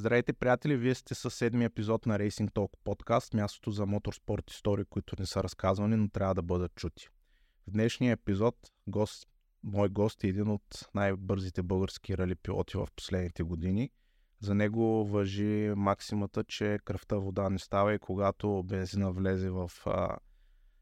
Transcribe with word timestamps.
Здравейте, 0.00 0.32
приятели! 0.32 0.76
Вие 0.76 0.94
сте 0.94 1.14
със 1.14 1.34
седми 1.34 1.64
епизод 1.64 2.06
на 2.06 2.18
Racing 2.18 2.50
Talk 2.50 2.70
подкаст, 2.84 3.34
мястото 3.34 3.70
за 3.70 3.86
моторспорт 3.86 4.50
истории, 4.50 4.84
които 4.84 5.16
не 5.18 5.26
са 5.26 5.42
разказвани, 5.42 5.96
но 5.96 6.08
трябва 6.08 6.34
да 6.34 6.42
бъдат 6.42 6.74
чути. 6.74 7.08
В 7.66 7.70
днешния 7.70 8.12
епизод 8.12 8.56
гост, 8.86 9.28
мой 9.62 9.88
гост 9.88 10.24
е 10.24 10.28
един 10.28 10.48
от 10.48 10.88
най-бързите 10.94 11.62
български 11.62 12.18
рали 12.18 12.34
пилоти 12.34 12.76
в 12.76 12.88
последните 12.96 13.42
години. 13.42 13.90
За 14.40 14.54
него 14.54 15.06
въжи 15.06 15.72
максимата, 15.76 16.44
че 16.44 16.78
кръвта 16.84 17.16
вода 17.16 17.50
не 17.50 17.58
става 17.58 17.94
и 17.94 17.98
когато 17.98 18.62
бензина 18.62 19.12
влезе 19.12 19.50
в, 19.50 19.70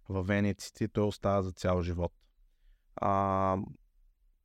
в 0.08 0.22
вениците, 0.22 0.88
той 0.88 1.04
остава 1.04 1.42
за 1.42 1.52
цял 1.52 1.82
живот. 1.82 2.12
А, 2.96 3.56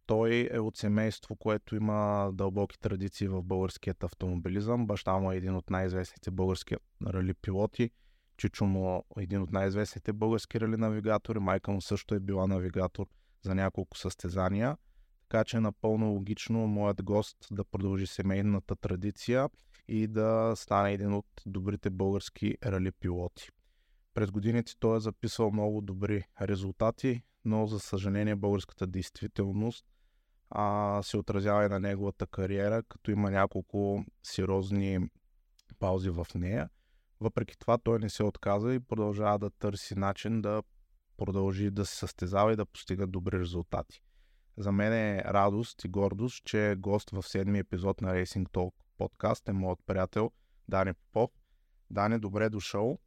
той 0.05 0.49
е 0.51 0.59
от 0.59 0.77
семейство, 0.77 1.35
което 1.35 1.75
има 1.75 2.31
дълбоки 2.33 2.79
традиции 2.79 3.27
в 3.27 3.43
българският 3.43 4.03
автомобилизъм. 4.03 4.87
Баща 4.87 5.17
му 5.17 5.31
е 5.31 5.37
един 5.37 5.55
от 5.55 5.69
най-известните 5.69 6.31
български 6.31 6.75
рали 7.07 7.33
пилоти. 7.33 7.91
Чичо 8.37 8.65
му 8.65 9.03
е 9.17 9.23
един 9.23 9.41
от 9.41 9.51
най-известните 9.51 10.13
български 10.13 10.59
рали 10.59 10.77
навигатори. 10.77 11.39
Майка 11.39 11.71
му 11.71 11.81
също 11.81 12.15
е 12.15 12.19
била 12.19 12.47
навигатор 12.47 13.07
за 13.41 13.55
няколко 13.55 13.97
състезания. 13.97 14.77
Така 15.29 15.43
че 15.43 15.57
е 15.57 15.59
напълно 15.59 16.11
логично 16.11 16.67
моят 16.67 17.03
гост 17.03 17.37
да 17.51 17.63
продължи 17.63 18.07
семейната 18.07 18.75
традиция 18.75 19.49
и 19.87 20.07
да 20.07 20.53
стане 20.55 20.93
един 20.93 21.13
от 21.13 21.25
добрите 21.45 21.89
български 21.89 22.57
рали 22.65 22.91
пилоти. 22.91 23.49
През 24.13 24.31
годините 24.31 24.73
той 24.79 24.97
е 24.97 24.99
записал 24.99 25.51
много 25.51 25.81
добри 25.81 26.23
резултати, 26.41 27.21
но 27.45 27.67
за 27.67 27.79
съжаление 27.79 28.35
българската 28.35 28.87
действителност 28.87 29.85
а, 30.55 30.99
се 31.03 31.17
отразява 31.17 31.65
и 31.65 31.69
на 31.69 31.79
неговата 31.79 32.27
кариера, 32.27 32.83
като 32.83 33.11
има 33.11 33.31
няколко 33.31 34.05
сериозни 34.23 35.09
паузи 35.79 36.09
в 36.09 36.27
нея. 36.35 36.69
Въпреки 37.19 37.59
това 37.59 37.77
той 37.77 37.99
не 37.99 38.09
се 38.09 38.23
отказа 38.23 38.73
и 38.73 38.79
продължава 38.79 39.39
да 39.39 39.49
търси 39.49 39.95
начин 39.95 40.41
да 40.41 40.63
продължи 41.17 41.71
да 41.71 41.85
се 41.85 41.95
състезава 41.95 42.53
и 42.53 42.55
да 42.55 42.65
постига 42.65 43.07
добри 43.07 43.39
резултати. 43.39 44.01
За 44.57 44.71
мен 44.71 44.93
е 44.93 45.23
радост 45.23 45.83
и 45.83 45.87
гордост, 45.87 46.43
че 46.45 46.75
гост 46.77 47.09
в 47.09 47.23
седми 47.23 47.59
епизод 47.59 48.01
на 48.01 48.13
Racing 48.13 48.49
Talk 48.49 48.73
подкаст 48.97 49.49
е 49.49 49.53
моят 49.53 49.79
приятел 49.85 50.31
Дани 50.67 50.93
Попов. 50.93 51.31
Дани, 51.89 52.19
добре 52.19 52.49
дошъл. 52.49 52.99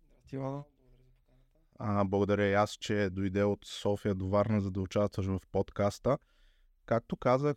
А, 1.79 2.05
благодаря 2.05 2.45
и 2.45 2.55
аз, 2.55 2.71
че 2.71 3.11
дойде 3.11 3.45
от 3.45 3.65
София 3.65 4.15
до 4.15 4.29
Варна, 4.29 4.61
за 4.61 4.71
да 4.71 4.81
участваш 4.81 5.27
в 5.27 5.41
подкаста. 5.53 6.19
Както 6.87 7.17
казах, 7.17 7.56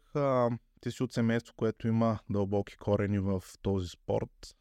ти 0.82 0.92
си 0.92 1.04
от 1.04 1.14
семейство, 1.14 1.54
което 1.56 1.88
има 1.88 2.20
дълбоки 2.30 2.78
корени 2.78 3.20
в 3.20 3.44
този 3.62 3.88
спорт. 3.88 4.56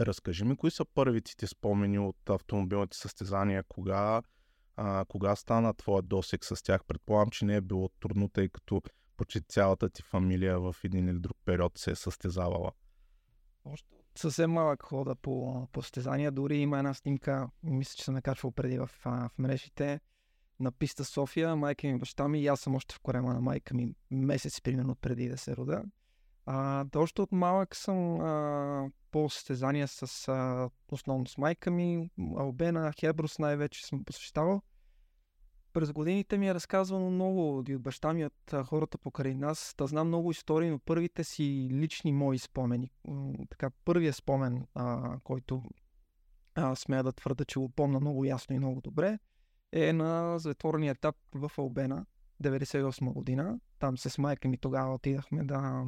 Разкажи 0.00 0.44
ми, 0.44 0.56
кои 0.56 0.70
са 0.70 0.84
първите 0.84 1.36
ти 1.36 1.46
спомени 1.46 1.98
от 1.98 2.30
автомобилните 2.30 2.96
състезания, 2.96 3.64
кога, 3.68 4.22
а, 4.76 5.04
кога 5.08 5.36
стана 5.36 5.74
твоят 5.74 6.08
досек 6.08 6.44
с 6.44 6.62
тях? 6.62 6.84
Предполагам, 6.84 7.30
че 7.30 7.44
не 7.44 7.56
е 7.56 7.60
било 7.60 7.88
трудно, 7.88 8.28
тъй 8.28 8.48
като 8.48 8.82
почти 9.16 9.40
цялата 9.40 9.90
ти 9.90 10.02
фамилия 10.02 10.60
в 10.60 10.76
един 10.84 11.08
или 11.08 11.18
друг 11.18 11.36
период 11.44 11.78
се 11.78 11.90
е 11.90 11.94
състезавала. 11.94 12.72
Още 13.64 13.88
съвсем 14.18 14.50
малък 14.50 14.82
хода 14.82 15.14
по, 15.14 15.66
по 15.72 15.82
състезания. 15.82 16.30
Дори 16.30 16.56
има 16.56 16.78
една 16.78 16.94
снимка, 16.94 17.50
мисля, 17.62 17.94
че 17.96 18.04
съм 18.04 18.14
накачвал 18.14 18.52
преди 18.52 18.78
в, 18.78 18.90
в 19.04 19.30
мрежите 19.38 20.00
на 20.60 20.72
писта 20.72 21.04
София, 21.04 21.56
майка 21.56 21.86
ми, 21.86 21.98
баща 21.98 22.28
ми 22.28 22.40
и 22.40 22.46
аз 22.46 22.60
съм 22.60 22.74
още 22.74 22.94
в 22.94 23.00
корема 23.00 23.34
на 23.34 23.40
майка 23.40 23.74
ми 23.74 23.94
месец 24.10 24.60
примерно 24.60 24.94
преди 24.94 25.28
да 25.28 25.38
се 25.38 25.56
рода. 25.56 25.82
А, 26.46 26.86
още 26.96 27.22
от 27.22 27.32
малък 27.32 27.76
съм 27.76 28.20
а, 28.20 28.90
по 29.10 29.30
състезания 29.30 29.88
с 29.88 30.28
а, 30.28 30.70
основно 30.92 31.26
с 31.26 31.38
майка 31.38 31.70
ми, 31.70 32.10
Албена, 32.36 32.92
Хеброс 33.00 33.38
най-вече 33.38 33.86
съм 33.86 34.04
посещавал. 34.04 34.62
През 35.72 35.92
годините 35.92 36.38
ми 36.38 36.48
е 36.48 36.54
разказвано 36.54 37.10
много 37.10 37.64
и 37.68 37.76
от 37.76 37.82
баща 37.82 38.12
ми, 38.12 38.24
от 38.24 38.66
хората 38.66 38.98
покрай 38.98 39.34
нас. 39.34 39.74
Да 39.78 39.86
знам 39.86 40.08
много 40.08 40.30
истории, 40.30 40.70
но 40.70 40.78
първите 40.78 41.24
си 41.24 41.68
лични 41.72 42.12
мои 42.12 42.38
спомени. 42.38 42.90
Така, 43.50 43.70
първият 43.84 44.16
спомен, 44.16 44.66
а, 44.74 45.18
който 45.24 45.62
а, 46.54 46.76
смея 46.76 47.02
да 47.02 47.12
твърда, 47.12 47.44
че 47.44 47.58
го 47.58 47.68
помна 47.68 48.00
много 48.00 48.24
ясно 48.24 48.56
и 48.56 48.58
много 48.58 48.80
добре, 48.80 49.18
е 49.72 49.92
на 49.92 50.38
затворения 50.38 50.90
етап 50.90 51.16
в 51.34 51.50
Албена, 51.58 52.06
98 52.42 53.12
година. 53.12 53.60
Там 53.78 53.98
с 53.98 54.18
майка 54.18 54.48
ми 54.48 54.58
тогава 54.58 54.94
отидахме 54.94 55.44
да... 55.44 55.84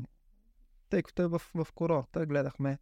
Тъй 0.90 1.02
като 1.02 1.22
е 1.22 1.26
в, 1.26 1.42
в 1.54 1.66
курорта, 1.74 2.26
гледахме. 2.26 2.78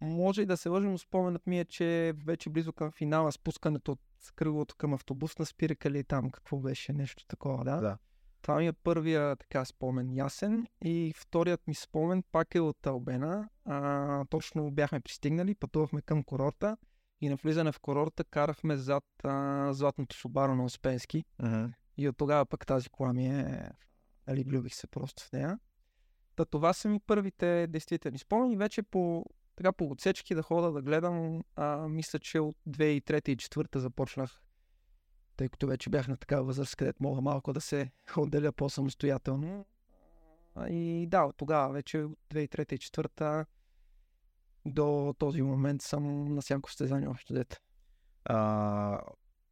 Може 0.00 0.42
и 0.42 0.46
да 0.46 0.56
се 0.56 0.68
лъжим, 0.68 0.98
споменът 0.98 1.46
ми 1.46 1.60
е, 1.60 1.64
че 1.64 2.14
вече 2.24 2.50
близо 2.50 2.72
към 2.72 2.90
финала, 2.90 3.32
спускането 3.32 3.92
от 3.92 4.00
кръглото 4.36 4.74
към 4.76 4.94
автобусна 4.94 5.46
спирка 5.46 5.88
или 5.88 6.04
там, 6.04 6.30
какво 6.30 6.56
беше, 6.56 6.92
нещо 6.92 7.26
такова, 7.26 7.64
да? 7.64 7.80
Да. 7.80 7.98
Това 8.42 8.56
ми 8.56 8.66
е 8.66 8.72
първия 8.72 9.36
така 9.36 9.64
спомен 9.64 10.16
ясен 10.16 10.66
и 10.84 11.12
вторият 11.16 11.66
ми 11.66 11.74
спомен 11.74 12.22
пак 12.32 12.54
е 12.54 12.60
от 12.60 12.86
Албена. 12.86 13.48
А, 13.64 14.24
точно 14.24 14.70
бяхме 14.70 15.00
пристигнали, 15.00 15.54
пътувахме 15.54 16.02
към 16.02 16.22
курорта 16.22 16.76
и 17.22 17.28
на 17.28 17.36
влизане 17.36 17.72
в 17.72 17.80
курорта 17.80 18.24
карахме 18.24 18.76
зад 18.76 19.04
а, 19.24 19.72
златното 19.72 20.16
Субаро 20.16 20.54
на 20.54 20.64
Успенски. 20.64 21.24
Uh-huh. 21.42 21.72
И 21.96 22.08
от 22.08 22.16
тогава 22.16 22.46
пък 22.46 22.66
тази 22.66 22.88
кола 22.88 23.12
ми 23.12 23.26
е... 23.26 23.70
Али, 24.26 24.44
влюбих 24.44 24.74
се 24.74 24.86
просто 24.86 25.22
в 25.22 25.32
нея. 25.32 25.58
Та 26.36 26.44
това 26.44 26.72
са 26.72 26.88
ми 26.88 27.00
първите 27.00 27.66
действителни 27.66 28.18
спомени. 28.18 28.56
Вече 28.56 28.82
по, 28.82 29.24
така, 29.56 29.72
по 29.72 29.84
отсечки 29.84 30.34
да 30.34 30.42
хода 30.42 30.72
да 30.72 30.82
гледам, 30.82 31.42
а, 31.56 31.88
мисля, 31.88 32.18
че 32.18 32.40
от 32.40 32.56
2003 32.68 33.28
и 33.28 33.36
2004 33.36 33.78
започнах, 33.78 34.40
тъй 35.36 35.48
като 35.48 35.66
вече 35.66 35.90
бях 35.90 36.08
на 36.08 36.16
такава 36.16 36.44
възраст, 36.44 36.76
където 36.76 37.02
мога 37.02 37.20
малко 37.20 37.52
да 37.52 37.60
се 37.60 37.90
отделя 38.16 38.52
по-самостоятелно. 38.52 39.66
И 40.68 41.06
да, 41.08 41.24
от 41.24 41.36
тогава 41.36 41.72
вече 41.72 41.98
от 41.98 42.18
2003 42.30 42.72
и 42.72 42.78
2004 42.78 43.46
до 44.66 45.14
този 45.18 45.42
момент 45.42 45.82
съм 45.82 46.34
на 46.34 46.40
всяко 46.40 46.70
състезание 46.70 47.08
общо 47.08 47.34
дете. 47.34 47.58
А, 48.24 49.00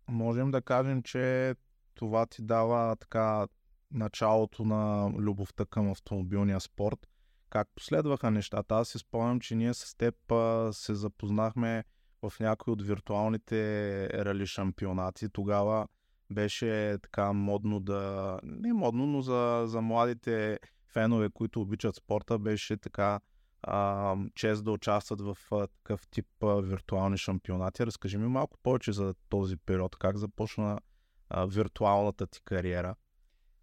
можем 0.09 0.51
да 0.51 0.63
кажем, 0.63 1.03
че 1.03 1.55
това 1.95 2.27
ти 2.27 2.43
дава 2.43 2.97
така 2.97 3.47
началото 3.93 4.65
на 4.65 5.13
любовта 5.19 5.65
към 5.65 5.91
автомобилния 5.91 6.61
спорт. 6.61 7.07
Как 7.51 7.69
последваха 7.75 8.31
нещата? 8.31 8.75
Аз 8.75 8.89
си 8.89 8.99
спомням, 8.99 9.41
че 9.41 9.55
ние 9.55 9.75
с 9.75 9.97
теб 9.97 10.33
а, 10.33 10.73
се 10.73 10.95
запознахме 10.95 11.85
в 12.23 12.33
някои 12.41 12.73
от 12.73 12.83
виртуалните 12.83 14.09
рали 14.25 14.47
шампионати. 14.47 15.29
Тогава 15.29 15.87
беше 16.31 16.99
така 17.03 17.33
модно 17.33 17.81
да... 17.81 18.39
Не 18.43 18.73
модно, 18.73 19.07
но 19.07 19.23
за, 19.23 19.65
за 19.67 19.81
младите 19.81 20.59
фенове, 20.89 21.31
които 21.31 21.61
обичат 21.61 21.97
спорта, 21.97 22.39
беше 22.39 22.77
така 22.77 23.21
а, 23.63 24.17
чест 24.35 24.65
да 24.65 24.73
участват 24.73 25.21
в 25.21 25.39
а, 25.53 25.67
такъв 25.67 26.09
тип 26.09 26.27
а, 26.43 26.61
виртуални 26.61 27.19
шампионати. 27.19 27.87
Разкажи 27.87 28.19
ми 28.19 28.29
малко 28.29 28.59
повече 28.63 28.93
за 28.93 29.15
този 29.29 29.57
период. 29.57 29.97
Как 29.97 30.17
започна 30.17 30.81
а, 31.29 31.47
виртуалната 31.47 32.27
ти 32.27 32.41
кариера? 32.45 32.95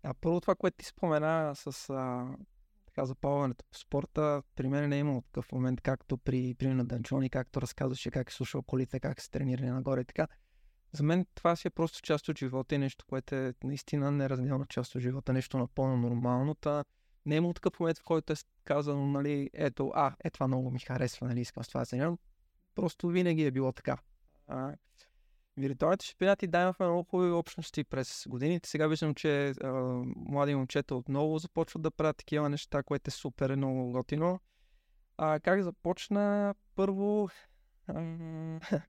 А 0.03 0.13
първо 0.13 0.41
това, 0.41 0.55
което 0.55 0.77
ти 0.77 0.85
спомена 0.85 1.55
с 1.55 1.89
а, 1.89 2.27
така, 2.85 3.05
запалването 3.05 3.65
в 3.71 3.77
спорта, 3.77 4.43
при 4.55 4.67
мен 4.67 4.89
не 4.89 4.95
е 4.95 4.99
имало 4.99 5.21
такъв 5.21 5.51
момент, 5.51 5.81
както 5.81 6.17
при, 6.17 6.55
при 6.59 6.67
на 6.67 6.85
Данчони, 6.85 7.29
както 7.29 7.61
разказваше 7.61 8.11
как 8.11 8.29
е 8.29 8.33
слушал 8.33 8.61
колите, 8.61 8.99
как 8.99 9.21
се 9.21 9.31
тренирали 9.31 9.69
нагоре 9.69 10.01
и 10.01 10.05
така. 10.05 10.27
За 10.91 11.03
мен 11.03 11.25
това 11.35 11.55
си 11.55 11.67
е 11.67 11.71
просто 11.71 12.01
част 12.01 12.29
от 12.29 12.37
живота 12.37 12.75
и 12.75 12.77
нещо, 12.77 13.05
което 13.07 13.35
е 13.35 13.53
наистина 13.63 14.11
неразделна 14.11 14.65
част 14.65 14.95
от 14.95 15.01
живота, 15.01 15.33
нещо 15.33 15.57
напълно 15.57 15.97
нормално. 15.97 16.55
Та, 16.55 16.83
не 17.27 17.35
е 17.35 17.37
имало 17.37 17.53
такъв 17.53 17.79
момент, 17.79 17.97
в 17.97 18.03
който 18.03 18.33
е 18.33 18.35
казано, 18.63 19.07
нали, 19.07 19.49
ето, 19.53 19.91
а, 19.95 20.15
е 20.23 20.29
това 20.29 20.47
много 20.47 20.71
ми 20.71 20.79
харесва, 20.79 21.27
нали, 21.27 21.41
искам 21.41 21.63
с 21.63 21.67
това 21.67 21.79
да 21.79 21.85
се 21.85 22.11
Просто 22.75 23.07
винаги 23.07 23.45
е 23.45 23.51
било 23.51 23.71
така. 23.71 23.97
А, 24.47 24.75
виртуалните 25.57 26.05
шампионати 26.05 26.47
да 26.47 26.61
имахме 26.61 26.85
много 26.85 27.03
хубави 27.03 27.31
общности 27.31 27.83
през 27.83 28.25
годините. 28.27 28.69
Сега 28.69 28.87
виждам, 28.87 29.15
че 29.15 29.49
а, 29.49 29.71
млади 30.15 30.55
момчета 30.55 30.95
отново 30.95 31.37
започват 31.37 31.81
да 31.81 31.91
правят 31.91 32.17
такива 32.17 32.49
неща, 32.49 32.83
което 32.83 33.07
е 33.07 33.11
супер 33.11 33.55
много 33.55 33.91
готино. 33.91 34.39
А, 35.17 35.39
как 35.39 35.63
започна? 35.63 36.55
Първо, 36.75 37.29
а, 37.87 38.01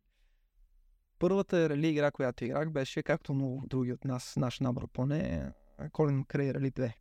първата 1.19 1.69
рали 1.69 1.89
игра, 1.89 2.11
която 2.11 2.45
играх, 2.45 2.71
беше, 2.71 3.03
както 3.03 3.35
много 3.35 3.67
други 3.67 3.93
от 3.93 4.05
нас, 4.05 4.37
наш 4.37 4.61
набор 4.61 4.89
поне, 4.93 5.53
Колен 5.93 6.25
Крей 6.25 6.55
Рали 6.55 6.71
2 6.71 6.93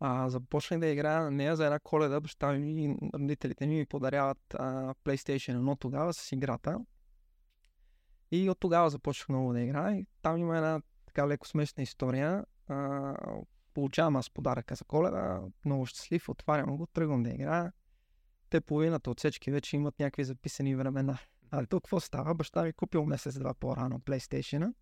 а, 0.00 0.28
започнах 0.28 0.80
да 0.80 0.86
играя 0.86 1.22
на 1.22 1.30
нея 1.30 1.56
за 1.56 1.64
една 1.64 1.78
коледа. 1.78 2.20
Баща 2.20 2.52
ми 2.52 2.84
и 2.84 2.96
родителите 3.14 3.66
ми 3.66 3.74
ми 3.74 3.86
подаряват 3.86 4.54
а, 4.54 4.94
PlayStation 5.04 5.58
1 5.58 5.80
тогава 5.80 6.12
с 6.14 6.32
играта. 6.32 6.78
И 8.30 8.50
от 8.50 8.60
тогава 8.60 8.90
започнах 8.90 9.28
много 9.28 9.52
да 9.52 9.60
играя. 9.60 9.96
И 9.96 10.06
там 10.22 10.38
има 10.38 10.56
една 10.56 10.80
така 11.06 11.28
леко 11.28 11.48
смешна 11.48 11.82
история. 11.82 12.44
А, 12.68 13.14
получавам 13.74 14.16
аз 14.16 14.30
подаръка 14.30 14.74
за 14.74 14.84
коледа, 14.84 15.42
много 15.64 15.86
щастлив, 15.86 16.28
отварям 16.28 16.76
го, 16.76 16.86
тръгвам 16.86 17.22
да 17.22 17.30
играя. 17.30 17.72
Те 18.50 18.60
половината 18.60 19.10
от 19.10 19.18
всички 19.18 19.50
вече 19.50 19.76
имат 19.76 19.98
някакви 19.98 20.24
записани 20.24 20.76
времена. 20.76 21.18
А 21.50 21.66
тук 21.66 21.82
какво 21.82 22.00
става? 22.00 22.34
Баща 22.34 22.62
ми 22.62 22.72
купил 22.72 23.04
месец-два 23.04 23.54
по-рано 23.54 23.98
PlayStation, 23.98 24.74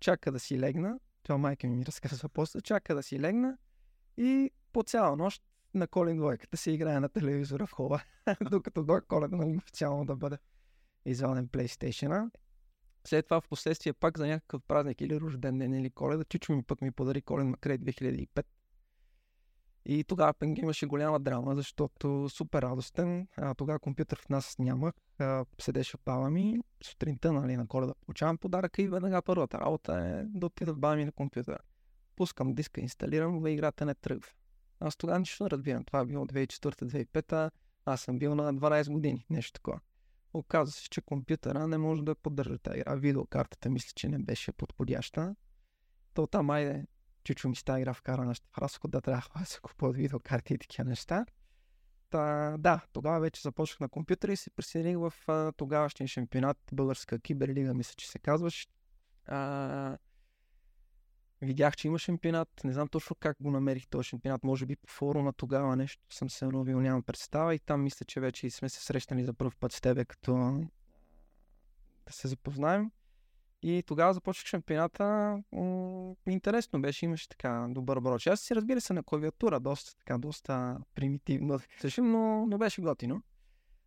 чака 0.00 0.32
да 0.32 0.38
си 0.38 0.60
легна, 0.60 0.98
това 1.22 1.38
майка 1.38 1.66
ми 1.66 1.76
ми 1.76 1.86
разказва 1.86 2.28
после, 2.28 2.60
чака 2.60 2.94
да 2.94 3.02
си 3.02 3.20
легна 3.20 3.56
и 4.16 4.50
по 4.72 4.82
цяла 4.82 5.16
нощ 5.16 5.42
на 5.74 5.86
Колин 5.86 6.16
двойката 6.16 6.56
се 6.56 6.70
играе 6.70 7.00
на 7.00 7.08
телевизора 7.08 7.66
в 7.66 7.72
хола, 7.72 8.02
докато 8.50 8.84
до 8.84 9.00
коледа 9.08 9.36
нали, 9.36 9.56
официално 9.56 10.04
да 10.04 10.16
бъде 10.16 10.38
изваден 11.04 11.48
PlayStation. 11.48 12.30
След 13.04 13.24
това 13.24 13.40
в 13.40 13.48
последствие 13.48 13.92
пак 13.92 14.18
за 14.18 14.26
някакъв 14.26 14.62
празник 14.68 15.00
или 15.00 15.20
рожден 15.20 15.58
ден 15.58 15.74
или 15.74 15.90
коледа, 15.90 16.24
чичо 16.24 16.52
ми 16.52 16.62
пък 16.62 16.80
ми 16.80 16.90
подари 16.90 17.22
колен 17.22 17.48
Макрей 17.48 17.78
2005. 17.78 18.44
И 19.84 20.04
тогава 20.04 20.32
пък 20.34 20.58
имаше 20.58 20.86
голяма 20.86 21.20
драма, 21.20 21.54
защото 21.54 22.28
супер 22.28 22.62
радостен. 22.62 23.28
А, 23.36 23.54
тогава 23.54 23.78
компютър 23.78 24.18
в 24.18 24.28
нас 24.28 24.58
нямах. 24.58 24.94
А, 25.18 25.44
седеше 25.60 25.96
баба 26.04 26.30
ми. 26.30 26.58
Сутринта 26.82 27.32
нали, 27.32 27.56
на 27.56 27.66
коледа 27.66 27.94
получавам 27.94 28.38
подаръка 28.38 28.82
и 28.82 28.88
веднага 28.88 29.22
първата 29.22 29.60
работа 29.60 29.98
е 29.98 30.24
да 30.24 30.46
отида 30.46 30.74
в 30.74 30.78
баба 30.78 30.96
ми 30.96 31.04
на 31.04 31.12
компютъра. 31.12 31.58
Пускам 32.16 32.54
диска, 32.54 32.80
инсталирам, 32.80 33.40
но 33.40 33.48
играта 33.48 33.86
не 33.86 33.94
тръгва. 33.94 34.28
Аз 34.80 34.96
тогава 34.96 35.18
нищо 35.18 35.44
не 35.44 35.50
разбирам. 35.50 35.84
Това 35.84 36.00
е 36.00 36.06
било 36.06 36.26
2004-2005. 36.26 37.50
Аз 37.84 38.00
съм 38.00 38.18
бил 38.18 38.34
на 38.34 38.54
12 38.54 38.92
години. 38.92 39.26
Нещо 39.30 39.52
такова. 39.52 39.80
Оказва 40.34 40.72
се, 40.72 40.88
че 40.90 41.00
компютъра 41.00 41.66
не 41.66 41.78
може 41.78 42.02
да 42.02 42.14
поддържа 42.14 42.58
тази 42.58 42.78
игра. 42.78 42.94
Видеокартата 42.94 43.70
мисля, 43.70 43.92
че 43.94 44.08
не 44.08 44.18
беше 44.18 44.52
подходяща. 44.52 45.36
То 46.14 46.26
там, 46.26 46.50
айде, 46.50 46.86
чучо 47.24 47.48
ми 47.48 47.56
става 47.56 47.80
игра 47.80 47.94
вкара 47.94 48.24
нещо 48.24 48.48
в 48.52 48.58
разход, 48.58 48.90
да 48.90 49.00
трябва 49.00 49.40
да 49.40 49.46
се 49.46 49.60
купуват 49.60 49.96
видеокарти 49.96 50.54
и 50.54 50.58
такива 50.58 50.88
неща. 50.88 51.26
Та, 52.10 52.56
да, 52.58 52.84
тогава 52.92 53.20
вече 53.20 53.40
започнах 53.40 53.80
на 53.80 53.88
компютъра 53.88 54.32
и 54.32 54.36
се 54.36 54.50
присъединих 54.50 54.98
в 54.98 55.12
тогавашния 55.56 56.08
шампионат, 56.08 56.58
българска 56.72 57.18
киберлига, 57.18 57.74
мисля, 57.74 57.94
че 57.96 58.10
се 58.10 58.18
казваш. 58.18 58.68
А, 59.26 59.96
видях, 61.46 61.76
че 61.76 61.88
има 61.88 61.98
шампионат. 61.98 62.48
Не 62.64 62.72
знам 62.72 62.88
точно 62.88 63.16
как 63.20 63.36
го 63.40 63.50
намерих 63.50 63.88
този 63.88 64.08
шампионат. 64.08 64.44
Може 64.44 64.66
би 64.66 64.76
по 64.76 64.88
форума 64.88 65.32
тогава 65.32 65.76
нещо 65.76 66.02
съм 66.10 66.30
се 66.30 66.46
новил, 66.46 66.80
нямам 66.80 67.02
представа. 67.02 67.54
И 67.54 67.58
там 67.58 67.82
мисля, 67.82 68.06
че 68.06 68.20
вече 68.20 68.50
сме 68.50 68.68
се 68.68 68.84
срещали 68.84 69.24
за 69.24 69.34
първ 69.34 69.52
път 69.60 69.72
с 69.72 69.80
тебе, 69.80 70.04
като 70.04 70.60
да 72.06 72.12
се 72.12 72.28
запознаем. 72.28 72.90
И 73.62 73.82
тогава 73.86 74.14
започнах 74.14 74.46
шампионата. 74.46 75.36
Интересно 76.28 76.82
беше, 76.82 77.04
имаше 77.04 77.28
така 77.28 77.66
добър 77.68 78.00
броч. 78.00 78.26
Аз 78.26 78.40
си 78.40 78.54
разбира 78.54 78.80
се 78.80 78.92
на 78.92 79.02
клавиатура, 79.02 79.60
доста 79.60 79.96
така, 79.98 80.18
доста 80.18 80.78
примитивно, 80.94 81.58
но, 81.98 82.46
но 82.46 82.58
беше 82.58 82.82
готино. 82.82 83.22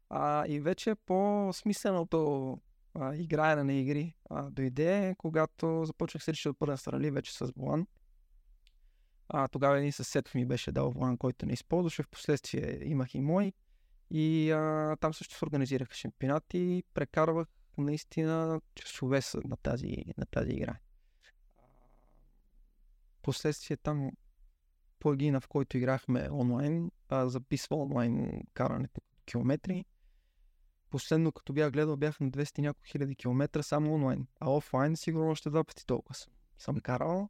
А, 0.09 0.47
и 0.47 0.59
вече 0.59 0.95
по-смисленото 0.95 2.57
а, 2.95 3.16
играене 3.16 3.63
на 3.63 3.74
игри 3.74 4.16
а, 4.30 4.50
дойде, 4.50 5.16
когато 5.18 5.86
започнах 5.86 6.24
се 6.24 6.31
да 6.45 6.54
първа 6.54 6.78
страли 6.78 7.12
вече 7.12 7.34
с 7.34 7.51
Волан. 7.57 7.88
А, 9.30 9.48
тогава 9.48 9.78
един 9.78 9.92
съсед 9.92 10.36
ми 10.36 10.45
беше 10.45 10.72
дал 10.72 10.92
Волан, 10.92 11.18
който 11.18 11.45
не 11.45 11.54
използваше. 11.54 12.04
Впоследствие 12.04 12.80
имах 12.84 13.16
и 13.16 13.22
мой. 13.22 13.54
И 14.12 14.51
а, 14.51 14.95
там 15.00 15.13
също 15.13 15.36
се 15.36 15.45
организираха 15.45 15.95
шампионати 15.95 16.57
и 16.57 16.84
прекарвах 16.94 17.48
наистина 17.78 18.62
часове 18.75 19.19
на 19.46 19.57
тази, 19.57 19.96
на 20.18 20.25
тази 20.25 20.51
игра. 20.51 20.75
Последствие 23.22 23.78
там 23.78 24.12
плагина, 25.00 25.42
в 25.42 25.48
който 25.48 25.78
играхме 25.78 26.30
онлайн, 26.31 26.92
а, 27.10 27.30
записва 27.30 27.75
онлайн 27.75 28.44
карането 28.54 29.01
километри. 29.25 29.86
Последно, 30.94 31.31
като 31.31 31.54
бях 31.54 31.72
гледал, 31.72 31.98
бях 31.98 32.19
на 32.19 32.31
200 32.31 32.60
няколко 32.60 32.86
хиляди 32.86 33.16
километра 33.16 33.63
само 33.63 33.94
онлайн. 33.94 34.28
А 34.40 34.51
офлайн 34.51 34.95
сигурно 34.95 35.31
още 35.31 35.50
два 35.50 35.63
пъти 35.63 35.86
толкова 35.86 36.16
съм, 36.16 36.34
съм 36.57 36.80
карал. 36.80 37.30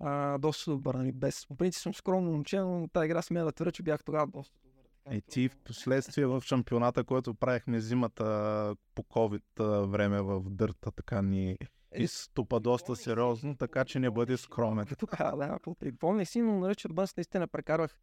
А, 0.00 0.38
доста 0.38 0.70
добър, 0.70 0.94
нали? 0.94 1.12
Без. 1.12 1.46
По 1.46 1.56
принцип 1.56 1.82
съм 1.82 1.94
скромно 1.94 2.30
момче, 2.30 2.58
но 2.58 2.88
тази 2.92 3.04
игра 3.04 3.22
смея 3.22 3.44
да 3.44 3.52
твърда, 3.52 3.70
че 3.72 3.82
бях 3.82 4.04
тогава 4.04 4.26
доста 4.26 4.58
добър. 4.64 5.16
И 5.16 5.22
ти 5.22 5.48
в 5.48 5.56
последствие 5.56 6.26
в 6.26 6.42
шампионата, 6.44 7.04
който 7.04 7.34
правихме 7.34 7.80
зимата 7.80 8.74
по 8.94 9.02
COVID 9.02 9.86
време 9.86 10.22
в 10.22 10.50
дърта, 10.50 10.90
така 10.90 11.22
ни 11.22 11.50
е, 11.50 11.56
изтопа 11.94 12.60
доста 12.60 12.96
сериозно, 12.96 13.56
така 13.56 13.84
че 13.84 13.98
не 13.98 14.10
бъде 14.10 14.36
скромен. 14.36 14.86
Тогава, 14.98 15.58
да, 15.66 15.74
припомня 15.74 16.26
си, 16.26 16.40
но 16.40 16.58
на 16.58 16.70
Ричард 16.70 16.94
Бънс 16.94 17.16
наистина 17.16 17.48
прекарвах 17.48 17.98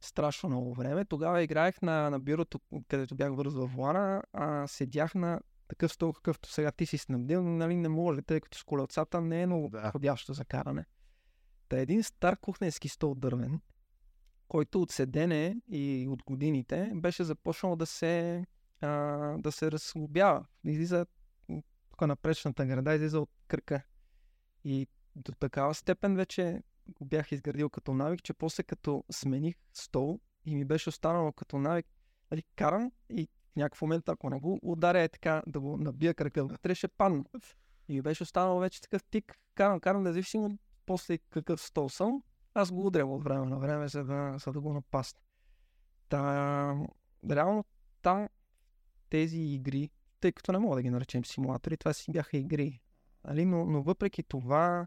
страшно 0.00 0.48
много 0.48 0.74
време. 0.74 1.04
Тогава 1.04 1.42
играех 1.42 1.82
на, 1.82 2.10
на 2.10 2.20
бюрото, 2.20 2.60
където 2.88 3.14
бях 3.14 3.34
вързал 3.34 3.66
влана, 3.66 4.22
а 4.32 4.66
седях 4.66 5.14
на 5.14 5.40
такъв 5.68 5.92
стол, 5.92 6.12
какъвто 6.12 6.52
сега 6.52 6.70
ти 6.72 6.86
си 6.86 6.98
снабдил, 6.98 7.42
нали 7.42 7.76
не 7.76 7.88
може, 7.88 8.22
тъй 8.22 8.40
като 8.40 8.58
с 8.58 8.64
колелцата 8.64 9.20
не 9.20 9.42
е 9.42 9.46
много 9.46 9.68
да. 9.68 9.82
подходящо 9.82 10.32
за 10.32 10.44
каране. 10.44 10.84
Та 11.68 11.78
един 11.78 12.02
стар 12.02 12.36
кухненски 12.36 12.88
стол 12.88 13.14
дървен, 13.14 13.60
който 14.48 14.82
от 14.82 14.90
седене 14.90 15.56
и 15.68 16.08
от 16.10 16.22
годините 16.22 16.92
беше 16.94 17.24
започнал 17.24 17.76
да 17.76 17.86
се, 17.86 18.44
а, 18.80 18.88
да 19.38 19.52
се 19.52 19.72
разслабява. 19.72 20.46
Излиза 20.64 21.06
тук 21.90 22.00
на 22.00 22.16
пречната 22.16 22.66
града, 22.66 22.94
излиза 22.94 23.20
от 23.20 23.30
кръка. 23.48 23.82
И 24.64 24.86
до 25.16 25.32
такава 25.32 25.74
степен 25.74 26.16
вече 26.16 26.62
го 26.88 27.04
бях 27.04 27.32
изградил 27.32 27.70
като 27.70 27.94
навик, 27.94 28.22
че 28.22 28.32
после 28.32 28.62
като 28.62 29.04
смених 29.10 29.54
стол 29.72 30.20
и 30.44 30.54
ми 30.54 30.64
беше 30.64 30.88
останало 30.88 31.32
като 31.32 31.58
навик, 31.58 31.86
нали, 32.30 32.42
карам 32.56 32.92
и 33.10 33.28
в 33.52 33.56
някакъв 33.56 33.82
момент, 33.82 34.08
ако 34.08 34.30
не 34.30 34.40
го 34.40 34.58
ударя 34.62 35.00
е 35.00 35.08
така, 35.08 35.42
да 35.46 35.60
го 35.60 35.76
набия 35.76 36.14
кръка 36.14 36.44
вътре, 36.44 36.74
ще 36.74 36.88
падна. 36.88 37.24
И 37.88 37.94
ми 37.94 38.02
беше 38.02 38.22
останало 38.22 38.60
вече 38.60 38.80
такъв 38.80 39.04
тик, 39.04 39.38
карам, 39.54 39.80
карам, 39.80 40.02
независимо 40.02 40.58
после 40.86 41.18
какъв 41.18 41.60
стол 41.60 41.88
съм, 41.88 42.22
аз 42.54 42.72
го 42.72 42.86
удрям 42.86 43.12
от 43.12 43.24
време 43.24 43.46
на 43.46 43.58
време, 43.58 43.88
за 43.88 44.04
да, 44.04 44.34
за 44.38 44.52
да 44.52 44.60
го 44.60 44.72
напасна. 44.72 45.20
Та, 46.08 46.76
реално 47.30 47.64
там 48.02 48.28
тези 49.10 49.38
игри, 49.38 49.90
тъй 50.20 50.32
като 50.32 50.52
не 50.52 50.58
мога 50.58 50.76
да 50.76 50.82
ги 50.82 50.90
наречем 50.90 51.24
симулатори, 51.24 51.76
това 51.76 51.92
си 51.92 52.12
бяха 52.12 52.36
игри. 52.36 52.80
Нали? 53.24 53.44
Но, 53.44 53.66
но 53.66 53.82
въпреки 53.82 54.22
това 54.22 54.86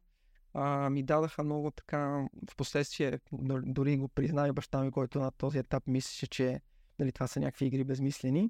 а, 0.54 0.90
ми 0.90 1.04
дадаха 1.04 1.44
много 1.44 1.72
така, 1.72 2.28
в 2.52 2.56
последствие 2.56 3.20
дори 3.64 3.98
го 3.98 4.08
призна 4.08 4.54
баща 4.54 4.84
ми, 4.84 4.92
който 4.92 5.20
на 5.20 5.32
този 5.32 5.58
етап 5.58 5.88
мислеше, 5.88 6.28
че 6.28 6.62
нали, 7.00 7.12
това 7.12 7.28
са 7.28 7.40
някакви 7.40 7.66
игри 7.66 7.84
безмислени, 7.84 8.50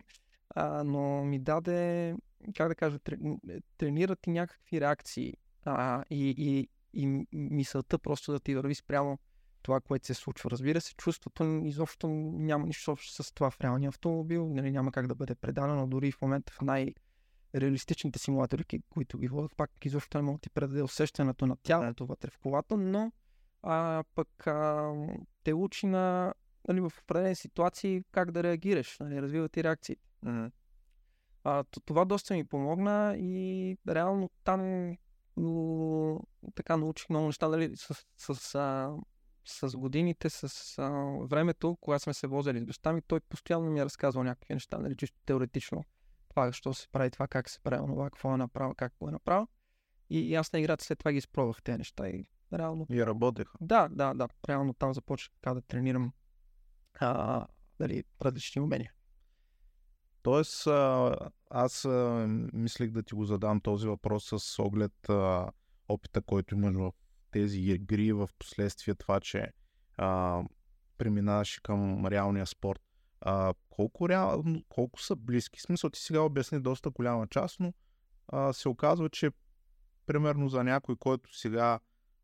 а, 0.50 0.84
но 0.84 1.24
ми 1.24 1.40
даде, 1.40 2.16
как 2.56 2.68
да 2.68 2.76
кажа, 2.76 3.00
тренират 3.78 4.28
и 4.28 4.32
някакви 4.32 4.82
реакции 4.82 5.34
а, 5.66 6.04
и, 6.10 6.36
и, 6.38 6.70
и 6.94 7.26
мисълта 7.34 8.00
просто 8.00 8.32
да 8.32 8.40
ти 8.40 8.56
върви 8.56 8.76
спрямо 8.76 9.20
това, 9.62 9.80
което 9.80 10.06
се 10.06 10.14
случва. 10.14 10.52
Разбира 10.52 10.82
се, 10.82 10.96
чувството 10.96 11.62
изобщо 11.66 12.08
няма 12.08 12.68
нищо 12.68 12.92
общо 12.92 13.24
с 13.24 13.34
това 13.34 13.52
в 13.52 13.62
реалния 13.62 13.90
автомобил, 13.90 14.50
нали, 14.50 14.72
няма 14.72 14.92
как 14.92 15.08
да 15.08 15.16
бъде 15.16 15.36
предано, 15.36 15.76
но 15.76 15.88
дори 15.88 16.12
в 16.12 16.22
момента 16.22 16.54
в 16.54 16.62
най- 16.62 16.94
реалистичните 17.56 18.20
симулатори, 18.20 18.64
които 18.90 19.18
ги 19.18 19.28
водят, 19.28 19.56
пак 19.58 19.72
изобщо 19.86 20.18
не 20.18 20.22
могат 20.22 20.42
да 20.42 20.44
ти 20.44 20.50
предаде 20.50 20.84
усещането 20.84 21.46
на 21.46 21.58
тялото 21.64 22.06
вътре 22.06 22.30
в 22.30 22.38
колата, 22.38 22.78
но 22.78 23.12
а, 23.64 24.04
пък 24.16 24.48
а, 24.48 24.92
те 25.44 25.54
учи 25.54 25.88
на 25.88 26.34
нали, 26.68 26.80
в 26.80 26.92
определени 27.04 27.36
ситуации 27.36 28.04
как 28.12 28.32
да 28.32 28.44
реагираш, 28.44 29.00
нали, 29.00 29.22
развива 29.22 29.50
ти 29.50 29.64
реакции. 29.64 29.98
Mm-hmm. 30.26 30.52
А, 31.44 31.64
това 31.86 32.06
доста 32.06 32.34
ми 32.34 32.44
помогна 32.44 33.16
и 33.18 33.78
реално 33.88 34.30
там 34.44 34.96
но, 35.38 36.20
така 36.56 36.78
научих 36.78 37.10
много 37.10 37.26
неща, 37.26 37.48
дали, 37.48 37.78
с, 37.78 38.06
с, 38.18 38.36
с, 38.36 38.56
а, 38.56 38.96
с 39.46 39.78
годините, 39.78 40.30
с 40.30 40.78
а, 40.78 40.90
времето, 41.22 41.78
когато 41.82 42.04
сме 42.04 42.14
се 42.14 42.28
возили 42.28 42.60
с 42.60 42.66
баща 42.66 42.94
ми, 42.94 43.02
той 43.02 43.20
постоянно 43.20 43.72
ми 43.72 43.80
е 43.80 43.86
разказвал 43.86 44.24
някакви 44.24 44.54
неща, 44.54 44.78
нали, 44.78 44.96
чисто 44.96 45.18
теоретично. 45.26 45.84
Това, 46.34 46.48
защо 46.48 46.74
се 46.74 46.88
прави 46.92 47.12
това, 47.12 47.28
как 47.28 47.50
се 47.50 47.60
прави 47.60 47.88
това, 47.88 48.10
какво 48.10 48.34
е 48.34 48.38
направил, 48.38 48.74
как 48.78 48.94
го 49.00 49.10
е 49.10 49.12
направил. 49.12 49.48
И, 50.10 50.20
и 50.20 50.36
аз 50.36 50.54
на 50.54 50.60
играта 50.60 50.86
след 50.86 51.00
това 51.00 51.12
ги 51.12 51.18
изпробвах 51.18 51.63
тези 51.63 51.78
неща 51.78 52.10
и 52.10 52.25
реално... 52.54 52.86
И 52.90 53.06
работеха. 53.06 53.58
Да, 53.62 53.88
да, 53.92 54.13
да. 54.13 54.28
Реално 54.50 54.74
там 54.74 54.94
започнах 54.94 55.34
така 55.42 55.54
да 55.54 55.62
тренирам 55.62 56.13
а, 57.00 57.46
дали, 57.80 58.04
различни 58.22 58.62
умения. 58.62 58.94
Тоест, 60.22 60.68
аз 61.50 61.88
мислех 62.54 62.92
да 62.92 63.04
ти 63.04 63.16
го 63.16 63.25
задам 63.25 63.62
този 63.62 63.88
въпрос 63.88 64.34
с 64.36 64.60
оглед 64.60 65.10
а, 65.10 65.52
опита, 65.88 66.22
който 66.22 66.56
имаш 66.56 66.75
в 66.75 66.92
тези 67.32 67.60
игри, 67.60 68.13
в 68.13 68.30
последствие 68.40 68.96
това, 68.96 69.20
че 69.20 69.52
а, 69.98 70.42
преминаваш 70.98 71.60
към 71.63 72.06
реалния 72.06 72.46
спорт. 72.46 72.82
А, 73.25 73.53
колко, 73.70 74.10
реал, 74.10 74.44
колко 74.70 75.01
са 75.01 75.15
близки? 75.15 75.62
Смисъл, 75.62 75.89
ти 75.89 76.00
сега 76.00 76.20
обясни 76.20 76.60
доста 76.60 76.89
голяма 76.89 77.27
част, 77.27 77.60
но 77.60 77.74
а, 78.27 78.53
се 78.53 78.70
оказва, 78.70 79.10
че 79.10 79.32
примерно 80.06 80.50
за 80.50 80.63
някой, 80.63 80.96
който 80.96 81.38
сега 81.38 81.80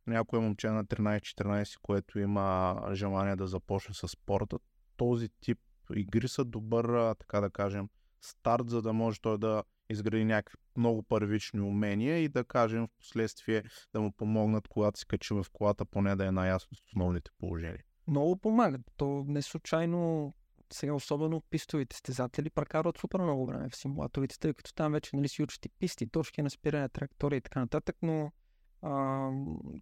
някое 0.07 0.39
момче 0.39 0.69
на 0.69 0.85
13-14, 0.85 1.79
което 1.81 2.19
има 2.19 2.81
желание 2.93 3.35
да 3.35 3.47
започне 3.47 3.93
с 3.93 4.07
спорта, 4.07 4.59
този 4.97 5.29
тип 5.41 5.59
игри 5.95 6.27
са 6.27 6.45
добър, 6.45 7.15
така 7.15 7.41
да 7.41 7.49
кажем, 7.49 7.89
старт, 8.21 8.69
за 8.69 8.81
да 8.81 8.93
може 8.93 9.21
той 9.21 9.37
да 9.37 9.63
изгради 9.89 10.25
някакви 10.25 10.57
много 10.77 11.03
първични 11.03 11.61
умения 11.61 12.17
и 12.17 12.29
да 12.29 12.43
кажем 12.43 12.87
в 12.87 12.97
последствие 12.97 13.63
да 13.93 14.01
му 14.01 14.11
помогнат, 14.11 14.67
когато 14.67 14.99
се 14.99 15.05
качи 15.05 15.33
в 15.33 15.45
колата, 15.53 15.85
поне 15.85 16.15
да 16.15 16.25
е 16.25 16.31
наясно 16.31 16.77
с 16.77 16.81
основните 16.87 17.31
положения. 17.39 17.83
Много 18.07 18.37
помагат. 18.37 18.81
То 18.97 19.25
не 19.27 19.41
случайно 19.41 20.33
сега 20.73 20.93
особено 20.93 21.41
пистовите 21.41 21.95
стезатели 21.95 22.49
прекарват 22.49 22.97
супер 22.97 23.19
много 23.19 23.45
време 23.45 23.69
в 23.69 23.75
симулаторите, 23.75 24.39
тъй 24.39 24.53
като 24.53 24.73
там 24.73 24.91
вече 24.91 25.15
нали, 25.15 25.27
си 25.27 25.45
и 25.65 25.69
писти, 25.79 26.07
точки 26.07 26.41
на 26.41 26.49
спиране, 26.49 26.89
траектории 26.89 27.37
и 27.37 27.41
така 27.41 27.59
нататък, 27.59 27.95
но 28.01 28.31
а, 28.81 29.29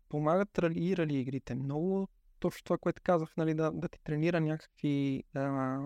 помагат 0.10 0.60
рали 0.60 0.86
и 0.86 0.98
рали 0.98 1.20
игрите. 1.20 1.56
Много 1.56 2.08
точно 2.40 2.64
това, 2.64 2.78
което 2.78 3.02
казах, 3.04 3.38
нали, 3.38 3.54
да, 3.54 3.72
да 3.72 3.88
ти 3.90 4.00
тренира 4.04 4.40
някакви, 4.40 5.24
а, 5.36 5.80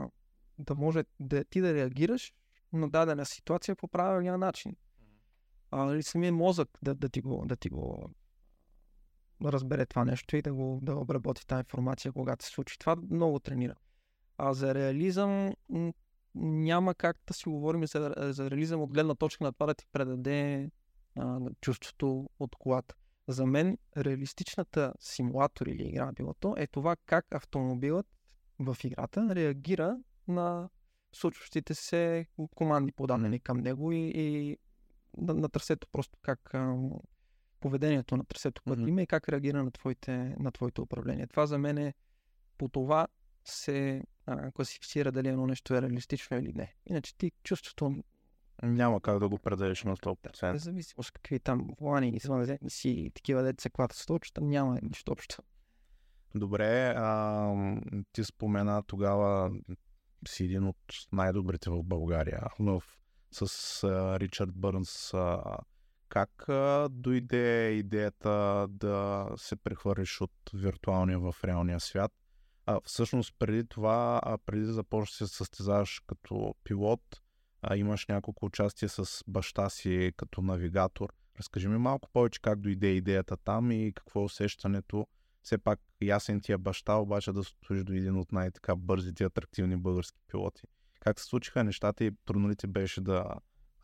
да 0.59 0.75
може 0.75 1.03
да 1.19 1.43
ти 1.43 1.61
да 1.61 1.73
реагираш 1.73 2.33
на 2.73 2.89
дадена 2.89 3.25
ситуация 3.25 3.75
по 3.75 3.87
правилния 3.87 4.37
начин. 4.37 4.75
А, 5.71 5.85
нали, 5.85 6.03
самия 6.03 6.33
мозък 6.33 6.69
да, 6.81 6.95
да, 6.95 7.09
ти 7.09 7.21
го, 7.21 7.43
да 7.45 7.55
ти 7.55 7.69
го 7.69 8.09
разбере 9.45 9.85
това 9.85 10.05
нещо 10.05 10.35
и 10.35 10.41
да 10.41 10.53
го 10.53 10.79
да 10.81 10.95
обработи 10.95 11.47
тази 11.47 11.59
информация, 11.59 12.11
когато 12.11 12.45
се 12.45 12.51
случи. 12.51 12.79
Това 12.79 12.95
много 12.95 13.39
тренира. 13.39 13.75
А 14.43 14.53
за 14.53 14.75
реализъм 14.75 15.53
няма 16.35 16.95
как 16.95 17.17
да 17.27 17.33
си 17.33 17.49
говорим 17.49 17.87
за, 17.87 18.13
за 18.17 18.51
реализъм 18.51 18.81
от 18.81 18.93
гледна 18.93 19.15
точка 19.15 19.43
на 19.43 19.53
това 19.53 19.65
да 19.65 19.73
ти 19.73 19.85
предаде 19.91 20.69
а, 21.15 21.39
чувството 21.61 22.29
от 22.39 22.55
колата. 22.55 22.95
За 23.27 23.45
мен 23.45 23.77
реалистичната 23.97 24.93
симулатор 24.99 25.67
или 25.67 25.83
игра 25.83 26.11
билото 26.11 26.55
е 26.57 26.67
това 26.67 26.95
как 27.05 27.25
автомобилът 27.31 28.07
в 28.59 28.77
играта 28.83 29.35
реагира 29.35 29.97
на 30.27 30.69
случващите 31.11 31.73
се 31.73 32.25
команди 32.55 32.91
подадени 32.91 33.39
към 33.39 33.57
него 33.57 33.91
и, 33.91 34.11
и 34.15 34.57
на, 35.17 35.33
на 35.33 35.49
трасето 35.49 35.87
просто 35.91 36.17
как 36.21 36.53
а, 36.53 36.75
поведението 37.59 38.17
на 38.17 38.25
трасето, 38.25 38.61
което 38.63 38.81
mm-hmm. 38.81 38.89
има 38.89 39.01
и 39.01 39.07
как 39.07 39.29
реагира 39.29 39.63
на 39.63 39.71
твоите, 39.71 40.35
на 40.39 40.51
твоите 40.51 40.81
управление. 40.81 41.27
Това 41.27 41.45
за 41.45 41.57
мен 41.57 41.77
е 41.77 41.93
по 42.57 42.69
това 42.69 43.07
се 43.45 44.03
а, 44.25 44.51
класифицира 44.51 45.11
дали 45.11 45.27
едно 45.27 45.47
нещо 45.47 45.75
е 45.75 45.81
реалистично 45.81 46.37
или 46.37 46.53
не. 46.53 46.75
Иначе 46.85 47.17
ти 47.17 47.31
чувството 47.43 48.03
няма 48.63 49.01
как 49.01 49.19
да 49.19 49.29
го 49.29 49.37
предадеш 49.37 49.83
на 49.83 49.97
100%. 49.97 50.51
Независимо 50.51 51.03
с 51.03 51.11
какви 51.11 51.39
там 51.39 51.67
плани, 51.77 52.09
извънредни 52.09 52.69
си 52.69 52.89
и 52.89 53.09
такива 53.09 53.43
деца 53.43 53.69
клата 53.69 53.95
с 53.95 54.05
точка, 54.05 54.41
няма 54.41 54.79
нищо 54.83 55.11
общо. 55.11 55.43
Добре, 56.35 56.93
а, 56.97 57.53
ти 58.11 58.23
спомена 58.23 58.83
тогава 58.83 59.51
си 60.27 60.43
един 60.43 60.67
от 60.67 60.77
най-добрите 61.11 61.69
в 61.69 61.83
България 61.83 62.41
в, 62.59 62.83
с 63.31 63.83
а, 63.83 64.19
Ричард 64.19 64.53
Бърнс. 64.53 65.13
А, 65.13 65.57
как 66.09 66.49
а, 66.49 66.89
дойде 66.91 67.71
идеята 67.71 68.67
да 68.69 69.27
се 69.37 69.55
прехвърлиш 69.55 70.21
от 70.21 70.31
виртуалния 70.53 71.19
в 71.19 71.35
реалния 71.43 71.79
свят? 71.79 72.11
А, 72.71 72.79
всъщност 72.85 73.35
преди 73.39 73.67
това, 73.67 74.21
а, 74.23 74.37
преди 74.37 74.65
да 74.65 74.73
започнеш 74.73 75.17
да 75.19 75.27
се 75.27 75.35
състезаваш 75.35 76.01
като 76.07 76.55
пилот, 76.63 77.21
а, 77.61 77.75
имаш 77.77 78.07
няколко 78.07 78.45
участия 78.45 78.89
с 78.89 79.23
баща 79.27 79.69
си 79.69 80.13
като 80.17 80.41
навигатор. 80.41 81.13
Разкажи 81.39 81.67
ми 81.67 81.77
малко 81.77 82.09
повече 82.13 82.41
как 82.41 82.59
дойде 82.59 82.87
идеята 82.87 83.37
там 83.37 83.71
и 83.71 83.93
какво 83.95 84.21
е 84.21 84.23
усещането. 84.23 85.07
Все 85.43 85.57
пак 85.57 85.79
ясен 86.01 86.41
ти 86.41 86.51
е 86.51 86.57
баща, 86.57 86.95
обаче 86.95 87.31
да 87.31 87.43
стоиш 87.43 87.83
до 87.83 87.93
един 87.93 88.17
от 88.17 88.31
най-така 88.31 88.75
бързите 88.75 89.23
и 89.23 89.25
атрактивни 89.25 89.77
български 89.77 90.19
пилоти. 90.27 90.61
Как 90.99 91.19
се 91.19 91.25
случиха 91.25 91.63
нещата 91.63 92.03
и 92.03 92.11
трудно 92.25 92.49
ли 92.49 92.55
ти 92.55 92.67
беше 92.67 93.01
да, 93.01 93.25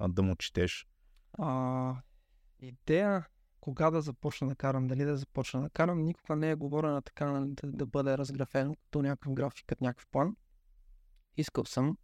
да 0.09 0.23
му 0.23 0.35
четеш? 0.35 0.87
А, 1.33 1.95
идея 2.59 3.27
кога 3.67 3.91
да 3.91 4.01
започна 4.01 4.47
да 4.47 4.55
карам, 4.55 4.87
дали 4.87 5.03
да 5.03 5.17
започна 5.17 5.61
да 5.61 5.69
карам, 5.69 6.03
никога 6.03 6.35
не 6.35 6.49
е 6.49 6.55
говорена 6.55 7.01
така 7.01 7.25
да, 7.25 7.71
да 7.71 7.85
бъде 7.85 8.17
разграфено 8.17 8.75
като 8.75 9.01
някакъв 9.01 9.33
график, 9.33 9.65
като 9.67 9.83
някакъв 9.83 10.07
план. 10.07 10.35
Искал 11.37 11.65
съм, 11.65 11.97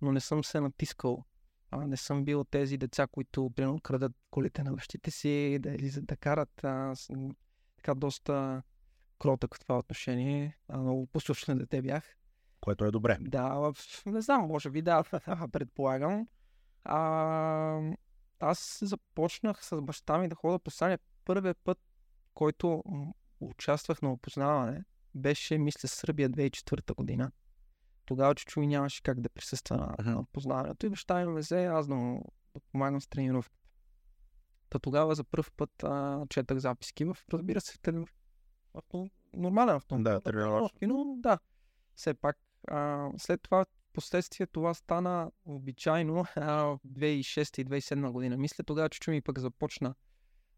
но 0.00 0.12
не 0.12 0.20
съм 0.20 0.44
се 0.44 0.60
натискал. 0.60 1.24
А, 1.70 1.86
не 1.86 1.96
съм 1.96 2.24
бил 2.24 2.44
тези 2.44 2.78
деца, 2.78 3.06
които 3.06 3.50
примерно 3.56 3.80
крадат 3.80 4.12
колите 4.30 4.62
на 4.62 4.72
бащите 4.72 5.10
си, 5.10 5.58
да 5.60 5.70
излизат 5.70 6.06
да 6.06 6.16
карат. 6.16 6.64
А, 6.64 6.94
съм, 6.94 7.30
така 7.76 7.94
доста 7.94 8.62
кротък 9.18 9.54
в 9.54 9.60
това 9.60 9.78
отношение. 9.78 10.58
А, 10.68 10.78
много 10.78 11.06
послушно 11.06 11.58
дете 11.58 11.82
бях. 11.82 12.16
Което 12.60 12.84
е 12.84 12.90
добре. 12.90 13.16
Да, 13.20 13.72
не 14.06 14.20
знам, 14.20 14.46
може 14.46 14.70
би 14.70 14.82
да, 14.82 15.02
предполагам. 15.52 16.28
А, 16.84 17.80
аз 18.40 18.78
започнах 18.82 19.64
с 19.64 19.82
баща 19.82 20.18
ми 20.18 20.28
да 20.28 20.34
хода 20.34 20.58
по 20.58 20.70
Саня. 20.70 20.98
Първият 21.24 21.58
път, 21.64 21.78
който 22.34 22.82
участвах 23.40 24.02
на 24.02 24.12
опознаване, 24.12 24.84
беше, 25.14 25.58
мисля, 25.58 25.88
Сърбия 25.88 26.30
2004 26.30 26.94
година. 26.94 27.32
Тогава 28.04 28.34
чучо 28.34 28.60
ми 28.60 28.66
нямаше 28.66 29.02
как 29.02 29.20
да 29.20 29.28
присъства 29.28 29.76
на, 29.76 30.12
на 30.12 30.20
опознаването 30.20 30.86
и 30.86 30.90
баща 30.90 31.18
ми 31.18 31.32
ме 31.32 31.40
взе, 31.40 31.64
аз 31.64 31.88
да 31.88 31.94
му 31.94 32.24
да 32.54 32.60
помагам 32.60 33.00
с 33.00 33.06
тренировката. 33.06 33.68
Та 34.70 34.78
тогава 34.78 35.14
за 35.14 35.24
първ 35.24 35.50
път 35.56 35.82
а, 35.82 36.26
четах 36.28 36.58
записки 36.58 37.04
в, 37.04 37.16
разбира 37.32 37.60
се, 37.60 37.78
в, 37.92 38.06
в 38.92 39.08
нормален 39.34 39.76
автомобил. 39.76 40.12
Да, 40.12 40.20
тренировки. 40.20 40.86
Но 40.86 41.16
да, 41.18 41.38
все 41.94 42.14
пак. 42.14 42.38
А, 42.68 43.08
след 43.18 43.42
това 43.42 43.66
последствие 43.92 44.46
това 44.46 44.74
стана 44.74 45.30
обичайно 45.44 46.14
в 46.36 46.78
2006 46.88 47.60
и 47.60 47.66
2007 47.66 48.10
година. 48.10 48.36
Мисля 48.36 48.64
тогава, 48.64 48.88
че 48.88 49.10
ми 49.10 49.20
пък 49.20 49.38
започна 49.38 49.94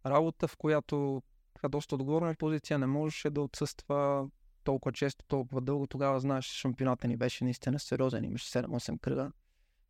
работа, 0.07 0.49
в 0.49 0.57
която 0.57 1.23
така 1.55 1.69
доста 1.69 1.95
отговорна 1.95 2.35
позиция 2.39 2.79
не 2.79 2.87
можеше 2.87 3.31
да 3.31 3.41
отсъства 3.41 4.29
толкова 4.65 4.93
често, 4.93 5.25
толкова 5.29 5.61
дълго. 5.61 5.87
Тогава, 5.87 6.21
знаеш, 6.21 6.45
шампионата 6.45 7.09
ни 7.09 7.17
беше 7.17 7.45
наистина 7.45 7.79
сериозен. 7.79 8.25
Имаше 8.25 8.59
7-8 8.59 9.01
кръга, 9.01 9.33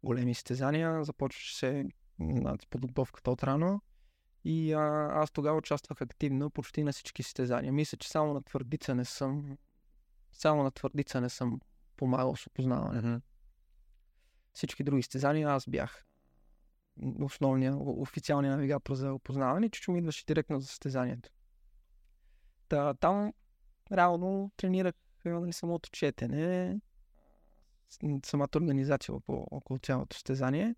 големи 0.03 0.31
изтезания. 0.31 1.05
Започваше 1.05 1.57
се 1.57 1.85
над 2.19 2.69
подготовката 2.71 3.31
от 3.31 3.43
рано. 3.43 3.81
И 4.45 4.73
а, 4.73 5.11
аз 5.13 5.31
тогава 5.31 5.59
участвах 5.59 6.01
активно 6.01 6.51
почти 6.51 6.83
на 6.83 6.93
всички 6.93 7.23
състезания. 7.23 7.73
Мисля, 7.73 7.99
че 7.99 8.09
само 8.09 8.35
на 8.35 8.43
твърдица 8.43 8.95
не 8.95 9.05
съм 9.05 9.57
само 10.33 10.63
на 10.63 10.71
твърдица 10.71 11.21
не 11.21 11.29
съм 11.29 11.61
помагал 11.97 12.37
с 12.37 12.47
опознаване. 12.47 13.03
Mm-hmm 13.03 13.21
всички 14.53 14.85
други 14.85 15.03
стезания 15.03 15.49
аз 15.49 15.69
бях 15.69 16.07
основния, 17.21 17.77
официалния 17.77 18.57
навигатор 18.57 18.95
за 18.95 19.13
опознаване, 19.13 19.69
че 19.69 19.91
ми 19.91 19.99
идваше 19.99 20.27
директно 20.27 20.61
за 20.61 20.67
състезанието. 20.67 21.31
Та, 22.69 22.95
там 22.95 23.33
реално 23.93 24.51
тренирах 24.57 24.95
нали, 25.25 25.53
самото 25.53 25.91
четене, 25.91 26.81
самата 28.25 28.49
организация 28.57 29.15
около, 29.15 29.47
около 29.51 29.79
цялото 29.79 30.17
състезание. 30.17 30.75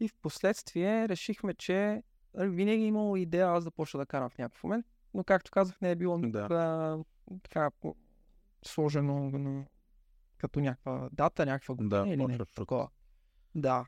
И 0.00 0.08
в 0.08 0.14
последствие 0.22 1.08
решихме, 1.08 1.54
че 1.54 2.02
нали, 2.34 2.48
винаги 2.50 2.82
е 2.82 2.86
имало 2.86 3.16
идея 3.16 3.48
аз 3.48 3.64
да 3.64 3.70
почна 3.70 4.00
да 4.00 4.06
карам 4.06 4.30
в 4.30 4.38
някакъв 4.38 4.64
момент, 4.64 4.86
но 5.14 5.24
както 5.24 5.50
казах, 5.50 5.80
не 5.80 5.90
е 5.90 5.96
било 5.96 6.18
да. 6.18 7.04
така 7.42 7.70
сложено 8.64 9.30
като 10.38 10.60
някаква 10.60 11.08
дата, 11.12 11.46
някаква 11.46 11.74
година 11.74 12.04
да, 12.04 12.08
или 12.08 12.26
нещо 12.26 12.46
такова. 12.54 12.88
Да. 13.54 13.86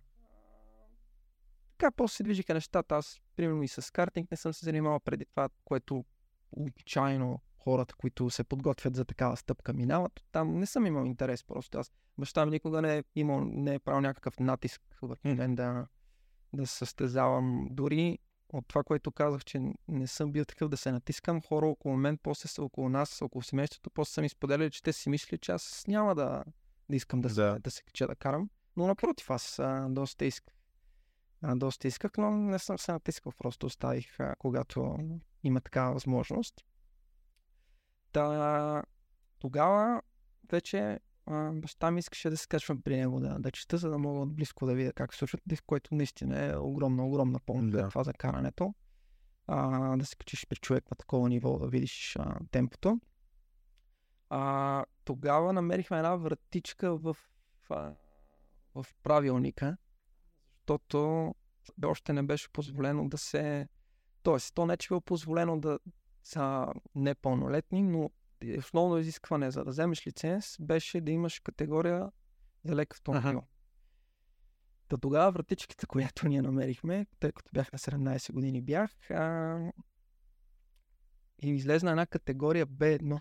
Така 1.78 1.90
после 1.90 2.16
се 2.16 2.22
движиха 2.22 2.54
нещата. 2.54 2.96
Аз, 2.96 3.20
примерно 3.36 3.62
и 3.62 3.68
с 3.68 3.92
картинг 3.92 4.30
не 4.30 4.36
съм 4.36 4.52
се 4.52 4.64
занимавал 4.64 5.00
преди 5.00 5.24
това, 5.24 5.48
което 5.64 6.04
обичайно 6.52 7.40
хората, 7.58 7.94
които 7.94 8.30
се 8.30 8.44
подготвят 8.44 8.96
за 8.96 9.04
такава 9.04 9.36
стъпка, 9.36 9.72
минават. 9.72 10.24
Там 10.32 10.58
не 10.58 10.66
съм 10.66 10.86
имал 10.86 11.04
интерес 11.04 11.44
просто. 11.44 11.78
Аз 11.78 11.92
баща 12.18 12.44
ми 12.46 12.50
никога 12.50 12.82
не 12.82 12.98
е 12.98 13.04
имал, 13.14 13.44
не 13.44 13.74
е 13.74 13.78
правил 13.78 14.00
някакъв 14.00 14.40
натиск 14.40 14.82
върху 15.02 15.28
мен 15.28 15.54
да, 15.54 15.86
да 16.52 16.66
състезавам. 16.66 17.68
Дори 17.70 18.18
от 18.52 18.68
това, 18.68 18.82
което 18.82 19.12
казах, 19.12 19.44
че 19.44 19.60
не 19.88 20.06
съм 20.06 20.32
бил 20.32 20.44
такъв 20.44 20.68
да 20.68 20.76
се 20.76 20.92
натискам, 20.92 21.42
хора 21.42 21.66
около 21.66 21.96
мен, 21.96 22.18
после 22.18 22.48
са 22.48 22.62
около 22.62 22.88
нас, 22.88 23.22
около 23.22 23.42
семейството, 23.42 23.90
после 23.90 24.12
са 24.12 24.22
ми 24.22 24.28
споделяли, 24.28 24.70
че 24.70 24.82
те 24.82 24.92
си 24.92 25.08
мислят, 25.08 25.40
че 25.40 25.52
аз 25.52 25.84
няма 25.88 26.14
да, 26.14 26.44
да 26.88 26.96
искам 26.96 27.20
да, 27.20 27.28
да. 27.28 27.34
Се, 27.34 27.58
да 27.60 27.70
се 27.70 27.82
кача 27.82 28.06
да 28.06 28.14
карам. 28.14 28.50
Но 28.76 28.86
напротив, 28.86 29.30
аз 29.30 29.58
а, 29.58 29.86
доста 29.90 30.24
исках. 30.24 30.54
А, 31.42 31.56
доста 31.56 31.88
исках, 31.88 32.10
но 32.18 32.30
не 32.30 32.58
съм 32.58 32.78
се 32.78 32.92
натискал, 32.92 33.32
просто 33.38 33.66
оставих, 33.66 34.20
а, 34.20 34.36
когато 34.38 34.98
има 35.42 35.60
такава 35.60 35.94
възможност. 35.94 36.64
Та, 38.12 38.82
тогава 39.38 40.02
вече 40.50 41.00
а, 41.26 41.52
баща 41.52 41.90
ми 41.90 41.98
искаше 41.98 42.30
да 42.30 42.36
се 42.36 42.48
качвам 42.48 42.82
при 42.82 42.96
него 42.96 43.20
да, 43.20 43.38
да 43.38 43.50
чета, 43.50 43.78
за 43.78 43.90
да 43.90 43.98
мога 43.98 44.20
отблизко 44.20 44.66
да 44.66 44.74
видя 44.74 44.92
как 44.92 45.14
се 45.14 45.18
случват, 45.18 45.42
което 45.66 45.94
наистина 45.94 46.44
е 46.44 46.56
огромна, 46.56 47.06
огромна 47.06 47.40
помощ 47.46 47.72
да. 47.72 47.88
това 47.88 48.04
за 48.04 48.12
карането. 48.12 48.74
а, 49.46 49.96
да 49.96 50.06
се 50.06 50.16
качиш 50.16 50.46
при 50.46 50.56
човек 50.56 50.90
на 50.90 50.96
такова 50.96 51.28
ниво, 51.28 51.58
да 51.58 51.68
видиш 51.68 52.16
а, 52.18 52.38
темпото. 52.50 53.00
А, 54.28 54.84
тогава 55.04 55.52
намерихме 55.52 55.96
една 55.96 56.16
вратичка 56.16 56.96
в, 56.96 57.16
в, 57.68 57.94
в 58.74 58.86
правилника, 59.02 59.76
защото 60.58 61.34
още 61.84 62.12
не 62.12 62.22
беше 62.22 62.52
позволено 62.52 63.08
да 63.08 63.18
се... 63.18 63.68
Тоест, 64.22 64.54
то 64.54 64.66
не 64.66 64.76
че 64.76 64.88
било 64.88 65.00
позволено 65.00 65.60
да 65.60 65.78
са 66.22 66.66
непълнолетни, 66.94 67.82
но 67.82 68.10
основно 68.58 68.98
изискване 68.98 69.50
за 69.50 69.64
да 69.64 69.70
вземеш 69.70 70.06
лиценз 70.06 70.56
беше 70.60 71.00
да 71.00 71.10
имаш 71.10 71.40
категория 71.40 72.10
за 72.64 72.76
лек 72.76 72.94
автомобил. 72.94 73.30
Ага. 73.30 73.42
Та 74.88 74.96
тогава 74.96 75.32
вратичката, 75.32 75.86
която 75.86 76.28
ние 76.28 76.42
намерихме, 76.42 77.06
тъй 77.20 77.32
като 77.32 77.50
бях 77.52 77.72
на 77.72 77.78
17 77.78 78.32
години 78.32 78.62
бях, 78.62 79.10
а... 79.10 79.72
и 81.42 81.50
излезна 81.50 81.90
една 81.90 82.06
категория 82.06 82.66
B1. 82.66 83.20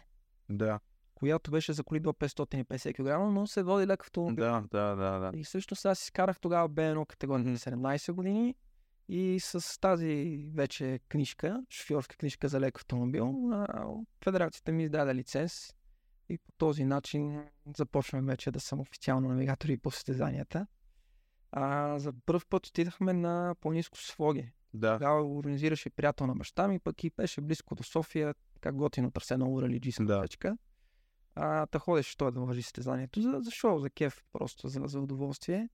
Да. 0.50 0.80
Която 1.16 1.52
беше 1.52 1.74
за 1.74 1.84
коли 1.84 2.00
до 2.00 2.10
550 2.10 2.94
кг, 2.94 3.34
но 3.34 3.48
се 3.48 3.64
води 3.64 3.88
лек 3.88 4.04
автомобил. 4.04 4.46
Да, 4.46 4.64
да, 4.72 4.96
да, 4.96 5.20
да. 5.20 5.32
И 5.38 5.44
всъщност 5.44 5.86
аз 5.86 6.04
изкарах 6.04 6.40
тогава 6.40 6.70
B1 6.70 7.06
категория 7.06 7.46
на 7.46 7.58
17 7.58 8.12
години 8.12 8.56
и 9.10 9.40
с 9.40 9.80
тази 9.80 10.46
вече 10.54 11.00
книжка, 11.10 11.64
шофьорска 11.70 12.18
книжка 12.18 12.48
за 12.48 12.60
лек 12.60 12.78
автомобил, 12.78 13.52
федерацията 14.24 14.72
ми 14.72 14.84
издаде 14.84 15.16
лиценз 15.16 15.74
и 16.30 16.38
по 16.38 16.52
този 16.58 16.86
начин 16.86 17.44
започваме 17.78 18.32
вече 18.32 18.52
да 18.52 18.60
съм 18.60 18.80
официално 18.80 19.30
навигатор 19.30 19.70
и 19.70 19.78
по 19.78 19.92
състезанията. 19.92 20.68
А, 21.52 22.00
за 22.00 22.14
първ 22.26 22.42
път 22.50 22.68
отидахме 22.68 23.14
на 23.14 23.56
по-низко 23.62 23.98
Своге. 23.98 24.52
Да. 24.74 24.94
Тогава 24.94 25.24
организираше 25.24 25.90
приятел 25.90 26.28
на 26.28 26.36
баща 26.36 26.68
ми, 26.68 26.80
пък 26.80 27.04
и 27.04 27.12
беше 27.18 27.42
близко 27.42 27.76
до 27.76 27.84
София, 27.84 28.36
така 28.54 28.72
готино 28.72 29.12
търсе 29.12 29.36
много 29.36 29.62
религийска 29.62 30.06
да. 30.06 30.22
точка. 30.22 30.58
А, 31.36 31.66
та 31.66 31.80
ходеше 31.80 32.18
той 32.18 32.32
да 32.32 32.40
лъжи 32.40 32.62
състезанието 32.62 33.22
за, 33.22 33.38
за 33.42 33.52
шоу, 33.52 33.80
за 33.80 33.90
кеф, 33.90 34.24
просто 34.34 34.68
за, 34.68 34.82
за 34.86 35.00
удоволствие. 35.00 35.70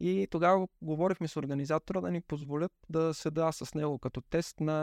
И 0.00 0.26
тогава 0.30 0.68
говорихме 0.82 1.28
с 1.28 1.36
организатора 1.36 2.00
да 2.00 2.10
ни 2.10 2.20
позволят 2.20 2.72
да 2.88 3.14
седа 3.14 3.52
с 3.52 3.74
него 3.74 3.98
като 3.98 4.20
тест 4.20 4.60
на, 4.60 4.76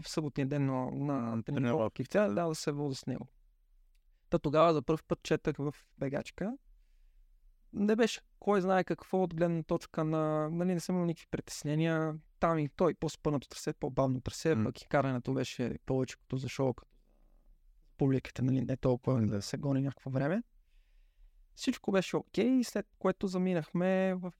в 0.00 0.08
съботния 0.08 0.46
ден 0.46 0.66
на, 0.66 0.90
на 0.90 1.42
тренировки 1.42 2.04
да, 2.12 2.28
да 2.28 2.54
се 2.54 2.72
возя 2.72 2.94
с 2.94 3.06
него. 3.06 3.26
Та 4.30 4.38
тогава 4.38 4.74
за 4.74 4.82
първ 4.82 5.02
път 5.08 5.22
четах 5.22 5.56
в 5.56 5.74
бегачка. 5.98 6.56
Не 7.72 7.96
беше 7.96 8.20
кой 8.40 8.60
знае 8.60 8.84
какво 8.84 9.22
от 9.22 9.34
гледна 9.34 9.62
точка 9.62 10.04
на... 10.04 10.50
Нали, 10.50 10.74
не 10.74 10.80
съм 10.80 10.94
имал 10.94 11.06
никакви 11.06 11.26
притеснения. 11.30 12.14
Там 12.40 12.58
и 12.58 12.68
той 12.68 12.94
по-спънато 12.94 13.48
трасе, 13.48 13.72
по-бавно 13.72 14.20
трасе, 14.20 14.56
mm. 14.56 14.64
пък 14.64 14.82
и 14.82 14.88
карането 14.88 15.34
беше 15.34 15.78
повече 15.86 16.16
като 16.16 16.36
за 16.36 16.48
шоу, 16.48 16.74
като 16.74 16.90
публиката, 17.98 18.42
нали, 18.42 18.60
не 18.60 18.76
толкова 18.76 19.26
да 19.26 19.42
се 19.42 19.56
гони 19.56 19.82
някакво 19.82 20.10
време. 20.10 20.42
Всичко 21.54 21.92
беше 21.92 22.16
окей, 22.16 22.48
okay, 22.48 22.62
след 22.62 22.86
което 22.98 23.26
заминахме 23.26 24.14
в 24.14 24.32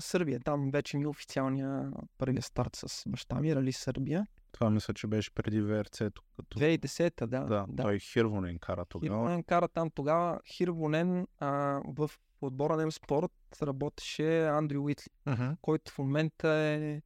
Сърбия. 0.00 0.40
Там 0.40 0.70
вече 0.70 0.96
ми 0.96 1.04
е 1.04 1.06
официалния 1.06 1.92
първия 2.18 2.42
старт 2.42 2.76
с 2.76 3.02
баща 3.08 3.40
ми, 3.40 3.56
Рали 3.56 3.72
Сърбия. 3.72 4.26
Това 4.52 4.70
мисля, 4.70 4.94
че 4.94 5.06
беше 5.06 5.30
преди 5.30 5.62
ВРЦ-то. 5.62 6.22
Като... 6.36 6.58
2010-та, 6.58 7.26
да, 7.26 7.40
да. 7.40 7.66
Да, 7.68 7.82
той 7.82 7.98
Хирвонен 7.98 8.58
кара 8.58 8.84
тогава. 8.84 9.16
Хирвонен 9.16 9.42
кара 9.42 9.68
там 9.68 9.90
тогава. 9.90 10.40
Хирвонен 10.46 11.26
а, 11.38 11.80
в 11.86 12.10
отбора 12.40 12.76
на 12.76 12.92
спорт 12.92 13.32
работеше 13.62 14.46
Андрю 14.46 14.82
Уитли, 14.82 15.10
uh-huh. 15.26 15.56
който 15.60 15.92
в 15.92 15.98
момента 15.98 16.48
е 16.48 17.02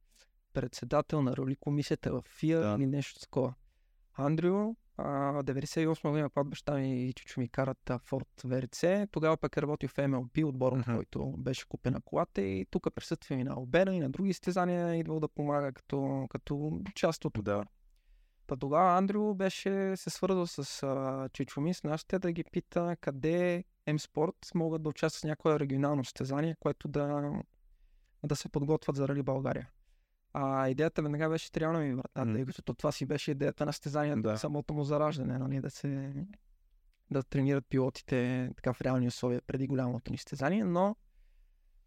председател 0.53 1.21
на 1.21 1.37
роли 1.37 1.55
комисията 1.55 2.11
в 2.11 2.23
ФИА 2.27 2.59
да. 2.59 2.75
или 2.79 2.85
нещо 2.85 3.19
такова. 3.19 3.53
Андрю 4.13 4.75
98 4.99 6.09
година, 6.09 6.29
когато 6.29 6.49
баща 6.49 6.73
ми 6.73 7.03
и 7.05 7.13
чучо 7.13 7.39
ми 7.39 7.49
карат 7.49 7.91
Форд 8.03 8.41
ВРЦ, 8.45 8.83
тогава 9.11 9.37
пък 9.37 9.57
е 9.57 9.61
работил 9.61 9.89
в 9.89 9.95
MLB, 9.95 10.45
отбор, 10.45 10.73
uh-huh. 10.73 10.95
който 10.95 11.33
беше 11.37 11.67
купен 11.69 11.93
на 11.93 12.01
колата 12.01 12.41
и 12.41 12.65
тук 12.69 12.87
присъства 12.95 13.35
и 13.35 13.43
на 13.43 13.53
Албена 13.53 13.95
и 13.95 13.99
на 13.99 14.09
други 14.09 14.33
стезания, 14.33 14.95
идвал 14.95 15.19
да 15.19 15.27
помага 15.27 15.71
като, 15.71 16.27
като 16.29 16.81
част 16.95 17.25
от 17.25 17.33
да. 17.43 17.63
Та 18.47 18.55
тогава 18.55 18.97
Андрю 18.97 19.33
беше 19.35 19.93
се 19.97 20.09
свързал 20.09 20.47
с 20.47 20.83
а, 20.83 21.29
Чичо 21.33 21.61
ми, 21.61 21.73
с 21.73 21.83
нашите 21.83 22.19
да 22.19 22.31
ги 22.31 22.43
пита 22.43 22.95
къде 23.01 23.63
М-спорт 23.87 24.51
могат 24.55 24.83
да 24.83 24.89
участват 24.89 25.21
в 25.21 25.23
някое 25.23 25.59
регионално 25.59 26.05
състезание, 26.05 26.55
което 26.59 26.87
да, 26.87 27.31
да 28.23 28.35
се 28.35 28.49
подготвят 28.49 28.95
за 28.95 29.07
Рали 29.07 29.23
България. 29.23 29.69
А 30.33 30.69
идеята 30.69 31.01
веднага 31.01 31.29
беше 31.29 31.51
трябва 31.51 31.79
ми 31.79 31.95
врата, 31.95 32.25
mm. 32.25 32.55
като 32.55 32.73
това 32.73 32.91
си 32.91 33.05
беше 33.05 33.31
идеята 33.31 33.65
на 33.65 33.73
стезанието, 33.73 34.21
да. 34.21 34.37
самото 34.37 34.73
му 34.73 34.83
зараждане, 34.83 35.37
нали, 35.37 35.61
да 35.61 35.69
се 35.69 36.13
да 37.11 37.23
тренират 37.23 37.65
пилотите 37.69 38.49
така 38.55 38.73
в 38.73 38.81
реални 38.81 39.07
условия 39.07 39.41
преди 39.47 39.67
голямото 39.67 40.11
ни 40.11 40.17
стезание, 40.17 40.63
но 40.63 40.95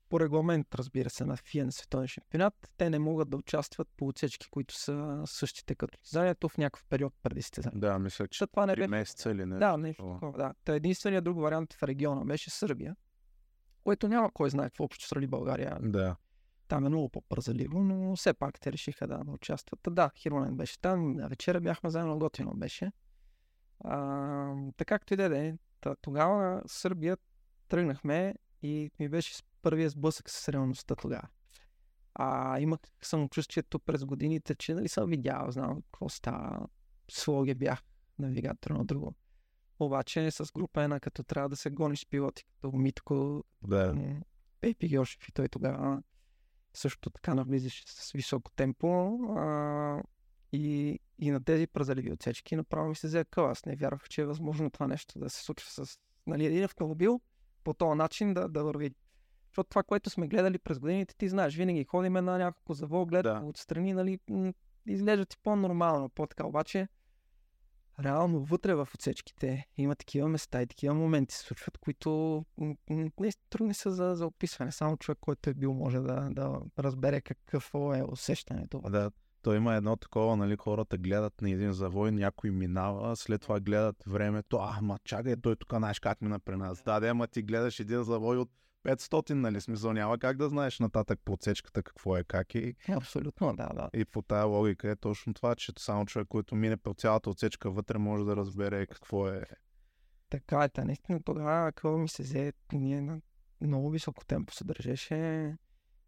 по 0.09 0.21
регламент, 0.21 0.75
разбира 0.75 1.11
се, 1.11 1.25
на 1.25 1.37
ФИА 1.37 1.65
на 1.65 1.73
световен 1.73 2.09
шампионат, 2.09 2.55
те 2.77 2.91
не 2.91 2.99
могат 2.99 3.31
да 3.31 3.37
участват 3.37 3.89
по 3.97 4.09
отсечки, 4.09 4.51
които 4.51 4.75
са 4.75 5.23
същите 5.27 5.75
като 5.75 5.99
състезанието 6.03 6.49
в 6.49 6.59
някакъв 6.59 6.85
период 6.89 7.15
преди 7.23 7.43
състезанието. 7.43 7.81
Да, 7.81 7.99
мисля, 7.99 8.29
че 8.29 8.47
това 8.47 8.67
не 8.67 8.77
беше... 8.77 8.89
месеца 8.89 9.31
или 9.31 9.47
не. 9.47 9.59
Да, 9.59 9.77
нещо 9.77 10.13
такова, 10.13 10.39
да. 10.39 10.55
Та 10.65 10.75
единственият 10.75 11.25
друг 11.25 11.41
вариант 11.41 11.73
в 11.73 11.83
региона 11.83 12.25
беше 12.25 12.51
Сърбия, 12.51 12.97
което 13.85 14.09
няма 14.09 14.31
кой 14.33 14.51
знае 14.51 14.67
какво 14.67 14.85
общо 14.85 15.07
с 15.07 15.27
България. 15.27 15.79
Да. 15.81 16.17
Там 16.73 16.87
е 16.87 16.89
много 16.89 17.09
по-пързаливо, 17.09 17.83
но 17.83 18.17
все 18.17 18.35
пак 18.35 18.61
те 18.61 18.73
решиха 18.73 19.07
да, 19.07 19.23
участват. 19.29 19.81
Да, 19.91 20.11
Хиронен 20.17 20.57
беше 20.57 20.81
там, 20.81 21.13
на 21.13 21.29
вечера 21.29 21.61
бяхме 21.61 21.91
заедно, 21.91 22.19
готино 22.19 22.55
беше. 22.55 22.93
А, 23.81 24.55
така 24.77 24.99
както 24.99 25.15
и 25.15 25.17
да 25.17 25.39
е, 25.39 25.55
тогава 26.01 26.63
Сърбия 26.67 27.17
тръгнахме 27.69 28.35
и 28.63 28.91
ми 28.99 29.09
беше 29.09 29.43
първия 29.63 29.91
сблъсък 29.91 30.31
с 30.31 30.49
реалността 30.49 30.95
тогава. 30.95 31.29
А 32.15 32.61
имах 32.61 32.81
самочувствието 33.03 33.79
през 33.79 34.05
годините, 34.05 34.55
че 34.55 34.75
нали 34.75 34.89
съм 34.89 35.11
видял, 35.11 35.51
знам 35.51 35.83
какво 35.83 36.09
става. 36.09 36.69
Слоги 37.11 37.55
бях 37.55 37.83
навигатор 38.19 38.71
на 38.71 38.85
друго. 38.85 39.15
Обаче 39.79 40.31
с 40.31 40.53
група 40.53 40.83
една, 40.83 41.01
като 41.01 41.23
трябва 41.23 41.49
да 41.49 41.57
се 41.57 41.71
гониш 41.71 42.01
с 42.01 42.07
пилоти, 42.07 42.45
като 42.45 42.73
Митко, 42.73 43.45
да. 43.63 43.97
Пепи 44.61 44.89
Геошев 44.89 45.29
и 45.29 45.33
той 45.33 45.49
тогава 45.49 46.03
също 46.75 47.11
така 47.11 47.35
навлизаше 47.35 47.83
с 47.87 48.13
високо 48.13 48.51
темпо. 48.51 49.19
А, 49.37 50.03
и, 50.53 50.99
и 51.19 51.31
на 51.31 51.45
тези 51.45 51.67
празаливи 51.67 52.13
отсечки 52.13 52.57
направо 52.57 52.89
ми 52.89 52.95
се 52.95 53.07
взе 53.07 53.25
къл. 53.25 53.47
Аз 53.47 53.67
не 53.67 53.77
вярвах, 53.77 54.09
че 54.09 54.21
е 54.21 54.27
възможно 54.27 54.71
това 54.71 54.87
нещо 54.87 55.19
да 55.19 55.31
се 55.31 55.45
случва 55.45 55.71
с 55.71 55.99
нали, 56.27 56.47
един 56.47 56.65
автомобил 56.65 57.21
по 57.65 57.75
този 57.75 57.99
начин 57.99 58.35
да, 58.35 58.49
да 58.49 58.65
върви. 58.65 58.95
Защото 59.49 59.69
това, 59.69 59.83
което 59.83 60.11
сме 60.11 60.29
гледали 60.29 60.59
през 60.59 60.79
годините, 60.79 61.17
ти 61.17 61.29
знаеш, 61.29 61.57
винаги 61.57 61.85
ходиме 61.85 62.21
на 62.21 62.39
някакво 62.39 62.75
завоглед 62.75 63.23
да. 63.23 63.43
отстрани, 63.45 63.93
нали, 63.93 64.19
изглежда 64.87 65.27
ти 65.27 65.37
по-нормално, 65.43 66.09
по-така. 66.09 66.47
Обаче, 66.47 66.89
реално 68.01 68.45
вътре 68.45 68.75
в 68.75 68.89
отсечките 68.95 69.67
има 69.77 69.95
такива 69.95 70.29
места 70.29 70.63
и 70.63 70.67
такива 70.67 70.95
моменти 70.95 71.35
се 71.35 71.41
случват, 71.41 71.79
които 71.79 72.45
не 72.91 73.33
трудни 73.51 73.75
са 73.75 73.91
за, 73.91 74.15
за 74.15 74.27
описване. 74.27 74.73
Само 74.73 74.97
човек, 74.97 75.19
който 75.21 75.51
е 75.51 75.55
бил, 75.55 75.75
може 75.75 75.99
да, 75.99 76.29
да 76.31 76.61
разбере 76.79 77.21
какъв 77.21 77.71
е 77.75 78.03
усещането. 78.03 78.81
Да, 78.81 79.11
то 79.43 79.55
има 79.55 79.75
едно 79.75 79.97
такова, 79.97 80.37
нали, 80.37 80.57
хората 80.57 80.99
гледат 80.99 81.41
на 81.41 81.51
един 81.51 81.73
завой, 81.73 82.13
някой 82.13 82.51
минава, 82.51 83.17
след 83.17 83.41
това 83.41 83.61
гледат 83.61 83.97
времето, 84.07 84.57
а, 84.57 84.79
ма 84.83 84.99
чакай, 85.05 85.37
той 85.37 85.57
тук 85.57 85.75
знаеш 85.77 86.01
как 86.01 86.21
мина 86.21 86.39
при 86.39 86.57
нас. 86.57 86.83
Да, 86.83 87.01
да, 87.01 87.09
ама 87.09 87.27
ти 87.27 87.43
гледаш 87.43 87.81
един 87.81 88.03
завой 88.03 88.37
от 88.37 88.51
500, 88.85 89.33
нали, 89.33 89.61
смисъл 89.61 89.93
няма 89.93 90.19
как 90.19 90.37
да 90.37 90.49
знаеш 90.49 90.79
нататък 90.79 91.21
по 91.25 91.33
отсечката 91.33 91.83
какво 91.83 92.17
е, 92.17 92.25
как 92.25 92.55
е. 92.55 92.75
Абсолютно, 92.89 93.57
да, 93.57 93.69
да. 93.69 93.91
И 93.95 94.05
по 94.05 94.23
тая 94.23 94.45
логика 94.45 94.91
е 94.91 94.97
точно 94.97 95.35
това, 95.35 95.55
че 95.55 95.73
само 95.79 96.07
човек, 96.07 96.29
който 96.29 96.55
мине 96.55 96.77
по 96.77 96.95
цялата 96.95 97.31
отсечка 97.31 97.71
вътре, 97.71 97.99
може 97.99 98.25
да 98.25 98.37
разбере 98.37 98.87
какво 98.87 99.29
е. 99.29 99.43
Така 100.31 100.65
е, 100.65 100.69
та 100.69 100.85
наистина 100.85 101.23
тогава, 101.23 101.73
какво 101.73 101.99
ми 101.99 102.09
се 102.09 102.23
взе, 102.23 102.53
ние 102.73 103.01
на 103.01 103.21
много 103.61 103.91
високо 103.91 104.25
темпо 104.25 104.55
се 104.55 104.65
държеше. 104.65 105.57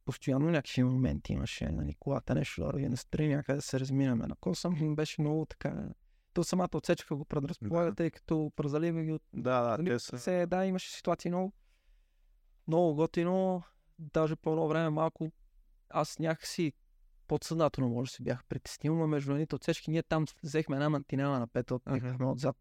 Постоянно 0.04 0.50
някакви 0.50 0.82
моменти 0.82 1.32
имаше, 1.32 1.68
нали, 1.68 1.94
колата 1.98 2.34
нещо 2.34 2.60
да 2.60 2.66
върви 2.66 2.88
настрани, 2.88 3.34
някъде 3.34 3.56
да 3.56 3.62
се 3.62 3.80
разминаме 3.80 4.26
на 4.26 4.37
коса. 4.37 4.70
Беше 4.96 5.20
много 5.20 5.46
така 5.46 5.88
то 6.34 6.44
самата 6.44 6.68
отсечка 6.74 7.16
го 7.16 7.24
предразполага, 7.24 7.90
да. 7.90 7.94
тъй 7.94 8.10
като 8.10 8.52
празалива 8.56 9.02
ги 9.02 9.12
от... 9.12 9.22
Да, 9.32 9.62
да, 9.62 9.78
нали, 9.78 9.90
те 9.90 9.98
са... 9.98 10.18
Се, 10.18 10.46
да, 10.46 10.66
имаше 10.66 10.92
ситуации 10.92 11.30
много 11.30 11.52
много 12.68 12.94
готино. 12.94 13.62
Даже 13.98 14.37
по 14.37 14.50
едно 14.50 14.68
време 14.68 14.90
малко 14.90 15.31
аз 15.90 16.18
някакси 16.18 16.72
подсъзнателно 17.29 17.90
може 17.90 18.11
да 18.11 18.14
се 18.14 18.22
бях 18.22 18.44
притеснил, 18.44 18.94
но 18.94 19.07
между 19.07 19.33
едните 19.33 19.55
отсечки 19.55 19.90
ние 19.90 20.03
там 20.03 20.27
взехме 20.42 20.77
една 20.77 20.88
мантинела 20.88 21.38
на 21.38 21.46
пет 21.46 21.70
uh-huh. 21.70 22.33
отзад 22.33 22.57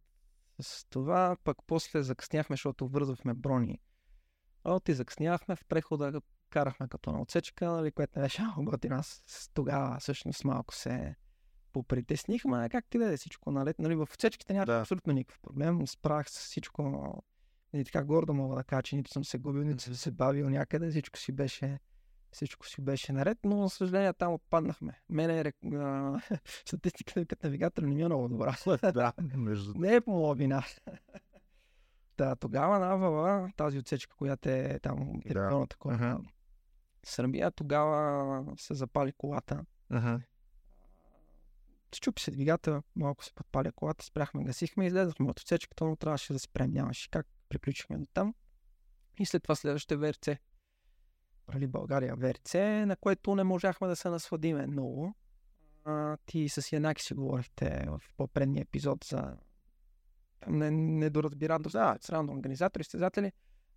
с 0.61 0.85
това, 0.85 1.37
пък 1.43 1.57
после 1.67 2.03
закъсняхме, 2.03 2.53
защото 2.53 2.87
вързвахме 2.87 3.33
брони. 3.33 3.79
От 4.63 4.89
и 4.89 4.93
закъсняхме 4.93 5.55
в 5.55 5.65
прехода, 5.65 6.21
карахме 6.49 6.87
като 6.87 7.11
на 7.11 7.21
отсечка, 7.21 7.71
нали, 7.71 7.91
което 7.91 8.19
не 8.19 8.25
беше 8.25 8.41
много 8.41 8.63
готино. 8.63 8.95
Аз 8.95 9.49
тогава 9.53 9.99
всъщност 9.99 10.43
малко 10.43 10.75
се 10.75 11.15
попритесних, 11.73 12.45
ма 12.45 12.69
как 12.69 12.85
ти 12.89 12.97
да 12.97 13.13
е 13.13 13.17
всичко 13.17 13.51
наред. 13.51 13.79
Нали, 13.79 13.95
в 13.95 14.07
отсечките 14.13 14.53
няма 14.53 14.65
Да. 14.65 14.79
абсолютно 14.79 15.13
никакъв 15.13 15.39
проблем. 15.41 15.87
Справях 15.87 16.29
с 16.29 16.39
всичко. 16.39 17.23
И 17.73 17.83
така 17.83 18.03
гордо 18.03 18.33
мога 18.33 18.55
да 18.55 18.63
кажа, 18.63 18.83
че 18.83 18.95
нито 18.95 19.11
съм 19.11 19.25
се 19.25 19.37
губил, 19.37 19.63
нито 19.63 19.83
съм 19.83 19.95
се 19.95 20.11
бавил 20.11 20.49
някъде. 20.49 20.89
Всичко 20.89 21.19
си 21.19 21.31
беше, 21.31 21.79
всичко 22.31 22.67
си 22.67 22.81
беше 22.81 23.13
наред, 23.13 23.37
но 23.43 23.63
за 23.63 23.69
съжаление 23.69 24.13
там 24.13 24.33
отпаднахме. 24.33 25.01
Мене 25.09 25.43
рек- 25.43 25.75
а, 25.75 26.37
статистиката 26.65 27.25
като 27.25 27.47
навигатор 27.47 27.83
не 27.83 27.95
ми 27.95 28.01
е 28.01 28.05
много 28.05 28.29
добра. 28.29 28.55
да, 28.93 29.13
между... 29.37 29.73
Не 29.77 29.95
е 29.95 30.01
по 30.01 30.11
моя 30.11 30.35
вина. 30.35 30.63
Та, 32.15 32.35
тогава 32.35 32.79
навала, 32.79 33.51
тази 33.57 33.79
отсечка, 33.79 34.15
която 34.15 34.49
е 34.49 34.79
там, 34.83 35.21
територията, 35.21 35.77
която 35.77 36.03
Аха. 36.03 36.19
Сърбия, 37.05 37.51
тогава 37.51 38.45
се 38.57 38.73
запали 38.73 39.13
колата. 39.17 39.65
Ага. 39.89 40.21
Щупи 41.95 42.21
се 42.21 42.31
двигател, 42.31 42.83
малко 42.95 43.25
се 43.25 43.33
подпаля 43.33 43.71
колата, 43.71 44.05
спряхме, 44.05 44.43
гасихме, 44.43 44.85
излезахме 44.85 45.29
от 45.29 45.39
отсечката, 45.39 45.85
но 45.85 45.95
трябваше 45.95 46.33
да 46.33 46.39
спрем, 46.39 46.71
нямаше 46.71 47.09
как. 47.09 47.27
Приключихме 47.53 48.05
там. 48.13 48.33
И 49.19 49.25
след 49.25 49.43
това 49.43 49.55
следващите 49.55 49.95
ВРЦ. 49.95 50.27
Рали 51.49 51.67
България 51.67 52.15
ВРЦ, 52.15 52.53
на 52.85 52.95
което 52.95 53.35
не 53.35 53.43
можахме 53.43 53.87
да 53.87 53.95
се 53.95 54.09
насладиме 54.09 54.67
много. 54.67 55.15
А, 55.85 56.17
ти 56.25 56.49
с 56.49 56.71
Янаки 56.71 57.03
си 57.03 57.13
говорихте 57.13 57.85
в 57.87 58.01
по-предния 58.17 58.61
епизод 58.61 59.03
за 59.03 59.37
не- 60.47 60.71
недоразбирателство 60.71 61.79
от 61.95 62.03
страна 62.03 62.23
на 62.23 62.33
организатори, 62.33 62.83
състезатели. 62.83 63.31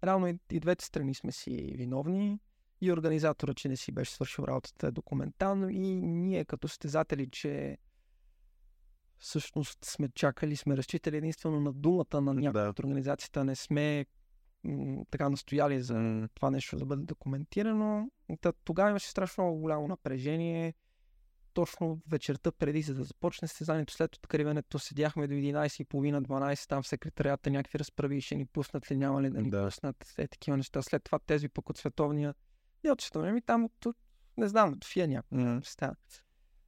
Реално 0.04 0.28
и, 0.28 0.38
и 0.50 0.60
двете 0.60 0.84
страни 0.84 1.14
сме 1.14 1.32
си 1.32 1.74
виновни. 1.76 2.40
И 2.80 2.92
организатора, 2.92 3.54
че 3.54 3.68
не 3.68 3.76
си 3.76 3.92
беше 3.92 4.12
свършил 4.12 4.42
работата 4.42 4.92
документално, 4.92 5.68
и 5.68 5.96
ние 6.02 6.44
като 6.44 6.68
състезатели, 6.68 7.30
че 7.30 7.78
всъщност 9.18 9.84
сме 9.84 10.08
чакали, 10.08 10.56
сме 10.56 10.76
разчитали 10.76 11.16
единствено 11.16 11.60
на 11.60 11.72
думата 11.72 12.20
на 12.20 12.34
някой 12.34 12.62
Да. 12.62 12.68
от 12.68 12.78
организацията, 12.78 13.44
не 13.44 13.56
сме 13.56 14.06
м, 14.64 15.04
така 15.10 15.28
настояли 15.28 15.80
за 15.82 16.28
това 16.34 16.50
нещо 16.50 16.76
да 16.76 16.86
бъде 16.86 17.02
документирано. 17.02 18.10
Та, 18.40 18.52
тогава 18.52 18.90
имаше 18.90 19.08
страшно 19.08 19.44
много 19.44 19.58
голямо 19.58 19.88
напрежение. 19.88 20.74
Точно 21.54 22.00
вечерта 22.08 22.52
преди 22.52 22.82
за 22.82 22.94
да 22.94 23.04
започне 23.04 23.48
състезанието, 23.48 23.92
след 23.92 24.16
откриването 24.16 24.78
седяхме 24.78 25.26
до 25.26 25.34
11.30-12, 25.34 26.68
там 26.68 26.82
в 26.82 26.88
секретарията 26.88 27.50
някакви 27.50 27.78
разправи, 27.78 28.20
ще 28.20 28.34
ни 28.34 28.46
пуснат 28.46 28.90
ли, 28.90 28.96
няма 28.96 29.22
ли 29.22 29.30
да 29.30 29.42
ни 29.42 29.50
Да. 29.50 29.64
пуснат, 29.64 30.14
е 30.18 30.28
такива 30.28 30.56
неща. 30.56 30.82
След 30.82 31.04
това 31.04 31.18
тези 31.18 31.48
пък 31.48 31.70
от 31.70 31.78
световния, 31.78 32.34
не 32.84 32.92
от 32.92 33.00
световния, 33.00 33.32
ми 33.34 33.42
там 33.42 33.64
от, 33.64 33.86
не 34.36 34.48
знам, 34.48 34.72
от 34.72 34.84
Фия 34.84 35.08
някакво 35.08 35.36
м, 35.36 35.60
представя. 35.60 35.94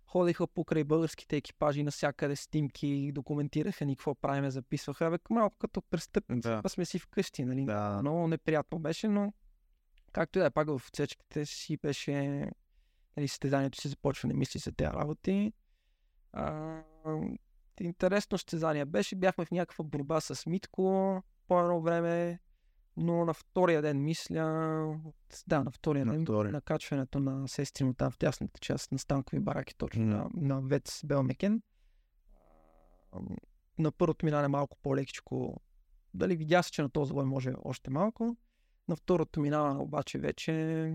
Ходиха 0.08 0.46
покрай 0.46 0.84
българските 0.84 1.36
екипажи 1.36 1.82
навсякъде 1.82 2.36
снимки, 2.36 3.12
документираха 3.12 3.84
ни 3.84 3.96
какво 3.96 4.14
правиме, 4.14 4.50
записваха. 4.50 5.06
Абе, 5.06 5.18
малко 5.30 5.56
като 5.58 5.82
престъпници, 5.82 6.48
да. 6.48 6.68
сме 6.68 6.84
си 6.84 6.98
вкъщи, 6.98 7.44
нали? 7.44 7.64
Да. 7.64 7.98
Много 8.02 8.28
неприятно 8.28 8.78
беше, 8.78 9.08
но 9.08 9.32
както 10.12 10.38
и 10.38 10.40
да 10.40 10.46
е, 10.46 10.50
пак 10.50 10.68
в 10.68 10.88
отсечките 10.88 11.46
си 11.46 11.76
беше 11.76 12.14
нали, 13.16 13.28
състезанието 13.28 13.80
си 13.80 13.88
започва, 13.88 14.28
не 14.28 14.34
мисли 14.34 14.60
за 14.60 14.72
тези 14.72 14.90
работи. 14.90 15.52
А, 16.32 16.80
интересно 17.80 18.38
състезание 18.38 18.84
беше, 18.84 19.16
бяхме 19.16 19.44
в 19.44 19.50
някаква 19.50 19.84
борба 19.84 20.20
с 20.20 20.46
Митко 20.46 21.22
по 21.48 21.60
едно 21.60 21.80
време, 21.80 22.38
но 22.98 23.24
на 23.24 23.34
втория 23.34 23.82
ден 23.82 24.04
мисля, 24.04 24.44
да, 25.46 25.64
на 25.64 25.70
втория 25.70 26.06
На 26.06 26.12
ден, 26.12 26.22
втория. 26.22 26.52
на 26.52 26.60
качването 26.60 27.20
на 27.20 27.48
сестрино 27.48 27.94
там 27.94 28.10
в 28.10 28.18
тясната 28.18 28.60
част 28.60 28.92
на 28.92 28.98
станкови 28.98 29.40
бараки, 29.40 29.74
точно 29.76 30.02
М. 30.02 30.08
на, 30.16 30.28
на 30.34 30.60
Вец 30.60 31.00
Белмекен. 31.04 31.62
На 33.78 33.92
първото 33.92 34.26
минане 34.26 34.48
малко 34.48 34.76
по-лекичко, 34.82 35.60
дали 36.14 36.36
видя 36.36 36.62
се, 36.62 36.70
че 36.70 36.82
на 36.82 36.90
този 36.90 37.08
завой 37.08 37.24
може 37.24 37.52
още 37.64 37.90
малко. 37.90 38.36
На 38.88 38.96
второто 38.96 39.40
минаване 39.40 39.80
обаче 39.80 40.18
вече 40.18 40.94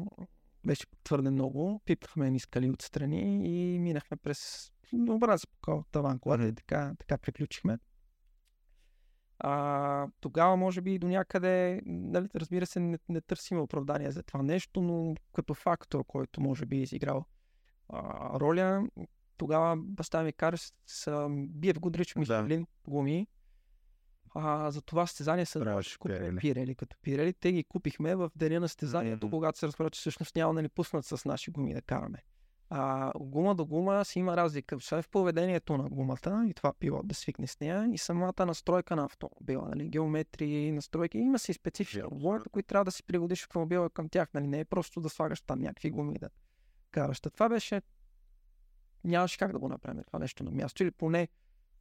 беше 0.65 0.85
твърде 1.03 1.29
много. 1.29 1.81
Пипнахме 1.85 2.31
ни 2.31 2.39
скали 2.39 2.69
отстрани 2.69 3.41
и 3.45 3.79
минахме 3.79 4.17
през 4.17 4.71
добра 4.93 5.37
се 5.37 5.47
по 5.61 5.83
таван 5.91 6.19
колата 6.19 6.47
и 6.47 6.55
така, 6.55 6.93
така 6.99 7.17
приключихме. 7.17 7.77
А, 9.45 10.07
тогава, 10.21 10.57
може 10.57 10.81
би, 10.81 10.99
до 10.99 11.07
някъде, 11.07 11.81
нали, 11.85 12.27
разбира 12.35 12.65
се, 12.65 12.79
не, 12.79 12.97
не 13.09 13.21
търсим 13.21 13.59
оправдание 13.61 14.11
за 14.11 14.23
това 14.23 14.41
нещо, 14.43 14.81
но 14.81 15.15
като 15.33 15.53
фактор, 15.53 16.03
който 16.07 16.41
може 16.41 16.65
би 16.65 16.77
е 16.77 16.81
изиграл 16.81 17.25
а, 17.89 18.39
роля, 18.39 18.87
тогава 19.37 19.77
баща 19.77 20.23
ми 20.23 20.33
кара 20.33 20.57
с, 20.57 20.73
с 20.85 21.27
Биев 21.29 21.79
Гудрич 21.79 22.15
Мишелин 22.15 22.67
гуми. 22.87 23.27
А, 24.35 24.71
за 24.71 24.81
това 24.81 25.07
състезание 25.07 25.45
са 25.45 25.59
Пирели. 26.19 26.37
пирели. 26.37 26.75
Като 26.75 26.97
пирели, 27.01 27.33
те 27.33 27.51
ги 27.51 27.63
купихме 27.63 28.15
в 28.15 28.31
деня 28.35 28.59
на 28.59 28.67
състезанието, 28.67 29.27
Мгм. 29.27 29.35
когато 29.35 29.59
се 29.59 29.67
разбра, 29.67 29.89
че 29.89 29.99
всъщност 29.99 30.35
няма 30.35 30.53
да 30.53 30.61
ни 30.61 30.69
пуснат 30.69 31.05
с 31.05 31.25
наши 31.25 31.51
гуми 31.51 31.73
да 31.73 31.81
караме. 31.81 32.17
А, 32.69 33.11
гума 33.19 33.55
до 33.55 33.65
гума 33.65 34.05
си 34.05 34.19
има 34.19 34.37
разлика. 34.37 34.75
Освен 34.75 35.01
в 35.01 35.09
поведението 35.09 35.77
на 35.77 35.89
гумата 35.89 36.45
и 36.49 36.53
това 36.53 36.73
пилот 36.73 37.07
да 37.07 37.15
свикне 37.15 37.47
с 37.47 37.59
нея 37.59 37.89
и 37.93 37.97
самата 37.97 38.45
настройка 38.45 38.95
на 38.95 39.05
автомобила, 39.05 39.69
нали? 39.69 39.89
геометрии, 39.89 40.71
настройки. 40.71 41.17
Има 41.17 41.39
си 41.39 41.53
специфични 41.53 42.01
Вярно. 42.01 42.15
отговорите, 42.15 42.49
които 42.49 42.67
трябва 42.67 42.85
да 42.85 42.91
си 42.91 43.03
пригодиш 43.03 43.43
автомобила 43.43 43.89
към 43.89 44.09
тях. 44.09 44.33
Нали? 44.33 44.47
Не 44.47 44.59
е 44.59 44.65
просто 44.65 45.01
да 45.01 45.09
слагаш 45.09 45.41
там 45.41 45.59
някакви 45.59 45.91
гуми 45.91 46.19
да 46.19 46.29
караш. 46.91 47.19
Това 47.19 47.49
беше... 47.49 47.81
Нямаше 49.03 49.37
как 49.37 49.51
да 49.51 49.59
го 49.59 49.69
направим 49.69 50.03
това 50.03 50.19
нещо 50.19 50.43
на 50.43 50.51
място. 50.51 50.83
Или 50.83 50.91
поне 50.91 51.27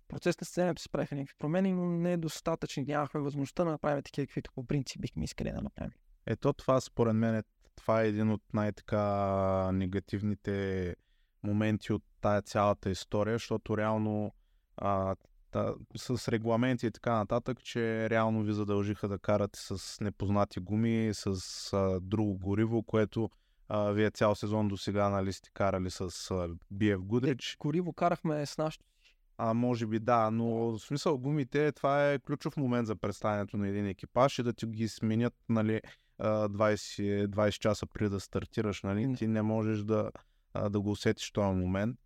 процес 0.09 0.41
на 0.41 0.45
състезанието 0.45 0.83
се 0.83 0.89
правиха 0.89 1.15
някакви 1.15 1.35
промени, 1.39 1.73
но 1.73 1.87
не 1.87 2.13
е 2.13 2.17
достатъчно. 2.17 2.85
Нямахме 2.87 3.21
възможността 3.21 3.65
да 3.65 3.71
направим 3.71 4.03
такива, 4.03 4.27
каквито 4.27 4.53
по 4.55 4.65
принцип 4.67 5.01
бихме 5.01 5.25
искали 5.25 5.53
да 5.53 5.63
направим. 5.63 5.93
Ето 6.27 6.53
това 6.53 6.81
според 6.81 7.15
мен 7.15 7.35
е, 7.35 7.43
това 7.77 8.03
е 8.03 8.09
един 8.09 8.31
от 8.31 8.43
най-така 8.55 9.73
негативните 9.73 10.97
моменти 11.43 11.93
от 11.93 12.03
тая 12.21 12.43
цялата 12.43 12.91
история, 12.91 13.35
защото 13.35 13.77
реално 13.77 14.33
а, 14.77 15.17
та, 15.51 15.75
с 15.97 16.29
регламенти 16.29 16.87
и 16.87 16.91
така 16.91 17.13
нататък, 17.13 17.63
че 17.63 18.11
реално 18.11 18.43
ви 18.43 18.53
задължиха 18.53 19.09
да 19.09 19.19
карате 19.19 19.59
с 19.59 20.01
непознати 20.01 20.61
гуми, 20.61 21.11
с 21.13 21.37
а, 21.73 22.01
друго 22.01 22.39
гориво, 22.39 22.83
което 22.83 23.31
а, 23.69 23.91
вие 23.91 24.11
цял 24.11 24.35
сезон 24.35 24.69
до 24.69 24.77
сега 24.77 25.09
нали, 25.09 25.33
сте 25.33 25.51
карали 25.55 25.91
с 25.91 26.01
а, 26.01 26.05
BF 26.75 26.99
Goodrich. 26.99 27.59
Гориво 27.59 27.93
карахме 27.93 28.47
с 28.47 28.59
нашото. 28.59 28.85
А 29.39 29.55
може 29.55 29.87
би 29.87 29.99
да, 29.99 30.31
но 30.31 30.47
в 30.47 30.79
смисъл 30.79 31.19
гумите, 31.19 31.73
това 31.73 32.13
е 32.13 32.19
ключов 32.19 32.57
момент 32.57 32.87
за 32.87 32.97
представянето 32.97 33.57
на 33.57 33.69
един 33.69 33.87
екипаж 33.87 34.39
и 34.39 34.43
да 34.43 34.53
ти 34.53 34.67
ги 34.67 34.89
сменят 34.89 35.35
нали, 35.49 35.81
20, 36.21 37.27
20 37.27 37.51
часа 37.51 37.87
преди 37.87 38.11
да 38.11 38.21
стартираш, 38.21 38.83
нали, 38.83 39.15
ти 39.17 39.27
не 39.27 39.43
можеш 39.43 39.83
да, 39.83 40.11
да 40.71 40.81
го 40.81 40.91
усетиш 40.91 41.31
този 41.31 41.57
момент. 41.57 41.99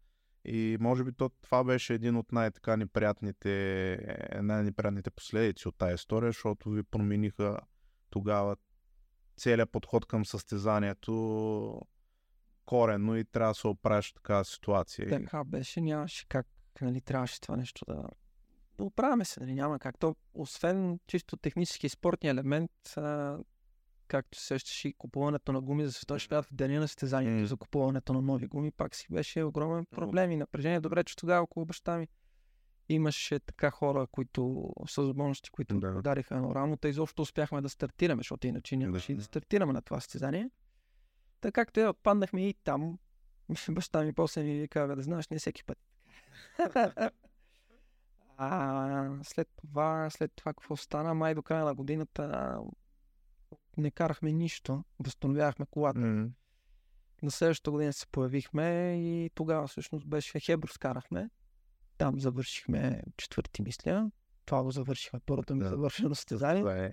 И 0.44 0.76
може 0.80 1.04
би 1.04 1.12
то, 1.12 1.28
това 1.28 1.64
беше 1.64 1.94
един 1.94 2.16
от 2.16 2.32
най-така 2.32 2.76
неприятните, 2.76 3.92
е, 3.92 4.42
най-неприятните 4.42 5.10
последици 5.10 5.68
от 5.68 5.76
тази 5.78 5.94
история, 5.94 6.28
защото 6.28 6.70
ви 6.70 6.82
промениха 6.82 7.58
тогава 8.10 8.56
целият 9.36 9.70
подход 9.70 10.06
към 10.06 10.24
състезанието 10.24 11.80
коренно 12.64 13.16
и 13.16 13.24
трябва 13.24 13.50
да 13.50 13.54
се 13.54 13.66
оправиш 13.68 14.12
такава 14.12 14.44
ситуация. 14.44 15.08
Така 15.08 15.44
беше, 15.44 15.80
нямаше 15.80 16.26
как, 16.28 16.46
нали, 16.80 17.00
трябваше 17.00 17.40
това 17.40 17.56
нещо 17.56 17.84
да... 17.88 18.08
да 18.78 18.84
оправяме 18.84 19.24
се, 19.24 19.40
нали, 19.40 19.54
няма 19.54 19.78
как. 19.78 19.98
То, 19.98 20.16
освен 20.34 21.00
чисто 21.06 21.36
технически 21.36 21.88
спортния 21.88 22.30
елемент, 22.30 22.70
а, 22.96 23.38
както 24.08 24.38
се 24.38 24.46
сещаш 24.46 24.84
и 24.84 24.92
купуването 24.92 25.52
на 25.52 25.60
гуми 25.60 25.86
за 25.86 25.92
световен 25.92 26.18
шампионат 26.18 26.46
в 26.46 26.54
деня 26.54 26.80
на 26.80 26.88
състезанието 26.88 27.48
за 27.48 27.56
купуването 27.56 28.12
на 28.12 28.22
нови 28.22 28.46
гуми, 28.46 28.70
пак 28.70 28.94
си 28.94 29.06
беше 29.10 29.42
огромен 29.42 29.86
проблем 29.86 30.30
и 30.30 30.36
напрежение. 30.36 30.80
Добре, 30.80 31.04
че 31.04 31.16
тогава 31.16 31.42
около 31.42 31.66
баща 31.66 31.98
ми 31.98 32.08
имаше 32.88 33.38
така 33.40 33.70
хора, 33.70 34.06
които 34.06 34.72
с 34.88 34.96
възможности, 34.96 35.50
които 35.50 35.78
Да. 35.80 35.90
да. 35.92 35.98
удариха 35.98 36.34
едно 36.34 36.54
рамо, 36.54 36.76
те 36.76 36.88
изобщо 36.88 37.22
успяхме 37.22 37.60
да 37.60 37.68
стартираме, 37.68 38.20
защото 38.20 38.46
иначе 38.46 38.76
нямаше 38.76 39.12
Да. 39.12 39.18
да. 39.18 39.24
стартираме 39.24 39.72
на 39.72 39.82
това 39.82 40.00
състезание. 40.00 40.50
Така 41.40 41.64
както 41.64 41.80
е, 41.80 41.88
отпаднахме 41.88 42.48
и 42.48 42.54
там. 42.54 42.98
Баща 43.70 44.02
ми 44.02 44.12
после 44.12 44.42
ми 44.42 44.60
вика, 44.60 44.86
«Бе, 44.86 44.94
да 44.94 45.02
знаеш, 45.02 45.28
не 45.28 45.38
всеки 45.38 45.64
път. 45.64 45.78
а, 48.36 49.10
след 49.22 49.48
това, 49.56 50.10
след 50.10 50.32
това 50.36 50.52
какво 50.52 50.76
стана, 50.76 51.14
май 51.14 51.34
до 51.34 51.42
края 51.42 51.64
на 51.64 51.74
годината 51.74 52.58
не 53.76 53.90
карахме 53.90 54.32
нищо, 54.32 54.84
възстановявахме 54.98 55.66
колата. 55.70 56.00
М. 56.00 56.28
На 57.22 57.30
следващата 57.30 57.70
година 57.70 57.92
се 57.92 58.06
появихме 58.06 58.94
и 58.98 59.30
тогава 59.34 59.66
всъщност 59.66 60.06
беше 60.06 60.40
Хеброс 60.40 60.78
карахме. 60.78 61.30
Там 61.98 62.20
завършихме 62.20 63.02
четвърти, 63.16 63.62
мисля. 63.62 64.10
Това 64.44 64.62
го 64.62 64.70
завършихме 64.70 65.20
първото 65.26 65.54
ми 65.54 65.62
Да. 65.62 65.68
завършено 65.68 66.14
състезание. 66.14 66.62
Това 66.62 66.76
е. 66.76 66.92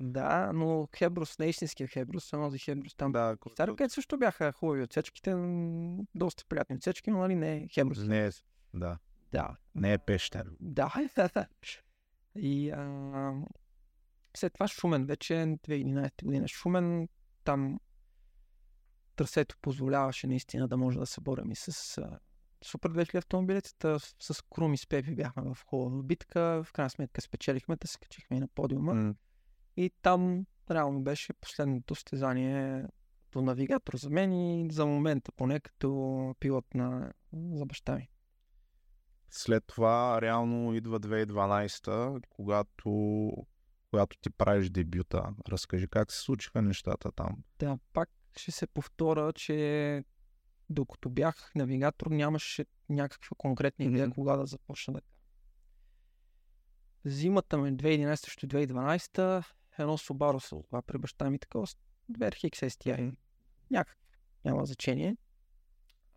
Да, 0.00 0.52
но 0.52 0.88
Хеброс, 0.96 1.38
не 1.38 1.46
истинския 1.46 1.88
Хеброс, 1.88 2.30
този 2.30 2.58
Хеброс 2.58 2.94
там. 2.94 3.12
Да, 3.12 3.36
Старо, 3.52 3.76
където 3.76 3.94
също 3.94 4.18
бяха 4.18 4.52
хубави 4.52 4.82
отсечките, 4.82 5.34
доста 6.14 6.44
приятни 6.48 6.76
отсечки, 6.76 7.10
но 7.10 7.18
нали 7.18 7.34
не 7.34 7.68
Хеброс. 7.68 7.98
Не, 7.98 8.30
Да. 8.74 8.98
Да. 9.32 9.56
Не 9.74 9.92
е 9.92 9.98
пещер. 9.98 10.50
Да. 10.60 10.94
и 12.36 12.70
а, 12.70 13.32
след 14.36 14.52
това 14.52 14.68
Шумен, 14.68 15.06
вече 15.06 15.32
2011 15.32 16.24
година. 16.24 16.48
Шумен, 16.48 17.08
там 17.44 17.80
трасето 19.16 19.56
позволяваше 19.62 20.26
наистина 20.26 20.68
да 20.68 20.76
може 20.76 20.98
да 20.98 21.06
се 21.06 21.20
борим 21.20 21.50
и 21.50 21.56
с 21.56 22.00
Супер 22.64 22.92
2000 22.92 23.14
автомобилицата. 23.18 23.98
С 24.00 24.42
Крум 24.50 24.74
и 24.74 24.78
с 24.78 24.86
Пепи 24.86 25.14
бяхме 25.14 25.42
в 25.42 25.58
хубава 25.66 26.02
битка. 26.02 26.62
В 26.64 26.72
крайна 26.72 26.90
сметка 26.90 27.20
спечелихме, 27.20 27.76
да 27.76 27.88
се 27.88 27.98
качихме 27.98 28.36
и 28.36 28.40
на 28.40 28.48
подиума. 28.48 28.94
М, 28.94 29.14
И 29.76 29.90
там 30.02 30.46
реално 30.70 31.02
беше 31.02 31.32
последното 31.32 31.94
стезание 31.94 32.84
като 33.24 33.42
навигатор 33.42 33.96
за 33.96 34.10
мен 34.10 34.32
и 34.32 34.68
за 34.72 34.86
момента 34.86 35.32
поне 35.32 35.60
като 35.60 36.34
пилот 36.40 36.74
на, 36.74 37.12
за 37.32 37.66
баща 37.66 37.96
ми. 37.96 38.08
След 39.30 39.64
това 39.66 40.22
реално 40.22 40.74
идва 40.74 41.00
2012, 41.00 42.22
когато, 42.28 42.90
когато 43.94 44.16
ти 44.18 44.30
правиш 44.30 44.70
дебюта. 44.70 45.34
Разкажи 45.48 45.88
как 45.88 46.12
се 46.12 46.20
случиха 46.20 46.62
нещата 46.62 47.12
там. 47.12 47.44
Да, 47.58 47.78
пак 47.92 48.10
ще 48.36 48.50
се 48.50 48.66
повторя, 48.66 49.32
че 49.32 50.04
докато 50.70 51.10
бях 51.10 51.52
навигатор, 51.54 52.06
нямаше 52.06 52.66
някаква 52.88 53.34
конкретна 53.38 53.84
идея 53.84 54.06
Мгм. 54.06 54.14
кога 54.14 54.36
да 54.36 54.46
започна 54.46 54.94
да. 54.94 55.00
Зимата 57.04 57.58
ми 57.58 57.76
2011 57.76 58.14
срещу 58.14 58.46
2012 58.46 59.44
едно 59.78 59.98
Subaru 59.98 60.38
се 60.38 60.54
озова 60.54 60.82
при 60.82 60.98
баща 60.98 61.30
ми 61.30 61.38
такова 61.38 61.66
с 61.66 61.76
2 62.10 62.30
RX 62.30 62.68
STI. 62.68 63.16
Някакво, 63.70 64.00
няма 64.44 64.66
значение. 64.66 65.16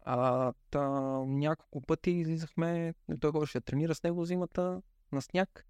А, 0.02 0.54
та, 0.70 0.90
няколко 1.26 1.82
пъти 1.82 2.12
излизахме, 2.12 2.94
той 3.20 3.32
ходеше 3.32 3.58
да 3.60 3.66
тренира 3.66 3.96
с 3.96 4.04
него 4.04 4.26
зимата 4.26 4.82
на 5.12 5.22
сняг 5.22 5.66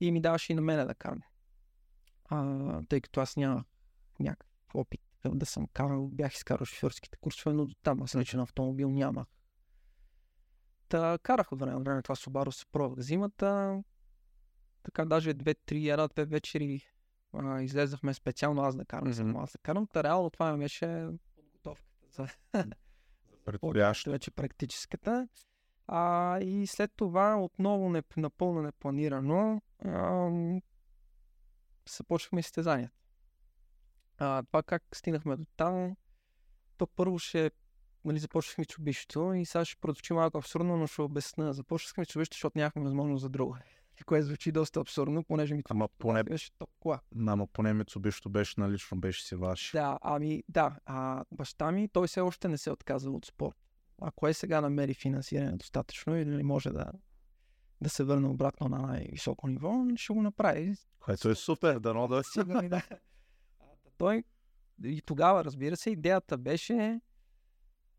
и 0.00 0.12
ми 0.12 0.20
даваше 0.20 0.52
и 0.52 0.56
на 0.56 0.62
мене 0.62 0.84
да 0.84 0.94
карам. 0.94 1.22
А, 2.28 2.82
тъй 2.88 3.00
като 3.00 3.20
аз 3.20 3.36
нямах 3.36 3.64
някакъв 4.20 4.74
опит 4.74 5.00
да 5.24 5.46
съм 5.46 5.66
карал, 5.66 6.08
бях 6.08 6.34
изкарал 6.34 6.64
шофьорските 6.64 7.18
курсове, 7.18 7.54
но 7.54 7.66
до 7.66 7.74
там 7.82 8.02
аз 8.02 8.14
личен 8.14 8.40
автомобил 8.40 8.90
нямах. 8.90 9.26
Та 10.88 11.18
карах 11.22 11.52
от 11.52 11.60
време 11.60 11.72
на 11.72 11.80
време 11.80 12.02
това 12.02 12.14
Subaru 12.14 12.50
се 12.50 12.66
пробвах 12.66 13.00
зимата. 13.00 13.82
Така 14.82 15.04
даже 15.04 15.34
две-три, 15.34 15.88
една-две 15.88 16.24
вечери 16.24 16.82
а, 17.32 17.62
излезахме 17.62 18.14
специално 18.14 18.62
аз 18.62 18.76
да 18.76 18.84
карам, 18.84 19.14
само 19.14 19.40
аз 19.40 19.52
да 19.52 19.58
карам. 19.58 19.86
Та 19.86 20.04
реално 20.04 20.30
това 20.30 20.52
ми 20.52 20.58
беше 20.58 21.08
подготовката 21.36 22.06
за 22.10 22.28
Предстоящо. 23.44 24.10
вече 24.10 24.30
практическата. 24.30 25.28
А, 25.86 26.38
и 26.40 26.66
след 26.66 26.92
това 26.96 27.36
отново 27.36 27.88
не, 27.90 28.02
напълно 28.16 28.62
непланирано 28.62 29.62
ам, 29.84 30.60
започнахме 31.90 32.42
състезанията. 32.42 32.94
А, 34.18 34.42
това 34.42 34.62
как 34.62 34.82
стигнахме 34.94 35.36
до 35.36 35.44
там, 35.56 35.96
то 36.76 36.86
първо 36.86 37.18
ще 37.18 37.50
нали, 38.04 38.18
започнахме 38.18 38.64
чубището 38.64 39.32
и 39.32 39.46
сега 39.46 39.64
ще 39.64 39.80
продължи 39.80 40.12
малко 40.12 40.38
абсурдно, 40.38 40.76
но 40.76 40.86
ще 40.86 41.02
обясна. 41.02 41.52
Започнахме 41.52 42.06
чубището, 42.06 42.34
защото 42.34 42.58
нямахме 42.58 42.82
възможност 42.82 43.22
за 43.22 43.28
друго. 43.28 43.56
Което 44.06 44.26
звучи 44.26 44.52
доста 44.52 44.80
абсурдно, 44.80 45.24
понеже 45.24 45.54
ми 45.54 45.62
Ама 45.70 45.88
поне, 45.98 46.22
беше 46.22 46.52
топ 46.58 46.70
кола. 46.80 47.00
ама 47.26 47.46
поне 47.46 47.74
Мицубишто 47.74 48.30
беше 48.30 48.60
налично, 48.60 49.00
беше 49.00 49.24
си 49.24 49.34
ваш. 49.34 49.70
Да, 49.72 49.98
ами 50.02 50.42
да. 50.48 50.76
А, 50.84 51.24
баща 51.32 51.72
ми, 51.72 51.88
той 51.88 52.06
все 52.06 52.20
още 52.20 52.48
не 52.48 52.58
се 52.58 52.70
е 52.70 52.72
отказал 52.72 53.14
от 53.14 53.26
спорт. 53.26 53.56
Ако 54.02 54.28
е 54.28 54.34
сега 54.34 54.60
намери 54.60 54.94
финансиране 54.94 55.56
достатъчно 55.56 56.16
или 56.16 56.42
може 56.42 56.70
да, 56.70 56.92
да 57.80 57.88
се 57.88 58.04
върне 58.04 58.28
обратно 58.28 58.68
на 58.68 58.78
най-високо 58.78 59.48
ниво, 59.48 59.84
ще 59.96 60.12
го 60.12 60.22
направи. 60.22 60.74
Което 61.00 61.28
е 61.28 61.34
супер, 61.34 61.78
дано 61.78 62.08
да 62.08 62.24
си. 62.24 62.30
Сигурно, 62.32 62.68
да. 62.68 62.82
Той 63.98 64.24
и 64.84 65.02
тогава, 65.02 65.44
разбира 65.44 65.76
се, 65.76 65.90
идеята 65.90 66.38
беше 66.38 67.00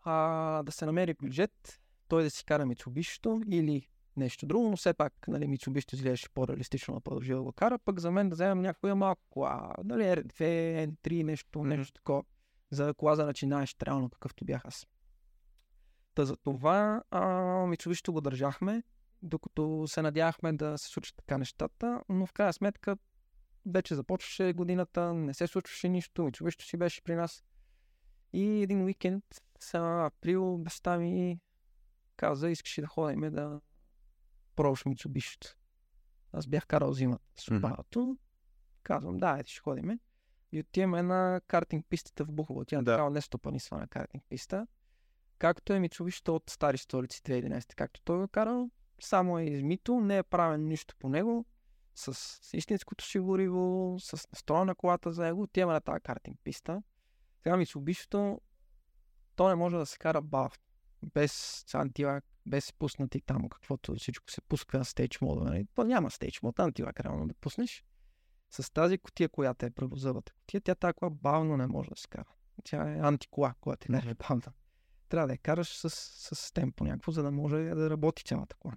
а, 0.03 0.63
да 0.63 0.71
се 0.71 0.85
намери 0.85 1.13
бюджет, 1.13 1.81
той 2.07 2.23
да 2.23 2.29
си 2.29 2.45
кара 2.45 2.65
Мицубишито 2.65 3.41
или 3.51 3.87
нещо 4.17 4.45
друго, 4.45 4.69
но 4.69 4.77
все 4.77 4.93
пак 4.93 5.13
нали, 5.27 5.47
Мицубишито 5.47 5.95
изглеждаше 5.95 6.29
по-реалистично 6.29 6.93
да 6.93 6.99
продължи 6.99 7.33
да 7.33 7.41
го 7.41 7.51
кара, 7.51 7.79
пък 7.79 7.99
за 7.99 8.11
мен 8.11 8.29
да 8.29 8.35
вземем 8.35 8.61
някоя 8.61 8.95
малка 8.95 9.21
кола, 9.29 9.73
нали, 9.83 10.03
R2, 10.03 10.41
N3, 10.87 11.23
нещо, 11.23 11.63
нещо 11.63 11.93
такова, 11.93 12.23
за 12.71 12.93
кола 12.93 13.15
за 13.15 13.25
начинаещ, 13.25 13.83
реално 13.83 14.09
какъвто 14.09 14.45
бях 14.45 14.65
аз. 14.65 14.87
Та 16.13 16.25
за 16.25 16.37
това 16.37 17.03
а, 17.11 17.25
Мицубишито 17.65 18.13
го 18.13 18.21
държахме, 18.21 18.83
докато 19.21 19.87
се 19.87 20.01
надявахме 20.01 20.53
да 20.53 20.77
се 20.77 20.87
случат 20.87 21.15
така 21.17 21.37
нещата, 21.37 22.01
но 22.09 22.25
в 22.25 22.33
крайна 22.33 22.53
сметка 22.53 22.97
вече 23.65 23.95
започваше 23.95 24.53
годината, 24.53 25.13
не 25.13 25.33
се 25.33 25.47
случваше 25.47 25.89
нищо, 25.89 26.23
Мицубишито 26.23 26.65
си 26.65 26.77
беше 26.77 27.03
при 27.03 27.15
нас. 27.15 27.43
И 28.33 28.61
един 28.61 28.83
уикенд, 28.83 29.23
са 29.59 30.05
април, 30.05 30.57
баща 30.57 30.97
ми 30.97 31.39
каза, 32.15 32.49
искаше 32.49 32.81
да 32.81 32.87
ходим 32.87 33.19
да 33.21 33.61
пробваш 34.55 34.85
Мицубишито. 34.85 35.55
Аз 36.31 36.47
бях 36.47 36.65
карал 36.67 36.93
зимата 36.93 37.23
с 37.41 37.49
Мгм. 37.51 37.65
Subaru. 37.65 38.17
Казвам, 38.83 39.17
да, 39.17 39.37
ето 39.39 39.51
ще 39.51 39.59
ходим. 39.61 39.99
И 40.51 40.59
отиваме 40.59 41.03
на 41.03 41.41
картинг 41.47 41.85
пистата 41.89 42.25
в 42.25 42.31
Бухово. 42.31 42.65
Тя 42.65 42.75
е 42.75 42.81
Да. 42.81 42.91
такава 42.91 43.09
нестопанисвана 43.09 43.87
картинг 43.87 44.23
писта. 44.29 44.67
Както 45.37 45.73
е 45.73 45.79
Мицубишито 45.79 46.35
от 46.35 46.49
стари 46.49 46.77
столици 46.77 47.21
2011, 47.21 47.75
както 47.75 48.01
той 48.01 48.17
го 48.17 48.23
е 48.23 48.27
карал, 48.27 48.69
само 48.99 49.39
е 49.39 49.43
измито, 49.43 49.99
не 49.99 50.17
е 50.17 50.23
правен 50.23 50.67
нищо 50.67 50.95
по 50.99 51.09
него, 51.09 51.45
с, 51.95 52.39
истинското 52.53 53.05
си 53.05 53.19
гориво, 53.19 53.95
с 53.99 54.11
настроя 54.11 54.65
на 54.65 54.75
колата 54.75 55.11
за 55.11 55.23
него, 55.23 55.41
отиваме 55.41 55.73
на 55.73 55.81
тази 55.81 56.01
картинг 56.01 56.39
писта. 56.43 56.83
Сега 57.43 57.57
Мицубишито, 57.57 58.41
то 59.35 59.49
не 59.49 59.55
може 59.55 59.77
да 59.77 59.85
се 59.85 59.97
кара 59.97 60.21
бавно, 60.21 60.57
без 61.13 61.65
антилак, 61.73 62.25
без 62.45 62.73
пуснати 62.73 63.21
там 63.21 63.49
каквото 63.49 63.95
всичко 63.95 64.31
се 64.31 64.41
пуска 64.41 64.77
на 64.77 64.85
стейдж 64.85 65.21
мода. 65.21 65.45
Нали? 65.45 65.67
То 65.75 65.83
няма 65.83 66.11
стейдж 66.11 66.41
мод, 66.41 66.59
антилак 66.59 66.99
реално 66.99 67.27
да 67.27 67.33
пуснеш. 67.33 67.83
С 68.49 68.73
тази 68.73 68.97
котия, 68.97 69.29
която 69.29 69.65
е 69.65 69.69
правозъбата 69.69 70.33
котия, 70.33 70.61
тя 70.61 70.75
тази 70.75 70.93
кола 70.93 71.09
бавно 71.09 71.57
не 71.57 71.67
може 71.67 71.89
да 71.89 71.95
се 71.95 72.07
кара. 72.07 72.33
Тя 72.63 72.91
е 72.91 72.99
антикола, 72.99 73.53
която 73.61 73.93
е 73.93 74.13
бавна. 74.13 74.53
Трябва 75.09 75.27
да 75.27 75.33
я 75.33 75.37
караш 75.37 75.77
с, 75.77 75.89
с 76.35 76.51
темпо 76.53 76.83
някакво, 76.83 77.11
за 77.11 77.23
да 77.23 77.31
може 77.31 77.55
да 77.55 77.89
работи 77.89 78.23
цялата 78.23 78.55
кола. 78.55 78.73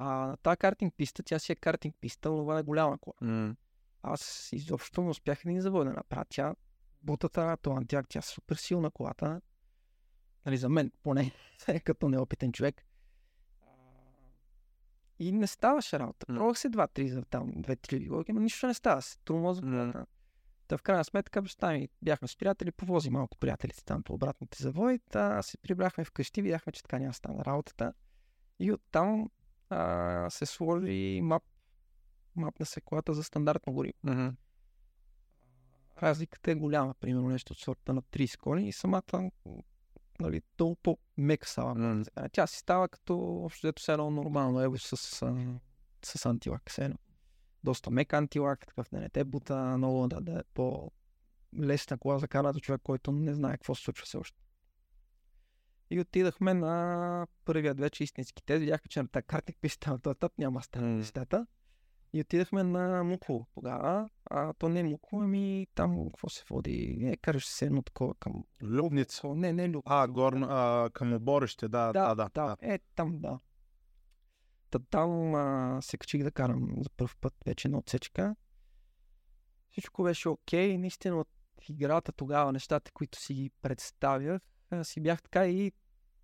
А 0.00 0.26
на 0.26 0.36
тази 0.36 0.56
картинг 0.56 0.94
писта, 0.96 1.22
тя 1.22 1.38
си 1.38 1.52
е 1.52 1.56
картинг 1.56 1.96
писта, 2.00 2.30
но 2.30 2.36
това 2.36 2.58
е 2.58 2.62
голяма 2.62 2.98
кола. 2.98 3.14
М, 3.20 3.56
Аз 4.02 4.48
изобщо 4.52 5.02
не 5.02 5.10
успях 5.10 5.40
да 5.44 5.50
ни 5.50 5.60
завода 5.60 5.84
да 5.84 5.96
направя. 5.96 6.24
Тя, 6.28 6.54
бутата, 7.02 7.56
то 7.62 7.72
антиак, 7.72 8.08
тя 8.08 8.18
е 8.18 8.22
супер 8.22 8.56
силна 8.56 8.90
колата. 8.90 9.40
Нали, 10.46 10.56
за 10.56 10.68
мен, 10.68 10.92
поне, 11.02 11.32
като 11.84 12.08
неопитен 12.08 12.52
човек. 12.52 12.84
И 15.18 15.32
не 15.32 15.46
ставаше 15.46 15.98
работа. 15.98 16.26
М. 16.28 16.38
Пробвах 16.38 16.58
се 16.58 16.68
два-три 16.68 17.08
за 17.08 17.22
там, 17.22 17.52
две-три 17.56 18.00
лиги, 18.00 18.32
но 18.32 18.40
нищо 18.40 18.66
не 18.66 18.74
става. 18.74 19.02
Се 19.02 19.18
тормоза 19.18 19.62
колата. 19.62 20.06
Та 20.68 20.76
в 20.76 20.82
крайна 20.82 21.04
сметка, 21.04 21.42
баща 21.42 21.72
ми, 21.72 21.88
бяхме 22.02 22.28
с 22.28 22.36
приятели, 22.36 22.72
повози 22.72 23.10
малко 23.10 23.38
приятелите 23.38 23.84
там 23.84 24.02
по 24.02 24.14
обратните 24.14 24.62
завои, 24.62 24.98
та 24.98 25.42
се 25.42 25.58
прибрахме 25.58 26.04
вкъщи, 26.04 26.42
видяхме, 26.42 26.72
че 26.72 26.82
така 26.82 26.98
няма 26.98 27.10
да 27.10 27.14
стане 27.14 27.44
работата. 27.44 27.92
И 28.58 28.72
оттам 28.72 29.30
а, 29.70 30.30
се 30.30 30.46
сложи 30.46 31.20
мап, 31.22 31.42
мапна 32.36 32.66
се 32.66 32.80
колата 32.80 33.14
за 33.14 33.24
стандартно 33.24 33.72
гориво. 33.72 33.98
мгм. 34.04 34.28
Разликата 36.02 36.50
е 36.50 36.54
голяма, 36.54 36.94
примерно 36.94 37.28
нещо 37.28 37.52
от 37.52 37.58
сорта 37.58 37.94
на 37.94 38.02
30 38.02 38.38
коли 38.38 38.68
и 38.68 38.72
самата 38.72 39.30
нали, 40.20 40.42
много 40.58 40.76
по-мека 40.76 41.48
става. 41.48 42.04
А 42.16 42.28
Тя 42.28 42.46
си 42.46 42.58
става 42.58 42.88
като 42.88 43.18
общо 43.18 43.72
все 43.76 43.92
едно 43.92 44.10
нормално 44.10 44.60
ево 44.60 44.78
с, 44.78 45.22
а, 45.22 45.60
с 46.04 46.26
антилак. 46.26 46.62
Все 46.70 46.84
едно. 46.84 46.96
Доста 47.64 47.90
мек 47.90 48.12
антилак, 48.12 48.66
такъв 48.66 48.88
да 48.92 49.00
не 49.00 49.08
те 49.08 49.24
бута 49.24 49.76
много, 49.76 50.08
да, 50.08 50.20
да 50.20 50.32
е 50.32 50.42
по-лесна 50.54 51.98
кола 51.98 52.18
за 52.18 52.28
карането 52.28 52.60
човек, 52.60 52.80
който 52.84 53.12
не 53.12 53.34
знае 53.34 53.52
какво 53.52 53.74
се 53.74 53.82
случва 53.82 54.06
все 54.06 54.16
още. 54.16 54.38
И 55.90 56.00
отидахме 56.00 56.54
на 56.54 57.26
първият 57.44 57.80
вече 57.80 58.04
истински 58.04 58.42
тест. 58.42 58.60
Видяхме, 58.60 58.88
че 58.88 59.02
на 59.02 59.08
тази 59.08 59.26
картик 59.26 59.56
писта 59.60 59.90
на 59.90 59.98
този 59.98 60.12
етап 60.12 60.32
няма 60.38 60.62
стана 60.62 60.88
М. 60.88 61.00
пистата. 61.00 61.46
И 62.12 62.20
отидахме 62.20 62.62
на 62.62 63.04
Муково 63.04 63.46
тогава. 63.54 64.08
А 64.30 64.52
то 64.52 64.68
не 64.68 64.80
е 64.80 64.84
Муково, 64.84 65.22
ами 65.22 65.66
там 65.74 66.08
какво 66.08 66.28
се 66.28 66.44
води? 66.50 66.96
Не, 66.98 67.16
кажеш 67.16 67.44
се 67.44 67.66
едно 67.66 67.82
такова 67.82 68.14
към... 68.14 68.44
Любница. 68.62 69.28
Не, 69.28 69.52
не 69.52 69.68
Любница. 69.68 69.82
А, 69.86 70.08
горно, 70.08 70.46
а, 70.50 70.90
към 70.92 71.12
оборище, 71.12 71.68
да, 71.68 71.92
да, 71.92 72.14
да. 72.14 72.28
да, 72.34 72.56
Е, 72.60 72.78
там, 72.94 73.18
да. 73.20 73.38
Та 74.70 74.78
там 74.78 75.34
а, 75.34 75.78
се 75.82 75.98
качих 75.98 76.22
да 76.22 76.30
карам 76.30 76.74
за 76.78 76.90
първ 76.96 77.12
път 77.20 77.34
вече 77.46 77.68
на 77.68 77.78
отсечка. 77.78 78.36
Всичко 79.70 80.02
беше 80.02 80.28
окей. 80.28 80.78
Наистина 80.78 81.16
от 81.16 81.28
играта 81.68 82.12
тогава, 82.12 82.52
нещата, 82.52 82.90
които 82.92 83.18
си 83.18 83.34
ги 83.34 83.50
представях, 83.62 84.42
а, 84.70 84.84
си 84.84 85.00
бях 85.00 85.22
така 85.22 85.46
и 85.46 85.72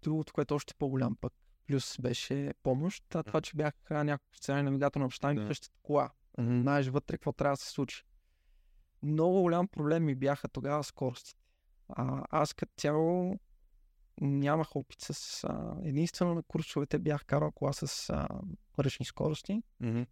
другото, 0.02 0.32
което 0.32 0.54
е 0.54 0.56
още 0.56 0.74
по-голям 0.74 1.16
пък 1.16 1.32
плюс 1.66 1.96
беше 2.00 2.54
помощ, 2.62 3.14
а 3.14 3.22
това, 3.22 3.40
че 3.40 3.56
бях 3.56 3.74
няколко 3.90 4.36
специален 4.36 4.64
навигатор 4.64 5.00
на 5.00 5.06
баща 5.06 5.28
ми 5.28 5.34
Да. 5.34 5.44
в 5.44 5.46
същата 5.46 5.78
кола. 5.82 6.10
Знаеш 6.38 6.88
вътре 6.88 7.16
какво 7.16 7.32
трябва 7.32 7.52
да 7.52 7.60
се 7.62 7.70
случи. 7.70 8.02
Много 9.02 9.40
голям 9.42 9.68
проблем 9.68 10.04
ми 10.04 10.14
бяха 10.14 10.48
тогава 10.48 10.84
скоростите. 10.84 11.40
А, 11.88 12.24
аз 12.30 12.54
като 12.54 12.72
цяло 12.76 13.38
нямах 14.20 14.76
опит 14.76 15.00
с... 15.00 15.44
А, 15.44 15.76
единствено 15.82 16.34
на 16.34 16.42
курсовете 16.42 16.98
бях 16.98 17.24
карал 17.24 17.52
кола 17.52 17.72
с 17.72 18.10
а, 18.10 18.28
ръчни 18.78 19.06
скорости. 19.06 19.62
Мгм. 19.80 20.02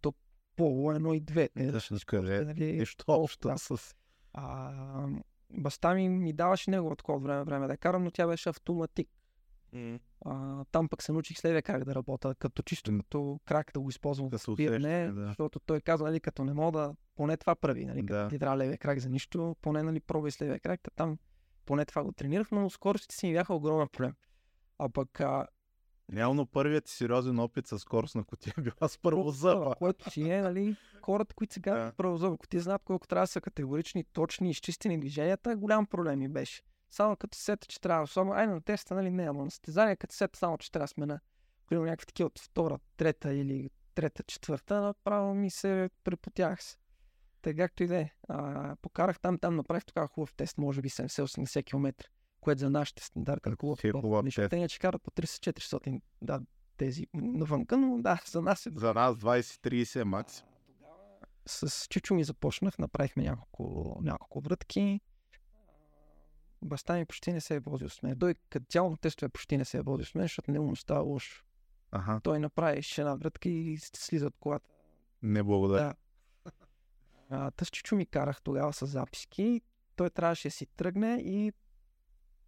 Поло 0.55 0.91
едно 0.91 1.13
и 1.13 1.19
две. 1.19 1.49
Не, 1.55 1.71
Да, 1.71 1.79
ще 1.79 1.95
къде? 2.05 2.45
нали, 2.45 2.85
толкова, 2.97 3.23
общо 3.23 3.57
с... 3.57 3.95
А, 4.33 5.07
баща 5.53 5.93
ми 5.93 6.09
ми 6.09 6.33
даваше 6.33 6.71
негово 6.71 6.95
такова 6.95 7.17
от 7.17 7.23
време 7.23 7.43
време 7.43 7.67
да 7.67 7.77
карам, 7.77 8.03
но 8.03 8.11
тя 8.11 8.27
беше 8.27 8.49
автоматик. 8.49 9.09
А, 10.25 10.65
там 10.71 10.89
пък 10.89 11.03
се 11.03 11.11
научих 11.11 11.39
с 11.39 11.45
левия 11.45 11.61
крак 11.61 11.83
да 11.83 11.95
работя, 11.95 12.35
като 12.35 12.61
чисто 12.63 12.91
М. 12.91 12.97
като 12.99 13.39
крак 13.45 13.71
да 13.73 13.79
го 13.79 13.89
използвам 13.89 14.29
Да 14.29 14.37
в 14.37 14.41
да. 15.13 15.25
защото 15.27 15.59
той 15.59 15.81
казва, 15.81 16.07
нали, 16.07 16.19
като 16.19 16.43
не 16.43 16.53
мога 16.53 16.79
да, 16.79 16.95
поне 17.15 17.37
това 17.37 17.55
прави, 17.55 17.85
нали, 17.85 18.05
като 18.05 18.13
Да. 18.13 18.27
ти 18.29 18.39
трябва 18.39 18.57
левия 18.57 18.77
крак 18.77 18.99
за 18.99 19.09
нищо, 19.09 19.55
поне 19.61 19.83
нали, 19.83 19.99
пробвай 19.99 20.31
с 20.31 20.41
левия 20.41 20.59
крак, 20.59 20.81
та 20.83 20.91
там 20.95 21.17
поне 21.65 21.85
това 21.85 22.03
го 22.03 22.11
тренирах, 22.11 22.51
но 22.51 22.69
скоростите 22.69 23.15
си 23.15 23.27
ми 23.27 23.33
бяха 23.33 23.53
огромен 23.53 23.87
проблем. 23.87 24.13
А 24.79 24.89
пък 24.89 25.19
а, 25.19 25.47
Реално 26.13 26.45
първият 26.45 26.85
ти 26.85 26.91
сериозен 26.91 27.39
опит 27.39 27.67
с 27.67 27.79
скоростна 27.79 28.23
котия 28.23 28.53
била 28.57 28.87
с 28.87 28.97
първозъба. 28.97 29.75
което 29.75 30.11
си 30.11 30.29
е, 30.29 30.41
нали, 30.41 30.75
хората, 31.01 31.35
които 31.35 31.53
сега 31.53 31.93
Да. 31.99 32.27
ако 32.27 32.47
ти 32.47 32.59
знаят 32.59 32.81
колко 32.85 33.07
трябва 33.07 33.23
да 33.23 33.27
са 33.27 33.41
категорични, 33.41 34.03
точни, 34.03 34.49
изчистени 34.49 34.99
движенията, 34.99 35.55
голям 35.55 35.85
проблем 35.85 36.19
ми 36.19 36.27
беше. 36.27 36.61
Само 36.89 37.15
като 37.15 37.37
се 37.37 37.43
сета, 37.43 37.67
че 37.67 37.81
трябва, 37.81 38.03
особено, 38.03 38.33
ай 38.35 38.47
на 38.47 38.61
теста, 38.61 38.95
нали, 38.95 39.09
не, 39.09 39.29
ама 39.29 39.43
на 39.43 39.51
състезание, 39.51 39.95
като 39.95 40.13
се 40.13 40.17
сета 40.17 40.39
само, 40.39 40.57
че 40.57 40.71
трябва 40.71 40.83
да 40.83 40.87
смена, 40.87 41.19
примерно 41.67 41.85
някакви 41.85 42.05
такива 42.05 42.27
от 42.27 42.39
втора, 42.39 42.79
трета 42.97 43.33
или 43.33 43.69
трета, 43.95 44.23
четвърта, 44.23 44.81
направо 44.81 45.33
ми 45.33 45.49
се 45.49 45.89
препотях 46.03 46.63
се. 46.63 46.77
Така 47.41 47.57
както 47.57 47.83
и 47.83 47.87
да 47.87 47.97
е. 47.97 48.09
Покарах 48.81 49.19
там, 49.19 49.37
там 49.37 49.55
направих 49.55 49.85
тогава 49.85 50.07
хубав 50.07 50.33
тест, 50.33 50.57
може 50.57 50.81
би 50.81 50.89
70-80 50.89 51.65
км, 51.65 51.93
което 52.43 52.59
за 52.59 52.69
нашите 52.69 53.03
стандарти 53.03 53.49
е 53.49 53.51
защото 53.51 54.31
тест. 54.35 54.49
Те 54.49 54.55
иначе 54.55 54.79
карат 54.79 55.01
по 55.01 55.11
300-400, 55.11 56.01
да, 56.21 56.41
тези 56.77 57.07
навънка, 57.13 57.77
но 57.77 58.01
да, 58.01 58.21
за 58.25 58.41
нас 58.41 58.65
е 58.65 58.69
За 58.75 58.93
нас 58.93 59.15
20-30 59.15 60.01
е 60.01 60.03
макс. 60.03 60.43
с 61.45 61.87
Чичо 61.89 62.13
ми 62.13 62.23
започнах, 62.23 62.77
направихме 62.77 63.23
няколко, 63.23 63.97
няколко 64.01 64.39
врътки. 64.39 65.01
Баща 66.61 66.95
ми 66.95 67.05
почти 67.05 67.33
не 67.33 67.41
се 67.41 67.55
е 67.55 67.59
возил 67.59 67.89
с 67.89 68.01
мен. 68.01 68.19
Той 68.19 68.35
като 68.49 68.65
цяло 68.69 68.89
на 68.89 68.97
тестове 68.97 69.29
почти 69.29 69.57
не 69.57 69.65
се 69.65 69.77
е 69.77 69.81
возил 69.81 70.05
с 70.05 70.15
мен, 70.15 70.23
защото 70.23 70.51
не 70.51 70.59
му 70.59 70.75
става 70.75 71.01
лошо. 71.01 71.43
Аха, 71.91 72.19
Той 72.23 72.39
направи 72.39 72.81
една 72.97 73.15
врътка 73.15 73.49
и 73.49 73.77
слиза 73.77 74.27
от 74.27 74.35
колата. 74.39 74.69
не 75.21 75.43
благодаря. 75.43 75.79
Да. 75.83 75.93
А, 77.29 77.51
тъс 77.51 77.71
Чичо 77.71 77.95
ми 77.95 78.05
карах 78.05 78.41
тогава 78.41 78.73
с 78.73 78.85
записки. 78.85 79.61
Той 79.95 80.09
трябваше 80.09 80.47
да 80.47 80.51
си 80.51 80.65
тръгне 80.65 81.15
и 81.15 81.53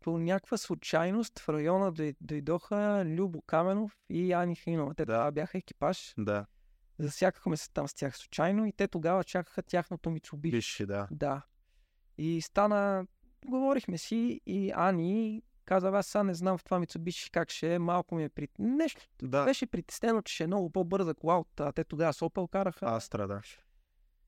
по 0.05 0.17
някаква 0.19 0.57
случайност 0.57 1.39
в 1.39 1.49
района 1.49 1.91
дой- 1.91 2.15
дойдоха 2.21 2.75
Любо 3.05 3.41
Каменов 3.41 3.97
и 4.09 4.33
Ани 4.33 4.55
Хинова. 4.55 4.93
Те 4.93 5.05
Да. 5.05 5.13
тогава 5.13 5.31
бяха 5.31 5.57
екипаж. 5.57 6.13
Да, 6.17 6.45
Засякахме 6.99 7.57
се 7.57 7.69
там 7.71 7.87
с 7.87 7.93
тях 7.93 8.17
случайно 8.17 8.65
и 8.65 8.71
те 8.71 8.87
тогава 8.87 9.23
чакаха 9.23 9.63
тяхното 9.63 10.09
Mitsubishi. 10.09 10.51
виж, 10.51 10.83
да. 10.87 11.07
Да. 11.11 11.41
И 12.17 12.41
стана, 12.41 13.07
говорихме 13.45 13.97
си 13.97 14.41
и 14.45 14.71
Ани 14.75 15.41
каза, 15.65 15.89
аз 15.89 16.07
сега 16.07 16.23
не 16.23 16.33
знам 16.33 16.57
в 16.57 16.63
това 16.63 16.79
Mitsubishi 16.79 17.31
как 17.31 17.51
ще 17.51 17.73
е, 17.75 17.79
малко 17.79 18.15
ми 18.15 18.23
е 18.23 18.29
при... 18.29 18.47
Нещо 18.59 19.01
Да, 19.21 19.45
беше 19.45 19.65
притеснено, 19.67 20.21
че 20.21 20.33
ще 20.33 20.43
е 20.43 20.47
много 20.47 20.69
по-бърза 20.69 21.13
кола 21.13 21.39
от 21.39 21.59
а, 21.59 21.71
те 21.71 21.83
тогава 21.83 22.13
с 22.13 22.19
Opel 22.19 22.49
караха. 22.49 22.85
Астра, 22.87 23.27
да. 23.27 23.41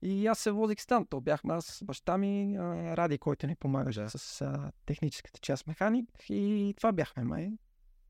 И 0.02 0.26
аз 0.26 0.38
се 0.38 0.50
возих 0.50 0.86
там. 0.86 1.06
То 1.06 1.20
бяхме 1.20 1.54
аз, 1.54 1.82
баща 1.84 2.18
ми, 2.18 2.56
а, 2.56 2.96
Ради, 2.96 3.18
който 3.18 3.46
ни 3.46 3.56
помагаше 3.56 4.00
Да. 4.00 4.10
с 4.10 4.40
а, 4.40 4.72
техническата 4.86 5.40
част 5.40 5.66
механик. 5.66 6.10
И 6.28 6.74
това 6.76 6.92
бяхме, 6.92 7.24
май. 7.24 7.52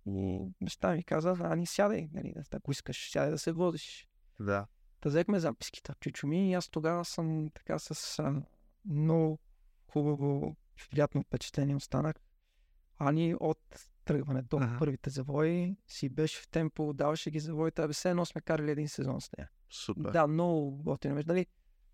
И 0.06 0.48
баща 0.62 0.92
ми 0.92 1.04
каза, 1.04 1.36
Ани, 1.40 1.66
сядай, 1.66 2.08
нали, 2.12 2.34
ако 2.52 2.70
искаш, 2.70 3.10
сядай 3.10 3.30
да 3.30 3.38
се 3.38 3.52
возиш. 3.52 4.08
Да. 4.40 4.66
Та 5.00 5.08
взехме 5.08 5.40
записките 5.40 5.92
Чичо 6.00 6.26
ми 6.26 6.50
и 6.50 6.54
аз 6.54 6.68
тогава 6.68 7.04
съм 7.04 7.50
така 7.54 7.78
с 7.78 8.18
а, 8.18 8.42
много 8.84 9.38
хубаво, 9.92 10.56
приятно 10.90 11.22
впечатление 11.22 11.76
останах. 11.76 12.16
Ани 12.98 13.34
от 13.40 13.60
тръгването, 14.04 14.56
uh 14.56 14.78
първите 14.78 15.10
завои, 15.10 15.76
си 15.86 16.08
беше 16.08 16.42
в 16.42 16.48
темпо, 16.48 16.92
даваше 16.92 17.30
ги 17.30 17.40
завоите, 17.40 17.82
абе 17.82 17.92
все 17.92 18.10
едно 18.10 18.24
сме 18.26 18.40
карали 18.40 18.70
един 18.70 18.88
сезон 18.88 19.20
с 19.20 19.30
нея. 19.38 19.50
Супер. 19.70 20.10
Да, 20.10 20.26
много 20.26 20.82
готино 20.82 21.14
беше. 21.14 21.28
Нали, 21.28 21.46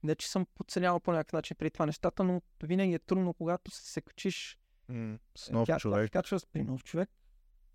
не, 0.05 0.15
че 0.15 0.29
съм 0.31 0.47
подценявал 0.47 1.01
по 1.01 1.13
някакъв 1.13 1.33
начин 1.33 1.57
при 1.57 1.71
това 1.71 1.87
нещата, 1.87 2.25
но 2.25 2.43
винаги 2.63 2.95
е 2.95 2.99
трудно, 2.99 3.35
когато 3.35 3.71
се 3.71 4.01
качиш 4.01 4.59
М, 4.89 5.19
С 5.37 5.51
нов 5.51 5.67
тя, 5.67 5.79
човек. 5.79 6.13
качва 6.13 6.39
при 6.53 6.63
нов 6.63 6.85
човек 6.85 7.11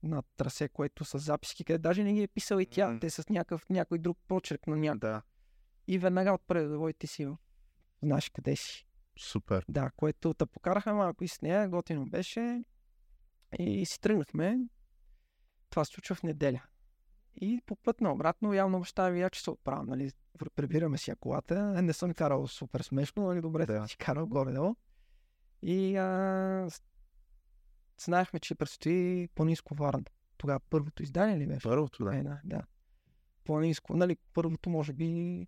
на 0.04 0.24
трасе, 0.38 0.70
което 0.70 1.06
с 1.06 1.20
записки, 1.20 1.64
къде 1.64 1.78
даже 1.78 2.04
не 2.04 2.14
ги 2.14 2.24
е 2.24 2.28
писал 2.28 2.60
и 2.60 2.66
тя, 2.66 2.90
Мгм. 2.90 3.00
те 3.00 3.10
с 3.10 3.30
някакъв, 3.30 3.70
някой 3.70 3.98
друг 3.98 4.18
почерк 4.28 4.68
на 4.68 4.76
някой. 4.78 5.00
Да, 5.00 5.22
И 5.88 5.98
веднага 6.00 6.34
отпред 6.34 6.70
завой 6.70 6.94
ти 6.94 7.08
си 7.08 7.28
знаеш 8.02 8.30
къде 8.30 8.56
си. 8.56 8.86
супер. 9.20 9.66
Да, 9.70 9.92
което 9.92 10.34
те 10.34 10.46
покараха 10.46 10.94
малко 10.94 11.24
и 11.24 11.28
с 11.28 11.42
нея, 11.42 11.70
готино 11.70 12.06
беше. 12.06 12.64
И 13.60 13.86
си 13.86 14.02
тръгнахме. 14.02 14.60
Това 15.70 15.86
се 15.86 15.94
случва 15.94 16.16
в 16.16 16.24
неделя. 16.24 16.62
И 17.42 17.62
по 17.66 17.76
път 17.76 18.02
на 18.02 18.12
обратно, 18.12 18.54
явно 18.54 18.80
баща 18.80 19.10
ви, 19.10 19.26
че 19.32 19.42
се 19.42 19.50
отправям, 19.52 19.86
нали, 19.86 20.12
прибираме 20.56 20.98
си 20.98 21.10
я 21.10 21.16
колата. 21.16 21.74
Е, 21.78 21.82
Не 21.82 21.94
съм 21.94 22.14
карал 22.14 22.48
супер 22.48 22.82
смешно, 22.82 23.28
нали, 23.28 23.42
добре 23.42 23.66
Да. 23.66 23.88
си 23.88 23.98
карал 23.98 24.28
горе-долу. 24.28 24.76
И 25.62 25.98
а, 25.98 26.70
знаехме, 28.02 28.40
че 28.40 28.56
предстои 28.56 29.28
по-низко 29.36 29.76
Варна. 29.76 30.04
Тогава 30.38 30.60
първото 30.70 31.04
издание 31.04 31.38
ли 31.38 31.48
беше? 31.48 31.70
Първото, 31.70 32.04
да. 32.04 32.18
Е, 32.18 32.24
да, 32.24 32.40
да. 32.44 32.62
По-низко, 33.44 33.98
нали, 33.98 34.18
първото 34.34 34.70
може 34.70 34.94
би 34.94 35.48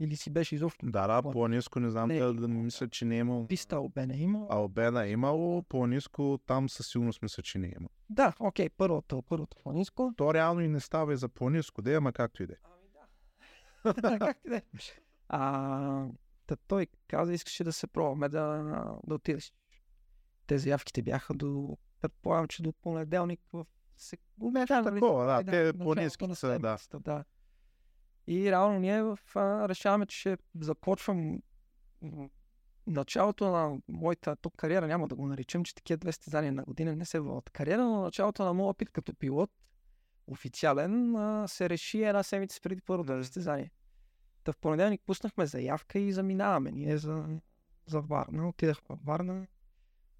или 0.00 0.16
си 0.16 0.30
беше 0.30 0.54
изобщо 0.54 0.86
Да, 0.86 1.06
да, 1.06 1.30
по-низко 1.30 1.80
не 1.80 1.90
знам, 1.90 2.08
Не, 2.08 2.18
да, 2.18 2.34
да 2.34 2.48
мисля, 2.48 2.88
че 2.88 3.04
не 3.04 3.14
е 3.16 3.18
имал. 3.18 3.46
писта 3.46 3.76
Албена 3.76 4.16
има. 4.16 4.46
Албена 4.50 5.04
е 5.04 5.10
имало, 5.10 5.62
по-низко 5.62 6.38
там 6.46 6.68
със 6.68 6.86
сигурност 6.86 7.22
мисля, 7.22 7.42
че 7.42 7.58
не 7.58 7.66
е 7.66 7.72
имало. 7.76 7.90
Да, 8.10 8.32
окей, 8.40 8.68
първото, 8.68 9.22
първото 9.22 9.56
по-низко. 9.62 10.12
То 10.16 10.34
реално 10.34 10.60
и 10.60 10.68
не 10.68 10.80
става 10.80 11.12
и 11.12 11.16
за 11.16 11.28
по-низко, 11.28 11.82
да, 11.82 11.94
ама 11.94 12.12
както 12.12 12.42
и 12.42 12.46
да 12.46 12.52
е. 12.52 12.56
Ами 12.64 14.02
да. 14.02 14.18
как 14.18 14.38
да 14.48 14.56
е. 14.56 14.62
А, 15.28 16.06
та 16.46 16.56
той 16.56 16.86
каза, 17.08 17.32
искаше 17.32 17.64
да 17.64 17.72
се 17.72 17.86
пробваме 17.86 18.28
да, 18.28 18.62
да 19.06 19.14
отидеш. 19.14 19.52
Те 20.46 20.58
заявките 20.58 21.02
бяха 21.02 21.34
до, 21.34 21.78
предполагам, 22.00 22.48
че 22.48 22.62
до 22.62 22.72
понеделник 22.72 23.40
в 23.52 23.66
сек... 23.96 24.20
Не, 24.40 24.66
да, 24.66 24.82
Такова, 24.82 25.24
да, 25.26 25.42
да, 25.42 25.72
те 26.16 26.26
на 26.26 26.36
са, 26.36 26.58
да. 26.58 26.78
да. 27.00 27.24
И 28.30 28.50
реално 28.50 28.78
ние 28.78 29.02
в, 29.02 29.18
а, 29.34 29.68
решаваме, 29.68 30.06
че 30.06 30.18
ще 30.18 30.38
започвам 30.60 31.42
началото 32.86 33.50
на 33.50 33.78
моята 33.88 34.36
тук 34.36 34.56
кариера, 34.56 34.86
няма 34.86 35.08
да 35.08 35.14
го 35.14 35.26
наричам, 35.26 35.64
че 35.64 35.74
такива 35.74 35.96
две 35.96 36.12
стезания 36.12 36.52
на 36.52 36.64
година 36.64 36.96
не 36.96 37.04
се 37.04 37.20
водят 37.20 37.50
кариера, 37.50 37.84
но 37.84 38.02
началото 38.02 38.44
на 38.44 38.54
моят 38.54 38.74
опит 38.74 38.90
като 38.90 39.14
пилот, 39.14 39.50
официален, 40.26 41.16
а, 41.16 41.48
се 41.48 41.68
реши 41.68 42.02
една 42.02 42.22
седмица 42.22 42.60
преди 42.60 42.80
първото 42.80 43.12
Да. 43.12 43.24
състезание. 43.24 43.70
Та 44.44 44.52
в 44.52 44.56
понеделник 44.56 45.02
пуснахме 45.06 45.46
заявка 45.46 45.98
и 45.98 46.12
заминаваме 46.12 46.70
ние 46.70 46.98
за, 46.98 47.40
за 47.86 48.00
Варна. 48.00 48.48
Отидахме 48.48 48.96
в 48.96 49.04
Варна. 49.04 49.46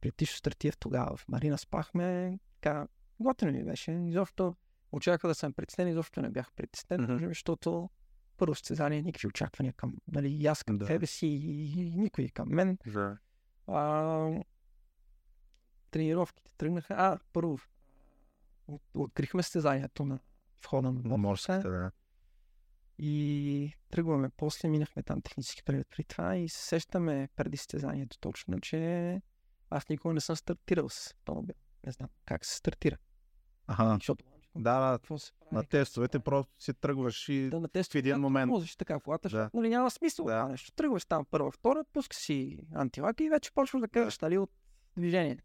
Притишо 0.01 0.37
Стратиев 0.37 0.79
тогава 0.79 1.17
в 1.17 1.29
Марина 1.29 1.59
спахме. 1.59 2.39
Така, 2.61 2.87
готино 3.21 3.53
ми 3.53 3.65
беше. 3.65 3.93
Изобщо 3.93 4.55
очаквах 4.93 5.31
да 5.31 5.35
съм 5.35 5.53
притеснен, 5.53 5.89
изобщо 5.89 6.21
не 6.23 6.31
бях 6.31 6.53
притеснен, 6.53 7.17
би, 7.17 7.27
защото 7.27 7.91
първо 8.41 8.55
състезание 8.55 9.03
никакви 9.03 9.29
очаквания 9.29 9.73
към, 9.73 9.97
нали, 10.09 10.29
и 10.29 10.47
аз 10.47 10.65
към 10.65 10.79
Да. 10.79 10.87
себе 10.87 11.07
си 11.07 11.27
и, 11.27 11.73
и 11.81 11.97
никой 11.97 12.29
към 12.29 12.49
мен. 12.49 12.79
Да. 12.87 13.19
А, 13.67 14.43
тренировките 15.91 16.51
тръгнаха. 16.57 16.95
А, 16.99 17.19
първо, 17.33 17.59
от, 18.69 18.83
открихме 18.95 19.43
състезанието 19.43 20.05
на 20.05 20.19
входа 20.65 20.93
на 20.93 21.17
морските 21.17 21.59
да. 21.59 21.91
и 22.99 23.73
тръгваме. 23.91 24.31
После 24.37 24.69
минахме 24.69 25.03
там 25.03 25.23
технически 25.23 25.63
преглед 25.63 25.87
при 25.91 26.05
това 26.05 26.37
и 26.37 26.49
се 26.49 26.65
сещаме 26.65 27.29
преди 27.37 27.57
състезанието 27.57 28.19
точно, 28.19 28.61
че 28.61 29.23
аз 29.71 29.89
никога 29.89 30.15
не 30.15 30.21
съм 30.21 30.37
стартирал 30.37 30.89
с 30.89 31.11
автомобил. 31.11 31.55
Не 31.87 31.93
знам 31.93 32.09
как 32.25 32.45
се 32.45 32.57
стартира. 32.57 32.97
Аха. 33.67 33.95
Защото 33.95 34.25
Да, 34.57 34.91
да, 34.91 34.99
какво 34.99 35.19
се 35.19 35.33
прави? 35.33 35.55
на 35.55 35.65
тестовете 35.65 36.19
просто 36.19 36.53
си 36.59 36.75
тръгваш 36.75 37.29
и 37.29 37.51
да, 37.51 37.61
на 37.61 37.69
тест, 37.69 37.93
в 37.93 37.95
един 37.95 38.19
момент. 38.19 38.51
Возиш 38.51 38.77
така 38.77 39.01
колата, 39.01 39.29
Да. 39.29 39.51
нали, 39.55 39.69
няма 39.69 39.91
смисъл 39.91 40.25
Да. 40.25 40.33
да. 40.33 40.39
това 40.41 40.51
нещо. 40.51 40.73
Тръгваш 40.73 41.05
там 41.05 41.25
първа, 41.25 41.51
втора, 41.51 41.85
пуска 41.93 42.17
си 42.17 42.59
антилака 42.75 43.25
и 43.25 43.29
вече 43.29 43.53
почваш 43.53 43.81
да 43.81 43.89
караш 43.89 44.19
нали, 44.19 44.39
от 44.39 44.51
движение. 44.97 45.39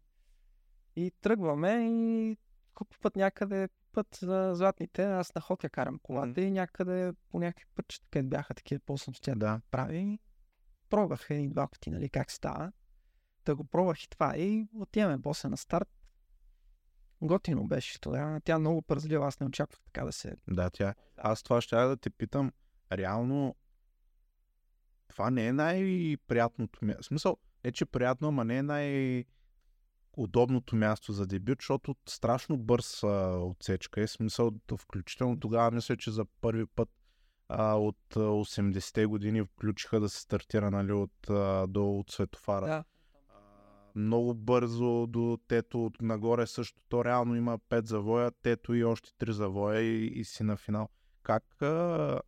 И 0.96 1.12
тръгваме 1.20 1.88
и 1.90 2.36
по 2.74 2.98
път 3.02 3.16
някъде, 3.16 3.68
път 3.92 4.18
за 4.22 4.50
златните, 4.54 5.04
аз 5.04 5.34
на 5.34 5.40
хокя 5.40 5.68
карам 5.68 5.98
колата 6.02 6.40
и 6.40 6.50
някъде 6.50 7.12
по 7.30 7.38
някакви 7.38 7.66
пътчета, 7.74 8.06
където 8.10 8.28
бяха 8.28 8.54
такива 8.54 8.80
по-съм 8.86 9.14
Да. 9.36 9.60
прави. 9.70 10.18
Пробвах 10.90 11.26
един 11.30 11.50
два 11.50 11.66
пъти, 11.68 11.90
нали, 11.90 12.08
как 12.08 12.30
става. 12.30 12.72
Та 13.44 13.54
го 13.54 13.64
пробвах 13.64 14.04
и 14.04 14.08
това 14.08 14.36
и 14.36 14.68
отиваме 14.74 15.16
боса 15.16 15.48
на 15.48 15.56
старт. 15.56 15.88
Готино 17.22 17.66
беше 17.66 18.00
тогава. 18.00 18.40
Тя 18.40 18.58
много 18.58 18.82
пързлива, 18.82 19.26
аз 19.26 19.40
не 19.40 19.46
очаквах 19.46 19.80
така 19.80 20.04
да 20.04 20.12
се... 20.12 20.36
Да, 20.48 20.70
тя. 20.70 20.94
Аз 21.16 21.42
това 21.42 21.60
ще 21.60 21.76
да 21.76 21.96
те 21.96 22.10
питам. 22.10 22.52
Реално, 22.92 23.54
това 25.08 25.30
не 25.30 25.46
е 25.46 25.52
най-приятното 25.52 26.84
място. 26.84 27.02
В 27.02 27.06
смисъл, 27.06 27.36
не 27.64 27.72
че 27.72 27.86
приятно, 27.86 28.28
ама 28.28 28.44
не 28.44 28.56
е 28.58 28.62
най- 28.62 29.24
удобното 30.16 30.76
място 30.76 31.12
за 31.12 31.26
дебют, 31.26 31.58
защото 31.60 31.96
страшно 32.08 32.58
бърз 32.58 33.02
а, 33.02 33.38
отсечка 33.38 34.00
е. 34.00 34.06
Смисъл, 34.06 34.50
включително 34.78 35.40
тогава 35.40 35.70
мисля, 35.70 35.96
че 35.96 36.10
за 36.10 36.24
първи 36.24 36.66
път 36.66 36.88
а, 37.48 37.74
от 37.74 38.16
а, 38.16 38.18
80-те 38.18 39.06
години 39.06 39.44
включиха 39.44 40.00
да 40.00 40.08
се 40.08 40.20
стартира 40.20 40.70
нали, 40.70 40.92
от, 40.92 41.30
а, 41.30 41.66
до 41.66 41.98
от 41.98 42.10
светофара. 42.10 42.66
Да. 42.66 42.84
А, 43.96 44.00
много 44.00 44.34
бързо 44.34 45.06
до 45.06 45.38
тето 45.48 45.86
от 45.86 46.02
нагоре 46.02 46.46
също. 46.46 46.82
То 46.88 47.04
реално 47.04 47.36
има 47.36 47.58
5 47.58 47.84
завоя, 47.84 48.30
тето 48.42 48.74
и 48.74 48.84
още 48.84 49.10
3 49.10 49.30
завоя 49.30 49.80
и, 49.80 50.06
и 50.06 50.24
си 50.24 50.42
на 50.42 50.56
финал. 50.56 50.88
Как 51.22 51.62
а, 51.62 52.20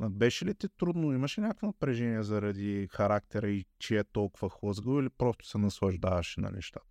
а, 0.00 0.10
беше 0.10 0.44
ли 0.44 0.54
ти 0.54 0.68
трудно? 0.68 1.12
Имаше 1.12 1.40
някакво 1.40 1.66
напрежение 1.66 2.22
заради 2.22 2.88
характера 2.90 3.48
и 3.48 3.64
че 3.78 3.98
е 3.98 4.04
толкова 4.04 4.50
хлъзгаво 4.50 5.00
или 5.00 5.10
просто 5.10 5.46
се 5.46 5.58
наслаждаваше 5.58 6.40
на 6.40 6.50
нещата? 6.50 6.86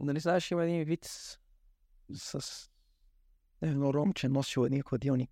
Нали 0.00 0.20
знаеш, 0.20 0.50
има 0.50 0.64
един 0.64 0.84
вид 0.84 1.04
с, 1.04 1.38
с 2.40 2.70
едно 3.62 3.94
ромче 3.94 4.28
носил 4.28 4.60
един 4.60 4.82
хладилник. 4.82 5.30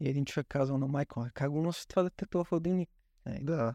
И 0.00 0.08
един 0.08 0.24
човек 0.24 0.46
казал 0.48 0.78
на 0.78 0.86
майка, 0.86 1.20
«Е, 1.26 1.30
как 1.34 1.50
го 1.50 1.62
носи 1.62 1.88
това 1.88 2.02
дете 2.02 2.26
това 2.26 2.44
хладилник? 2.44 2.90
Е, 3.26 3.38
Да. 3.42 3.74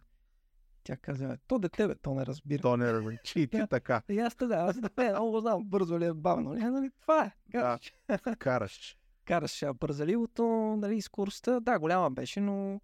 Тя 0.83 0.97
каза, 0.97 1.37
то 1.47 1.59
дете, 1.59 1.87
бе, 1.87 1.95
то 1.95 2.13
не 2.13 2.25
разбира. 2.25 2.61
То 2.61 2.77
не 2.77 2.93
разбира. 2.93 3.17
Че 3.23 3.39
и 3.39 3.47
ти 3.47 3.61
така 3.69 4.01
И 4.09 4.19
аз 4.19 4.35
да, 4.35 4.55
аз 4.55 4.79
да, 4.79 4.89
много 5.09 5.31
го 5.31 5.39
знам, 5.39 5.63
бързо 5.65 5.99
ли 5.99 6.05
е, 6.05 6.13
бавно 6.13 6.55
ли 6.55 6.59
е, 6.61 6.69
нали, 6.69 6.91
това 7.01 7.25
е. 7.25 7.31
Да. 7.49 7.59
Караш, 7.59 7.93
караш. 8.39 8.97
караш 9.25 9.63
а 9.63 9.73
бързаливото, 9.73 10.45
нали, 10.77 11.01
скоростта, 11.01 11.59
да, 11.59 11.79
голяма 11.79 12.11
беше, 12.11 12.39
но 12.39 12.81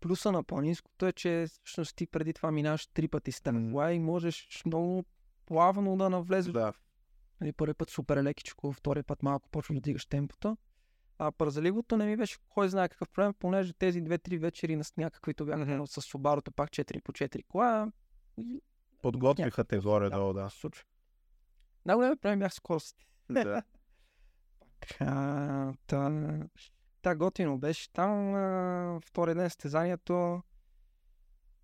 плюса 0.00 0.32
на 0.32 0.44
по-низкото 0.44 1.06
е, 1.06 1.12
че 1.12 1.46
всъщност 1.48 1.96
ти 1.96 2.06
преди 2.06 2.32
това 2.32 2.50
минаваш 2.50 2.86
три 2.86 3.08
пъти 3.08 3.32
с 3.32 3.52
М. 3.52 3.70
кола 3.70 3.92
и 3.92 3.98
можеш 3.98 4.62
много 4.66 5.04
плавно 5.46 5.96
да 5.96 6.10
навлезеш. 6.10 6.52
Да. 6.52 6.72
Нали, 7.40 7.52
първи 7.52 7.74
път 7.74 7.90
супер 7.90 8.22
лекичко, 8.22 8.72
втори 8.72 9.02
път 9.02 9.22
малко 9.22 9.48
почваш 9.48 9.74
да 9.74 9.80
дигаш 9.80 10.06
темпото. 10.06 10.56
А 11.22 11.32
пързаливото 11.32 11.96
не 11.96 12.06
ми 12.06 12.16
беше 12.16 12.38
кой 12.48 12.68
знае 12.68 12.88
какъв 12.88 13.08
проблем, 13.08 13.34
понеже 13.38 13.72
тези 13.72 14.00
две-три 14.00 14.38
вечери 14.38 14.76
на 14.76 14.84
сняг, 14.84 15.12
каквито 15.12 15.46
бяха 15.46 15.64
mm 15.64 15.84
с 15.86 16.02
Subaru, 16.02 16.50
пак 16.50 16.70
4 16.70 17.02
по 17.02 17.12
4 17.12 17.46
кола, 17.46 17.92
Подготвиха 19.02 19.64
те 19.64 19.78
горе-долу, 19.78 20.32
да. 20.32 20.50
случва. 20.50 20.84
Най-големият 21.86 22.20
проблем 22.20 22.38
бях 22.38 22.54
скоростите. 22.54 23.06
да. 23.30 23.62
А, 25.00 25.72
та, 25.86 26.10
та 27.02 27.14
готино 27.14 27.58
беше 27.58 27.92
там. 27.92 28.34
А, 28.34 29.00
втори 29.04 29.34
ден 29.34 29.50
състезанието. 29.50 30.42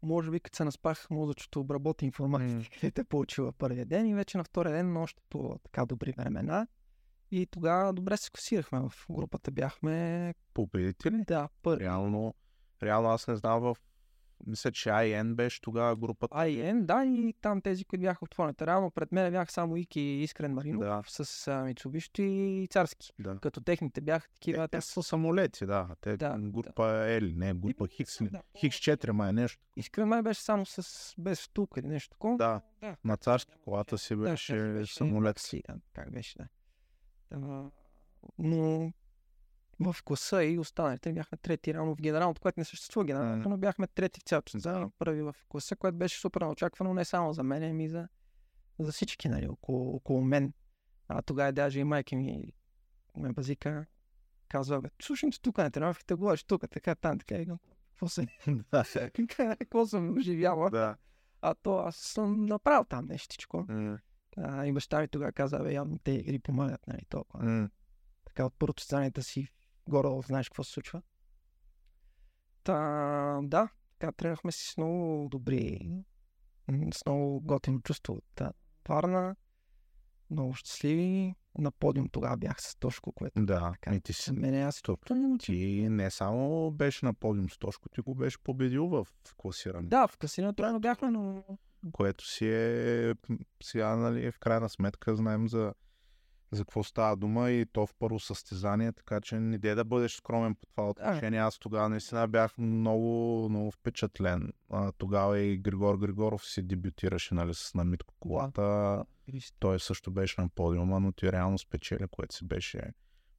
Може 0.02 0.30
би 0.30 0.40
като 0.40 0.56
се 0.56 0.64
наспах, 0.64 1.10
мозъчето 1.10 1.60
обработи 1.60 2.04
информацията, 2.04 2.56
М. 2.56 2.64
където 2.74 3.00
е 3.00 3.04
получила 3.04 3.52
първия 3.52 3.86
ден 3.86 4.06
и 4.06 4.14
вече 4.14 4.38
на 4.38 4.44
втория 4.44 4.72
ден 4.72 4.96
още 4.96 5.22
по 5.30 5.58
така 5.64 5.86
добри 5.86 6.12
времена. 6.12 6.66
И 7.30 7.46
тогава 7.46 7.92
добре 7.92 8.16
се 8.16 8.30
класирахме 8.30 8.80
в 8.80 9.06
групата. 9.10 9.50
Бяхме, 9.50 10.34
Победители? 10.54 11.24
да, 11.24 11.48
първи. 11.62 11.84
Реално, 11.84 12.34
реално 12.82 13.08
аз 13.08 13.28
не 13.28 13.36
знам 13.36 13.60
в... 13.60 13.76
Мисля, 14.46 14.72
че 14.72 14.88
IN 14.88 15.34
беше 15.34 15.60
тогава 15.60 15.96
групата. 15.96 16.34
IN, 16.36 16.82
да, 16.82 17.04
и 17.04 17.34
там 17.34 17.60
тези, 17.60 17.84
които 17.84 18.02
бяха 18.02 18.24
отворените. 18.24 18.66
Реално 18.66 18.90
пред 18.90 19.12
мен 19.12 19.32
бяха 19.32 19.52
само 19.52 19.76
Ики 19.76 20.00
и 20.00 20.22
Искрен 20.22 20.52
Маринов 20.52 20.80
Да. 20.80 21.02
с 21.06 21.48
а, 21.48 21.64
Мицубиши 21.64 22.10
и 22.22 22.68
Царски. 22.70 23.12
Да. 23.18 23.38
Като 23.38 23.60
техните 23.60 24.00
бяха 24.00 24.28
такива. 24.28 24.68
Те, 24.68 24.76
те 24.76 24.80
са 24.80 25.02
самолети, 25.02 25.66
да. 25.66 25.88
Те, 26.00 26.16
Да, 26.16 26.36
група 26.38 27.04
Ели, 27.06 27.34
не, 27.34 27.54
група 27.54 27.88
Хикс. 27.88 28.18
да. 28.22 28.42
Хикс 28.58 28.76
4 28.76 29.10
май 29.10 29.32
нещо. 29.32 29.62
Искрен 29.76 30.08
май 30.08 30.22
беше 30.22 30.40
само 30.42 30.66
с 30.66 31.14
без 31.18 31.44
втулка 31.44 31.80
или 31.80 31.86
нещо 31.86 32.10
такова. 32.10 32.36
Да. 32.36 32.60
да. 32.80 32.96
На 33.04 33.16
царски 33.16 33.52
колата 33.64 33.98
си 33.98 34.16
Да, 34.16 34.22
беше, 34.22 34.74
тя 34.78 34.86
си 34.86 34.94
самолет. 34.94 35.40
да, 35.68 35.74
как 35.94 36.12
беше, 36.12 36.38
да. 36.38 36.48
А, 37.30 37.70
но 38.38 38.92
в 39.80 39.96
класа 40.04 40.44
и 40.44 40.58
останалите 40.58 41.12
бяхме 41.12 41.38
трети, 41.38 41.74
реално 41.74 41.94
в 41.94 42.00
генералното, 42.00 42.40
което 42.40 42.60
не 42.60 42.64
съществува 42.64 43.04
генералното, 43.04 43.48
но 43.48 43.56
бяхме 43.56 43.86
трети 43.86 44.20
в 44.20 44.22
цялото 44.22 44.50
състезание, 44.50 44.90
първи 44.98 45.22
в 45.22 45.34
класа, 45.48 45.76
което 45.76 45.98
беше 45.98 46.20
супер 46.20 46.40
неочаквано 46.40 46.94
не 46.94 47.04
само 47.04 47.32
за 47.32 47.42
мен, 47.42 47.62
ами 47.62 47.88
за, 47.88 48.08
за 48.78 48.92
всички, 48.92 49.28
нали, 49.28 49.48
около, 49.48 49.96
около 49.96 50.20
мен. 50.20 50.52
А 51.08 51.22
тогава 51.22 51.52
даже 51.52 51.80
и 51.80 51.84
майка 51.84 52.16
ми 52.16 52.52
ме 53.16 53.32
базика, 53.32 53.86
казва, 54.48 54.80
бе, 54.80 54.88
слушам 55.02 55.30
те 55.30 55.40
тук, 55.40 55.54
трябва 55.54 55.94
да 56.08 56.16
говориш 56.16 56.44
тук, 56.44 56.70
така, 56.70 56.94
там, 56.94 57.18
така, 57.18 57.34
и 57.34 57.46
какво 57.90 58.08
се, 58.08 58.26
какво 59.58 59.86
съм 59.86 60.18
оживяла, 60.18 60.70
да. 60.70 60.96
а 61.42 61.54
то 61.54 61.78
аз 61.78 61.96
съм 61.96 62.46
направил 62.46 62.84
там 62.84 63.06
нещичко. 63.06 63.64
М, 63.68 63.98
А, 64.36 64.66
и 64.66 64.72
баща 64.72 65.00
ми 65.00 65.08
тогава 65.08 65.32
каза, 65.32 65.58
бе, 65.58 65.72
явно 65.72 65.98
те 65.98 66.10
игри 66.10 66.38
помагат, 66.38 66.86
нали, 66.86 67.04
толкова. 67.08 67.44
м. 67.44 67.70
Така 68.24 68.46
от 68.46 68.54
първото 68.58 68.82
състезанието 68.82 69.22
си 69.22 69.48
горе 69.88 70.26
знаеш 70.26 70.48
какво 70.48 70.64
се 70.64 70.72
случва. 70.72 71.02
Та, 72.64 73.40
да, 73.42 73.68
така 73.98 74.12
тренахме 74.12 74.52
си 74.52 74.72
с 74.72 74.76
много 74.76 75.28
добри, 75.28 75.90
с 76.94 77.06
много 77.06 77.40
готино 77.40 77.80
чувство 77.80 78.14
от 78.14 78.42
Варна. 78.88 79.36
Много 80.30 80.54
щастливи. 80.54 81.34
На 81.58 81.70
подиум 81.70 82.08
тогава 82.08 82.36
бях 82.36 82.62
с 82.62 82.76
Тошко, 82.76 83.12
което 83.12 83.44
Да, 83.44 83.72
Така, 83.72 83.96
и 83.96 84.00
ти 84.00 84.12
си 84.12 84.22
за 84.22 84.32
мен 84.32 84.54
е 84.54 84.62
аз 84.62 84.82
Топ. 84.82 85.06
Ти 85.40 85.88
не 85.90 86.10
само 86.10 86.70
беше 86.70 87.06
на 87.06 87.14
подиум 87.14 87.50
с 87.50 87.58
Тошко, 87.58 87.88
ти 87.88 88.00
го 88.00 88.14
беше 88.14 88.38
победил 88.38 88.86
в 88.86 89.06
класиране. 89.36 89.88
Да, 89.88 90.06
в 90.06 90.16
касиното 90.18 90.56
тройно 90.56 90.80
бяхме, 90.80 91.10
но 91.10 91.44
Което 91.92 92.26
си 92.26 92.48
е 92.48 93.14
сега, 93.62 93.96
нали, 93.96 94.30
в 94.30 94.38
крайна 94.38 94.68
сметка 94.68 95.16
знаем 95.16 95.48
за, 95.48 95.74
за 96.50 96.64
какво 96.64 96.84
става 96.84 97.16
дума 97.16 97.50
и 97.50 97.66
то 97.66 97.86
в 97.86 97.94
първо 97.98 98.20
състезание, 98.20 98.92
така 98.92 99.20
че 99.20 99.40
не 99.40 99.58
де 99.58 99.74
да 99.74 99.84
бъдеш 99.84 100.14
скромен 100.16 100.54
по 100.54 100.66
това 100.66 100.90
отношение. 100.90 101.40
Аз 101.40 101.58
тогава 101.58 101.88
наистина 101.88 102.28
бях 102.28 102.58
много, 102.58 103.48
много 103.48 103.70
впечатлен. 103.70 104.52
А, 104.70 104.92
тогава 104.92 105.38
и 105.38 105.58
Григор 105.58 105.96
Григоров 105.96 106.46
си 106.46 106.62
дебютираше 106.62 107.34
нали, 107.34 107.54
с 107.54 107.74
намитко 107.74 108.14
колата. 108.20 109.04
Той 109.58 109.80
също 109.80 110.10
беше 110.10 110.40
на 110.40 110.48
подиума, 110.48 111.00
но 111.00 111.12
ти 111.12 111.32
реално 111.32 111.58
спечели, 111.58 112.06
което 112.10 112.34
си 112.34 112.46
беше 112.46 112.80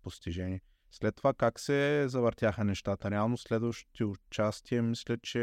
постижение. 0.04 0.62
След 0.92 1.16
това 1.16 1.34
как 1.34 1.60
се 1.60 2.04
завъртяха 2.08 2.64
нещата? 2.64 3.12
Реално 3.12 3.38
следващото 3.38 3.94
ти 3.94 4.04
участие, 4.04 4.82
мисля, 4.82 5.18
че 5.18 5.40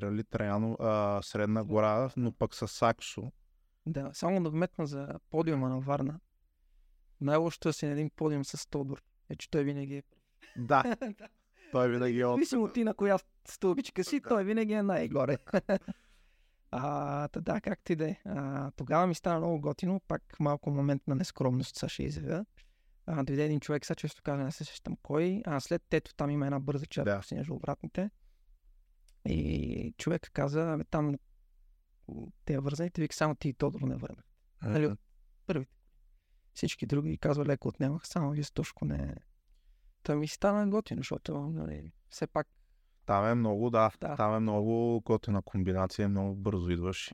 Ралит 0.00 0.34
реално 0.34 0.76
а, 0.80 1.22
Средна 1.22 1.64
гора, 1.64 2.10
но 2.16 2.32
пък 2.32 2.54
с 2.54 2.68
Саксо. 2.68 3.32
да, 3.86 4.10
само 4.12 4.42
да 4.42 4.50
вметна 4.50 4.86
за 4.86 5.08
подиума 5.30 5.68
на 5.68 5.80
Варна. 5.80 6.20
Най-лошото 7.20 7.68
е 7.68 7.72
си 7.72 7.86
на 7.86 7.92
един 7.92 8.10
подиум 8.10 8.44
с 8.44 8.66
Тодор. 8.70 9.02
Е, 9.30 9.36
че 9.36 9.50
той 9.50 9.64
винаги 9.64 9.96
е 9.96 10.02
Да, 10.56 10.96
той 11.72 11.90
винаги 11.90 12.20
е 12.20 12.26
от... 12.26 12.36
Зависимо 12.36 12.68
ти 12.68 12.84
на 12.84 12.94
коя 12.94 13.18
стълбичка 13.48 14.04
си, 14.04 14.20
той 14.28 14.44
винаги 14.44 14.72
е 14.72 14.82
най-горе. 14.82 15.38
а, 16.70 17.28
та 17.28 17.40
да, 17.40 17.60
как 17.60 17.80
ти 17.84 17.96
да 17.96 18.08
е. 18.08 18.16
Тогава 18.76 19.06
ми 19.06 19.14
стана 19.14 19.38
много 19.38 19.60
готино, 19.60 20.00
пак 20.08 20.40
малко 20.40 20.70
момент 20.70 21.02
на 21.06 21.14
нескромност 21.14 21.76
са 21.76 21.88
ще 21.88 22.02
изявя. 22.02 22.44
А, 23.06 23.22
дойде 23.24 23.44
един 23.44 23.60
човек, 23.60 23.86
сега 23.86 23.94
често 23.94 24.22
каза, 24.22 24.44
не 24.44 24.52
се 24.52 24.64
сещам 24.64 24.96
кой. 25.02 25.42
А 25.46 25.60
след 25.60 25.82
тето 25.90 26.14
там 26.14 26.30
има 26.30 26.46
една 26.46 26.60
бърза 26.60 26.86
част, 26.86 27.04
Да. 27.04 27.22
си 27.22 27.42
обратните. 27.50 28.10
И 29.28 29.94
човек 29.98 30.30
каза, 30.32 30.72
ами 30.72 30.84
там 30.84 31.14
те 32.44 32.58
вързаните, 32.58 33.00
вика 33.00 33.14
само 33.14 33.34
ти 33.34 33.48
и 33.48 33.54
Тодор 33.54 33.80
не 33.80 33.96
върнах. 33.96 34.24
Нали, 34.62 34.86
от 34.86 35.00
първите. 35.46 35.72
Всички 36.54 36.86
други 36.86 37.18
казва 37.18 37.46
леко 37.46 37.68
отнемах, 37.68 38.06
само 38.08 38.30
вие 38.30 38.42
с 38.42 38.50
Тошко 38.52 38.84
не. 38.84 39.14
Та 40.02 40.16
ми 40.16 40.28
стана 40.28 40.68
готино, 40.70 41.00
защото 41.00 41.38
нали, 41.38 41.92
все 42.08 42.26
пак 42.26 42.48
Там 43.06 43.26
е 43.26 43.34
много, 43.34 43.70
да. 43.70 43.90
Да. 44.00 44.16
Там 44.16 44.34
е 44.34 44.40
много 44.40 45.00
готина 45.00 45.42
комбинация, 45.42 46.08
много 46.08 46.34
бързо 46.34 46.70
идваш. 46.70 47.12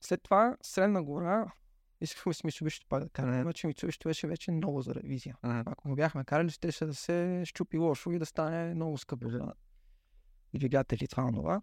След 0.00 0.22
това, 0.22 0.56
Средна 0.62 1.02
гора, 1.02 1.52
искахме 2.00 2.34
с 2.34 2.44
Мицубиши 2.44 2.80
пак 2.88 3.02
да 3.02 3.08
караме, 3.10 3.42
обаче 3.42 3.66
Мицубиши 3.66 3.98
беше 4.04 4.26
вече 4.26 4.52
много 4.52 4.82
за 4.82 4.94
ревизия. 4.94 5.36
Ако 5.42 5.88
го 5.88 5.94
бяхме 5.94 6.24
карали, 6.24 6.50
ще 6.50 6.72
се 6.72 6.86
да 6.86 6.94
се 6.94 7.42
щупи 7.44 7.78
лошо 7.78 8.10
и 8.10 8.18
да 8.18 8.26
стане 8.26 8.74
много 8.74 8.98
скъпо 8.98 9.28
за 9.28 9.52
двигатели 10.54 11.08
това 11.08 11.32
това. 11.32 11.62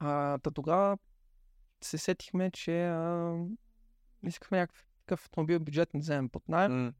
А, 0.00 0.38
та 0.38 0.50
тогава 0.50 0.98
се 1.84 1.98
сетихме, 1.98 2.50
че 2.50 2.86
а, 2.86 3.34
искахме 4.26 4.58
някакъв 4.58 5.24
автомобил 5.24 5.60
бюджет 5.60 5.94
не 5.94 6.00
вземем 6.00 6.28
под 6.28 6.48
найем. 6.48 6.72
М, 6.84 6.92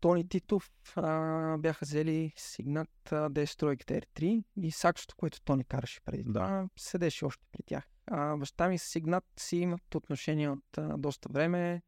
Тони 0.00 0.28
Титов 0.28 0.70
а, 0.96 1.58
бяха 1.58 1.84
взели 1.84 2.32
Сигнат 2.36 2.90
DS 3.10 3.76
R3 3.84 4.44
и 4.56 4.70
сакчето, 4.70 5.16
което 5.16 5.40
Тони 5.40 5.64
караше 5.64 6.00
преди 6.00 6.24
Да. 6.26 6.68
седеше 6.76 7.24
още 7.24 7.46
при 7.52 7.62
тях. 7.62 7.84
А, 8.06 8.36
баща 8.36 8.68
ми 8.68 8.78
с 8.78 8.94
Игнат 8.94 9.24
си 9.36 9.56
имат 9.56 9.94
отношения 9.94 10.52
от 10.52 10.78
а, 10.78 10.98
доста 10.98 11.28
време. 11.32 11.82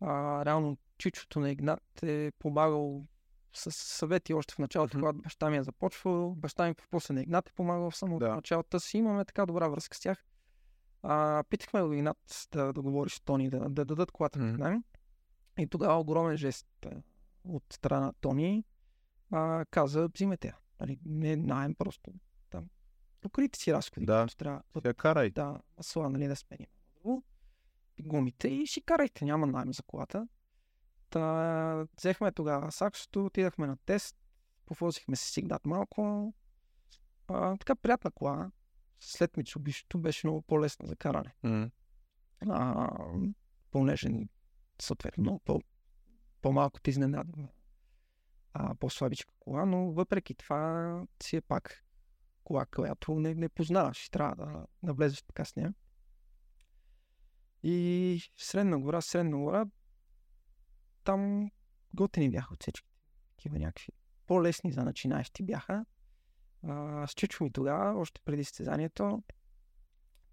А, 0.00 0.44
реално 0.44 0.78
чичото 0.98 1.40
на 1.40 1.50
Игнат 1.50 2.02
е 2.02 2.32
помагал 2.38 3.06
с 3.52 3.72
съвети 3.72 4.34
още 4.34 4.54
в 4.54 4.58
началото, 4.58 4.98
когато 4.98 5.18
баща 5.18 5.50
ми 5.50 5.56
е 5.56 5.62
започвал. 5.62 6.34
Баща 6.34 6.68
ми 6.68 6.74
после 6.90 7.14
на 7.14 7.22
Игнат 7.22 7.48
е 7.48 7.52
помагал 7.52 7.90
в 7.90 7.96
самото 7.96 8.24
Да. 8.24 8.34
началото 8.34 8.80
си. 8.80 8.98
Имаме 8.98 9.24
така 9.24 9.46
добра 9.46 9.68
връзка 9.68 9.96
с 9.96 10.00
тях. 10.00 10.24
А, 11.02 11.44
питахме 11.50 11.82
го 11.82 11.92
Игнат 11.92 12.48
да, 12.52 12.72
да 12.72 12.82
говори 12.82 13.10
с 13.10 13.20
Тони, 13.20 13.50
да, 13.50 13.60
да 13.60 13.84
дадат 13.84 14.10
колата 14.10 14.38
найем. 14.38 14.84
И 15.58 15.66
тогава 15.66 16.00
огромен 16.00 16.36
жест 16.36 16.86
от 17.44 17.64
страна 17.70 18.06
на 18.06 18.12
Тони 18.12 18.64
а, 19.32 19.64
каза, 19.70 20.08
взимете 20.14 20.48
я. 20.48 20.56
Нали, 20.80 20.98
не 21.06 21.36
найем 21.36 21.74
просто. 21.74 22.12
Покрите 23.24 23.58
си 23.58 23.72
разходи, 23.72 24.06
Да. 24.06 24.26
трябва. 24.26 24.62
Я 24.84 24.94
карай. 24.94 25.30
Да, 25.30 25.60
масла, 25.76 26.10
нали, 26.10 26.26
да 26.28 26.36
сменим. 26.36 26.66
Гумите 28.00 28.48
и 28.48 28.66
си 28.66 28.80
карайте, 28.82 29.24
няма 29.24 29.46
найем 29.46 29.72
за 29.72 29.82
колата. 29.82 30.28
Та, 31.10 31.86
взехме 31.98 32.32
тогава 32.32 32.72
саксото, 32.72 33.24
отидахме 33.26 33.66
на 33.66 33.76
тест, 33.76 34.16
повозихме 34.66 35.16
се 35.16 35.30
сигнат 35.32 35.66
малко. 35.66 36.34
А, 37.28 37.56
така 37.56 37.74
приятна 37.74 38.10
кола. 38.10 38.50
След 39.00 39.32
Mitsubishi 39.32 39.96
беше 39.98 40.26
много 40.26 40.42
по-лесна 40.42 40.86
за 40.86 40.96
каране. 40.96 41.34
М, 41.42 41.70
А, 42.50 42.88
понеже 43.70 44.08
съответно, 44.82 45.22
много 45.22 45.38
по, 45.38 45.60
по-малко 46.42 46.80
те 46.80 46.90
изненадва. 46.90 47.48
А, 48.52 48.74
по-слабичка 48.74 49.34
кола, 49.38 49.64
но 49.66 49.92
въпреки 49.92 50.34
това 50.34 51.02
си 51.22 51.36
е 51.36 51.40
пак 51.40 51.83
кола, 52.44 52.66
която 52.66 53.14
не, 53.14 53.34
не 53.34 53.48
познаваш 53.48 54.06
и 54.06 54.10
трябва 54.10 54.36
да 54.36 54.66
навлезеш 54.82 55.22
така 55.22 55.44
с 55.44 55.56
нея. 55.56 55.74
И 57.62 58.20
Средна 58.36 58.78
гора, 58.78 59.00
Средна 59.00 59.36
гора, 59.36 59.66
там 61.04 61.50
готини 61.94 62.30
бяха 62.30 62.54
отсечките. 62.54 62.94
Такива 63.28 63.58
някакви 63.58 63.92
по-лесни 64.26 64.72
за 64.72 64.84
начинаещи 64.84 65.42
бяха. 65.42 65.84
А, 66.62 67.06
с 67.06 67.14
Чичо 67.14 67.44
ми 67.44 67.52
тогава, 67.52 68.00
още 68.00 68.20
преди 68.24 68.44
състезанието, 68.44 69.22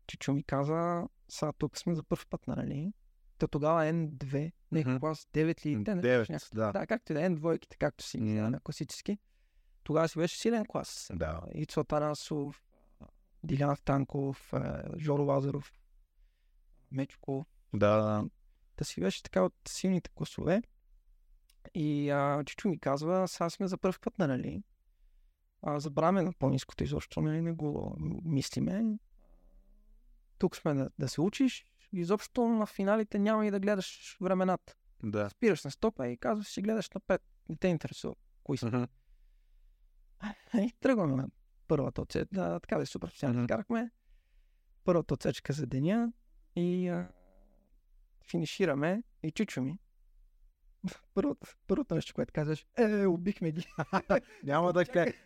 Чичо 0.07 0.33
ми 0.33 0.43
каза, 0.43 1.03
сега 1.29 1.51
тук 1.51 1.77
сме 1.77 1.95
за 1.95 2.03
първ 2.03 2.25
път, 2.29 2.47
нали? 2.47 2.93
Та 3.37 3.47
тогава 3.47 3.81
N2, 3.83 4.51
не 4.71 4.79
Мгм. 4.81 4.97
клас 4.99 5.27
9 5.33 5.65
ли? 5.65 5.83
те 5.83 5.95
не 5.95 6.01
Девет, 6.01 6.25
знаеш 6.25 6.41
някакво- 6.43 6.55
да. 6.55 6.71
Да, 6.71 6.87
както 6.87 7.11
и 7.11 7.15
да 7.15 7.21
е, 7.21 7.29
N2-ките, 7.29 7.77
както 7.77 8.03
си 8.03 8.17
ги 8.17 8.23
Мгм. 8.23 8.33
mm 8.45 8.61
класически. 8.63 9.17
Тогава 9.83 10.07
си 10.07 10.19
беше 10.19 10.39
силен 10.39 10.65
клас. 10.65 11.11
Да. 11.13 11.41
Ицо 11.55 11.83
Тарасов, 11.83 12.63
Дилян 13.43 13.75
Станков, 13.75 14.53
Жоро 14.97 15.23
Лазаров, 15.23 15.73
Мечко. 16.91 17.45
Да, 17.73 18.01
да. 18.01 18.29
Да 18.77 18.85
си 18.85 19.01
беше 19.01 19.23
така 19.23 19.41
от 19.41 19.53
силните 19.67 20.09
класове. 20.15 20.61
И 21.73 22.09
а, 22.09 22.43
Чичо 22.43 22.69
ми 22.69 22.79
казва, 22.79 23.27
сега 23.27 23.49
сме 23.49 23.67
за 23.67 23.77
първ 23.77 23.99
път, 24.01 24.19
нали? 24.19 24.63
А, 25.61 25.79
забравяме 25.79 26.21
на 26.21 26.33
по-низкото 26.33 26.83
изобщо, 26.83 27.21
нали? 27.21 27.41
Не 27.41 27.51
го 27.51 27.95
мислиме. 28.25 28.97
Тук 30.37 30.55
сме 30.55 30.73
да, 30.73 30.89
да 30.99 31.07
се 31.07 31.21
учиш. 31.21 31.65
Изобщо 31.93 32.47
на 32.47 32.65
финалите 32.65 33.19
няма 33.19 33.47
и 33.47 33.51
да 33.51 33.59
гледаш 33.59 34.17
времената. 34.21 34.75
Да. 35.03 35.29
Спираш 35.29 35.63
на 35.63 35.71
стопа 35.71 36.07
и 36.07 36.17
казваш, 36.17 36.47
си 36.47 36.61
гледаш 36.61 36.89
напред. 36.89 37.21
Не 37.49 37.55
те 37.55 37.67
интересува 37.67 38.15
кои 38.43 38.57
са. 38.57 38.67
Мгм. 38.67 38.83
И 40.57 40.73
тръгваме 40.79 41.15
на 41.15 41.27
първата 41.67 42.01
отсечка. 42.01 42.35
Да, 42.35 42.59
така 42.59 42.75
да 42.75 42.81
е 42.83 42.85
супер. 42.85 43.09
Сега 43.15 43.33
Мгм. 43.33 43.45
карахме 43.45 43.91
първата 44.83 45.13
отсечка 45.13 45.53
за 45.53 45.67
деня 45.67 46.13
и 46.55 46.87
а, 46.87 47.09
финишираме 48.29 49.03
и 49.23 49.31
чучо 49.31 49.61
ми. 49.61 49.79
Първото, 51.13 51.47
първото 51.67 51.95
нещо, 51.95 52.13
което 52.13 52.33
казваш, 52.33 52.65
е, 52.77 53.05
убихме 53.05 53.51
ги. 53.51 53.67
Няма 54.43 54.73
да, 54.73 54.81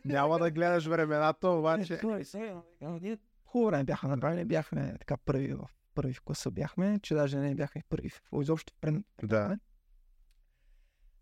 няма 0.05 0.39
да 0.39 0.51
гледаш 0.51 0.85
времената, 0.85 1.49
обаче. 1.49 1.93
Е, 1.93 3.17
хубаво 3.45 3.67
време 3.67 3.83
бяха 3.83 4.07
направили, 4.07 4.45
бяхме 4.45 4.95
така 4.99 5.17
първи 5.17 5.53
в, 5.53 5.69
първи 5.93 6.13
в 6.13 6.21
класа 6.21 6.51
бяхме, 6.51 6.99
че 6.99 7.15
даже 7.15 7.37
не 7.37 7.55
бяхме 7.55 7.83
първи 7.89 8.09
в 8.09 8.21
изобщо 8.41 8.73
предното 8.81 9.07
Да. 9.23 9.57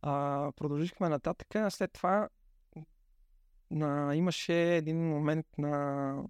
А, 0.02 0.52
продължихме 0.56 1.10
нататък. 1.10 1.56
а 1.56 1.70
След 1.70 1.94
това 1.94 2.30
на, 3.72 4.16
имаше 4.16 4.76
един 4.76 5.10
момент 5.10 5.46
на... 5.58 6.24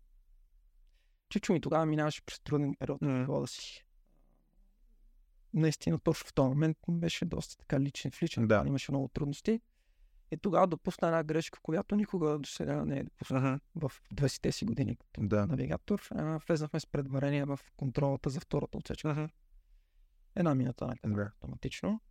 Чичо 1.29 1.53
ми 1.53 1.61
тогава 1.61 1.85
минаваше 1.85 2.25
през 2.25 2.39
труден 2.39 2.75
период 2.79 3.01
в 3.01 3.17
живота 3.21 3.47
си. 3.47 3.85
Наистина, 5.53 5.99
точно 5.99 6.27
в 6.27 6.33
този 6.33 6.47
момент 6.49 6.77
беше 6.89 7.25
доста 7.25 7.57
така 7.57 7.79
личен, 7.79 8.11
в 8.11 8.21
личен 8.23 8.47
Да. 8.47 8.57
план, 8.57 8.67
имаше 8.67 8.91
много 8.91 9.07
трудности. 9.07 9.61
И 10.31 10.37
тогава 10.37 10.67
допусна 10.67 11.07
една 11.07 11.23
грешка, 11.23 11.59
която 11.61 11.95
никога 11.95 12.39
до 12.39 12.49
сега 12.49 12.85
не 12.85 12.99
е 12.99 13.03
допуснал 13.03 13.41
Мгм. 13.41 13.57
в 13.75 13.91
20-те 14.13 14.51
си 14.51 14.65
години 14.65 14.95
като 14.95 15.21
Да. 15.21 15.45
навигатор. 15.45 16.07
А, 16.11 16.39
влезнахме 16.47 16.79
с 16.79 16.87
предварение 16.87 17.45
в 17.45 17.59
контролата 17.77 18.29
за 18.29 18.39
втората 18.39 18.77
отсечка. 18.77 19.09
Мгм. 19.13 19.25
Една 20.35 20.55
минута 20.55 20.87
на 21.03 21.15
Да. 21.15 21.21
автоматично. 21.21 22.01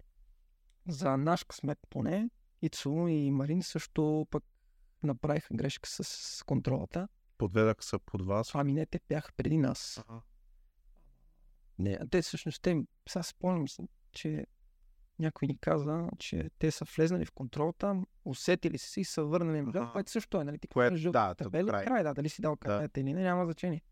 За 0.89 1.17
наш 1.17 1.45
късмет 1.45 1.79
поне, 1.91 2.31
Ицу 2.63 3.07
и 3.09 3.31
Марин 3.31 3.63
също 3.63 4.27
пък 4.31 4.45
направиха 5.03 5.55
грешка 5.55 5.89
с 5.89 6.43
контролата. 6.47 7.09
Подведах 7.39 7.77
се 7.81 7.99
под 7.99 8.27
вас. 8.27 8.51
Ами 8.55 8.73
не, 8.73 8.87
те 8.87 9.01
бяха 9.09 9.33
преди 9.37 9.59
нас. 9.59 10.05
Не, 11.79 11.99
те 12.11 12.23
всъщност, 12.23 12.63
те, 12.63 12.85
сега 13.09 13.23
спомням, 13.23 13.69
се, 13.69 13.83
че 14.13 14.47
някой 15.19 15.49
ни 15.49 15.59
каза, 15.59 16.09
че 16.19 16.51
те 16.59 16.71
са 16.71 16.85
влезнали 16.97 17.25
в 17.25 17.33
контролата, 17.33 18.03
усетили 18.25 18.79
се 18.79 19.01
и 19.01 19.05
са 19.05 19.25
върнали 19.25 19.61
назад, 19.63 19.83
Аха. 19.83 19.93
което 19.93 20.11
също 20.11 20.41
е, 20.41 20.45
нали? 20.45 20.59
Ти 20.59 20.69
Което, 20.69 20.93
кажеш, 20.93 21.11
да, 21.11 21.29
до 21.29 21.35
табела, 21.35 21.71
край. 21.71 21.85
край, 21.85 22.03
да, 22.03 22.15
дали 22.15 22.29
си 22.29 22.43
дал 22.43 22.57
карта 22.57 23.01
или 23.01 23.13
не, 23.15 23.23
няма 23.23 23.45
значение. 23.45 23.83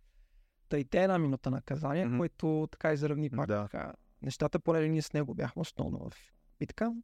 Та 0.68 0.78
и 0.78 0.84
те 0.84 1.02
една 1.02 1.18
минута 1.18 1.50
наказание, 1.50 2.06
Мгм. 2.06 2.16
което 2.18 2.68
така 2.72 2.92
изравни 2.92 3.30
пак 3.30 3.46
Да. 3.46 3.62
така, 3.62 3.94
нещата, 4.22 4.60
понеже 4.60 4.88
ние 4.88 5.02
с 5.02 5.12
него 5.12 5.34
бяхме 5.34 5.60
основно 5.60 6.10
в 6.10 6.32
битка. 6.58 6.94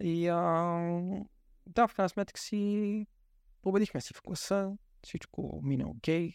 И 0.00 0.28
а, 0.28 0.36
да, 1.66 1.88
в 1.88 1.94
крайна 1.94 2.08
сметка 2.08 2.40
си 2.40 3.06
победихме 3.62 4.00
си 4.00 4.14
в 4.14 4.22
класа, 4.22 4.76
всичко 5.02 5.60
мина 5.62 5.88
окей. 5.88 6.32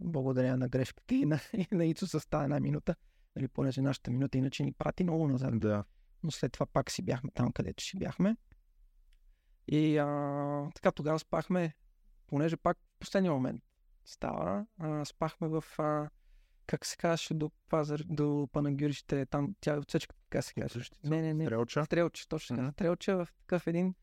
Благодаря 0.00 0.56
на 0.56 0.68
грешката 0.68 1.14
и 1.14 1.26
на, 1.26 1.40
и 1.52 1.66
на 1.72 1.84
Ицо 1.84 2.06
с 2.06 2.28
тази 2.28 2.44
една 2.44 2.60
минута. 2.60 2.94
Нали, 3.36 3.48
понеже 3.48 3.82
нашата 3.82 4.10
минута 4.10 4.38
иначе 4.38 4.62
ни 4.62 4.72
прати 4.72 5.04
много 5.04 5.28
назад 5.28 5.60
Да. 5.60 5.84
но 6.22 6.30
след 6.30 6.52
това 6.52 6.66
пак 6.66 6.90
си 6.90 7.02
бяхме 7.02 7.30
там, 7.34 7.52
където 7.52 7.82
си 7.84 7.98
бяхме. 7.98 8.36
И 9.68 9.98
а, 9.98 10.70
така 10.74 10.92
тогава 10.92 11.18
спахме, 11.18 11.74
понеже 12.26 12.56
пак 12.56 12.78
в 12.78 12.98
последния 12.98 13.32
момент 13.32 13.62
става, 14.04 14.66
а, 14.78 15.04
спахме 15.04 15.48
в, 15.48 15.64
а, 15.78 16.10
как 16.66 16.86
се 16.86 16.96
казваше, 16.96 17.34
до, 17.34 17.50
пазар, 17.68 18.00
до 18.04 18.48
Панагюрище, 18.52 19.26
там 19.26 19.54
тя 19.60 19.74
е 19.74 19.78
отсечката, 19.78 20.22
така 20.22 20.42
се 20.42 20.54
казва. 20.54 20.82
Не, 21.04 21.22
не, 21.22 21.34
не. 21.34 21.44
Стрелча. 21.44 21.84
Стрелче, 21.84 22.28
точно. 22.28 22.56
Мгм. 22.56 22.70
Стрелче 22.70 23.14
в 23.14 23.28
такъв 23.38 23.66
един 23.66 23.94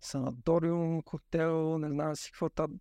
санаториум, 0.00 1.02
хотел, 1.02 1.78
не 1.78 1.88
знам 1.88 2.16
си 2.16 2.32
какво 2.32 2.48
там. 2.48 2.80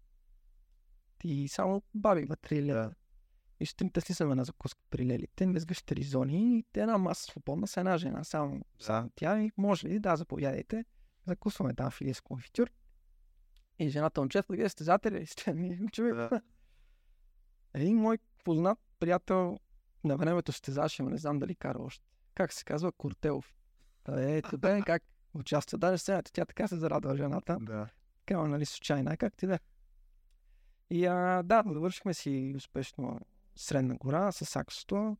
И 1.24 1.47
само 1.47 1.82
баби 1.93 2.26
вътре 2.26 2.61
да. 2.61 2.74
Да. 2.74 2.91
И 3.59 3.65
сутринта 3.65 4.01
слизаме 4.01 4.36
на 4.36 4.45
закуска 4.45 4.82
при 4.89 5.05
лелите, 5.05 5.47
без 5.47 5.65
гъщери 5.65 6.03
зони 6.03 6.57
и 6.59 6.80
една 6.80 6.97
маса 6.97 7.24
свободна 7.24 7.68
с 7.68 7.78
една 7.78 7.97
жена, 7.97 8.24
само 8.24 8.61
Да. 8.88 9.09
тя 9.15 9.41
и 9.41 9.51
може 9.57 9.88
ли, 9.88 9.99
да, 9.99 10.15
заповядайте. 10.15 10.86
Закусваме 11.28 11.74
там 11.74 11.91
филия 11.91 12.15
с 12.15 12.22
конфитюр. 12.22 12.72
И 13.80 13.89
жената 13.89 14.22
момчета, 14.22 14.53
вие 14.53 14.70
състезатели 14.70 15.20
ли 15.20 15.26
сте? 15.26 15.53
Ми, 15.53 15.88
човек. 15.91 16.15
Да. 16.15 16.41
Един 17.74 17.97
мой 17.97 18.18
познат 18.43 18.80
приятел 18.99 19.59
на 20.03 20.18
времето 20.18 20.51
състезаваше, 20.51 21.03
но 21.03 21.09
не 21.09 21.18
знам 21.18 21.39
дали 21.39 21.55
кара 21.55 21.80
още. 21.80 22.05
Как 22.34 22.53
се 22.53 22.63
казва? 22.63 22.91
Кортелов. 22.91 23.55
Е, 24.07 24.41
бе, 24.57 24.82
как 24.86 25.03
участва. 25.38 25.77
Даже 25.77 25.97
сцената, 25.97 26.31
тя 26.31 26.45
така 26.45 26.67
се 26.67 26.77
зарадва 26.77 27.17
жената. 27.17 27.57
Да. 27.61 27.89
Така, 28.25 28.47
нали, 28.47 28.65
случайна, 28.65 29.17
как 29.17 29.38
ти 29.38 29.47
да. 29.47 29.59
И 30.89 31.05
а, 31.05 31.43
да, 31.43 31.63
довършихме 31.63 32.13
си 32.13 32.53
успешно 32.55 33.19
Средна 33.55 33.95
гора 33.95 34.31
с 34.31 34.45
саксото. 34.45 35.17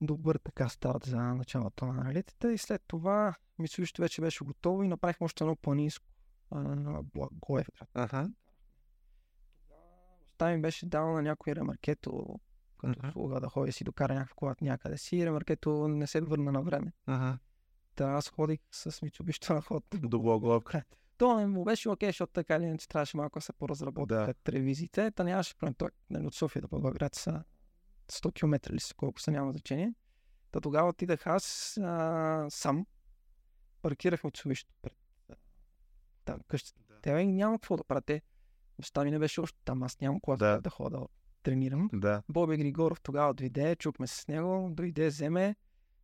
Добър 0.00 0.38
така 0.44 0.68
старт 0.68 1.04
за 1.04 1.16
началото 1.16 1.86
на 1.86 2.04
ралитета 2.04 2.52
и 2.52 2.58
след 2.58 2.82
това 2.86 3.34
Мисулището 3.58 4.02
вече 4.02 4.20
беше 4.20 4.44
готово 4.44 4.82
и 4.82 4.88
направихме 4.88 5.24
още 5.24 5.44
едно 5.44 5.56
планинско 5.56 6.06
на 6.50 7.02
Благоевград. 7.02 7.88
Аха. 7.94 8.30
Баща 10.42 10.56
ми 10.56 10.62
беше 10.62 10.86
дал 10.86 11.12
на 11.12 11.22
някой 11.22 11.54
ремаркето, 11.54 12.40
като 12.78 12.98
Мгм. 12.98 13.08
услуга 13.08 13.40
да 13.40 13.48
ходи 13.48 13.72
си 13.72 13.84
докара 13.84 14.14
някаква 14.14 14.34
кола 14.34 14.54
някъде 14.60 14.98
си, 14.98 15.26
ремаркето 15.26 15.88
не 15.88 16.06
се 16.06 16.20
върна 16.20 16.52
на 16.52 16.62
време. 16.62 16.92
Ага. 17.06 17.38
Та 17.94 18.10
аз 18.12 18.28
ходих 18.28 18.60
с 18.70 18.90
Mitsubishi 18.90 19.54
на 19.54 19.62
ход. 19.62 19.84
До 19.94 20.18
Благоевград. 20.20 20.98
То 21.18 21.36
не 21.36 21.46
му 21.46 21.64
беше 21.64 21.88
окей, 21.88 22.08
защото 22.08 22.32
така 22.32 22.56
или 22.56 22.64
иначе 22.64 22.88
трябваше 22.88 23.16
малко 23.16 23.38
да 23.38 23.42
се 23.42 23.52
поразработят 23.52 24.08
Да. 24.08 24.26
да. 24.26 24.34
телевизиите. 24.34 25.10
Та 25.10 25.24
нямаше 25.24 25.56
проблем. 25.56 25.74
Той 25.74 25.88
нали, 26.10 26.26
от 26.26 26.34
София 26.34 26.62
до 26.62 26.68
Благоевград 26.68 27.14
са 27.14 27.44
100 28.08 28.34
км 28.34 28.72
ли 28.72 28.80
са, 28.80 28.94
колко 28.94 29.20
са, 29.20 29.30
няма 29.30 29.52
значение. 29.52 29.94
Та 30.50 30.60
тогава 30.60 30.88
отидах 30.88 31.26
аз 31.26 31.78
а, 31.82 32.46
сам. 32.50 32.86
Паркирах 33.82 34.22
Mitsubishi 34.22 34.66
пред 34.82 34.92
там 36.24 36.40
къщата. 36.48 36.82
Да. 36.88 37.00
Те 37.00 37.12
бе, 37.12 37.26
няма 37.26 37.58
какво 37.58 37.76
да 37.76 37.84
правят. 37.84 38.04
Те, 38.04 38.22
Баща 38.78 39.04
ми 39.04 39.10
не 39.10 39.18
беше 39.18 39.40
още 39.40 39.58
там, 39.64 39.82
аз 39.82 40.00
нямам 40.00 40.20
кола 40.20 40.36
Да. 40.36 40.46
да. 40.54 40.60
да 40.60 40.70
хода 40.70 40.98
да 40.98 41.06
тренирам. 41.42 41.90
Да. 41.92 42.22
Боби 42.28 42.56
Григоров 42.56 43.00
тогава 43.00 43.34
дойде, 43.34 43.76
чухме 43.76 44.06
се 44.06 44.20
с 44.20 44.28
него, 44.28 44.68
дойде, 44.72 45.06
вземе. 45.06 45.56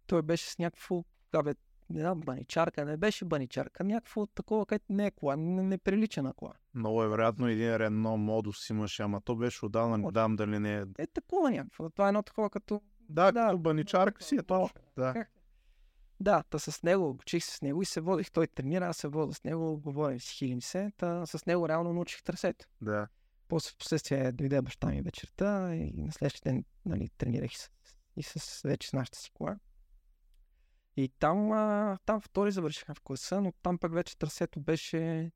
Той 0.07 0.23
беше 0.23 0.51
с 0.51 0.59
някакво, 0.59 1.05
абе, 1.33 1.55
не 1.91 2.01
знам, 2.01 2.21
баничарка, 2.21 2.85
не 2.85 2.97
беше 2.97 3.25
баничарка, 3.25 3.85
някакво 3.85 4.27
такова, 4.27 4.67
където 4.67 4.93
не 4.93 5.07
е 5.07 5.11
кола, 5.11 5.37
не, 5.37 5.63
не 5.63 5.79
прилича 5.79 6.23
на 6.23 6.33
кола. 6.33 6.53
Много 6.75 7.03
е 7.03 7.09
вероятно 7.09 7.49
един 7.49 7.77
Рено 7.77 8.17
модус 8.17 8.71
имаше, 8.71 9.03
ама 9.03 9.21
то 9.21 9.37
беше 9.37 9.67
отдавна, 9.67 9.99
не 9.99 10.13
дам 10.13 10.37
дали 10.37 10.59
не 10.59 10.77
е. 10.77 10.85
Е 10.99 11.07
такова 11.07 11.51
някакво. 11.51 11.91
Това 11.91 12.07
е 12.07 12.09
едно 12.09 12.23
такова 12.23 12.51
като... 12.51 12.83
Да, 13.09 13.33
Да, 13.33 13.47
като 13.47 13.59
баничарка 13.59 14.23
си 14.23 14.37
е 14.37 14.43
то. 14.43 14.71
Да. 14.97 15.25
Да, 16.21 16.43
та 16.43 16.59
с 16.59 16.83
него, 16.83 17.11
учих 17.11 17.45
се 17.45 17.57
с 17.57 17.63
него 17.63 17.83
и 17.83 17.85
се 17.85 18.01
водих. 18.01 18.31
Той 18.31 18.47
тренира, 18.47 18.87
аз 18.87 18.97
се 18.97 19.09
вода 19.09 19.33
с 19.33 19.45
него, 19.45 19.81
говорим 19.81 20.21
си, 20.21 20.35
хилим 20.35 20.63
се. 20.63 20.93
Та 20.97 21.27
с 21.27 21.47
него 21.47 21.69
реално 21.69 21.93
научих 21.93 22.23
трасето. 22.23 22.67
Да. 22.81 23.09
После 23.49 23.71
в 23.71 23.77
последствие 23.77 24.33
дойде 24.33 24.63
баща 24.63 24.87
ми 24.87 25.03
вечерта 25.03 25.75
и 25.75 26.03
на 26.03 26.13
следващия 26.13 26.53
ден 26.53 26.65
нали, 26.87 27.09
тренирах 27.19 27.53
и 27.53 27.57
с, 27.57 27.71
и 28.17 28.23
с 28.23 28.63
вече 28.65 28.89
с 28.89 28.93
нашата 28.93 29.19
си 29.19 29.31
кола. 29.31 29.57
И 30.99 31.09
там, 31.09 31.53
а, 31.53 31.99
там 32.07 32.21
втори 32.21 32.53
завършихме 32.53 32.95
в 32.95 33.01
класа, 33.01 33.41
но 33.41 33.53
там 33.63 33.79
пък 33.79 33.95
вече 33.95 34.19
трасето 34.19 34.61
беше 34.61 35.33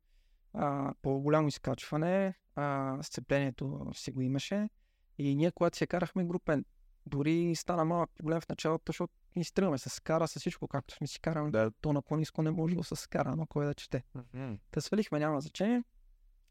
а, 0.53 0.93
по-голямо 1.01 1.47
изкачване, 1.47 2.33
а, 2.55 2.97
сцеплението 3.03 3.91
си 3.93 4.11
го 4.11 4.21
имаше 4.21 4.69
и 5.17 5.35
ние, 5.35 5.51
когато 5.51 5.77
се 5.77 5.87
карахме 5.87 6.25
групен, 6.25 6.65
дори 7.05 7.55
стана 7.55 7.85
малък 7.85 8.09
проблем 8.15 8.41
в 8.41 8.49
началото, 8.49 8.83
защото 8.87 9.13
ние 9.35 9.45
си 9.45 9.53
тръгваме 9.53 9.77
с 9.77 9.89
скара, 9.89 10.27
с 10.27 10.39
всичко, 10.39 10.67
както 10.67 10.95
сме 10.95 11.07
си 11.07 11.19
карали. 11.19 11.51
Да. 11.51 11.71
То 11.81 11.93
на 11.93 12.01
по-низко 12.01 12.41
не 12.41 12.51
може 12.51 12.75
да 12.75 12.83
с 12.83 12.95
скара, 12.95 13.35
но 13.35 13.47
кой 13.47 13.65
да 13.65 13.73
чете. 13.73 14.03
Мгм. 14.15 14.53
Та 14.71 14.81
свалихме, 14.81 15.19
няма 15.19 15.41
значение. 15.41 15.83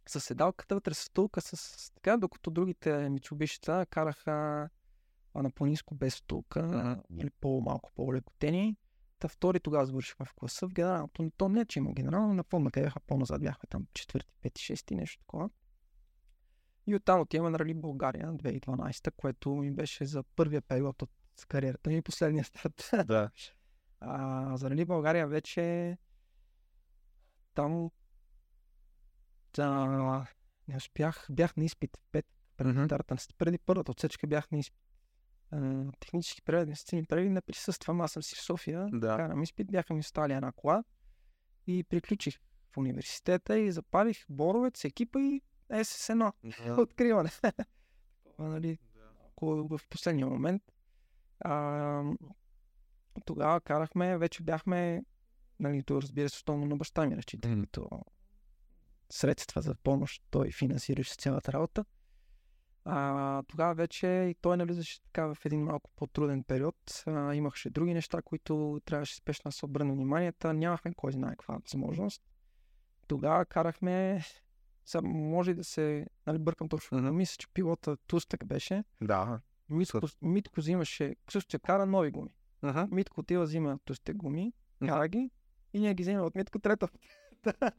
С 0.07 0.21
седалката 0.21 0.75
вътре 0.75 0.95
с 0.95 0.99
стулка, 0.99 1.41
с, 1.41 1.93
така, 1.95 2.17
докато 2.17 2.51
другите 2.51 3.09
мичубишица 3.09 3.87
караха 3.91 4.69
а, 5.35 5.43
на 5.43 5.51
по-низко 5.51 5.95
без 5.95 6.15
стулка 6.15 6.63
Мгм. 6.63 7.21
или 7.21 7.31
по-малко 7.31 7.91
по-лекотени. 7.95 8.77
Та 9.23 9.29
втори 9.29 9.61
тогава 9.61 9.87
завършихме 9.87 10.27
в 10.27 10.35
класа. 10.35 10.69
В 10.69 10.73
генералното, 10.73 11.31
то 11.37 11.49
не, 11.49 11.65
че 11.65 11.79
има 11.79 11.93
генерално, 11.93 12.35
напомня 12.35 12.71
къде 12.71 12.87
бяха 12.87 13.01
по-назад, 13.01 13.43
бяхме 13.43 13.67
там 13.69 13.87
четвърти, 13.95 14.33
пети, 14.41 14.63
шести, 14.63 14.95
нещо 14.95 15.19
такова. 15.21 15.51
И 16.87 16.95
оттам 16.95 17.21
отиваме 17.21 17.51
на 17.51 17.59
Рали 17.59 17.75
България 17.75 18.33
2012, 18.33 19.11
което 19.17 19.51
ми 19.51 19.71
беше 19.71 20.07
за 20.07 20.23
първия 20.23 20.63
период 20.63 21.03
от 21.03 21.11
кариерата 21.49 21.91
ми 21.91 21.97
и 21.97 22.03
последния 22.03 22.45
старт. 22.45 22.91
Да. 23.07 23.31
А, 24.01 24.57
за 24.57 24.71
Рали 24.71 24.85
България 24.85 25.29
вече 25.29 25.97
там 27.55 27.91
да, 29.55 30.27
не 30.69 30.77
успях, 30.77 31.27
бях 31.31 31.57
на 31.57 31.65
изпит 31.65 31.97
в 31.97 32.01
пет 32.13 32.27
преди 32.57 32.73
Мгм. 32.73 32.85
старта. 32.85 33.17
Преди 33.39 33.59
първата 33.59 33.91
отсечка 33.91 34.27
бях 34.27 34.51
на 34.51 34.59
изпит. 34.59 34.92
А, 35.53 35.85
технически 36.01 36.43
преглед, 36.43 36.67
инвестиционни 36.67 37.05
прегледи 37.05 37.31
не 37.31 37.41
присъствам, 37.41 38.01
аз 38.01 38.13
съм 38.13 38.23
си 38.23 38.37
в 38.37 38.41
София, 38.43 38.89
Да. 38.93 39.17
карам 39.17 39.43
изпит, 39.43 39.71
бяха 39.73 39.95
ми 39.95 40.01
оставили 40.01 40.33
една 40.33 40.53
кола 40.53 40.85
и 41.67 41.85
приключих 41.85 42.39
в 42.71 42.77
университета 42.77 43.59
и 43.59 43.73
запалих 43.73 44.25
Боровец, 44.29 44.85
екипа 44.85 45.21
и 45.21 45.43
СС1. 45.71 46.33
Откриване. 46.83 47.31
Това, 48.25 48.49
нали, 48.49 48.79
ако 49.29 49.69
в 49.69 49.81
последния 49.91 50.27
момент. 50.27 50.63
А, 51.41 52.03
тогава 53.25 53.61
карахме, 53.61 54.19
вече 54.19 54.43
бяхме, 54.43 55.05
нали, 55.61 55.83
то 55.83 56.03
разбира 56.03 56.29
се, 56.29 56.37
основно 56.37 56.67
на 56.67 56.77
баща 56.77 57.07
ми 57.07 57.17
разчитах 57.17 57.51
Мгм. 57.51 57.63
като 57.63 57.89
средства 59.11 59.63
за 59.63 59.75
помощ, 59.75 60.23
той 60.31 60.51
финансираше 60.51 61.15
цялата 61.15 61.53
работа. 61.53 61.85
А, 62.85 63.43
тогава 63.43 63.75
вече 63.75 64.35
той 64.41 64.57
навлизаше 64.57 65.03
така 65.03 65.35
в 65.35 65.37
един 65.45 65.65
малко 65.65 65.91
по-труден 65.97 66.45
период. 66.45 67.03
А, 67.07 67.35
имаше 67.35 67.71
други 67.71 67.95
неща, 67.95 68.23
които 68.23 68.81
трябваше 68.85 69.17
спешно 69.17 69.49
да 69.49 69.53
се 69.53 69.65
обърне 69.65 69.93
внимание. 69.93 70.33
Та 70.33 70.53
нямахме 70.53 70.95
кой 70.95 71.13
знае 71.13 71.31
каква 71.31 71.59
възможност. 71.59 72.23
Тогава 73.09 73.45
карахме, 73.45 74.23
сега 74.85 75.03
може 75.09 75.55
да 75.55 75.65
се, 75.65 76.07
нали, 76.27 76.39
бъркам 76.39 76.69
точно, 76.69 77.01
но 77.01 77.13
мисля, 77.13 77.37
че 77.39 77.49
пилота 77.49 77.97
Тустък 77.97 78.47
беше. 78.47 78.85
Да. 79.01 79.41
Митко, 79.69 80.01
Митко 80.23 80.61
взимаше, 80.61 81.17
също 81.31 81.59
кара 81.61 81.87
нови 81.87 82.11
гуми. 82.11 82.31
Ага. 82.63 82.89
Митко 82.91 83.21
отива, 83.21 83.45
взима 83.45 83.79
Тустък 83.85 84.17
гуми, 84.17 84.53
кара 84.87 85.09
ги 85.09 85.31
и 85.73 85.81
ние 85.81 85.95
ги 85.95 86.03
взимаме 86.03 86.27
от 86.27 86.35
Митко 86.35 86.59
трета. 86.59 86.89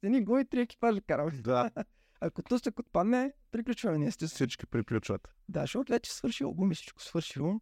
С 0.00 0.02
едни 0.02 0.24
гуми 0.24 0.44
три 0.44 0.60
екипажа 0.60 1.00
караме. 1.00 1.30
Да. 1.30 1.70
Ако 2.20 2.42
Тустък 2.42 2.78
отпадне, 2.78 3.32
приключваме 3.50 3.98
ние 3.98 4.10
с 4.10 4.16
Тустък. 4.16 4.36
Всички 4.36 4.66
приключват. 4.66 5.28
Да, 5.48 5.60
защото 5.60 5.92
вече 5.92 6.12
свършило 6.12 6.54
гуми, 6.54 6.74
всичко 6.74 7.02
свършило. 7.02 7.60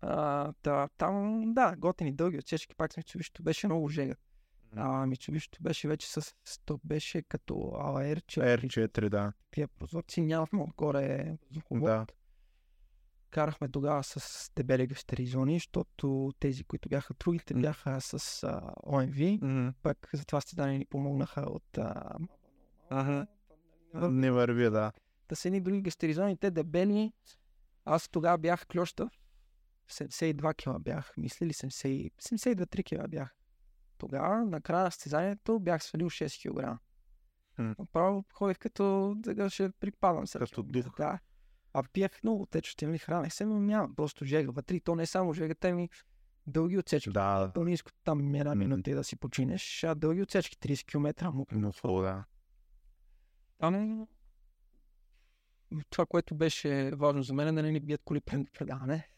А, 0.00 0.52
та, 0.62 0.88
там, 0.88 1.42
да, 1.54 1.76
готини 1.76 2.12
дълги 2.12 2.38
отсечки, 2.38 2.74
пак 2.76 2.92
с 2.92 2.96
Митсубишито 2.96 3.42
беше 3.42 3.66
много 3.66 3.88
жега. 3.88 4.14
А 4.76 5.06
Митсубишито 5.06 5.62
беше 5.62 5.88
вече 5.88 6.12
с, 6.12 6.34
то 6.64 6.80
беше 6.84 7.22
като 7.22 7.54
AR, 7.54 8.26
че 8.26 8.40
R4, 8.40 9.08
да. 9.08 9.32
тия 9.50 9.68
прозорци 9.68 10.20
нямахме 10.20 10.62
отгоре 10.62 11.36
въздуховод. 11.42 11.84
Да. 11.84 12.06
Карахме 13.30 13.68
тогава 13.68 14.04
с 14.04 14.50
дебели 14.56 14.86
гастеризони, 14.86 15.54
защото 15.54 16.32
тези, 16.40 16.64
които 16.64 16.88
бяха 16.88 17.14
другите, 17.14 17.54
бяха 17.54 18.00
с 18.00 18.42
а, 18.42 18.60
OMV. 18.86 19.38
Мгм. 19.42 19.68
Пък 19.82 20.10
за 20.14 20.24
това 20.24 20.40
състезание 20.40 20.78
ни 20.78 20.86
помогнаха 20.86 21.40
от 21.40 21.78
а, 21.78 22.16
Ага. 22.90 23.26
Не 23.94 24.30
върви, 24.30 24.70
да. 24.70 24.92
да 25.28 25.36
са 25.36 25.48
едни 25.48 25.60
други 25.60 25.82
гастеризони, 25.82 26.36
те 26.36 26.50
дебели. 26.50 27.12
Аз 27.84 28.08
тогава 28.08 28.38
бях 28.38 28.66
клюща. 28.66 29.08
72 29.90 30.56
кила 30.56 30.78
бях, 30.78 31.12
мисля 31.16 31.46
ли 31.46 31.52
70 31.52 32.12
72-3 32.22 32.84
кила 32.84 33.08
бях. 33.08 33.34
Тогава, 33.98 34.44
на 34.44 34.60
края 34.60 34.84
на 34.84 34.90
състезанието, 34.90 35.60
бях 35.60 35.84
свалил 35.84 36.10
6 36.10 36.50
кг. 36.50 36.78
Направо 37.58 38.24
ходих 38.32 38.58
като 38.58 39.14
да 39.16 39.50
ще 39.50 39.70
припадам 39.70 40.26
се. 40.26 40.38
Като 40.38 40.62
дух. 40.62 40.96
Да. 40.96 41.18
А 41.72 41.82
пиех 41.92 42.22
много 42.22 42.46
течности, 42.46 42.86
нали, 42.86 42.98
хранех 42.98 43.32
се, 43.32 43.44
но 43.44 43.60
няма 43.60 43.94
просто 43.96 44.24
жега 44.24 44.50
вътре. 44.52 44.76
И 44.76 44.80
то 44.80 44.94
не 44.94 45.02
е 45.02 45.06
само 45.06 45.32
жега, 45.32 45.54
те 45.54 45.72
ми 45.72 45.88
дълги 46.46 46.78
отсечки. 46.78 47.10
Да. 47.10 47.50
По-низко 47.54 47.90
там 48.04 48.34
една 48.34 48.50
Мгм. 48.50 48.58
минута 48.58 48.90
и 48.90 48.94
да 48.94 49.04
си 49.04 49.16
починеш, 49.16 49.84
а 49.84 49.94
дълги 49.94 50.22
отсечки 50.22 50.56
30 50.56 50.86
км. 50.86 51.32
Хубаво, 51.80 52.02
да. 52.02 52.24
Там 53.58 54.06
това, 55.90 56.06
което 56.06 56.34
беше 56.34 56.90
важно 56.94 57.22
за 57.22 57.34
мен 57.34 57.48
е 57.48 57.52
да 57.52 57.62
не 57.62 57.72
ни 57.72 57.80
бият 57.80 58.00
коли 58.04 58.20
пред 58.20 58.52
предаване. 58.52 59.08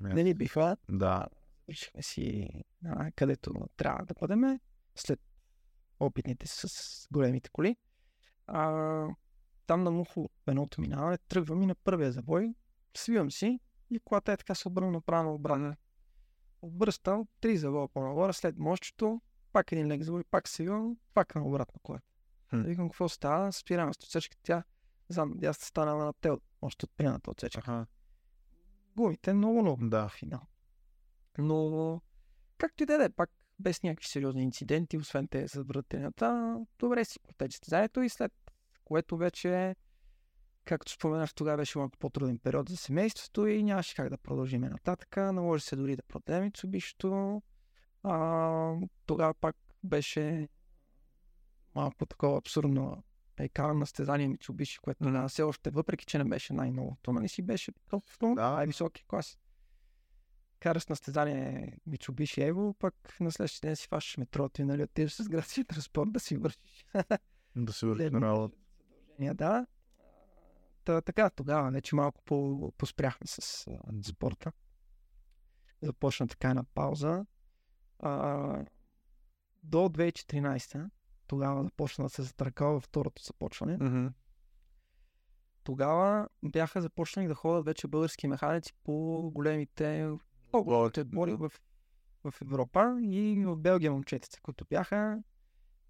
не 0.00 0.22
ни 0.22 0.34
биха. 0.34 0.76
Да. 0.88 1.26
Решихме 1.68 2.02
си 2.02 2.48
а, 2.86 3.10
където 3.10 3.52
трябва 3.76 4.06
да 4.06 4.14
бъдем 4.20 4.60
след 4.94 5.20
опитните 6.00 6.46
с 6.46 6.68
големите 7.12 7.50
коли. 7.50 7.76
А, 8.46 9.06
там 9.66 9.82
на 9.82 9.90
мухо 9.90 10.30
едното 10.46 10.80
минаване, 10.80 11.18
тръгвам 11.18 11.62
и 11.62 11.66
на 11.66 11.74
първия 11.74 12.12
забой, 12.12 12.54
свивам 12.96 13.30
си 13.30 13.60
и 13.90 13.98
колата 13.98 14.32
е 14.32 14.36
така 14.36 14.54
се 14.54 14.68
обърна 14.68 14.90
направо 14.90 15.34
обратно. 15.34 15.74
Обръщам 16.62 17.26
три 17.40 17.56
завоя 17.56 17.88
по-нагоре, 17.88 18.32
след 18.32 18.58
мощчето, 18.58 19.20
пак 19.52 19.72
един 19.72 19.88
лек 19.88 20.02
завой, 20.02 20.24
пак 20.24 20.48
свивам, 20.48 20.96
пак 21.14 21.34
на 21.34 21.46
обратно 21.46 21.80
колата. 21.82 22.09
Хм. 22.50 22.62
Викам, 22.62 22.88
какво 22.88 23.08
става? 23.08 23.52
Спираме 23.52 23.92
с 23.92 23.96
отсечка. 23.96 24.36
Тя, 24.42 24.64
знам, 25.08 25.32
дясната 25.36 25.66
станала 25.66 26.04
на 26.04 26.12
тел, 26.12 26.40
още 26.62 26.84
от 26.84 26.90
предната 26.96 27.30
отсечка. 27.30 27.60
Аха. 27.60 27.86
Гумите 28.96 29.32
много, 29.32 29.62
много 29.62 29.88
Да. 29.88 30.08
финал. 30.08 30.40
Но, 31.38 32.00
както 32.58 32.82
и 32.82 32.86
да 32.86 33.04
е, 33.04 33.08
пак 33.08 33.30
без 33.58 33.82
някакви 33.82 34.08
сериозни 34.08 34.42
инциденти, 34.42 34.98
освен 34.98 35.28
те 35.28 35.46
за 35.46 35.62
вратенята, 35.62 36.60
добре 36.78 37.04
си 37.04 37.20
протече 37.20 37.56
състезанието 37.56 38.00
и 38.00 38.08
след 38.08 38.32
което 38.84 39.16
вече, 39.16 39.76
както 40.64 40.92
споменах, 40.92 41.34
тогава 41.34 41.56
беше 41.56 41.78
малко 41.78 41.98
по-труден 41.98 42.38
период 42.38 42.68
за 42.68 42.76
семейството 42.76 43.46
и 43.46 43.62
нямаше 43.62 43.94
как 43.94 44.08
да 44.08 44.18
продължим 44.18 44.60
нататък. 44.60 45.16
Наложи 45.16 45.64
се 45.64 45.76
дори 45.76 45.96
да 45.96 46.02
продадем. 46.02 46.52
А, 48.02 48.74
тогава 49.06 49.34
пак 49.34 49.56
беше 49.84 50.48
малко 51.74 52.06
такова 52.06 52.38
абсурдно 52.38 53.02
и 53.44 53.48
карам 53.48 53.78
на 53.78 53.86
стезание 53.86 54.28
Мицубиши, 54.28 54.78
което 54.78 55.04
mm-hmm. 55.04 55.28
все 55.28 55.42
още, 55.42 55.70
въпреки 55.70 56.06
че 56.06 56.18
не 56.18 56.24
беше 56.24 56.52
най-новото, 56.52 57.12
нали 57.12 57.28
си 57.28 57.42
беше 57.42 57.72
толкова 57.90 58.34
Да. 58.34 58.50
най-високи 58.50 59.04
клас. 59.08 59.38
Караш 60.60 60.86
на 60.86 60.96
стезание 60.96 61.76
Мицубиши 61.86 62.42
Ево, 62.42 62.74
пък 62.74 62.94
на 63.20 63.32
следващия 63.32 63.68
ден 63.68 63.76
си 63.76 63.88
фащаш 63.88 64.16
метрото 64.16 64.62
и 64.62 64.64
нали 64.64 64.82
отиваш 64.82 65.14
с 65.14 65.28
градския 65.28 65.64
транспорт 65.64 66.12
да 66.12 66.20
си 66.20 66.36
вършиш. 66.36 66.86
Да 67.56 67.72
се 67.72 67.86
върши 67.86 68.02
Лесно. 68.02 68.20
на 68.20 68.26
работа. 68.26 68.56
да. 69.34 69.66
Та, 70.84 71.00
така, 71.00 71.30
тогава 71.30 71.70
вече 71.70 71.94
малко 71.94 72.22
по, 72.24 72.72
поспряхме 72.78 73.26
с 73.26 73.66
а, 73.66 74.02
спорта. 74.02 74.52
Започна 75.82 76.28
така 76.28 76.50
една 76.50 76.64
пауза. 76.64 77.26
А, 77.98 78.64
до 79.62 79.78
2014 79.78 80.90
тогава 81.30 81.64
започна 81.64 82.04
да 82.04 82.08
се 82.08 82.22
затъркава 82.22 82.72
във 82.72 82.84
второто 82.84 83.22
започване. 83.22 83.76
Мгм. 83.80 84.06
Тогава 85.64 86.28
бяха 86.44 86.80
започнали 86.80 87.28
да 87.28 87.34
ходят 87.34 87.64
вече 87.64 87.88
български 87.88 88.28
механици 88.28 88.72
по 88.84 89.30
големите 89.34 90.10
по-големите 90.52 91.00
отбори 91.00 91.34
в, 91.34 91.52
в 92.24 92.34
Европа 92.42 92.98
и 93.02 93.44
в 93.46 93.56
Белгия 93.56 93.92
момчетица, 93.92 94.40
които 94.40 94.64
бяха 94.70 95.22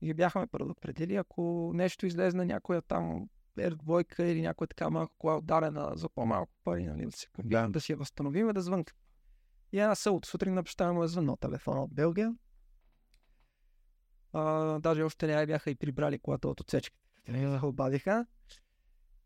и 0.01 0.07
ги 0.07 0.15
бяха 0.15 0.41
ме 0.41 0.47
предупредили, 0.47 1.17
ако 1.17 1.73
нещо 1.75 2.07
излезе 2.07 2.37
на 2.37 2.45
някоя 2.45 2.83
там 2.83 3.29
R2 3.59 4.23
или 4.23 4.43
някоя 4.43 4.69
така 4.69 4.91
малко 4.91 5.15
кола 5.19 5.39
ударена 5.39 5.93
за 5.95 6.09
по-малко 6.09 6.53
пари, 6.65 6.85
нали, 6.85 7.05
да, 7.05 7.13
се, 7.13 7.27
Да. 7.39 7.69
да 7.69 7.81
си 7.81 7.93
я 7.93 7.99
възстановим 7.99 8.51
и 8.51 8.53
да 8.53 8.61
звънка. 8.61 8.93
И 9.73 9.79
една 9.81 9.95
събота 9.95 10.29
сутрин 10.29 10.55
на 10.55 10.63
баща 10.63 10.93
му 10.93 11.05
е 11.05 11.09
звъннал 11.09 11.37
телефона 11.37 11.85
от 11.85 11.95
Белгия. 11.95 12.35
А, 14.33 14.79
даже 14.79 15.03
още 15.03 15.27
не 15.27 15.47
бяха 15.47 15.71
и 15.71 15.75
прибрали 15.75 16.19
колата 16.19 16.49
от 16.49 16.61
отсечката. 16.61 17.05
Те 17.25 17.33
не 17.33 17.59
обадиха. 17.59 18.27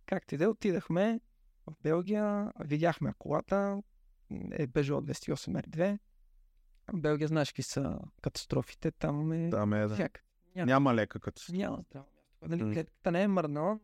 Както 0.06 0.34
и 0.34 0.38
да 0.38 0.44
е, 0.44 0.48
отидахме 0.48 1.20
в 1.66 1.74
Белгия, 1.82 2.52
видяхме 2.60 3.14
колата, 3.18 3.82
е 4.52 4.68
Peugeot 4.68 5.00
208 5.02 5.62
R2. 5.62 5.98
В 6.92 7.00
Белгия 7.00 7.28
знаеш 7.28 7.48
какви 7.48 7.62
са 7.62 7.98
катастрофите, 8.22 8.90
там 8.90 9.32
е 9.32 9.50
Там 9.50 9.72
е, 9.72 9.86
да. 9.86 9.94
всяка. 9.94 10.20
Няма, 10.56 10.66
Няма 10.66 10.94
лека 10.94 11.20
си. 11.36 11.52
няма 11.52 11.78
здраво 11.80 12.06
място. 12.42 12.66
М. 12.66 12.72
клетката 12.72 13.10
не 13.10 13.22
е 13.22 13.28
мърнала, 13.28 13.78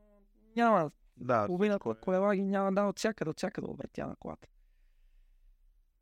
няма 0.57 0.91
Да, 1.17 1.47
половината 1.47 1.79
кой- 1.81 1.95
колела 1.95 2.37
ги 2.37 2.43
няма 2.43 2.73
да 2.73 2.83
от 2.83 2.99
всякъде, 2.99 3.31
от 3.31 3.37
всякъде 3.37 3.67
обретя 3.67 4.07
на 4.07 4.17
колата. 4.17 4.49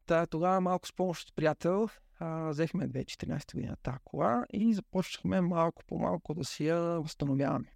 Та, 0.06 0.26
тогава 0.26 0.60
малко 0.60 0.88
с 0.88 0.92
помощ 0.92 1.28
от 1.28 1.34
приятел 1.34 1.88
а, 2.18 2.48
взехме 2.48 2.88
2014 2.88 3.54
година 3.54 3.76
тази 3.82 3.98
кола 4.04 4.46
и 4.52 4.74
започнахме 4.74 5.40
малко 5.40 5.84
по 5.86 5.98
малко 5.98 6.34
да 6.34 6.44
си 6.44 6.66
я 6.66 6.78
възстановяваме. 6.80 7.72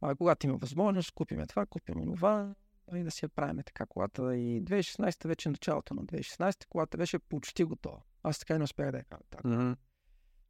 А, 0.00 0.14
когато 0.14 0.46
има 0.46 0.56
възможност, 0.56 1.10
купиме 1.10 1.46
това, 1.46 1.66
купиме 1.66 2.04
това 2.04 2.54
и 2.96 3.02
да 3.02 3.10
си 3.10 3.24
я 3.24 3.28
правиме 3.28 3.62
така 3.62 3.86
колата. 3.86 4.36
И 4.36 4.64
2016 4.64 5.28
вече 5.28 5.48
началото 5.48 5.94
на 5.94 6.04
2016 6.04 6.66
колата 6.68 6.98
беше 6.98 7.18
почти 7.18 7.64
готова. 7.64 8.02
Аз 8.22 8.38
така 8.38 8.54
и 8.54 8.58
не 8.58 8.64
успях 8.64 8.90
да 8.90 8.98
я 8.98 9.04
кажа. 9.04 9.22
така. 9.30 9.48
Мгм. 9.48 9.72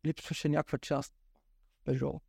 Липсваше 0.06 0.48
някаква 0.48 0.78
част 0.78 1.14
в 1.80 1.90
Peugeot. 1.90 2.20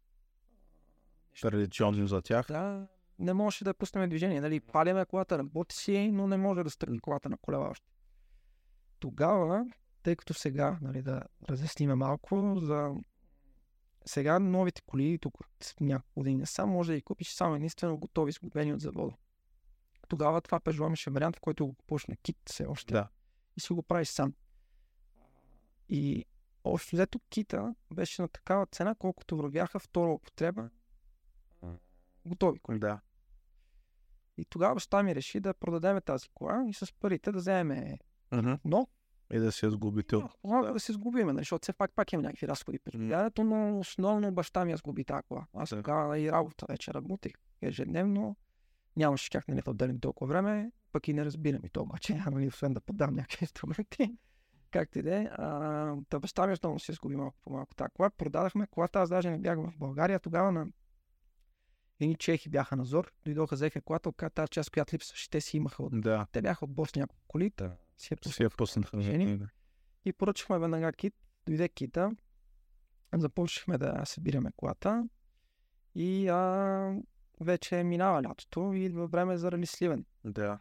Традиционно 1.42 2.08
за 2.08 2.22
тях. 2.22 2.48
Да, 2.48 2.88
не 3.20 3.34
можеше 3.34 3.64
да 3.64 3.74
пуснем 3.74 4.10
движение. 4.10 4.42
Нали, 4.42 4.60
паляме 4.60 5.06
колата, 5.06 5.38
работи 5.38 5.76
си, 5.76 6.12
но 6.12 6.28
не 6.28 6.38
може 6.38 6.64
да 6.64 6.70
стъпи 6.70 7.00
колата 7.00 7.30
на 7.30 7.38
колела 7.38 7.70
още. 7.70 7.88
Тогава, 9.00 9.66
тъй 10.04 10.16
като 10.16 10.34
сега, 10.34 10.78
нали, 10.82 11.02
да 11.02 11.24
разясниме 11.50 11.96
малко, 11.96 12.60
за 12.60 12.96
сега 14.06 14.40
новите 14.40 14.82
коли, 14.82 15.20
тук 15.22 15.40
от 15.40 15.76
няколко 15.80 16.20
години 16.20 16.46
сам, 16.46 16.70
може 16.70 16.92
да 16.92 16.96
ги 16.96 17.02
купиш 17.02 17.34
само 17.34 17.56
единствено 17.56 17.98
готови, 17.98 18.32
сглобени 18.32 18.74
от 18.74 18.82
завода. 18.82 19.16
Тогава 20.08 20.42
това 20.42 20.60
Peugeot 20.60 20.88
имаше 20.88 21.10
вариант, 21.10 21.36
в 21.36 21.40
който 21.40 21.68
го 21.68 21.74
купуваш 21.74 22.06
на 22.06 22.16
кит 22.16 22.38
все 22.46 22.66
още 22.66 22.94
Да. 22.94 23.10
и 23.58 23.60
си 23.60 23.74
го 23.74 23.84
правиш 23.84 24.08
сам. 24.08 24.34
И 25.90 26.26
общо 26.64 26.96
взето 26.96 27.20
кита 27.30 27.76
беше 27.94 28.22
на 28.22 28.28
такава 28.28 28.66
цена, 28.66 28.96
колкото 28.96 29.38
вървяха 29.38 29.80
втора 29.80 30.12
употреба 30.12 30.70
готови 32.26 32.60
коли. 32.60 32.80
Да. 32.80 33.00
И 34.38 34.46
тогава 34.46 34.74
баща 34.74 35.04
ми 35.04 35.16
реши 35.16 35.40
да 35.40 35.54
продадем 35.54 36.02
тази 36.06 36.30
кола 36.30 36.66
и 36.70 36.74
с 36.74 36.94
парите 37.00 37.32
да 37.32 37.38
вземем 37.38 37.98
Мгм. 38.32 38.54
но 38.66 38.88
И 39.34 39.40
да 39.40 39.46
я 39.46 39.52
сгубите. 39.72 40.16
от- 40.16 40.32
да. 40.46 40.74
да 40.74 40.80
се 40.80 40.94
сгубим, 40.94 41.28
нали, 41.28 41.38
защото 41.38 41.64
все 41.64 41.74
пак 41.74 41.92
пак 41.96 42.14
има 42.14 42.24
някакви 42.24 42.48
разходи 42.48 42.80
М. 42.86 42.92
годината, 43.00 43.44
но 43.44 43.80
основно 43.80 44.32
баща 44.32 44.66
ми 44.66 44.72
я 44.72 44.78
сгуби 44.78 45.04
тази 45.06 45.24
кола. 45.24 45.46
Аз 45.54 45.70
Да. 45.70 45.76
тогава 45.76 46.20
и 46.20 46.32
работа 46.32 46.66
вече 46.70 46.94
работех 46.94 47.32
ежедневно. 47.62 48.36
Нямаше 48.96 49.30
как 49.30 49.48
нали, 49.48 49.62
да 49.66 49.72
отделим 49.72 50.00
толкова 50.00 50.28
време, 50.28 50.72
пък 50.92 51.08
и 51.08 51.14
не 51.14 51.26
разбирам 51.26 51.62
и 51.66 51.70
то 51.70 51.82
обаче, 51.82 52.14
нали, 52.32 52.48
освен 52.48 52.74
да 52.74 52.82
подам 52.82 53.16
някакви 53.16 53.44
инструменти. 53.44 54.18
Както 54.72 55.00
и 55.00 55.02
да 55.02 55.16
е. 55.16 55.30
Та 56.10 56.20
баща 56.20 56.48
ми 56.48 56.54
основно 56.54 56.80
се 56.80 56.92
изгуби 56.92 57.16
малко 57.16 57.38
по 57.42 57.50
малко 57.50 57.76
тази 57.76 57.90
кола. 57.94 58.10
Продадахме 58.10 58.68
колата, 58.68 59.00
аз 59.00 59.10
даже 59.10 59.30
не 59.32 59.38
бях 59.38 59.58
в 59.60 59.78
България. 59.78 60.20
Тогава 60.20 60.52
на 60.52 60.68
едни 62.00 62.16
чехи 62.16 62.50
бяха 62.50 62.76
на 62.76 62.86
зор, 62.86 63.12
дойдоха, 63.26 63.56
взеха 63.56 63.82
колата, 63.82 64.10
от 64.10 64.16
тази 64.36 64.50
част, 64.50 64.70
която 64.72 64.96
липсваше, 64.96 65.30
те 65.30 65.42
си 65.42 65.58
имаха 65.58 65.84
от... 65.84 66.02
Да. 66.02 66.28
Те 66.32 66.42
бяха 66.42 66.66
от 66.66 66.72
Босния 66.72 67.02
няколко 67.04 67.24
коли, 67.28 67.52
та 67.52 67.76
си 68.00 68.44
я 68.44 68.50
пуснаха. 68.50 68.98
движение. 68.98 69.38
Да. 69.38 69.48
и 70.06 70.14
поръчахме 70.14 70.60
веднага 70.60 70.94
кит. 70.94 71.16
Дойде 71.46 71.70
кита. 71.70 72.12
Започнахме 73.14 73.78
да 73.78 74.06
събираме 74.06 74.52
колата. 74.56 75.10
И 75.96 76.28
а, 76.28 76.96
вече 77.40 77.84
минава 77.84 78.24
лятото 78.24 78.74
и 78.74 78.86
идва 78.86 79.08
време 79.08 79.38
за 79.38 79.52
рали 79.52 79.66
Сливен. 79.66 80.06
Да. 80.24 80.60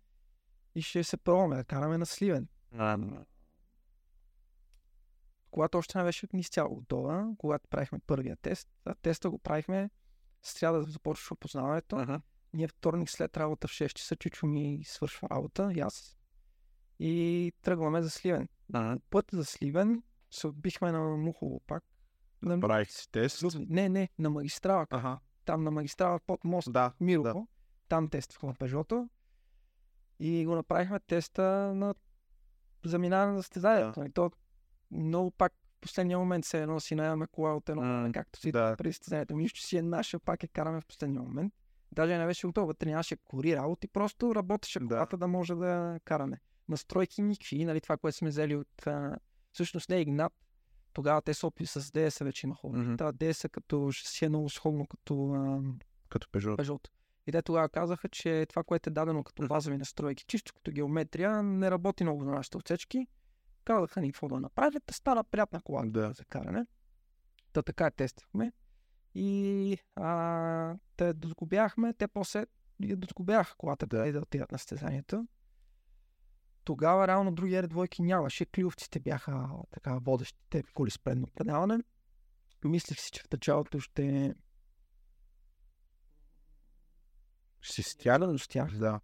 И 0.75 0.83
ще 0.83 1.05
се 1.05 1.17
пробваме 1.17 1.57
да 1.57 1.65
караме 1.65 1.99
на 1.99 2.07
Сливен. 2.07 2.49
Колата 5.51 5.79
още 5.79 5.99
не 5.99 6.05
беше 6.05 6.27
изцяло 6.35 6.75
готова, 6.75 7.29
когато 7.39 7.69
правихме 7.69 7.99
първия 8.07 8.37
тест. 8.37 8.69
А 8.85 8.95
теста 8.95 9.31
го 9.31 9.39
правихме 9.39 9.91
сряда 10.43 10.79
да 10.79 10.91
започваш 10.91 11.33
опознаването. 11.33 11.97
Аха. 11.97 12.21
Ние 12.53 12.69
вторник 12.69 13.11
след 13.11 13.37
работа 13.37 13.69
в 13.69 13.71
6 13.71 13.93
часа 13.93 14.17
Чичо 14.17 14.47
ми 14.47 14.83
свършва 14.85 15.29
работа 15.31 15.73
и 15.75 15.81
аз. 15.81 16.18
И 16.99 17.53
тръгваме 17.63 18.03
за 18.03 18.11
Сливен. 18.11 18.49
Ага. 18.73 18.99
Път 19.11 19.27
за 19.33 19.45
Сливен 19.45 20.03
се 20.31 20.47
отбихме 20.47 20.93
на 20.93 21.01
Мухово 21.17 21.61
пак. 21.67 21.85
На... 22.43 22.61
Правих 22.61 22.91
си 22.91 23.11
тест. 23.11 23.45
Не, 23.69 23.89
не, 23.89 24.09
на 24.19 24.31
магистрала. 24.31 24.87
Ага. 24.91 25.19
Там 25.45 25.65
на 25.65 25.71
магистрала 25.71 26.21
под 26.27 26.45
мост 26.45 26.73
Да. 26.73 26.93
Мирово. 27.01 27.25
да. 27.25 27.47
Там 27.89 28.09
тествахме 28.09 28.55
Пежото. 28.59 29.09
И 30.19 30.47
го 30.47 30.55
направихме 30.55 31.01
теста 31.01 31.43
на 31.75 31.95
заминаване 32.85 33.33
на 33.33 33.43
състезанието. 33.43 34.01
Да. 34.01 34.11
То 34.13 34.31
много 34.91 35.31
пак 35.31 35.53
в 35.53 35.81
последния 35.81 36.19
момент 36.19 36.45
се 36.45 36.63
едно 36.63 36.81
си 36.81 36.95
наемаме 36.95 37.27
кола 37.27 37.55
от 37.57 37.69
едно, 37.69 37.83
М, 37.83 38.11
както 38.15 38.41
си 38.41 38.53
да. 38.53 38.75
преди 38.79 38.93
състезанието. 38.93 39.37
Нищо 39.37 39.61
си 39.61 39.77
е 39.77 39.83
наша, 39.83 40.19
пак 40.19 40.43
я 40.43 40.49
караме 40.49 40.81
в 40.81 40.87
последния 40.87 41.23
момент. 41.23 41.55
Даже 41.93 42.19
не 42.19 42.27
беше 42.27 42.47
готова, 42.47 42.75
нямаше 42.87 43.17
кори 43.17 43.57
работи, 43.57 43.89
просто 43.89 44.35
работеше 44.35 44.81
Да. 44.81 44.87
колата 44.87 45.17
да 45.17 45.29
може 45.29 45.55
да 45.55 46.01
караме. 46.05 46.41
Настройки 46.69 47.23
никакви, 47.23 47.65
нали, 47.65 47.81
това, 47.81 47.97
което 47.97 48.17
сме 48.17 48.29
взели 48.29 48.57
от... 48.57 48.87
А... 48.87 49.17
Всъщност 49.53 49.89
не 49.89 49.97
е 49.97 50.01
Игнат, 50.01 50.33
тогава 50.93 51.23
те 51.23 51.35
са 51.35 51.47
опи 51.47 51.67
с 51.67 51.81
DS 51.83 52.25
вече 52.25 52.47
имаха. 52.47 52.69
Мгм. 52.69 52.79
Mm-hmm. 52.79 52.99
Та 52.99 53.13
DS 53.13 53.49
като 53.51 53.93
си 53.93 54.25
е 54.25 54.29
много 54.29 54.49
сходно 54.51 54.87
като 54.87 55.33
а, 55.33 55.63
Като 56.09 56.29
Peugeot. 56.29 56.57
Peugeot. 56.57 56.89
И 57.27 57.33
те 57.33 57.43
тогава 57.43 57.69
казаха, 57.69 58.09
че 58.09 58.47
това, 58.49 58.65
което 58.65 58.91
е 58.91 58.93
дадено 58.93 59.25
като 59.25 59.47
базови 59.47 59.79
настройки, 59.79 60.25
чисто 60.27 60.55
като 60.55 60.73
геометрия, 60.73 61.43
не 61.43 61.71
работи 61.71 62.05
много 62.05 62.25
на 62.25 62.33
нашите 62.33 62.57
отсечки. 62.57 63.07
Казаха 63.65 64.01
ни 64.01 64.13
какво 64.13 64.29
да 64.29 64.41
направят, 64.41 64.83
да 64.87 64.95
стана 64.95 65.25
приятна 65.25 65.61
кола 65.63 65.83
Да. 65.87 66.13
за 66.13 66.25
каране. 66.25 66.67
Та 67.53 67.63
така 67.63 67.91
тествахме. 67.91 68.53
И 69.15 69.79
а, 69.97 70.77
те 70.97 71.13
досгубяхме, 71.13 71.93
те 71.93 72.09
после 72.09 72.47
я 72.81 72.97
досгубяха 72.97 73.57
колата, 73.57 73.87
Да. 73.87 74.05
да. 74.05 74.13
да 74.13 74.19
отидат 74.19 74.53
на 74.53 74.59
състезанието. 74.59 75.27
Тогава 76.69 77.09
реално 77.09 77.33
други 77.33 77.53
R2 77.55 78.01
нямаше. 78.01 78.47
Клиовците 78.47 79.01
бяха 79.01 79.49
така 79.71 79.99
водещите 79.99 80.63
коли 80.75 80.91
с 80.91 80.99
предно 80.99 81.27
предаване. 81.35 81.79
Мислих 82.65 83.01
си, 83.01 83.11
че 83.11 83.23
в 83.23 83.33
началото 83.33 83.81
ще 83.81 84.35
Ще 87.61 87.83
си 87.83 87.91
стяга. 87.91 88.39
с 88.39 88.49
тях. 88.49 88.79
Да. 88.79 89.01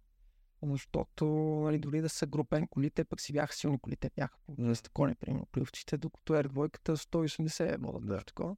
Защото 0.63 1.25
нали, 1.65 1.79
дори 1.79 2.01
да 2.01 2.09
са 2.09 2.27
групен 2.27 2.67
колите, 2.67 3.05
пък 3.05 3.21
си 3.21 3.33
бяха 3.33 3.53
силни 3.53 3.79
колите, 3.79 4.11
бяха 4.15 4.37
200 4.51 4.89
коня, 4.89 5.15
примерно, 5.15 5.45
плювчите, 5.51 5.97
докато 5.97 6.33
R2 6.33 6.79
180 6.95 7.73
е 7.73 7.77
водят 7.77 8.05
Да. 8.05 8.15
да. 8.15 8.23
такова. 8.23 8.55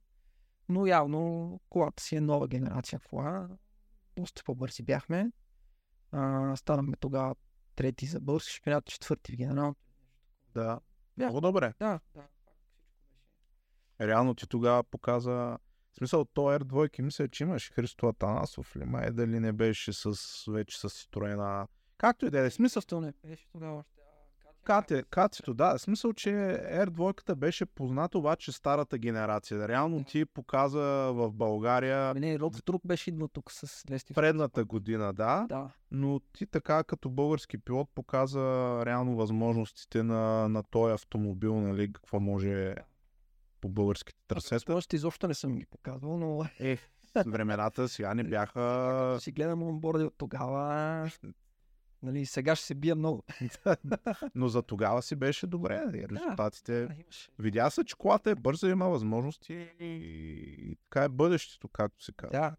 Но 0.68 0.86
явно 0.86 1.60
колата 1.70 2.02
си 2.02 2.16
е 2.16 2.20
нова 2.20 2.48
генерация 2.48 3.00
кола. 3.00 3.48
Доста 4.16 4.44
по-бързи 4.44 4.82
бяхме. 4.82 5.32
А, 6.12 6.56
станахме 6.56 6.96
тогава 6.96 7.34
трети 7.78 8.06
за 8.06 8.20
български 8.20 8.52
шампионат, 8.52 8.84
четвърти 8.84 9.32
в 9.32 9.36
генерал. 9.36 9.74
Да. 10.54 10.80
Бях. 11.16 11.26
Много 11.26 11.40
добре. 11.40 11.74
Да, 11.78 12.00
да. 12.14 12.28
Реално 14.00 14.34
ти 14.34 14.46
тогава 14.46 14.84
показа 14.84 15.58
В 15.92 15.96
смисъл, 15.96 16.24
то 16.24 16.40
R2 16.40 17.02
мисля, 17.02 17.28
че 17.28 17.44
имаше 17.44 17.72
Христо 17.72 18.06
Атанасов 18.06 18.76
ли, 18.76 18.84
май 18.84 19.10
дали 19.10 19.40
не 19.40 19.52
беше 19.52 19.92
с, 19.92 20.14
вече 20.48 20.80
с 20.80 20.88
строена. 20.88 21.68
Както 21.98 22.26
и 22.26 22.30
да 22.30 22.40
е, 22.40 22.50
смисъл, 22.50 23.00
не 23.00 23.12
беше 23.24 23.48
тогава 23.52 23.78
още. 23.78 23.97
Кате, 24.68 25.02
Катито, 25.10 25.54
да. 25.54 25.78
В 25.78 25.80
смисъл, 25.80 26.12
че 26.12 26.28
R2 26.72 27.34
беше 27.34 27.66
позната 27.66 28.18
обаче 28.18 28.52
старата 28.52 28.98
генерация. 28.98 29.68
Реално 29.68 30.04
ти 30.04 30.24
показа 30.24 30.80
в 31.12 31.32
България 31.32 32.10
Ами 32.10 32.20
Не, 32.20 32.38
Роб 32.38 32.54
Струк 32.56 32.82
беше 32.86 33.10
идвал 33.10 33.28
тук 33.28 33.52
с 33.52 33.66
200. 33.66 34.14
предната 34.14 34.64
година, 34.64 35.12
да, 35.12 35.46
Да. 35.48 35.70
но 35.90 36.20
ти 36.32 36.46
така 36.46 36.84
като 36.84 37.10
български 37.10 37.58
пилот 37.58 37.88
показа 37.94 38.40
реално 38.86 39.16
възможностите 39.16 40.02
на, 40.02 40.48
на 40.48 40.62
този 40.62 40.92
автомобил, 40.92 41.60
нали, 41.60 41.92
какво 41.92 42.20
може 42.20 42.74
по 43.60 43.68
българските 43.68 44.22
трасета. 44.28 44.74
Още 44.74 44.96
изобщо 44.96 45.28
не 45.28 45.34
съм 45.34 45.56
ги 45.56 45.66
показвал, 45.66 46.18
но 46.18 46.44
Е, 46.60 46.78
времената 47.26 47.88
сега 47.88 48.14
не 48.14 48.24
бяха... 48.24 48.52
като 48.52 49.20
си 49.20 49.32
гледам 49.32 49.62
онборди 49.62 50.04
от 50.04 50.14
тогава, 50.18 51.10
нали, 52.02 52.26
сега 52.26 52.56
ще 52.56 52.66
се 52.66 52.74
бия 52.74 52.94
много. 52.94 53.24
Но 54.34 54.48
за 54.48 54.62
тогава 54.62 55.02
си 55.02 55.16
беше 55.16 55.46
добре. 55.46 55.82
Резултатите... 56.12 56.86
Да. 56.86 56.94
Видя 57.38 57.70
се, 57.70 57.84
че 57.84 57.96
колата 57.96 58.30
е 58.30 58.34
бърза, 58.34 58.68
има 58.68 58.88
възможности 58.88 59.68
и, 59.80 60.76
така 60.90 61.04
е 61.04 61.08
бъдещето, 61.08 61.68
както 61.68 62.04
се 62.04 62.12
казва. 62.12 62.38
Да. 62.38 62.56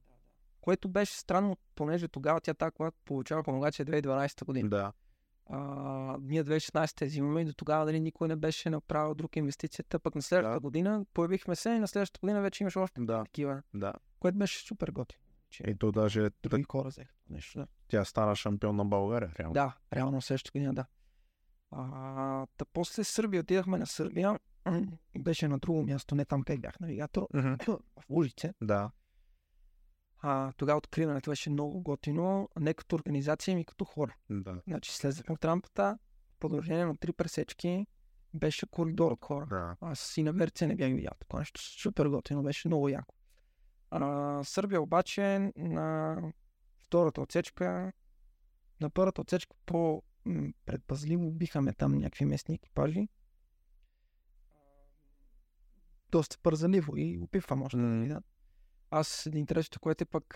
Което 0.61 0.89
беше 0.89 1.17
странно, 1.17 1.57
понеже 1.75 2.07
тогава 2.07 2.41
тя 2.41 2.53
тази 2.53 2.71
кола 2.71 2.91
получава 3.05 3.43
homologация 3.45 3.85
2012 3.85 4.45
година. 4.45 4.69
Да. 4.69 4.91
А, 5.51 5.59
ние 6.21 6.43
2016 6.43 7.01
я 7.01 7.07
взимаме 7.07 7.41
и 7.41 7.45
до 7.45 7.53
тогава 7.53 7.85
дали 7.85 7.99
никой 7.99 8.27
не 8.27 8.35
беше 8.35 8.69
направил 8.69 9.15
друг 9.15 9.35
инвестицията. 9.35 9.99
Пък 9.99 10.15
на 10.15 10.21
следващата 10.21 10.53
Да. 10.53 10.59
година 10.59 11.05
появихме 11.13 11.55
се 11.55 11.69
и 11.69 11.79
на 11.79 11.87
следващата 11.87 12.19
година 12.19 12.41
вече 12.41 12.63
имаше 12.63 12.79
още 12.79 13.01
Да, 13.01 13.23
такива, 13.23 13.61
да. 13.73 13.93
което 14.19 14.37
беше 14.37 14.65
супер 14.65 14.87
готино. 14.91 15.21
Че 15.49 15.63
И 15.63 15.77
то 15.77 15.91
даже 15.91 16.29
други 16.43 16.63
хора 16.63 16.89
взеха 16.89 17.13
нещо. 17.29 17.59
Да. 17.59 17.67
тя 17.87 18.05
стана 18.05 18.35
шампион 18.35 18.75
на 18.75 18.85
България, 18.85 19.33
реално. 19.39 19.53
Да, 19.53 19.77
реално 19.93 20.21
следващата 20.21 20.59
година, 20.59 20.73
да. 20.73 20.85
А, 21.71 22.45
та 22.57 22.65
после 22.73 23.03
Сърбия 23.03 23.41
отидахме 23.41 23.77
на 23.77 23.87
Сърбия. 23.87 24.39
Беше 25.19 25.47
на 25.47 25.59
друго 25.59 25.83
място, 25.83 26.15
не 26.15 26.25
там 26.25 26.43
къде 26.43 26.59
бях 26.59 26.79
навигатор, 26.79 27.27
в 27.67 28.09
Лужице. 28.09 28.53
Да. 28.61 28.91
А, 30.21 30.51
тогава 30.57 30.77
откриването 30.77 31.31
беше 31.31 31.49
много 31.49 31.81
готино, 31.81 32.49
не 32.59 32.73
като 32.73 32.95
организация, 32.95 33.55
ми 33.55 33.65
като 33.65 33.85
хора. 33.85 34.15
Да. 34.29 34.61
Значи 34.67 34.95
слезахме 34.95 35.33
от 35.33 35.45
рампата, 35.45 35.97
продължение 36.39 36.85
на 36.85 36.97
три 36.97 37.13
пресечки 37.13 37.87
беше 38.33 38.65
коридор 38.65 39.11
от 39.11 39.25
хора. 39.25 39.47
Да. 39.49 39.75
Аз 39.81 40.17
и 40.17 40.23
на 40.23 40.33
Верце 40.33 40.67
не 40.67 40.75
бях 40.75 40.93
видял 40.93 41.13
такова 41.19 41.39
нещо. 41.39 41.61
Супер 41.61 42.05
готино, 42.05 42.43
беше 42.43 42.67
много 42.67 42.89
яко. 42.89 43.15
А, 43.91 44.43
Сърбия 44.43 44.81
обаче 44.81 45.51
на 45.55 46.17
втората 46.77 47.21
отсечка, 47.21 47.91
на 48.81 48.89
първата 48.89 49.21
отсечка 49.21 49.55
по 49.65 50.03
предпазливо 50.65 51.31
бихаме 51.31 51.73
там 51.73 51.97
някакви 51.97 52.25
местни 52.25 52.55
екипажи. 52.55 53.07
Доста 56.11 56.37
пързаливо 56.43 56.97
и 56.97 57.19
опивам 57.19 57.61
още. 57.61 57.77
М. 57.77 57.87
нали, 57.87 58.09
да. 58.09 58.21
Аз 58.91 59.29
интересното, 59.33 59.79
което 59.79 60.03
е 60.03 60.05
пък 60.05 60.33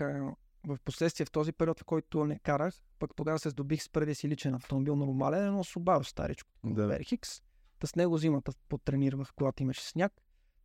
в 0.67 0.77
последствие 0.85 1.25
в 1.25 1.31
този 1.31 1.51
период, 1.51 1.79
в 1.79 1.85
който 1.85 2.25
не 2.25 2.39
карах, 2.39 2.75
пък 2.99 3.15
тогава 3.15 3.39
се 3.39 3.49
здобих 3.49 3.83
с 3.83 3.89
първия 3.89 4.15
си 4.15 4.29
личен 4.29 4.55
автомобил 4.55 4.95
нормален, 4.95 5.53
но 5.53 5.63
Subaru 5.63 6.03
старичко. 6.03 6.49
Да. 6.63 6.87
Верхикс. 6.87 7.41
Та 7.79 7.87
с 7.87 7.95
него 7.95 8.17
зимата 8.17 8.51
потренирах, 8.69 9.33
когато 9.35 9.63
имаше 9.63 9.83
сняг. 9.83 10.13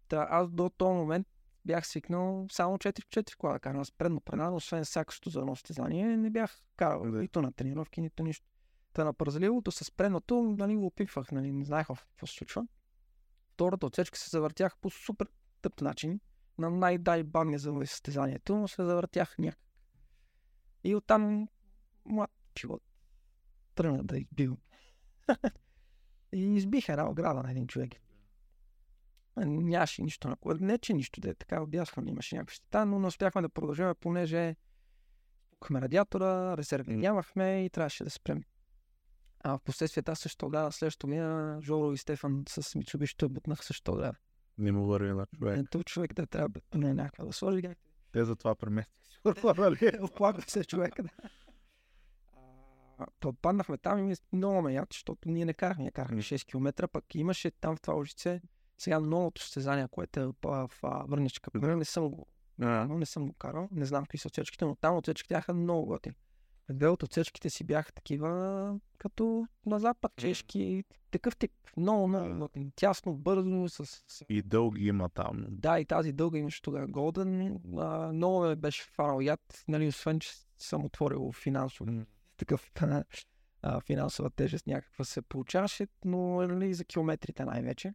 Та 0.09 0.27
аз 0.31 0.51
до 0.51 0.69
този 0.69 0.95
момент 0.95 1.27
бях 1.65 1.87
свикнал 1.87 2.47
само 2.53 2.79
4x4 2.79 3.37
кола 3.37 3.53
да 3.53 3.61
карам. 3.61 3.81
Аз 3.81 3.93
предно 3.93 4.21
предано, 4.21 4.57
освен 4.57 4.85
сакащото 4.85 5.31
за 5.31 5.41
едно 5.41 5.57
състезание, 5.57 6.17
не 6.17 6.31
бях 6.31 6.63
карал 6.77 7.11
Да. 7.11 7.19
нито 7.19 7.43
на 7.43 7.53
тренировки, 7.53 8.01
нито 8.01 8.23
нищо. 8.23 8.47
Та 8.93 9.05
на 9.05 9.13
пързаливото 9.13 9.71
с 9.71 9.91
предното, 9.91 10.57
нали, 10.59 10.77
го 10.77 10.87
опитвах, 10.87 11.33
нали, 11.33 11.53
не 11.53 11.65
знаех 11.65 11.87
какво 11.87 12.27
се 12.27 12.35
случва. 12.35 12.67
Втората 13.53 13.87
отсечка 13.87 14.19
се 14.19 14.31
завъртях 14.31 14.77
по 14.79 14.91
супер 14.91 15.29
тъп 15.63 15.81
начин. 15.81 16.21
На 16.59 16.71
най-дай 16.71 17.23
бавния 17.23 17.59
за 17.59 17.75
състезанието, 17.87 18.57
но 18.57 18.69
се 18.69 18.85
завъртях 18.85 19.39
някак. 19.39 19.61
И 20.85 20.95
оттам 20.95 21.49
млад 22.05 22.31
живот 22.59 22.83
тръгна 23.79 24.05
да 24.05 24.19
избивам. 24.19 24.59
и 26.33 26.55
избих 26.57 26.89
една 26.89 27.11
ограда 27.11 27.43
на 27.43 27.51
един 27.51 27.67
човек. 27.67 27.91
Нямаше 29.47 30.03
нищо 30.03 30.29
на 30.29 30.37
което. 30.37 30.65
Не, 30.65 30.79
че 30.79 30.93
нищо 30.95 31.21
да 31.21 31.31
е 31.31 31.35
така, 31.35 31.63
отдясно 31.63 32.09
имаше 32.09 32.37
някаква 32.37 32.55
щета, 32.55 32.87
но 32.87 32.99
не 32.99 33.07
успяхме 33.07 33.43
да 33.43 33.49
продължим, 33.49 33.93
понеже 34.01 34.57
спукахме 35.47 35.81
радиатора, 35.81 36.57
резерви 36.57 36.97
нямахме 36.97 37.65
и 37.65 37.71
трябваше 37.71 38.05
да 38.05 38.11
спрем. 38.11 38.43
А 39.41 39.59
в 39.59 39.61
последствие 39.61 40.03
аз 40.07 40.19
също 40.19 40.39
тогава, 40.39 40.73
следващото 40.73 41.07
година, 41.07 41.59
Жоро 41.63 41.93
и 41.93 41.99
Стефан 41.99 42.45
с 42.49 42.63
Mitsubishi 42.63 43.29
бутнах 43.29 43.65
също 43.65 43.83
тогава. 43.93 44.15
Не 44.59 44.73
му 44.73 44.87
върви 44.87 45.13
на 45.13 45.27
човек. 45.27 45.59
Ето 45.59 45.85
човек 45.85 46.15
да 46.15 46.27
трябва 46.27 46.49
да 46.49 46.79
не 46.79 46.95
някаква 46.95 47.25
да 47.25 47.33
сложи. 47.33 47.63
как- 47.63 47.79
Те 48.13 48.25
затова 48.25 48.55
преместих. 48.55 48.95
нали? 49.59 49.93
Оплаква 50.03 50.43
се 50.43 50.65
човека. 50.65 51.03
Да. 51.03 51.11
Та 53.21 53.29
отпаднахме 53.29 53.79
там 53.79 53.99
и 53.99 54.03
ми 54.03 54.15
много 54.33 54.63
ме 54.63 54.73
яд, 54.75 54.89
защото 54.93 55.29
ние 55.29 55.45
не 55.45 55.55
карахме, 55.55 55.83
ние 55.83 55.91
карахме 55.91 56.17
М. 56.17 56.23
6 56.23 56.45
км, 56.47 56.89
пък 56.89 57.15
имаше 57.15 57.51
там 57.51 57.77
в 57.77 57.81
това 57.81 57.95
лъжице 57.95 58.41
сега 58.79 59.01
новото 59.01 59.43
състезание, 59.43 59.89
което 59.91 60.21
е 60.21 60.27
в, 60.27 60.35
в, 60.43 61.05
Върничка. 61.09 61.51
Не 61.55 61.85
съм 61.85 62.09
го 62.09 62.27
А, 62.61 62.87
но 62.89 62.99
не 62.99 63.07
съм 63.07 63.27
го 63.27 63.33
карал, 63.33 63.69
не 63.73 63.85
знам 63.85 64.05
какви 64.05 64.19
са 64.19 64.29
отсечките, 64.29 64.65
но 64.65 64.75
там 64.75 64.97
отсечките 64.97 65.35
бяха 65.35 65.55
много 65.55 65.87
готини. 65.87 66.17
Две 66.71 66.89
от 66.89 67.03
отсечките 67.03 67.51
си 67.51 67.65
бяха 67.65 67.93
такива, 67.93 68.81
като 68.99 69.47
на 69.67 69.79
запад, 69.79 70.13
чешки, 70.17 70.85
такъв 71.11 71.37
тип. 71.37 71.53
Много, 71.77 72.09
много 72.09 72.39
готини. 72.39 72.73
Тясно, 72.77 73.15
бързо, 73.15 73.69
с, 73.69 73.87
с... 73.87 74.25
И 74.29 74.43
дълги 74.43 74.87
има 74.87 75.09
там. 75.09 75.47
Да, 75.49 75.81
и 75.81 75.85
тази 75.85 76.13
дълга 76.13 76.39
имаше 76.39 76.63
тогава 76.63 76.87
Голден. 76.87 77.59
А, 77.79 78.13
много 78.13 78.41
ме 78.41 78.57
беше 78.57 78.85
фанал 78.85 79.21
яд, 79.21 79.65
нали, 79.69 79.89
освен, 79.89 80.21
че 80.21 80.31
съм 80.59 80.85
отворил 80.85 81.33
финансово. 81.33 82.05
Такъв 82.37 82.71
а, 83.63 83.81
финансова 83.81 84.31
тежест 84.31 84.67
някаква 84.67 85.05
се 85.05 85.23
получаваше, 85.23 85.87
но 86.05 86.47
нали, 86.47 86.75
за 86.75 86.85
километрите 86.85 87.45
най-вече. 87.45 87.95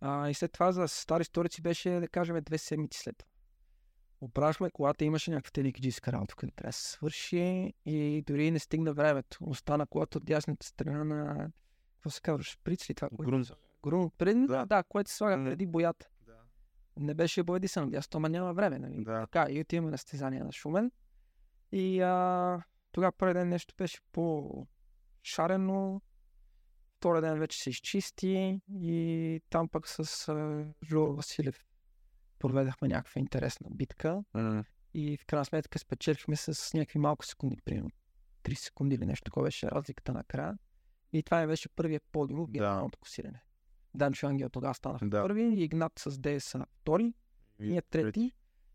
А, 0.00 0.28
и 0.30 0.34
след 0.34 0.52
това 0.52 0.72
за 0.72 0.88
стари 0.88 1.24
сторици 1.24 1.62
беше, 1.62 1.90
да 1.90 2.08
кажем, 2.08 2.40
две 2.42 2.58
седмици 2.58 2.98
след 2.98 3.18
това. 3.18 3.30
Оправихме 4.20 4.70
колата, 4.70 5.04
имаше 5.04 5.30
някаква 5.30 5.50
телекиджийска 5.50 6.12
работа, 6.12 6.34
която 6.34 6.54
трябва 6.56 6.68
да 6.68 6.72
се 6.72 6.90
свърши 6.90 7.72
и 7.86 8.24
дори 8.26 8.50
не 8.50 8.58
стигна 8.58 8.92
времето. 8.92 9.38
Остана 9.40 9.86
колата 9.86 10.18
от 10.18 10.24
дясната 10.24 10.66
страна 10.66 11.04
на... 11.04 11.50
Какво 11.94 12.10
се 12.10 12.20
казва? 12.20 12.42
Шприц 12.42 12.90
ли 12.90 12.94
това? 12.94 13.08
Грунт. 13.12 13.48
Грунт. 13.82 14.14
Преди, 14.18 14.46
Да. 14.46 14.66
да. 14.66 14.82
което 14.82 15.10
се 15.10 15.16
слага 15.16 15.44
преди 15.44 15.66
боята. 15.66 16.08
Да. 16.26 16.32
Не 16.96 17.14
беше 17.14 17.42
боядисан 17.42 17.90
дясно, 17.90 18.16
ама 18.16 18.28
няма 18.28 18.52
време, 18.54 18.78
нали? 18.78 19.04
Да. 19.04 19.20
Така, 19.20 19.52
и 19.52 19.60
отиваме 19.60 19.90
на 19.90 19.98
състезание 19.98 20.40
на 20.44 20.52
Шумен. 20.52 20.90
И 21.72 22.00
а, 22.00 22.62
тогава 22.92 23.12
първи 23.12 23.34
ден 23.34 23.48
нещо 23.48 23.74
беше 23.78 23.98
по-шарено. 24.12 26.00
Втори 27.00 27.20
ден 27.20 27.38
вече 27.38 27.62
се 27.62 27.70
изчисти 27.70 28.60
и 28.74 29.40
там 29.50 29.68
пък 29.68 29.88
с 29.88 30.28
а, 30.28 30.64
Жоро 30.84 31.14
Василев 31.14 31.64
проведахме 32.38 32.88
някаква 32.88 33.18
интересна 33.18 33.68
битка 33.70 34.24
и 34.94 35.16
в 35.16 35.26
крайна 35.26 35.44
сметка 35.44 35.78
спечелихме 35.78 36.36
с 36.36 36.74
някакви 36.74 36.98
малко 36.98 37.26
секунди, 37.26 37.56
примерно 37.64 37.90
3 38.44 38.54
секунди 38.54 38.94
или 38.94 39.06
нещо 39.06 39.24
такова 39.24 39.44
беше 39.44 39.70
разликата 39.70 40.12
накрая. 40.12 40.58
И 41.12 41.22
това 41.22 41.40
ми 41.40 41.46
беше 41.46 41.68
първият 41.68 42.02
подиум 42.12 42.46
в 42.46 42.50
генералното 42.50 42.98
класиране. 42.98 43.42
Данчо 43.94 44.26
Ангел 44.26 44.48
тогава 44.48 44.74
станаха 44.74 45.06
Да. 45.08 45.22
първи, 45.22 45.62
Игнат 45.62 45.92
с 45.98 46.18
ДС 46.18 46.58
на 46.58 46.66
втори, 46.80 47.14
ние 47.58 47.82
трети. 47.82 48.32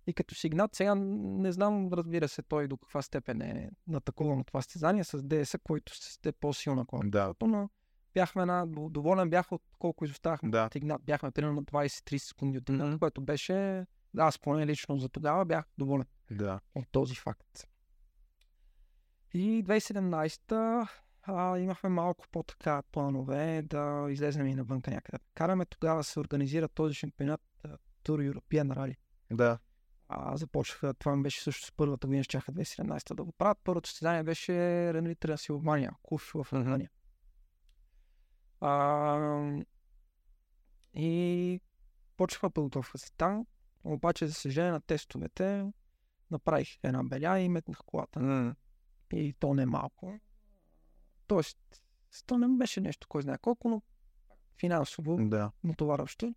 И 0.08 0.14
като 0.14 0.36
си 0.36 0.48
Игнат, 0.48 0.76
сега 0.76 0.96
не 0.96 1.52
знам, 1.52 1.94
разбира 1.94 2.28
се, 2.28 2.42
той 2.42 2.68
до 2.68 2.78
каква 2.78 3.02
степен 3.02 3.42
е 3.42 3.72
натакуван 3.88 4.40
от 4.40 4.48
това 4.48 4.62
състезание 4.62 5.04
с 5.04 5.24
ДС, 5.24 5.60
който 5.60 5.96
сте 5.96 6.32
по-силна 6.32 6.86
кола. 6.86 7.02
Да. 7.06 7.34
Но 7.42 7.70
бяхме 8.16 8.42
една, 8.42 8.66
доволен 8.68 9.30
бях 9.30 9.52
от 9.52 9.62
колко 9.80 10.06
изоставахме 10.06 10.50
Да. 10.50 10.70
Игнат. 10.76 11.02
Бяхме 11.04 11.32
примерно 11.32 11.64
20-30 11.64 12.18
секунди 12.18 12.58
от 12.58 12.70
Игнат, 12.70 13.00
което 13.00 13.22
беше, 13.22 13.86
аз 14.18 14.40
поне 14.40 14.68
лично 14.68 14.98
за 14.98 15.10
тогава 15.10 15.46
бях 15.46 15.66
доволен 15.78 16.06
Да. 16.32 16.60
от 16.76 16.86
този 16.92 17.16
факт. 17.16 17.68
И 19.34 19.64
2017 19.64 20.88
а, 21.22 21.58
имахме 21.58 21.90
малко 21.90 22.26
по-така 22.32 22.82
планове 22.92 23.62
да 23.62 24.08
излезем 24.10 24.48
и 24.48 24.56
навънка 24.56 24.92
някъде. 24.92 25.18
Караме 25.34 25.66
тогава 25.66 26.00
да 26.00 26.04
се 26.04 26.20
организира 26.20 26.68
този 26.68 26.94
шампионат 26.94 27.42
Tour 28.04 28.34
European 28.34 28.76
Rally. 28.76 28.96
Да. 29.32 29.60
А, 30.08 30.38
започнаха, 30.38 30.94
това 30.94 31.16
ми 31.16 31.24
беше 31.24 31.44
също 31.44 31.66
с 31.66 31.72
първата 31.72 32.08
година, 32.08 32.24
щяха 32.24 32.52
2017 32.52 33.14
да 33.14 33.24
го 33.24 33.32
правят. 33.32 33.58
Първото 33.64 33.90
състезание 33.90 34.24
беше 34.24 34.54
Ренли 34.94 35.16
Трансилвания, 35.16 35.92
Куш 36.04 36.32
в 36.32 36.48
Румъния. 36.54 36.90
А, 38.62 39.64
и 40.94 41.60
почнаха 42.18 42.50
подготовка 42.50 42.98
си 42.98 43.12
там. 43.18 43.46
Обаче, 43.84 44.28
за 44.28 44.34
съжаление 44.34 44.72
на 44.72 44.82
тестовете, 44.82 45.72
направих 46.32 46.78
една 46.84 47.04
беля 47.04 47.40
и 47.40 47.50
метнах 47.50 47.78
колата. 47.86 48.20
М, 48.20 48.56
И 49.14 49.34
то 49.40 49.54
не 49.54 49.66
малко. 49.66 50.20
Тоест, 51.28 51.58
то 52.26 52.38
не 52.38 52.48
беше 52.58 52.82
нещо, 52.82 53.08
кой 53.08 53.22
знае 53.22 53.38
колко, 53.38 53.70
но 53.70 53.82
финансово 54.60 55.18
Да. 55.30 55.52
натоварващо. 55.64 56.36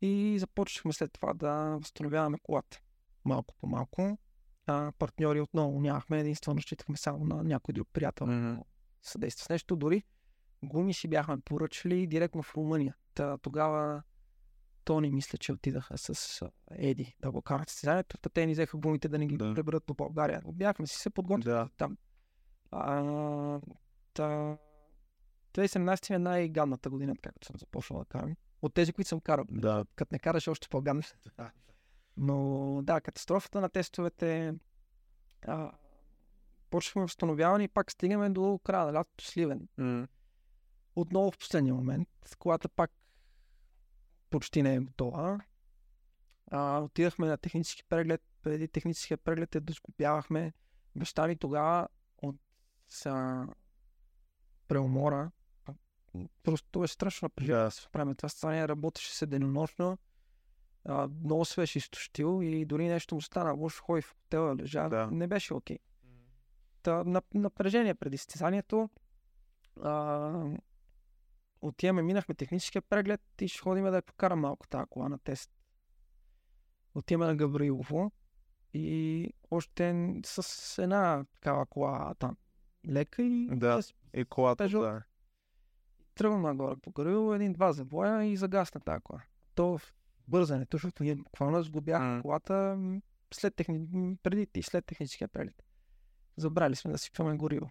И 0.00 0.36
започнахме 0.38 0.92
след 0.92 1.12
това 1.12 1.34
да 1.34 1.76
възстановяваме 1.80 2.38
колата. 2.42 2.80
Малко 3.24 3.54
по 3.54 3.66
малко. 3.66 4.18
А, 4.66 4.92
партньори 4.98 5.40
отново 5.40 5.80
нямахме, 5.80 6.20
единствено 6.20 6.56
разчитахме 6.58 6.96
само 6.96 7.24
на 7.24 7.42
някой 7.42 7.72
друг 7.72 7.88
приятел. 7.92 8.26
Мгм. 8.26 8.60
Съдейства 9.02 9.44
с 9.44 9.48
нещо. 9.48 9.76
Дори 9.76 10.02
гуми 10.64 10.94
си 10.94 11.08
бяхме 11.08 11.40
поръчали 11.40 12.06
директно 12.06 12.42
в 12.42 12.54
Румъния. 12.54 12.96
Та, 13.14 13.38
тогава 13.38 14.02
Тони 14.84 15.10
мисля, 15.10 15.38
че 15.38 15.52
отидаха 15.52 15.98
с 15.98 16.42
Еди 16.70 17.16
да 17.20 17.30
го 17.30 17.42
карат 17.42 17.68
състезанието. 17.68 18.18
Те 18.18 18.46
ни 18.46 18.52
взеха 18.52 18.76
гумите 18.76 19.08
да 19.08 19.18
ни 19.18 19.26
ги 19.26 19.36
Да. 19.36 19.54
преберат 19.54 19.84
по 19.84 19.94
България. 19.94 20.42
Бяхме 20.52 20.86
си 20.86 20.96
се 20.96 21.10
подготвили 21.10 21.54
Да. 21.54 21.68
там. 21.76 21.96
А, 22.70 23.60
та, 24.14 24.56
2017 25.54 26.14
е 26.14 26.18
най-гадната 26.18 26.90
година, 26.90 27.14
както 27.22 27.46
съм 27.46 27.56
започнал 27.58 27.98
да 27.98 28.04
карам. 28.04 28.34
От 28.62 28.74
тези, 28.74 28.92
които 28.92 29.08
съм 29.08 29.20
карал. 29.20 29.44
Да. 29.50 29.84
Като 29.96 30.08
не 30.12 30.18
караш, 30.18 30.48
още 30.48 30.68
по-гадно. 30.68 31.02
Но 32.16 32.80
да, 32.82 33.00
катастрофата 33.00 33.60
на 33.60 33.68
тестовете. 33.68 34.54
А, 35.46 35.72
почнахме 36.70 37.02
възстановяване 37.02 37.64
и 37.64 37.68
пак 37.68 37.90
стигаме 37.92 38.30
до 38.30 38.60
края 38.64 38.86
на 38.86 38.92
лятото 38.92 39.24
Сливен. 39.24 39.68
М, 39.78 40.08
Отново 40.96 41.30
в 41.30 41.38
последния 41.38 41.74
момент, 41.74 42.08
колата 42.38 42.68
пак 42.68 42.90
почти 44.30 44.62
не 44.62 44.74
е 44.74 44.80
готова. 44.80 45.40
А, 46.50 46.78
отидахме 46.78 47.26
на 47.26 47.36
технически 47.36 47.84
преглед. 47.88 48.22
Преди 48.42 48.68
техническия 48.68 49.16
преглед 49.16 49.54
я 49.54 49.60
доскопявахме. 49.60 50.52
Баща 50.96 51.26
ми 51.26 51.36
тогава 51.36 51.88
от 52.22 52.36
са, 52.88 53.46
преумора. 54.68 55.30
Просто 56.42 56.84
е 56.84 56.88
страшно 56.88 57.26
напрежение 57.26 57.56
Да. 57.56 57.70
правим 57.92 58.14
това 58.14 58.28
състояние. 58.28 58.68
Работеше 58.68 59.16
се 59.16 59.26
денонощно. 59.26 59.98
А, 60.84 61.08
много 61.24 61.44
се 61.44 61.60
беше 61.60 61.78
изтощил 61.78 62.40
и 62.42 62.64
дори 62.64 62.88
нещо 62.88 63.14
му 63.14 63.20
стана. 63.20 63.52
Лошо 63.52 63.84
ходи 63.84 64.02
в 64.02 64.10
хотела, 64.10 64.56
лежа. 64.56 64.88
Да. 64.88 65.06
Не 65.06 65.26
беше 65.26 65.54
окей. 65.54 65.78
Та, 66.82 67.04
на, 67.04 67.22
напрежение 67.34 67.94
преди 67.94 68.18
състезанието. 68.18 68.90
А, 69.82 70.32
отиваме, 71.68 72.02
минахме 72.02 72.34
техническия 72.34 72.82
преглед 72.82 73.20
и 73.40 73.48
ще 73.48 73.60
ходим 73.60 73.84
да 73.84 73.96
я 73.96 74.02
покарам 74.02 74.40
малко 74.40 74.68
тази 74.68 74.86
кола 74.90 75.08
на 75.08 75.18
тест. 75.18 75.50
Отиваме 76.94 77.26
на 77.26 77.36
Гаврилово 77.36 78.12
и 78.74 79.30
още 79.50 80.12
с 80.24 80.82
една 80.82 81.24
такава 81.34 81.66
кола 81.66 82.14
там 82.18 82.36
лека 82.88 83.22
и 83.22 83.48
Да. 83.52 83.68
аз 83.68 83.94
И 84.14 84.24
колата, 84.24 84.68
Peugeot. 84.68 84.80
да. 84.80 85.02
тръгвам 86.14 86.42
нагоре 86.42 86.76
по 86.76 86.90
Гаврилово, 86.90 87.34
един-два 87.34 87.72
завоя 87.72 88.24
и 88.24 88.36
загасна 88.36 88.80
тази 88.80 89.00
кола. 89.02 89.22
То 89.54 89.78
в 89.78 89.94
бързането, 90.28 90.76
защото 90.76 91.02
ние 91.02 91.14
буквално 91.16 91.62
сглобяхме 91.62 92.16
М. 92.16 92.22
колата 92.22 92.78
след 93.34 93.54
техни... 93.54 93.88
преди 94.22 94.46
и 94.54 94.62
след 94.62 94.86
техническия 94.86 95.28
преглед. 95.28 95.62
Забрали 96.36 96.76
сме 96.76 96.90
да 96.90 96.98
сипваме 96.98 97.36
гориво. 97.36 97.70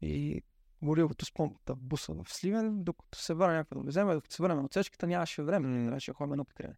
И 0.00 0.42
горивото 0.84 1.24
с 1.24 1.32
помпата 1.32 1.74
в 1.74 1.82
буса 1.82 2.14
в 2.14 2.24
Сливен, 2.28 2.84
докато 2.84 3.18
се 3.18 3.34
върна 3.34 3.54
някъде 3.54 3.80
да 3.80 3.88
вземе, 3.88 4.14
докато 4.14 4.34
се 4.34 4.42
върнем 4.42 4.58
от 4.58 4.64
отсечката, 4.64 5.06
нямаше 5.06 5.42
време, 5.42 5.68
М. 5.68 5.86
трябваше 5.86 6.10
да 6.10 6.14
ходим 6.14 6.32
едно 6.32 6.44
покриване. 6.44 6.76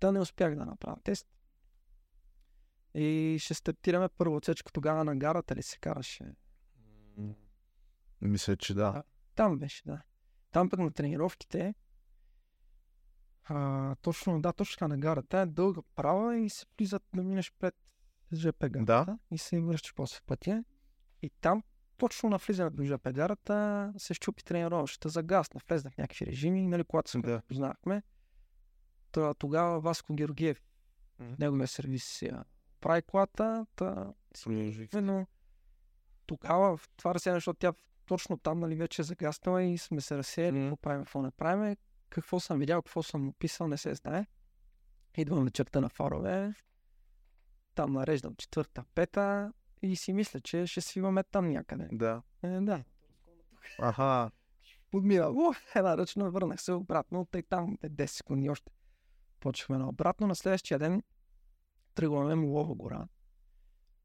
Та 0.00 0.12
не 0.12 0.20
успях 0.20 0.54
да 0.54 0.66
направя 0.66 0.96
тест. 1.04 1.26
И 2.94 3.36
ще 3.40 3.54
стартираме 3.54 4.08
първо 4.08 4.36
отсечка 4.36 4.72
тогава 4.72 5.04
на 5.04 5.16
гарата 5.16 5.56
ли 5.56 5.62
се 5.62 5.78
караше? 5.78 6.34
Мисля, 8.20 8.56
че 8.56 8.74
да. 8.74 8.92
Да. 8.92 9.02
Там 9.34 9.58
беше, 9.58 9.82
да. 9.86 10.02
Там 10.52 10.70
пък 10.70 10.80
на 10.80 10.90
тренировките, 10.90 11.74
а, 13.44 13.94
точно, 13.94 14.40
да, 14.40 14.52
точно 14.52 14.74
така 14.74 14.88
на 14.88 14.98
гарата 14.98 15.38
е 15.38 15.46
дълга 15.46 15.82
права 15.94 16.38
и 16.38 16.50
се 16.50 16.66
влизат 16.78 17.02
да 17.14 17.22
минеш 17.22 17.52
пред 17.58 17.74
ЖП 18.32 18.68
гарата 18.68 19.18
и 19.30 19.38
се 19.38 19.60
връщаш 19.60 19.94
после 19.94 20.18
в 20.18 20.22
пътя. 20.22 20.64
И 21.22 21.30
там, 21.30 21.62
точно 21.98 22.28
на 22.28 22.36
влизането 22.38 22.76
до 22.76 22.84
ЖП 22.84 23.12
гарата, 23.12 23.92
се 23.98 24.14
щупи 24.14 24.44
тренировъчната, 24.44 25.08
загасна, 25.08 25.60
влезна 25.68 25.90
в 25.90 25.98
някакви 25.98 26.26
режими, 26.26 26.62
нали, 26.66 26.84
когато 26.84 27.10
се 27.10 27.18
Да. 27.18 27.42
познахме. 27.48 28.02
Тогава 29.38 29.80
Васко 29.80 30.14
Георгиев, 30.14 30.62
Мгм. 31.18 31.34
неговия 31.38 31.68
сервис 31.68 32.22
прави 32.80 33.02
колата, 33.02 33.66
та 33.76 34.12
но 35.02 35.26
тогава 36.26 36.76
в 36.76 36.88
това 36.96 37.14
разсеяне, 37.14 37.36
защото 37.36 37.58
тя 37.58 37.72
точно 38.06 38.36
там 38.36 38.60
нали, 38.60 38.74
вече 38.74 39.02
е 39.02 39.04
загаснала 39.04 39.62
и 39.62 39.78
сме 39.78 40.00
се 40.00 40.18
разсеяли, 40.18 40.58
Мгм. 40.58 40.64
какво 40.64 40.76
правим, 40.76 41.04
какво 41.04 41.22
не 41.22 41.30
правим. 41.30 41.76
Какво 42.08 42.40
съм 42.40 42.58
видял, 42.58 42.82
какво 42.82 43.02
съм 43.02 43.28
описал, 43.28 43.68
не 43.68 43.76
се 43.76 43.94
знае. 43.94 44.26
Идвам 45.16 45.44
на 45.44 45.50
черта 45.50 45.80
на 45.80 45.88
фарове, 45.88 46.54
там 47.74 47.92
нареждам 47.92 48.34
четвърта, 48.36 48.84
пета 48.94 49.52
и 49.86 49.96
си 49.96 50.12
мисля, 50.12 50.40
че 50.40 50.66
ще 50.66 50.80
свиваме 50.80 51.22
там 51.22 51.50
някъде. 51.50 51.88
Да. 51.92 52.22
Е, 52.42 52.60
да. 52.60 52.84
Аха. 53.78 54.30
Подмина, 54.90 55.28
о, 55.28 55.52
една 55.74 55.98
ръчна, 55.98 56.30
върнах 56.30 56.62
се 56.62 56.72
обратно, 56.72 57.24
тъй 57.30 57.42
там 57.42 57.78
е 57.82 57.90
10 57.90 58.06
секунди 58.06 58.50
още. 58.50 58.72
Почваме 59.40 59.78
на 59.78 59.88
обратно, 59.88 60.26
на 60.26 60.34
следващия 60.34 60.78
ден 60.78 61.02
тръгваме 61.94 62.34
Молова 62.34 62.74
гора. 62.74 63.06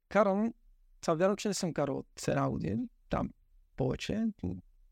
Карам, 0.09 0.53
това 1.01 1.13
вярвам, 1.13 1.37
че 1.37 1.47
не 1.47 1.53
съм 1.53 1.73
карал 1.73 1.97
от 1.97 2.27
една 2.27 2.49
година, 2.49 2.83
там 3.09 3.29
повече, 3.75 4.27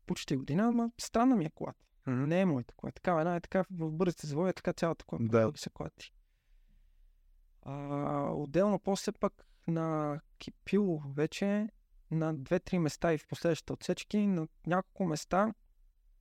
почти 0.06 0.36
година, 0.36 0.68
ама 0.68 0.90
странна 0.98 1.36
ми 1.36 1.44
е 1.44 1.50
колата. 1.50 1.84
Мгм. 2.06 2.24
Не 2.24 2.40
е 2.40 2.46
моята 2.46 2.74
кола. 2.74 2.92
Така, 2.92 3.18
една 3.18 3.36
е 3.36 3.40
така 3.40 3.64
в 3.70 3.90
бързите 3.90 4.26
завои, 4.26 4.50
е 4.50 4.52
така 4.52 4.72
цялата 4.72 5.04
кола. 5.04 5.18
Да. 5.22 5.50
Да. 5.50 5.58
се 5.58 5.70
клати. 5.70 6.12
А, 7.62 7.74
отделно 8.32 8.78
после 8.78 9.12
пък 9.12 9.46
на 9.70 10.20
Кипило 10.38 11.02
вече 11.06 11.68
на 12.10 12.34
две-три 12.34 12.78
места 12.78 13.12
и 13.12 13.18
в 13.18 13.26
последващите 13.26 13.72
отсечки, 13.72 14.26
на 14.26 14.48
няколко 14.66 15.04
места 15.04 15.54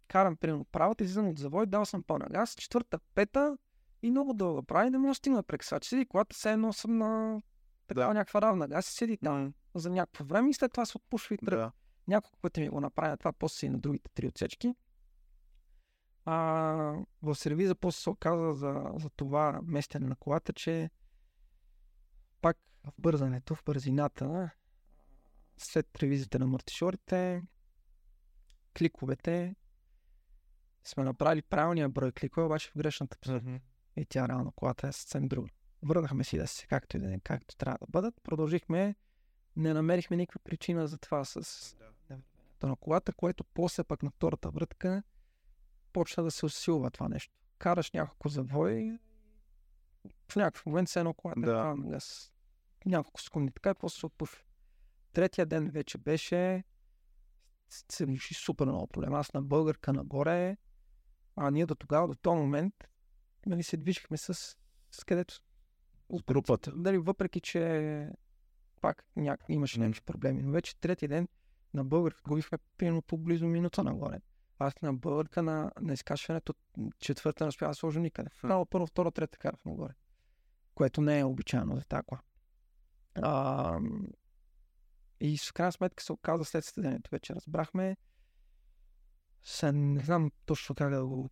карам 0.08 0.38
примерно 0.38 0.66
правата, 0.66 1.04
излизам 1.04 1.28
от 1.28 1.40
завой, 1.40 1.66
дал 1.66 1.86
съм 1.86 2.04
пълна 2.04 2.26
газ, 2.30 2.56
четвърта, 2.56 3.00
пета 3.16 3.58
и 4.04 4.12
много 4.12 4.34
дълга 4.34 4.62
прави, 4.62 4.90
не 4.90 4.98
мога 4.98 5.12
да 5.12 5.16
стигна 5.16 5.44
прек 5.44 5.64
сега. 5.64 5.80
Седи 5.84 6.06
колата, 6.06 6.36
все 6.36 6.52
едно 6.52 6.74
съм 6.74 6.98
на 6.98 7.42
така 7.88 8.02
Да. 8.02 8.14
някаква 8.14 8.42
равна 8.42 8.68
газ 8.68 8.90
и 8.90 8.94
седи 8.94 9.18
там 9.18 9.54
за 9.76 9.90
някакво 9.90 10.24
време 10.24 10.50
и 10.50 10.54
след 10.54 10.72
това 10.72 10.86
се 10.86 10.98
отпушва 10.98 11.36
и 11.36 11.38
тръгва. 11.38 11.66
Да. 11.66 11.72
Няколко 12.08 12.38
пъти 12.42 12.62
ми 12.62 12.70
го 12.70 12.82
направя 12.82 13.18
това, 13.18 13.32
после 13.32 13.68
и 13.68 13.70
на 13.70 13.80
другите 13.80 14.12
три 14.14 14.28
отсечки. 14.28 14.76
А, 16.26 16.36
в 17.22 17.36
сервиза 17.36 17.76
после 17.76 18.02
се 18.02 18.10
оказа 18.10 18.54
за, 18.54 18.84
за 18.96 19.10
това 19.10 19.60
местене 19.64 20.08
на 20.08 20.16
колата, 20.16 20.54
че 20.54 20.90
пак 22.42 22.58
в 22.84 22.92
бързането, 22.98 23.56
в 23.56 23.64
бързината, 23.66 24.50
след 25.58 25.88
ревизията 26.04 26.40
на 26.40 26.48
мартишорите, 26.48 27.44
кликовете, 28.78 29.56
сме 30.84 31.04
направили 31.04 31.42
правилния 31.42 31.90
брой 31.90 32.12
кликове, 32.12 32.46
обаче 32.46 32.70
в 32.70 32.78
грешната 32.78 33.18
посока. 33.18 33.46
Мгм. 33.46 33.56
И 33.96 34.06
тя 34.06 34.28
реално 34.28 34.52
колата 34.52 34.88
е 34.88 34.92
съвсем 34.92 35.28
друга. 35.28 35.50
Върнахме 35.82 36.24
си 36.24 36.38
да 36.38 36.48
се 36.48 36.68
както 36.68 36.98
и 36.98 37.00
да 37.00 37.14
е, 37.14 37.20
както 37.24 37.58
трябва 37.58 37.78
да 37.82 37.88
бъдат. 37.90 38.16
Продължихме, 38.24 38.96
не 39.56 39.74
намерихме 39.74 40.18
никаква 40.18 40.40
причина 40.44 40.88
за 40.88 40.98
това 40.98 41.26
с 41.26 41.76
то 42.60 42.68
на 42.68 42.76
колата, 42.76 43.14
което 43.14 43.44
после 43.44 43.84
пък 43.84 44.04
на 44.04 44.12
втората 44.12 44.50
врътка 44.50 45.04
почна 45.94 46.24
да 46.24 46.32
се 46.32 46.46
усилва 46.46 46.92
това 46.92 47.10
нещо. 47.10 47.34
Караш 47.58 47.92
няколко 47.92 48.30
завои, 48.30 49.00
в 50.32 50.36
някакъв 50.36 50.66
момент 50.66 50.90
се 50.90 51.00
едно 51.00 51.14
колата 51.14 51.40
Да. 51.40 51.76
на 51.76 51.90
газ. 51.90 52.34
Няколко 52.86 53.22
секунди 53.22 53.52
така 53.52 53.70
и 53.70 53.74
после 53.80 54.00
се 54.00 54.06
отпушва. 54.06 54.40
Третия 55.14 55.46
ден 55.46 55.70
вече 55.70 55.98
беше 55.98 56.64
се 57.70 58.08
реши 58.08 58.34
супер 58.34 58.66
много 58.66 58.88
проблем. 58.88 59.14
Аз 59.14 59.34
на 59.34 59.42
българка 59.42 59.94
нагоре, 59.94 60.58
а 61.36 61.52
ние 61.52 61.66
до 61.66 61.76
тогава, 61.76 62.08
до 62.08 62.16
този 62.16 62.38
момент, 62.38 62.74
нали, 63.46 63.64
се 63.64 63.78
движихме 63.78 64.18
с, 64.18 64.34
с 64.92 65.04
където 65.06 65.34
С 66.10 66.24
групата. 66.24 66.72
Дали, 66.76 66.98
въпреки, 66.98 67.42
че 67.42 68.10
пак 68.82 69.06
няк... 69.16 69.46
имаше 69.50 69.80
някакви 69.80 70.02
проблеми, 70.02 70.42
но 70.42 70.52
вече 70.52 70.80
третия 70.80 71.10
ден 71.10 71.28
на 71.74 71.84
българка 71.84 72.22
губихме 72.28 72.58
примерно 72.78 73.02
по 73.02 73.18
близо 73.18 73.46
минута 73.46 73.84
нагоре. 73.84 74.20
Аз 74.60 74.82
на 74.82 74.94
българка 74.94 75.44
на, 75.44 75.72
на 75.82 75.94
изкашването 75.94 76.54
четвърта 77.00 77.44
не 77.44 77.50
успях 77.50 77.70
да 77.70 77.76
сложа 77.76 78.00
никъде. 78.00 78.30
Право 78.42 78.66
първо, 78.66 78.88
второ, 78.88 79.12
трета 79.12 79.38
карах 79.38 79.66
нагоре. 79.66 79.94
Което 80.76 81.02
не 81.02 81.20
е 81.20 81.24
обичайно 81.24 81.76
за 81.76 81.86
тази 81.86 82.04
кола. 82.04 82.22
А, 83.16 83.80
и 85.20 85.38
в 85.38 85.54
крайна 85.54 85.72
сметка 85.72 86.04
се 86.04 86.14
оказа 86.14 86.46
след 86.46 86.66
състезанието. 86.66 87.10
Вече 87.12 87.36
разбрахме. 87.36 87.98
Се, 89.44 89.72
не 89.72 90.04
знам 90.04 90.32
точно 90.46 90.76
как 90.76 90.90
да 90.90 91.06
го 91.06 91.30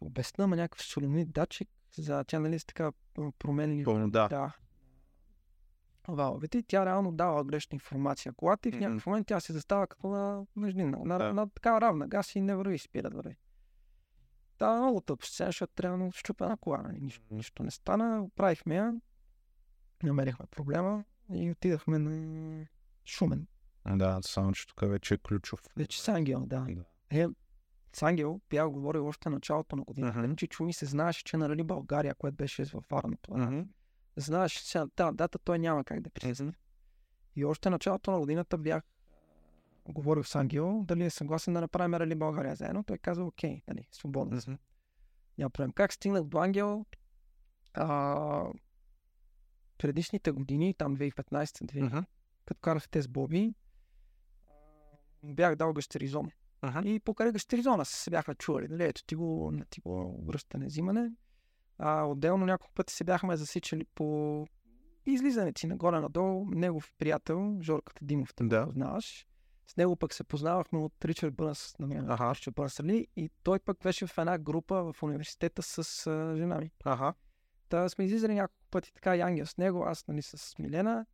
обясна, 0.00 0.46
но 0.46 0.56
някакъв 0.56 0.82
солонит 0.82 1.32
датчик 1.32 1.68
За 1.96 2.24
тя, 2.24 2.38
нали, 2.38 2.58
с 2.58 2.64
така 2.64 2.92
променени 3.38 3.84
Пълно, 3.84 4.10
да. 4.10 4.28
да. 4.28 4.56
Валовете 6.10 6.58
и 6.58 6.62
тя 6.62 6.86
реално 6.86 7.12
дава 7.12 7.44
грешна 7.44 7.76
информация. 7.76 8.32
Колата 8.32 8.68
и 8.68 8.72
в 8.72 8.80
някакъв 8.80 9.06
момент 9.06 9.26
тя 9.26 9.40
се 9.40 9.52
застава 9.52 9.86
като 9.86 10.08
на 10.08 10.46
междинна, 10.56 10.98
на, 11.04 11.18
Да. 11.18 11.32
на, 11.32 11.48
така 11.50 11.80
равна 11.80 12.08
газ 12.08 12.34
и 12.34 12.40
не 12.40 12.56
върви, 12.56 12.78
спира 12.78 13.10
да. 13.10 13.22
Та 14.58 14.76
много 14.80 15.00
тъпо 15.00 15.26
сцена, 15.26 15.48
защото 15.48 15.72
трябва 15.74 16.10
щупа 16.12 16.48
на 16.48 16.56
кола. 16.56 16.84
Нищо, 17.00 17.22
нищо 17.30 17.62
не 17.62 17.70
стана, 17.70 18.22
оправихме 18.22 18.74
я, 18.76 18.94
намерихме 20.02 20.46
проблема 20.46 21.04
и 21.34 21.50
отидахме 21.50 21.98
на 21.98 22.66
Шумен. 23.06 23.46
Да, 23.86 24.18
само 24.22 24.52
че 24.52 24.66
тук 24.66 24.80
вече 24.80 25.14
е 25.14 25.18
ключов. 25.18 25.60
Вече 25.76 26.02
с 26.02 26.08
Ангел, 26.08 26.46
да. 26.46 26.66
Да. 26.70 26.84
Е, 27.20 27.26
с 27.92 28.02
Ангел 28.02 28.40
бях 28.50 28.70
говорил 28.70 29.06
още 29.06 29.28
в 29.28 29.32
началото 29.32 29.76
на 29.76 29.82
годината, 29.82 30.18
Мгм. 30.18 30.34
че 30.34 30.46
Чуми 30.46 30.72
се 30.72 30.86
знаеше, 30.86 31.24
че 31.24 31.36
нали 31.36 31.62
България, 31.62 32.14
което 32.14 32.36
беше 32.36 32.64
във 32.64 32.84
Варната. 32.90 33.30
Мгм. 33.36 33.60
Знаеш, 34.16 34.58
сега 34.58 34.86
тази 34.96 35.16
дата 35.16 35.38
той 35.38 35.58
няма 35.58 35.84
как 35.84 36.00
да 36.00 36.10
присъства. 36.10 36.52
И 37.36 37.44
още 37.44 37.70
началото 37.70 38.10
на 38.10 38.18
годината 38.18 38.58
бях 38.58 38.84
говорил 39.88 40.24
с 40.24 40.34
Ангел 40.34 40.82
дали 40.84 41.04
е 41.04 41.10
съгласен 41.10 41.54
да 41.54 41.60
направим 41.60 41.94
Рали 41.94 42.14
България 42.14 42.56
заедно. 42.56 42.84
Той 42.84 42.98
каза, 42.98 43.24
окей, 43.24 43.62
нали, 43.68 43.88
свободно. 43.92 44.36
Мгм. 44.36 44.54
Няма 45.38 45.50
проблем. 45.50 45.72
Как 45.72 45.92
стигнах 45.92 46.24
до 46.24 46.38
Ангел? 46.38 46.86
А, 47.74 48.46
предишните 49.78 50.30
години, 50.30 50.74
там 50.74 50.96
2015-2000, 50.96 51.82
Мгм. 51.82 51.98
като 52.44 52.60
карах 52.60 52.88
те 52.88 53.02
с 53.02 53.08
Боби, 53.08 53.54
бях 55.22 55.56
дал 55.56 55.72
гастеризон. 55.72 56.30
Аха. 56.62 56.88
И 56.88 57.00
покрай 57.00 57.32
гастеризона 57.32 57.84
се 57.84 58.10
бяха 58.10 58.34
чували. 58.34 58.68
Нали, 58.68 58.84
ето 58.84 59.04
ти 59.04 59.14
го, 59.14 59.50
на 59.52 59.64
ти 59.64 59.80
го 59.80 60.24
връщане, 60.26 60.66
взимане. 60.66 61.10
А, 61.82 62.04
отделно 62.04 62.46
няколко 62.46 62.74
пъти 62.74 62.94
се 62.94 63.04
бяхме 63.04 63.36
засичали 63.36 63.84
по 63.94 64.46
излизането 65.06 65.60
си 65.60 65.66
нагоре-надолу. 65.66 66.44
Негов 66.50 66.92
приятел, 66.98 67.58
Жорката 67.62 68.04
Димов, 68.04 68.34
те 68.34 68.44
Да. 68.44 68.60
го 68.60 68.66
познаваш. 68.66 69.26
С 69.66 69.76
него 69.76 69.96
пък 69.96 70.14
се 70.14 70.24
познавахме 70.24 70.78
от 70.78 71.04
Ричард 71.04 71.34
Бърнс, 71.34 71.78
на 71.78 71.86
време. 71.86 72.06
Аха. 72.12 72.34
Ричард 72.34 72.54
Бърнс, 72.54 72.78
нали? 72.78 73.06
И 73.16 73.30
той 73.42 73.58
пък 73.58 73.78
беше 73.82 74.06
в 74.06 74.18
една 74.18 74.38
група 74.38 74.92
в 74.92 75.02
университета 75.02 75.62
с 75.62 76.06
а, 76.06 76.36
жена 76.36 76.58
ми. 76.58 76.70
Аха. 76.84 77.14
Та 77.68 77.88
сме 77.88 78.04
излизали 78.04 78.34
няколко 78.34 78.64
пъти 78.70 78.92
така 78.94 79.16
и 79.16 79.20
Ангел 79.20 79.46
с 79.46 79.56
него, 79.58 79.84
аз 79.84 80.08
нали 80.08 80.22
с 80.22 80.58
Милена 80.58 81.06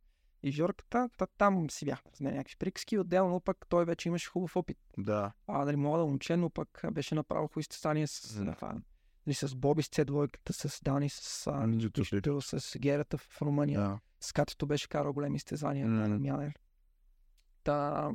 и 0.43 0.51
Жорката. 0.51 1.09
Та, 1.17 1.27
там 1.37 1.69
си 1.69 1.85
бяхме 1.85 2.11
с 2.13 2.19
някакви 2.19 2.55
приказки. 2.59 2.97
Отделно 2.97 3.39
пък 3.39 3.65
той 3.69 3.85
вече 3.85 4.09
имаше 4.09 4.29
хубав 4.29 4.55
опит 4.55 4.77
Да. 4.97 5.31
а, 5.47 5.65
нали, 5.65 5.75
млада 5.75 6.05
момче, 6.05 6.37
но 6.37 6.49
пък 6.49 6.81
беше 6.91 7.15
направил 7.15 7.47
хубави 7.47 7.63
състезания 7.63 8.07
с, 8.07 8.37
Да. 8.37 8.43
да. 8.61 8.81
Нали, 9.27 9.33
с 9.33 9.55
Боби, 9.55 9.83
с 9.83 9.89
C2, 9.89 10.51
с 10.51 10.81
Дани, 10.83 11.09
с, 11.09 11.47
а, 11.47 11.67
Нито 11.67 11.83
си. 11.83 11.91
Тушител, 11.91 12.41
с 12.41 12.79
Герата 12.79 13.17
в 13.17 13.41
Румъния. 13.41 13.79
Да. 13.79 13.99
С 14.19 14.33
Катето 14.33 14.67
беше 14.67 14.89
карал 14.89 15.13
големи 15.13 15.35
изтезания 15.35 15.87
М. 15.87 16.07
на 16.07 16.19
Мянер. 16.19 16.59
Та, 17.63 18.09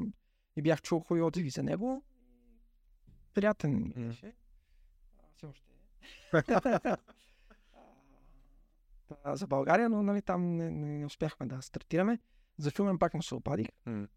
и 0.56 0.62
бях 0.62 0.82
чул 0.82 1.00
хубави 1.00 1.22
отзиви 1.22 1.50
за 1.50 1.62
него. 1.62 2.04
Приятен 3.34 3.74
ми 3.74 3.92
М. 3.96 4.06
беше. 4.06 4.32
Все 5.36 5.46
още 5.46 5.72
е. 6.32 6.96
За 9.36 9.46
България, 9.46 9.88
но 9.88 10.02
нали, 10.02 10.22
там 10.22 10.56
не, 10.56 10.70
не 10.70 11.06
успяхме 11.06 11.46
да 11.46 11.62
стартираме. 11.62 12.18
За 12.58 12.70
Шумен 12.70 12.98
пак 12.98 13.14
му 13.14 13.22
се 13.22 13.34
опадих. 13.34 13.66
М. 13.86 14.08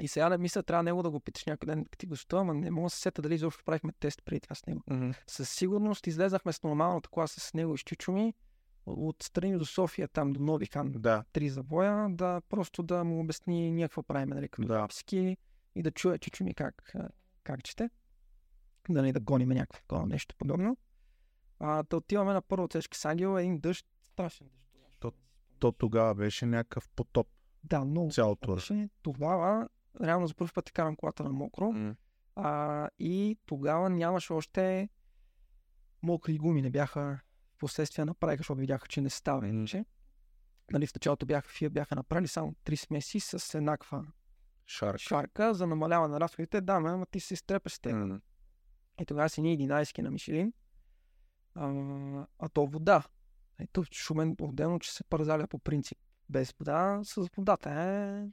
И 0.00 0.08
сега 0.08 0.28
не 0.28 0.38
мисля, 0.38 0.62
трябва 0.62 0.82
него 0.82 1.02
да 1.02 1.10
го 1.10 1.20
питаш 1.20 1.44
някой 1.44 1.66
ден, 1.66 1.86
ти 1.98 2.06
го 2.06 2.16
стой, 2.16 2.40
ама 2.40 2.54
не 2.54 2.70
мога 2.70 2.86
да 2.86 2.90
се 2.90 3.00
сета 3.00 3.22
дали 3.22 3.34
изобщо 3.34 3.64
правихме 3.64 3.92
тест 3.92 4.22
преди 4.24 4.40
това 4.40 4.54
с 4.54 4.66
него. 4.66 4.82
Мгм. 4.86 5.10
Със 5.26 5.50
сигурност 5.50 6.06
излезахме 6.06 6.52
с 6.52 6.62
нормалната 6.62 7.08
класа 7.08 7.40
с 7.40 7.54
него 7.54 7.74
и 7.74 7.78
с 7.78 7.82
Чичо 7.82 8.12
ми 8.12 8.34
от 8.86 9.22
страни 9.22 9.58
до 9.58 9.64
София, 9.64 10.08
там 10.08 10.32
до 10.32 10.40
Нови 10.40 10.66
хан, 10.66 10.92
Да. 10.92 11.24
три 11.32 11.48
завоя, 11.48 12.06
да 12.10 12.40
просто 12.40 12.82
да 12.82 13.04
му 13.04 13.20
обясни 13.20 13.70
ние 13.70 13.84
какво 13.84 14.02
правим, 14.02 14.28
нали, 14.28 14.48
като 14.48 14.68
Да. 14.68 14.74
записки 14.74 15.36
и 15.74 15.82
да 15.82 15.90
чуе 15.90 16.18
Чичо 16.18 16.44
ми 16.44 16.54
как, 16.54 16.92
как 17.44 17.62
чете. 17.64 17.90
Нали, 18.88 19.12
да 19.12 19.20
гоним 19.20 19.48
някакво 19.48 19.80
такова 19.80 20.06
нещо 20.06 20.34
подобно. 20.38 20.76
А, 21.58 21.82
да 21.82 21.96
отиваме 21.96 22.32
на 22.32 22.42
първо 22.42 22.68
цешки 22.68 22.98
с 22.98 23.04
Ангел, 23.04 23.38
един 23.38 23.58
дъжд, 23.58 23.86
страшен 24.02 24.46
дъжд. 24.46 24.96
То- 25.00 25.12
То 25.58 25.72
тогава 25.72 26.14
беше 26.14 26.46
някакъв 26.46 26.88
потоп 26.88 27.28
Да, 27.64 27.84
много. 27.84 28.10
цялото. 28.10 28.54
Беше, 28.54 28.88
тогава, 29.02 29.68
реално 30.02 30.26
за 30.26 30.34
първ 30.34 30.52
път 30.54 30.72
карам 30.72 30.96
колата 30.96 31.24
на 31.24 31.30
мокро. 31.30 31.72
М. 31.72 31.94
А, 32.36 32.88
и 32.98 33.38
тогава 33.46 33.90
нямаше 33.90 34.32
още 34.32 34.88
мокри 36.02 36.38
гуми, 36.38 36.62
не 36.62 36.70
бяха 36.70 37.20
в 37.54 37.58
последствие 37.58 38.04
направиха, 38.04 38.40
защото 38.40 38.60
видяха, 38.60 38.88
че 38.88 39.00
не 39.00 39.10
става 39.10 39.48
иначе. 39.48 39.84
Нали, 40.72 40.86
в 40.86 40.94
началото 40.94 41.26
бяха, 41.26 41.48
фия 41.48 41.70
бяха 41.70 41.94
направили 41.94 42.28
само 42.28 42.54
три 42.64 42.76
смеси 42.76 43.20
с 43.20 43.54
еднаква 43.54 44.06
Шарк. 44.66 44.98
шарка 44.98 45.54
за 45.54 45.66
намаляване 45.66 46.12
на 46.12 46.20
разходите. 46.20 46.60
Да, 46.60 46.80
ме, 46.80 46.90
ама 46.90 47.06
ти 47.06 47.20
се 47.20 47.34
изтрепеш 47.34 47.72
с 47.72 47.80
теб. 47.80 47.92
М. 47.92 48.20
И 49.00 49.06
тогава 49.06 49.28
си 49.28 49.42
ние 49.42 49.58
11 49.58 50.02
на 50.02 50.10
Мишелин. 50.10 50.52
А, 51.54 52.26
а 52.38 52.48
то 52.48 52.66
вода. 52.66 53.04
Ето, 53.58 53.84
шумен 53.92 54.36
отделно, 54.40 54.78
че 54.78 54.92
се 54.92 55.04
парзаля 55.04 55.46
по 55.46 55.58
принцип. 55.58 55.98
Без 56.28 56.52
вода, 56.52 57.00
с 57.04 57.28
водата 57.36 57.70
е 57.70 58.26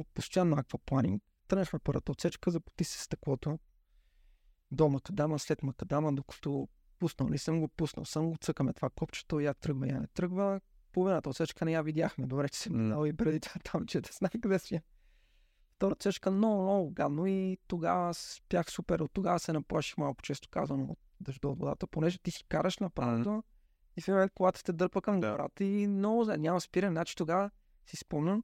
от 0.00 0.08
постоянно 0.14 0.56
аквапланинг. 0.56 1.22
Тръгнахме 1.48 1.78
първата 1.78 2.12
отсечка, 2.12 2.50
запоти 2.50 2.84
се 2.84 3.02
стъклото. 3.02 3.58
До 4.70 4.88
макадама, 4.88 5.38
след 5.38 5.62
макадама, 5.62 6.12
докато 6.12 6.68
пуснал 6.98 7.30
ли 7.30 7.38
съм 7.38 7.60
го, 7.60 7.68
пуснал 7.68 8.04
съм 8.04 8.30
го, 8.30 8.36
цъкаме 8.40 8.72
това 8.72 8.90
копчето, 8.90 9.40
я 9.40 9.54
тръгва, 9.54 9.88
я 9.88 10.00
не 10.00 10.06
тръгва. 10.06 10.60
Половината 10.92 11.28
отсечка 11.30 11.64
не 11.64 11.72
я 11.72 11.82
видяхме. 11.82 12.26
Добре, 12.26 12.48
че 12.48 12.58
съм 12.60 12.76
минал 12.76 13.06
и 13.06 13.12
преди 13.16 13.40
това 13.40 13.60
там, 13.64 13.86
че 13.86 14.00
да 14.00 14.08
знае 14.12 14.30
къде 14.42 14.58
си. 14.58 14.80
Втора 15.74 15.92
отсечка 15.92 16.30
много, 16.30 16.62
много 16.62 16.90
гадно 16.90 17.26
и 17.26 17.58
тогава 17.66 18.14
с- 18.14 18.42
бях 18.48 18.70
супер. 18.70 19.00
От 19.00 19.10
тогава 19.12 19.38
се 19.38 19.52
наплаших 19.52 19.96
малко, 19.98 20.22
често 20.22 20.48
казано, 20.48 20.84
от 20.84 20.98
дъжда 21.20 21.48
от 21.48 21.58
водата, 21.58 21.86
понеже 21.86 22.18
ти 22.18 22.30
си 22.30 22.44
караш 22.48 22.78
на 22.78 22.90
правото 22.90 23.42
и 23.96 24.00
в 24.00 24.08
момент 24.08 24.32
колата 24.34 24.62
те 24.64 24.72
дърпа 24.72 25.02
към 25.02 25.20
Да. 25.20 25.30
гората 25.30 25.64
и 25.64 25.86
много 25.86 26.24
няма 26.24 26.60
спиране. 26.60 26.92
Значи 26.92 27.16
тогава 27.16 27.50
си 27.86 27.96
спомням, 27.96 28.42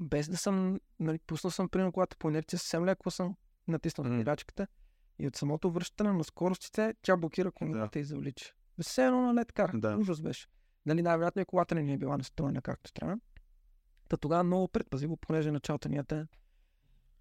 без 0.00 0.28
да 0.28 0.36
съм, 0.36 0.80
нали, 1.00 1.18
пуснал 1.18 1.50
съм 1.50 1.68
примерно 1.68 1.92
колата 1.92 2.16
по 2.16 2.28
инерция, 2.28 2.58
съвсем 2.58 2.84
леко 2.84 3.10
съм 3.10 3.36
натиснал 3.68 4.10
М. 4.10 4.20
спирачката 4.20 4.66
и 5.18 5.26
от 5.26 5.36
самото 5.36 5.70
връщане 5.70 6.12
на 6.12 6.24
скоростите, 6.24 6.94
тя 7.02 7.16
блокира 7.16 7.52
колата 7.52 7.98
и 7.98 8.04
завлича. 8.04 8.52
Все 8.82 9.06
едно 9.06 9.20
на 9.20 9.34
лед 9.34 9.52
кар. 9.52 9.70
Да. 9.74 9.96
Ужас 9.96 10.22
беше. 10.22 10.46
Нали, 10.86 11.02
най-вероятно 11.02 11.42
и 11.42 11.44
колата 11.44 11.74
не 11.74 11.82
ни 11.82 11.92
е 11.92 11.98
била 11.98 12.16
настроена 12.16 12.62
както 12.62 12.92
трябва. 12.92 13.18
Та 14.08 14.16
тогава 14.16 14.44
много 14.44 14.68
предпазливо, 14.68 15.16
понеже 15.16 15.50
началото 15.50 15.88
ни 15.88 15.96
е 15.96 16.26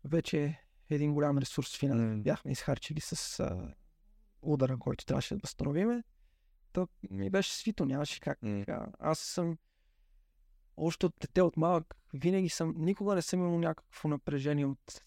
вече 0.04 0.60
един 0.90 1.14
голям 1.14 1.38
ресурс 1.38 1.78
финансов 1.78 2.18
М. 2.18 2.24
бяхме 2.24 2.52
изхарчили 2.52 3.00
с 3.00 3.40
а, 3.40 3.74
удара, 4.42 4.78
който 4.78 5.06
трябваше 5.06 5.36
да 5.36 5.40
възстановиме. 5.44 6.04
То 6.74 6.88
ми 7.10 7.30
беше 7.30 7.54
свито, 7.54 7.86
нямаше 7.86 8.20
как. 8.20 8.40
Така, 8.40 8.88
Аз 9.00 9.20
съм 9.20 9.58
още 10.78 11.06
от 11.06 11.14
дете 11.22 11.42
от 11.42 11.58
малък, 11.58 11.96
винаги 12.14 12.50
съм, 12.50 12.74
никога 12.78 13.16
не 13.16 13.22
съм 13.22 13.40
имал 13.40 13.60
някакво 13.60 14.08
напрежение 14.10 14.66
от 14.66 15.02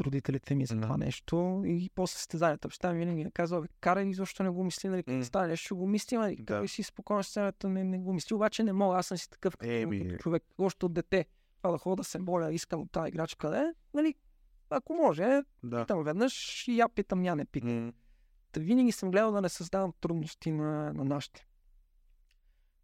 родителите 0.00 0.54
ми 0.54 0.66
за 0.66 0.80
това 0.80 0.96
нещо. 0.96 1.62
И 1.66 1.90
после 1.94 2.14
състезанията, 2.16 2.68
баща 2.68 2.92
ми 2.92 2.98
винаги 2.98 3.20
е 3.20 3.30
казал, 3.30 3.64
карай, 3.80 4.12
защо 4.12 4.42
не 4.42 4.50
го 4.50 4.64
мисли, 4.64 4.88
нали, 4.88 5.02
като 5.02 5.24
стане 5.24 5.48
нещо, 5.48 5.64
ще 5.64 5.74
го 5.74 5.86
мислим, 5.86 6.20
нали, 6.20 6.36
Да. 6.40 6.60
да. 6.60 6.68
си 6.68 6.82
спокойно 6.82 7.22
сцената, 7.22 7.68
не, 7.68 7.84
не 7.84 7.98
го 7.98 8.12
мисли, 8.12 8.34
обаче 8.34 8.62
не 8.62 8.72
мога, 8.72 8.96
аз 8.98 9.06
съм 9.06 9.18
си 9.18 9.30
такъв 9.30 9.56
като, 9.56 9.72
Еми. 9.72 10.08
като 10.08 10.22
човек, 10.22 10.44
още 10.58 10.86
от 10.86 10.92
дете. 10.92 11.26
Това 11.58 11.70
да 11.70 11.78
хода 11.78 11.96
да 11.96 12.04
се 12.04 12.18
моля, 12.18 12.52
искам 12.52 12.80
от 12.80 12.92
тази 12.92 13.08
играчка, 13.08 13.50
да 13.50 13.58
е, 13.58 13.72
нали, 13.94 14.14
ако 14.70 14.94
може, 14.94 15.42
Да. 15.62 15.80
питам 15.80 16.04
веднъж 16.04 16.68
и 16.68 16.78
я 16.78 16.88
питам, 16.88 17.24
я 17.24 17.36
не 17.36 17.44
питам. 17.44 17.84
М. 17.86 17.92
Та 18.52 18.60
винаги 18.60 18.92
съм 18.92 19.10
гледал 19.10 19.32
да 19.32 19.40
не 19.40 19.48
създавам 19.48 19.92
трудности 20.00 20.50
на, 20.52 20.92
на 20.92 21.04
нашите. 21.04 21.46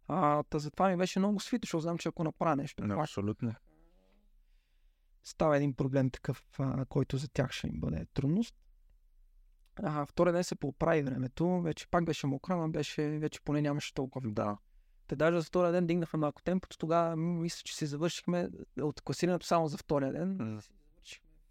А, 0.07 0.43
та 0.43 0.59
затова 0.59 0.89
ми 0.89 0.97
беше 0.97 1.19
много 1.19 1.39
свито, 1.39 1.65
защото 1.65 1.81
знам, 1.81 1.97
че 1.97 2.09
ако 2.09 2.23
направя 2.23 2.55
нещо, 2.55 2.83
пак 2.83 2.99
Абсолютно. 3.01 3.55
става 5.23 5.57
един 5.57 5.73
проблем 5.73 6.09
такъв, 6.09 6.45
а, 6.59 6.85
който 6.85 7.17
за 7.17 7.27
тях 7.27 7.51
ще 7.51 7.67
им 7.67 7.79
бъде 7.79 8.05
трудност. 8.13 8.55
А, 9.75 10.05
втория 10.05 10.33
ден 10.33 10.43
се 10.43 10.55
поправи 10.55 11.03
времето, 11.03 11.61
вече 11.61 11.87
пак 11.87 12.05
беше 12.05 12.27
мокро, 12.27 12.57
но 12.57 12.69
беше, 12.69 13.19
вече 13.19 13.41
поне 13.41 13.61
нямаше 13.61 13.93
толкова. 13.93 14.31
Да. 14.31 14.57
Те 15.07 15.15
даже 15.15 15.39
за 15.39 15.43
втория 15.43 15.71
ден 15.71 15.87
дигнахме 15.87 16.19
малко 16.19 16.41
темпото, 16.43 16.77
тогава 16.77 17.15
мисля, 17.15 17.61
че 17.63 17.75
се 17.75 17.85
завършихме 17.85 18.49
от 18.81 19.01
класирането 19.01 19.45
само 19.45 19.67
за 19.67 19.77
втория 19.77 20.11
ден. 20.11 20.61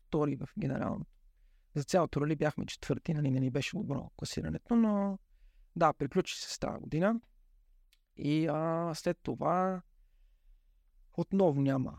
Втори 0.07 0.37
в 0.37 0.49
генералното. 0.59 1.11
За 1.75 1.85
цялото 1.85 2.21
рали 2.21 2.37
бяхме 2.37 2.67
четвърти, 2.67 3.15
нали, 3.15 3.31
не 3.31 3.41
ни 3.41 3.51
беше 3.51 3.77
добро 3.77 4.11
класирането, 4.17 4.77
но 4.77 5.19
да, 5.77 5.93
приключи 5.93 6.41
се 6.41 6.55
с 6.55 6.59
тази 6.59 6.81
година. 6.81 7.21
И 8.17 8.47
а, 8.47 8.95
след 8.95 9.19
това 9.23 9.83
отново 11.17 11.61
няма 11.61 11.99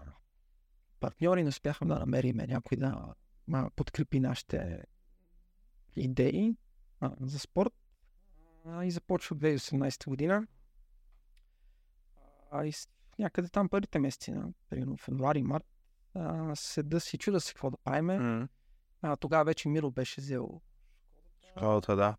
партньори, 0.99 1.43
не 1.43 1.49
успяхме 1.49 1.87
да 1.87 1.99
намерим 1.99 2.37
някой 2.37 2.77
да 2.77 3.15
а, 3.53 3.69
подкрепи 3.75 4.19
нашите 4.19 4.83
идеи 5.95 6.55
а, 6.99 7.11
за 7.19 7.39
спорт. 7.39 7.73
а, 8.65 8.85
и 8.85 8.91
започва 8.91 9.35
2018 9.35 10.07
година. 10.07 10.47
А, 12.51 12.65
и 12.65 12.73
някъде 13.19 13.49
там 13.49 13.69
първите 13.69 13.99
месеци, 13.99 14.31
на, 14.31 14.49
примерно 14.69 14.97
февруари, 14.97 15.43
март, 15.43 15.65
а, 16.13 16.55
седа 16.55 16.99
си 16.99 17.17
чуда 17.17 17.41
се 17.41 17.53
какво 17.53 17.69
да 17.69 17.77
правим. 17.77 18.07
М, 18.07 18.47
А, 19.01 19.15
тогава 19.15 19.45
вече 19.45 19.69
Миро 19.69 19.91
беше 19.91 20.21
взел 20.21 20.61
Школата, 21.49 21.95
да. 21.95 22.15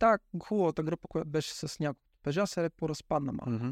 Та 0.00 0.18
хубавата 0.42 0.82
група, 0.82 1.08
която 1.08 1.30
беше 1.30 1.54
с 1.54 1.80
няколко 1.80 2.10
пежа, 2.22 2.46
се 2.46 2.70
поразпадна 2.70 3.32
малко. 3.32 3.50
Мгм. 3.50 3.70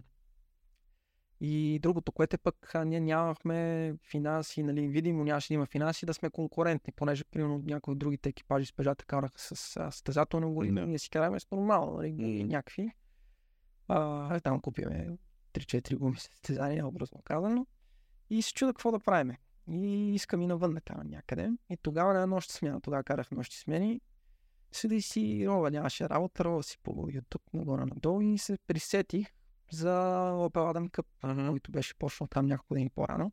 И 1.40 1.78
другото, 1.82 2.12
което 2.12 2.34
е 2.34 2.38
пък, 2.38 2.72
ние 2.86 3.00
нямахме 3.00 3.94
финанси, 4.10 4.62
нали, 4.62 4.88
видимо 4.88 5.24
нямаше 5.24 5.48
да 5.48 5.54
има 5.54 5.66
финанси 5.66 6.06
да 6.06 6.14
сме 6.14 6.30
конкурентни, 6.30 6.92
понеже, 6.92 7.24
примерно, 7.24 7.62
някои 7.66 7.92
от 7.92 7.98
другите 7.98 8.28
екипажи 8.28 8.66
с 8.66 8.72
пежата 8.72 9.04
караха 9.04 9.40
с 9.40 9.56
състезателно 9.56 10.52
гориво, 10.52 10.74
Да. 10.74 10.86
ние 10.86 10.98
си 10.98 11.10
караме 11.10 11.40
с 11.40 11.50
нормално, 11.50 11.96
нали, 11.96 12.12
Мгм. 12.12 12.48
някакви. 12.48 12.90
А, 13.88 14.36
е, 14.36 14.40
там 14.40 14.60
купиме 14.60 15.08
3-4 15.52 15.96
гуми 15.96 16.16
състезания, 16.18 16.86
образно 16.86 17.22
казано. 17.24 17.66
И 18.30 18.42
се 18.42 18.52
чуда 18.52 18.72
какво 18.72 18.90
да 18.90 18.98
правим. 18.98 19.36
И 19.70 20.14
искам 20.14 20.42
и 20.42 20.46
навън 20.46 20.74
да 20.74 20.80
карам 20.80 21.08
някъде. 21.08 21.50
И 21.70 21.76
тогава 21.76 22.14
на 22.14 22.26
нощ 22.26 22.50
смяна, 22.50 22.80
тогава 22.80 23.04
карах 23.04 23.30
нощи 23.30 23.58
смени. 23.58 24.00
Седа 24.72 24.94
и 24.94 25.02
си 25.02 25.44
рова, 25.48 25.70
нямаше 25.70 26.08
работа, 26.08 26.44
рова 26.44 26.62
си 26.62 26.78
по 26.82 26.90
YouTube 26.90 27.54
нагоре 27.54 27.84
надолу 27.84 28.20
и 28.20 28.38
се 28.38 28.58
присетих 28.66 29.28
за 29.70 29.88
Opel 30.32 30.50
Adam 30.74 30.90
Cup 30.90 31.48
който 31.48 31.70
беше 31.70 31.94
почнал 31.94 32.26
там 32.26 32.46
няколко 32.46 32.74
дни 32.74 32.90
по-рано. 32.90 33.32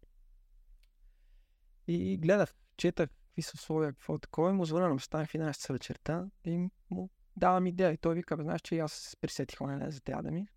И 1.87 2.17
гледах, 2.17 2.53
четах 2.77 3.09
какви 3.09 3.41
са 3.41 3.51
условия, 3.55 3.93
какво 3.93 4.15
е 4.15 4.19
такова 4.19 4.49
и 4.49 4.53
му 4.53 4.65
звъня 4.65 4.87
на 4.87 4.93
ми 4.93 4.99
в 4.99 5.33
11 5.33 5.53
часа 5.53 5.73
вечерта 5.73 6.25
и 6.45 6.69
му 6.89 7.09
давам 7.35 7.67
идея. 7.67 7.91
И 7.91 7.97
той 7.97 8.15
вика, 8.15 8.37
знаеш, 8.41 8.61
че 8.61 8.79
аз 8.79 8.91
се 8.91 9.17
присетих 9.17 9.59
на 9.59 9.91
за 9.91 10.01
тея 10.01 10.23
да 10.23 10.31
ми. 10.31 10.47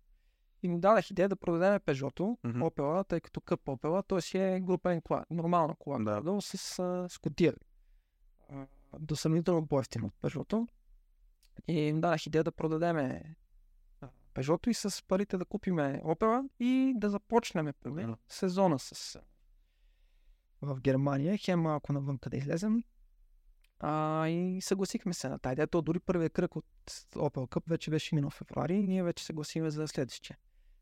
И 0.63 0.67
му 0.67 0.79
дадах 0.79 1.11
идея 1.11 1.29
да 1.29 1.35
продадем 1.35 1.79
Peugeot, 1.79 2.37
Мгм. 2.43 2.61
Opel, 2.63 3.07
тъй 3.07 3.21
като 3.21 3.41
къп 3.41 3.61
Opel, 3.65 4.07
той 4.07 4.21
си 4.21 4.37
е 4.37 4.59
групен 4.59 5.01
кола, 5.01 5.25
нормална 5.29 5.75
кола, 5.75 5.99
Да. 5.99 6.41
с, 6.41 6.79
а, 6.79 7.09
с 7.09 7.17
котия. 7.17 7.53
До 8.99 9.15
сравнително 9.15 9.67
по-ефтино 9.67 10.07
от 10.07 10.13
Peugeot. 10.21 10.67
И 11.67 11.93
му 11.93 12.01
дадах 12.01 12.25
идея 12.25 12.43
да 12.43 12.51
продадем 12.51 12.95
Peugeot 14.33 14.67
и 14.67 14.73
с 14.73 15.03
парите 15.07 15.37
да 15.37 15.45
купиме 15.45 16.01
Opel 16.05 16.49
и 16.59 16.93
да 16.95 17.09
започнем 17.09 17.73
нали, 17.85 18.05
Да. 18.05 18.17
сезона 18.27 18.79
с 18.79 19.19
в 20.61 20.81
Германия, 20.81 21.37
хем 21.37 21.61
малко 21.61 21.93
навън 21.93 22.19
да 22.29 22.37
излезем. 22.37 22.83
А, 23.79 24.27
и 24.27 24.61
съгласихме 24.61 25.13
се 25.13 25.29
на 25.29 25.39
тази 25.39 25.53
идея. 25.53 25.67
То 25.67 25.81
дори 25.81 25.99
първият 25.99 26.33
кръг 26.33 26.55
от 26.55 26.65
Opel 27.15 27.47
Cup 27.47 27.63
вече 27.67 27.91
беше 27.91 28.15
минал 28.15 28.29
в 28.29 28.33
февруари 28.33 28.75
и 28.75 28.87
ние 28.87 29.03
вече 29.03 29.25
се 29.25 29.33
гласиме 29.33 29.69
за 29.69 29.87
следващия. 29.87 30.37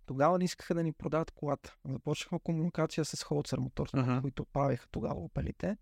Тогава 0.06 0.38
не 0.38 0.46
искаха 0.46 0.74
да 0.76 0.84
ни 0.84 0.94
продават 0.94 1.32
колата. 1.32 1.76
Започнахме 1.86 2.40
комуникация 2.40 3.06
с 3.06 3.24
Holzer 3.24 3.58
Motorsport, 3.58 4.02
Мгм. 4.02 4.22
които 4.22 4.46
правиха 4.46 4.88
тогава 4.92 5.20
опелите. 5.20 5.78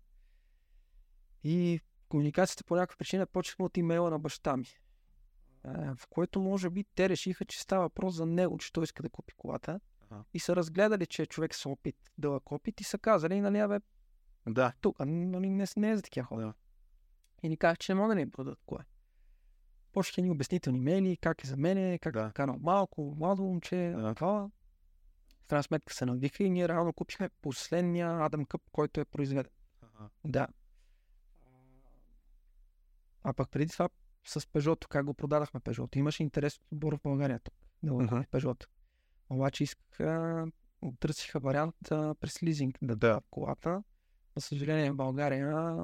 И 1.44 1.80
комуникацията 2.08 2.64
по 2.64 2.76
някаква 2.76 2.96
причина 2.96 3.26
почнахме 3.26 3.64
от 3.64 3.76
имейла 3.76 4.10
на 4.10 4.18
баща 4.18 4.56
ми. 4.56 4.66
А, 5.64 5.94
в 5.96 6.06
което 6.06 6.40
може 6.40 6.70
би 6.70 6.84
те 6.94 7.08
решиха, 7.08 7.44
че 7.44 7.60
става 7.60 7.82
въпрос 7.82 8.14
за 8.14 8.26
него, 8.26 8.58
че 8.58 8.72
той 8.72 8.84
иска 8.84 9.02
да 9.02 9.10
купи 9.10 9.34
колата. 9.36 9.80
Аха. 10.10 10.24
И 10.34 10.40
са 10.40 10.56
разгледали, 10.56 11.06
че 11.06 11.22
е 11.22 11.26
човек 11.26 11.54
с 11.54 11.66
опит, 11.66 11.96
дълъг 12.18 12.52
опит 12.52 12.80
и 12.80 12.84
са 12.84 12.98
казали, 12.98 13.40
нали, 13.40 13.58
абе, 13.58 13.80
Да. 14.46 14.72
тук, 14.80 14.96
нали, 15.00 15.50
не, 15.50 15.66
не 15.76 15.90
е 15.90 15.96
за 15.96 16.02
такива 16.02 16.26
хора. 16.26 16.40
Да. 16.40 16.54
И 17.42 17.48
ни 17.48 17.56
казах, 17.56 17.78
че 17.78 17.94
не 17.94 18.00
мога 18.00 18.14
да 18.14 18.20
ни 18.20 18.30
продадат 18.30 18.58
кое. 18.66 18.84
Почнаха 19.92 20.22
ни 20.22 20.30
обяснителни 20.30 20.78
имейли, 20.78 21.16
как 21.16 21.44
е 21.44 21.46
за 21.46 21.56
мене, 21.56 21.98
как 21.98 22.12
Да. 22.12 22.32
карал 22.34 22.56
малко, 22.60 23.14
младо 23.18 23.42
момче, 23.42 23.94
да. 23.96 24.14
това. 24.14 24.50
В 25.44 25.46
крайна 25.48 25.62
сметка 25.62 25.94
се 25.94 26.06
навиха 26.06 26.44
и 26.44 26.50
ние 26.50 26.68
реално 26.68 26.92
купихме 26.92 27.28
последния 27.28 28.24
Адам 28.24 28.44
Къп, 28.44 28.62
който 28.72 29.00
е 29.00 29.04
произведен. 29.04 29.52
Ага. 29.82 30.08
Да. 30.24 30.48
А 33.28 33.32
пък 33.32 33.50
преди 33.50 33.72
това 33.72 33.88
с 34.26 34.40
Peugeot, 34.40 34.88
как 34.88 35.06
го 35.06 35.14
продадахме 35.14 35.60
Peugeot, 35.60 35.96
имаше 35.96 36.22
интерес 36.22 36.56
от 36.56 36.72
отбор 36.72 36.96
в 36.96 37.02
България 37.02 37.40
тук, 37.44 37.54
да 37.82 37.92
го 37.92 37.98
купи 37.98 38.14
Peugeot. 38.14 38.66
Обаче 39.30 39.64
искаха, 39.64 40.46
търсиха 41.00 41.40
вариант 41.40 41.74
а, 41.90 42.14
през 42.14 42.42
лизинг 42.42 42.78
да 42.82 42.96
Да. 42.96 43.20
колата. 43.30 43.82
За 44.36 44.40
съжаление 44.40 44.90
в 44.90 44.96
България 44.96 45.76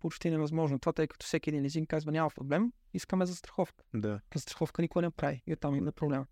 почти 0.00 0.30
невъзможно. 0.30 0.78
Това 0.78 0.92
тъй 0.92 1.06
като 1.06 1.26
всеки 1.26 1.50
един 1.50 1.62
лизинг 1.62 1.88
казва 1.88 2.12
няма 2.12 2.30
проблем, 2.30 2.72
искаме 2.94 3.26
за 3.26 3.36
страховка. 3.36 3.84
Да. 3.94 4.20
Застраховка 4.34 4.82
никой 4.82 5.02
не 5.02 5.10
прави 5.10 5.42
и 5.46 5.52
оттам 5.52 5.74
има 5.74 5.92
проблем. 5.92 6.24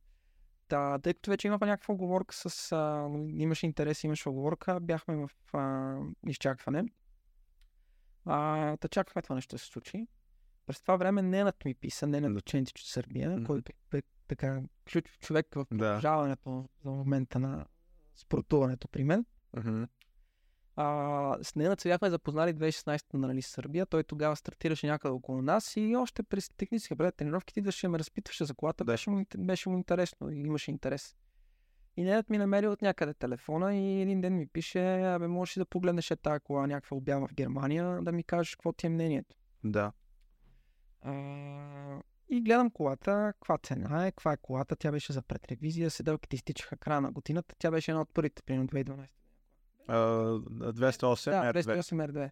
Та, 0.68 0.98
тъй 0.98 1.14
като 1.14 1.30
вече 1.30 1.48
имахме 1.48 1.66
някаква 1.66 1.94
оговорка 1.94 2.34
с... 2.34 2.72
А, 2.72 3.08
имаше 3.36 3.66
интерес, 3.66 4.04
имаше 4.04 4.28
оговорка, 4.28 4.80
бяхме 4.80 5.16
в 5.16 5.30
а, 5.56 5.96
изчакване. 6.26 6.84
А, 8.24 8.76
та 8.76 8.88
чакахме 8.88 9.22
това 9.22 9.34
нещо 9.34 9.54
да 9.54 9.58
се 9.58 9.66
случи. 9.66 10.06
През 10.70 10.80
това 10.80 10.96
време 10.96 11.22
Ненът 11.22 11.64
ми 11.64 11.74
писа, 11.74 12.06
Ненът 12.06 12.34
Да. 12.34 12.40
Чентич 12.40 12.80
от 12.80 12.86
Сърбия, 12.86 13.30
Мгм. 13.30 13.44
който 13.44 13.72
е 13.94 14.02
така 14.28 14.62
ключов 14.92 15.18
човек 15.18 15.46
в 15.54 15.58
Да. 15.58 15.64
продължаването 15.68 16.68
за 16.84 16.90
момента 16.90 17.38
на 17.38 17.66
спортуването 18.16 18.88
при 18.88 19.04
мен. 19.04 19.24
Мгм. 19.56 19.84
А, 20.76 21.38
с 21.42 21.54
Ненът 21.54 21.80
се 21.80 21.88
бяхме 21.88 22.10
запознали 22.10 22.52
2016 22.52 23.14
на 23.14 23.28
Рали 23.28 23.42
Сърбия. 23.42 23.86
Той 23.86 24.04
тогава 24.04 24.36
стартираше 24.36 24.86
някъде 24.86 25.12
около 25.12 25.42
нас 25.42 25.76
и 25.76 25.96
още 25.96 26.22
през 26.22 26.50
технически 26.50 26.96
преди 26.96 27.12
тренировките 27.12 27.60
идваше 27.60 27.88
ме 27.88 27.98
разпитваше 27.98 28.44
за 28.44 28.54
колата. 28.54 28.84
Да. 28.84 28.92
Беше, 28.92 29.10
му, 29.10 29.24
беше 29.38 29.68
му 29.68 29.76
интересно 29.76 30.30
и 30.30 30.38
имаше 30.38 30.70
интерес. 30.70 31.16
И 31.96 32.02
Ненът 32.04 32.30
ми 32.30 32.38
намери 32.38 32.66
от 32.66 32.82
някъде 32.82 33.14
телефона 33.14 33.76
и 33.76 34.02
един 34.02 34.20
ден 34.20 34.36
ми 34.36 34.46
пише, 34.46 35.02
абе 35.02 35.26
можеш 35.26 35.56
ли 35.56 35.60
да 35.60 35.66
погледнеш 35.66 36.10
е 36.10 36.16
тази 36.16 36.40
кола, 36.40 36.66
някаква 36.66 36.96
обява 36.96 37.26
в 37.28 37.34
Германия, 37.34 38.02
да 38.02 38.12
ми 38.12 38.24
кажеш 38.24 38.54
какво 38.54 38.72
ти 38.72 38.86
е 38.86 38.90
мнението. 38.90 39.36
Да. 39.64 39.92
А, 41.02 41.12
и 42.28 42.40
гледам 42.40 42.70
колата, 42.70 43.32
каква 43.32 43.58
цена 43.58 44.06
е, 44.06 44.10
каква 44.10 44.32
е 44.32 44.36
колата, 44.36 44.76
тя 44.76 44.92
беше 44.92 45.12
за 45.12 45.22
предревизия, 45.22 45.90
седелките 45.90 46.36
изтичаха 46.36 46.76
края 46.76 47.00
на 47.00 47.12
годината, 47.12 47.54
тя 47.58 47.70
беше 47.70 47.90
една 47.90 48.00
от 48.00 48.14
първите, 48.14 48.42
примерно 48.42 48.68
2012. 48.68 49.08
А, 49.88 49.96
208 49.96 51.30
Да, 51.30 51.52
R2. 51.52 51.80
208 51.80 52.10
R2. 52.10 52.30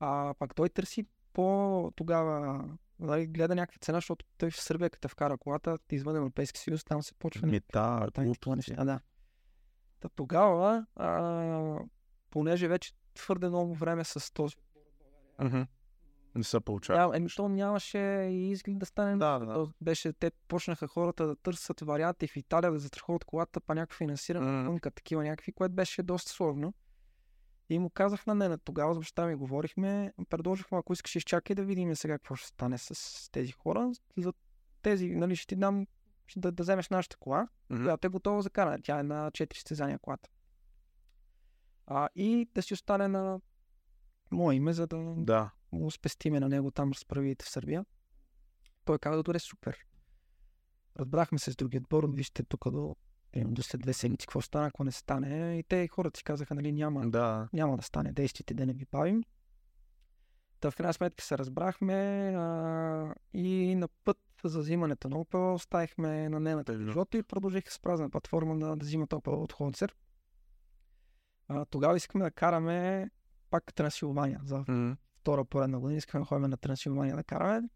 А 0.00 0.34
пак 0.38 0.54
той 0.54 0.68
търси 0.68 1.06
по 1.32 1.92
тогава, 1.96 2.64
нали, 3.00 3.26
гледа 3.26 3.54
някаква 3.54 3.78
цена, 3.80 3.96
защото 3.96 4.26
той 4.38 4.50
в 4.50 4.60
Сърбия, 4.60 4.90
като 4.90 5.08
вкара 5.08 5.38
колата, 5.38 5.78
извън 5.90 6.16
Европейски 6.16 6.60
съюз, 6.60 6.84
там 6.84 7.02
се 7.02 7.14
почва 7.14 7.48
и 7.56 8.30
такива 8.30 8.56
неща, 8.56 8.84
да. 8.84 9.00
Та 10.00 10.08
тогава, 10.08 10.86
а, 10.96 11.78
понеже 12.30 12.68
вече 12.68 12.92
твърде 13.14 13.48
много 13.48 13.74
време 13.74 14.04
с 14.04 14.32
този 14.32 14.56
Мгм. 15.38 15.62
Не 16.36 16.44
се 16.44 16.60
получава. 16.60 17.10
Да, 17.10 17.16
еми, 17.16 17.28
то 17.36 17.48
нямаше 17.48 17.98
и 18.30 18.50
изглед 18.50 18.78
да 18.78 18.86
стане. 18.86 19.16
Да, 19.16 19.38
да. 19.38 19.54
То 19.54 19.70
беше, 19.80 20.12
те 20.12 20.30
почнаха 20.48 20.86
хората 20.86 21.26
да 21.26 21.36
търсят 21.36 21.80
варианти 21.80 22.28
в 22.28 22.36
Италия 22.36 22.72
да 22.72 22.78
застраховат 22.78 23.24
колата, 23.24 23.60
па 23.60 23.74
някакво 23.74 23.96
финансиране, 23.96 24.68
mm. 24.68 24.94
такива 24.94 25.24
някакви, 25.24 25.52
което 25.52 25.74
беше 25.74 26.02
доста 26.02 26.32
сложно. 26.32 26.74
И 27.68 27.78
му 27.78 27.90
казах 27.90 28.26
на 28.26 28.34
нея, 28.34 28.58
тогава 28.58 28.94
с 28.94 28.98
баща 28.98 29.26
ми 29.26 29.34
говорихме, 29.34 30.12
предложих 30.30 30.70
му, 30.70 30.78
ако 30.78 30.92
искаш 30.92 31.16
изчакай 31.16 31.56
да 31.56 31.64
видим 31.64 31.96
сега 31.96 32.18
какво 32.18 32.34
ще 32.34 32.48
стане 32.48 32.78
с 32.78 33.30
тези 33.32 33.52
хора. 33.52 33.92
За 34.16 34.32
тези, 34.82 35.08
нали, 35.08 35.36
ще 35.36 35.46
ти 35.46 35.56
дам 35.56 35.86
да, 36.36 36.52
да 36.52 36.62
вземеш 36.62 36.88
нашата 36.88 37.16
кола, 37.16 37.48
Мгм. 37.70 37.84
която 37.84 38.06
е 38.06 38.10
готова 38.10 38.40
за 38.40 38.50
каране. 38.50 38.78
Тя 38.82 38.98
е 38.98 39.02
на 39.02 39.30
4 39.30 39.54
състезания 39.54 39.98
колата. 39.98 40.28
А, 41.86 42.08
и 42.14 42.48
да 42.54 42.62
си 42.62 42.74
остане 42.74 43.08
на 43.08 43.40
мое 44.30 44.54
име, 44.54 44.72
за 44.72 44.86
да, 44.86 45.14
Да. 45.16 45.50
Му 45.76 45.90
спестиме 45.90 46.40
на 46.40 46.48
него 46.48 46.70
там 46.70 46.92
разправите 46.92 47.44
в 47.44 47.48
Сърбия. 47.48 47.84
Той 48.84 48.98
каза, 48.98 49.22
добре, 49.22 49.38
супер. 49.38 49.76
Разбрахме 50.98 51.38
се 51.38 51.52
с 51.52 51.56
другия 51.56 51.80
отбор, 51.80 52.10
вижте 52.14 52.42
тук 52.42 52.70
до, 52.70 52.96
примерно, 53.32 53.54
до 53.54 53.62
след 53.62 53.80
две 53.80 53.92
седмици 53.92 54.26
какво 54.26 54.40
стана, 54.40 54.66
ако 54.66 54.84
не 54.84 54.92
стане. 54.92 55.58
И 55.58 55.62
те 55.62 55.88
хората 55.88 56.18
си 56.18 56.24
казаха, 56.24 56.54
нали, 56.54 56.72
няма, 56.72 57.10
Да. 57.10 57.48
няма 57.52 57.76
да 57.76 57.82
стане, 57.82 58.12
действайте 58.12 58.54
да 58.54 58.66
не 58.66 58.72
ви 58.72 58.86
бавим. 58.92 59.22
Та 60.60 60.70
в 60.70 60.76
крайна 60.76 60.92
сметка 60.92 61.24
се 61.24 61.38
разбрахме 61.38 61.94
а, 62.36 63.14
и 63.34 63.74
на 63.74 63.88
път 63.88 64.18
за 64.44 64.60
взимането 64.60 65.08
на 65.08 65.16
Opel 65.16 65.54
оставихме 65.54 66.28
на 66.28 66.40
нената. 66.40 66.72
Peugeot 66.72 67.16
и 67.16 67.22
продължиха 67.22 67.72
с 67.72 67.78
празна 67.78 68.10
платформа 68.10 68.58
да, 68.58 68.76
да 68.76 68.84
взимат 68.84 69.10
Opel 69.10 69.36
от 69.36 69.52
Холцер. 69.52 69.94
А, 71.48 71.64
тогава 71.64 71.96
искаме 71.96 72.24
да 72.24 72.30
караме 72.30 73.10
пак 73.50 73.74
Трансилвания 73.74 74.40
за 74.44 74.58
Мгм. 74.58 74.92
Втора 75.26 75.44
поредна 75.44 75.80
година 75.80 75.98
искаме 75.98 76.22
да 76.22 76.26
ходим 76.26 76.50
на 76.50 76.56
Трансилвания 76.56 77.16
да 77.16 77.24
караме 77.24 77.68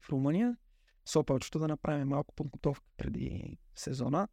в 0.00 0.10
Румъния. 0.10 0.56
С 1.04 1.16
опелчето 1.16 1.58
да 1.58 1.68
направим 1.68 2.08
малко 2.08 2.34
подготовка 2.34 2.86
преди 2.96 3.58
сезона. 3.74 4.28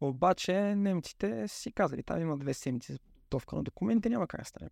Обаче 0.00 0.74
немците 0.74 1.48
си 1.48 1.72
казали, 1.72 2.02
там 2.02 2.20
има 2.20 2.38
две 2.38 2.54
седмици 2.54 2.92
за 2.92 2.98
подготовка 2.98 3.56
на 3.56 3.62
документи, 3.62 4.08
няма 4.08 4.26
как 4.26 4.40
да 4.40 4.44
стане. 4.44 4.70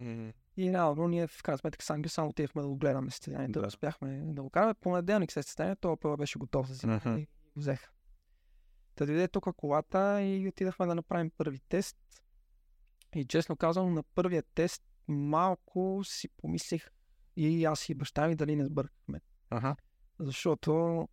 Мгм. 0.00 0.28
И 0.56 0.72
реално 0.72 1.08
ние 1.08 1.26
в 1.26 1.42
крайна 1.42 1.58
сметка 1.58 1.84
с 1.84 1.90
Ангел 1.90 2.10
само 2.10 2.28
отидахме 2.28 2.62
да 2.62 2.68
го 2.68 2.76
гледаме 2.76 3.10
състезанието. 3.10 3.60
Да. 3.60 3.66
Успяхме 3.66 4.22
да 4.24 4.42
го 4.42 4.50
караме. 4.50 4.74
Понеделник 4.74 5.32
след 5.32 5.46
състезанието, 5.46 5.92
Опела 5.92 6.16
беше 6.16 6.38
готов 6.38 6.66
за 6.68 6.74
зима 6.74 7.00
Мгм. 7.06 7.16
и 7.16 7.24
го 7.24 7.60
взеха. 7.60 7.90
Та 8.94 9.06
дойде 9.06 9.28
тук 9.28 9.56
колата 9.56 10.22
и 10.22 10.48
отидахме 10.48 10.86
да 10.86 10.94
направим 10.94 11.30
първи 11.30 11.60
тест. 11.68 11.96
И 13.14 13.24
честно 13.24 13.56
казвам, 13.56 13.94
на 13.94 14.02
първия 14.02 14.42
тест 14.42 14.82
малко 15.08 16.00
си 16.04 16.28
помислих 16.28 16.90
и 17.36 17.64
аз 17.64 17.88
и 17.88 17.94
баща 17.94 18.28
ми 18.28 18.36
дали 18.36 18.56
не 18.56 18.64
сбъркахме. 18.64 19.20
Ага. 19.50 19.76
Защото 20.18 21.08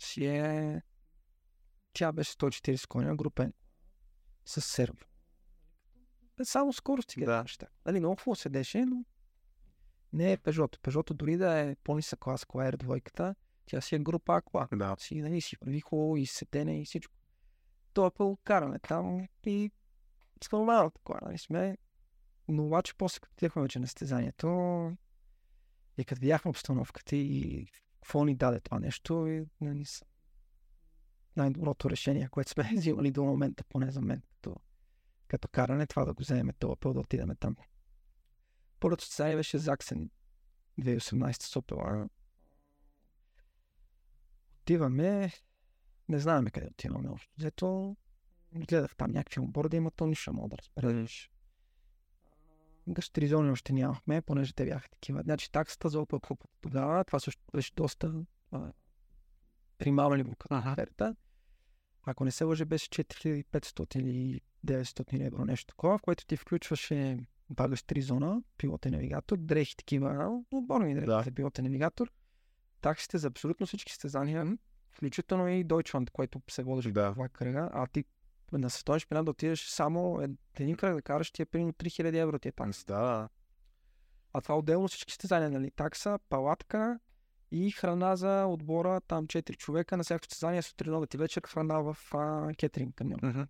си 0.00 0.26
е... 0.26 0.82
Тя 1.92 2.12
беше 2.12 2.32
140 2.32 2.86
коня, 2.86 3.16
групен. 3.16 3.52
С 4.44 4.60
серво. 4.60 4.98
Бе, 6.36 6.44
Само 6.44 6.72
скорости 6.72 7.20
Да. 7.20 7.26
да. 7.26 7.42
неща. 7.42 7.66
Нали, 7.86 8.00
много 8.00 8.16
хубаво 8.16 8.36
седеше, 8.36 8.84
но 8.84 9.04
не 10.12 10.32
е 10.32 10.38
Peugeot. 10.38 10.78
Peugeot 10.78 11.12
дори 11.12 11.36
да 11.36 11.58
е 11.58 11.76
по-нисък 11.76 12.20
клас, 12.20 12.44
кола 12.44 12.66
е 12.66 12.72
двойката, 12.72 13.34
тя 13.66 13.80
си 13.80 13.94
е 13.94 13.98
група 13.98 14.42
кола. 14.42 14.68
Да. 14.72 14.96
Си, 14.98 15.22
нали, 15.22 15.40
си 15.40 15.56
прави 15.58 15.80
хубаво 15.80 16.16
и 16.16 16.26
седене 16.26 16.80
и 16.80 16.84
всичко. 16.84 17.14
Това 17.92 18.06
е 18.20 18.34
караме 18.44 18.78
там 18.78 19.28
и 19.46 19.70
с 20.44 20.52
нормалната 20.52 21.00
кола, 21.04 21.18
нали 21.22 21.38
сме. 21.38 21.76
Но 22.48 22.66
обаче 22.66 22.94
после 22.98 23.20
като 23.20 23.32
отидахме 23.32 23.62
вече 23.62 23.78
на 23.78 23.86
стезанието 23.86 24.48
и 25.98 26.04
като 26.04 26.20
видяхме 26.20 26.48
обстановката 26.48 27.16
и 27.16 27.66
какво 28.00 28.24
ни 28.24 28.36
даде 28.36 28.60
това 28.60 28.78
нещо, 28.78 29.26
и, 29.26 29.46
нали, 29.60 29.84
най-доброто 31.36 31.90
решение, 31.90 32.28
което 32.28 32.50
сме 32.50 32.72
взимали 32.76 33.10
до 33.10 33.24
момента, 33.24 33.64
поне 33.64 33.90
за 33.90 34.00
мен, 34.00 34.22
като, 34.30 34.56
като 35.28 35.48
каране, 35.48 35.86
това 35.86 36.04
да 36.04 36.14
го 36.14 36.22
вземем 36.22 36.54
това 36.58 36.76
пъл 36.76 36.92
да 36.92 37.00
отидем 37.00 37.36
там. 37.40 37.56
Първото 38.80 39.04
състезание 39.04 39.36
беше 39.36 39.58
Заксен 39.58 40.10
2018 40.80 41.42
с 41.42 41.54
Opel. 41.54 42.08
Отиваме, 44.60 45.32
не 46.08 46.18
знаем 46.18 46.46
къде 46.46 46.66
отиваме 46.66 47.08
общо. 47.08 47.32
Взето, 47.38 47.96
гледах 48.52 48.96
там 48.96 49.10
някакви 49.10 49.40
оборди, 49.40 49.76
има 49.76 49.90
то 49.90 50.06
нищо 50.06 50.32
мога 50.32 50.48
да 50.48 50.56
разбереш. 50.56 51.33
Гастризони 52.88 53.50
още 53.50 53.72
нямахме, 53.72 54.22
понеже 54.22 54.52
те 54.52 54.64
бяха 54.64 54.88
такива. 54.90 55.22
Значи 55.22 55.52
таксата 55.52 55.88
за 55.88 55.98
Opel 55.98 56.20
Cup 56.20 56.40
тогава, 56.60 57.04
това 57.04 57.18
също 57.20 57.42
беше 57.52 57.72
доста 57.74 58.14
примамливо 59.78 60.36
като 60.36 60.54
Ага. 60.54 60.72
оферта. 60.72 61.16
Ако 62.06 62.24
не 62.24 62.30
се 62.30 62.44
лъжа, 62.44 62.64
беше 62.64 62.88
4500 62.88 63.96
или 63.98 64.40
900 64.66 65.26
евро, 65.26 65.44
нещо 65.44 65.66
такова, 65.66 65.98
в 65.98 66.02
което 66.02 66.26
ти 66.26 66.36
включваше 66.36 67.18
багаж 67.50 67.80
3 67.82 68.00
зона, 68.00 68.42
пилотен 68.58 68.92
навигатор, 68.92 69.36
дрехи 69.38 69.76
такива, 69.76 70.40
отборни 70.52 70.94
дрехи 70.94 71.06
Да. 71.06 71.22
за 71.22 71.32
пилотен 71.32 71.64
навигатор, 71.64 72.12
таксите 72.80 73.18
за 73.18 73.26
абсолютно 73.28 73.66
всички 73.66 73.92
състезания, 73.92 74.58
включително 74.90 75.48
и 75.48 75.64
Deutschland, 75.66 76.10
което 76.10 76.42
се 76.50 76.62
водеше 76.62 76.92
Да. 76.92 77.12
това 77.12 77.28
кръга, 77.28 77.70
а 77.72 77.86
ти 77.86 78.04
на 78.58 78.70
световен 78.70 79.00
шпинат 79.00 79.24
да 79.24 79.30
отидеш 79.30 79.68
само 79.68 80.20
ед- 80.20 80.30
един 80.54 80.76
кръг 80.76 80.94
да 80.94 81.02
караш, 81.02 81.30
ти 81.30 81.42
е 81.42 81.46
примерно 81.46 81.72
3000 81.72 82.16
евро 82.16 82.38
ти 82.38 82.48
е 82.48 82.52
такса. 82.52 82.84
Да. 82.86 83.28
А 84.32 84.40
това 84.40 84.58
отделно 84.58 84.88
всички 84.88 85.12
състезания, 85.12 85.50
нали? 85.50 85.70
Такса, 85.70 86.18
палатка 86.28 86.98
и 87.50 87.70
храна 87.70 88.16
за 88.16 88.44
отбора, 88.46 89.00
там 89.00 89.26
4 89.26 89.56
човека, 89.56 89.96
на 89.96 90.04
всяко 90.04 90.24
състезание 90.24 90.62
сутрин, 90.62 90.94
обед 90.94 91.14
и 91.14 91.16
вечер 91.16 91.42
храна 91.46 91.78
в 91.78 91.96
а, 92.14 92.54
кетеринг 92.54 92.94
камион. 92.94 93.20
Мгм. 93.22 93.42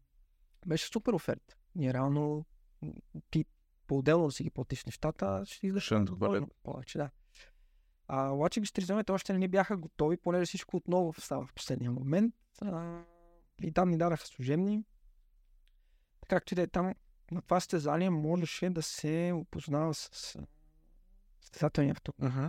Беше 0.66 0.86
супер 0.86 1.12
оферта. 1.12 1.56
Ние 1.74 1.93
реално 1.94 2.44
ти 3.31 3.44
по-отделно 3.86 4.26
да 4.26 4.32
си 4.32 4.43
ги 4.43 4.51
платиш 4.51 4.85
нещата, 4.85 5.43
ще 5.47 5.66
излезеш 5.66 5.85
повече, 6.62 6.98
да. 6.98 7.10
А, 8.09 8.31
обаче 8.31 8.60
гастризоните 8.60 9.12
още 9.12 9.32
не 9.32 9.39
ни 9.39 9.48
бяха 9.48 9.76
готови, 9.76 10.16
понеже 10.16 10.47
всичко 10.47 10.76
отново 10.76 11.14
става 11.18 11.47
в 11.47 11.55
последния 11.55 11.90
момент. 11.90 12.35
А, 12.62 13.01
и 13.62 13.72
там 13.72 13.90
ни 13.90 13.98
дадаха 13.98 14.26
служебни. 14.26 14.85
Както 16.29 16.55
и 16.55 16.57
да 16.57 16.63
е 16.63 16.67
там, 16.67 16.95
на 17.31 17.43
това 17.43 17.61
състезание 17.61 18.11
можеше 18.11 18.71
да 18.71 18.83
се 18.83 19.33
опознава 19.35 19.95
с 19.95 20.37
състезателния 21.41 21.93
автомобил 21.93 22.39
Мгм. 22.39 22.47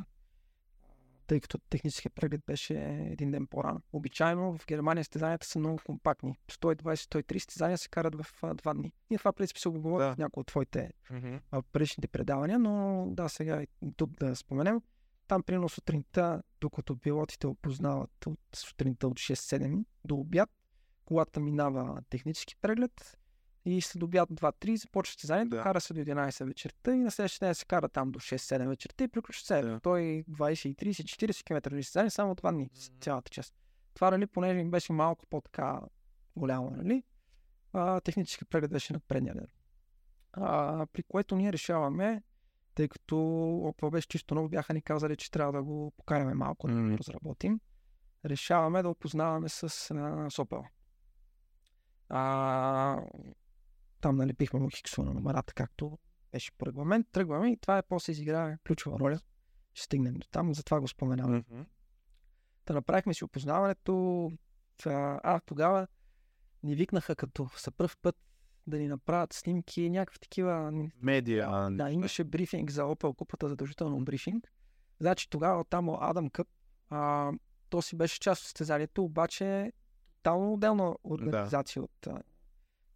тъй 1.27 1.39
като 1.39 1.57
техническия 1.57 2.11
преглед 2.11 2.41
беше 2.47 2.73
един 3.11 3.31
ден 3.31 3.47
по-рано. 3.47 3.81
Обичайно 3.93 4.57
в 4.57 4.65
Германия 4.67 5.03
състезанията 5.03 5.47
са 5.47 5.59
много 5.59 5.79
компактни. 5.85 6.35
120-130 6.51 7.37
състезания 7.39 7.77
се 7.77 7.89
карат 7.89 8.15
в 8.15 8.43
а, 8.43 8.53
два 8.53 8.73
дни. 8.73 8.93
Ние 9.09 9.17
това, 9.17 9.33
принцип, 9.33 9.57
се 9.57 9.69
го 9.69 9.81
говорим 9.81 10.07
Да. 10.07 10.15
в 10.15 10.17
някои 10.17 10.41
от 10.41 10.47
твоите 10.47 10.93
Мгм. 11.11 11.35
а, 11.51 11.61
предишните 11.61 12.07
предавания, 12.07 12.59
но 12.59 13.05
да, 13.09 13.29
сега 13.29 13.61
и 13.63 13.67
тук 13.97 14.11
да 14.11 14.35
споменем. 14.35 14.81
Там, 15.27 15.43
примерно, 15.43 15.69
сутринта, 15.69 16.43
докато 16.61 16.97
пилотите 16.97 17.47
опознават 17.47 18.25
от 18.25 18.39
сутринта 18.55 19.07
от 19.07 19.19
6-7 19.19 19.85
до 20.05 20.15
обяд, 20.15 20.49
колата 21.05 21.39
минава 21.39 22.01
технически 22.09 22.55
преглед 22.61 23.17
и 23.65 23.81
след 23.81 24.03
обяд 24.03 24.29
2-3 24.29 24.75
започва 24.75 25.11
състезанието, 25.11 25.55
Да. 25.55 25.63
кара 25.63 25.81
се 25.81 25.93
до 25.93 25.99
11 25.99 26.45
вечерта 26.45 26.91
и 26.93 26.97
на 26.97 27.11
следващия 27.11 27.47
ден 27.47 27.55
се 27.55 27.65
кара 27.65 27.89
там 27.89 28.11
до 28.11 28.19
6-7 28.19 28.67
вечерта 28.67 29.03
и 29.03 29.07
приключва 29.07 29.45
се. 29.45 29.61
Да. 29.61 29.79
Той 29.79 30.01
20, 30.29 30.75
30, 30.75 31.03
40 31.31 31.43
км 31.43 31.75
състезание 31.83 32.09
само 32.09 32.35
два 32.35 32.51
дни, 32.51 32.69
с 32.73 32.91
цялата 33.01 33.29
част. 33.29 33.55
Това, 33.93 34.11
нали, 34.11 34.27
понеже 34.27 34.59
им 34.59 34.71
беше 34.71 34.93
малко 34.93 35.25
по-така 35.29 35.79
голямо, 36.35 36.69
нали, 36.71 37.03
а, 37.73 38.01
технически 38.01 38.45
преглед 38.45 38.71
беше 38.71 38.93
на 38.93 38.99
предния 38.99 39.35
ден. 39.35 39.47
А, 40.33 40.85
при 40.93 41.03
което 41.03 41.35
ние 41.35 41.53
решаваме, 41.53 42.23
тъй 42.75 42.87
като 42.87 43.15
Opel 43.15 43.89
беше 43.91 44.07
чисто 44.07 44.35
ново, 44.35 44.49
бяха 44.49 44.73
ни 44.73 44.81
казали, 44.81 45.15
че 45.17 45.31
трябва 45.31 45.53
да 45.53 45.63
го 45.63 45.91
покараме 45.97 46.33
малко 46.33 46.67
да 46.67 46.73
Мгм. 46.73 46.91
го 46.91 46.97
разработим. 46.97 47.59
Решаваме 48.25 48.81
да 48.81 48.89
опознаваме 48.89 49.49
с, 49.49 49.63
а, 49.63 49.67
с 50.29 50.37
Opel. 50.37 50.63
А, 52.09 53.01
там 54.05 54.15
налепихме 54.15 54.59
му 54.59 54.69
хиксо 54.69 55.03
на 55.03 55.13
номерата, 55.13 55.53
както 55.53 55.99
беше 56.31 56.51
по 56.51 56.65
регламент. 56.65 57.07
Тръгваме 57.11 57.51
и 57.51 57.57
това 57.57 57.77
е 57.77 57.83
после 57.83 58.11
изиграе 58.11 58.57
ключова 58.67 58.99
роля. 58.99 59.19
Ще 59.73 59.83
стигнем 59.85 60.13
до 60.13 60.27
там, 60.27 60.53
затова 60.53 60.79
го 60.79 60.87
споменавам. 60.87 61.43
Мгм. 61.49 61.61
Та 62.65 62.73
направихме 62.73 63.13
си 63.13 63.23
опознаването. 63.23 64.31
А, 64.85 65.19
а 65.23 65.39
тогава 65.39 65.87
ни 66.63 66.75
викнаха 66.75 67.15
като 67.15 67.49
за 67.63 67.71
пръв 67.71 67.97
път 67.97 68.15
да 68.67 68.77
ни 68.77 68.87
направят 68.87 69.33
снимки, 69.33 69.89
някакви 69.89 70.19
такива. 70.19 70.71
Медиа. 71.01 71.69
Да, 71.71 71.91
имаше 71.91 72.23
брифинг 72.23 72.71
за 72.71 72.83
Opel 72.83 73.15
купата, 73.15 73.49
задължително 73.49 74.05
брифинг. 74.05 74.51
Значи 74.99 75.29
тогава 75.29 75.63
там 75.63 75.89
Адам 75.89 76.29
Къп, 76.29 76.47
а, 76.89 77.31
то 77.69 77.81
си 77.81 77.95
беше 77.95 78.19
част 78.19 78.41
от 78.41 78.45
състезанието, 78.45 79.03
обаче 79.03 79.71
тотално 80.17 80.53
отделна 80.53 80.95
организация 81.03 81.83
от 81.83 82.07
а, 82.07 82.21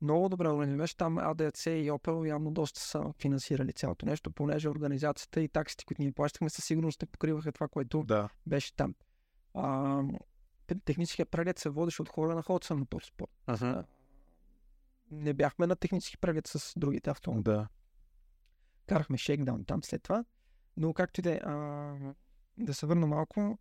много 0.02 0.30
добре 0.30 0.48
организация. 0.50 0.78
Беше 0.78 0.98
там 0.98 1.18
АДЦ 1.18 1.66
и 1.66 1.92
Opel 1.92 2.28
явно 2.28 2.52
доста 2.52 2.80
са 2.80 3.14
финансирали 3.20 3.74
цялото 3.74 4.06
нещо, 4.06 4.32
понеже 4.32 4.70
организацията 4.70 5.42
и 5.42 5.50
таксите, 5.50 5.86
които 5.86 6.02
ние 6.02 6.12
плащахме, 6.12 6.50
със 6.50 6.66
сигурност 6.66 7.02
не 7.02 7.06
покриваха 7.06 7.52
това, 7.52 7.68
което 7.68 8.04
Да. 8.04 8.30
беше 8.48 8.76
там. 8.76 8.96
А, 9.54 10.02
техническия 10.86 11.26
преглед 11.26 11.60
се 11.60 11.70
водеше 11.70 12.02
от 12.02 12.10
хора 12.10 12.36
на 12.36 12.42
Ходса 12.42 12.76
Моторспорт. 12.76 13.32
Мгм. 13.48 13.72
Не 15.12 15.34
бяхме 15.34 15.68
на 15.68 15.76
технически 15.76 16.18
преглед 16.18 16.48
с 16.48 16.74
другите 16.78 17.10
автомобили. 17.10 17.44
Да. 17.56 17.68
Карахме 18.88 19.18
шейкдаун 19.18 19.66
там 19.66 19.84
след 19.84 20.04
това. 20.04 20.26
Но 20.78 20.94
както 20.94 21.20
и 21.20 21.24
да 21.24 21.32
е, 21.32 21.40
да 22.58 22.74
се 22.74 22.86
върна 22.86 23.08
малко, 23.08 23.58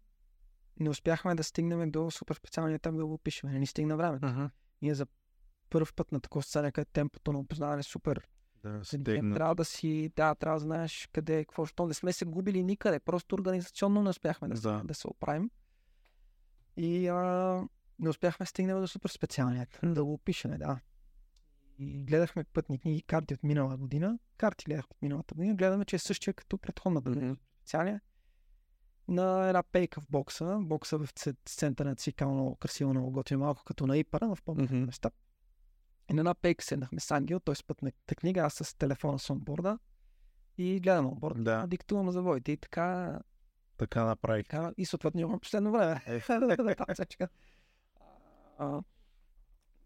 не 0.81 0.91
успяхме 0.91 1.35
да 1.35 1.45
стигнем 1.45 1.91
до 1.91 2.11
супер 2.11 2.35
специалния 2.35 2.75
етап 2.77 2.97
да 2.97 3.07
го 3.07 3.15
опишем. 3.15 3.51
Не 3.51 3.59
ни 3.59 3.67
стигна 3.67 3.97
времето. 3.97 4.27
Мгм. 4.27 4.45
Ние 4.83 4.95
за 4.95 5.07
първ 5.71 5.93
път 5.97 6.13
на 6.13 6.21
такова 6.21 6.43
състезание, 6.43 6.73
където 6.73 6.93
темпото 6.93 7.33
на 7.33 7.39
опознаване 7.39 7.81
е 7.81 7.83
супер. 7.83 8.29
Да, 8.63 8.85
Стегна. 8.85 9.35
Трябва 9.35 9.55
да 9.55 9.65
си, 9.65 10.13
да, 10.17 10.35
трябва 10.35 10.57
да 10.57 10.63
знаеш 10.63 11.09
къде, 11.13 11.45
какво, 11.45 11.67
що. 11.67 11.87
Не 11.87 11.95
сме 11.95 12.13
се 12.13 12.25
губили 12.25 12.65
никъде, 12.65 13.01
просто 13.01 13.35
организационно 13.35 14.03
не 14.03 14.09
успяхме 14.09 14.49
да, 14.49 14.55
Да. 14.55 14.79
се, 14.81 14.87
да 14.87 14.95
се 14.95 15.09
оправим. 15.09 15.51
И 16.77 17.09
а, 17.09 17.63
не 17.99 18.09
успяхме 18.09 18.45
да 18.45 18.49
стигнем 18.49 18.81
до 18.81 18.89
супер 18.89 19.09
специалния, 19.09 19.67
да 19.83 20.05
го 20.05 20.13
опишем, 20.13 20.51
да. 20.59 20.81
И 21.79 22.05
гледахме 22.05 22.45
пътни 22.45 22.79
книги, 22.79 23.03
карти 23.03 23.35
от 23.35 23.43
минала 23.43 23.77
година. 23.77 24.19
Карти 24.37 24.65
гледах 24.65 24.91
от 24.91 25.03
миналата 25.03 25.35
година. 25.35 25.55
Гледаме, 25.55 25.85
че 25.85 25.97
е 25.97 25.99
същия 25.99 26.35
като 26.35 26.59
предходната 26.59 27.11
година. 27.11 27.27
Мгм. 27.27 27.41
Специалния. 27.61 28.01
На 29.09 29.49
една 29.49 29.63
пейка 29.63 30.01
в 30.01 30.07
бокса. 30.11 30.59
Бокса 30.61 30.99
в 30.99 31.09
центъра 31.45 31.89
на 31.89 31.97
цикъл 31.97 32.35
много 32.35 32.57
красиво, 32.57 32.91
много 32.91 33.11
готино, 33.11 33.41
малко 33.41 33.65
като 33.65 33.87
на 33.87 33.99
Ипара, 33.99 34.35
в 34.35 34.43
по-малко 34.45 34.75
Мгм. 34.75 34.85
места. 34.85 35.11
И 36.11 36.15
на 36.15 36.21
една 36.21 36.35
пейка 36.35 36.65
седнахме 36.65 37.01
с 37.01 37.11
Ангел, 37.11 37.41
той 37.41 37.57
с 37.57 37.63
пътната 37.63 38.15
книга, 38.15 38.41
аз 38.41 38.55
с 38.55 38.75
телефона 38.75 39.19
с 39.19 39.31
онборда 39.31 39.79
и 40.59 40.81
гледам 40.81 41.07
онборда. 41.07 41.43
Да. 41.43 41.67
Диктувам 41.67 42.11
завоите 42.11 42.53
и 42.53 42.57
така, 42.57 43.19
Така 43.77 44.05
направих. 44.05 44.49
така 44.49 44.73
и 44.77 44.87
съответно 44.87 45.21
имам 45.21 45.41
последно 45.41 45.73
време. 45.73 46.03
Е. 46.07 46.21
А, 48.61 48.83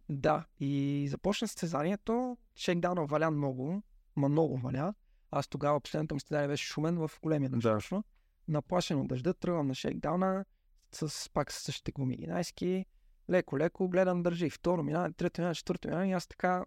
да, 0.09 0.45
и 0.61 1.07
започна 1.11 1.49
състезанието. 1.49 2.37
Шейкдауна 2.57 3.07
валя 3.07 3.31
много, 3.31 3.83
ма 4.17 4.29
много 4.29 4.57
валя. 4.59 4.95
Аз 5.31 5.49
тогава 5.49 5.81
последното 5.81 6.15
ми 6.15 6.21
състезание 6.21 6.49
беше 6.49 6.67
Шумен 6.67 6.97
в 6.97 7.11
големия 7.23 7.51
дъжд. 7.51 7.91
Да. 7.91 8.03
Наплашен 8.49 9.01
от 9.01 9.09
дъжда, 9.09 9.35
тръгвам 9.35 9.67
на 9.67 9.75
шейкдауна, 9.75 10.45
с, 10.93 11.31
пак 11.33 11.53
с 11.53 11.63
същите 11.63 11.93
гуми 11.93 12.19
11 12.19 12.85
леко, 13.33 13.59
леко, 13.59 13.89
гледам, 13.89 14.23
държи. 14.23 14.51
Второ 14.51 14.83
минаване, 14.83 15.13
трето 15.13 15.41
минаване, 15.41 15.55
четвърто 15.55 15.89
минаване 15.89 16.11
и 16.11 16.15
аз 16.15 16.27
така 16.27 16.65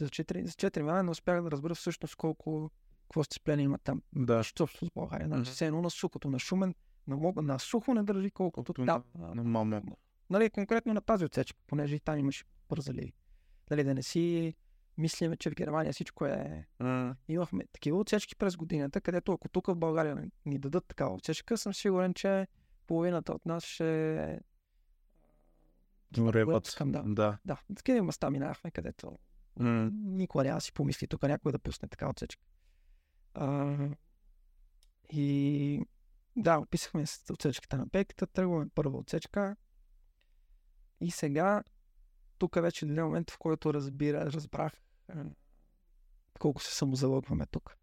за 0.00 0.08
4, 0.08 0.44
за 0.44 0.52
4 0.52 0.78
минаване 0.78 1.02
не 1.02 1.10
успях 1.10 1.42
да 1.42 1.50
разбера 1.50 1.74
всъщност 1.74 2.16
колко, 2.16 2.70
какво 3.02 3.24
сцепление 3.24 3.64
има 3.64 3.78
там. 3.78 4.02
Да. 4.12 4.42
Що 4.42 4.66
с 4.66 4.90
България. 4.94 5.26
Значи, 5.26 5.50
все 5.50 5.66
едно 5.66 5.82
на 5.82 5.90
сухото, 5.90 6.30
на 6.30 6.38
Шумен, 6.38 6.74
на, 7.06 7.16
мога, 7.16 7.42
на 7.42 7.58
сухо 7.58 7.94
не 7.94 8.02
държи 8.02 8.30
колкото 8.30 8.74
Колкото 8.74 8.86
там. 8.86 9.04
на- 9.18 9.34
На 9.34 9.42
мама. 9.44 9.82
нали, 10.30 10.50
конкретно 10.50 10.94
на 10.94 11.00
тази 11.00 11.24
отсечка, 11.24 11.58
понеже 11.66 11.96
и 11.96 12.00
там 12.00 12.18
имаше 12.18 12.44
бързали. 12.68 13.12
Нали, 13.70 13.84
да 13.84 13.94
не 13.94 14.02
си 14.02 14.54
мислиме, 14.98 15.36
че 15.36 15.50
в 15.50 15.54
Германия 15.54 15.92
всичко 15.92 16.26
е... 16.26 16.66
М, 16.78 17.16
Имахме 17.28 17.64
такива 17.66 17.98
отсечки 17.98 18.36
през 18.36 18.56
годината, 18.56 19.00
където 19.00 19.32
ако 19.32 19.48
тук 19.48 19.66
в 19.66 19.76
България 19.76 20.30
ни 20.46 20.58
дадат 20.58 20.86
такава 20.86 21.14
отсечка, 21.14 21.56
съм 21.58 21.74
сигурен, 21.74 22.14
че 22.14 22.46
половината 22.86 23.32
от 23.32 23.46
нас 23.46 23.64
ще... 23.64 24.40
Реват. 26.18 26.66
скандал. 26.66 27.04
Да. 27.06 27.38
Да, 27.44 27.60
такива 27.76 28.02
места 28.02 28.30
минахме, 28.30 28.70
където 28.70 29.18
М, 29.56 29.90
никога 29.92 30.44
няма 30.44 30.56
да 30.56 30.60
си 30.60 30.72
помисли 30.72 31.06
тук 31.06 31.22
някой 31.22 31.52
да 31.52 31.58
пусне 31.58 31.88
така 31.88 32.10
отсечка. 32.10 32.42
А, 33.34 33.76
и 35.12 35.80
да, 36.36 36.58
описахме 36.58 37.06
с 37.06 37.32
отсечката 37.32 37.78
на 37.78 37.88
пеката, 37.88 38.26
тръгваме 38.26 38.68
първа 38.74 38.98
отсечка. 38.98 39.56
И 41.00 41.10
сега, 41.10 41.62
тук 42.38 42.54
вече 42.54 42.86
дойде 42.86 43.02
момент, 43.02 43.30
в 43.30 43.38
който 43.38 43.74
разбира, 43.74 44.32
разбрах 44.32 44.72
колко 46.38 46.62
се 46.62 46.74
самозалъгваме 46.74 47.46
тук. 47.46 47.76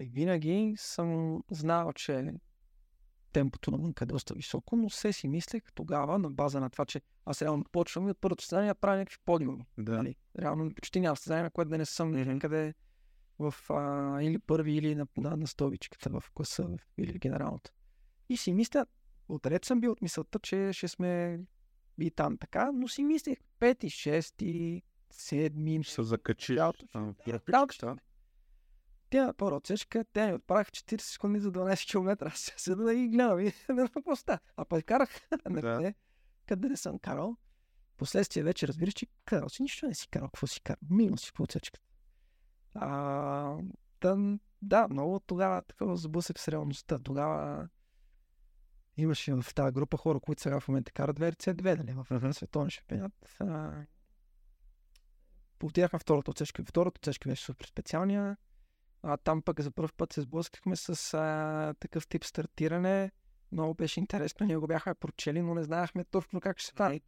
И 0.00 0.04
винаги 0.04 0.74
съм 0.78 1.42
знал, 1.50 1.92
че 1.92 2.34
темпото 3.38 3.70
навънка 3.70 4.04
е 4.04 4.06
доста 4.06 4.34
високо, 4.34 4.76
но 4.76 4.90
се 4.90 5.12
си 5.12 5.28
мислех 5.28 5.62
тогава, 5.74 6.18
на 6.18 6.30
база 6.30 6.60
на 6.60 6.70
това, 6.70 6.86
че 6.86 7.00
аз 7.24 7.42
реално 7.42 7.64
почвам 7.72 8.08
и 8.08 8.10
от 8.10 8.18
първото 8.20 8.42
състезание 8.42 8.74
правя 8.74 8.96
някакви 8.96 9.18
подиуми. 9.24 9.66
Да. 9.78 9.96
Нали, 9.96 10.16
реално 10.38 10.74
почти 10.74 11.00
няма 11.00 11.16
състезание, 11.16 11.42
на 11.42 11.50
което 11.50 11.68
да 11.68 11.78
не 11.78 11.86
съм 11.86 12.10
някъде 12.10 12.74
в 13.38 13.54
а, 13.70 14.22
или 14.22 14.38
първи, 14.38 14.72
или 14.72 14.94
на, 14.94 15.06
на, 15.16 15.36
на 15.36 15.46
столбичката 15.46 16.10
в 16.10 16.24
класа, 16.34 16.76
или 16.98 17.18
генералната. 17.18 17.72
И 18.28 18.36
си 18.36 18.52
мисля, 18.52 18.86
отред 19.28 19.64
съм 19.64 19.80
бил 19.80 19.92
от 19.92 20.02
мисълта, 20.02 20.38
че 20.38 20.72
ще 20.72 20.88
сме 20.88 21.40
и 22.00 22.10
там 22.10 22.38
така, 22.38 22.70
но 22.72 22.88
си 22.88 23.04
мислех 23.04 23.38
пети, 23.58 23.90
шести, 23.90 24.82
седми, 25.10 25.82
Ще 25.84 25.94
се 25.94 26.02
в 26.02 26.06
Да, 26.94 27.14
графичката. 27.26 27.96
Тя 29.10 29.26
на 29.26 29.34
първа 29.34 29.56
отсечка, 29.56 30.04
тя 30.12 30.26
ми 30.26 30.34
отправих 30.34 30.66
40 30.68 31.00
секунди 31.00 31.40
за 31.40 31.52
12 31.52 31.90
км. 31.90 32.26
Аз 32.26 32.38
се 32.38 32.54
седа 32.56 32.82
да 32.82 32.94
ги 32.94 33.08
гледам 33.08 33.40
и 33.40 33.52
какво 33.94 34.16
става. 34.16 34.38
А 34.56 34.64
пък 34.64 34.84
карах 34.84 35.10
на 35.50 35.60
къде, 35.60 35.94
къде 36.46 36.68
не 36.68 36.76
съм 36.76 36.98
карал. 36.98 37.36
Последствие 37.96 38.42
вече 38.42 38.68
разбираш, 38.68 38.94
че 38.94 39.06
карал 39.24 39.48
си 39.48 39.62
нищо 39.62 39.86
не 39.86 39.94
си 39.94 40.08
карал. 40.08 40.28
Какво 40.28 40.46
си 40.46 40.60
карал? 40.60 40.78
Минус 40.90 41.20
си 41.22 41.32
по 41.32 41.42
отсечката. 41.42 41.86
А, 42.74 43.56
тън, 44.00 44.40
да, 44.62 44.88
много 44.88 45.20
тогава 45.20 45.62
такова 45.62 45.96
сблъсък 45.96 46.38
с 46.38 46.48
реалността. 46.48 46.98
Тогава 46.98 47.68
имаше 48.96 49.34
в 49.34 49.54
тази 49.54 49.72
група 49.72 49.96
хора, 49.96 50.20
които 50.20 50.42
сега 50.42 50.60
в 50.60 50.68
момента 50.68 50.92
карат 50.92 51.18
VRC2, 51.18 51.78
нали, 51.78 51.92
в 51.92 52.06
Мгм. 52.10 52.32
световен 52.32 52.70
шампионат. 52.70 53.36
А, 53.40 53.72
Повтирахме 55.58 55.98
втората 55.98 56.30
отсечка. 56.30 56.64
Втората 56.64 56.98
отсечка 56.98 57.28
беше 57.28 57.44
супер 57.44 57.66
специалния. 57.66 58.36
А, 59.02 59.16
там 59.16 59.42
пък 59.42 59.60
за 59.60 59.70
първ 59.70 59.92
път 59.96 60.12
се 60.12 60.20
сблъскахме 60.20 60.76
с 60.76 61.14
а, 61.14 61.74
такъв 61.80 62.06
тип 62.08 62.24
стартиране. 62.24 63.10
Много 63.52 63.74
беше 63.74 64.00
интересно. 64.00 64.46
Ние 64.46 64.56
го 64.56 64.66
бяхме 64.66 64.94
прочели, 64.94 65.42
но 65.42 65.54
не 65.54 65.62
знаехме 65.62 66.04
точно 66.04 66.40
как 66.40 66.58
ще 66.58 66.70
стане. 66.70 67.00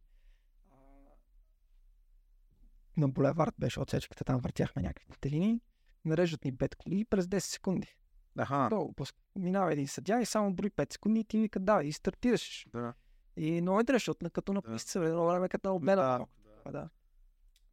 На 2.97 3.09
булевард 3.09 3.53
беше 3.59 3.79
отсечката, 3.79 4.23
там 4.23 4.39
въртяхме 4.39 4.81
някакви 4.81 5.29
линии. 5.29 5.61
Нареждат 6.05 6.45
ни 6.45 6.53
5 6.53 6.75
коли 6.75 7.05
през 7.05 7.25
10 7.25 7.39
секунди. 7.39 7.95
Аха. 8.37 8.67
Долу, 8.69 8.93
минава 9.35 9.73
един 9.73 9.87
съдя 9.87 10.21
и 10.21 10.25
само 10.25 10.53
брои 10.53 10.69
5 10.69 10.93
секунди 10.93 11.19
и 11.19 11.23
ти 11.23 11.39
вика 11.39 11.59
да, 11.59 11.83
и 11.83 11.91
стартираш. 11.93 12.65
Да. 12.73 12.93
И 13.37 13.61
много 13.61 13.79
е 13.79 13.81
интересно, 13.81 14.01
защото 14.01 14.23
на- 14.25 14.29
като 14.29 14.53
на 14.53 14.61
Да. 14.61 14.73
писта 14.73 14.99
да. 14.99 15.07
едно 15.07 15.25
време 15.27 15.49
като 15.49 15.69
на 15.69 15.75
обмена. 15.75 16.01
Да. 16.01 16.25
Да. 16.65 16.71
да. 16.71 16.89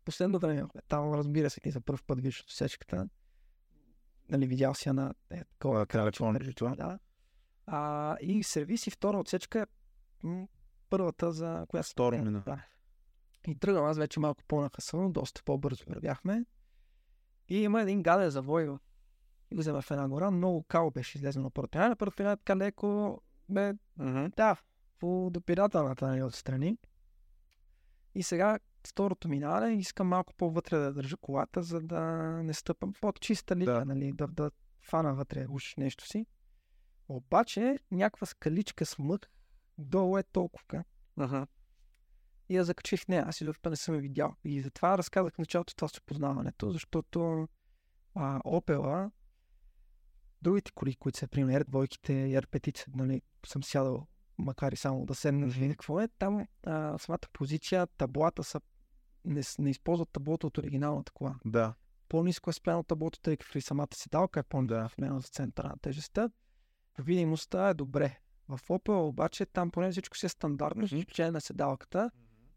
Последно 0.04 0.38
време, 0.38 0.64
там 0.88 1.14
разбира 1.14 1.50
се, 1.50 1.60
ти 1.60 1.70
за 1.70 1.80
първ 1.80 2.02
път 2.06 2.20
виждаш 2.20 2.40
отсечката. 2.42 3.08
Нали, 4.30 4.46
видял 4.46 4.74
си 4.74 4.88
я 4.88 4.92
на 4.92 5.14
е, 5.30 5.44
такова 5.44 5.78
На 5.78 5.86
телефон. 5.86 6.38
телефон. 6.38 6.72
Да. 6.72 6.98
А, 7.66 8.16
и 8.20 8.42
сервис 8.42 8.86
и 8.86 8.90
втора 8.90 9.18
отсечка 9.18 9.66
е 10.24 10.46
първата 10.90 11.32
за 11.32 11.66
която 11.68 11.88
Второ 11.90 12.18
мина. 12.18 12.42
Да. 12.46 12.64
И 13.48 13.54
тръгвам 13.54 13.84
аз 13.84 13.98
вече 13.98 14.20
малко 14.20 14.42
по-нахасано, 14.48 15.10
доста 15.10 15.42
по-бързо 15.44 15.84
вървяхме. 15.88 16.44
И 17.48 17.62
има 17.62 17.82
един 17.82 18.02
гаден 18.02 18.30
завой 18.30 18.66
в 18.66 18.78
Излизаме 19.50 19.82
в 19.82 19.90
една 19.90 20.08
гора, 20.08 20.30
много 20.30 20.62
као 20.62 20.90
беше 20.90 21.18
излезено 21.18 21.44
на 21.44 21.50
първото. 21.50 21.78
На 21.78 21.96
първото 21.96 22.22
минаване 22.22 22.36
така 22.36 22.56
леко, 22.56 23.20
бе, 23.48 23.72
Мгм. 23.96 24.26
да, 24.36 24.56
по 24.98 25.30
допирателната 25.32 26.06
нали, 26.06 26.22
отстрани. 26.22 26.78
И 28.14 28.22
сега 28.22 28.58
второто 28.88 29.28
минаване 29.28 29.74
искам 29.74 30.08
малко 30.08 30.34
по-вътре 30.34 30.78
да 30.78 30.92
държа 30.92 31.16
колата, 31.16 31.62
за 31.62 31.80
да 31.80 32.02
не 32.42 32.54
стъпам 32.54 32.92
под 33.00 33.20
чиста 33.20 33.56
линия, 33.56 33.78
Да. 33.78 33.84
нали, 33.84 34.12
да, 34.12 34.26
да 34.26 34.50
фана 34.80 35.14
вътре 35.14 35.46
уж 35.48 35.76
нещо 35.76 36.06
си. 36.06 36.26
Обаче 37.08 37.78
някаква 37.90 38.26
скаличка 38.26 38.86
с 38.86 38.98
мък 38.98 39.30
долу 39.78 40.18
е 40.18 40.22
толкова. 40.22 40.84
Аха. 41.16 41.46
И 42.48 42.56
я 42.56 42.64
закачих 42.64 43.00
в 43.00 43.08
нея. 43.08 43.24
Аз 43.26 43.40
изобщо 43.40 43.70
не 43.70 43.76
съм 43.76 43.94
я 43.94 44.00
видял. 44.00 44.34
И 44.44 44.62
затова 44.62 44.98
разказах 44.98 45.34
в 45.34 45.38
началото 45.38 45.76
това 45.76 45.88
с 45.88 45.98
опознаването, 45.98 46.70
защото 46.70 47.48
а, 48.14 48.40
Опела, 48.44 49.10
другите 50.42 50.72
коли, 50.74 50.94
които 50.94 51.18
са, 51.18 51.28
примерно, 51.28 51.58
R2-ките, 51.64 52.42
R5, 52.42 52.84
нали, 52.94 53.22
съм 53.46 53.62
сядал, 53.62 54.06
макар 54.38 54.72
и 54.72 54.76
само 54.76 55.06
да 55.06 55.14
седна 55.14 55.46
да 55.46 55.52
видя 55.52 55.72
какво 55.72 56.00
е, 56.00 56.08
там 56.08 56.46
а, 56.66 56.98
самата 56.98 57.28
позиция, 57.32 57.86
таблата 57.86 58.44
са, 58.44 58.60
не, 59.28 59.42
не 59.58 59.70
използват 59.70 60.08
таблото 60.12 60.46
от 60.46 60.58
оригиналната 60.58 61.12
кола. 61.12 61.34
Да. 61.44 61.74
По-низко 62.08 62.50
е 62.50 62.52
спрямо 62.52 62.82
таблото, 62.82 63.20
тъй 63.20 63.36
като 63.36 63.58
и 63.58 63.60
самата 63.60 63.88
седалка 63.94 64.40
е 64.40 64.42
по-низко 64.42 64.94
Да. 64.98 65.20
за 65.20 65.28
центъра 65.28 65.68
на 65.68 65.78
тежестта. 65.78 66.30
Видимостта 66.98 67.68
е 67.68 67.74
добре. 67.74 68.18
В 68.48 68.58
Opel 68.58 69.08
обаче 69.08 69.46
там 69.46 69.70
поне 69.70 69.90
всичко 69.90 70.16
си 70.16 70.26
е 70.26 70.28
стандартно, 70.28 70.82
Мгм. 70.82 70.96
изключение 70.96 71.30
на 71.32 71.40
седалката. 71.40 72.10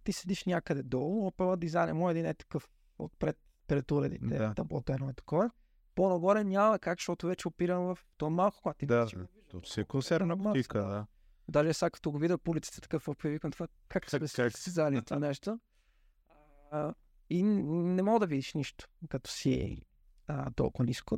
Ти 0.04 0.12
седиш 0.14 0.46
някъде 0.46 0.84
долу, 0.84 1.30
Opel 1.30 1.58
дизайна 1.58 1.94
му 1.94 2.10
е 2.10 2.12
един 2.12 2.26
е 2.26 2.34
такъв 2.34 2.70
отпред 3.00 3.38
пред 3.68 3.92
уредите, 3.92 4.38
Да. 4.38 4.54
таблото 4.54 4.94
едно 4.94 5.10
е 5.10 5.14
такова. 5.14 5.52
По-нагоре 5.96 6.44
няма 6.44 6.80
как, 6.80 7.00
защото 7.00 7.28
вече 7.28 7.48
опирам 7.48 7.84
в 7.86 8.00
то 8.18 8.30
малко, 8.30 8.58
когато 8.62 8.78
ти 8.78 8.86
Да. 8.86 9.08
То 9.50 9.64
си 9.64 9.82
е 9.82 9.86
консервна 9.86 10.38
бутика, 10.38 10.80
да. 10.80 10.88
да. 10.88 11.06
Даже 11.48 11.74
сега 11.74 11.90
като 11.90 12.12
го 12.12 12.18
видя 12.18 12.38
по 12.38 12.52
улицата 12.52 12.82
такъв 12.82 13.06
Opel, 13.06 13.30
викам 13.30 13.52
това, 13.52 13.68
как, 13.88 14.04
Как- 14.04 14.22
как, 14.22 14.32
как? 14.36 14.58
си 14.58 14.70
зали 14.70 15.02
това 15.02 15.20
нещо. 15.20 15.60
А, 16.72 16.94
и 17.30 17.44
не 17.44 18.04
мога 18.04 18.20
да 18.20 18.28
видиш 18.28 18.54
нищо, 18.54 18.88
като 19.10 19.32
си 19.32 19.82
а, 20.28 20.52
толкова 20.52 20.86
ниско. 20.86 21.18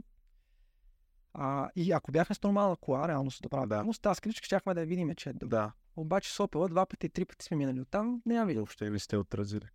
А, 1.33 1.69
и 1.75 1.91
ако 1.91 2.11
бяхме 2.11 2.35
с 2.35 2.43
нормална 2.43 2.75
кола, 2.75 3.07
реално 3.07 3.31
с 3.31 3.41
добра 3.41 3.65
Да. 3.65 3.75
видимост, 3.77 4.01
тази 4.01 4.21
кричка 4.21 4.45
щяхме 4.45 4.73
да 4.73 4.85
видим, 4.85 5.15
че 5.15 5.29
е 5.29 5.33
добра. 5.33 5.57
Да. 5.57 5.73
Обаче 5.95 6.33
с 6.33 6.37
Opel 6.37 6.69
два 6.69 6.85
пъти, 6.85 7.09
три 7.09 7.25
пъти 7.25 7.45
сме 7.45 7.57
минали 7.57 7.81
оттам, 7.81 8.21
не 8.25 8.35
я 8.35 8.45
видя. 8.45 8.59
Въобще 8.59 8.89
не 8.89 8.99
сте 8.99 9.17
отразили. 9.17 9.65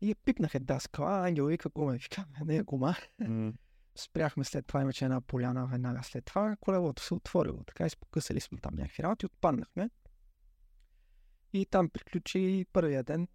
И 0.00 0.08
я 0.08 0.16
пипнах 0.16 0.54
една 0.54 0.80
скала, 0.80 1.26
ангел 1.28 1.46
вика 1.46 1.68
гума, 1.68 1.92
вика, 2.02 2.24
не 2.44 2.56
е 2.56 2.62
гума. 2.62 2.94
М, 3.18 3.52
Спряхме 3.96 4.44
след 4.44 4.66
това, 4.66 4.80
имаше 4.80 5.04
една 5.04 5.20
поляна 5.20 5.66
веднага 5.66 6.02
след 6.02 6.24
това, 6.24 6.56
колелото 6.60 7.02
се 7.02 7.14
отворило, 7.14 7.64
така 7.64 7.86
изпокъсали 7.86 8.40
сме 8.40 8.58
там 8.58 8.74
някакви 8.74 9.02
работи, 9.02 9.26
отпаднахме. 9.26 9.90
И 11.52 11.66
там 11.66 11.88
приключи 11.88 12.66
първия 12.72 13.02
ден. 13.02 13.28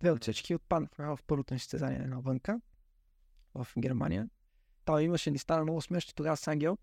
Две 0.00 0.10
отсечки 0.10 0.54
отпаднахме 0.54 1.06
в 1.06 1.18
първото 1.26 1.54
ни 1.54 1.60
състезание 1.60 1.98
навънка 1.98 2.60
в 3.54 3.66
Германия. 3.78 4.28
Там 4.84 5.00
имаше, 5.00 5.30
ни 5.30 5.38
стана 5.38 5.62
много 5.62 5.80
смешно 5.80 6.12
тогава 6.14 6.36
с 6.36 6.48
Ангел. 6.48 6.78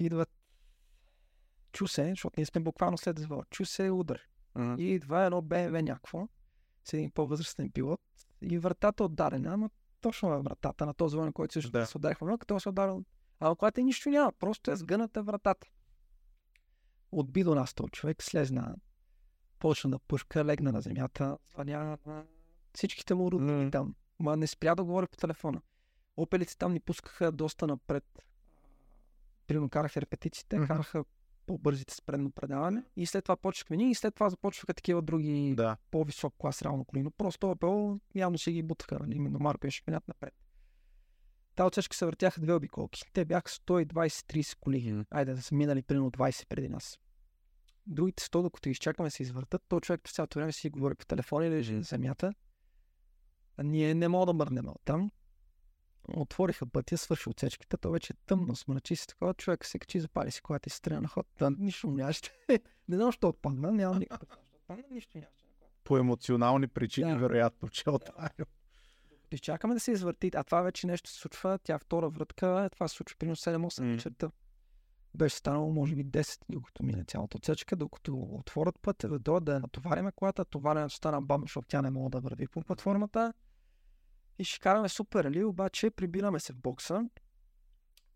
Идват 0.00 0.30
чу 1.72 1.86
се, 1.86 2.08
защото 2.10 2.34
ние 2.36 2.46
сме 2.46 2.60
буквално 2.60 2.98
след 2.98 3.18
завода. 3.18 3.44
Чу 3.50 3.64
се 3.64 3.90
удар. 3.90 4.20
м, 4.54 4.76
И 4.78 4.84
идва 4.84 5.24
едно 5.24 5.42
БМВ 5.42 5.82
някакво, 5.82 6.28
с 6.84 6.92
един 6.92 7.10
по-възрастен 7.10 7.70
пилот 7.70 8.00
и 8.42 8.58
вратата 8.58 9.04
отдадена, 9.04 9.54
ама 9.54 9.70
точно 10.00 10.28
на 10.28 10.40
вратата 10.42 10.86
на 10.86 10.94
този 10.94 11.16
на 11.16 11.32
който 11.32 11.52
също 11.52 11.70
Да. 11.70 11.86
се 11.86 11.96
ударихме 11.96 12.26
много, 12.26 12.44
той 12.44 12.60
се 12.60 12.68
ударил. 12.68 13.04
А 13.40 13.54
когато 13.54 13.80
нищо 13.80 14.08
няма, 14.10 14.32
просто 14.32 14.70
е 14.70 14.76
сгъната 14.76 15.22
вратата. 15.22 15.66
Отби 17.12 17.44
до 17.44 17.54
нас 17.54 17.74
този 17.74 17.90
човек, 17.90 18.22
слезна, 18.22 18.76
почна 19.66 19.90
да 19.90 19.98
пушка, 19.98 20.44
легна 20.44 20.72
на 20.72 20.80
земята, 20.80 21.38
звъня 21.52 21.98
на 22.06 22.24
всичките 22.74 23.14
му 23.14 23.30
родители 23.30 23.64
М. 23.64 23.70
там. 23.70 23.94
Ма 24.18 24.36
не 24.36 24.46
спря 24.46 24.74
да 24.74 24.84
говори 24.84 25.06
по 25.06 25.16
телефона. 25.16 25.60
Опелите 26.16 26.58
там 26.58 26.72
ни 26.72 26.80
пускаха 26.80 27.32
доста 27.32 27.66
напред. 27.66 28.04
Примерно 29.46 29.68
караха 29.68 30.00
репетициите, 30.00 30.56
Мгм. 30.58 30.66
караха 30.66 31.04
по-бързите 31.46 31.94
с 31.94 32.02
предно 32.02 32.30
предаване 32.30 32.84
и 32.96 33.06
след 33.06 33.24
това 33.24 33.36
почнахме 33.36 33.76
ние 33.76 33.90
и 33.90 33.94
след 33.94 34.14
това 34.14 34.30
започваха 34.30 34.74
такива 34.74 35.02
други 35.02 35.54
Да. 35.56 35.76
по-висок 35.90 36.34
клас 36.38 36.62
реално 36.62 36.84
коли, 36.84 37.02
но 37.02 37.10
просто 37.10 37.46
Opel 37.46 38.00
явно 38.14 38.38
си 38.38 38.52
ги 38.52 38.62
бутаха, 38.62 38.98
нали, 38.98 39.16
именно 39.16 39.38
Марко 39.38 39.66
е 39.66 39.70
шампионат 39.70 40.08
напред. 40.08 40.34
Та 41.54 41.66
отсечка 41.66 41.96
се 41.96 42.04
въртяха 42.06 42.40
две 42.40 42.52
обиколки. 42.52 43.02
Те 43.12 43.24
бяха 43.24 43.48
120-30 43.48 44.56
коли. 44.58 44.92
Мгм. 44.92 45.02
Айде 45.10 45.34
да 45.34 45.42
са 45.42 45.54
минали 45.54 45.82
примерно 45.82 46.10
20 46.10 46.48
преди 46.48 46.68
нас. 46.68 46.98
Другите 47.86 48.22
100, 48.22 48.42
докато 48.42 48.68
изчакаме 48.68 49.10
се 49.10 49.22
извъртат, 49.22 49.62
то 49.68 49.80
човек 49.80 50.00
през 50.02 50.14
цялото 50.14 50.38
време 50.38 50.52
си 50.52 50.70
говори 50.70 50.94
по 50.94 51.06
телефона 51.06 51.46
или 51.46 51.72
на 51.72 51.82
земята. 51.82 52.32
А 53.56 53.62
ние 53.62 53.94
не 53.94 54.08
мога 54.08 54.26
да 54.26 54.32
мърнем 54.32 54.68
от 54.68 54.80
там. 54.84 55.10
Отвориха 56.08 56.66
пътя, 56.66 56.98
свърши 56.98 57.28
отсечката, 57.28 57.78
то 57.78 57.90
вече 57.90 58.12
е 58.12 58.16
тъмно, 58.26 58.56
смрачи 58.56 58.96
се 58.96 59.06
такова, 59.06 59.34
човек 59.34 59.64
се 59.64 59.78
качи, 59.78 60.00
запали 60.00 60.30
си 60.30 60.40
колата 60.42 60.66
и 60.66 60.70
се 60.70 61.00
на 61.00 61.08
ход. 61.08 61.26
Да, 61.38 61.50
нищо 61.50 61.90
нямаше. 61.90 62.20
не 62.88 62.96
знам, 62.96 63.08
защо 63.08 63.28
отпадна, 63.28 63.72
нямам 63.72 63.98
никакъв. 63.98 64.28
Отпадна, 64.54 64.84
нищо 64.90 65.18
нямаше. 65.18 65.44
По 65.84 65.98
емоционални 65.98 66.68
причини, 66.68 67.12
Да. 67.12 67.18
вероятно, 67.18 67.68
че 67.68 67.84
е 67.86 67.90
оттарил. 67.90 68.46
Изчакаме 69.30 69.74
да 69.74 69.80
се 69.80 69.92
извърти, 69.92 70.30
а 70.34 70.44
това 70.44 70.62
вече 70.62 70.86
нещо 70.86 71.10
се 71.10 71.18
случва, 71.18 71.58
тя 71.58 71.78
втора 71.78 72.08
вратка, 72.08 72.70
това 72.72 72.88
се 72.88 72.96
случва 72.96 73.16
примерно 73.18 73.36
7-8 73.36 73.84
М. 73.84 73.92
вечерта. 73.92 74.30
Беше 75.16 75.36
станало 75.36 75.72
може 75.72 75.94
би 75.96 76.04
10, 76.04 76.40
докато 76.48 76.82
мине 76.82 77.04
цялата 77.04 77.36
отсечка, 77.36 77.76
докато 77.76 78.18
отворят 78.18 78.80
път, 78.82 78.96
да 78.98 79.18
дойдат 79.18 79.44
да 79.44 79.60
натовариме 79.60 80.12
колата, 80.12 80.44
товаренето 80.44 80.94
стана 80.94 81.22
бам, 81.22 81.42
защото 81.42 81.68
тя 81.68 81.82
не 81.82 81.90
мога 81.90 82.10
да 82.10 82.20
върви 82.20 82.48
по 82.48 82.62
платформата. 82.62 83.32
И 84.38 84.44
ще 84.44 84.60
караме 84.60 84.88
супер, 84.88 85.24
нали? 85.24 85.44
Обаче 85.44 85.90
прибираме 85.90 86.40
се 86.40 86.52
в 86.52 86.56
бокса 86.56 87.08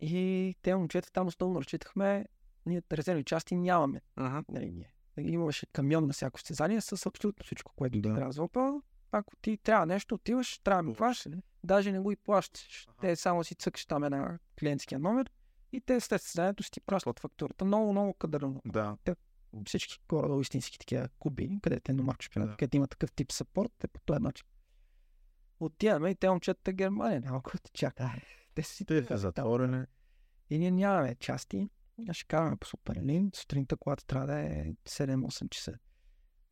и 0.01 0.55
те 0.63 0.77
момчета 0.77 1.13
там 1.13 1.27
основно 1.27 1.61
разчитахме, 1.61 2.27
ние 2.67 2.83
резервни 2.93 3.25
части 3.25 3.57
нямаме. 3.57 4.01
Ага. 4.17 4.45
Нали, 4.49 4.71
ние. 4.71 4.95
Имаше 5.19 5.67
камион 5.67 6.07
на 6.07 6.13
всяко 6.13 6.39
състезание 6.39 6.81
с 6.81 7.07
абсолютно 7.07 7.45
всичко, 7.45 7.73
което 7.77 7.93
ти 7.93 8.01
Да. 8.01 8.15
трябва 8.15 8.33
за 8.33 8.43
Opel. 8.43 8.83
Ако 9.13 9.37
ти 9.37 9.57
трябва 9.57 9.87
нещо, 9.87 10.15
отиваш, 10.15 10.59
трябва 10.59 10.83
да 10.83 10.89
ми 10.89 10.95
плащаш. 10.95 11.33
Даже 11.65 11.93
не 11.93 12.01
го 12.01 12.13
и 12.13 12.17
плащаш. 12.17 12.87
Аха. 12.89 13.01
Те 13.01 13.17
само 13.17 13.45
си 13.45 13.55
цъкаш 13.55 13.87
там 13.87 14.05
една 14.05 14.39
клиентския 14.59 14.99
номер 14.99 15.31
и 15.73 15.81
те 15.81 16.01
след 16.01 16.23
състезанието 16.23 16.63
си 16.63 16.71
ти 16.71 16.81
пращат 16.81 17.21
фактурата. 17.21 17.65
Много, 17.65 17.93
много 17.93 18.15
кадърно. 18.15 18.63
Да. 18.67 18.97
Всички 19.67 19.99
горе 20.09 20.41
истински 20.41 20.79
такива 20.79 21.09
куби, 21.19 21.59
където 21.63 21.93
е 21.93 21.95
номер 21.95 22.17
шпинат, 22.21 22.51
Да. 22.51 22.57
където 22.57 22.77
има 22.77 22.87
такъв 22.87 23.13
тип 23.13 23.33
сапорт, 23.33 23.85
е 23.85 23.89
по 23.89 24.01
този 24.01 24.23
начин. 24.23 24.47
Отиваме 25.61 26.11
и 26.11 26.15
те 26.15 26.31
момчета 26.31 26.73
Германия, 26.73 27.21
няма 27.21 27.43
какво 27.43 27.59
ти 27.59 27.71
чака. 27.75 28.15
Те 28.55 28.63
си 28.63 28.85
Те 28.85 29.05
там. 29.07 29.19
са 29.19 29.21
затворени. 29.21 29.85
И 30.51 30.59
ние 30.59 30.71
нямаме 30.71 31.15
части. 31.15 31.71
А 32.09 32.15
ще 32.15 32.25
караме 32.27 32.57
по 32.57 32.67
Суперлин. 32.67 33.31
Сутринта, 33.35 33.77
когато 33.77 34.05
трябва 34.05 34.27
да 34.27 34.41
е 34.41 34.65
7-8 34.89 35.49
часа. 35.51 35.75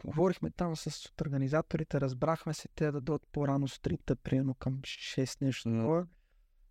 Говорихме 0.04 0.50
там 0.50 0.76
с 0.76 1.12
организаторите, 1.22 2.00
разбрахме 2.00 2.54
се 2.54 2.68
те 2.74 2.90
да 2.90 3.00
дойдат 3.00 3.26
по-рано 3.32 3.68
сутринта, 3.68 4.16
примерно 4.16 4.54
към 4.54 4.80
6 4.82 5.42
нещо 5.44 5.68
М. 5.68 6.06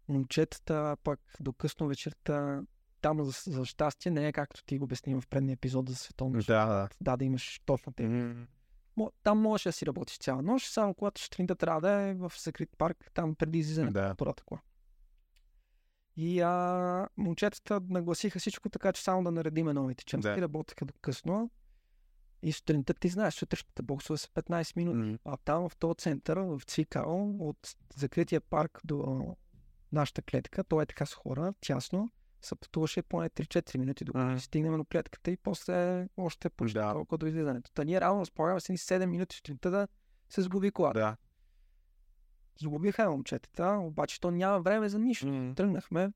Момчетата 0.09 0.97
пък 1.03 1.19
до 1.39 1.53
късно 1.53 1.87
вечерта 1.87 2.61
там 3.01 3.23
за, 3.23 3.51
за 3.51 3.65
щастие 3.65 4.11
не 4.11 4.27
е 4.27 4.33
както 4.33 4.63
ти 4.63 4.77
го 4.77 4.83
обясни 4.83 5.15
в 5.15 5.23
предния 5.29 5.53
епизод 5.53 5.89
за 5.89 5.95
световно. 5.95 6.39
Да, 6.39 6.65
да. 6.65 6.89
Да, 7.01 7.17
да 7.17 7.25
имаш 7.25 7.61
точно 7.65 7.93
те. 7.93 8.03
Мо- 8.97 9.11
Там 9.23 9.39
можеш 9.41 9.63
да 9.63 9.71
си 9.71 9.85
работиш 9.85 10.17
цяла 10.17 10.41
нощ, 10.41 10.71
само 10.71 10.93
когато 10.93 11.21
сутринта 11.21 11.55
трябва 11.55 11.81
да 11.81 11.91
е 11.91 12.13
в 12.13 12.31
закрит 12.39 12.69
парк, 12.77 13.11
там 13.13 13.35
преди 13.35 13.59
излизане 13.59 13.91
Да. 13.91 14.07
на 14.07 14.15
първата 14.15 14.43
кола. 14.43 14.61
И 16.15 16.41
а, 16.41 17.07
момчетата 17.17 17.81
нагласиха 17.89 18.39
всичко 18.39 18.69
така, 18.69 18.93
че 18.93 19.03
само 19.03 19.23
да 19.23 19.31
наредиме 19.31 19.73
новите 19.73 20.05
части. 20.05 20.21
Да. 20.21 20.41
Работеха 20.41 20.85
до 20.85 20.93
късно. 21.01 21.49
И 22.41 22.51
сутринта 22.51 22.93
ти 22.93 23.09
знаеш, 23.09 23.33
сутрешните 23.33 23.81
боксове 23.81 24.17
са 24.17 24.27
15 24.27 24.75
минути. 24.77 25.11
М. 25.11 25.17
А 25.25 25.37
там 25.37 25.69
в 25.69 25.75
този 25.75 25.95
център, 25.95 26.37
в 26.37 26.61
Цвикал, 26.67 27.35
от 27.39 27.75
закрития 27.95 28.41
парк 28.41 28.79
до 28.83 29.25
нашата 29.91 30.21
клетка, 30.21 30.63
то 30.63 30.81
е 30.81 30.85
така 30.85 31.05
с 31.05 31.13
хора, 31.13 31.53
тясно, 31.61 32.09
се 32.41 32.55
пътуваше 32.55 33.01
поне 33.01 33.29
3-4 33.29 33.77
минути, 33.77 34.05
докато 34.05 34.25
Ага. 34.25 34.39
стигнем 34.39 34.77
до 34.77 34.85
клетката 34.85 35.31
и 35.31 35.37
после 35.37 36.07
още 36.17 36.49
почти 36.49 36.73
Да. 36.73 36.93
толкова 36.93 37.17
до 37.17 37.25
излизането. 37.25 37.71
Та 37.73 37.83
ние 37.83 38.01
реално 38.01 38.21
разполагаме 38.21 38.59
с 38.59 38.69
едни 38.69 38.77
7 38.77 39.05
минути 39.05 39.35
сутринта 39.35 39.71
да 39.71 39.87
се 40.29 40.41
сгуби 40.41 40.71
колата. 40.71 40.99
Да. 40.99 41.17
Сгубиха 42.61 43.09
момчетата, 43.11 43.69
обаче 43.81 44.21
то 44.21 44.31
няма 44.31 44.61
време 44.61 44.89
за 44.89 44.99
нищо. 44.99 45.27
М. 45.27 45.55
Тръгнахме. 45.55 46.11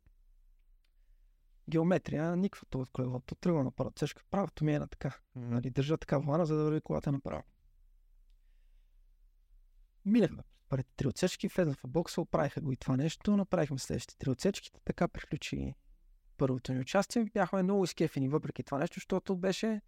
Геометрия, 1.69 2.35
никаква 2.35 2.79
от 2.79 2.89
колелото. 2.89 3.35
Тръгва 3.35 3.63
на 3.63 3.71
първа 3.71 3.91
цешка. 3.91 4.23
Правото 4.31 4.63
ми 4.65 4.73
е 4.73 4.79
на 4.79 4.87
така. 4.87 5.17
Нали, 5.35 5.69
държа 5.69 5.97
така 5.97 6.17
влана, 6.17 6.45
за 6.45 6.55
да 6.55 6.63
върви 6.63 6.81
колата 6.81 7.11
направо. 7.11 7.43
Минахме 10.05 10.43
пред 10.71 10.87
три 10.97 11.07
отсечки, 11.07 11.47
влезнах 11.47 11.77
в 11.79 11.87
бокса, 11.87 12.21
оправиха 12.21 12.61
го 12.61 12.71
и 12.71 12.77
това 12.77 12.97
нещо, 12.97 13.37
направихме 13.37 13.79
следващите 13.79 14.17
три 14.17 14.29
отсечки, 14.29 14.71
така 14.85 15.07
приключи 15.07 15.73
първото 16.37 16.73
ни 16.73 16.79
участие. 16.79 17.25
Бяхме 17.25 17.63
много 17.63 17.83
изкефени 17.83 18.29
въпреки 18.29 18.63
това 18.63 18.77
нещо, 18.77 18.93
защото 18.93 19.35
беше 19.35 19.81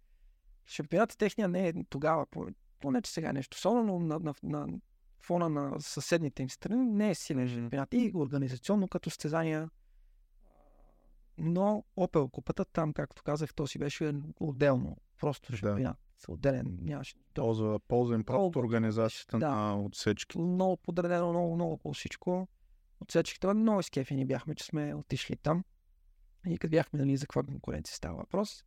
шампионата 0.66 1.16
техния 1.16 1.48
не 1.48 1.68
е 1.68 1.72
тогава, 1.88 2.26
по- 2.26 2.48
поне 2.80 3.02
че 3.02 3.12
сега 3.12 3.28
е 3.28 3.32
нещо 3.32 3.54
особено, 3.54 3.98
но 3.98 4.18
на, 4.18 4.18
на, 4.18 4.34
на 4.42 4.78
фона 5.20 5.48
на 5.48 5.80
съседните 5.80 6.42
им 6.42 6.50
страни 6.50 6.86
не 6.86 7.10
е 7.10 7.14
силен 7.14 7.48
шампионат. 7.48 7.94
И 7.94 8.12
организационно 8.14 8.88
като 8.88 9.10
състезания 9.10 9.70
но 11.38 11.84
Opel 11.96 12.30
купата 12.30 12.64
там, 12.64 12.92
както 12.92 13.22
казах, 13.22 13.54
то 13.54 13.66
си 13.66 13.78
беше 13.78 14.14
отделно. 14.40 14.96
Просто 15.20 15.52
Да. 15.82 15.94
Шампионат. 16.16 16.28
Отделен, 16.28 16.78
нямаше. 16.82 17.14
Ползва, 17.34 17.80
ползва 17.80 18.14
им 18.14 18.24
просто 18.24 18.40
Колко- 18.40 18.58
организацията 18.58 19.38
Да. 19.38 19.50
на 19.50 19.80
отсечки. 19.80 20.38
много 20.38 20.76
подредено, 20.76 21.30
много, 21.30 21.54
много 21.54 21.76
по 21.78 21.92
всичко. 21.92 22.48
Отсечките, 23.00 23.46
много 23.46 23.80
изкефени 23.80 24.24
бяхме, 24.26 24.54
че 24.54 24.64
сме 24.64 24.94
отишли 24.94 25.36
там. 25.36 25.64
И 26.46 26.58
като 26.58 26.70
бяхме 26.70 26.98
нали, 26.98 27.16
за 27.16 27.26
каква 27.26 27.42
конкуренция 27.42 27.96
става 27.96 28.16
въпрос. 28.16 28.64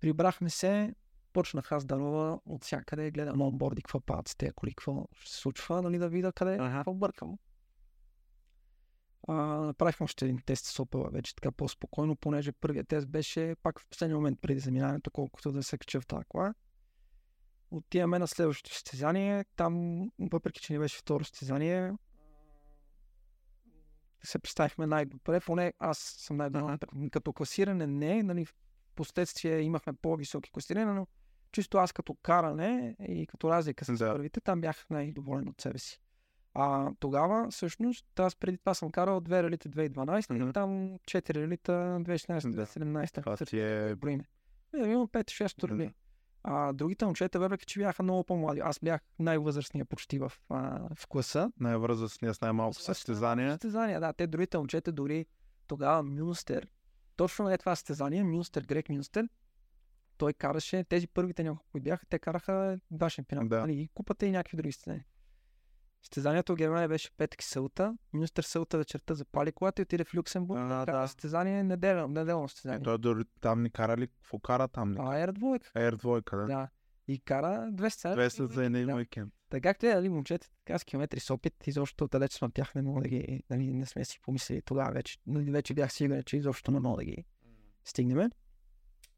Прибрахме 0.00 0.50
се, 0.50 0.94
почнах 1.32 1.72
аз 1.72 1.84
дарова 1.84 2.40
от 2.46 2.64
всякъде, 2.64 3.10
гледам 3.10 3.38
на 3.38 3.46
онборди, 3.46 3.82
какво 3.82 4.00
правят 4.00 4.28
с 4.28 4.34
тези 4.36 4.52
коли, 4.52 4.70
какво 4.70 5.06
ще 5.14 5.32
се 5.32 5.38
случва, 5.38 5.82
нали, 5.82 5.98
да 5.98 6.08
видя 6.08 6.32
къде, 6.32 6.54
Аха. 6.54 6.76
какво 6.76 6.94
бъркам. 6.94 7.38
А, 9.28 9.34
направихме 9.34 10.04
още 10.04 10.24
един 10.24 10.38
тест 10.46 10.64
с 10.64 10.78
Opel, 10.78 11.12
вече 11.12 11.34
така 11.34 11.52
по-спокойно, 11.52 12.16
понеже 12.16 12.52
първият 12.52 12.88
тест 12.88 13.08
беше 13.08 13.56
пак 13.62 13.80
в 13.80 13.86
последния 13.86 14.16
момент 14.16 14.38
преди 14.40 14.60
заминаването, 14.60 15.10
колкото 15.10 15.52
да 15.52 15.62
се 15.62 15.78
кача 15.78 16.00
в 16.00 16.06
тази 16.06 16.24
кола. 16.24 16.54
Отиваме 17.70 18.18
на 18.18 18.28
следващото 18.28 18.74
състезание. 18.74 19.44
Там, 19.56 20.02
въпреки 20.18 20.60
че 20.60 20.72
не 20.72 20.78
беше 20.78 20.98
второ 20.98 21.24
състезание, 21.24 21.92
се 24.24 24.38
представихме 24.38 24.86
най-добре. 24.86 25.40
Поне 25.40 25.72
аз 25.78 25.98
съм 25.98 26.36
най-добре. 26.36 26.78
Като 27.10 27.32
класиране 27.32 27.86
не, 27.86 28.22
нали, 28.22 28.44
в 28.44 28.54
последствие 28.94 29.60
имахме 29.60 29.92
по-високи 29.92 30.50
класирания, 30.50 30.94
но 30.94 31.06
чисто 31.52 31.78
аз 31.78 31.92
като 31.92 32.14
каране 32.14 32.96
и 33.08 33.26
като 33.26 33.50
разлика 33.50 33.84
с 33.84 33.98
Да. 33.98 34.12
първите, 34.12 34.40
там 34.40 34.60
бях 34.60 34.86
най-доволен 34.90 35.48
от 35.48 35.60
себе 35.60 35.78
си. 35.78 36.00
А 36.54 36.90
тогава, 37.00 37.50
всъщност, 37.50 38.20
аз 38.20 38.36
преди 38.36 38.58
това 38.58 38.74
съм 38.74 38.90
карал 38.90 39.20
две 39.20 39.42
релита 39.42 39.68
2012 39.68 40.34
Мгм. 40.34 40.48
и 40.48 40.52
там 40.52 40.98
четири 41.06 41.40
релита 41.42 41.72
2016-2017. 42.00 43.20
Това 43.20 43.36
ти 43.36 43.60
е... 43.60 43.94
Броиме. 43.94 44.24
Е, 44.74 44.88
имам 44.88 45.08
5-6 45.08 45.54
Да. 45.60 45.66
турни. 45.66 45.94
А 46.44 46.72
другите 46.72 47.04
момчета, 47.04 47.38
въпреки 47.38 47.66
че 47.66 47.80
бяха 47.80 48.02
много 48.02 48.24
по-млади, 48.24 48.60
аз 48.60 48.78
бях 48.82 49.00
най-възрастния 49.18 49.84
почти 49.84 50.18
в, 50.18 50.32
а, 50.48 50.88
в 50.94 51.06
класа. 51.06 51.52
Най-възрастния 51.60 52.34
с 52.34 52.40
най-малко 52.40 52.74
състезания. 52.74 53.52
Състезания, 53.52 54.00
да. 54.00 54.12
Те 54.12 54.26
другите 54.26 54.58
момчета 54.58 54.92
дори 54.92 55.26
тогава 55.66 56.02
Мюнстер, 56.02 56.68
точно 57.16 57.50
е 57.50 57.58
това 57.58 57.76
състезание, 57.76 58.24
Мюнстер, 58.24 58.62
Грек 58.62 58.88
Мюнстер, 58.88 59.28
той 60.18 60.32
караше, 60.32 60.84
тези 60.84 61.08
първите 61.08 61.44
няколко 61.44 61.66
които 61.72 61.84
бяха, 61.84 62.06
те 62.06 62.18
караха 62.18 62.78
два 62.90 63.10
шампионата. 63.10 63.48
Да. 63.48 63.60
нали, 63.60 63.72
И 63.72 63.88
купата 63.94 64.26
и 64.26 64.30
някакви 64.30 64.56
други 64.56 64.72
състезания. 64.72 65.04
Състезанието 66.02 66.52
в 66.52 66.56
Германия 66.56 66.88
беше 66.88 67.10
петък 67.16 67.42
сълта. 67.42 67.96
Мюнстер 68.12 68.42
сълта 68.42 68.78
вечерта 68.78 69.14
запали 69.14 69.52
колата 69.52 69.82
и 69.82 69.84
отиде 69.84 70.04
в 70.04 70.14
Люксембург. 70.14 70.60
А, 70.62 70.86
да. 70.86 71.06
Състезание 71.06 71.62
неделно, 71.62 72.08
неделно 72.08 72.48
състезание. 72.48 72.80
Е, 72.80 72.82
той 72.82 72.98
дори 72.98 73.24
там 73.40 73.62
ни 73.62 73.70
кара 73.70 73.96
ли? 73.96 74.08
Какво 74.08 74.38
кара 74.38 74.68
там? 74.68 74.92
Ли? 74.92 74.96
А, 74.98 75.02
Air 75.02 75.32
двойка. 75.32 75.70
Air 75.76 75.96
двойка, 75.96 76.36
да. 76.36 76.46
Да. 76.46 76.68
И 77.08 77.18
кара 77.18 77.68
две 77.72 77.90
сцени. 77.90 78.14
200 78.14 78.44
за 78.44 78.64
един 78.64 78.86
да. 78.86 78.94
уикенд. 78.94 79.34
Така 79.50 79.68
както 79.68 79.86
е, 79.86 79.94
нали, 79.94 80.08
момчета, 80.08 80.48
така 80.64 80.78
с 80.78 80.84
километри 80.84 81.20
с 81.20 81.30
опит, 81.30 81.66
изобщо 81.66 82.08
далеч 82.08 82.32
сме 82.32 82.46
от 82.46 82.54
тях 82.54 82.74
не 82.74 82.82
мога 82.82 83.02
да 83.02 83.08
ги, 83.08 83.42
нали, 83.50 83.72
не 83.72 83.86
сме 83.86 84.04
си 84.04 84.20
помислили 84.20 84.62
тогава 84.62 84.92
вече. 84.92 85.18
Нали, 85.26 85.50
вече 85.50 85.74
бях 85.74 85.92
сигурен, 85.92 86.22
че 86.22 86.36
изобщо 86.36 86.70
не 86.70 86.80
мога 86.80 86.96
да 86.96 87.04
ги 87.04 87.24
стигнем. 87.84 88.30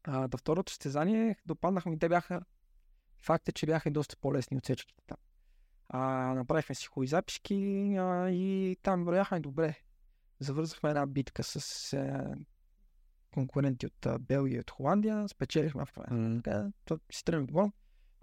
А, 0.03 0.27
до 0.27 0.37
второто 0.37 0.71
състезание 0.71 1.35
допаднахме 1.45 1.93
и 1.93 1.99
те 1.99 2.09
бяха, 2.09 2.41
факт 3.19 3.49
е, 3.49 3.51
че 3.51 3.65
бяха 3.65 3.89
и 3.89 3.91
доста 3.91 4.17
по-лесни 4.17 4.57
отсечките 4.57 5.03
там. 5.07 5.17
А, 5.89 5.99
направихме 6.33 6.75
си 6.75 6.87
хубави 6.87 7.07
записки 7.07 7.55
а, 7.99 8.29
и 8.29 8.77
там 8.81 9.05
брояхме 9.05 9.39
добре. 9.39 9.75
Завързахме 10.39 10.89
една 10.89 11.05
битка 11.05 11.43
с 11.43 11.93
е, 11.93 12.23
конкуренти 13.33 13.85
от 13.85 14.05
е, 14.05 14.17
Белгия 14.19 14.57
и 14.57 14.59
от 14.59 14.71
Холандия. 14.71 15.27
Спечелихме 15.27 15.85
в. 15.85 15.93
Така, 16.43 16.71
то 16.85 16.99
си 17.11 17.25
тръгнах 17.25 17.47
доволен. 17.47 17.71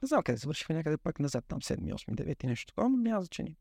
Не 0.02 0.08
знам 0.08 0.22
къде 0.22 0.38
завършихме 0.38 0.74
някъде 0.74 0.96
пак 0.96 1.20
назад, 1.20 1.44
там 1.48 1.60
7, 1.60 1.94
8, 1.94 2.14
9 2.14 2.44
нещо 2.44 2.66
такова, 2.66 2.88
но 2.88 2.96
няма 2.96 3.22
значение. 3.22 3.56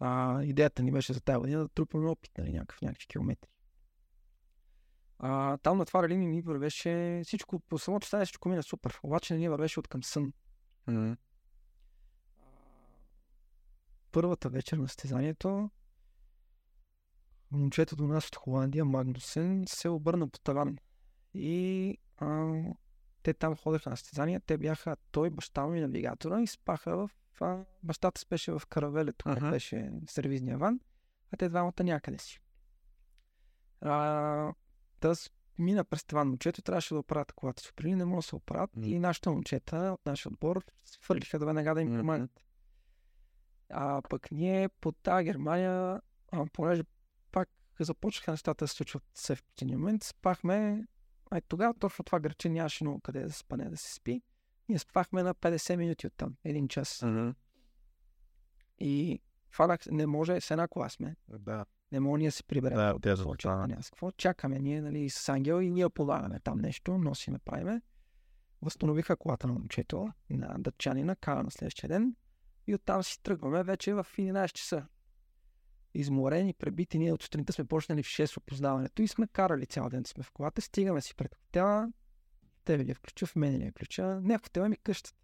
А, 0.00 0.42
идеята 0.42 0.82
ни 0.82 0.92
беше 0.92 1.12
за 1.12 1.20
тази 1.20 1.38
година 1.38 1.60
да 1.60 1.68
трупаме 1.68 2.08
опит, 2.08 2.30
нали, 2.38 2.52
някакъв, 2.52 2.82
някакви 2.82 3.06
километри. 3.06 3.50
А, 5.18 5.56
там 5.56 5.78
на 5.78 5.84
това 5.84 6.02
рали 6.02 6.16
ни 6.16 6.42
вървеше 6.42 7.22
всичко, 7.24 7.60
по 7.60 7.78
самото 7.78 8.06
стане 8.06 8.24
всичко 8.24 8.48
мина 8.48 8.62
супер, 8.62 9.00
обаче 9.02 9.34
не 9.34 9.40
ни 9.40 9.48
вървеше 9.48 9.80
от 9.80 9.88
към 9.88 10.02
сън. 10.02 10.32
М. 10.86 11.16
Първата 14.14 14.48
вечер 14.48 14.76
на 14.76 14.88
състезанието 14.88 15.70
момчето 17.50 17.96
до 17.96 18.06
нас 18.06 18.28
от 18.28 18.36
Холандия, 18.36 18.84
Магнусен, 18.84 19.64
се 19.68 19.88
обърна 19.88 20.28
по 20.28 20.38
таван. 20.38 20.78
И 21.34 21.98
а, 22.16 22.54
те 23.22 23.34
там 23.34 23.56
ходеха 23.56 23.90
на 23.90 23.96
състезания. 23.96 24.40
Те 24.40 24.58
бяха 24.58 24.96
той, 25.10 25.30
баща 25.30 25.66
ми, 25.66 25.80
навигатора 25.80 26.42
и 26.42 26.46
спаха 26.46 26.96
в... 26.96 27.10
А, 27.40 27.64
бащата 27.82 28.20
спеше 28.20 28.52
в 28.52 28.62
каравелето, 28.68 29.24
uh 29.24 29.50
беше 29.50 29.92
сервизния 30.06 30.58
ван, 30.58 30.80
а 31.32 31.36
те 31.36 31.48
двамата 31.48 31.82
някъде 31.84 32.18
си. 32.18 32.40
А, 33.80 34.52
с- 35.14 35.30
мина 35.58 35.84
през 35.84 36.04
таван 36.04 36.28
момчето, 36.28 36.62
трябваше 36.62 36.94
да 36.94 37.00
оправят 37.00 37.32
колата 37.32 37.62
си. 37.62 37.72
При 37.76 37.94
не 37.94 38.04
може 38.04 38.24
да 38.24 38.28
се 38.28 38.36
оправят 38.36 38.76
М. 38.76 38.86
и 38.86 38.98
нашите 38.98 39.30
момчета 39.30 39.76
от 39.76 40.06
нашия 40.06 40.32
отбор 40.32 40.64
свърлиха 40.84 41.38
да 41.38 41.46
веднага 41.46 41.74
да 41.74 41.80
им 41.80 41.88
помагат. 41.98 42.44
А 43.70 44.02
пък 44.08 44.30
ние 44.30 44.68
по 44.68 44.92
тази 44.92 45.24
Германия, 45.24 46.00
а, 46.32 46.46
понеже 46.52 46.82
пак 47.32 47.48
започнаха 47.80 48.30
нещата 48.30 48.64
да 48.64 48.68
се 48.68 48.74
случват 48.74 49.02
все 49.14 49.36
в 49.36 49.42
един 49.62 49.78
момент, 49.78 50.02
спахме, 50.02 50.86
а 51.30 51.40
тогава 51.48 51.74
точно 51.74 52.04
това 52.04 52.20
граче 52.20 52.48
нямаше 52.48 52.84
много 52.84 53.00
къде 53.00 53.20
да 53.20 53.32
спане, 53.32 53.64
да 53.70 53.76
се 53.76 53.94
спи. 53.94 54.22
Ние 54.68 54.78
спахме 54.78 55.22
на 55.22 55.34
50 55.34 55.76
минути 55.76 56.06
оттам, 56.06 56.36
един 56.44 56.68
час. 56.68 57.02
Мгм. 57.02 57.30
И 58.78 59.20
фанах, 59.50 59.80
не 59.90 60.06
може, 60.06 60.40
с 60.40 60.50
една 60.50 60.68
кола 60.68 60.88
сме, 60.88 61.16
Да. 61.28 61.64
не 61.92 62.00
може 62.00 62.18
ние 62.18 62.28
да 62.28 62.32
се 62.32 62.44
приберем. 62.44 62.76
Да, 62.76 62.94
от 62.94 63.02
те 63.02 63.16
за 63.16 63.22
повече, 63.24 63.42
това. 63.42 63.66
няма 63.66 63.82
с 63.82 63.90
какво. 63.90 64.10
Чакаме 64.10 64.58
ние, 64.58 64.80
нали, 64.80 65.10
с 65.10 65.28
Ангел 65.28 65.60
и 65.62 65.70
ние 65.70 65.88
полагаме 65.88 66.40
там 66.40 66.58
нещо, 66.58 66.98
носиме, 66.98 67.38
правиме. 67.38 67.82
Възстановиха 68.62 69.16
колата 69.16 69.46
на 69.46 69.52
момчето, 69.52 70.08
на 70.30 70.54
дъчанина, 70.58 71.16
кара 71.16 71.42
на 71.42 71.50
следващия 71.50 71.88
ден. 71.88 72.16
И 72.66 72.74
оттам 72.74 73.02
си 73.02 73.22
тръгваме 73.22 73.62
вече 73.62 73.94
в 73.94 74.06
11 74.18 74.52
часа. 74.52 74.86
Изморени, 75.94 76.54
пребити, 76.54 76.98
ние 76.98 77.12
от 77.12 77.22
сутринта 77.22 77.52
сме 77.52 77.64
почнали 77.64 78.02
в 78.02 78.06
6 78.06 78.36
опознаването 78.36 79.02
и 79.02 79.08
сме 79.08 79.26
карали 79.26 79.66
цял 79.66 79.88
ден 79.88 80.04
сме 80.04 80.22
в 80.22 80.30
колата. 80.30 80.62
Стигаме 80.62 81.00
си 81.00 81.14
пред 81.14 81.34
хотела. 81.34 81.92
Тебе 82.64 82.84
ли 82.84 82.88
я 82.88 82.94
включа, 82.94 83.26
в 83.26 83.36
мен 83.36 83.56
ли 83.56 83.64
я 83.64 83.70
включа. 83.70 84.20
Не, 84.20 84.38
в 84.38 84.42
хотела 84.42 84.68
ми 84.68 84.76
къщата. 84.76 85.16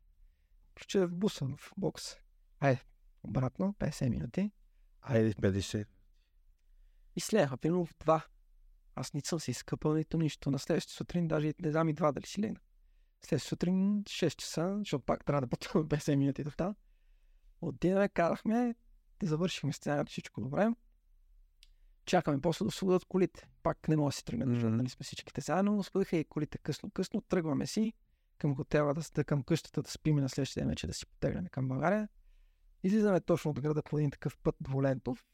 Включа 0.71 1.07
в 1.07 1.15
буса, 1.15 1.47
в 1.47 1.73
бокс. 1.77 2.17
Айде, 2.61 2.83
обратно, 3.23 3.75
50 3.79 4.09
минути. 4.09 4.51
Айде, 5.03 5.33
50. 5.33 5.87
И 7.17 7.21
слега, 7.21 7.57
примерно 7.57 7.87
в 7.87 7.95
два. 8.01 8.27
Аз 8.95 9.15
не 9.15 9.21
съм 9.21 9.41
се 9.41 9.51
изкъпал 9.51 9.95
нито 9.95 10.19
нищо. 10.19 10.51
На 10.51 10.59
следващата 10.59 10.97
сутрин, 10.97 11.29
даже 11.29 11.55
не 11.63 11.71
знам 11.71 11.89
и 11.89 11.93
два 11.93 12.13
дали 12.13 12.27
си 12.27 12.41
легна. 12.41 12.61
Следващата 13.23 13.49
сутрин, 13.49 14.05
6 14.05 14.37
часа, 14.37 14.77
защото 14.79 15.05
пак 15.05 15.25
трябва 15.25 15.41
да 15.41 15.47
пътуваме 15.47 15.89
50 15.89 16.15
минути 16.15 16.45
до 16.45 16.51
там. 16.51 16.75
Отидаме, 17.61 18.09
карахме, 18.09 18.75
да 19.21 19.27
завършихме 19.27 19.73
сценарията, 19.73 20.11
всичко 20.11 20.41
добре. 20.41 20.69
Чакаме 22.05 22.41
после 22.41 22.65
да 22.65 22.69
освободят 22.69 23.05
колите. 23.05 23.49
Пак 23.63 23.89
не 23.89 23.97
мога 23.97 24.09
да 24.09 24.13
си 24.13 24.23
защото 24.27 24.67
Мгм. 24.67 24.77
нали 24.77 24.89
сме 24.89 25.05
всичките 25.05 25.41
заедно. 25.41 25.79
Освободиха 25.79 26.17
и 26.17 26.25
колите 26.25 26.59
късно-късно. 26.59 27.21
Тръгваме 27.21 27.67
си 27.67 27.93
към 28.39 28.57
хотела, 28.57 28.95
да, 29.15 29.25
към 29.25 29.43
къщата 29.43 29.83
да 29.83 29.91
спиме 29.91 30.21
на 30.21 30.29
следващия 30.29 30.63
ден 30.63 30.69
вече 30.69 30.87
да 30.87 30.95
си 30.95 31.07
потегляме 31.07 31.49
към 31.49 31.69
България. 31.69 32.09
Излизаме 32.83 33.21
точно 33.21 33.51
от 33.51 33.61
града 33.61 33.83
по 33.83 33.99
един 33.99 34.11
такъв 34.11 34.37
път 34.37 34.57
двулентов. 34.61 35.25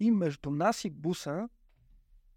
И 0.00 0.10
между 0.10 0.50
нас 0.50 0.84
и 0.84 0.90
буса 0.90 1.48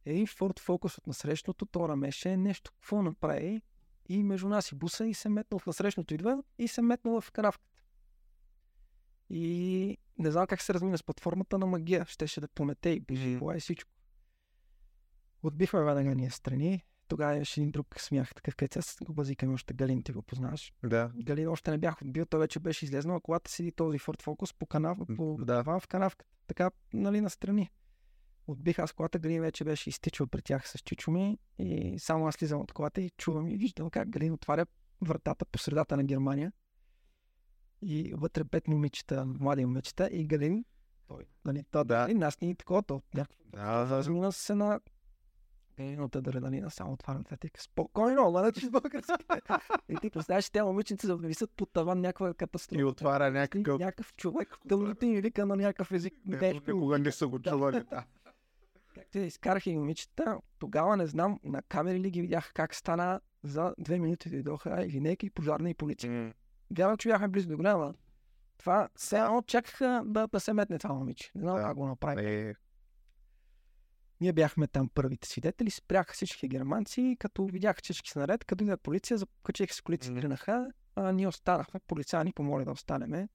е 0.06 0.12
един 0.12 0.28
Ford 0.28 0.60
Focus 0.60 0.98
от 0.98 1.08
насрещното, 1.08 1.66
то 1.66 1.90
рамеше 1.90 2.38
нещо, 2.38 2.72
какво 2.72 3.02
направи 3.02 3.62
и 4.10 4.24
между 4.24 4.48
нас 4.48 4.72
и 4.72 4.76
буса 4.76 5.06
и 5.06 5.14
се 5.14 5.30
метнал 5.30 5.60
в 5.60 5.66
насрещното 5.66 6.14
идва 6.14 6.44
и 6.58 6.68
се 6.68 6.82
метнал 6.82 7.22
в 7.22 7.32
канавката. 7.32 7.75
И 9.30 9.98
не 10.18 10.32
знам 10.32 10.48
как 10.48 10.62
се 10.62 10.74
размина 10.74 10.98
с 10.98 11.04
платформата 11.04 11.58
на 11.58 11.66
магия. 11.66 12.06
Щеше 12.06 12.42
да 12.42 12.48
помете 12.48 12.90
и 12.90 13.04
Мгм. 13.12 13.40
кола 13.40 13.58
и 13.58 13.60
всичко. 13.60 13.92
Отбихме 15.44 15.84
веднага 15.84 16.16
ние 16.16 16.30
страни. 16.30 16.84
Тогава 17.08 17.36
имаше 17.36 17.60
един 17.60 17.72
друг 17.72 18.00
смях, 18.00 18.36
такъв 18.36 18.56
където 18.56 18.80
аз 18.80 18.98
го 19.04 19.14
базикаме 19.14 19.54
още 19.54 19.74
Галин, 19.74 20.04
ти 20.04 20.12
го 20.12 20.22
познаваш. 20.22 20.74
Да. 20.84 21.12
Галин 21.16 21.50
още 21.50 21.72
не 21.72 21.78
бях 21.78 22.02
отбил, 22.02 22.26
той 22.26 22.40
вече 22.40 22.60
беше 22.60 22.86
излезнал, 22.86 23.16
а 23.16 23.22
колата 23.22 23.52
седи 23.52 23.72
този 23.72 24.00
Ford 24.00 24.24
Focus 24.24 24.56
по 24.60 24.66
канав, 24.66 24.98
по 25.18 25.38
да. 25.40 25.64
да. 25.64 25.80
в 25.80 25.88
канавката. 25.88 26.32
Така, 26.48 26.72
нали, 26.94 27.22
настрани. 27.22 27.72
Отбих 28.48 28.80
аз 28.80 28.94
колата, 28.94 29.20
Галин 29.20 29.42
вече 29.42 29.64
беше 29.64 29.90
изтичал 29.90 30.28
при 30.28 30.42
тях 30.42 30.70
с 30.70 30.80
чичо 30.80 31.12
ми 31.12 31.38
и 31.60 32.00
само 32.00 32.28
аз 32.28 32.36
слизам 32.36 32.62
от 32.62 32.74
колата 32.74 33.02
и 33.02 33.10
чувам 33.10 33.48
и 33.48 33.58
виждам 33.58 33.90
как 33.90 34.10
Галин 34.10 34.34
отваря 34.34 34.66
вратата 35.02 35.46
по 35.46 35.60
средата 35.60 35.98
на 35.98 36.04
Германия. 36.04 36.52
И 37.82 38.14
вътре 38.18 38.44
пет 38.44 38.68
момичета, 38.68 39.26
млади 39.26 39.66
момичета 39.66 40.10
и 40.12 40.28
Галин, 40.28 40.66
той, 41.08 41.24
нали, 41.46 41.64
той, 41.72 41.86
Да. 41.86 42.00
нали, 42.00 42.14
нас 42.14 42.42
ни 42.42 42.56
такова, 42.56 42.84
то 42.84 43.02
някакво 43.14 43.44
Да, 43.52 43.86
да. 43.86 43.98
Размина 43.98 44.32
се 44.32 44.56
на 44.56 44.80
Галината 45.78 46.20
адреналина, 46.20 46.70
само 46.70 46.94
отварям 46.94 47.24
това, 47.24 47.38
тика, 47.38 47.62
спокойно, 47.62 48.28
ама 48.28 48.42
не 48.42 48.52
с 48.62 48.70
български. 48.70 49.14
и 49.90 49.96
ти 50.02 50.10
представяш, 50.10 50.50
те 50.50 50.64
момиченци 50.64 51.08
да 51.08 51.18
висят 51.18 51.52
под 51.52 51.74
таван 51.74 52.02
някаква 52.02 52.34
катастрофа. 52.34 52.82
И 52.82 52.84
отваря 52.84 53.32
някакъв... 53.32 53.80
някакъв 53.80 54.14
човек 54.14 54.56
в 54.56 54.68
тъмните 54.68 55.06
и 55.06 55.22
вика 55.22 55.46
на 55.46 55.56
някакъв 55.56 55.92
език. 55.92 56.14
Нещо, 56.26 56.74
никога 56.74 57.00
не 57.00 57.12
са 57.12 57.28
го 57.28 57.40
чували. 57.40 57.84
Да. 57.90 58.06
Както 58.96 59.18
я 59.18 59.26
изкараха 59.26 59.70
и 59.70 59.78
момичета, 59.78 60.38
тогава 60.60 60.98
не 60.98 61.08
знам, 61.08 61.40
на 61.44 61.62
камери 61.62 62.00
ли 62.00 62.12
ги 62.12 62.22
видях 62.22 62.52
как 62.54 62.76
стана 62.76 63.22
за 63.44 63.76
две 63.80 64.00
минути 64.00 64.30
дойдоха 64.30 64.86
и 64.86 64.92
линейки, 64.92 65.26
и 65.26 65.30
пожарна 65.30 65.70
и 65.70 65.74
полиция. 65.74 66.34
Вярвам, 66.72 66.98
че 66.98 67.10
бяхме 67.10 67.28
близо 67.28 67.50
до 67.50 67.58
голяма. 67.58 67.94
Това 68.58 68.90
все 68.96 69.18
едно 69.18 69.42
чакаха 69.42 70.02
да, 70.06 70.28
да 70.28 70.40
се 70.40 70.54
метне 70.54 70.80
това 70.80 70.94
момиче. 70.94 71.32
Не 71.36 71.42
знам 71.42 71.56
Да. 71.56 71.62
как 71.62 71.78
го 71.78 71.88
направи. 71.88 72.26
Е, 72.26 72.56
Ние 74.22 74.34
бяхме 74.34 74.68
там 74.68 74.90
първите 74.90 75.28
свидетели, 75.28 75.72
спряха 75.72 76.14
всички 76.14 76.48
германци, 76.48 77.18
като 77.20 77.46
видяха, 77.46 77.82
че 77.82 77.94
всички 77.94 78.10
са 78.10 78.20
наред, 78.20 78.46
като 78.46 78.64
иде 78.64 78.78
полиция, 78.78 79.18
закачиха 79.18 79.74
с 79.74 79.82
колици, 79.82 80.12
Мгм. 80.12 80.20
тръгнаха, 80.20 80.68
а 80.96 81.12
ние 81.12 81.28
останахме, 81.28 81.80
полиция 81.80 82.24
ни 82.24 82.34
помоли 82.34 82.66
да 82.66 82.72
останеме. 82.72 83.30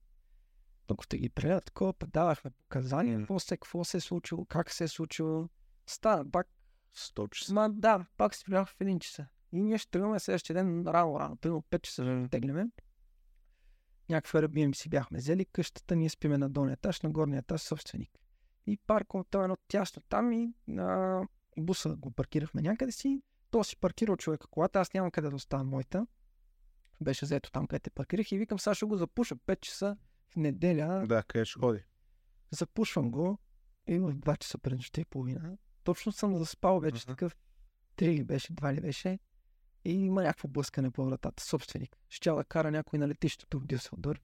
Докато 0.89 1.17
ги 1.17 1.29
предадат 1.29 1.65
такова, 1.65 1.95
давахме 2.07 2.51
показания, 2.51 3.15
Мгм. 3.15 3.23
какво 3.23 3.39
се, 3.41 3.57
какво 3.57 3.85
се 3.85 3.97
е 3.97 4.01
случило, 4.01 4.45
как 4.45 4.71
се 4.71 4.85
е 4.85 4.89
случило. 4.89 5.49
Стана 5.87 6.31
пак, 6.31 6.47
100 6.97 7.29
часа. 7.31 7.55
ма 7.55 7.71
да, 7.71 8.07
пак 8.17 8.33
влях 8.49 8.69
в 8.69 8.81
един 8.81 9.01
часа. 9.01 9.27
И 9.53 9.63
ние 9.63 9.79
ще 9.79 9.91
тръгваме 9.91 10.21
следващия 10.21 10.55
ден 10.55 10.85
рано-рано, 10.87 11.37
примерно 11.37 11.63
5 11.63 11.83
часа 11.83 12.03
ще 12.21 12.29
тегляме. 12.31 12.67
Някакви 14.11 14.39
Airbnb 14.39 14.73
си 14.75 14.89
бяхме 14.89 15.19
взели 15.19 15.45
къщата, 15.45 15.97
ние 15.97 16.09
спиме 16.09 16.39
на 16.39 16.51
долния 16.51 16.73
етаж, 16.73 17.01
на 17.01 17.11
горния 17.11 17.39
етаж 17.39 17.61
собственик. 17.61 18.11
И 18.67 18.77
парковата 18.87 19.39
е 19.39 19.43
едно 19.43 19.57
тясно 19.69 20.03
там 20.09 20.33
и 20.33 20.53
а, 20.79 21.21
буса 21.59 21.97
го 21.97 22.11
паркирахме 22.11 22.63
някъде 22.63 22.93
си. 22.93 23.23
То 23.51 23.65
си 23.65 23.77
паркирал 23.77 24.17
човека 24.17 24.47
колата, 24.47 24.81
аз 24.81 24.95
нямам 24.95 25.11
къде 25.11 25.31
да 25.31 25.37
оставя 25.37 25.65
моята. 25.65 26.07
Беше 27.01 27.27
заето 27.27 27.51
там, 27.51 27.67
където 27.67 27.91
паркирах 27.91 28.33
и 28.33 28.39
викам, 28.39 28.59
сега 28.59 28.75
ще 28.75 28.87
го 28.87 28.97
запуша 28.97 29.37
5 29.37 29.61
часа 29.61 29.97
в 30.29 30.37
неделя. 30.37 31.05
Да, 31.09 31.23
къде 31.23 31.45
ще 31.45 31.59
ходи? 31.61 31.85
Запушвам 32.51 33.11
го 33.11 33.39
и 33.87 33.99
в 33.99 34.15
2 34.15 34.39
часа 34.39 34.59
пред 34.59 34.73
нощта 34.77 35.01
и 35.01 35.05
половина. 35.05 35.57
Точно 35.85 36.13
съм 36.13 36.37
заспал 36.37 36.81
вече 36.81 37.05
Мгм. 37.05 37.13
такъв. 37.13 37.37
Три 37.97 38.25
беше, 38.25 38.53
два 38.53 38.75
ли 38.75 38.81
беше. 38.81 39.19
И 39.85 39.93
има 39.93 40.23
някакво 40.23 40.49
блъскане 40.49 40.91
по 40.91 41.05
вратата. 41.05 41.43
Собственик. 41.43 41.97
Ще 42.09 42.31
да 42.31 42.45
кара 42.45 42.71
някой 42.71 42.99
на 42.99 43.09
летището 43.09 43.61
в 43.61 43.67
Дюселдор. 43.67 44.21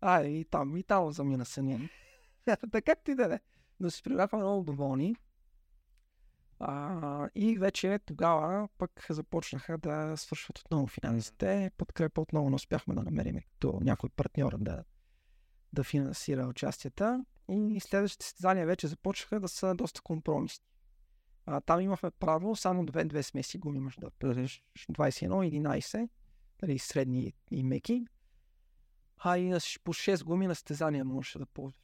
А, 0.00 0.22
и 0.22 0.44
там, 0.44 0.76
и 0.76 0.82
там 0.82 1.12
замина 1.12 1.44
съня. 1.44 1.88
така 2.72 2.94
ти 2.94 3.14
да 3.14 3.34
е. 3.34 3.40
Но 3.80 3.90
си 3.90 4.02
прибрахме 4.02 4.38
много 4.38 4.64
доволни. 4.64 5.16
А, 6.58 7.28
и 7.34 7.58
вече 7.58 7.98
тогава 7.98 8.68
пък 8.78 9.06
започнаха 9.10 9.78
да 9.78 10.16
свършват 10.16 10.58
отново 10.58 10.86
финансите. 10.86 11.70
Подкрепа 11.76 12.20
отново 12.20 12.50
не 12.50 12.56
успяхме 12.56 12.94
да 12.94 13.02
намерим 13.02 13.40
като 13.40 13.78
някой 13.82 14.10
партньор 14.10 14.58
да, 14.58 14.84
да 15.72 15.84
финансира 15.84 16.46
участията. 16.46 17.24
И 17.48 17.80
следващите 17.80 18.24
състезания 18.24 18.66
вече 18.66 18.86
започнаха 18.86 19.40
да 19.40 19.48
са 19.48 19.74
доста 19.74 20.02
компромисни. 20.02 20.66
А, 21.52 21.60
там 21.60 21.80
имахме 21.80 22.10
право 22.10 22.56
само 22.56 22.86
две-две 22.86 23.22
смеси 23.22 23.58
гуми, 23.58 23.80
може 23.80 24.00
да 24.00 24.10
предадеш 24.10 24.62
21-11, 24.92 26.08
нали, 26.62 26.78
средни 26.78 27.32
и 27.50 27.62
меки. 27.62 28.06
А 29.18 29.38
и 29.38 29.48
на, 29.48 29.58
по 29.84 29.92
6 29.94 30.24
гуми 30.24 30.46
на 30.46 30.54
състезания 30.54 31.04
можеше 31.04 31.38
да 31.38 31.46
ползваш. 31.46 31.80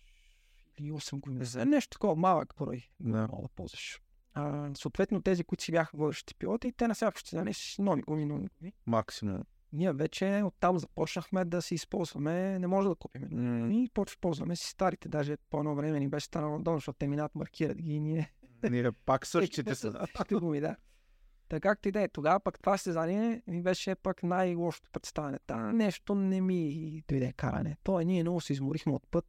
или 0.79 0.91
8 0.91 1.21
години. 1.21 1.45
За 1.45 1.65
нещо 1.67 1.91
такова 1.91 2.17
малък 2.17 2.55
брой. 2.59 2.89
Да. 3.01 3.29
Мога 3.31 3.43
да 3.43 3.49
ползваш. 3.49 4.01
А, 4.35 4.71
съответно, 4.75 5.23
тези, 5.23 5.45
които 5.45 5.65
си 5.65 5.73
бяха 5.73 5.97
водещите 5.97 6.35
пилоти, 6.35 6.73
те 6.73 6.89
на 6.89 6.95
всяко 6.95 7.19
състезание 7.19 7.55
с 7.55 7.77
нови 7.79 8.03
гуми, 8.03 8.25
нови 8.25 8.49
гуми. 8.59 8.73
Максимум. 8.87 9.43
Ние 9.73 9.93
вече 9.93 10.43
оттам 10.45 10.79
започнахме 10.79 11.45
да 11.45 11.63
си 11.63 11.75
използваме, 11.75 12.59
не 12.59 12.67
може 12.67 12.89
да 12.89 12.95
купим. 12.95 13.29
М, 13.31 13.73
И 13.73 13.89
почва 13.95 14.19
ползваме 14.21 14.57
си 14.57 14.69
старите, 14.69 15.09
даже 15.09 15.37
по 15.51 15.59
едно 15.59 15.75
време 15.75 16.01
ни 16.01 16.09
беше 16.09 16.27
станало 16.27 16.59
долу, 16.59 16.77
защото 16.77 16.99
те 16.99 17.09
минат, 17.09 17.35
маркират 17.35 17.83
ги 17.83 17.93
и 17.93 18.01
ние. 18.01 18.33
Ние 18.71 18.93
пак 18.93 19.27
същите 19.27 19.75
са. 19.75 19.93
Същите 19.93 20.35
гуми, 20.35 20.61
да. 20.61 20.77
Така 21.49 21.69
както 21.69 21.89
и 21.89 21.93
да 21.93 22.03
е. 22.03 22.09
Тогава 22.09 22.41
пък 22.41 22.59
това 22.61 22.79
състезание 22.79 23.43
ми 23.47 23.63
беше 23.63 23.95
пък 23.95 24.23
най-лошото 24.23 24.91
представяне. 24.93 25.39
Та 25.47 25.73
нещо 25.73 26.15
не 26.15 26.41
ми 26.41 27.03
дойде 27.09 27.33
каране. 27.33 27.77
То 27.83 28.01
е, 28.01 28.05
ние 28.05 28.23
много 28.23 28.41
се 28.41 28.53
изморихме 28.53 28.93
от 28.93 29.07
път. 29.11 29.27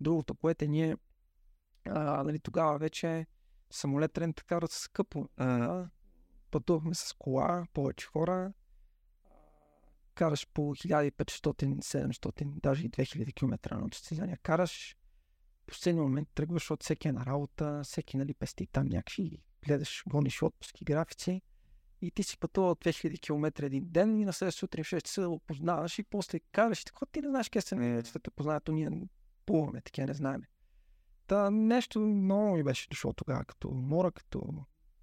Другото, 0.00 0.34
което 0.34 0.64
е 0.64 0.68
ние 0.68 0.96
а, 1.84 2.22
нали, 2.24 2.38
тогава 2.38 2.78
вече 2.78 3.26
самолет 3.70 4.18
рент 4.18 4.42
карат 4.42 4.70
скъпо. 4.70 5.28
А, 5.36 5.84
пътувахме 6.50 6.94
с 6.94 7.12
кола, 7.18 7.66
повече 7.72 8.06
хора. 8.06 8.52
Караш 10.14 10.46
по 10.54 10.62
1500-700, 10.62 12.60
даже 12.60 12.86
и 12.86 12.90
2000 12.90 13.34
км 13.34 13.76
на 13.76 13.88
състезание. 13.92 14.38
Караш 14.42 14.96
последния 15.66 16.02
момент 16.02 16.28
тръгваш, 16.34 16.62
защото 16.62 16.84
всеки 16.84 17.08
е 17.08 17.12
на 17.12 17.26
работа, 17.26 17.80
всеки 17.84 18.16
нали, 18.16 18.34
пести 18.34 18.66
там 18.66 18.86
някакви, 18.86 19.42
гледаш, 19.66 20.04
гониш 20.08 20.42
отпуски, 20.42 20.84
графици 20.84 21.42
и 22.02 22.10
ти 22.10 22.22
си 22.22 22.38
пътувал 22.38 22.74
2000 22.74 23.20
км 23.20 23.66
един 23.66 23.84
ден 23.88 24.20
и 24.20 24.24
на 24.24 24.32
следващия 24.32 24.60
сутрин 24.60 24.84
в 24.84 24.86
6 24.86 25.02
часа 25.02 25.22
да 25.22 25.28
го 25.28 25.38
познаваш 25.38 25.98
и 25.98 26.02
после 26.02 26.40
караш 26.40 26.80
и 26.80 26.84
така, 26.84 27.06
ти 27.12 27.20
не 27.20 27.28
знаеш 27.28 27.48
къде 27.48 27.60
се 27.60 27.74
не 27.74 28.02
те 28.02 28.30
познаят, 28.30 28.68
ние 28.68 28.90
плуваме, 29.46 29.80
такива 29.80 30.06
не 30.06 30.14
знаеме. 30.14 30.46
Та 31.26 31.50
нещо 31.50 32.00
много 32.00 32.56
ми 32.56 32.62
беше 32.62 32.88
дошло 32.88 33.12
тогава, 33.12 33.44
като 33.44 33.70
мора, 33.70 34.12
като 34.12 34.42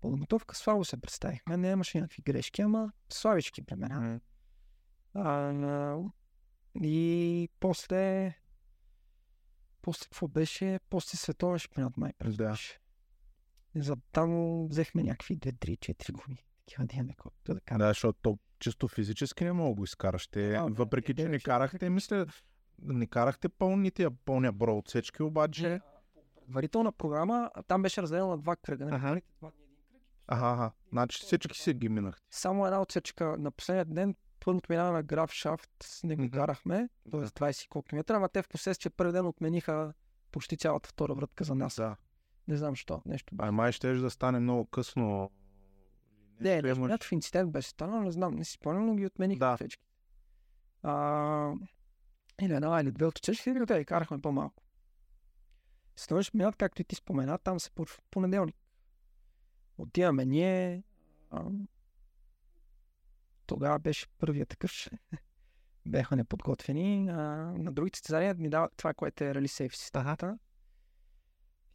подготовка, 0.02 0.56
слабо 0.56 0.86
се 0.86 0.98
представихме, 0.98 1.58
не 1.58 1.72
имаше 1.72 2.00
някакви 2.00 2.22
грешки, 2.22 2.62
ама 2.62 2.92
славички 3.10 3.62
племена. 3.62 4.00
М, 4.00 4.20
А, 5.14 5.22
а, 5.24 6.04
и 6.82 7.50
после... 7.60 8.36
После 9.82 10.04
какво 10.04 10.28
беше? 10.28 10.80
После 10.90 11.18
световен 11.18 11.60
шампионат 11.60 11.98
май 11.98 12.14
през 12.20 12.38
Да. 12.38 12.58
за 13.76 13.96
там 14.12 14.68
взехме 14.68 15.04
някакви 15.04 15.38
2, 15.38 15.54
3, 15.54 15.78
4 15.78 16.12
гуми. 16.12 16.46
Такива 16.60 16.86
да 16.86 16.96
имаме 16.96 17.14
колкото 17.18 17.54
да 17.54 17.60
кажа. 17.62 17.78
Да, 17.78 17.88
защото 17.88 18.20
то 18.22 18.40
чисто 18.60 18.88
физически 18.88 19.44
не 19.44 19.54
мога 19.54 19.70
да 19.70 19.76
го 19.76 19.84
изкараш. 19.84 20.28
Те, 20.28 20.56
А, 20.56 20.66
въпреки, 20.70 21.14
те 21.14 21.22
че 21.22 21.30
не 21.30 21.40
карахте, 21.40 21.90
мисля, 21.90 22.26
не 22.82 23.08
карахте 23.08 23.50
пълните, 23.50 24.08
пълния 24.26 24.52
брой 24.52 24.76
отсечки, 24.76 25.24
обаче... 25.24 25.82
Предварителна 26.46 26.92
програма, 26.92 27.52
там 27.68 27.82
беше 27.82 28.02
разделена 28.02 28.28
на 28.28 28.38
два 28.38 28.56
кръга. 28.56 28.86
два 28.86 28.98
дни 29.00 29.10
един 29.10 29.22
кръг. 29.42 29.54
Ага, 30.28 30.46
ага. 30.46 30.72
Значи 30.92 31.20
всички 31.22 31.60
се 31.60 31.74
ги 31.74 31.90
минахте. 31.90 32.28
Само 32.32 32.66
една 32.66 32.82
отсечка. 32.82 33.38
На 33.38 33.52
последния 33.52 33.86
ден 33.86 34.16
първото 34.40 34.68
минаване 34.72 34.98
на 34.98 35.04
граф 35.04 35.32
Шафт 35.32 35.72
не 36.04 36.16
го 36.16 36.30
карахме, 36.32 36.90
т.е. 37.12 37.20
20 37.20 37.66
и 37.66 37.68
колко 37.68 37.88
километра, 37.90 38.16
ама 38.16 38.30
те 38.30 38.42
в 38.42 38.50
последствие 38.50 38.90
първи 38.90 39.12
ден 39.12 39.26
отмениха 39.26 39.94
почти 40.32 40.58
цялата 40.58 40.90
втора 40.90 41.14
вратка 41.14 41.44
за 41.44 41.56
нас. 41.56 41.76
Да. 41.76 41.96
Не 42.48 42.58
знам 42.58 42.72
защо. 42.72 43.02
Нещо 43.06 43.36
Ай, 43.38 43.52
май 43.52 43.72
ще 43.72 43.94
да 43.94 44.10
стане 44.10 44.40
много 44.40 44.66
късно. 44.66 45.32
Не, 46.40 46.62
не, 46.62 46.70
имаш- 46.70 46.90
някакъв 46.90 47.12
инцидент 47.12 47.52
беше 47.52 47.70
станал, 47.70 48.02
не 48.02 48.12
знам, 48.12 48.36
не 48.36 48.46
си 48.46 48.52
спомням, 48.52 48.86
но 48.86 48.96
ги 48.96 49.06
отмених 49.06 49.40
Да. 49.40 49.56
всички. 49.56 49.84
А, 50.84 51.54
или 52.42 52.54
една 52.54 52.82
или 52.82 52.92
две 52.92 53.06
от 53.06 53.18
отсечките, 53.18 53.50
и 53.50 53.66
те 53.66 53.86
карахме 53.86 54.22
по-малко. 54.22 54.64
Следващия 55.96 56.32
шампионат, 56.32 56.56
както 56.56 56.82
и 56.82 56.86
ти 56.86 56.96
спомена, 56.96 57.38
там 57.38 57.60
се 57.60 57.72
почва 57.72 58.02
понеделник. 58.12 58.56
Отиваме 59.78 60.26
ние. 60.26 60.84
А, 61.30 61.44
тогава 63.50 63.80
беше 63.80 64.08
първия 64.18 64.46
такъв. 64.46 64.72
Бяха 65.86 66.16
неподготвени. 66.16 67.10
А, 67.10 67.16
на 67.58 67.72
другите 67.72 67.98
състезания 67.98 68.36
ни 68.38 68.50
дават 68.50 68.74
това, 68.78 68.94
което 68.94 69.24
е 69.24 69.34
Rally 69.34 69.48
Safe 69.48 69.76
системата. 69.76 70.38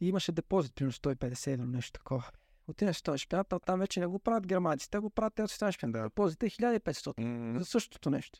И 0.01 0.07
имаше 0.07 0.31
депозит, 0.31 0.75
примерно 0.75 0.93
150 0.93 1.53
евро, 1.53 1.65
нещо 1.65 1.99
такова. 1.99 2.31
Отиваш 2.67 2.99
в 2.99 3.03
този 3.03 3.17
шампионат, 3.17 3.53
а 3.53 3.59
там 3.59 3.79
вече 3.79 3.99
не 3.99 4.05
го 4.05 4.19
правят 4.19 4.47
германците, 4.47 4.91
те 4.91 4.99
го 4.99 5.09
правят 5.09 5.33
те 5.35 5.43
от 5.43 5.51
шампионат. 5.51 5.91
Да. 5.91 6.03
Депозит 6.03 6.43
е 6.43 6.49
1500 6.49 7.21
М, 7.21 7.59
за 7.59 7.65
същото 7.65 8.09
нещо. 8.09 8.39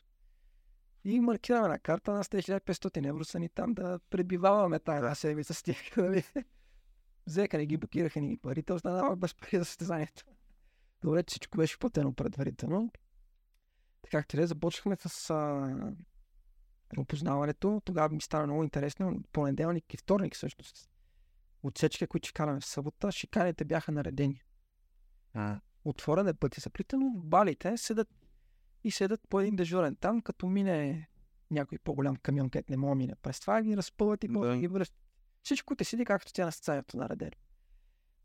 И 1.04 1.20
маркираме 1.20 1.68
на 1.68 1.78
карта, 1.78 2.12
нас 2.12 2.28
те 2.28 2.42
1500 2.42 3.08
евро 3.08 3.24
са 3.24 3.38
ни 3.38 3.48
там 3.48 3.74
да 3.74 4.00
пребиваваме 4.10 4.78
тази 4.78 4.96
една 4.96 5.14
седмица 5.14 5.54
с 5.54 5.62
тях. 5.62 5.76
Нали? 5.96 6.24
Взеха 7.26 7.58
ни 7.58 7.66
ги, 7.66 7.76
блокираха 7.76 8.20
ни 8.20 8.36
парите, 8.36 8.72
останава 8.72 9.16
без 9.16 9.34
пари 9.34 9.58
за 9.58 9.64
състезанието. 9.64 10.24
Добре, 11.02 11.22
че 11.22 11.32
всичко 11.32 11.58
беше 11.58 11.78
платено 11.78 12.14
предварително. 12.14 12.90
Така 14.06 14.18
както 14.18 14.36
и 14.36 14.38
да 14.38 14.42
е, 14.42 14.46
започнахме 14.46 14.96
с 14.96 15.30
а, 15.30 15.76
опознаването. 16.98 17.82
Тогава 17.84 18.14
ми 18.14 18.20
стана 18.20 18.46
много 18.46 18.64
интересно. 18.64 19.22
Понеделник 19.32 19.94
и 19.94 19.96
вторник 19.96 20.34
всъщност. 20.34 20.90
Отсечка, 21.62 22.06
които 22.06 22.28
ще 22.28 22.34
караме 22.34 22.60
в 22.60 22.66
събота, 22.66 23.12
шиканите 23.12 23.64
бяха 23.64 23.92
наредени 23.92 24.42
а, 25.34 25.60
отворен 25.84 26.28
е 26.28 26.34
пътя 26.34 26.60
за 26.60 26.70
плитане, 26.70 27.04
но 27.04 27.20
балите 27.20 27.76
седат 27.76 28.08
и 28.84 28.90
седат 28.90 29.20
по 29.28 29.40
един 29.40 29.56
дежурен 29.56 29.96
там, 29.96 30.20
като 30.20 30.46
мине 30.46 31.08
някой 31.50 31.78
по-голям 31.78 32.16
камион, 32.16 32.50
където 32.50 32.72
не 32.72 32.76
мога 32.76 32.90
да 32.90 32.94
мине 32.94 33.14
през 33.22 33.40
това, 33.40 33.62
ги 33.62 33.76
разпъват 33.76 34.24
и 34.24 34.28
Да. 34.28 34.56
ги 34.56 34.68
връщат. 34.68 34.98
Всичко 35.42 35.76
те 35.76 35.84
седи 35.84 36.04
както 36.04 36.32
тя 36.32 36.44
на 36.44 36.52
състезанието 36.52 36.96
наредено. 36.96 37.30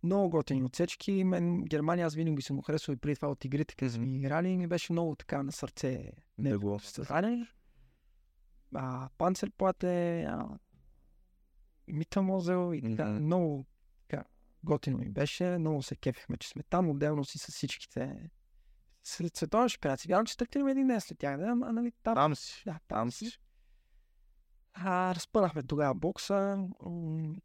Много 0.04 0.30
готини 0.30 0.64
отсечки. 0.64 1.24
Мен 1.24 1.64
Германия 1.64 2.08
аз 2.08 2.16
винаги 2.16 2.42
съм 2.42 2.62
харесвал 2.62 2.94
и 2.94 2.98
преди 2.98 3.16
това 3.16 3.28
от 3.28 3.46
игрите, 3.46 3.76
където 3.76 3.96
сме 3.96 4.16
играли 4.16 4.50
и 4.50 4.58
ми 4.58 4.68
беше 4.68 4.94
много 4.94 5.16
така 5.16 5.44
на 5.44 5.52
сърце. 5.52 6.12
Да 6.38 6.60
го- 6.60 6.80
състезание. 6.80 7.48
А, 8.76 9.10
Панцерплате, 9.18 10.22
а, 10.24 10.48
Митамозел 11.88 12.72
и 12.74 12.82
така. 12.82 13.06
Мгм. 13.06 13.24
Много 13.26 13.66
така, 14.08 14.24
готино 14.64 14.98
ми 14.98 15.10
беше. 15.10 15.58
Много 15.58 15.84
се 15.84 15.96
кефихме, 15.96 16.38
че 16.38 16.50
сме 16.50 16.64
там. 16.64 16.90
Отделно 16.90 17.26
си 17.26 17.38
с 17.38 17.48
всичките 17.48 18.30
след 19.04 19.38
световен 19.38 19.70
шампионат. 19.70 20.00
Си 20.00 20.08
вярвам, 20.08 20.26
че 20.26 20.34
стартираме 20.34 20.72
един 20.72 20.88
ден 20.88 21.02
след 21.02 21.18
тях. 21.18 21.38
Да, 21.38 21.44
ама, 21.46 21.74
нали, 21.74 21.92
там, 22.04 22.16
Там 22.16 22.36
си. 22.36 22.64
да, 22.66 22.80
Там 22.88 23.12
си. 23.12 23.40
а, 24.74 25.16
разпънахме 25.16 25.64
тогава 25.64 25.96
бокса. 25.96 26.68
м, 26.86 27.36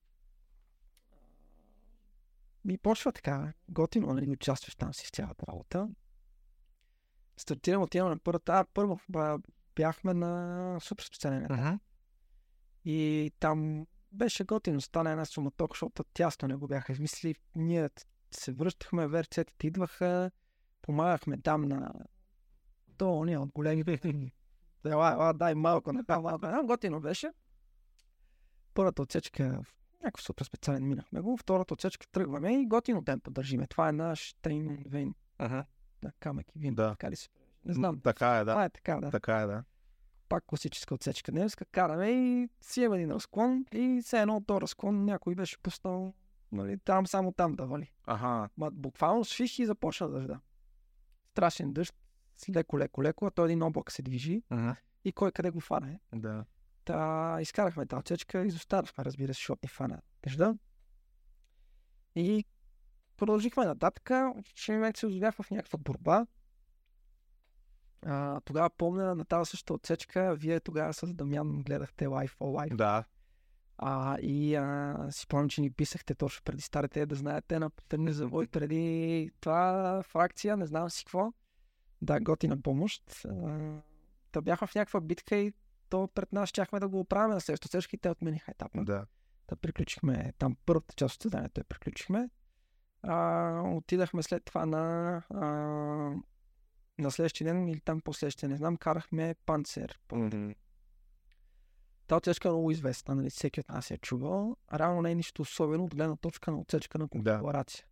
И 2.69 2.79
почва 2.79 3.13
така, 3.13 3.53
готино, 3.69 4.15
нали, 4.15 4.31
участваш 4.31 4.75
там 4.75 4.95
си 4.95 5.07
в 5.07 5.11
цялата 5.11 5.47
работа. 5.49 5.89
Стартирам, 7.37 7.83
отивам 7.83 8.11
на 8.11 8.19
първата. 8.19 8.53
А, 8.53 8.65
първо 8.75 9.01
бяхме 9.77 10.15
на 10.15 10.81
супер 10.81 11.05
специален 11.05 11.45
етап. 11.45 11.59
Мгм. 11.59 11.75
И 12.85 13.33
там 13.41 13.87
беше 14.13 14.45
готино, 14.45 14.81
стана 14.81 15.11
една 15.11 15.25
суматока, 15.25 15.73
защото 15.75 16.05
тясно 16.05 16.49
не 16.49 16.55
го 16.55 16.67
бяха 16.67 16.93
измислили. 16.93 17.35
Ние 17.55 17.91
се 18.31 18.53
връщахме, 18.53 19.09
верцетите 19.09 19.67
идваха, 19.67 20.31
помагахме 20.83 21.41
там 21.41 21.63
на 21.63 21.93
то, 22.97 23.25
ние 23.25 23.39
от 23.39 23.53
големи 23.53 23.85
Ела, 24.87 25.13
ела, 25.13 25.33
дай 25.33 25.55
малко, 25.55 25.93
направо 25.93 26.23
малко. 26.23 26.47
А, 26.47 26.63
готино 26.63 27.01
беше. 27.01 27.31
Първата 28.75 29.03
отсечка 29.03 29.63
в 29.63 29.75
някакъв 30.03 30.23
супер 30.23 30.45
специален 30.45 30.89
минахме 30.89 31.21
го. 31.21 31.37
Втората 31.37 31.75
отсечка 31.75 32.07
тръгваме 32.13 32.61
и 32.61 32.67
готино 32.67 33.05
темпо 33.05 33.31
държиме. 33.31 33.67
Това 33.67 33.89
е 33.89 33.93
наш 33.93 34.35
Тейн 34.43 34.85
Вейн. 34.87 35.15
Ага. 35.39 35.65
Да, 36.03 36.13
камък 36.21 36.47
и 36.55 36.59
вин. 36.59 36.75
Да. 36.75 36.91
Така 36.91 37.11
ли 37.11 37.17
се? 37.17 37.29
Не 37.65 37.75
знам. 37.75 38.01
Така 38.01 38.37
е, 38.37 38.45
да. 38.45 38.53
Това 38.53 38.65
е 38.65 38.71
така, 38.71 38.97
да 39.01 39.11
Така 39.11 39.41
е, 39.41 39.47
да. 39.47 39.65
пак 40.29 40.45
класическа 40.47 40.95
отсечка. 40.95 41.33
Днеска 41.33 41.65
караме 41.65 42.11
и 42.11 42.49
си 42.61 42.81
имаме 42.81 43.03
един 43.03 43.15
разклон 43.15 43.65
и 43.73 44.01
все 44.05 44.21
едно 44.21 44.37
от 44.37 44.47
този 44.47 44.61
разклон 44.61 45.05
някой 45.05 45.35
беше 45.35 45.59
пуснал 45.59 46.15
нали, 46.53 46.79
там, 46.79 47.07
само 47.07 47.33
там 47.33 47.55
да 47.55 47.67
вали. 47.67 47.93
Ага. 48.07 48.49
Ма 48.57 48.71
буквално 48.71 49.25
свих 49.25 49.59
и 49.59 49.67
започна 49.67 50.09
дъжда. 50.09 50.41
Страшен 51.31 51.73
дъжд, 51.73 51.95
леко, 52.55 52.79
леко, 52.79 53.03
леко, 53.03 53.27
а 53.27 53.31
той 53.31 53.45
един 53.45 53.63
облак 53.63 53.93
се 53.93 54.03
движи 54.03 54.43
Ага. 54.51 54.77
и 55.05 55.13
кой 55.13 55.33
къде 55.33 55.51
го 55.51 55.61
фане. 55.61 56.01
Да. 56.15 56.45
Та, 56.87 57.39
изкарахме 57.41 57.87
тази 57.87 58.01
отсечка, 58.01 58.47
изостанахме, 58.47 59.05
разбира 59.05 59.35
се, 59.35 59.39
защото 59.39 59.61
ни 59.63 59.69
фана 59.69 60.03
дъжда. 60.23 60.55
И 62.15 62.45
продължихме 63.17 63.65
нататък. 63.65 64.11
Един 64.11 64.75
момент 64.75 64.97
се 64.97 65.07
озовях 65.07 65.35
в 65.35 65.51
някаква 65.51 65.79
борба. 65.79 66.27
А, 68.03 68.41
тогава 68.41 68.71
помня 68.71 69.15
на 69.15 69.25
тази 69.25 69.51
същата 69.51 69.75
отсечка, 69.75 70.35
вие 70.35 70.61
тогава 70.61 70.95
с 70.95 71.15
Дамян 71.15 71.63
гледахте 71.63 72.07
Life 72.07 72.39
for 72.39 72.69
Life. 72.69 72.77
Да. 72.77 73.05
А, 73.79 74.19
и 74.21 74.55
а, 74.55 74.97
си 75.11 75.21
спомням, 75.21 75.49
че 75.49 75.61
ни 75.61 75.71
писахте 75.71 76.15
точно 76.15 76.45
преди 76.45 76.63
старите, 76.63 77.07
да 77.07 77.15
знаете, 77.15 77.59
на 77.59 77.71
Потърни 77.71 78.13
завой, 78.13 78.47
преди 78.47 79.31
това 79.41 80.03
фракция, 80.03 80.57
не 80.57 80.67
знам 80.67 80.91
си 80.91 81.05
какво. 81.05 81.33
Да, 82.03 82.21
готина 82.21 82.63
помощ. 82.63 83.25
А, 83.25 83.81
Та 84.33 84.41
бяха 84.41 84.67
в 84.67 84.75
някаква 84.75 85.01
битка 85.01 85.37
и 85.37 85.53
то 85.89 86.09
пред 86.15 86.33
нас 86.33 86.49
щяхме 86.49 86.81
да 86.81 86.89
го 86.89 87.01
оправяме 87.01 87.35
на 87.35 87.41
следващото 87.41 87.69
отсечка 87.69 87.97
и 87.97 87.99
те 87.99 88.11
отмениха 88.11 88.51
етапа. 88.51 88.85
Да. 88.85 89.07
Та 89.47 89.57
приключихме 89.57 90.33
там 90.39 90.57
първата 90.67 90.95
част 90.95 91.15
от 91.15 91.23
създанието 91.23 91.61
я 91.61 91.65
приключихме. 91.65 92.31
А, 93.03 93.61
отидахме 93.65 94.23
след 94.23 94.45
това 94.45 94.67
на, 94.67 95.23
а, 95.31 95.47
на 96.99 97.11
следващия 97.11 97.45
ден 97.45 97.69
или 97.69 97.81
там 97.81 98.01
последващия, 98.01 98.49
не 98.49 98.57
знам, 98.57 98.77
карахме 98.77 99.35
Панцер. 99.47 100.01
Та 102.07 102.17
отсечка 102.17 102.49
е 102.49 102.51
много 102.51 102.71
известна, 102.71 103.15
нали, 103.15 103.31
всеки 103.31 103.61
от 103.61 103.69
нас 103.69 103.91
е 103.91 103.99
чувал. 103.99 104.57
Реално 104.75 105.03
не 105.03 105.11
е 105.11 105.15
нищо 105.15 105.43
особено 105.43 105.85
от 105.85 105.95
гледна 105.95 106.17
точка 106.17 106.51
на 106.51 106.59
отсечка 106.59 106.99
на 106.99 107.09
конфигурация. 107.09 107.85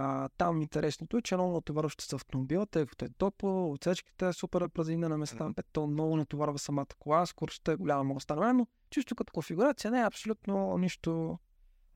А, 0.00 0.28
там 0.28 0.62
интересното 0.62 1.16
е, 1.16 1.22
че 1.22 1.36
много 1.36 1.52
натоварваща 1.52 2.04
с 2.04 2.12
автомобила, 2.12 2.66
тъй 2.66 2.86
като 2.86 3.04
е 3.04 3.08
топло, 3.08 3.72
отсечката 3.72 4.26
е 4.26 4.32
супер 4.32 4.68
празина 4.68 5.08
на 5.08 5.18
места, 5.18 5.44
mm-hmm. 5.44 5.64
то 5.72 5.86
много 5.86 6.16
натоварва 6.16 6.58
самата 6.58 6.86
кола, 6.98 7.26
скоростта 7.26 7.72
е 7.72 7.76
голяма, 7.76 8.14
да 8.14 8.20
стане, 8.20 8.52
но 8.52 8.66
чисто 8.90 9.14
като 9.14 9.32
конфигурация 9.32 9.90
не 9.90 10.00
е 10.00 10.04
абсолютно 10.04 10.78
нищо 10.78 11.38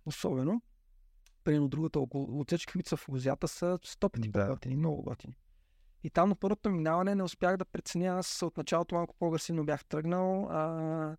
особено. 0.06 0.62
Примерно 1.44 1.68
другата 1.68 2.00
около 2.00 2.40
отсечки, 2.40 2.72
които 2.72 2.88
са 2.88 2.96
в 2.96 3.08
лозята, 3.08 3.48
са 3.48 3.78
100 3.78 4.08
пъти 4.08 4.28
да. 4.28 4.46
готини, 4.46 4.76
много 4.76 5.02
готини. 5.02 5.36
И 6.04 6.10
там 6.10 6.28
на 6.28 6.34
първото 6.34 6.70
минаване 6.70 7.14
не 7.14 7.22
успях 7.22 7.56
да 7.56 7.64
преценя, 7.64 8.18
аз 8.18 8.42
от 8.42 8.56
началото 8.56 8.94
малко 8.94 9.14
по-агресивно 9.18 9.64
бях 9.64 9.84
тръгнал. 9.84 10.48
А, 10.50 11.16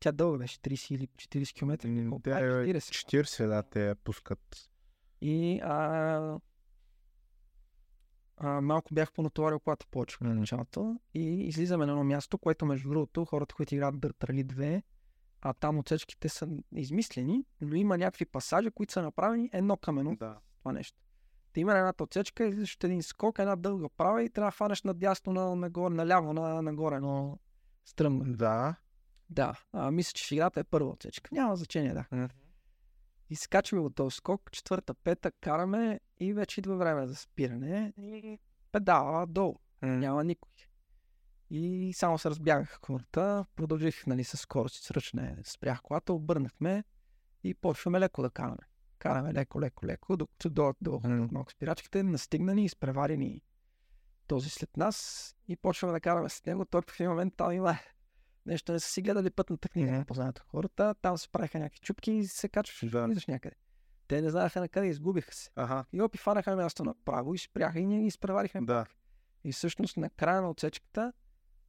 тя 0.00 0.12
дълга 0.12 0.38
беше 0.38 0.58
30 0.58 0.94
или 0.94 1.06
40 1.06 1.54
км. 1.54 1.88
Тя 2.24 2.38
е 2.38 2.42
40. 2.42 2.78
40, 2.78 3.46
да, 3.46 3.62
те 3.62 3.94
пускат 3.94 4.69
и 5.20 5.60
а, 5.60 6.38
а, 8.36 8.60
малко 8.60 8.94
бях 8.94 9.12
понатоварил 9.12 9.60
колата 9.60 9.86
повече 9.90 10.16
в 10.16 10.20
началото. 10.20 11.00
И 11.14 11.46
излизаме 11.46 11.86
на 11.86 11.92
едно 11.92 12.04
място, 12.04 12.38
което 12.38 12.66
между 12.66 12.88
другото 12.88 13.24
хората, 13.24 13.54
които 13.54 13.74
играят 13.74 13.94
Dirt 13.94 14.18
Rally 14.26 14.44
2, 14.44 14.82
а 15.42 15.52
там 15.52 15.78
отсечките 15.78 16.28
са 16.28 16.48
измислени, 16.76 17.44
но 17.60 17.74
има 17.74 17.98
някакви 17.98 18.24
пасажи, 18.24 18.70
които 18.70 18.92
са 18.92 19.02
направени 19.02 19.50
едно 19.52 19.76
към 19.76 19.98
едно. 19.98 20.16
Да. 20.16 20.38
Това 20.58 20.72
нещо. 20.72 20.98
Ти 21.52 21.60
има 21.60 21.78
едната 21.78 22.04
отсечка, 22.04 22.46
излизаш 22.46 22.78
един 22.84 23.02
скок, 23.02 23.38
една 23.38 23.56
дълга 23.56 23.88
права 23.88 24.22
и 24.22 24.30
трябва 24.30 24.48
да 24.48 24.56
фанеш 24.56 24.82
надясно 24.82 25.32
на, 25.32 25.56
нагоре, 25.56 25.94
наляво, 25.94 26.32
на, 26.32 26.62
нагоре, 26.62 27.00
но 27.00 27.38
стръмно. 27.84 28.24
Да. 28.24 28.74
Да. 29.30 29.60
А, 29.72 29.90
мисля, 29.90 30.12
че 30.12 30.26
в 30.26 30.32
играта 30.32 30.60
е 30.60 30.64
първа 30.64 30.90
отсечка. 30.90 31.30
Няма 31.32 31.56
значение, 31.56 31.94
да. 31.94 32.28
Mm-hmm. 33.30 33.32
И 33.32 33.36
скачаме 33.36 33.82
от 33.82 33.94
този 33.94 34.16
скок, 34.16 34.52
четвърта, 34.52 34.94
пета, 34.94 35.30
караме 35.30 36.00
и 36.20 36.32
вече 36.32 36.60
идва 36.60 36.76
време 36.76 37.06
за 37.06 37.14
спиране 37.14 37.92
и 37.98 38.38
педала 38.72 39.26
долу. 39.26 39.56
Mm. 39.82 39.86
Няма 39.86 40.24
никой. 40.24 40.52
И 41.50 41.92
само 41.94 42.18
се 42.18 42.30
разбягаха 42.30 42.78
хората, 42.86 43.44
продължих 43.56 44.06
нали, 44.06 44.24
с 44.24 44.36
скорост 44.36 44.76
и 44.76 44.84
сръчне, 44.84 45.36
спрях 45.44 45.82
колата, 45.82 46.12
обърнахме 46.12 46.84
и 47.44 47.54
почваме 47.54 48.00
леко 48.00 48.22
да 48.22 48.30
караме. 48.30 48.62
Караме 48.98 49.34
леко, 49.34 49.60
леко, 49.60 49.86
леко, 49.86 50.16
докато 50.16 50.50
дойдат 50.50 50.76
до 50.80 50.90
mm. 50.90 51.52
спирачките, 51.52 52.02
настигнани, 52.02 52.64
изпреварени 52.64 53.42
този 54.26 54.50
след 54.50 54.76
нас 54.76 55.26
и 55.48 55.56
почваме 55.56 55.92
да 55.92 56.00
караме 56.00 56.28
с 56.28 56.44
него. 56.46 56.64
Той 56.64 56.82
в 56.82 57.00
един 57.00 57.10
момент 57.10 57.34
там 57.36 57.52
има 57.52 57.78
нещо 58.46 58.72
не 58.72 58.80
са 58.80 58.88
си 58.88 59.02
гледали 59.02 59.30
пътната 59.30 59.68
книга, 59.68 59.90
mm-hmm. 59.90 60.04
познато 60.04 60.42
хората, 60.46 60.94
там 61.02 61.18
се 61.18 61.28
правиха 61.28 61.58
някакви 61.58 61.80
чупки 61.80 62.12
и 62.12 62.26
се 62.26 62.48
качваш, 62.48 62.90
да. 62.90 63.06
влизаш 63.06 63.26
някъде. 63.26 63.56
Те 64.08 64.22
не 64.22 64.30
знаеха 64.30 64.60
на 64.60 64.68
къде, 64.68 64.86
изгубиха 64.86 65.34
се. 65.34 65.50
Ага. 65.56 65.84
И 65.92 66.02
опи 66.02 66.18
фанаха 66.18 66.56
място 66.56 66.84
направо 66.84 67.34
и 67.34 67.38
спряха 67.38 67.80
и 67.80 67.86
ние 67.86 68.00
ги 68.00 68.06
изпреварихме 68.06 68.60
да. 68.60 68.86
И 69.44 69.52
всъщност 69.52 69.96
на 69.96 70.10
края 70.10 70.42
на 70.42 70.50
отсечката 70.50 71.12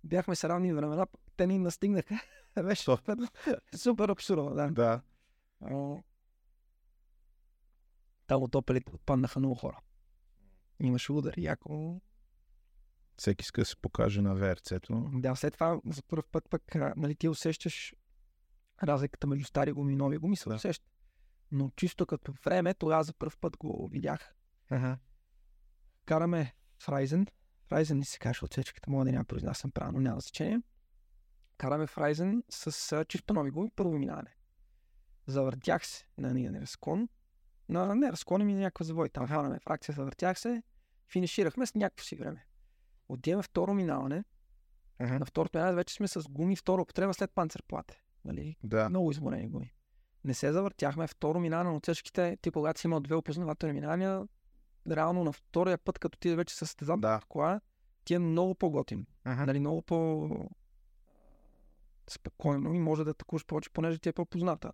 бяхме 0.03 0.35
с 0.35 0.49
равни 0.49 0.73
времена, 0.73 1.07
те 1.37 1.47
ни 1.47 1.57
настигнаха. 1.57 2.21
Беше 2.63 2.83
супер, 2.83 3.17
супер 3.75 4.09
абсурдно, 4.09 4.55
да. 4.55 4.69
Да. 4.71 5.01
там 8.27 8.43
от 8.43 8.55
опелите 8.55 8.91
отпаднаха 8.95 9.39
много 9.39 9.55
хора. 9.55 9.79
Имаше 10.79 11.11
удар, 11.11 11.33
яко 11.37 12.01
всеки 13.21 13.43
иска 13.43 13.61
да 13.61 13.65
се 13.65 13.75
покаже 13.75 14.21
на 14.21 14.35
ВРЦ-то. 14.35 15.09
Да, 15.13 15.35
след 15.35 15.53
това 15.53 15.79
за 15.85 16.03
първ 16.03 16.23
път 16.31 16.49
пък 16.49 16.75
нали, 16.95 17.15
ти 17.15 17.27
усещаш 17.27 17.95
разликата 18.83 19.27
между 19.27 19.45
стари 19.45 19.71
гуми 19.71 19.93
и 19.93 19.95
нови 19.95 20.17
гуми, 20.17 20.37
се 20.37 20.49
да. 20.49 20.55
усеща. 20.55 20.85
Но 21.51 21.71
чисто 21.75 22.05
като 22.05 22.33
време, 22.45 22.73
тогава 22.73 23.03
за 23.03 23.13
първ 23.13 23.37
път 23.41 23.57
го 23.57 23.89
видях. 23.91 24.33
Ага. 24.69 24.97
Караме 26.05 26.55
Фрайзен. 26.79 27.27
Фрайзен 27.67 27.97
не 27.97 28.05
се 28.05 28.19
каже 28.19 28.39
отсечката, 28.43 28.91
мога 28.91 29.05
да 29.05 29.11
няма 29.11 29.25
произнасям 29.25 29.71
правилно, 29.71 29.99
няма 29.99 30.19
значение. 30.19 30.61
Караме 31.57 31.87
Фрайзен 31.87 32.43
с 32.49 32.91
а, 32.91 33.05
чисто 33.05 33.33
нови 33.33 33.51
гуми, 33.51 33.71
първо 33.75 33.97
минаване. 33.97 34.35
Завъртях 35.27 35.87
се 35.87 36.05
на 36.17 36.33
ние 36.33 36.51
разклон. 36.51 37.09
На 37.69 37.95
не 37.95 38.11
разклон 38.11 38.45
ми 38.45 38.53
някаква 38.53 38.85
завой. 38.85 39.09
Там 39.09 39.27
хванаме 39.27 39.59
фракция, 39.59 39.95
завъртях 39.95 40.39
се. 40.39 40.63
Финиширахме 41.07 41.65
с 41.65 41.75
някакво 41.75 42.03
си 42.03 42.15
време. 42.15 42.45
Отиваме 43.11 43.43
второ 43.43 43.73
минаване. 43.73 44.23
Uh-huh. 45.01 45.19
На 45.19 45.25
второто 45.25 45.57
минаване 45.57 45.75
вече 45.75 45.93
сме 45.93 46.07
с 46.07 46.29
гуми 46.29 46.55
второ 46.55 46.81
употреба 46.81 47.13
след 47.13 47.31
панцерплате. 47.31 48.03
Нали? 48.25 48.55
Да. 48.63 48.89
Много 48.89 49.11
изморени 49.11 49.47
гуми. 49.47 49.73
Не 50.23 50.33
се 50.33 50.51
завъртяхме. 50.51 51.07
Второ 51.07 51.39
минаване 51.39 51.69
на 51.69 51.75
отсечките, 51.75 52.37
ти 52.41 52.51
когато 52.51 52.79
си 52.79 52.87
имал 52.87 52.99
две 52.99 53.15
опознавателни 53.15 53.73
минания, 53.73 54.27
реално 54.91 55.23
на 55.23 55.31
втория 55.31 55.77
път, 55.77 55.99
като 55.99 56.17
ти 56.17 56.35
вече 56.35 56.55
с 56.55 56.57
състезателна 56.57 57.01
да. 57.01 57.21
кола, 57.29 57.61
ти 58.03 58.13
е 58.13 58.19
много 58.19 58.55
по-готин. 58.55 59.05
Uh-huh. 59.25 59.45
Нали, 59.45 59.59
много 59.59 59.81
по 59.81 60.29
спокойно 62.09 62.73
и 62.73 62.79
може 62.79 63.03
да 63.03 63.11
атакуваш 63.11 63.45
повече, 63.45 63.69
понеже 63.69 63.99
ти 63.99 64.09
е 64.09 64.13
по-позната. 64.13 64.71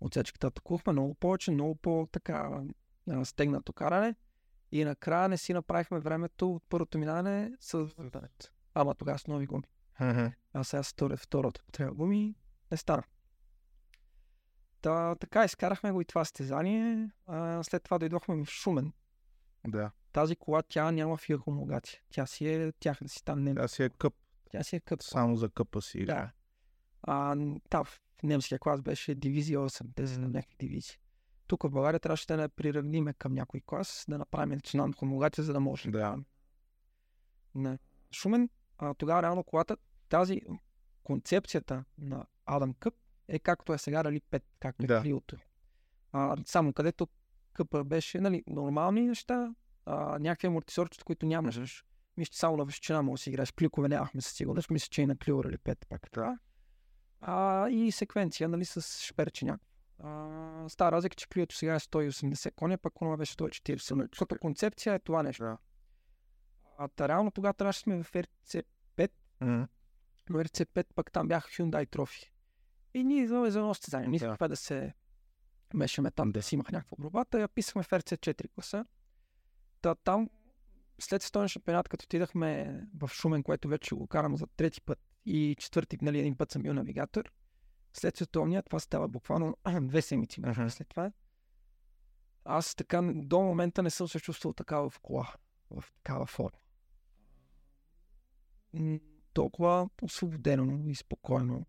Отсечката 0.00 0.46
атакувахме 0.46 0.92
много 0.92 1.14
повече, 1.14 1.50
много 1.50 1.74
по-така 1.74 2.62
стегнато 3.24 3.72
каране. 3.72 4.14
И 4.72 4.84
накрая 4.84 5.28
не 5.28 5.36
си 5.36 5.52
направихме 5.52 6.00
времето 6.00 6.52
от 6.52 6.62
първото 6.68 6.98
минаване 6.98 7.52
с 7.60 7.78
въртането. 7.78 8.46
Ама 8.74 8.94
тогава 8.94 9.18
с 9.18 9.26
нови 9.26 9.46
гуми. 9.46 9.64
Uh-huh. 10.00 10.32
А 10.52 10.64
сега 10.64 10.82
с 10.82 10.94
второто 11.16 11.64
трябва 11.72 11.94
гуми 11.94 12.34
не 12.70 12.76
стана. 12.76 13.02
Та, 14.80 15.14
така 15.14 15.44
изкарахме 15.44 15.92
го 15.92 16.00
и 16.00 16.04
това 16.04 16.24
стезание. 16.24 17.10
А, 17.26 17.62
след 17.62 17.82
това 17.82 17.98
дойдохме 17.98 18.44
в 18.44 18.50
Шумен. 18.50 18.92
Да. 19.68 19.90
Тази 20.12 20.36
кола 20.36 20.62
тя 20.62 20.90
няма 20.90 21.16
фир 21.16 21.38
хомологация. 21.38 22.00
Тя 22.10 22.26
си 22.26 22.48
е 22.48 22.72
тяхна 22.72 23.08
си 23.08 23.24
там 23.24 23.42
немска. 23.42 23.62
Тя 23.62 23.68
си 23.68 23.82
е 23.82 23.88
къп. 23.88 24.14
Тя 24.50 24.62
си 24.62 24.76
е 24.76 24.80
къп. 24.80 25.02
Само 25.02 25.36
за 25.36 25.48
къпа 25.48 25.82
си. 25.82 26.04
Да. 26.04 26.30
А, 27.02 27.36
та, 27.70 27.84
в 27.84 28.00
немския 28.22 28.58
клас 28.58 28.82
беше 28.82 29.14
дивизия 29.14 29.58
8, 29.58 29.94
тези 29.94 30.18
на 30.18 30.28
някакви 30.28 30.56
дивизии. 30.58 30.96
Тук 31.50 31.62
в 31.62 31.70
България 31.70 32.00
трябваше 32.00 32.26
да 32.26 32.36
не 32.36 32.48
приравниме 32.48 33.12
към 33.12 33.34
някой 33.34 33.60
клас, 33.66 34.04
да 34.08 34.18
направим 34.18 34.54
национална 34.54 34.94
хомологация, 34.98 35.44
за 35.44 35.52
да 35.52 35.60
може 35.60 35.90
да. 35.90 36.18
На 37.54 37.78
Шумен, 38.12 38.48
а, 38.78 38.94
тогава 38.94 39.22
реално 39.22 39.44
колата, 39.44 39.76
тази 40.08 40.40
концепцията 41.02 41.84
на 41.98 42.26
Адам 42.46 42.74
Къп 42.74 42.94
е 43.28 43.38
както 43.38 43.72
е 43.72 43.78
сега, 43.78 44.02
дали 44.02 44.20
5, 44.20 44.42
както 44.60 44.84
е 44.84 44.86
да. 44.86 45.02
Клиото. 45.02 45.36
А, 46.12 46.36
само 46.46 46.72
където 46.72 47.08
къпа 47.52 47.84
беше 47.84 48.20
нали, 48.20 48.44
нормални 48.46 49.06
неща, 49.06 49.54
а, 49.86 50.18
някакви 50.18 50.46
амортисорчета, 50.46 51.04
които 51.04 51.26
нямаш. 51.26 51.84
Мисля, 52.16 52.34
само 52.34 52.56
на 52.56 52.64
височина 52.64 53.02
може 53.02 53.20
да 53.20 53.22
си 53.22 53.30
играеш. 53.30 53.52
Кликове 53.52 53.88
нямахме 53.88 54.20
със 54.20 54.32
сигурност. 54.32 54.70
Мисля, 54.70 54.88
че 54.90 55.02
и 55.02 55.06
на 55.06 55.16
Клио 55.16 55.40
или 55.40 55.58
5 55.58 55.86
пак. 55.88 56.08
Да. 56.14 56.38
А, 57.20 57.68
и 57.68 57.92
секвенция, 57.92 58.48
нали, 58.48 58.64
с 58.64 59.04
шперче 59.06 59.44
някакво. 59.44 59.69
А, 60.02 60.68
става 60.68 60.92
разлика, 60.92 61.16
че 61.16 61.28
Клиото 61.28 61.56
сега 61.56 61.74
е 61.74 61.78
180 61.78 62.54
коня, 62.54 62.78
пък 62.78 62.94
това 62.94 63.16
беше 63.16 63.34
140. 63.34 64.18
Като 64.18 64.38
концепция 64.40 64.94
е 64.94 64.98
това 64.98 65.22
нещо. 65.22 65.42
Да. 65.42 65.58
А 66.78 66.88
та 66.88 67.08
реално 67.08 67.30
тогава 67.30 67.54
трябваше 67.54 67.80
сме 67.80 68.02
в 68.02 68.12
RC5, 68.12 68.64
mm-hmm. 68.98 69.68
но 70.30 70.38
RC5 70.38 70.86
пък 70.94 71.12
там 71.12 71.28
бяха 71.28 71.48
Hyundai 71.48 71.90
трофи. 71.90 72.32
И 72.94 73.04
ние 73.04 73.26
за 73.26 73.36
едно 73.36 73.74
състезание. 73.74 74.08
Не 74.08 74.18
да. 74.18 74.48
да 74.48 74.56
се 74.56 74.94
мешаме 75.74 76.10
там, 76.10 76.32
да 76.32 76.42
си 76.42 76.54
имах 76.54 76.72
някаква 76.72 76.96
борбата. 76.98 77.40
Я 77.40 77.48
писахме 77.48 77.82
в 77.82 77.88
RC4 77.88 78.48
класа. 78.54 78.84
Та 79.82 79.94
там 79.94 80.28
след 80.98 81.22
стойен 81.22 81.48
шампионат, 81.48 81.88
като 81.88 82.04
отидахме 82.04 82.80
в 82.98 83.08
Шумен, 83.08 83.42
което 83.42 83.68
вече 83.68 83.94
го 83.94 84.06
карам 84.06 84.36
за 84.36 84.46
трети 84.46 84.80
път 84.80 84.98
и 85.26 85.56
четвърти, 85.58 85.98
нали, 86.02 86.18
един 86.18 86.36
път 86.36 86.50
съм 86.50 86.62
бил 86.62 86.74
навигатор, 86.74 87.32
след 87.92 88.16
световния, 88.16 88.62
това 88.62 88.80
става 88.80 89.08
буквално 89.08 89.56
две 89.80 90.02
седмици 90.02 90.42
uh-huh. 90.42 90.68
след 90.68 90.88
това. 90.88 91.12
Аз 92.44 92.74
така 92.74 93.02
до 93.14 93.40
момента 93.40 93.82
не 93.82 93.90
съм 93.90 94.08
се 94.08 94.20
чувствал 94.20 94.52
такава 94.52 94.90
в 94.90 95.00
кола, 95.00 95.34
в 95.70 95.84
такава 95.94 96.26
форма. 96.26 96.58
Толкова 99.32 99.88
освободено 100.02 100.88
и 100.88 100.94
спокойно. 100.94 101.66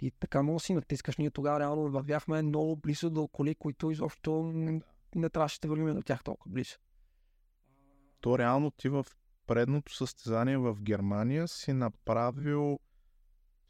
И 0.00 0.10
така 0.10 0.42
много 0.42 0.60
си 0.60 0.74
натискаш. 0.74 1.16
Ние 1.16 1.30
тогава 1.30 1.60
реално 1.60 1.90
вървяхме 1.90 2.42
много 2.42 2.76
близо 2.76 3.10
до 3.10 3.28
коли, 3.28 3.54
които 3.54 3.90
изобщо 3.90 4.42
не, 4.42 4.80
не 5.14 5.30
трябваше 5.30 5.60
да 5.60 5.68
вървим 5.68 5.94
до 5.94 6.02
тях 6.02 6.24
толкова 6.24 6.52
близо. 6.52 6.76
То 8.20 8.38
реално 8.38 8.70
ти 8.70 8.88
в 8.88 9.06
предното 9.46 9.94
състезание 9.94 10.58
в 10.58 10.76
Германия 10.80 11.48
си 11.48 11.72
направил 11.72 12.78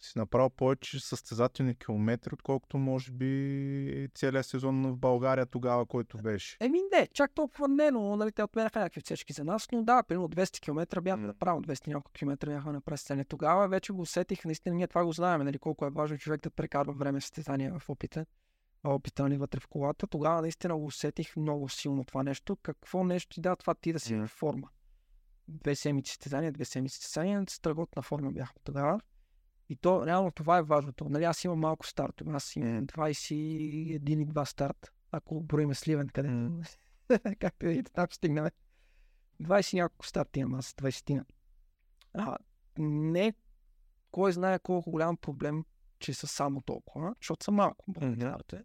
си 0.05 0.18
направил 0.18 0.51
повече 0.51 1.01
състезателни 1.01 1.74
километри, 1.74 2.31
отколкото 2.35 2.78
може 2.78 3.12
би 3.12 4.09
целият 4.14 4.47
сезон 4.47 4.93
в 4.93 4.97
България 4.97 5.47
тогава, 5.47 5.86
който 5.86 6.18
беше. 6.18 6.56
Еми 6.60 6.81
не, 6.93 7.06
чак 7.06 7.35
толкова 7.35 7.68
не, 7.68 7.90
но 7.90 8.16
нали, 8.16 8.32
те 8.32 8.43
отменяха 8.43 8.78
някакви 8.78 8.98
отсечки 8.98 9.32
за 9.32 9.44
нас, 9.44 9.68
но 9.72 9.82
да, 9.82 10.02
примерно 10.02 10.28
200 10.28 10.60
км 10.60 11.01
бяхме 11.01 11.26
направо, 11.26 11.62
200 11.62 11.89
няколко 11.89 12.10
км 12.12 12.47
бяхме 12.47 12.72
направили 12.72 12.98
състезание. 12.98 13.24
Тогава 13.24 13.68
вече 13.68 13.93
го 13.93 14.01
усетих, 14.01 14.44
наистина 14.44 14.74
ние 14.76 14.86
това 14.86 15.05
го 15.05 15.12
знаем, 15.12 15.43
нали, 15.44 15.59
колко 15.59 15.86
е 15.86 15.90
важно 15.90 16.18
човек 16.18 16.40
да 16.43 16.51
прекарва 16.51 16.93
време 16.93 17.20
състезания 17.20 17.78
в 17.78 17.90
опита, 17.90 18.26
а 18.82 18.94
опита 18.94 19.22
нали, 19.22 19.36
вътре 19.36 19.60
в 19.60 19.66
колата. 19.66 20.06
Тогава 20.06 20.40
наистина 20.40 20.76
го 20.76 20.85
усетих 20.85 21.36
много 21.36 21.68
силно 21.68 22.05
това 22.05 22.22
нещо. 22.22 22.56
Какво 22.56 23.05
нещо 23.05 23.35
ти 23.35 23.40
дава 23.40 23.56
това 23.56 23.74
ти 23.74 23.93
да 23.93 24.01
си 24.01 24.16
в 24.16 24.26
форма? 24.26 24.68
Две 25.48 25.74
седмици 25.74 26.10
състезания, 26.10 26.52
две 26.52 26.64
седмици 26.64 26.97
състезания, 26.97 27.44
страхотна 27.48 28.02
форма 28.02 28.32
бяхме 28.32 28.60
тогава. 28.64 29.01
И 29.68 29.76
то, 29.76 30.06
реално 30.06 30.30
това 30.30 30.58
е 30.58 30.62
важното. 30.62 31.08
Нали, 31.08 31.24
аз 31.24 31.44
имам 31.44 31.58
малко 31.58 31.86
старт. 31.86 32.22
Аз 32.28 32.56
имам 32.56 32.86
21 32.86 33.32
и 33.34 34.00
2 34.00 34.44
старт. 34.44 34.92
Ако 35.10 35.40
броим 35.40 35.74
Сливен, 35.74 36.08
където 36.08 36.34
М. 36.34 36.62
както 37.40 37.66
и 37.66 37.82
там 37.82 38.06
стигнаме. 38.10 38.50
20 39.42 39.74
и 39.74 39.76
няколко 39.76 40.06
старта 40.06 40.40
имам 40.40 40.54
аз, 40.54 40.72
20 40.72 41.24
а, 42.14 42.36
Не 42.78 43.34
кой 44.10 44.32
знае 44.32 44.58
колко 44.58 44.90
голям 44.90 45.16
проблем, 45.16 45.64
че 45.98 46.14
са 46.14 46.26
само 46.26 46.60
толкова, 46.60 47.14
защото 47.20 47.44
са 47.44 47.50
малко 47.50 47.84
старте. 48.16 48.64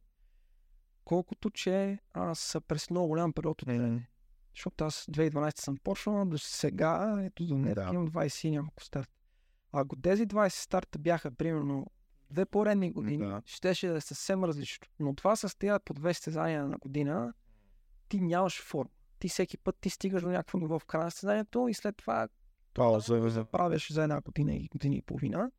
Колкото, 1.05 1.49
че 1.49 1.99
аз 2.13 2.57
през 2.67 2.89
много 2.89 3.07
голям 3.07 3.33
период 3.33 3.61
от 3.61 3.67
време. 3.67 4.09
Защото 4.55 4.85
аз 4.85 5.05
2012 5.05 5.59
съм 5.59 5.77
почнал, 5.77 6.25
до 6.25 6.37
сега, 6.37 7.19
ето 7.21 7.45
до 7.45 7.55
днес, 7.55 7.75
Да. 7.75 7.89
имам 7.93 8.07
20 8.07 8.47
и 8.47 8.51
няколко 8.51 8.83
старта. 8.83 9.18
Ако 9.71 9.95
тези 9.95 10.27
20 10.27 10.49
старта 10.49 10.99
бяха 10.99 11.31
примерно 11.31 11.85
две 12.31 12.45
поредни 12.45 12.91
години, 12.91 13.17
Да. 13.17 13.41
щеше 13.45 13.87
да 13.87 13.95
е 13.95 14.01
съвсем 14.01 14.43
различно. 14.43 14.87
Но 14.99 15.15
това 15.15 15.35
с 15.35 15.57
тези 15.57 15.79
по 15.85 15.93
две 15.93 16.13
състезания 16.13 16.67
на 16.67 16.77
година, 16.77 17.33
ти 18.09 18.21
нямаш 18.21 18.61
форма. 18.61 18.89
Ти 19.19 19.29
всеки 19.29 19.57
път 19.57 19.77
ти 19.81 19.89
стигаш 19.89 20.21
до 20.21 20.29
някакво 20.29 20.57
ниво 20.57 20.79
в 20.79 20.85
края 20.85 21.03
на 21.03 21.11
състезанието 21.11 21.67
и 21.67 21.73
след 21.73 21.97
това 21.97 22.27
Пауза. 22.73 23.19
го 23.19 23.45
правиш 23.45 23.91
за 23.91 24.03
една 24.03 24.21
година 24.21 24.53
и 24.53 24.67
година 24.67 24.95
и 24.95 25.01
половина. 25.01 25.51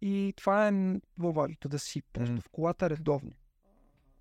И 0.00 0.34
това 0.36 0.68
е 0.68 0.72
важното 1.18 1.68
да 1.68 1.78
си 1.78 2.02
просто 2.02 2.32
Мгм. 2.32 2.40
в 2.40 2.48
колата 2.48 2.90
редовно. 2.90 3.32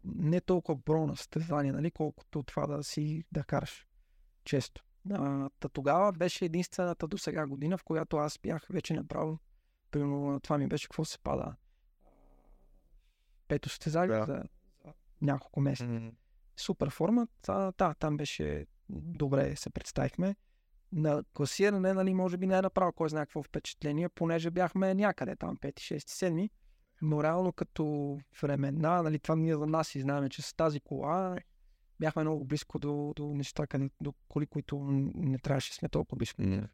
Не 0.06 0.42
толкова 0.42 0.76
броя 0.86 1.08
на 1.08 1.18
състезания, 1.18 1.74
нали, 1.74 1.92
колкото 1.92 2.44
това 2.44 2.68
да 2.68 2.84
си 2.84 3.24
да 3.32 3.44
караш 3.44 3.88
често. 4.44 4.84
А, 5.11 5.49
та 5.60 5.69
тогава 5.69 6.11
беше 6.11 6.45
единствената 6.45 7.07
до 7.07 7.18
сега 7.18 7.48
година, 7.48 7.78
в 7.78 7.84
която 7.84 8.18
аз 8.18 8.40
бях 8.44 8.68
вече 8.69 8.94
направил. 8.94 9.40
Примерно 9.91 10.40
това 10.40 10.57
ми 10.57 10.68
беше 10.68 10.88
какво 10.88 11.06
се 11.06 11.19
пада. 11.19 11.56
Пето 13.48 13.69
състезание 13.69 14.18
Да. 14.18 14.26
за, 14.26 14.44
за 14.86 14.94
няколко 15.22 15.61
месеца 15.61 15.90
М. 15.91 16.11
супер 16.57 16.90
форма. 16.90 17.28
Та, 17.41 17.72
да, 17.78 17.94
там 17.94 18.18
беше 18.18 18.65
добре 18.90 19.56
се 19.56 19.69
представихме. 19.69 20.36
На 20.91 21.23
класиране, 21.34 21.94
нали, 21.94 22.14
може 22.14 22.38
би 22.38 22.48
не 22.48 22.57
е 22.57 22.61
направил 22.61 22.91
кой 22.91 23.10
знае 23.10 23.26
какво 23.26 23.44
впечатление, 23.44 24.10
понеже 24.10 24.52
бяхме 24.52 24.94
някъде 24.94 25.36
там 25.36 25.57
5, 25.57 25.73
6, 25.73 26.30
7. 26.30 26.49
Но 27.02 27.23
реално 27.23 27.53
като 27.53 28.18
времена, 28.41 29.02
нали, 29.02 29.19
това 29.19 29.36
ние 29.36 29.56
за 29.56 29.65
нас 29.68 29.95
и 29.95 30.02
знаем, 30.02 30.30
че 30.30 30.41
с 30.41 30.53
тази 30.53 30.80
кола 30.80 31.36
бяхме 32.02 32.22
много 32.22 32.45
близко 32.45 32.80
до, 32.80 33.14
до 33.15 33.34
неща, 33.34 33.68
къде, 33.68 33.90
до 34.02 34.14
коли, 34.28 34.45
които 34.48 34.80
не 35.15 35.40
трябваше 35.40 35.72
да 35.72 35.76
сме 35.76 35.90
толкова 35.90 36.18
близко. 36.18 36.41
М. 36.41 36.68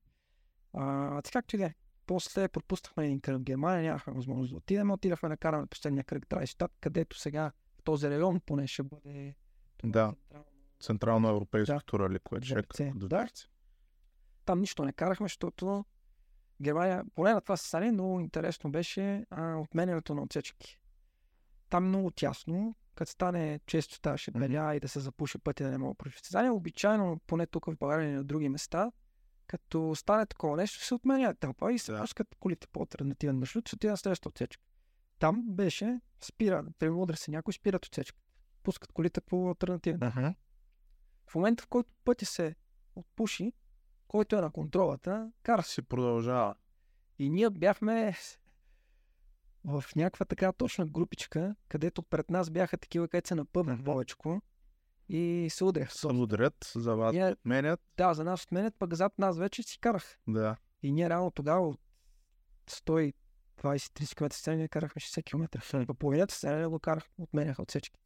А, 0.73 1.21
така 1.21 1.39
както 1.39 1.55
и 1.55 1.59
да 1.59 1.65
е. 1.65 1.73
После 2.05 2.47
пропуснахме 2.47 3.05
един 3.05 3.19
кръг 3.19 3.37
в 3.37 3.43
Германия, 3.43 3.83
нямахме 3.83 4.13
възможност 4.13 4.51
да 4.51 4.57
отидем. 4.57 4.91
Отидахме 4.91 5.29
да 5.29 5.37
караме 5.37 5.67
последния 5.67 6.03
кръг 6.03 6.29
Драйштат, 6.29 6.71
където 6.81 7.19
сега 7.19 7.51
в 7.79 7.83
този 7.83 8.09
район 8.09 8.39
поне 8.39 8.67
ще 8.67 8.83
бъде 8.83 9.35
Да. 9.83 10.13
централно. 10.79 11.29
Европейското 11.29 11.99
рали, 11.99 12.19
което 12.19 12.47
ще 12.47 12.83
е 12.87 12.91
Да. 12.95 13.27
Там 14.45 14.59
нищо 14.59 14.85
не 14.85 14.93
карахме, 14.93 15.25
защото 15.25 15.85
Германия, 16.61 17.03
поне 17.15 17.33
на 17.33 17.41
това 17.41 17.57
състезание, 17.57 17.91
много 17.91 18.19
интересно 18.19 18.71
беше 18.71 19.25
а, 19.29 19.55
отменянето 19.55 20.15
на 20.15 20.21
отсечки. 20.21 20.79
Там 21.69 21.87
много 21.87 22.11
тясно, 22.11 22.75
като 22.95 23.11
стане 23.11 23.59
често 23.65 23.95
ставаше 23.95 24.31
беля 24.31 24.75
и 24.75 24.79
да 24.79 24.87
се 24.87 24.99
запуши 24.99 25.37
пътя 25.37 25.63
да 25.63 25.71
не 25.71 25.77
мога 25.77 25.95
да 26.03 26.11
състезание. 26.11 26.51
Обичайно, 26.51 27.19
поне 27.27 27.47
тук 27.47 27.65
в 27.65 27.77
България 27.79 28.09
и 28.09 28.13
на 28.13 28.23
други 28.23 28.49
места, 28.49 28.91
като 29.47 29.95
стане 29.95 30.25
такова 30.25 30.57
нещо, 30.57 30.85
се 30.85 30.93
отменя 30.93 31.33
тълпа 31.33 31.73
и 31.73 31.79
се 31.79 31.97
пускат 32.01 32.35
колите 32.39 32.67
по 32.67 32.79
альтернативен 32.79 33.39
маршрут, 33.39 33.67
ще 33.67 33.75
отида 33.75 33.91
на 33.91 33.97
следващата 33.97 34.29
отсечка. 34.29 34.63
Там 35.19 35.43
беше 35.47 35.99
спира, 36.21 36.65
примерно 36.79 37.01
удря 37.01 37.15
се 37.15 37.31
някой, 37.31 37.53
спират 37.53 37.85
отсечка. 37.85 38.17
Пускат 38.63 38.91
колите 38.91 39.21
по 39.21 39.47
альтернативен. 39.49 39.99
Мгм. 40.03 40.27
В 41.27 41.35
момента, 41.35 41.63
в 41.63 41.67
който 41.67 41.89
пътя 42.05 42.25
се 42.25 42.55
отпуши, 42.95 43.53
който 44.07 44.35
е 44.35 44.41
на 44.41 44.51
контролата, 44.51 45.31
кара 45.43 45.63
се. 45.63 45.81
Продължава. 45.81 46.55
И 47.19 47.29
ние 47.29 47.49
бяхме 47.49 48.13
в 49.67 49.83
някаква 49.95 50.25
така 50.25 50.51
точна 50.51 50.85
групичка, 50.85 51.55
където 51.67 52.03
пред 52.03 52.29
нас 52.29 52.49
бяха 52.49 52.77
такива, 52.77 53.07
където 53.07 53.27
се 53.27 53.35
напъват 53.35 53.73
Мгм. 53.73 53.83
повечко 53.83 54.41
и 55.09 55.47
се 55.51 55.63
удрях. 55.63 55.93
Се 55.93 56.07
удрят, 56.07 56.71
за 56.75 56.95
вас 56.95 57.13
Ние, 57.13 57.31
отменят. 57.31 57.81
да, 57.97 58.13
за 58.13 58.23
нас 58.23 58.43
отменят, 58.43 58.75
пък 58.79 58.93
зад 58.93 59.19
нас 59.19 59.37
вече 59.37 59.63
си 59.63 59.79
карах. 59.79 60.17
Да. 60.27 60.55
И 60.83 60.91
ние 60.91 61.09
реално 61.09 61.31
тогава 61.31 61.67
от 61.67 61.79
120-30 62.67 63.13
км 64.15 64.33
състезание 64.33 64.67
карахме 64.67 64.99
60 64.99 65.23
км. 65.25 65.85
По 65.87 65.93
половината 65.93 66.33
състезание 66.33 66.67
го 66.67 66.79
карах, 66.79 67.03
отменяха 67.17 67.61
отсечки. 67.61 67.99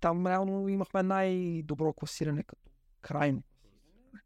Там 0.00 0.26
реално 0.26 0.68
имахме 0.68 1.02
най-добро 1.02 1.92
класиране 1.92 2.42
като 2.42 2.70
крайно. 3.00 3.42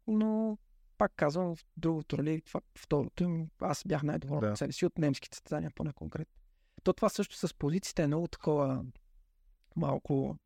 Но 0.07 0.57
пак 0.97 1.13
казвам, 1.15 1.55
в 1.55 1.65
другото 1.77 2.17
рали, 2.17 2.41
това 2.41 2.61
второто 2.75 3.23
им, 3.23 3.49
аз 3.59 3.83
бях 3.87 4.03
най-добро 4.03 4.39
Да. 4.39 4.57
себе 4.57 4.71
си 4.71 4.85
от 4.85 4.97
немските 4.97 5.35
състезания, 5.35 5.71
поне 5.75 5.93
конкретно. 5.93 6.33
То 6.83 6.93
това 6.93 7.09
също 7.09 7.35
с 7.37 7.53
позициите 7.53 8.03
е 8.03 8.07
много 8.07 8.27
такова 8.27 8.85
малко 9.75 10.37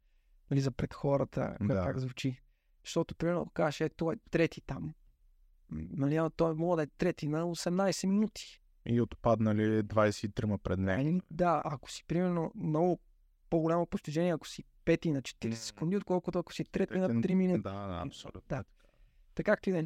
нали, 0.52 0.62
за 0.62 0.72
пред 0.72 0.94
хората, 0.94 1.58
да. 1.62 1.68
Да. 1.68 1.84
как 1.84 2.00
звучи. 2.00 2.42
Защото, 2.84 3.16
примерно, 3.16 3.46
кажеш, 3.46 3.82
е, 3.82 3.90
той 3.90 4.14
е 4.14 4.18
трети 4.32 4.62
там. 4.62 4.94
Нали, 5.72 6.16
а 6.16 6.30
той 6.30 6.54
може 6.54 6.76
да 6.76 6.84
е 6.84 6.88
трети 6.88 7.28
на 7.28 7.44
18 7.46 8.08
минути. 8.08 8.62
И 8.86 9.02
отпаднали 9.02 9.84
23 9.84 10.58
пред 10.58 10.80
него. 10.80 11.02
Ами, 11.02 11.22
да, 11.32 11.62
ако 11.66 11.92
си, 11.92 12.04
примерно, 12.08 12.52
много 12.56 13.00
по-голямо 13.50 13.86
постижение, 13.86 14.34
ако 14.34 14.48
си 14.48 14.64
пети 14.86 15.12
на 15.12 15.22
40 15.22 15.50
М. 15.50 15.56
секунди, 15.56 15.98
отколкото 15.98 16.40
ако 16.40 16.54
си 16.54 16.64
трети 16.66 16.98
на 16.98 17.08
Трети- 17.08 17.22
3 17.22 17.34
минути. 17.36 17.62
Да, 17.62 17.88
да, 17.88 18.04
абсолютно. 18.06 18.42
Да. 18.50 18.64
Така 19.36 19.52
както 19.52 19.70
и 19.70 19.74
да 19.74 19.80
е. 19.80 19.86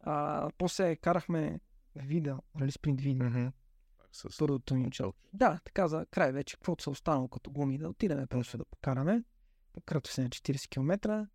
А, 0.00 0.50
после 0.58 0.96
карахме 0.96 1.60
вида, 1.96 2.38
нали 2.54 2.70
спринт 2.70 3.00
вида, 3.00 3.24
Мгм. 3.24 3.46
С 4.12 4.38
първото 4.38 4.74
ми 4.74 4.86
учило. 4.86 5.12
Да, 5.32 5.60
така 5.64 5.88
за 5.88 6.06
край 6.10 6.32
вече, 6.32 6.56
каквото 6.56 6.82
се 6.82 6.90
останало 6.90 7.28
като 7.28 7.50
гуми, 7.50 7.78
да 7.78 7.88
отидем 7.88 8.26
просто 8.26 8.58
да 8.58 8.64
покараме. 8.64 9.24
Кръто 9.86 10.10
се 10.10 10.22
на 10.22 10.28
40 10.28 10.68
км. 10.68 11.26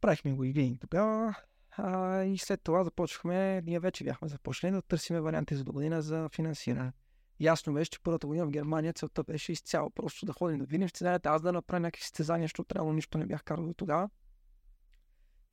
Правихме 0.00 0.32
го 0.32 0.44
и 0.44 0.52
винаги 0.52 0.78
тогава. 0.78 1.34
А, 1.70 2.22
и 2.22 2.38
след 2.38 2.62
това 2.62 2.84
започнахме, 2.84 3.62
ние 3.62 3.80
вече 3.80 4.04
бяхме 4.04 4.28
започнали 4.28 4.72
да 4.72 4.82
търсиме 4.82 5.20
варианти 5.20 5.56
за 5.56 5.64
до 5.64 5.72
година 5.72 6.02
за 6.02 6.28
финансиране. 6.28 6.92
Ясно 7.40 7.72
беше, 7.72 7.90
че 7.90 8.00
първата 8.02 8.26
година 8.26 8.46
в 8.46 8.50
Германия 8.50 8.92
целта 8.92 9.24
беше 9.24 9.52
изцяло 9.52 9.90
просто 9.90 10.26
да 10.26 10.32
ходим 10.32 10.58
да 10.58 10.64
видим 10.64 10.88
състезанията, 10.88 11.28
аз 11.28 11.42
да 11.42 11.52
направя 11.52 11.80
някакви 11.80 12.02
състезания, 12.02 12.44
защото 12.44 12.74
реално 12.74 12.92
нищо 12.92 13.18
не 13.18 13.26
бях 13.26 13.44
карал 13.44 13.66
до 13.66 13.74
тогава. 13.74 14.10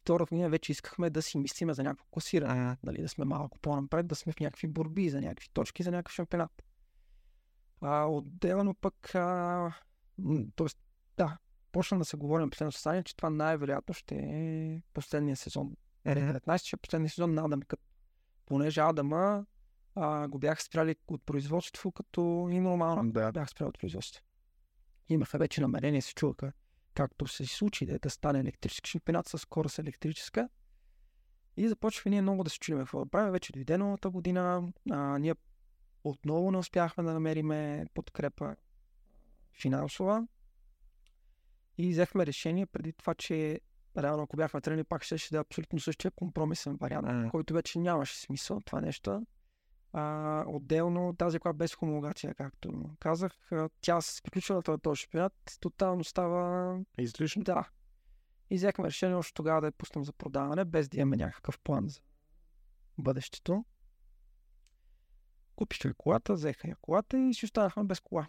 Втората 0.05 0.29
година 0.29 0.49
вече 0.49 0.71
искахме 0.71 1.09
да 1.09 1.21
си 1.21 1.37
мислиме 1.37 1.73
за 1.73 1.83
някакво 1.83 2.05
класиране, 2.11 2.77
нали, 2.83 3.01
да 3.01 3.09
сме 3.09 3.25
малко 3.25 3.59
по-напред, 3.59 4.07
да 4.07 4.15
сме 4.15 4.33
в 4.33 4.39
някакви 4.39 4.67
борби, 4.67 5.09
за 5.09 5.21
някакви 5.21 5.47
точки, 5.53 5.83
за 5.83 5.91
някакъв 5.91 6.13
шампионат. 6.13 6.63
А, 7.81 8.05
отделно 8.05 8.73
пък, 8.73 9.15
а, 9.15 9.73
тоест, 10.55 10.77
да, 11.17 11.37
почна 11.71 11.97
да 11.97 12.05
се 12.05 12.17
говори 12.17 12.43
на 12.43 12.49
последното 12.49 12.75
състезание, 12.75 13.03
че 13.03 13.15
това 13.15 13.29
най-вероятно 13.29 13.93
ще 13.93 14.15
е 14.15 14.81
последния 14.93 15.35
сезон. 15.35 15.75
19 16.05 16.57
ще 16.57 16.75
е 16.75 16.77
последния 16.77 17.09
сезон 17.09 17.33
на 17.33 17.45
Адам 17.45 17.61
Кът. 17.61 17.79
Понеже 18.45 18.81
Адама 18.81 19.45
а, 19.95 20.27
го 20.27 20.39
бяха 20.39 20.61
спряли 20.61 20.95
от 21.07 21.25
производство 21.25 21.91
като 21.91 22.47
и 22.51 22.59
нормално 22.59 23.11
Да. 23.11 23.31
бях 23.31 23.49
спрял 23.49 23.69
от 23.69 23.79
производство. 23.79 24.23
Имаха 25.09 25.37
вече 25.37 25.61
намерение, 25.61 26.01
се 26.01 26.13
чуваха 26.13 26.53
както 26.95 27.27
се 27.27 27.45
случи 27.45 27.85
да, 27.85 27.99
да 27.99 28.09
стане 28.09 28.39
електрически 28.39 28.89
шампионат 28.89 29.27
с 29.27 29.37
скорост 29.37 29.79
електрическа. 29.79 30.49
И 31.57 31.67
започваме 31.67 32.11
ние 32.11 32.21
много 32.21 32.43
да 32.43 32.49
се 32.49 32.59
чудим 32.59 32.79
какво 32.79 32.99
да 32.99 33.11
правим. 33.11 33.31
Вече 33.31 33.53
дойде 33.53 33.77
новата 33.77 34.09
година. 34.09 34.71
А, 34.91 35.17
ние 35.17 35.35
отново 36.03 36.51
не 36.51 36.57
успяхме 36.57 37.03
да 37.03 37.13
намерим 37.13 37.51
подкрепа 37.93 38.55
финансова. 39.53 40.27
И 41.77 41.89
взехме 41.89 42.25
решение 42.25 42.65
преди 42.65 42.93
това, 42.93 43.13
че 43.13 43.61
реално 43.97 44.23
ако 44.23 44.37
бяхме 44.37 44.61
тръгнали, 44.61 44.83
пак 44.83 45.03
ще, 45.03 45.17
ще 45.17 45.35
да 45.35 45.37
е 45.37 45.41
абсолютно 45.41 45.79
същия 45.79 46.11
компромисен 46.11 46.75
вариант, 46.75 47.31
който 47.31 47.53
вече 47.53 47.79
нямаше 47.79 48.17
смисъл 48.17 48.61
това 48.61 48.81
нещо. 48.81 49.25
А, 49.97 50.43
отделно 50.47 51.15
тази, 51.17 51.39
която 51.39 51.57
без 51.57 51.75
хомологация, 51.75 52.35
както 52.35 52.89
казах, 52.99 53.49
тя 53.81 54.01
с 54.01 54.21
приключването 54.21 54.71
на 54.71 54.79
този 54.79 55.01
шампионат 55.01 55.57
тотално 55.59 56.03
става 56.03 56.79
Излишно. 56.97 57.43
да. 57.43 57.69
И 58.49 58.55
взехме 58.55 58.87
решение 58.87 59.15
още 59.15 59.33
тогава 59.33 59.61
да 59.61 59.67
я 59.67 59.71
пуснем 59.71 60.03
за 60.03 60.13
продаване, 60.13 60.65
без 60.65 60.89
да 60.89 60.97
имаме 60.97 61.17
някакъв 61.17 61.59
план 61.59 61.87
за 61.87 61.99
бъдещето. 62.97 63.65
Купиха 65.55 65.93
колата, 65.93 66.33
взеха 66.33 66.67
я 66.67 66.75
колата 66.81 67.17
и 67.17 67.33
си 67.33 67.45
останахме 67.45 67.83
без 67.83 67.99
кола. 67.99 68.27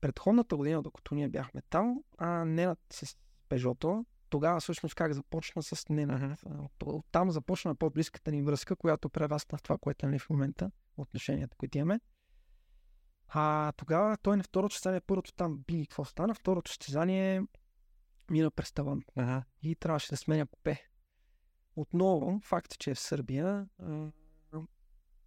Предходната 0.00 0.56
година, 0.56 0.82
докато 0.82 1.14
ние 1.14 1.28
бяхме 1.28 1.62
там, 1.70 2.02
а 2.18 2.44
Ненат 2.44 2.80
с 2.90 3.16
Пежото, 3.48 4.04
тогава 4.30 4.60
всъщност 4.60 4.94
как 4.94 5.12
започна 5.12 5.62
с 5.62 5.88
Ненат. 5.88 6.40
Uh-huh. 6.40 6.68
Оттам 6.84 7.30
започна 7.30 7.74
по-близката 7.74 8.32
ни 8.32 8.42
връзка, 8.42 8.76
която 8.76 9.08
прерасна 9.08 9.58
в 9.58 9.62
това, 9.62 9.78
което 9.78 10.06
е 10.06 10.18
в 10.18 10.30
момента, 10.30 10.70
отношенията, 10.96 11.56
които 11.56 11.78
имаме. 11.78 12.00
А 13.28 13.72
тогава 13.76 14.16
той 14.16 14.36
на 14.36 14.42
второто 14.42 14.74
състезание, 14.74 15.00
първото 15.00 15.32
там 15.32 15.58
би 15.66 15.86
какво 15.86 16.04
стана, 16.04 16.34
второто 16.34 16.70
състезание 16.70 17.42
мина 18.30 18.50
през 18.50 18.72
таван. 18.72 19.02
Ага. 19.16 19.42
И 19.62 19.74
трябваше 19.74 20.10
да 20.10 20.16
сменя 20.16 20.46
купе. 20.46 20.82
Отново, 21.76 22.40
факт, 22.44 22.78
че 22.78 22.90
е 22.90 22.94
в 22.94 23.00
Сърбия, 23.00 23.68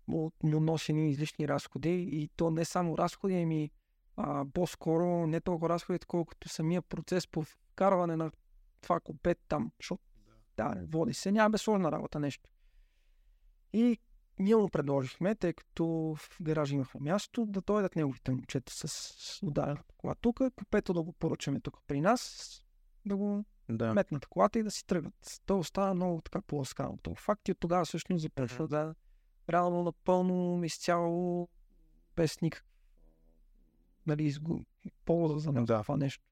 му 0.07 0.31
носи 0.43 0.93
ни 0.93 1.09
излишни 1.09 1.47
разходи 1.47 2.07
и 2.11 2.29
то 2.35 2.51
не 2.51 2.65
само 2.65 2.97
разходи, 2.97 3.35
ами 3.35 3.71
а, 4.15 4.45
по-скоро 4.53 5.27
не 5.27 5.41
толкова 5.41 5.69
разходи, 5.69 5.99
колкото 5.99 6.49
самия 6.49 6.81
процес 6.81 7.27
по 7.27 7.41
вкарване 7.41 8.15
на 8.15 8.31
това 8.81 8.99
купе 8.99 9.35
там, 9.35 9.71
защото 9.79 10.03
да, 10.57 10.75
води 10.87 11.13
се, 11.13 11.31
няма 11.31 11.49
безсложна 11.49 11.91
работа 11.91 12.19
нещо. 12.19 12.49
И 13.73 13.97
ние 14.39 14.55
му 14.55 14.69
предложихме, 14.69 15.35
тъй 15.35 15.53
като 15.53 16.15
в 16.17 16.37
гаража 16.41 16.75
имахме 16.75 16.99
място, 17.01 17.45
да 17.45 17.61
дойдат 17.61 17.95
неговите 17.95 18.31
момчета 18.31 18.73
с 18.73 19.39
ударената 19.43 19.93
кола 19.97 20.15
тук, 20.15 20.39
купето 20.55 20.93
да 20.93 21.01
го 21.03 21.13
поръчаме 21.13 21.59
тук 21.59 21.77
при 21.87 22.01
нас, 22.01 22.49
да 23.05 23.17
го 23.17 23.45
Да. 23.69 23.93
метнат 23.93 24.25
колата 24.25 24.59
и 24.59 24.63
да 24.63 24.71
си 24.71 24.85
тръгват. 24.85 25.41
То 25.45 25.59
остана 25.59 25.93
много 25.93 26.21
така 26.21 26.41
поласкано. 26.41 26.97
То 26.97 27.15
факт 27.15 27.47
и 27.47 27.51
от 27.51 27.59
тогава 27.59 27.85
всъщност 27.85 28.21
започна 28.21 28.67
да 28.67 28.95
реално 29.49 29.83
напълно 29.83 30.63
изцяло 30.63 31.49
без 32.15 32.41
никакъв 32.41 32.67
нали, 34.07 34.23
изгу... 34.23 34.59
полза 35.05 35.39
за 35.39 35.51
Да. 35.51 35.81
това 35.81 35.97
нещо. 35.97 36.23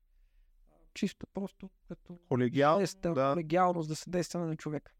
Чисто 0.93 1.27
просто 1.33 1.69
като 1.87 2.19
Колегиал. 2.29 2.83
да. 3.01 3.29
колегиалност 3.31 3.89
да 3.89 3.95
се 3.95 4.09
действа 4.09 4.39
на 4.39 4.55
човек. 4.55 4.95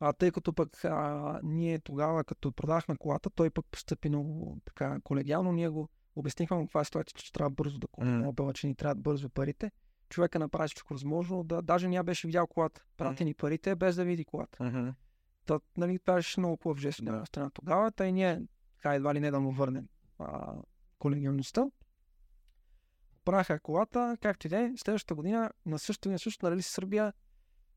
А 0.00 0.12
тъй 0.12 0.30
като 0.30 0.52
пък 0.52 0.84
а, 0.84 1.40
ние 1.42 1.78
тогава, 1.78 2.24
като 2.24 2.52
продахме 2.52 2.96
колата, 2.96 3.30
той 3.30 3.50
пък 3.50 3.66
постъпи 3.70 4.08
много 4.08 4.58
така 4.64 5.00
колегиално. 5.04 5.52
Ние 5.52 5.68
го 5.68 5.88
обяснихме 6.16 6.56
му 6.56 6.66
каква 6.66 6.80
е 6.80 6.84
ситуация, 6.84 7.14
че 7.14 7.32
трябва 7.32 7.50
бързо 7.50 7.78
да 7.78 7.86
купим 7.86 8.18
мобила, 8.18 8.52
че 8.52 8.66
ни 8.66 8.74
трябват 8.74 9.02
бързо 9.02 9.28
парите. 9.28 9.70
Човека 10.08 10.38
направи 10.38 10.68
всичко 10.68 10.94
възможно, 10.94 11.44
да 11.44 11.62
даже 11.62 11.88
няма 11.88 12.04
беше 12.04 12.26
видял 12.26 12.46
колата. 12.46 12.84
Прати 12.96 13.24
ни 13.24 13.34
парите, 13.34 13.76
без 13.76 13.96
да 13.96 14.04
види 14.04 14.24
колата. 14.24 14.64
Мгм. 14.64 14.88
Та, 15.46 15.60
нали, 15.76 15.98
това 15.98 16.14
беше 16.14 16.40
много 16.40 16.58
хубав 16.62 16.78
жест 16.78 16.98
от 16.98 17.04
да. 17.04 17.26
страна 17.26 17.50
тогава. 17.50 17.90
Та 17.90 18.06
и 18.06 18.12
ние 18.12 18.42
така 18.76 18.94
едва 18.94 19.14
ли 19.14 19.20
не 19.20 19.30
да 19.30 19.40
му 19.40 19.50
върнем 19.50 19.88
а, 20.18 20.54
колегиалността. 20.98 21.66
Праха 23.28 23.60
колата, 23.60 24.16
както 24.20 24.46
и 24.46 24.50
да 24.50 24.58
е, 24.58 24.72
следващата 24.76 25.14
година, 25.14 25.50
на 25.66 25.78
същата 25.78 26.08
година, 26.08 26.18
също 26.18 26.50
нали, 26.50 26.62
Сърбия, 26.62 27.12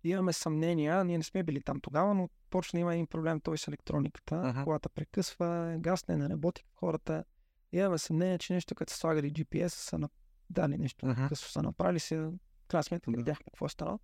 имаме 0.03 0.33
съмнения, 0.33 1.03
ние 1.03 1.17
не 1.17 1.23
сме 1.23 1.43
били 1.43 1.61
там 1.61 1.81
тогава, 1.81 2.13
но 2.13 2.29
почна 2.49 2.79
има 2.79 2.93
един 2.93 3.07
проблем 3.07 3.39
той 3.39 3.57
с 3.57 3.67
електрониката. 3.67 4.41
Аха. 4.43 4.63
Колата 4.63 4.89
прекъсва, 4.89 5.75
гасне, 5.79 6.17
не 6.17 6.29
работи 6.29 6.63
хората. 6.75 7.23
Имаме 7.71 7.97
съмнение, 7.97 8.37
че 8.37 8.53
нещо 8.53 8.75
като 8.75 8.93
са 8.93 8.99
слагали 8.99 9.33
GPS 9.33 9.67
са 9.67 9.97
на... 9.97 10.09
дали 10.49 10.77
нещо 10.77 11.05
Аха. 11.05 11.27
късно 11.29 11.47
са 11.47 11.63
направили 11.63 11.99
се. 11.99 12.29
Крайна 12.67 12.83
сметка 12.83 13.11
Да. 13.11 13.17
видяхме 13.17 13.45
какво 13.45 13.65
е 13.65 13.69
станало. 13.69 13.99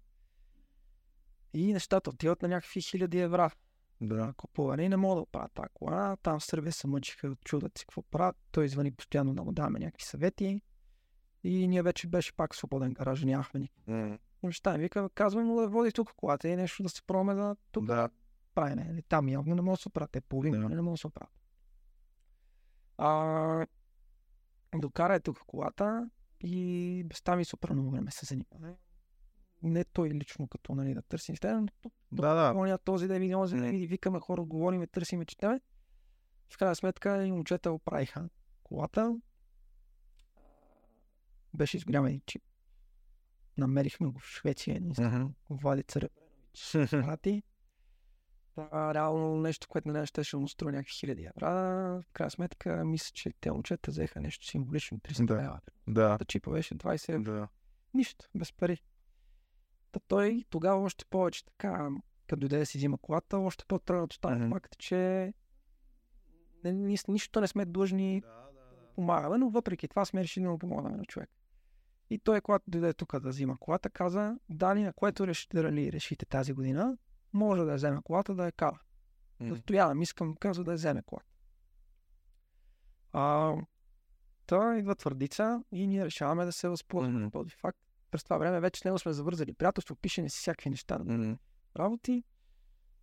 И 1.53 1.73
нещата 1.73 2.09
отиват 2.09 2.41
на 2.41 2.47
някакви 2.47 2.81
хиляди 2.81 3.19
евра 3.19 3.51
Да. 4.01 4.33
купуване 4.37 4.83
и 4.83 4.89
не 4.89 4.97
мога 4.97 5.21
да 5.21 5.25
правят 5.25 5.51
тази 5.53 5.69
кола. 5.73 6.15
Там 6.23 6.39
в 6.39 6.45
Сърбия 6.45 6.71
се 6.71 6.87
мъчиха, 6.87 7.35
чудат 7.45 7.77
си 7.77 7.85
какво 7.85 8.01
правят. 8.01 8.35
Той 8.51 8.65
извъни 8.65 8.91
постоянно 8.91 9.33
да 9.33 9.43
му 9.43 9.51
даваме 9.51 9.79
някакви 9.79 10.05
съвети. 10.05 10.61
И 11.47 11.67
ние 11.67 11.83
вече 11.83 12.07
беше 12.07 12.33
пак 12.35 12.55
свободен 12.55 12.93
гараж, 12.93 13.23
нямахме 13.23 13.59
никакви 13.59 13.91
М, 13.93 14.17
неща. 14.43 14.75
И 14.75 14.77
вика, 14.77 15.09
казваме 15.09 15.45
му 15.47 15.59
да 15.61 15.67
води 15.67 15.91
тук 15.91 16.13
колата 16.15 16.47
и 16.49 16.55
нещо 16.55 16.83
да 16.83 16.89
се 16.89 17.01
пробваме 17.03 17.33
да 17.33 17.55
тук 17.71 17.85
да 17.85 17.95
Да. 17.95 18.09
правим. 18.55 18.75
Нали, 18.77 19.01
Там 19.01 19.29
явно 19.29 19.55
не 19.55 19.61
може 19.61 19.77
да 19.77 19.81
се 19.81 19.87
оправят. 19.87 20.11
Те 20.11 20.21
половина 20.21 20.69
Да. 20.69 20.75
не 20.75 20.81
може 20.81 20.93
да 20.93 20.97
се 20.97 21.07
оправят. 21.07 21.33
А, 22.97 23.65
докара 24.75 25.19
тук 25.19 25.37
колата 25.47 26.09
и 26.41 27.03
без 27.05 27.21
там 27.21 27.39
и 27.39 27.45
супер 27.45 27.69
много 27.71 27.91
време 27.91 28.11
се 28.11 28.25
занимава. 28.25 28.75
Не 29.63 29.83
той 29.83 30.09
лично 30.09 30.47
като 30.47 30.75
нали, 30.75 30.93
да 30.93 31.01
търси 31.01 31.31
неща, 31.31 31.61
но 31.61 31.67
тук 31.81 31.93
Да, 32.11 32.33
да. 32.33 32.77
Този 32.77 33.05
онзи 33.35 33.55
да 33.55 33.61
Не. 33.61 33.71
види, 33.71 33.87
викаме 33.87 34.19
хора, 34.19 34.43
говориме, 34.43 34.87
търсиме, 34.87 35.25
четеме. 35.25 35.61
В 36.49 36.57
крайна 36.57 36.75
сметка 36.75 37.25
и 37.25 37.31
момчета 37.31 37.71
оправиха 37.71 38.29
колата. 38.63 39.19
Беше 41.53 41.77
изгорял 41.77 42.05
един 42.05 42.21
чип. 42.25 42.43
Намерихме 43.57 44.07
го 44.07 44.19
в 44.19 44.25
Швеция, 44.25 44.81
не 44.81 44.93
знам, 44.93 45.21
Мгм. 45.21 45.27
Влади 45.49 45.83
Царев 45.83 46.11
прати. 46.91 47.43
Та, 48.55 48.93
реално 48.93 49.35
нещо, 49.37 49.67
което 49.67 49.87
на 49.87 50.05
ще 50.05 50.23
ще 50.23 50.37
му 50.37 50.47
струва 50.47 50.71
някакви 50.71 50.93
хиляди 50.93 51.23
евра. 51.25 51.49
В 52.01 52.03
крайна 52.13 52.31
сметка, 52.31 52.85
мисля, 52.85 53.11
че 53.13 53.31
те 53.41 53.51
момчета 53.51 53.91
взеха 53.91 54.21
нещо 54.21 54.45
символично 54.47 54.97
300 54.99 55.25
Да. 55.25 55.33
евра. 55.33 55.59
Да. 55.87 56.17
Та 56.17 56.25
чипа 56.25 56.51
беше 56.51 56.75
20 56.75 57.13
евро. 57.13 57.31
Да. 57.31 57.47
Нищо, 57.93 58.25
без 58.35 58.53
пари. 58.53 58.83
Та 59.91 59.99
той 60.07 60.43
тогава 60.49 60.81
още 60.83 61.05
повече 61.05 61.45
така, 61.45 61.89
като 62.27 62.39
дойде 62.39 62.57
да 62.57 62.65
си 62.65 62.77
взима 62.77 62.97
колата, 62.97 63.37
още 63.37 63.65
по-трудно 63.67 64.07
стана 64.11 64.39
Мгм. 64.39 64.49
факт, 64.49 64.77
че 64.77 65.33
не, 66.63 66.71
ни, 66.71 66.97
нищо 67.07 67.41
не 67.41 67.47
сме 67.47 67.65
длъжни 67.65 68.23
помагаме, 68.95 69.37
но 69.37 69.49
въпреки 69.49 69.87
това 69.87 70.05
сме 70.05 70.23
решили 70.23 70.43
да 70.43 70.49
му 70.49 70.59
помогнем 70.59 70.97
на 70.97 71.05
човек. 71.05 71.29
И 72.09 72.19
той, 72.19 72.41
когато 72.41 72.71
дойде 72.71 72.93
тук 72.93 73.19
да 73.19 73.29
взима 73.29 73.57
колата, 73.57 73.89
каза, 73.89 74.35
дали 74.49 74.83
на 74.83 74.93
което 74.93 75.27
решите, 75.27 75.63
решите 75.91 76.25
тази 76.25 76.53
година, 76.53 76.97
може 77.33 77.63
да 77.63 77.71
я 77.71 77.75
вземе 77.75 78.01
колата 78.03 78.35
да 78.35 78.45
я 78.45 78.51
кара. 78.51 78.79
М. 79.39 79.47
Настоявам, 79.47 80.01
искам, 80.01 80.35
казва 80.35 80.63
да 80.63 80.71
я 80.71 80.75
вземе 80.75 81.03
колата. 81.05 81.25
А, 83.11 83.55
та 84.45 84.77
идва 84.77 84.95
твърдица 84.95 85.63
и 85.71 85.87
ние 85.87 86.05
решаваме 86.05 86.45
да 86.45 86.51
се 86.51 86.69
възползваме 86.69 87.17
Мгм. 87.17 87.27
от 87.27 87.33
този 87.33 87.55
факт. 87.55 87.79
През 88.11 88.23
това 88.23 88.37
време 88.37 88.59
вече 88.59 88.81
с 88.81 88.83
него 88.83 88.99
сме 88.99 89.13
завързали 89.13 89.53
приятелство, 89.53 89.95
пишене 89.95 90.29
си 90.29 90.37
всякакви 90.39 90.69
неща, 90.69 90.99
М. 90.99 91.37
работи. 91.77 92.23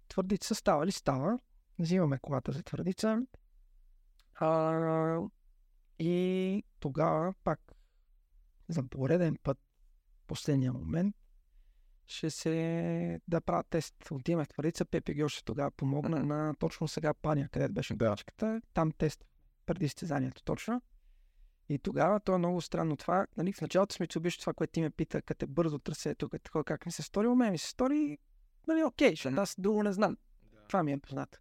Твърдица 0.08 0.54
става 0.54 0.86
ли 0.86 0.92
става? 0.92 1.38
Взимаме 1.78 2.18
колата 2.18 2.52
за 2.52 2.62
твърдица. 2.62 3.22
А, 4.34 5.20
и 5.98 6.62
тогава 6.80 7.34
пак 7.44 7.60
за 8.68 8.82
пореден 8.82 9.36
път, 9.42 9.58
последния 10.26 10.72
момент, 10.72 11.16
ще 12.06 12.30
се 12.30 13.20
да 13.28 13.40
правя 13.40 13.64
тест. 13.70 13.94
Отиваме 14.10 14.44
в 14.44 14.48
твърдица, 14.48 14.84
Пепи 14.84 15.14
ги 15.14 15.24
още 15.24 15.44
тогава 15.44 15.70
помогна 15.70 16.24
на 16.24 16.54
точно 16.58 16.88
сега 16.88 17.14
Паня, 17.14 17.48
където 17.52 17.74
беше 17.74 17.94
Да. 17.94 18.10
точката. 18.10 18.60
Там 18.74 18.92
тест 18.92 19.24
преди 19.66 19.84
изтезанието 19.84 20.42
точно. 20.42 20.82
И 21.68 21.78
тогава 21.78 22.20
то 22.20 22.34
е 22.34 22.38
много 22.38 22.60
странно 22.60 22.96
това. 22.96 23.26
Нали, 23.36 23.52
в 23.52 23.60
началото 23.60 23.94
сме 23.94 24.06
чубиш 24.06 24.38
това, 24.38 24.52
което 24.52 24.72
ти 24.72 24.80
ме 24.82 24.90
пита, 24.90 25.22
като 25.22 25.44
е 25.44 25.48
бързо 25.48 25.78
търсето, 25.78 26.28
като 26.28 26.44
такова, 26.44 26.64
как 26.64 26.86
ми 26.86 26.92
се 26.92 27.02
стори, 27.02 27.26
у 27.26 27.34
мен 27.34 27.52
ми 27.52 27.58
се 27.58 27.68
стори, 27.68 28.18
нали, 28.68 28.84
окей, 28.84 29.10
защото 29.10 29.40
аз 29.40 29.54
друго 29.58 29.82
не 29.82 29.92
знам. 29.92 30.16
Това 30.68 30.82
ми 30.82 30.92
е 30.92 30.98
познато. 30.98 31.38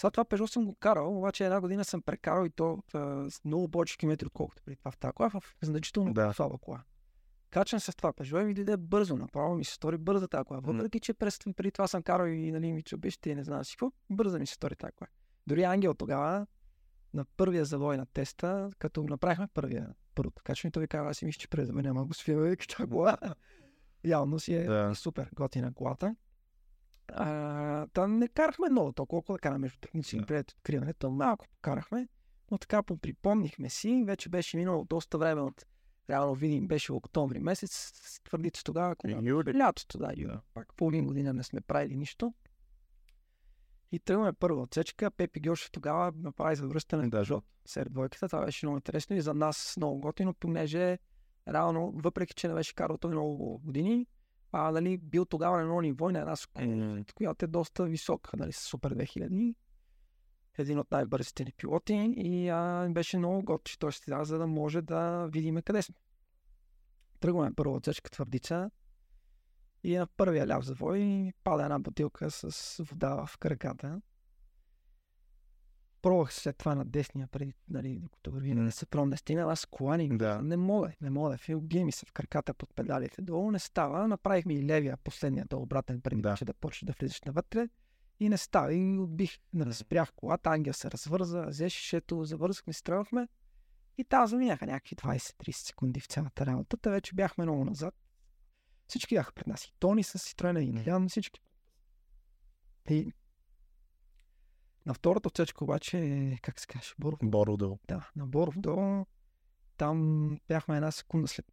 Сега 0.00 0.10
това 0.10 0.24
Peugeot 0.24 0.46
съм 0.46 0.64
го 0.64 0.74
карал, 0.74 1.18
обаче 1.18 1.44
една 1.44 1.60
година 1.60 1.84
съм 1.84 2.02
прекарал 2.02 2.46
и 2.46 2.50
то 2.50 2.82
а, 2.94 3.30
с 3.30 3.44
много 3.44 3.68
повече 3.68 3.98
километри, 3.98 4.26
отколкото 4.26 4.62
преди 4.62 4.76
това 4.76 4.90
в 4.90 4.98
тази 4.98 5.12
кола, 5.12 5.28
в 5.30 5.42
значително 5.62 6.12
Да. 6.14 6.32
слаба 6.32 6.58
кола. 6.58 6.82
Се 7.66 7.80
с 7.80 7.96
това 7.96 8.12
Peugeot 8.12 8.42
и 8.42 8.44
ми 8.44 8.54
дойде 8.54 8.76
бързо, 8.76 9.16
направо 9.16 9.54
ми 9.54 9.64
се 9.64 9.74
стори 9.74 9.98
бърза 9.98 10.28
тази 10.28 10.44
кола. 10.44 10.60
Въпреки, 10.60 11.00
че 11.00 11.14
през, 11.14 11.38
преди 11.56 11.70
това 11.70 11.88
съм 11.88 12.02
карал 12.02 12.26
и 12.26 12.52
нали, 12.52 12.72
ми 12.72 12.82
чубищите 12.82 13.30
и 13.30 13.34
не 13.34 13.44
знам 13.44 13.64
си 13.64 13.76
какво, 13.76 13.92
бърза 14.10 14.38
ми 14.38 14.46
се 14.46 14.54
стори 14.54 14.76
тази 14.76 14.92
кола. 14.92 15.08
Дори 15.46 15.62
Ангел 15.62 15.94
тогава, 15.94 16.46
на 17.14 17.24
първия 17.24 17.64
завой 17.64 17.96
на 17.96 18.06
теста, 18.06 18.70
като 18.78 19.02
направихме 19.02 19.46
първия, 19.54 19.94
първото 20.14 20.42
качване, 20.44 20.70
той 20.70 20.80
ви 20.80 20.88
казва, 20.88 21.10
аз 21.10 21.16
си 21.16 21.24
мисля, 21.24 21.38
че 21.38 21.48
през 21.48 21.72
мен 21.72 21.84
няма 21.84 22.04
го 22.04 22.14
свива, 22.14 22.56
кола. 22.90 23.16
Явно 24.04 24.38
си 24.38 24.54
е 24.54 24.64
Да. 24.64 24.94
супер 24.94 25.30
готина 25.34 25.74
колата. 25.74 26.16
А, 27.12 27.86
та 27.86 28.06
не 28.06 28.28
карахме 28.28 28.68
много 28.70 28.92
толкова, 28.92 29.22
колко 29.22 29.32
да 29.32 29.38
караме 29.38 29.58
между 29.58 29.78
техници 29.78 30.18
да. 30.18 30.26
пред 30.26 30.50
откриването. 30.52 31.10
Малко 31.10 31.46
карахме, 31.60 32.08
но 32.50 32.58
така 32.58 32.82
поприпомнихме 32.82 33.70
си. 33.70 34.04
Вече 34.06 34.28
беше 34.28 34.56
минало 34.56 34.84
доста 34.84 35.18
време 35.18 35.40
от 35.40 35.66
реално 36.10 36.34
видим, 36.34 36.68
беше 36.68 36.92
октомври 36.92 37.38
месец. 37.38 37.92
Твърдите 38.24 38.64
тогава, 38.64 38.96
когато 38.96 39.24
Юли. 39.24 39.58
лятото, 39.58 39.98
да, 39.98 40.12
юли. 40.16 40.32
Да. 40.32 40.40
Пак 40.54 40.74
половин 40.76 41.06
година 41.06 41.32
не 41.32 41.42
сме 41.42 41.60
правили 41.60 41.96
нищо. 41.96 42.34
И 43.92 43.98
тръгваме 43.98 44.32
първа 44.32 44.62
отсечка. 44.62 45.10
Пепи 45.10 45.40
Гьошев 45.40 45.70
тогава 45.70 46.12
направи 46.16 46.56
завръщане 46.56 47.08
Да, 47.08 47.24
жълт. 47.24 47.44
сред 47.66 47.92
двойката. 47.92 48.28
Това 48.28 48.44
беше 48.44 48.66
много 48.66 48.76
интересно 48.76 49.16
и 49.16 49.20
за 49.20 49.34
нас 49.34 49.74
много 49.76 50.00
готино, 50.00 50.34
понеже 50.34 50.98
реално, 51.48 51.92
въпреки 51.94 52.34
че 52.34 52.48
не 52.48 52.54
беше 52.54 52.74
карал 52.74 52.98
той 52.98 53.10
много 53.10 53.58
години, 53.58 54.06
а, 54.52 54.70
нали, 54.70 54.98
бил 54.98 55.24
тогава 55.24 55.56
на 55.56 55.62
едно 55.62 55.80
ниво 55.80 56.10
и 56.10 56.12
на 56.12 56.18
една 56.18 56.36
скорост, 56.36 57.12
която 57.12 57.44
е 57.44 57.48
доста 57.48 57.84
висока, 57.84 58.36
нали, 58.36 58.52
с 58.52 58.60
Супер 58.60 58.94
2000. 58.94 59.54
Един 60.58 60.78
от 60.78 60.90
най-бързите 60.90 61.44
ни 61.44 61.52
пилоти 61.56 62.14
и 62.16 62.48
а, 62.48 62.88
беше 62.90 63.18
много 63.18 63.42
готин, 63.42 63.76
той 63.78 63.92
ще 63.92 64.10
даде, 64.10 64.24
за 64.24 64.38
да 64.38 64.46
може 64.46 64.82
да 64.82 65.28
видим 65.32 65.62
къде 65.62 65.82
сме. 65.82 65.96
Тръгваме 67.20 67.54
първа 67.54 67.72
отсечка 67.72 68.10
твърдица 68.10 68.70
и 69.82 69.96
на 69.96 70.06
първия 70.06 70.46
ляв 70.48 70.64
завой 70.64 71.32
пада 71.44 71.62
една 71.62 71.78
бутилка 71.78 72.30
с 72.30 72.76
вода 72.84 73.26
в 73.26 73.38
краката. 73.38 74.00
Пробвах 76.08 76.34
след 76.34 76.56
това 76.56 76.74
на 76.74 76.84
десния, 76.84 77.26
преди, 77.26 77.54
нали, 77.68 77.98
докато 77.98 78.30
върви 78.30 78.54
да 78.54 78.60
не 78.60 78.70
се 78.70 78.86
пробвам 78.86 79.10
да 79.10 79.16
стигна, 79.16 79.52
аз 79.52 79.66
колани. 79.66 80.18
Да. 80.18 80.42
Не 80.42 80.56
мога, 80.56 80.92
не 81.00 81.10
мога. 81.10 81.38
Бие 81.60 81.84
ми 81.84 81.92
се 81.92 82.06
в 82.06 82.12
краката 82.12 82.54
под 82.54 82.74
педалите 82.74 83.22
долу, 83.22 83.50
не 83.50 83.58
става. 83.58 84.08
Направихме 84.08 84.54
и 84.54 84.66
левия, 84.66 84.96
последния 84.96 85.44
долу 85.44 85.62
обратен, 85.62 86.00
преди 86.00 86.22
Да. 86.22 86.36
че 86.36 86.44
да 86.44 86.54
почне 86.54 86.86
да 86.86 86.92
влизаш 87.00 87.20
навътре. 87.20 87.68
И 88.20 88.28
не 88.28 88.36
става. 88.36 88.74
И 88.74 88.98
отбих, 88.98 89.38
нали, 89.52 89.74
спрях 89.74 90.12
колата, 90.16 90.50
Ангел 90.50 90.72
се 90.72 90.90
развърза, 90.90 91.46
взе 91.48 91.68
шишето, 91.68 92.24
завързахме, 92.24 92.72
се 92.72 92.82
тръгнахме. 92.82 93.28
И 93.98 94.04
там 94.04 94.26
заминаха 94.26 94.66
някакви 94.66 94.96
20-30 94.96 95.52
секунди 95.52 96.00
в 96.00 96.06
цялата 96.06 96.46
работа. 96.46 96.76
Та 96.76 96.90
вече 96.90 97.14
бяхме 97.14 97.44
много 97.44 97.64
назад. 97.64 97.94
Всички 98.88 99.14
бяха 99.14 99.32
пред 99.32 99.46
нас. 99.46 99.64
И 99.64 99.72
Тони 99.78 100.02
с 100.02 100.18
Ситроена, 100.18 100.62
и 100.62 100.68
Илян, 100.68 101.08
всички. 101.08 101.40
И 102.90 103.12
на 104.88 104.94
втората 104.94 105.28
отсечка 105.28 105.64
обаче, 105.64 106.38
как 106.42 106.60
се 106.60 106.66
каже, 106.66 106.94
Боров, 106.98 107.18
Бородъл. 107.22 107.78
да, 107.88 108.10
на 108.16 108.26
Боров 108.26 108.58
до 108.58 109.06
там 109.76 110.28
бяхме 110.48 110.76
една 110.76 110.90
секунда 110.90 111.28
след. 111.28 111.46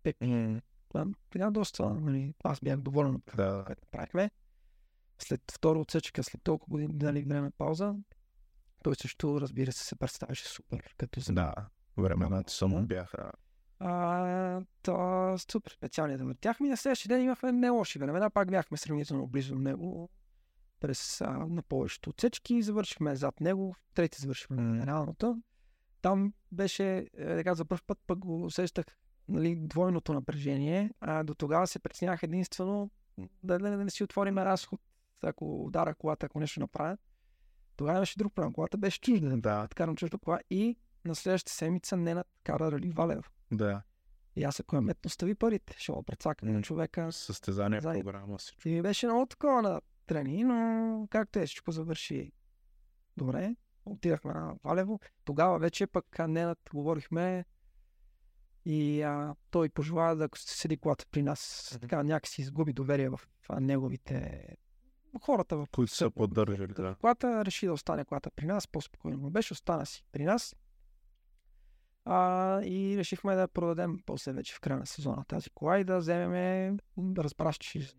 Това 0.90 1.06
Тогава 1.30 1.52
доста, 1.52 1.90
нали, 1.90 2.34
аз 2.44 2.60
бях 2.60 2.80
доволен 2.82 3.16
от 3.16 3.26
това, 3.26 3.44
Да. 3.46 3.64
което 3.66 3.82
направихме. 3.86 4.32
След 5.20 5.42
втора 5.52 5.80
отсечка, 5.80 6.24
след 6.24 6.44
толкова 6.44 6.72
години 6.72 6.94
дали 6.94 7.24
време 7.24 7.52
пауза, 7.58 7.96
той 8.84 8.96
също, 8.96 9.42
разбира 9.42 9.72
се, 9.72 9.84
се 9.86 9.96
представяше 9.96 10.46
супер, 10.48 10.96
като 10.98 11.20
за 11.20 11.34
Да. 11.34 11.54
Времената 11.98 12.54
само 12.54 12.80
Да. 12.80 12.86
бяха. 12.86 13.32
А, 13.80 14.62
то 14.82 15.36
супер 15.52 15.72
специални 15.72 16.18
да 16.18 16.24
и 16.68 16.70
на 16.70 16.78
следващия 16.78 17.10
ден 17.10 17.22
имахме 17.24 17.52
не 17.52 17.70
лоши 17.70 18.00
времена, 18.00 18.30
пак 18.30 18.52
бяхме 18.52 18.78
сравнително 18.78 19.28
близо 19.28 19.56
до 19.56 19.62
него 19.62 20.10
през 20.80 21.22
а, 21.22 21.30
на 21.30 21.62
повечето 21.64 22.10
отсечки, 22.10 22.62
завършихме 22.62 23.16
зад 23.16 23.42
него, 23.42 23.76
трети 23.94 24.22
завършихме 24.22 24.56
на 24.58 24.72
генералното. 24.74 25.42
Там 26.02 26.34
беше, 26.52 26.98
е, 26.98 27.36
така 27.38 27.56
за 27.56 27.66
първ 27.66 27.82
път 27.88 28.00
пък 28.08 28.20
го 28.20 28.44
усещах 28.46 28.86
нали, 29.28 29.56
двойното 29.56 30.14
напрежение, 30.14 30.92
а 31.00 31.24
до 31.24 31.36
тогава 31.36 31.68
се 31.68 31.80
преценях 31.80 32.24
единствено 32.24 32.90
да, 33.44 33.60
да, 33.60 33.70
да 33.70 33.78
не 33.78 33.90
си 33.90 34.04
отворим 34.04 34.38
разход, 34.38 34.82
ако 35.24 35.66
удара 35.66 35.96
колата, 35.96 36.26
ако 36.26 36.40
нещо 36.40 36.60
направя. 36.60 36.98
Тогава 37.76 37.98
имаше 37.98 38.18
друг 38.18 38.34
проблем. 38.34 38.54
Колата 38.54 38.78
беше 38.78 39.02
чужда. 39.02 39.38
Да, 39.38 39.68
Карам 39.76 39.96
чужда 39.96 40.18
кола 40.18 40.40
и 40.50 40.78
на 41.06 41.16
следващата 41.16 41.54
седмица 41.54 41.98
не 41.98 42.24
кара 42.44 42.72
Рали 42.72 42.90
Валев. 42.90 43.32
да. 43.52 43.82
И 44.38 44.44
аз 44.44 44.60
ако 44.60 44.76
е 44.78 44.82
метно 44.82 45.10
стави 45.10 45.36
парите, 45.36 45.76
ще 45.78 45.92
го 45.92 46.04
прецакам 46.04 46.50
на 46.50 46.56
М. 46.56 46.62
човека. 46.62 47.12
Състезание, 47.12 47.82
Заедно. 47.82 48.04
програма, 48.04 48.38
всичко. 48.38 48.68
И 48.70 48.72
ми 48.72 48.82
беше 48.82 49.06
много 49.08 49.26
такова 49.26 49.62
на 49.62 49.82
трени, 50.06 50.44
но 50.44 51.08
както 51.10 51.40
е, 51.40 51.46
всичко 51.46 51.72
завърши 51.72 52.32
добре. 53.18 53.56
Отидахме 53.86 54.34
на 54.34 54.56
Валево. 54.64 55.00
Тогава 55.26 55.60
вече 55.60 55.88
пък 55.88 56.20
а, 56.20 56.28
Ненат 56.28 56.60
говорихме 56.74 57.46
и 58.66 59.02
а, 59.02 59.36
той 59.52 59.70
пожела 59.70 60.16
да 60.16 60.30
седи 60.36 60.78
колата 60.78 61.06
при 61.12 61.22
нас. 61.22 61.72
Така 61.82 62.04
някакси 62.04 62.42
изгуби 62.42 62.74
доверие 62.74 63.10
в 63.10 63.20
а, 63.50 63.60
неговите 63.60 64.48
хората, 65.22 65.58
в 65.58 65.68
Които 65.72 65.94
са 65.94 66.12
поддържали, 66.12 66.74
да. 66.74 66.96
колата, 67.02 67.46
реши 67.46 67.66
да 67.66 67.74
остане 67.74 68.06
колата 68.06 68.32
при 68.32 68.46
нас, 68.46 68.68
по-спокойно 68.68 69.18
му 69.18 69.30
беше, 69.30 69.54
остана 69.54 69.86
си 69.86 70.04
при 70.12 70.24
нас. 70.24 70.56
А, 72.06 72.62
и 72.64 72.98
решихме 72.98 73.36
да 73.36 73.48
продадем 73.48 74.00
после 74.06 74.34
вече 74.34 74.56
в 74.56 74.60
края 74.60 74.80
на 74.80 74.86
сезона 74.86 75.26
тази 75.28 75.50
кола 75.50 75.80
и 75.80 75.84
да 75.84 75.98
вземем, 75.98 76.78
разбраш, 77.18 77.58
че. 77.58 77.94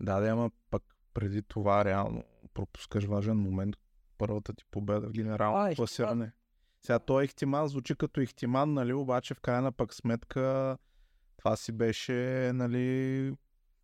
Да, 0.00 0.20
да, 0.20 0.28
ама 0.28 0.50
пък 0.70 0.82
преди 1.18 1.42
това 1.42 1.84
реално 1.84 2.24
пропускаш 2.54 3.04
важен 3.04 3.36
момент. 3.36 3.76
Първата 4.18 4.52
ти 4.54 4.64
победа 4.70 5.08
в 5.08 5.12
генерално 5.12 5.72
А, 5.72 5.74
класиране. 5.74 6.32
Сега 6.82 6.98
той 6.98 7.24
Ихтиман 7.24 7.68
звучи 7.68 7.94
като 7.96 8.20
Ихтиман, 8.20 8.72
нали, 8.72 8.92
обаче 8.92 9.34
в 9.34 9.40
крайна 9.40 9.72
пък 9.72 9.94
сметка 9.94 10.78
това 11.36 11.56
си 11.56 11.72
беше, 11.72 12.50
нали, 12.54 13.32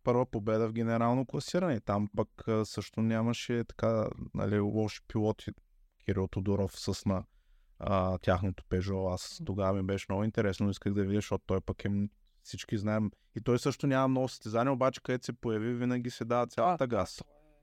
първа 0.03 0.25
победа 0.25 0.67
в 0.67 0.73
генерално 0.73 1.25
класиране. 1.25 1.79
Там 1.79 2.09
пък 2.15 2.29
също 2.63 3.01
нямаше 3.01 3.63
така, 3.63 4.09
нали, 4.33 4.59
лоши 4.59 5.01
пилоти. 5.07 5.51
Кирил 6.05 6.27
Тодоров 6.27 6.79
с 6.79 7.05
на 7.05 7.23
а, 7.79 8.17
тяхното 8.17 8.63
Пежо. 8.69 9.07
Аз 9.07 9.41
тогава 9.45 9.73
ми 9.73 9.83
беше 9.83 10.05
много 10.09 10.23
интересно, 10.23 10.69
исках 10.69 10.93
да 10.93 11.03
видя, 11.03 11.17
защото 11.17 11.43
той 11.47 11.61
пък 11.61 11.85
е 11.85 11.89
всички 12.45 12.77
знаем. 12.77 13.11
И 13.35 13.41
той 13.41 13.59
също 13.59 13.87
няма 13.87 14.07
много 14.07 14.27
състезания, 14.27 14.73
обаче 14.73 15.01
където 15.03 15.25
се 15.25 15.33
появи, 15.33 15.73
винаги 15.73 16.09
се 16.09 16.25
дава 16.25 16.47
цялата 16.47 16.87
газ. 16.87 17.21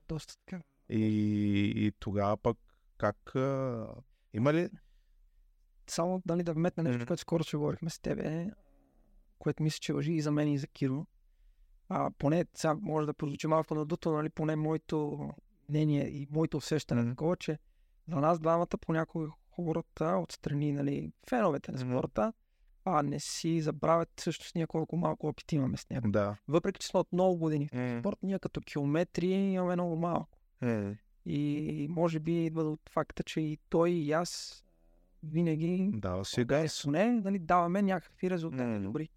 Доста 0.09 0.33
така. 0.45 0.63
И, 0.89 1.05
и 1.75 1.91
тогава 1.99 2.37
пък 2.37 2.57
как... 2.97 3.35
А... 3.35 3.87
Има 4.33 4.53
ли... 4.53 4.69
Само 5.87 6.21
дали 6.25 6.43
да 6.43 6.53
вметна 6.53 6.83
нещо, 6.83 6.97
Мгм. 6.97 7.07
което 7.07 7.21
скоро 7.21 7.43
ще 7.43 7.57
говорихме 7.57 7.89
с 7.89 7.99
тебе, 7.99 8.51
което 9.39 9.63
мисля, 9.63 9.79
че 9.79 9.93
въжи 9.93 10.13
и 10.13 10.21
за 10.21 10.31
мен 10.31 10.47
и 10.47 10.57
за 10.57 10.67
Киро. 10.67 11.05
А, 11.89 12.11
поне 12.17 12.45
сега 12.55 12.75
може 12.81 13.05
да 13.05 13.13
прозвучи 13.13 13.47
малко 13.47 13.75
надуто, 13.75 14.11
нали, 14.11 14.29
поне 14.29 14.55
моето 14.55 15.29
мнение 15.69 16.07
и 16.07 16.27
моето 16.31 16.57
усещане 16.57 17.01
е 17.01 17.03
Мгм. 17.03 17.11
такова, 17.11 17.35
че 17.35 17.59
за 18.07 18.15
нас 18.15 18.39
двамата 18.39 18.67
понякога 18.81 19.27
хората 19.55 20.05
отстрани, 20.05 20.71
нали, 20.71 21.11
феновете 21.29 21.71
на 21.71 21.77
спорта, 21.77 22.33
а 22.85 23.03
не 23.03 23.19
си 23.19 23.61
забравят 23.61 24.09
всъщност 24.17 24.55
ние 24.55 24.67
колко 24.67 24.97
малко 24.97 25.27
опит 25.27 25.51
имаме 25.51 25.77
с 25.77 25.89
него. 25.89 26.11
Да. 26.11 26.35
Въпреки, 26.47 26.79
че 26.79 26.87
сме 26.87 26.99
от 26.99 27.13
много 27.13 27.37
години 27.37 27.67
в 27.73 27.99
спорт, 27.99 28.17
ние 28.23 28.39
като 28.39 28.61
километри 28.61 29.27
имаме 29.27 29.73
много 29.75 29.95
малко. 29.95 30.37
И 31.25 31.87
може 31.89 32.19
би 32.19 32.45
идва 32.45 32.63
от 32.63 32.89
факта, 32.89 33.23
че 33.23 33.41
и 33.41 33.57
той 33.69 33.89
и 33.91 34.11
аз 34.11 34.63
винаги 35.23 35.89
Дава 35.93 36.25
си 36.25 36.43
газ. 36.43 36.81
поне 36.83 37.11
нали, 37.11 37.39
даваме 37.39 37.81
някакви 37.81 38.29
резултати 38.29 38.63
Мгм. 38.63 38.83
добри. 38.83 39.09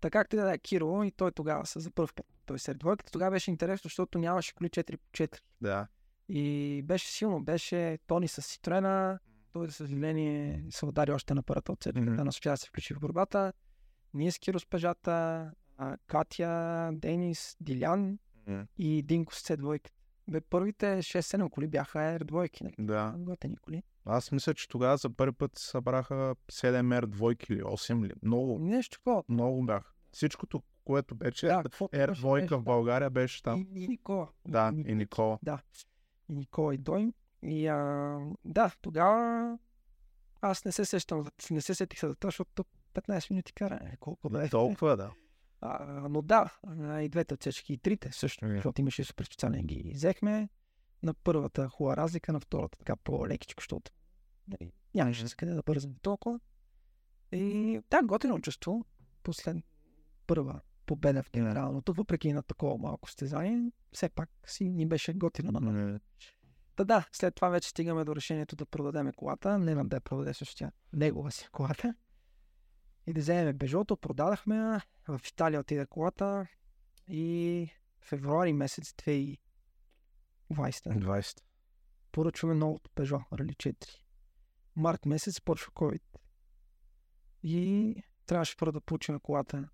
Така 0.00 0.18
както 0.18 0.36
да 0.36 0.54
е 0.54 0.58
Киро 0.58 1.04
и 1.04 1.10
той 1.10 1.32
тогава 1.32 1.66
са 1.66 1.80
за 1.80 1.90
първ 1.90 2.08
път. 2.14 2.26
Той 2.46 2.58
сред 2.58 2.78
двойката 2.78 3.12
тогава 3.12 3.30
беше 3.30 3.50
интересно, 3.50 3.88
защото 3.88 4.18
нямаше 4.18 4.54
коли 4.54 4.68
4 4.68 4.96
по 4.96 5.08
4. 5.12 5.40
Да. 5.60 5.86
И 6.28 6.82
беше 6.84 7.08
силно. 7.12 7.42
Беше 7.44 7.98
Тони 8.06 8.28
с 8.28 8.42
Ситрена. 8.42 9.18
Той, 9.52 9.66
за 9.66 9.72
съжаление, 9.72 10.64
се 10.70 10.86
удари 10.86 11.12
още 11.12 11.34
на 11.34 11.42
първата 11.42 11.72
отсечка, 11.72 12.00
Мгм. 12.00 12.16
да 12.16 12.24
не 12.24 12.28
успя 12.28 12.50
да 12.50 12.56
се 12.56 12.66
включи 12.68 12.94
в 12.94 13.00
борбата. 13.00 13.52
Ние 14.14 14.32
с 14.32 14.38
Киро 14.38 14.58
с 14.60 14.66
пежата, 14.66 15.50
Катя, 16.06 16.90
Денис, 16.92 17.56
Дилян 17.60 18.18
М. 18.46 18.66
и 18.78 19.02
Динко 19.02 19.34
с 19.34 19.40
C2. 19.40 19.88
Бе, 20.28 20.40
първите 20.40 21.02
6-7 21.02 21.50
коли 21.50 21.66
бяха 21.66 21.98
R2. 21.98 22.62
Нали? 22.62 22.74
Да. 22.78 23.14
Готени 23.18 23.56
коли. 23.56 23.82
Аз 24.04 24.32
мисля, 24.32 24.54
че 24.54 24.68
тогава 24.68 24.96
за 24.96 25.10
първи 25.10 25.32
път 25.32 25.50
събраха 25.54 26.34
7R 26.52 27.06
двойки 27.06 27.52
или 27.52 27.62
8 27.62 28.06
ли. 28.06 28.12
Много, 28.22 28.58
Нещо 28.58 28.98
такова. 28.98 29.22
много 29.28 29.62
бях. 29.62 29.94
Всичкото, 30.12 30.62
което 30.84 31.14
беше 31.14 31.46
Да, 31.46 31.62
какво 31.62 31.86
R 31.86 32.08
беше, 32.08 32.20
двойка 32.20 32.44
беше, 32.46 32.54
в 32.54 32.64
България 32.64 33.10
беше 33.10 33.42
там. 33.42 33.66
И, 33.74 33.84
и 33.84 33.88
Никола. 33.88 34.28
Да, 34.48 34.72
и 34.86 34.94
Никола. 34.94 35.38
Да. 35.42 35.60
И 36.28 36.34
Никола 36.34 36.74
и 36.74 36.84
той. 36.84 37.12
И 37.42 37.66
а, 37.66 38.18
да, 38.44 38.72
тогава 38.82 39.58
аз 40.40 40.64
не 40.64 40.72
се 40.72 40.84
сещам, 40.84 41.22
за- 41.22 41.30
не 41.50 41.60
се 41.60 41.74
сетих 41.74 42.00
за 42.00 42.14
това, 42.14 42.28
защото 42.28 42.64
15 42.94 43.30
минути 43.30 43.52
каране. 43.52 43.96
Колко 44.00 44.28
да 44.28 44.44
е. 44.44 44.48
Толкова, 44.48 44.96
да. 44.96 45.12
А, 45.60 45.84
но 46.08 46.22
да, 46.22 46.50
и 47.02 47.08
двете 47.08 47.34
отсечки, 47.34 47.72
и 47.72 47.78
трите 47.78 48.12
също, 48.12 48.46
Е. 48.46 48.54
защото 48.54 48.80
имаше 48.80 49.04
супер 49.04 49.24
специален 49.24 49.66
ги 49.66 49.92
взехме. 49.94 50.48
На 51.02 51.14
първата 51.14 51.68
хубава 51.68 51.96
разлика, 51.96 52.32
на 52.32 52.40
втората 52.40 52.78
така 52.78 52.96
по-лекичко, 52.96 53.60
защото 53.60 53.92
нали, 54.48 54.72
нямаше 54.94 55.28
с 55.28 55.34
къде 55.34 55.52
да 55.52 55.62
бързаме 55.62 55.94
толкова. 56.02 56.40
И 57.32 57.80
да, 57.90 58.02
готино 58.02 58.40
чувство. 58.40 58.84
Послед 59.22 59.56
първа 60.26 60.60
победа 60.86 61.22
в 61.22 61.30
генералното, 61.30 61.92
въпреки 61.92 62.32
на 62.32 62.42
такова 62.42 62.78
малко 62.78 63.10
стезание, 63.10 63.72
все 63.92 64.08
пак 64.08 64.30
си 64.46 64.64
ни 64.64 64.86
беше 64.86 65.12
готино 65.14 65.52
на 65.52 65.60
нас. 65.60 66.00
Та 66.78 66.84
да, 66.84 67.06
след 67.12 67.34
това 67.34 67.48
вече 67.48 67.68
стигаме 67.68 68.04
до 68.04 68.16
решението 68.16 68.56
да 68.56 68.66
продадем 68.66 69.12
колата. 69.12 69.58
Не 69.58 69.74
нам 69.74 69.88
да 69.88 69.96
я 69.96 70.00
продаде 70.00 70.34
също 70.34 70.56
тя. 70.56 70.72
Негова 70.92 71.30
си 71.30 71.48
колата. 71.52 71.94
И 73.06 73.12
да 73.12 73.20
вземем 73.20 73.56
Бежото. 73.56 73.96
Продадахме. 73.96 74.56
я. 74.56 74.82
В 75.08 75.20
Италия 75.28 75.60
отиде 75.60 75.86
колата. 75.86 76.46
И 77.08 77.68
февруари 78.00 78.52
месец 78.52 78.92
2020 78.92 79.38
20. 80.50 81.40
поръчваме 82.12 82.54
новото 82.54 82.90
Peugeot 82.90 83.30
Rally 83.30 83.56
4. 83.56 83.86
Март 84.76 85.06
месец 85.06 85.40
почва 85.40 85.72
COVID. 85.72 86.02
И 87.42 87.94
трябваше 88.26 88.56
първо 88.56 88.72
да 88.72 88.80
получим 88.80 89.20
колата 89.20 89.68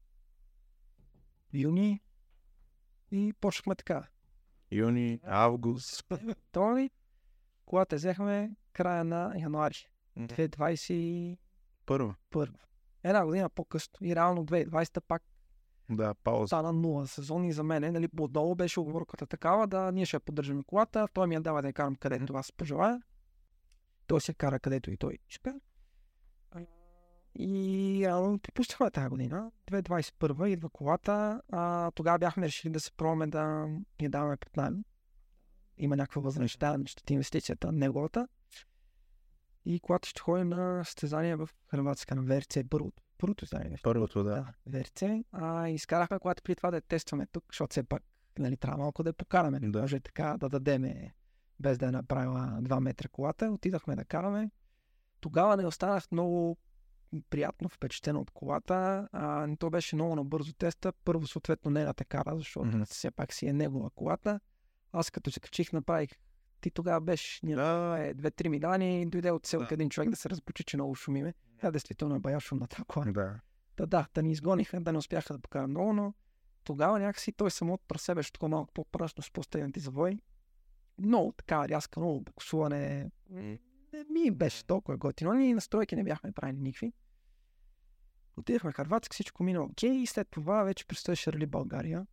юни 1.52 2.02
и 3.10 3.32
почнахме 3.40 3.74
така. 3.74 4.08
Юни, 4.74 5.20
август. 5.24 6.04
Втори, 6.48 6.90
колата 7.66 7.96
взехме 7.96 8.56
края 8.72 9.04
на 9.04 9.32
януари 9.36 9.88
2021. 10.18 11.36
Първа. 12.30 12.58
Една 13.04 13.24
година 13.26 13.48
по-късно. 13.48 14.06
И 14.06 14.16
реално 14.16 14.46
2020 14.46 15.00
пак 15.00 15.22
Да, 15.90 16.14
пауза. 16.14 16.46
стана 16.46 16.72
нула 16.72 17.06
сезон 17.06 17.44
и 17.44 17.52
за 17.52 17.62
мен, 17.62 17.92
нали, 17.92 18.08
отдолу 18.20 18.54
беше 18.54 18.80
оговорката 18.80 19.26
такава, 19.26 19.66
да 19.66 19.92
ние 19.92 20.06
ще 20.06 20.18
поддържаме 20.18 20.62
колата, 20.62 21.08
той 21.12 21.26
ми 21.26 21.34
я 21.34 21.40
дава 21.40 21.62
да 21.62 21.68
я 21.68 21.72
карам 21.72 21.96
където 21.96 22.34
аз 22.34 22.52
пожелая. 22.52 23.02
Той 24.06 24.20
се 24.20 24.34
кара 24.34 24.60
където 24.60 24.90
и 24.90 24.96
той 24.96 25.18
иска. 25.30 25.60
И 27.38 27.98
реално 28.02 28.38
припуснахме 28.38 28.90
тази 28.90 29.08
година. 29.08 29.50
2021 29.70 30.46
идва 30.46 30.68
колата. 30.68 31.42
А, 31.52 31.90
тогава 31.90 32.18
бяхме 32.18 32.46
решили 32.46 32.72
да 32.72 32.80
се 32.80 32.92
пробваме 32.92 33.26
да 33.26 33.66
я 34.02 34.10
даваме 34.10 34.36
под 34.36 34.56
найем. 34.56 34.84
Има 35.78 35.96
някаква 35.96 36.22
възнаграждаване, 36.22 36.86
ще 36.86 37.12
инвестицията 37.12 37.72
неговата. 37.72 38.28
И 39.64 39.80
колата 39.80 40.08
ще 40.08 40.20
ходи 40.20 40.44
на 40.44 40.84
състезание 40.84 41.36
в 41.36 41.48
Хрватска 41.66 42.14
на 42.14 42.22
ВРЦ, 42.22 42.58
първото. 42.70 43.02
Първото 43.18 43.44
издание. 43.44 43.78
Първото, 43.82 44.24
да. 44.24 44.30
Да, 44.34 44.52
ВРЦ. 44.66 45.02
А, 45.32 45.68
изкарахме 45.68 46.18
колата 46.18 46.42
преди 46.42 46.56
това 46.56 46.70
да 46.70 46.76
я 46.76 46.82
тестваме 46.82 47.26
тук, 47.26 47.44
защото 47.50 47.70
все 47.70 47.82
пак 47.82 48.02
нали, 48.38 48.56
трябва 48.56 48.78
малко 48.78 49.02
да 49.02 49.08
я 49.08 49.14
покараме. 49.14 49.60
Да. 49.60 49.80
може 49.80 50.00
така 50.00 50.36
да 50.38 50.48
дадеме 50.48 51.14
без 51.60 51.78
да 51.78 51.86
е 51.86 51.90
направила 51.90 52.58
2 52.62 52.80
метра 52.80 53.08
колата. 53.08 53.50
Отидахме 53.50 53.96
да 53.96 54.04
караме. 54.04 54.50
Тогава 55.20 55.56
не 55.56 55.66
останах 55.66 56.12
много 56.12 56.56
приятно 57.30 57.68
впечатлен 57.68 58.16
от 58.16 58.30
колата. 58.30 59.08
А, 59.12 59.48
то 59.58 59.70
беше 59.70 59.96
много 59.96 60.16
набързо 60.16 60.52
теста. 60.52 60.92
Първо, 60.92 61.26
съответно, 61.26 61.70
не 61.70 61.84
на 61.84 61.94
кара, 61.94 62.36
защото 62.36 62.66
Мгм. 62.66 62.82
все 62.84 63.10
пак 63.10 63.32
си 63.32 63.46
е 63.46 63.52
негова 63.52 63.90
колата. 63.90 64.40
Аз 64.92 65.10
като 65.10 65.30
се 65.30 65.40
качих, 65.40 65.72
направих 65.72 66.10
ти 66.60 66.70
тогава 66.70 67.00
беше 67.00 67.40
Да, 67.46 67.96
е, 67.98 68.14
две-три 68.14 68.48
милани, 68.48 69.06
дойде 69.06 69.30
от 69.30 69.46
селка 69.46 69.66
Да. 69.68 69.74
един 69.74 69.90
човек 69.90 70.10
да 70.10 70.16
се 70.16 70.30
разбучи, 70.30 70.64
че 70.64 70.76
много 70.76 70.94
шумиме. 70.94 71.34
Тя 71.58 71.70
действително 71.70 72.14
е 72.14 72.18
бая 72.18 72.40
шумна 72.40 72.66
тази 72.66 72.84
кола. 72.84 73.06
да. 73.06 73.40
Да, 73.76 73.86
да, 73.86 74.06
да 74.14 74.22
ни 74.22 74.32
изгониха, 74.32 74.80
да 74.80 74.92
не 74.92 74.98
успяха 74.98 75.32
да 75.32 75.38
покарат 75.38 75.70
много, 75.70 75.92
но 75.92 76.14
тогава 76.64 76.98
някакси 76.98 77.32
той 77.32 77.50
само 77.50 77.74
от 77.74 78.00
себе 78.00 78.18
беше 78.18 78.32
такова 78.32 78.48
малко 78.50 78.72
по-пръсно 78.74 79.22
с 79.22 79.30
по-стегнати 79.30 79.80
завои. 79.80 80.20
Много 80.98 81.32
така 81.32 81.68
рязка, 81.68 82.00
много 82.00 82.20
буксуване. 82.20 83.10
Не 83.30 83.58
ми 84.10 84.30
беше 84.30 84.64
толкова 84.66 84.96
готино. 84.96 85.32
Ние 85.32 85.54
настройки 85.54 85.96
не 85.96 86.04
бяхме 86.04 86.32
правили 86.32 86.56
никакви. 86.60 86.92
Отидахме 88.36 88.72
в 88.72 88.74
Харватска, 88.74 89.14
всичко 89.14 89.42
мина 89.42 89.62
окей 89.62 89.92
и 89.92 90.06
след 90.06 90.28
това 90.30 90.62
вече 90.62 90.86
предстоеше 90.86 91.32
Рали 91.32 91.46
България. 91.46 92.06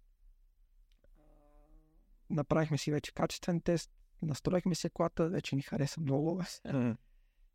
Направихме 2.30 2.78
си 2.78 2.92
вече 2.92 3.14
качествен 3.14 3.62
тест, 3.62 3.92
настроихме 4.22 4.76
се 4.76 4.90
колата, 4.90 5.30
вече 5.30 5.56
ни 5.56 5.62
хареса 5.62 6.02
много. 6.02 6.44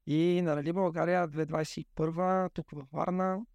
И 0.07 0.43
на 0.43 0.57
Рали 0.57 0.73
България 0.73 1.29
2021 1.29 2.53
тук 2.55 2.71
във 2.71 2.91
Варна, 2.91 3.47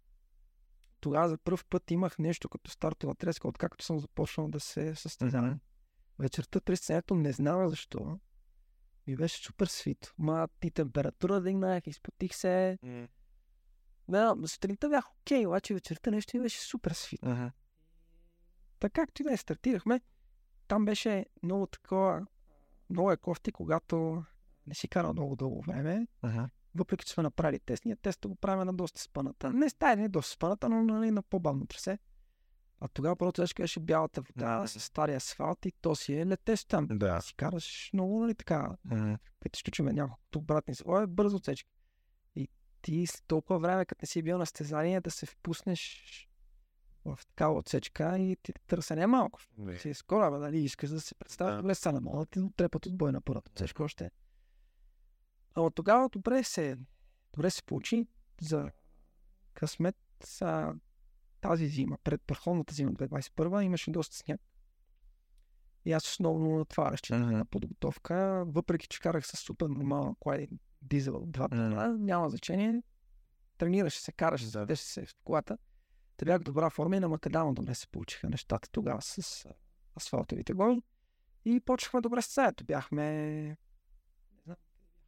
тогава 1.00 1.28
за 1.28 1.38
първ 1.38 1.64
път 1.70 1.90
имах 1.90 2.18
нещо 2.18 2.48
като 2.48 2.70
стартова 2.70 3.14
треска, 3.14 3.48
откакто 3.48 3.84
съм 3.84 3.98
започнал 3.98 4.48
да 4.48 4.60
се 4.60 4.94
състезавам. 4.94 5.60
Вечерта 6.18 6.60
през 6.60 6.80
сценето 6.80 7.14
не 7.14 7.32
знам 7.32 7.68
защо. 7.68 8.18
Ми 9.06 9.16
беше 9.16 9.42
супер 9.42 9.66
свит. 9.66 10.12
Ма 10.18 10.48
и 10.64 10.70
температура 10.70 11.40
дигнах, 11.40 11.86
изпотих 11.86 12.34
се. 12.34 12.78
Да, 14.08 14.36
сутринта 14.46 14.88
бях 14.88 15.10
окей, 15.12 15.46
обаче 15.46 15.74
вечерта 15.74 16.10
нещо 16.10 16.36
ми 16.36 16.42
беше 16.42 16.60
супер 16.60 16.90
свит. 16.90 17.22
Мгм. 17.22 17.46
Така 18.78 19.02
както 19.02 19.22
и 19.22 19.24
да 19.24 19.32
е, 19.32 19.36
стартирахме. 19.36 20.00
Там 20.68 20.84
беше 20.84 21.26
много 21.42 21.66
такова, 21.66 22.26
много 22.90 23.12
е 23.12 23.16
кофти, 23.16 23.52
когато 23.52 24.24
не 24.66 24.74
си 24.74 24.88
карал 24.88 25.12
много 25.12 25.36
дълго 25.36 25.62
време, 25.62 26.06
Мгм. 26.22 26.44
въпреки 26.74 27.04
че 27.04 27.12
сме 27.12 27.22
направили 27.22 27.60
тест. 27.60 27.84
Ние 27.84 27.96
теста 27.96 28.28
го 28.28 28.34
правим 28.34 28.66
на 28.66 28.72
доста 28.74 29.00
спъната. 29.00 29.52
Не 29.52 29.68
стая, 29.70 29.96
не 29.96 30.04
е 30.04 30.08
доста 30.08 30.32
спъната, 30.32 30.68
но 30.68 30.82
нали, 30.82 31.10
на 31.10 31.22
по-бавно 31.22 31.66
трасе. 31.66 31.98
А 32.80 32.88
тогава 32.88 33.16
първото 33.16 33.40
нещо 33.40 33.62
беше 33.62 33.80
бялата 33.80 34.22
вода 34.22 34.58
Мгм. 34.58 34.66
с 34.66 34.80
стария 34.80 35.16
асфалт 35.16 35.66
и 35.66 35.72
то 35.80 35.94
си 35.96 36.14
е 36.14 36.26
летеж 36.26 36.64
там. 36.64 36.86
Да. 36.90 37.20
Си 37.20 37.34
караш 37.34 37.90
много, 37.92 38.20
нали 38.20 38.34
така, 38.34 38.76
като 39.40 39.56
изключиме 39.56 39.92
няколко 39.92 40.20
обратни 40.36 40.74
завоя, 40.74 41.06
бързо 41.06 41.36
отсечка. 41.36 41.70
Ти 42.82 43.06
с 43.06 43.22
толкова 43.26 43.58
време, 43.58 43.84
като 43.84 44.02
не 44.02 44.06
си 44.06 44.22
бил 44.22 44.38
на 44.38 44.46
стезание, 44.46 45.00
да 45.00 45.10
се 45.10 45.26
впуснеш 45.26 46.28
в 47.04 47.18
такава 47.26 47.58
отсечка 47.58 48.18
и 48.18 48.36
ти 48.42 48.52
търсене 48.66 49.02
е 49.02 49.06
малко. 49.06 49.40
Не. 49.58 49.78
Си 49.78 49.94
скоро, 49.94 50.30
бе, 50.30 50.38
нали, 50.38 50.58
искаш 50.58 50.90
да 50.90 51.00
се 51.00 51.14
представя 51.14 51.50
Да. 51.50 51.56
добре 51.56 51.74
стана, 51.74 52.00
мога 52.00 52.18
да 52.18 52.26
ти 52.26 52.40
отрепат 52.40 52.86
от 52.86 52.96
бой 52.96 53.12
на 53.12 53.20
първата 53.20 53.50
отсечка 53.50 53.84
още. 53.84 54.10
А 55.54 55.60
от 55.60 55.74
тогава 55.74 56.08
добре 56.08 56.44
се, 56.44 56.78
добре 57.32 57.50
се 57.50 57.62
получи 57.62 58.06
за 58.40 58.70
късмет 59.54 59.96
са 60.24 60.74
тази 61.40 61.66
зима, 61.66 61.98
пред 62.04 62.22
предходната 62.22 62.74
зима 62.74 62.92
2021 62.92 63.62
имаше 63.62 63.90
доста 63.90 64.16
сняг. 64.16 64.40
И 65.84 65.92
аз 65.92 66.04
основно 66.04 66.58
на 66.58 66.64
това 66.64 66.92
разчитах 66.92 67.20
на 67.20 67.44
подготовка, 67.44 68.44
въпреки 68.46 68.88
че 68.88 69.00
карах 69.00 69.26
с 69.26 69.36
супер 69.36 69.66
нормална 69.66 70.14
кола, 70.20 70.38
дизел, 70.82 71.22
два 71.26 71.48
тона, 71.48 71.98
няма 71.98 72.30
значение. 72.30 72.82
Тренираше 73.58 74.00
се, 74.00 74.12
Да. 74.52 74.66
деше 74.66 74.84
се 74.84 75.06
в 75.06 75.14
колата. 75.24 75.58
Те 76.16 76.24
бях 76.24 76.42
добра 76.42 76.70
форма 76.70 76.96
и 76.96 77.00
на 77.00 77.08
макадално 77.08 77.54
добре 77.54 77.74
се 77.74 77.88
получиха 77.88 78.28
нещата 78.28 78.68
тогава 78.70 79.02
с 79.02 79.46
асфалтовите 79.96 80.52
голи. 80.52 80.82
И 81.44 81.60
почнахме 81.60 82.00
добре 82.00 82.22
с 82.22 82.34
заето. 82.34 82.64
Бяхме... 82.64 83.56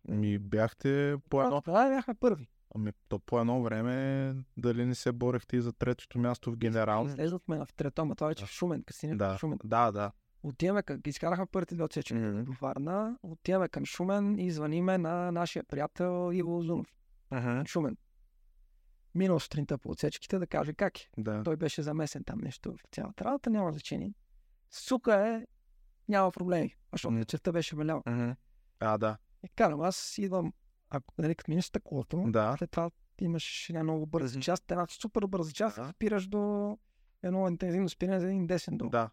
Ми 0.09 0.39
бяхте 0.39 1.17
по 1.31 1.43
едно... 1.43 1.63
Да, 1.67 1.89
бяхме 1.89 2.15
първи. 2.15 2.49
Ами, 2.75 2.93
то 3.09 3.19
по 3.19 3.41
едно 3.41 3.63
време 3.63 4.35
дали 4.57 4.85
не 4.87 4.95
се 4.95 5.13
борехте 5.13 5.57
и 5.57 5.61
за 5.61 5.73
третото 5.73 6.19
място 6.19 6.53
в 6.53 6.57
генерално? 6.57 7.09
Излезохме 7.09 7.59
в 7.59 7.69
трето, 7.77 8.03
ама 8.03 8.17
това 8.17 8.29
вече 8.29 8.47
в 8.47 8.49
Шумен, 8.51 8.83
Касине 8.83 9.17
Да, 9.17 9.39
Шумен. 9.39 9.59
да, 9.65 9.93
да. 9.93 10.13
Отиваме 10.45 10.83
към... 10.83 11.01
Изкарахме 11.07 11.47
първите 11.47 11.75
две 11.75 11.85
отсечки 11.85 12.15
в 12.15 12.57
Варна, 12.61 13.19
отиваме 13.23 13.69
към 13.69 13.85
Шумен 13.85 14.39
и 14.39 14.51
звъниме 14.51 14.99
на 14.99 15.33
нашия 15.33 15.65
приятел 15.65 16.31
Иво 16.33 16.59
Озунов. 16.59 16.95
Мгм. 17.31 17.65
Шумен. 17.67 17.97
Минал 19.15 19.41
сутринта 19.41 19.79
по 19.79 19.91
отсечките 19.91 20.39
да 20.39 20.47
каже 20.47 20.73
как 20.73 21.01
е. 21.01 21.09
Да. 21.19 21.43
Той 21.43 21.57
беше 21.57 21.83
замесен 21.83 22.25
там 22.25 22.39
нещо 22.39 22.73
в 22.73 22.79
цялата 22.95 23.25
работа, 23.25 23.51
няма 23.51 23.73
значение. 23.73 24.15
Сука 24.71 25.15
е, 25.29 25.47
няма 26.09 26.31
проблеми. 26.33 26.75
Защото 26.93 27.13
М. 27.13 27.19
вечерта 27.19 27.53
беше 27.53 27.77
белял. 27.77 28.03
Мгм. 28.07 28.31
А, 28.81 28.99
да. 28.99 29.17
И 29.45 29.49
карам, 29.49 29.81
аз 29.81 30.19
идвам, 30.19 30.53
ако 30.91 31.15
нали, 31.19 31.35
като 31.35 31.51
минеш 31.51 31.65
стъклото, 31.65 32.25
Да. 32.29 32.55
след 32.59 32.71
това 32.71 32.91
имаш 33.21 33.71
една 33.71 33.83
много 33.83 34.07
бърза 34.07 34.41
част, 34.41 34.71
една 34.71 34.87
супер 34.87 35.27
бърза 35.27 35.53
част, 35.53 35.77
Да. 35.77 35.89
спираш 35.89 36.27
до 36.27 36.79
едно 37.23 37.49
интензивно 37.49 37.89
спиране 37.89 38.21
за 38.21 38.27
един 38.27 38.47
десен 38.47 38.77
долу. 38.77 38.91
Да. 38.91 39.11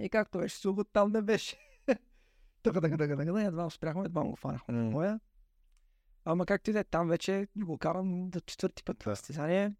И 0.00 0.08
както 0.08 0.38
беше 0.38 0.56
сугът, 0.56 0.88
там 0.92 1.12
не 1.12 1.22
беше. 1.22 1.56
Така, 2.62 2.80
така, 2.80 2.96
така, 2.98 3.16
така, 3.16 3.42
едва 3.42 3.66
успяхме, 3.66 4.04
едва 4.04 4.24
го 4.24 4.36
фанахме 4.36 4.74
М. 4.74 4.88
в 4.88 4.92
боя. 4.92 5.20
Ама 6.24 6.46
както 6.46 6.70
и 6.70 6.72
да 6.72 6.80
е, 6.80 6.84
там 6.84 7.08
вече 7.08 7.48
го 7.56 7.78
карам 7.78 8.30
за 8.34 8.40
четвърти 8.40 8.84
път 8.84 8.98
Да. 9.04 9.10
на 9.10 9.16
състезание. 9.16 9.76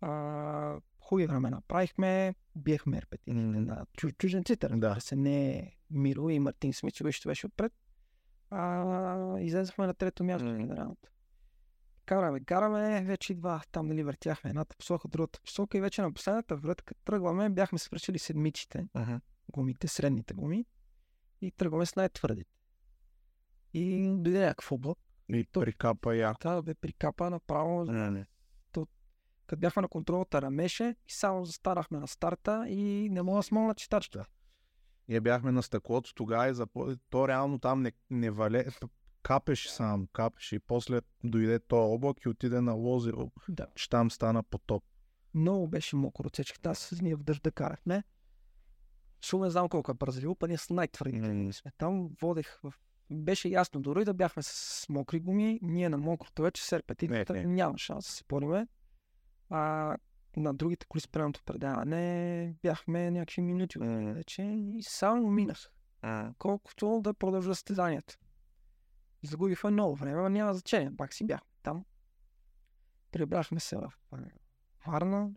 А, 0.00 0.80
хубави 1.00 1.26
времена 1.26 1.60
правихме, 1.68 2.34
биехме 2.56 3.02
репетициите 3.02 3.40
М. 3.40 3.60
на 3.60 3.86
чу, 3.96 4.10
чужденците, 4.10 4.68
разбира 4.70 4.94
Да. 4.94 5.00
се, 5.00 5.16
не 5.16 5.72
Миро 5.90 6.30
и 6.30 6.38
Мартин 6.38 6.72
Смицович 6.72 7.26
беше 7.26 7.46
отпред. 7.46 7.72
А, 8.50 9.38
излезахме 9.40 9.86
на 9.86 9.94
трето 9.94 10.24
място 10.24 10.48
М. 10.48 10.56
генералното. 10.58 11.08
Караме, 12.08 12.40
караме, 12.40 13.04
вече 13.04 13.32
идва 13.32 13.62
там, 13.72 13.86
нали, 13.86 14.02
въртяхме 14.02 14.50
едната 14.50 14.76
посока, 14.76 15.08
другата 15.08 15.40
посока 15.40 15.78
и 15.78 15.80
вече 15.80 16.02
на 16.02 16.12
последната 16.12 16.56
врътка 16.56 16.94
тръгваме, 17.04 17.50
бяхме 17.50 17.78
свършили 17.78 18.18
седмичите, 18.18 18.88
Мгм. 18.94 19.14
гумите, 19.52 19.88
средните 19.88 20.34
гуми 20.34 20.64
и 21.40 21.50
тръгваме 21.50 21.86
с 21.86 21.96
най-твърдите. 21.96 22.50
И 23.74 24.14
дойде 24.16 24.40
някакъв 24.40 24.72
облак, 24.72 24.98
И 25.28 25.44
То- 25.44 25.60
прикапа 25.60 26.16
я. 26.16 26.34
това 26.34 26.62
бе 26.62 26.74
прикапа 26.74 27.30
направо, 27.30 27.84
Не, 27.84 28.10
не. 28.10 28.26
като 29.46 29.60
бяхме 29.60 29.82
на 29.82 29.88
контролата 29.88 30.42
рамеше 30.42 30.96
и 31.08 31.12
само 31.12 31.44
застарахме 31.44 31.98
на 31.98 32.08
старта 32.08 32.64
и 32.68 33.08
не 33.10 33.22
мога 33.22 33.38
да 33.38 33.42
смогна 33.42 33.74
читачките. 33.74 34.24
Ние 35.08 35.20
бяхме 35.20 35.52
на 35.52 35.62
стъклото 35.62 36.14
тогава 36.14 36.48
и 36.48 36.54
запо... 36.54 36.96
то 37.10 37.28
реално 37.28 37.58
там 37.58 37.82
не, 37.82 37.92
не 38.10 38.30
вале, 38.30 38.64
капеше 39.22 39.72
само, 39.72 40.06
капеше 40.06 40.56
и 40.56 40.58
после 40.58 41.00
дойде 41.24 41.58
този 41.58 41.94
облак 41.94 42.16
и 42.20 42.28
отиде 42.28 42.60
на 42.60 42.72
Лозево, 42.72 43.30
Да. 43.48 43.66
че 43.74 43.88
там 43.88 44.10
стана 44.10 44.42
потоп. 44.42 44.84
Много 45.34 45.68
беше 45.68 45.96
мокро 45.96 46.26
отсечката, 46.26 46.70
аз 46.70 46.92
ние 47.02 47.14
в 47.16 47.22
дъжда 47.22 47.50
карахме. 47.50 48.02
Шум 49.24 49.42
не 49.42 49.50
знам 49.50 49.68
колко 49.68 49.90
е 49.90 49.94
бързливо, 49.94 50.34
па 50.34 50.48
ние 50.48 50.58
с 50.58 50.70
най-твърдите 50.70 51.28
М. 51.28 51.52
сме. 51.52 51.72
Там 51.78 52.08
водех 52.22 52.60
в... 52.62 52.74
Беше 53.10 53.48
ясно, 53.48 53.80
дори 53.80 54.04
да 54.04 54.14
бяхме 54.14 54.42
с 54.42 54.86
мокри 54.88 55.20
гуми, 55.20 55.58
ние 55.62 55.88
на 55.88 55.98
мокрото 55.98 56.42
вече 56.42 56.64
с 56.64 56.72
репетицията 56.72 57.32
Не, 57.32 57.40
не. 57.42 57.46
няма 57.54 57.78
шанс 57.78 58.04
да 58.06 58.12
се 58.12 58.24
бориме. 58.28 58.66
А 59.50 59.96
на 60.36 60.54
другите 60.54 60.86
коли 60.86 61.00
с 61.00 61.08
предното 61.08 61.42
предаване 61.44 62.54
бяхме 62.62 63.10
някакви 63.10 63.42
минути 63.42 63.78
М. 63.78 64.12
вече 64.14 64.42
и 64.42 64.82
само 64.82 65.30
минах. 65.30 65.70
Колкото 66.38 67.00
да 67.04 67.14
продължа 67.14 67.54
състезанието. 67.54 68.14
Загубихме 69.22 69.70
много 69.70 69.94
време, 69.96 70.22
но 70.22 70.28
няма 70.28 70.54
значение. 70.54 70.96
Пак 70.96 71.14
си 71.14 71.26
бях 71.26 71.40
там. 71.62 71.84
Прибрахме 73.12 73.60
се 73.60 73.76
в 73.76 73.92
Варна. 74.86 75.30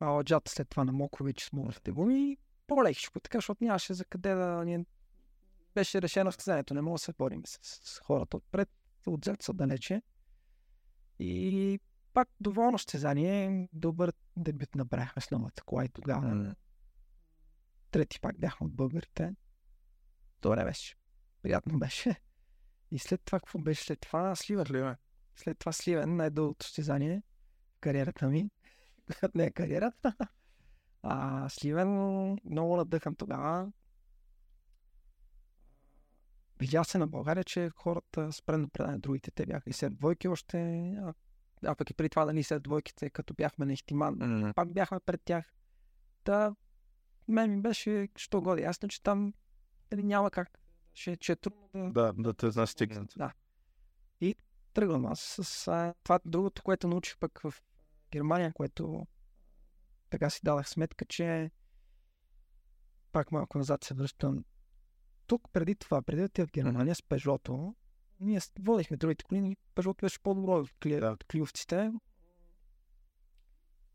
Аладжата 0.00 0.50
след 0.50 0.68
това 0.68 0.84
на 0.84 0.92
Мокович 0.92 1.42
с 1.42 1.50
гуми. 1.90 2.32
и 2.32 2.38
По-лекичко, 2.66 3.20
така, 3.20 3.38
защото 3.38 3.64
нямаше 3.64 3.94
за 3.94 4.04
къде 4.04 4.34
да 4.34 4.64
ни... 4.64 4.86
Беше 5.74 6.02
решено 6.02 6.32
състезанието. 6.32 6.74
Не 6.74 6.80
мога 6.80 6.94
да 6.94 6.98
се 6.98 7.12
борим 7.12 7.42
с, 7.46 7.58
с 7.62 7.98
хората 7.98 8.36
отпред. 8.36 8.70
Отзад 9.06 9.42
са 9.42 9.52
далече. 9.52 10.02
И 11.18 11.80
пак 12.12 12.28
доволно 12.40 12.78
състезание. 12.78 13.68
Добър 13.72 14.12
дебют 14.36 14.74
набрахме 14.74 15.22
с 15.22 15.30
новата 15.30 15.62
кола 15.62 15.84
и 15.84 15.88
тогава. 15.88 16.34
М. 16.34 16.54
Трети 17.90 18.20
пак 18.20 18.38
бяхме 18.38 18.66
от 18.66 18.74
българите. 18.74 19.34
Добре 20.42 20.64
беше. 20.64 20.96
Приятно 21.42 21.78
беше. 21.78 22.20
И 22.94 22.98
след 22.98 23.20
това, 23.24 23.40
какво 23.40 23.58
беше 23.58 23.84
след 23.84 24.00
това? 24.00 24.36
Сливен. 24.36 24.66
Сливен. 24.66 24.96
След 25.36 25.58
това 25.58 25.72
Сливен, 25.72 26.16
най-дългото 26.16 26.66
състезание 26.66 27.22
в 27.76 27.80
кариерата 27.80 28.28
ми. 28.28 28.50
Не 29.34 29.44
е 29.44 29.50
кариерата. 29.50 30.16
А 31.02 31.48
Сливен, 31.48 31.88
много 32.44 32.76
надъхан 32.76 33.14
тогава. 33.14 33.72
Видя 36.58 36.84
се 36.84 36.98
на 36.98 37.06
България, 37.06 37.44
че 37.44 37.70
хората 37.76 38.32
спредно 38.32 38.68
предане 38.68 38.98
другите. 38.98 39.30
Те 39.30 39.46
бяха 39.46 39.70
и 39.70 39.72
след 39.72 39.98
двойки 39.98 40.28
още. 40.28 40.58
А, 41.02 41.14
а 41.64 41.74
пък 41.74 41.90
и 41.90 41.94
преди 41.94 42.08
това, 42.08 42.24
нали, 42.24 42.42
след 42.42 42.62
двойките, 42.62 43.10
като 43.10 43.34
бяхме 43.34 43.66
на 43.66 43.72
Ихтиман, 43.72 44.16
М. 44.18 44.52
пак 44.54 44.72
бяхме 44.72 45.00
пред 45.00 45.22
тях. 45.24 45.52
Та, 46.24 46.54
мен 47.28 47.50
ми 47.50 47.60
беше, 47.60 48.08
що 48.16 48.40
годи, 48.40 48.62
ясно, 48.62 48.88
че 48.88 49.02
там 49.02 49.34
нали, 49.92 50.02
няма 50.02 50.30
как. 50.30 50.63
Ще, 50.94 51.16
ще 51.20 51.32
е 51.32 51.36
трудно 51.36 51.68
да, 51.74 52.12
Да, 52.12 52.12
да 52.12 52.34
те 52.34 52.46
настигнат. 52.46 53.12
да. 53.16 53.32
И 54.20 54.36
тръгвам 54.74 55.06
аз 55.06 55.20
с 55.20 55.68
а, 55.68 55.94
това 56.02 56.20
другото, 56.24 56.62
което 56.62 56.88
научих 56.88 57.18
пък 57.18 57.40
в 57.40 57.54
Германия, 58.12 58.52
което 58.52 59.06
така 60.10 60.30
си 60.30 60.40
дадах 60.42 60.68
сметка, 60.68 61.04
че 61.04 61.50
пак 63.12 63.32
малко 63.32 63.58
назад 63.58 63.84
се 63.84 63.94
връщам. 63.94 64.44
Тук 65.26 65.42
преди 65.52 65.74
това, 65.74 66.02
преди 66.02 66.20
да 66.20 66.26
отида 66.26 66.46
в 66.46 66.52
Германия 66.52 66.94
с 66.94 67.02
Пежото, 67.02 67.74
ние 68.20 68.40
водихме 68.58 68.96
другите 68.96 69.24
коли, 69.24 69.38
и 69.38 69.56
Пежото 69.74 70.04
беше 70.06 70.22
по-добро 70.22 70.52
от, 70.52 70.70
кли... 70.80 71.00
Да. 71.00 71.10
от 71.10 71.24
клиовците. 71.24 71.92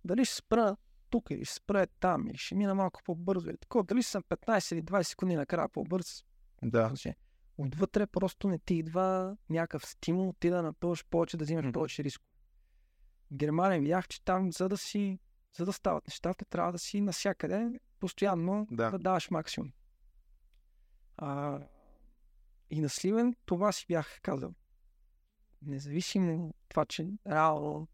Дали 0.05 0.25
ще 0.25 0.35
спра 0.35 0.77
тук 1.09 1.31
или 1.31 1.45
ще 1.45 1.55
спра 1.55 1.81
е 1.81 1.87
там, 1.87 2.27
или 2.27 2.37
ще 2.37 2.55
мина 2.55 2.75
малко 2.75 3.01
по-бързо 3.05 3.49
или 3.49 3.57
такова. 3.57 3.83
Дали 3.83 4.03
съм 4.03 4.23
15 4.23 4.73
или 4.73 4.83
20 4.83 5.03
секунди 5.03 5.35
накрая 5.35 5.69
по-бърз, 5.69 6.23
Да. 6.63 6.93
Отвътре 7.57 8.07
просто 8.07 8.47
не 8.47 8.59
ти 8.59 8.75
идва 8.75 9.37
някакъв 9.49 9.85
стимул 9.85 10.33
ти 10.39 10.49
да 10.49 10.61
напълваш 10.63 11.05
повече, 11.05 11.37
да 11.37 11.43
взимаш 11.43 11.73
повече 11.73 12.03
рискове. 12.03 12.29
В 13.31 13.35
Германия 13.35 13.81
видях, 13.81 14.07
че 14.07 14.23
там, 14.23 14.51
за 14.51 14.69
да 14.69 14.77
си, 14.77 15.19
за 15.57 15.65
да 15.65 15.73
стават 15.73 16.07
нещата, 16.07 16.45
трябва 16.45 16.71
да 16.71 16.79
си 16.79 17.01
насякъде, 17.01 17.79
постоянно 17.99 18.67
Да. 18.71 18.91
да 18.91 18.99
даваш 18.99 19.29
максимум. 19.29 19.71
А, 21.17 21.59
и 22.69 22.81
на 22.81 22.89
Сливен 22.89 23.35
това 23.45 23.71
си 23.71 23.85
бях 23.87 24.19
казал. 24.21 24.53
Независимо 25.61 26.47
от 26.47 26.55
това, 26.69 26.85
че 26.85 27.09
реално 27.27 27.87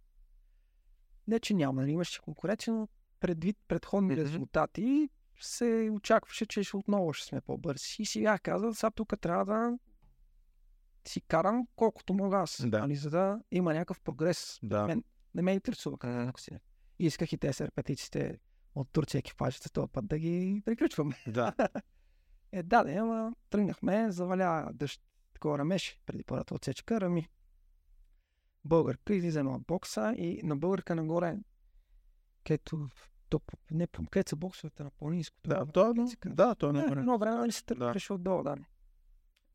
не, 1.27 1.39
че 1.39 1.53
няма, 1.53 1.81
нали, 1.81 1.91
имаше 1.91 2.21
конкуренция, 2.21 2.73
но 2.73 2.87
предвид 3.19 3.57
предходни 3.67 4.17
резултати 4.17 5.09
се 5.39 5.89
очакваше, 5.93 6.45
че 6.45 6.63
ще 6.63 6.77
отново 6.77 7.13
ще 7.13 7.27
сме 7.27 7.41
по-бързи. 7.41 7.95
И 7.99 8.05
си 8.05 8.21
бях 8.21 8.41
казал, 8.41 8.73
сега 8.73 8.91
тук 8.91 9.13
трябва 9.21 9.45
да 9.45 9.77
си 11.07 11.21
карам 11.21 11.67
колкото 11.75 12.13
мога 12.13 12.37
аз, 12.37 12.61
Да. 12.67 12.79
нали, 12.79 12.95
за 12.95 13.09
да 13.09 13.39
има 13.51 13.73
някакъв 13.73 14.01
прогрес. 14.01 14.59
Да. 14.63 14.85
Мен 14.85 15.03
не 15.33 15.41
ме 15.41 15.53
интересува 15.53 15.97
М. 16.03 16.25
ако 16.29 16.39
си. 16.41 16.51
Исках 16.99 17.33
и 17.33 17.37
те 17.37 17.53
с 17.53 17.61
репетициите 17.61 18.39
от 18.75 18.89
Турция 18.91 19.19
екипажите 19.19 19.71
този 19.71 19.87
път 19.91 20.07
да 20.07 20.19
ги 20.19 20.61
приключваме. 20.65 21.15
Да. 21.27 21.53
Е, 22.51 22.63
да, 22.63 22.83
да, 22.83 22.91
ама 22.91 23.33
тръгнахме, 23.49 24.11
заваля 24.11 24.69
дъжд, 24.73 25.01
такова 25.33 25.57
рамеше 25.57 25.99
преди 26.05 26.23
първата 26.23 26.55
отсечка, 26.55 27.01
рами. 27.01 27.29
Българка 28.65 29.15
излизаме 29.15 29.49
от 29.49 29.61
бокса 29.67 30.13
и 30.17 30.41
на 30.43 30.57
българка 30.57 30.95
нагоре, 30.95 31.37
където, 32.43 32.89
то, 33.39 33.57
не 33.71 33.87
помня, 33.87 34.09
където 34.09 34.29
са 34.29 34.35
боксовете 34.35 34.83
на 34.83 34.91
планинското. 34.91 35.49
Да, 35.49 35.65
то, 35.65 36.07
се 36.07 36.15
казва? 36.15 36.35
да, 36.35 36.55
то 36.55 36.69
Е, 36.69 36.73
не 36.73 36.79
едно 36.79 37.17
време 37.17 37.35
нали 37.37 37.51
се 37.51 37.63
Да. 37.67 37.75
тръгваше 37.75 38.13
отдолу, 38.13 38.43
да. 38.43 38.55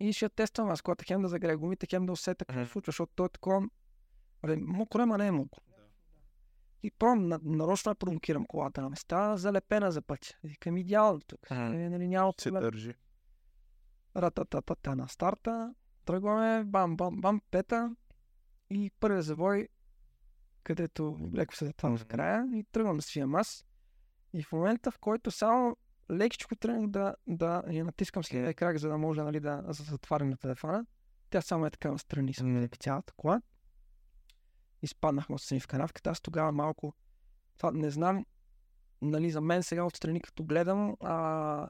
И 0.01 0.13
ще 0.13 0.29
тествам 0.29 0.69
аз, 0.71 0.83
когато 0.83 1.05
хем 1.09 1.23
да 1.23 1.29
загрея 1.29 1.59
гумите, 1.59 1.87
хем 1.87 2.07
да 2.07 2.13
усета 2.13 2.45
какво 2.45 2.65
се 2.65 2.71
случва, 2.73 2.91
защото 2.91 3.13
той 3.17 3.27
е 3.27 3.29
такова... 3.29 3.69
Абе, 4.43 4.57
мокро, 4.57 5.03
ама 5.03 5.19
не 5.19 5.27
е 5.27 5.31
мокро. 5.33 5.61
И 6.83 6.91
пробвам, 6.91 7.29
на- 7.29 7.41
нарочно 7.43 7.95
провокирам 7.95 8.47
колата 8.47 8.83
на 8.83 8.91
места, 8.91 9.37
залепена 9.37 9.93
за 9.93 10.03
пътя. 10.03 10.39
И 10.45 10.49
Викам, 10.49 10.77
идеално 10.77 11.21
тук. 11.21 11.51
Мгм. 11.51 11.61
Е, 11.63 11.91
нали, 11.91 12.09
няма 12.09 12.33
се 12.41 12.51
държи. 12.51 12.95
Рататата 14.17 14.97
на 14.97 15.09
старта. 15.09 15.75
Тръгваме, 16.05 16.65
бам, 16.65 16.97
бам, 16.97 17.21
бам, 17.21 17.41
пета. 17.51 17.97
И 18.71 18.91
първият 19.01 19.25
завой, 19.25 19.69
където 20.63 21.31
леко 21.35 21.57
се 21.57 21.67
затвам 21.67 21.99
в 21.99 22.05
края 22.05 22.49
и 22.55 22.65
тръгвам 22.73 22.97
да 22.97 23.03
свиям 23.03 23.35
аз. 23.35 23.65
И 24.33 24.43
в 24.43 24.53
момента, 24.53 24.91
в 24.91 24.99
който 24.99 25.31
само 25.31 25.77
лекичко 26.11 26.57
тръгнах 26.57 26.91
да, 26.91 27.15
да 27.27 27.63
я 27.71 27.85
натискам 27.85 28.25
с 28.25 28.35
левия 28.35 28.55
крак, 28.55 28.79
за 28.79 28.89
да 28.89 28.99
може 28.99 29.23
нали, 29.23 29.41
да 29.41 29.65
за- 29.69 29.85
затварям 29.85 30.31
на 30.31 30.37
телефона, 30.37 30.87
тя 31.31 31.41
само 31.41 31.67
е 31.67 31.71
така 31.71 31.93
настрани 31.93 32.35
с 32.35 32.43
М. 32.43 32.69
цялата 32.81 33.13
кола. 33.17 33.43
Изпаднахме 34.83 35.35
отстрани 35.35 35.61
в 35.61 35.67
канавката. 35.67 36.11
Аз 36.11 36.21
тогава 36.21 36.53
малко, 36.53 36.95
това 37.59 37.71
не 37.71 37.91
знам, 37.91 38.27
нали, 39.03 39.31
за 39.31 39.41
мен 39.41 39.63
сега 39.63 39.85
отстрани 39.85 40.21
като 40.21 40.45
гледам, 40.45 40.97
а, 41.01 41.69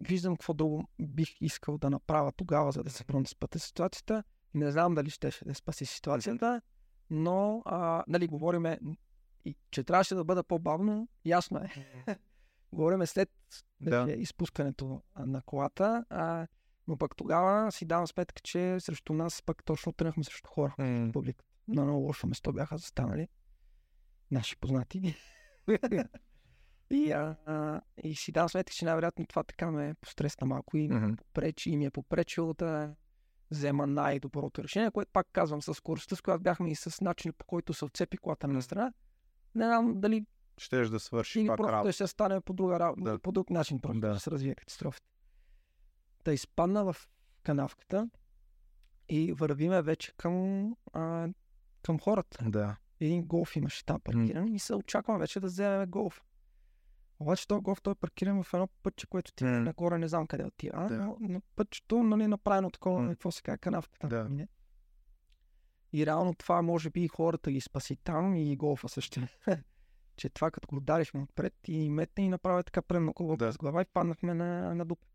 виждам 0.00 0.36
какво 0.36 0.54
друго 0.54 0.88
бих 1.00 1.40
искал 1.40 1.78
да 1.78 1.90
направя 1.90 2.32
тогава, 2.32 2.72
за 2.72 2.82
да 2.84 2.90
се 2.90 3.04
промени 3.04 3.26
спътя 3.26 3.58
ситуацията. 3.58 4.24
Не 4.54 4.70
знам 4.70 4.94
дали 4.94 5.10
ще 5.10 5.30
да 5.46 5.54
спаси 5.54 5.86
ситуацията, 5.86 6.60
но, 7.10 7.62
а, 7.64 8.04
нали, 8.08 8.26
говориме, 8.26 8.78
и, 9.44 9.56
че 9.70 9.84
трябваше 9.84 10.14
да 10.14 10.24
бъда 10.24 10.42
по-бавно, 10.44 11.08
ясно 11.24 11.58
е. 11.58 11.68
Говориме 12.72 13.06
след 13.06 13.30
Да. 13.80 14.06
изпускането 14.12 15.02
на 15.18 15.42
колата, 15.42 16.04
а, 16.10 16.46
но 16.88 16.96
пък 16.96 17.16
тогава 17.16 17.72
си 17.72 17.84
давам 17.84 18.06
сметка, 18.06 18.42
че 18.42 18.80
срещу 18.80 19.12
нас 19.12 19.42
пък 19.42 19.64
точно 19.64 19.92
тръгнахме 19.92 20.24
срещу 20.24 20.48
хора 20.50 20.74
М. 20.78 21.08
в 21.08 21.12
публиката. 21.12 21.44
На 21.68 21.84
много 21.84 21.98
лошо 22.06 22.26
место 22.26 22.52
бяха 22.52 22.78
застанали 22.78 23.28
наши 24.30 24.56
познати. 24.56 25.14
и, 26.90 27.12
а, 27.12 27.36
а, 27.46 27.80
и 28.02 28.14
си 28.14 28.32
давам 28.32 28.48
сметка, 28.48 28.72
че 28.72 28.84
най-вероятно 28.84 29.26
това 29.26 29.42
така 29.42 29.70
ме 29.70 29.94
постресна 30.00 30.46
малко 30.46 30.76
и 30.76 30.88
Мгм. 30.88 31.14
попречи, 31.16 31.70
и 31.70 31.76
ми 31.76 31.84
е 31.84 31.90
попречило 31.90 32.54
да 32.54 32.94
взема 33.50 33.86
най-доброто 33.86 34.62
решение, 34.62 34.90
което 34.90 35.10
пак 35.12 35.26
казвам 35.32 35.62
с 35.62 35.74
скоростта, 35.74 36.16
с 36.16 36.20
която 36.20 36.42
бяхме 36.42 36.70
и 36.70 36.74
с 36.74 37.00
начина 37.00 37.32
по 37.32 37.46
който 37.46 37.74
се 37.74 37.84
отцепи 37.84 38.16
колата 38.16 38.48
на 38.48 38.62
страна. 38.62 38.92
Не 39.54 39.64
знам 39.64 40.00
дали 40.00 40.26
Щеш 40.58 40.88
да 40.88 41.00
свърши 41.00 41.40
или 41.40 41.46
пак 41.46 41.56
просто 41.56 41.72
работа. 41.72 41.92
ще 41.92 42.06
стане 42.06 42.40
по 42.40 42.52
друга 42.52 42.80
работа, 42.80 43.02
Да. 43.02 43.18
по 43.18 43.32
друг 43.32 43.50
начин 43.50 43.78
просто 43.80 44.00
Да. 44.00 44.08
да. 44.08 44.20
се 44.20 44.30
развие 44.30 44.54
катастрофата. 44.54 45.06
Да 46.24 46.32
изпадна 46.32 46.84
в 46.84 46.96
канавката 47.42 48.10
и 49.08 49.32
вървиме 49.32 49.82
вече 49.82 50.12
към, 50.12 50.64
а, 50.92 51.28
към 51.82 51.98
хората. 51.98 52.38
Да. 52.42 52.76
Един 53.00 53.22
голф 53.22 53.56
имаше 53.56 53.84
там 53.84 54.00
паркиран 54.00 54.48
и 54.48 54.58
се 54.58 54.74
очаквам 54.74 55.18
вече 55.18 55.40
да 55.40 55.46
вземем 55.46 55.90
голф. 55.90 56.22
Обаче 57.20 57.48
този 57.48 57.62
голф 57.62 57.82
той 57.82 57.92
е 57.92 57.96
паркиран 57.96 58.42
в 58.42 58.54
едно 58.54 58.68
пътче, 58.82 59.06
което 59.06 59.32
ти 59.32 59.44
М. 59.44 59.50
нагоре 59.50 59.98
не 59.98 60.08
знам 60.08 60.26
къде 60.26 60.44
отива, 60.44 60.86
Да. 60.88 60.96
но 60.96 61.16
на 61.20 61.40
пътчето 61.56 62.02
нали, 62.02 62.22
е 62.22 62.28
направено 62.28 62.70
такова, 62.70 63.02
М. 63.02 63.08
какво 63.10 63.30
се 63.30 63.42
казва, 63.42 63.58
канавката. 63.58 64.08
Да. 64.08 64.24
мине. 64.24 64.48
И 65.92 66.06
реално 66.06 66.34
това 66.34 66.62
може 66.62 66.90
би 66.90 67.08
хората 67.08 67.50
ги 67.50 67.60
спаси 67.60 67.96
там 67.96 68.34
и 68.34 68.56
голфа 68.56 68.88
също. 68.88 69.20
че 70.16 70.28
това 70.28 70.50
като 70.50 70.66
го 70.68 70.76
ударихме 70.76 71.22
отпред 71.22 71.54
и 71.68 71.90
метне 71.90 72.24
и 72.24 72.28
направи 72.28 72.64
така 72.64 72.82
премнако 72.82 73.36
Да. 73.38 73.52
с 73.52 73.58
глава 73.58 73.82
и 73.82 73.84
паднахме 73.84 74.34
на, 74.34 74.74
на 74.74 74.84
дупе. 74.84 75.06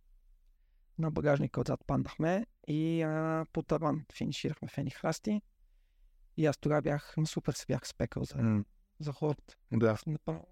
На 0.98 1.12
багажника 1.12 1.62
отзад 1.62 1.86
паднахме 1.88 2.46
и 2.68 3.02
а, 3.02 3.46
по 3.54 3.64
таван 3.64 4.06
финиширахме 4.14 4.68
в 4.68 4.78
едни 4.78 4.92
храсти. 4.92 5.42
И 6.38 6.46
аз 6.46 6.58
тогава 6.58 6.82
бях, 6.82 7.16
супер 7.26 7.54
се 7.54 7.66
бях 7.66 7.88
спекал 7.88 8.24
за, 8.24 8.38
М. 8.38 8.64
за 9.00 9.12
хората. 9.12 9.56
Да. 9.72 9.98
Направо 10.08 10.48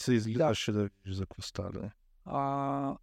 Се 0.00 0.14
излизаше 0.14 0.72
да, 0.72 0.78
да 0.78 0.84
видиш 0.84 1.16
за 1.16 1.26
какво 1.26 1.42
става. 1.42 1.90
А, 2.24 2.96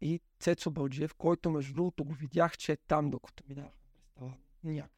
и 0.00 0.20
Цецо 0.40 0.70
Бълджиев, 0.70 1.14
който 1.14 1.50
между 1.50 1.74
другото 1.74 2.04
го 2.04 2.12
видях, 2.12 2.56
че 2.56 2.72
е 2.72 2.76
там, 2.76 3.10
докато 3.10 3.44
минавахме 3.48 3.78
през 4.14 4.30
някак. 4.64 4.92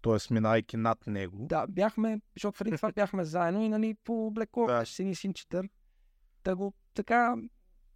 Тоест, 0.00 0.30
минайки 0.30 0.76
над 0.76 1.06
него. 1.06 1.46
Да, 1.46 1.66
бяхме, 1.66 2.20
защото 2.36 2.58
преди 2.58 2.76
това 2.76 2.92
бяхме 2.94 3.24
заедно 3.24 3.62
и 3.62 3.68
нали 3.68 3.94
по 3.94 4.26
облекло, 4.26 4.66
Да. 4.66 4.78
да. 4.78 4.86
сини 4.86 5.14
синчетър. 5.14 5.68
Та 6.42 6.56
го 6.56 6.72
така 6.94 7.36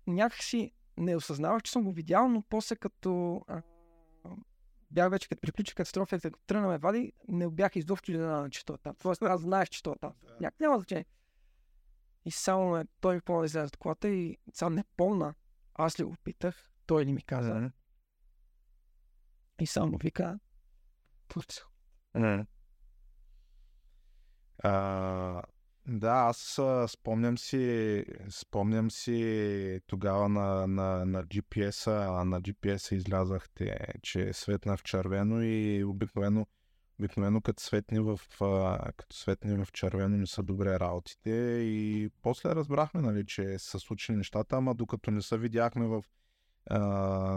някакси 0.06 0.72
не 0.96 1.16
осъзнавах, 1.16 1.62
че 1.62 1.72
съм 1.72 1.84
го 1.84 1.92
видял, 1.92 2.28
но 2.28 2.42
после 2.42 2.76
като 2.76 3.42
а, 3.48 3.62
бях 4.90 5.10
вече 5.10 5.28
като 5.28 5.40
приключи 5.40 5.74
катастрофата, 5.74 6.30
като 6.30 6.44
тръгна 6.46 6.68
ме 6.68 6.78
вади, 6.78 7.12
не 7.28 7.48
бях 7.48 7.76
изобщо 7.76 8.10
изненадан, 8.12 8.50
че 8.50 8.64
той 8.64 8.74
е 8.74 8.78
там. 8.78 8.96
Тоест 8.98 9.22
аз 9.22 9.40
знаех, 9.40 9.68
че 9.68 9.82
той 9.82 9.92
е 9.92 9.98
там. 10.00 10.12
Да. 10.22 10.36
Няк, 10.40 10.60
няма 10.60 10.78
значение. 10.78 11.04
И 12.24 12.30
само 12.30 12.70
ме, 12.70 12.84
той 13.00 13.14
ми 13.14 13.20
помня 13.20 13.40
да 13.40 13.46
излезе 13.46 13.66
от 13.66 13.76
колата 13.76 14.08
и 14.08 14.38
сега 14.52 14.70
не 14.70 14.84
помна. 14.96 15.34
Аз 15.74 16.00
ли 16.00 16.04
го 16.04 16.14
питах, 16.24 16.70
той 16.86 17.04
ли 17.04 17.12
ми 17.12 17.22
каза. 17.22 17.54
Мгм. 17.54 17.66
И 19.60 19.66
само 19.66 19.98
вика, 19.98 20.38
пуцал. 21.34 21.66
Мгм. 22.14 22.46
А, 24.58 25.42
да, 25.86 26.10
аз 26.10 26.60
спомням 26.88 27.38
си, 27.38 28.04
спомням 28.30 28.90
си 28.90 29.80
тогава 29.86 30.28
на, 30.28 30.66
на, 30.66 31.04
на 31.04 31.24
GPS-а, 31.24 32.24
на 32.24 32.42
GPS-а 32.42 32.94
излязахте, 32.94 33.78
че 34.02 34.32
светна 34.32 34.76
в 34.76 34.82
червено 34.82 35.42
и 35.42 35.84
обикновено, 35.84 36.46
обикновено 36.98 37.40
като 37.40 37.62
светни 37.62 38.00
в, 38.00 38.20
като 38.96 39.16
светни 39.16 39.64
в 39.64 39.72
червено 39.72 40.16
не 40.16 40.26
са 40.26 40.42
добре 40.42 40.80
работите 40.80 41.30
и 41.60 42.10
после 42.22 42.54
разбрахме, 42.54 43.00
нали, 43.00 43.26
че 43.26 43.58
са 43.58 43.78
случили 43.80 44.16
нещата, 44.16 44.56
ама 44.56 44.74
докато 44.74 45.10
не 45.10 45.22
се 45.22 45.38
видяхме 45.38 45.86
в 45.86 46.04
а, 46.66 46.78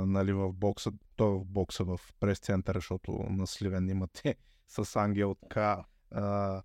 нали, 0.05 0.33
в 0.33 0.53
бокса, 0.53 0.91
то 1.15 1.39
в 1.39 1.45
бокса 1.45 1.83
в 1.83 1.99
прес-центъра, 2.19 2.77
защото 2.77 3.11
на 3.11 3.47
Сливен 3.47 3.89
имате 3.89 4.35
с 4.67 4.95
Ангел 4.95 5.35
така 5.41 5.85
а, 6.11 6.61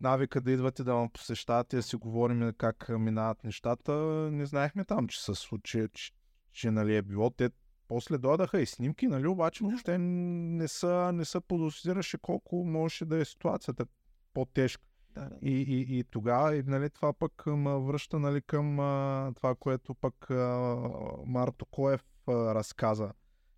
навика 0.00 0.40
да 0.40 0.50
идвате 0.50 0.84
да 0.84 0.94
ме 0.94 1.08
посещавате, 1.12 1.76
да 1.76 1.82
си 1.82 1.96
говорим 1.96 2.52
как 2.58 2.88
минават 2.88 3.44
нещата. 3.44 3.92
Не 4.32 4.46
знаехме 4.46 4.84
там, 4.84 5.08
че 5.08 5.22
се 5.22 5.34
случи, 5.34 5.86
че, 5.92 6.12
че 6.52 6.70
нали, 6.70 6.96
е 6.96 7.02
било. 7.02 7.30
Те 7.30 7.50
после 7.88 8.18
дойдаха 8.18 8.60
и 8.60 8.66
снимки, 8.66 9.06
нали, 9.06 9.26
обаче 9.26 9.64
въобще 9.64 9.98
не 9.98 10.68
са, 10.68 11.10
не 11.14 11.24
са 11.24 11.40
подозираше 11.40 12.18
колко 12.18 12.64
можеше 12.64 13.04
да 13.04 13.18
е 13.18 13.24
ситуацията 13.24 13.86
по-тежка. 14.34 14.84
Да, 15.14 15.20
да. 15.20 15.36
И, 15.42 15.52
и, 15.52 15.98
и 15.98 16.04
тогава, 16.04 16.56
и, 16.56 16.62
нали, 16.62 16.90
това 16.90 17.12
пък 17.12 17.46
ме 17.46 17.78
връща 17.78 18.18
нали, 18.18 18.42
към 18.42 18.80
а, 18.80 19.32
това, 19.36 19.54
което 19.54 19.94
пък 19.94 20.30
а, 20.30 20.78
Марто 21.26 21.66
Коев 21.66 22.04
а, 22.28 22.32
разказа, 22.54 23.12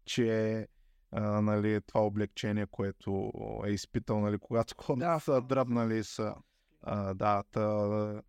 че 0.05 0.69
а, 1.13 1.41
нали, 1.41 1.81
това 1.87 2.01
облегчение, 2.01 2.67
което 2.67 3.33
е 3.67 3.71
изпитал, 3.71 4.21
нали, 4.21 4.39
когато 4.39 4.75
хората 4.85 5.07
Да. 5.07 5.21
са 5.21 5.43
дръбнали 5.43 6.05
са. 6.05 6.35
А, 6.83 7.15
да, 7.15 7.43
та, 7.51 8.23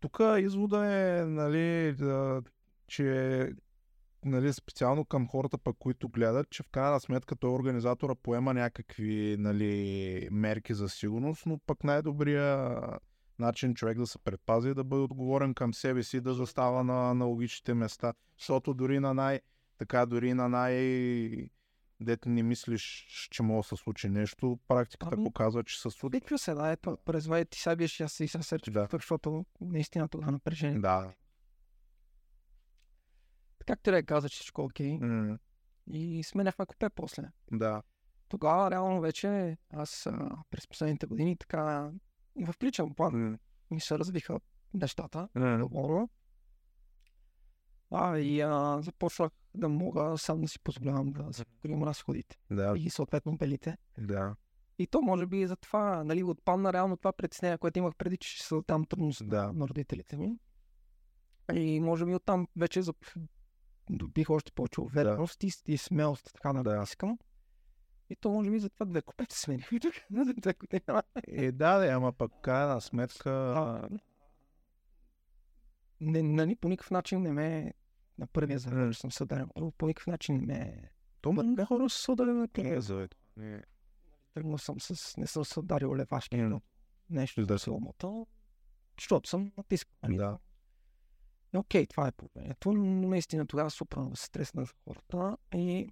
тук 0.00 0.20
извода 0.38 0.86
е, 0.86 1.24
нали, 1.24 1.92
да, 1.92 2.42
че 2.86 3.52
нали, 4.24 4.52
специално 4.52 5.04
към 5.04 5.28
хората, 5.28 5.58
пък, 5.58 5.76
които 5.78 6.08
гледат, 6.08 6.50
че 6.50 6.62
в 6.62 6.68
крайна 6.68 7.00
сметка 7.00 7.36
той 7.36 7.50
организатора 7.50 8.14
поема 8.14 8.54
някакви 8.54 9.36
нали, 9.38 10.28
мерки 10.30 10.74
за 10.74 10.88
сигурност, 10.88 11.46
но 11.46 11.58
пък 11.66 11.84
най-добрия 11.84 12.80
начин 13.38 13.74
човек 13.74 13.98
да 13.98 14.06
се 14.06 14.18
предпази 14.18 14.68
е 14.68 14.74
да 14.74 14.84
бъде 14.84 15.02
отговорен 15.02 15.54
към 15.54 15.74
себе 15.74 16.02
си, 16.02 16.20
да 16.20 16.34
застава 16.34 16.84
на, 16.84 17.14
на 17.14 17.24
логичните 17.24 17.74
места. 17.74 18.12
Защото 18.38 18.74
дори 18.74 19.00
на 19.00 19.14
най... 19.14 19.40
Така, 19.78 20.06
дори 20.06 20.34
на 20.34 20.48
най... 20.48 20.74
Дете 22.00 22.28
не 22.28 22.42
мислиш, 22.42 23.06
че 23.30 23.42
може 23.42 23.68
да 23.68 23.76
се 23.76 23.82
случи 23.82 24.08
нещо, 24.08 24.58
практиката 24.68 25.14
Ами, 25.16 25.24
показва, 25.24 25.64
че 25.64 25.80
се 25.80 25.90
случи. 25.90 26.06
Обиква 26.16 26.38
се, 26.38 26.54
да, 26.54 26.68
ето, 26.68 26.98
през 27.04 27.24
това 27.24 27.44
ти 27.44 27.60
сега 27.60 27.76
биеш 27.76 28.00
и 28.00 28.02
аз 28.02 28.20
и 28.20 28.28
сега 28.28 28.42
се 28.42 28.58
Да. 28.70 28.88
защото 28.92 29.44
наистина 29.60 30.08
тогава 30.08 30.32
напрежение. 30.32 30.78
Да. 30.78 31.12
Както 33.66 33.90
да 33.90 34.02
каза, 34.02 34.28
че 34.28 34.34
всичко 34.34 34.62
е 34.62 34.64
окей. 34.64 34.98
М, 34.98 35.38
И 35.86 36.22
сменяхме 36.24 36.66
купе 36.66 36.88
после. 36.90 37.22
да. 37.52 37.82
Тогава 38.28 38.70
реално 38.70 39.00
вече 39.00 39.56
аз 39.70 40.06
а, 40.06 40.30
през 40.50 40.66
последните 40.68 41.06
години 41.06 41.36
така 41.36 41.90
в 42.36 42.54
личен 42.62 42.94
план 42.94 43.30
М, 43.30 43.38
ми 43.70 43.80
се 43.80 43.98
развиха 43.98 44.40
нещата. 44.74 45.28
м, 45.34 45.58
Добро. 45.58 46.08
А, 47.90 48.18
и 48.18 48.40
а, 48.40 48.82
започнах 48.82 49.30
да 49.54 49.68
мога 49.68 50.18
сам 50.18 50.40
да 50.40 50.48
си 50.48 50.58
позволявам 50.60 51.12
да 51.12 51.32
си 51.32 51.44
покривам 51.46 51.82
разходите. 51.82 52.36
Да, 52.50 52.74
И 52.76 52.90
съответно 52.90 53.36
белите. 53.36 53.76
да, 53.98 54.36
И 54.78 54.86
то 54.86 55.02
може 55.02 55.26
би 55.26 55.46
за 55.46 55.56
това, 55.56 56.04
нали, 56.04 56.22
отпадна 56.22 56.72
реално 56.72 56.96
това 56.96 57.12
притеснение, 57.12 57.58
което 57.58 57.78
имах 57.78 57.94
преди, 57.94 58.16
че 58.16 58.28
ще 58.28 58.46
са 58.46 58.62
там 58.66 58.84
трудност 58.84 59.28
Да. 59.28 59.52
на, 59.52 59.68
родителите 59.68 60.16
ми. 60.16 60.38
И 61.54 61.80
може 61.80 62.04
би 62.06 62.14
оттам 62.14 62.48
вече 62.56 62.82
за... 62.82 62.94
добих 63.90 64.30
още 64.30 64.52
повече 64.52 64.80
увереност 64.80 65.42
и, 65.42 65.52
и 65.66 65.78
смелост, 65.78 66.30
така 66.34 66.52
да, 66.52 66.82
искам. 66.82 67.18
И 68.10 68.16
то 68.16 68.30
може 68.30 68.50
би 68.50 68.58
за 68.58 68.70
това 68.70 68.86
две 68.86 69.02
купета 69.02 69.36
смених. 69.36 69.68
Две 70.40 70.54
купета. 70.54 71.02
Е, 71.28 71.52
да, 71.52 71.78
да, 71.78 71.86
ама 71.86 72.12
пък 72.12 72.32
крайна 72.42 72.80
сметка... 72.80 73.30
А, 73.30 73.88
не, 76.00 76.22
нали, 76.22 76.56
по 76.56 76.68
никакъв 76.68 76.90
начин 76.90 77.22
не 77.22 77.32
ме 77.32 77.72
на 78.18 78.26
първия 78.26 78.58
завет, 78.58 78.96
съм 78.96 79.12
се 79.12 79.22
ударил. 79.22 79.48
По 79.78 79.86
никакъв 79.86 80.06
начин 80.06 80.36
не 80.36 80.40
ме... 80.46 80.90
То 81.20 81.32
много 81.32 81.66
хора 81.66 81.90
са 81.90 82.12
ударени 82.12 82.38
на 82.38 82.48
криза. 82.48 83.08
Не. 83.36 83.62
Тръгнал 84.34 84.58
съм 84.58 84.80
с... 84.80 85.16
Не 85.16 85.26
съм 85.26 85.44
се 85.44 85.60
ударил 85.60 85.96
левашки, 85.96 86.36
но 86.36 86.60
нещо 87.10 87.46
Да. 87.46 87.58
се 87.58 87.70
ломота, 87.70 88.24
защото 88.98 89.28
съм 89.28 89.52
натискал. 89.56 89.96
нали? 90.02 90.16
Да. 90.16 90.38
И 91.54 91.58
окей, 91.58 91.86
това 91.86 92.08
е 92.08 92.12
положението. 92.12 92.72
Но 92.72 93.08
наистина 93.08 93.46
тогава 93.46 93.70
супер 93.70 93.98
много 93.98 94.16
се 94.16 94.24
стреснах 94.24 94.68
хората 94.84 95.36
и 95.54 95.88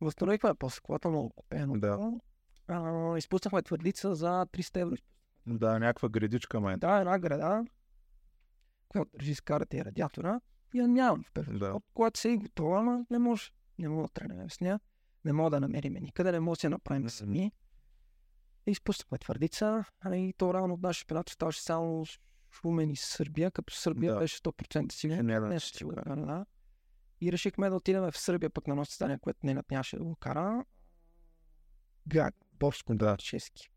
възстановихме 0.00 0.54
после 0.54 0.80
колата 0.80 1.08
много 1.08 1.30
купено. 1.30 1.80
Да. 1.80 2.12
А, 2.68 3.18
изпуснахме 3.18 3.62
твърдица 3.62 4.14
за 4.14 4.46
300 4.46 4.80
евро. 4.80 4.96
Да, 5.46 5.78
някаква 5.78 6.08
градичка 6.08 6.60
май. 6.60 6.76
Да, 6.76 6.96
една 6.96 7.18
града, 7.18 7.64
която 8.88 9.10
държи 9.14 9.34
с 9.34 9.40
карата 9.40 9.76
и 9.76 9.84
радиатора, 9.84 10.40
я 10.74 10.88
нямам 10.88 11.24
в 11.24 11.32
първия. 11.32 11.58
Да. 11.58 11.80
Когато 11.94 12.20
се 12.20 12.28
и 12.28 12.36
готова, 12.36 12.78
ама 12.78 13.06
не 13.10 13.18
може. 13.18 13.50
Не 13.78 13.88
мога 13.88 14.02
да 14.02 14.08
тръгнем 14.08 14.50
с 14.50 14.60
нея. 14.60 14.80
Не 15.24 15.32
мога 15.32 15.50
да 15.50 15.60
намерим 15.60 15.92
никъде, 15.92 16.32
не 16.32 16.40
мога 16.40 16.56
да 16.56 16.60
се 16.60 16.68
направим 16.68 17.08
сами. 17.08 17.52
И 18.66 18.70
изпуснахме 18.70 19.18
твърдица, 19.18 19.84
а 20.00 20.16
и 20.16 20.32
то 20.32 20.54
рано 20.54 20.74
от 20.74 20.82
нашия 20.82 21.00
шпинат 21.00 21.28
ставаше 21.28 21.62
само 21.62 22.06
Шумен 22.52 22.90
и 22.90 22.96
Сърбия, 22.96 23.50
като 23.50 23.74
Сърбия 23.74 24.12
Да. 24.12 24.18
беше 24.18 24.38
100% 24.38 24.92
сигурен. 24.92 25.26
Не, 25.26 25.40
да, 25.40 25.46
Не 25.46 25.60
съм 25.60 25.70
сигурен, 25.74 26.26
да. 26.26 26.46
И 27.20 27.32
решихме 27.32 27.70
да 27.70 27.76
отидем 27.76 28.02
в 28.02 28.18
Сърбия, 28.18 28.50
пък 28.50 28.66
на 28.66 28.72
едно 28.72 28.84
състезание, 28.84 29.18
което 29.18 29.38
не 29.42 29.62
нямаше 29.70 29.96
да 29.96 30.04
го 30.04 30.16
кара. 30.16 30.64
Град, 32.06 32.34
Борско, 32.52 32.94
Да. 32.94 33.16
чески. 33.16 33.70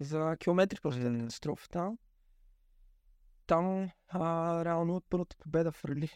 За 0.00 0.36
километри 0.40 0.80
просто 0.82 1.00
е 1.00 1.18
катастрофата. 1.18 1.96
Там 3.46 3.90
а, 4.08 4.64
реално 4.64 4.96
от 4.96 5.04
първата 5.10 5.36
победа 5.36 5.72
в 5.72 5.84
Рали, 5.84 6.10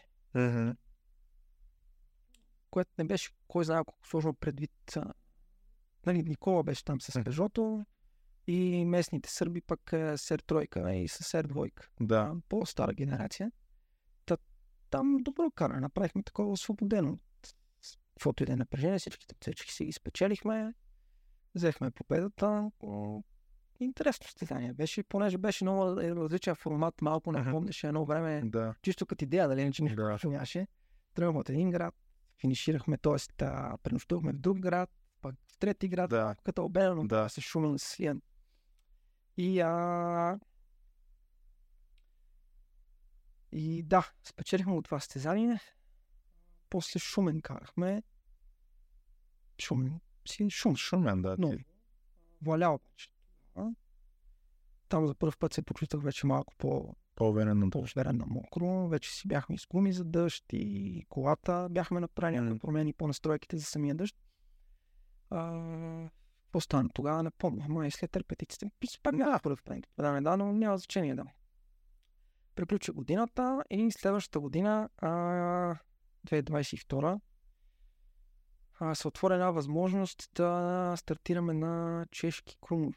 което 2.69 2.91
не 2.97 3.03
беше 3.03 3.29
кой 3.47 3.65
знае 3.65 3.83
колко 3.85 4.07
сложно 4.07 4.33
предвид. 4.33 4.71
А, 4.95 5.13
нали, 6.05 6.23
Никола 6.23 6.63
беше 6.63 6.85
там 6.85 7.01
с. 7.01 7.23
Пежото 7.23 7.85
и 8.47 8.85
местните 8.85 9.29
сърби 9.29 9.61
пък 9.61 9.93
е, 9.93 10.17
Сер 10.17 10.39
Тройка 10.39 10.93
и 10.95 11.07
с 11.07 11.43
Двойка. 11.43 11.89
Да. 12.01 12.35
по-стара 12.49 12.93
генерация. 12.93 13.51
Та, 14.25 14.37
там 14.89 15.17
добро 15.21 15.51
каране, 15.51 15.79
направихме 15.79 16.23
такова 16.23 16.51
освободено. 16.51 17.19
Каквото 18.13 18.43
и 18.43 18.45
да 18.45 18.53
е 18.53 18.55
напрежение, 18.55 18.99
всичките 18.99 19.35
цечки 19.41 19.73
си 19.73 19.85
ги 19.85 19.91
спечелихме, 19.91 20.73
взехме 21.55 21.91
победата. 21.91 22.71
Интересно 23.79 24.25
състезание 24.25 24.73
беше, 24.73 25.03
понеже 25.03 25.37
беше 25.37 25.63
много 25.63 25.97
различен 26.01 26.55
формат, 26.55 27.01
малко 27.01 27.31
не 27.31 27.51
помнеше 27.51 27.87
едно 27.87 28.05
време, 28.05 28.41
Да. 28.45 28.75
чисто 28.81 29.05
като 29.05 29.23
идея, 29.23 29.47
дали 29.47 29.61
иначе 29.61 29.83
нищо 29.83 29.95
Да. 29.95 30.17
нямаше. 30.25 30.67
Тръгваме 31.13 31.39
от 31.39 31.49
един 31.49 31.69
град, 31.71 31.95
финиширахме, 32.41 32.97
т.е. 32.97 33.45
пренощувахме 33.83 34.33
в 34.33 34.37
друг 34.37 34.59
град, 34.59 34.89
пък 35.21 35.35
в 35.53 35.57
трети 35.57 35.87
град, 35.87 36.09
Да. 36.09 36.35
като 36.43 36.65
обедено 36.65 37.07
Да. 37.07 37.29
се 37.29 37.41
шумен 37.41 37.79
с 37.79 37.83
Свиен. 37.83 38.21
И, 39.37 39.59
а... 39.59 40.39
и 43.51 43.83
да, 43.83 44.11
спечелихме 44.23 44.73
от 44.73 44.85
това 44.85 44.99
състезание. 44.99 45.59
После 46.69 46.99
Шумен 46.99 47.41
карахме. 47.41 48.03
Шумен 49.61 49.99
си 50.27 50.49
Шум. 50.49 50.75
Шумен, 50.75 51.21
да. 51.21 51.35
Но. 51.39 51.57
Валял. 52.41 52.79
А? 53.55 53.69
там 54.93 55.07
за 55.07 55.15
първ 55.15 55.33
път 55.39 55.53
се 55.53 55.61
почувствах 55.61 56.03
вече 56.03 56.27
малко 56.27 56.53
по, 56.57 56.95
По-уверен 57.15 57.59
на 57.59 57.69
по-уверен 57.69 58.17
на 58.17 58.25
мокро. 58.25 58.87
Вече 58.87 59.11
си 59.11 59.27
бяхме 59.27 59.57
с 59.57 59.67
гуми 59.67 59.93
за 59.93 60.03
дъжд 60.03 60.45
и 60.53 61.05
колата 61.09 61.67
бяхме 61.71 61.99
направили 61.99 62.39
някакви 62.39 62.59
промени 62.59 62.93
по 62.93 63.07
настройките 63.07 63.57
за 63.57 63.63
самия 63.63 63.95
дъжд. 63.95 64.15
А, 65.29 66.09
какво 66.53 66.61
стана 66.61 66.89
тогава, 66.93 67.23
не 67.23 67.31
помня. 67.31 67.65
Май 67.69 67.91
след 67.91 68.17
репетициите. 68.17 68.71
Пак 69.03 69.13
път. 69.43 69.51
Да, 69.97 70.11
не 70.11 70.21
да, 70.21 70.37
но 70.37 70.53
няма 70.53 70.77
значение 70.77 71.15
да. 71.15 71.25
Приключи 72.55 72.91
годината 72.91 73.63
и 73.69 73.91
следващата 73.91 74.39
година, 74.39 74.89
а, 74.97 75.09
2022, 76.27 77.19
а, 78.79 78.95
се 78.95 79.07
отвори 79.07 79.33
една 79.33 79.51
възможност 79.51 80.29
да 80.35 80.93
стартираме 80.97 81.53
на 81.53 82.05
чешки 82.11 82.57
крум 82.61 82.93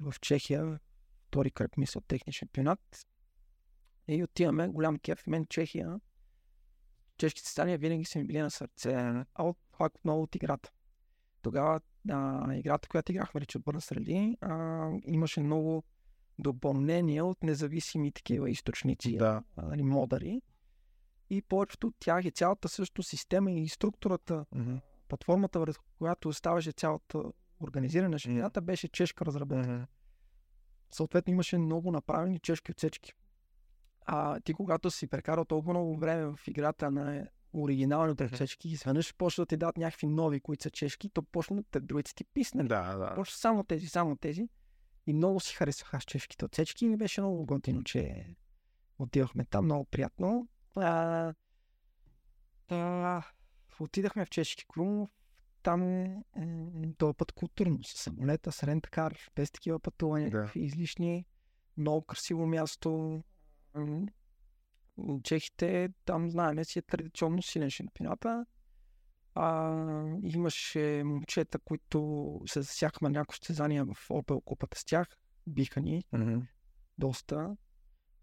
в 0.00 0.14
Чехия, 0.20 0.80
втори 1.26 1.50
кръг, 1.50 1.76
мисля, 1.76 2.00
техния 2.00 2.32
шампионат. 2.32 3.06
И 4.08 4.24
отиваме, 4.24 4.68
голям 4.68 4.98
кеф, 4.98 5.26
мен 5.26 5.46
Чехия, 5.46 6.00
чешките 7.18 7.48
стания 7.48 7.78
винаги 7.78 8.04
са 8.04 8.18
ми 8.18 8.24
били 8.24 8.38
на 8.38 8.50
сърце, 8.50 8.94
а 9.34 9.44
от, 9.44 9.58
пак 9.78 9.94
отново 9.94 10.22
от 10.22 10.34
играта. 10.34 10.70
Тогава 11.42 11.80
а, 12.10 12.54
играта, 12.54 12.88
която 12.88 13.12
играхме, 13.12 13.40
рече 13.40 13.58
отбърна 13.58 13.80
среди, 13.80 14.36
а, 14.40 14.88
имаше 15.06 15.40
много 15.40 15.84
допълнения 16.38 17.24
от 17.24 17.42
независими 17.42 18.12
такива 18.12 18.50
източници, 18.50 19.16
Да. 19.16 19.42
нали, 19.56 19.82
модъри. 19.82 20.42
И 21.30 21.42
повечето 21.42 21.86
от 21.86 21.94
тях 21.98 22.24
и 22.24 22.30
цялата 22.30 22.68
също 22.68 23.02
система 23.02 23.52
и 23.52 23.68
структурата, 23.68 24.44
платформата, 25.08 25.58
върху 25.60 25.84
която 25.98 26.28
оставаше 26.28 26.72
цялата 26.72 27.22
организиране 27.60 28.08
на 28.08 28.18
шампионата, 28.18 28.60
беше 28.60 28.88
чешка 28.88 29.26
разработка. 29.26 29.86
Съответно 30.90 31.32
имаше 31.32 31.58
много 31.58 31.90
направени 31.90 32.38
чешки 32.38 32.70
отсечки. 32.70 33.12
А 34.06 34.40
ти 34.40 34.54
когато 34.54 34.90
си 34.90 35.06
прекарал 35.06 35.44
толкова 35.44 35.72
много 35.72 35.96
време 35.96 36.26
в 36.26 36.38
играта 36.48 36.90
на 36.90 37.28
оригиналните 37.54 38.24
Мгм. 38.24 38.34
отсечки, 38.34 38.68
изведнъж 38.68 39.14
почва 39.14 39.42
да 39.42 39.46
ти 39.46 39.56
дадат 39.56 39.76
някакви 39.76 40.06
нови, 40.06 40.40
които 40.40 40.62
са 40.62 40.70
чешки, 40.70 41.08
то 41.08 41.22
почнат 41.22 41.66
те 41.70 41.80
другите 41.80 42.14
ти 42.14 42.24
писнали. 42.24 42.68
Да, 42.68 42.96
да. 42.96 43.14
Почва 43.14 43.36
само 43.36 43.64
тези, 43.64 43.86
само 43.88 44.16
тези. 44.16 44.48
И 45.06 45.12
много 45.12 45.40
си 45.40 45.54
харесвах 45.54 45.94
аз 45.94 46.04
чешките 46.04 46.44
отсечки 46.44 46.84
и 46.84 46.88
ми 46.88 46.96
беше 46.96 47.20
много 47.20 47.46
готино, 47.46 47.84
че 47.84 48.26
отивахме 48.98 49.44
там, 49.44 49.64
много 49.64 49.84
приятно. 49.84 50.48
А, 50.76 51.34
да, 52.68 53.32
отидахме 53.80 54.24
в 54.24 54.30
чешки 54.30 54.64
Крумов, 54.68 55.10
там 55.62 55.82
е, 55.82 56.22
този 56.98 57.16
път 57.16 57.32
културно, 57.32 57.84
с 57.84 57.98
самолета, 58.02 58.52
с 58.52 58.62
ренткар, 58.62 59.18
без 59.36 59.50
такива 59.50 59.78
пътувания, 59.78 60.30
Да. 60.30 60.50
излишни, 60.54 61.26
много 61.76 62.02
красиво 62.06 62.46
място. 62.46 63.22
Чехите, 65.22 65.88
там 66.04 66.30
знаем 66.30 66.64
си 66.64 66.78
е 66.78 66.82
традиционно 66.82 67.42
силен 67.42 67.70
шампионата. 67.70 68.46
А, 69.34 69.70
имаше 70.22 71.02
момчета, 71.04 71.58
които 71.58 72.40
се 72.46 72.62
засяхме 72.62 73.08
на 73.08 73.18
някои 73.18 73.34
състезания 73.34 73.84
в 73.84 74.10
Опел 74.10 74.40
купата 74.40 74.78
с 74.78 74.84
тях. 74.84 75.08
Биха 75.46 75.80
ни 75.80 76.04
Мгм. 76.12 76.38
доста. 76.98 77.56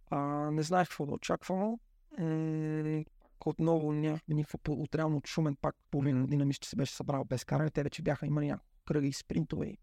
А, 0.07 0.17
не 0.51 0.63
знаех 0.63 0.87
какво 0.87 1.05
да 1.05 1.11
очаквам. 1.13 1.79
М, 2.19 3.03
отново 3.45 3.91
нямахме 3.91 4.35
никакво 4.35 4.59
от 4.67 4.95
реално 4.95 5.17
от 5.17 5.27
Шумен, 5.27 5.55
пак 5.55 5.75
половина 5.91 6.21
година 6.21 6.45
мисля, 6.45 6.59
че 6.59 6.69
се 6.69 6.75
беше 6.75 6.95
събрал 6.95 7.23
без 7.23 7.45
каране. 7.45 7.69
Те 7.69 7.83
вече 7.83 8.01
бяха 8.01 8.25
имали 8.25 8.47
няколко 8.47 8.83
кръги 8.85 9.07
и 9.07 9.13
спринтове. 9.13 9.77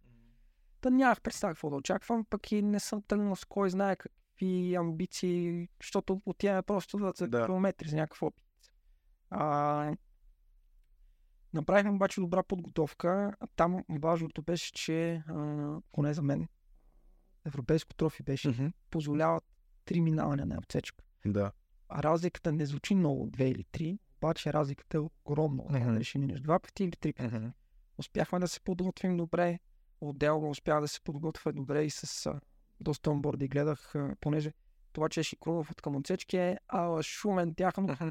Та 0.81 0.91
нямах 0.91 1.21
представа 1.21 1.55
какво 1.55 1.71
да 1.71 1.77
очаквам, 1.77 2.25
пък 2.25 2.53
и 2.53 2.63
не 2.63 2.81
съм 2.81 3.03
тръгнал 3.03 3.37
с 3.37 3.45
кой 3.45 3.71
знае 3.71 3.97
какви 3.97 4.26
амбиции, 4.79 5.69
защото 5.83 6.23
отиваме 6.27 6.63
просто 6.63 6.99
да 6.99 7.13
за 7.17 7.29
Да. 7.29 7.45
километри, 7.47 7.89
за 7.89 7.97
някакъв 7.97 8.23
опит. 8.23 8.45
А, 9.31 9.97
направихме 11.55 11.91
обаче 11.91 12.20
добра 12.20 12.43
подготовка. 12.43 13.36
Там 13.57 13.85
важното 14.01 14.43
беше, 14.43 14.73
че 14.73 15.23
а, 15.28 15.78
поне 15.93 16.15
за 16.15 16.23
мен 16.23 16.49
европейско 17.44 17.94
трофи 17.94 18.23
беше 18.23 18.49
Мгм. 18.49 18.67
позволяват 18.91 19.44
три 19.85 20.01
минавания 20.01 20.47
на 20.47 20.59
отсечка. 20.59 21.05
Да. 21.27 21.52
А 21.89 22.02
разликата 22.02 22.52
не 22.52 22.67
звучи 22.67 22.94
много, 22.94 23.27
две 23.27 23.49
или 23.49 23.65
три, 23.65 23.99
обаче 24.17 24.52
разликата 24.52 24.97
е 24.97 25.01
огромна. 25.01 25.62
Mm-hmm. 25.62 26.02
Ще 26.02 26.19
минеш 26.19 26.41
два 26.41 26.59
пъти 26.59 26.85
или 26.85 26.97
три 26.97 27.12
пъти. 27.12 27.35
Мгм. 27.35 27.47
Успяхме 27.99 28.39
да 28.39 28.49
се 28.49 28.60
подготвим 28.60 29.17
добре. 29.17 29.59
Отделно 30.01 30.51
успях 30.51 30.81
да 30.81 30.89
се 30.89 31.01
подготвя 31.01 31.52
добре 31.52 31.85
и 31.85 31.91
с 31.91 32.31
доста 32.81 33.11
онборди 33.11 33.49
гледах, 33.49 33.95
понеже 34.21 34.53
това, 34.93 35.09
че 35.09 35.21
е 35.21 35.23
Шикрунов 35.23 35.71
от 35.71 35.83
към 35.83 35.97
отсечки 35.97 36.37
е 36.37 36.59
а, 36.69 37.03
Шумен 37.03 37.55
тяхно, 37.55 37.87
т.е. 37.87 38.07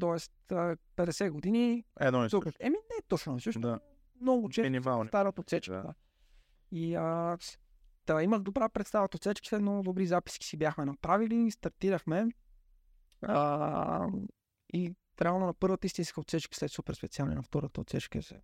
50 0.96 1.30
години. 1.30 1.84
Едно 2.00 2.24
и 2.24 2.30
също. 2.30 2.52
Еми 2.60 2.76
не 2.90 2.96
е 2.98 3.02
точно, 3.08 3.40
също 3.40 3.60
Да. 3.60 3.80
много 4.20 4.48
често 4.48 4.66
старата 5.08 5.40
отсечка. 5.40 5.72
Да. 5.74 5.94
И 6.72 6.94
а, 6.94 7.38
да, 8.06 8.22
имах 8.22 8.42
добра 8.42 8.68
представа 8.68 9.04
от 9.04 9.14
отсечките, 9.14 9.58
много 9.58 9.82
добри 9.82 10.06
записки 10.06 10.46
си 10.46 10.56
бяхме 10.56 10.84
направили, 10.84 11.50
стартирахме. 11.50 12.28
А, 13.22 14.06
и 14.72 14.94
реално 15.20 15.46
на 15.46 15.54
първата 15.54 15.86
истинска 15.86 16.20
отсечка, 16.20 16.56
след 16.56 16.70
супер 16.70 16.94
специална, 16.94 17.34
на 17.34 17.42
втората 17.42 17.80
отсечка 17.80 18.20
за 18.20 18.34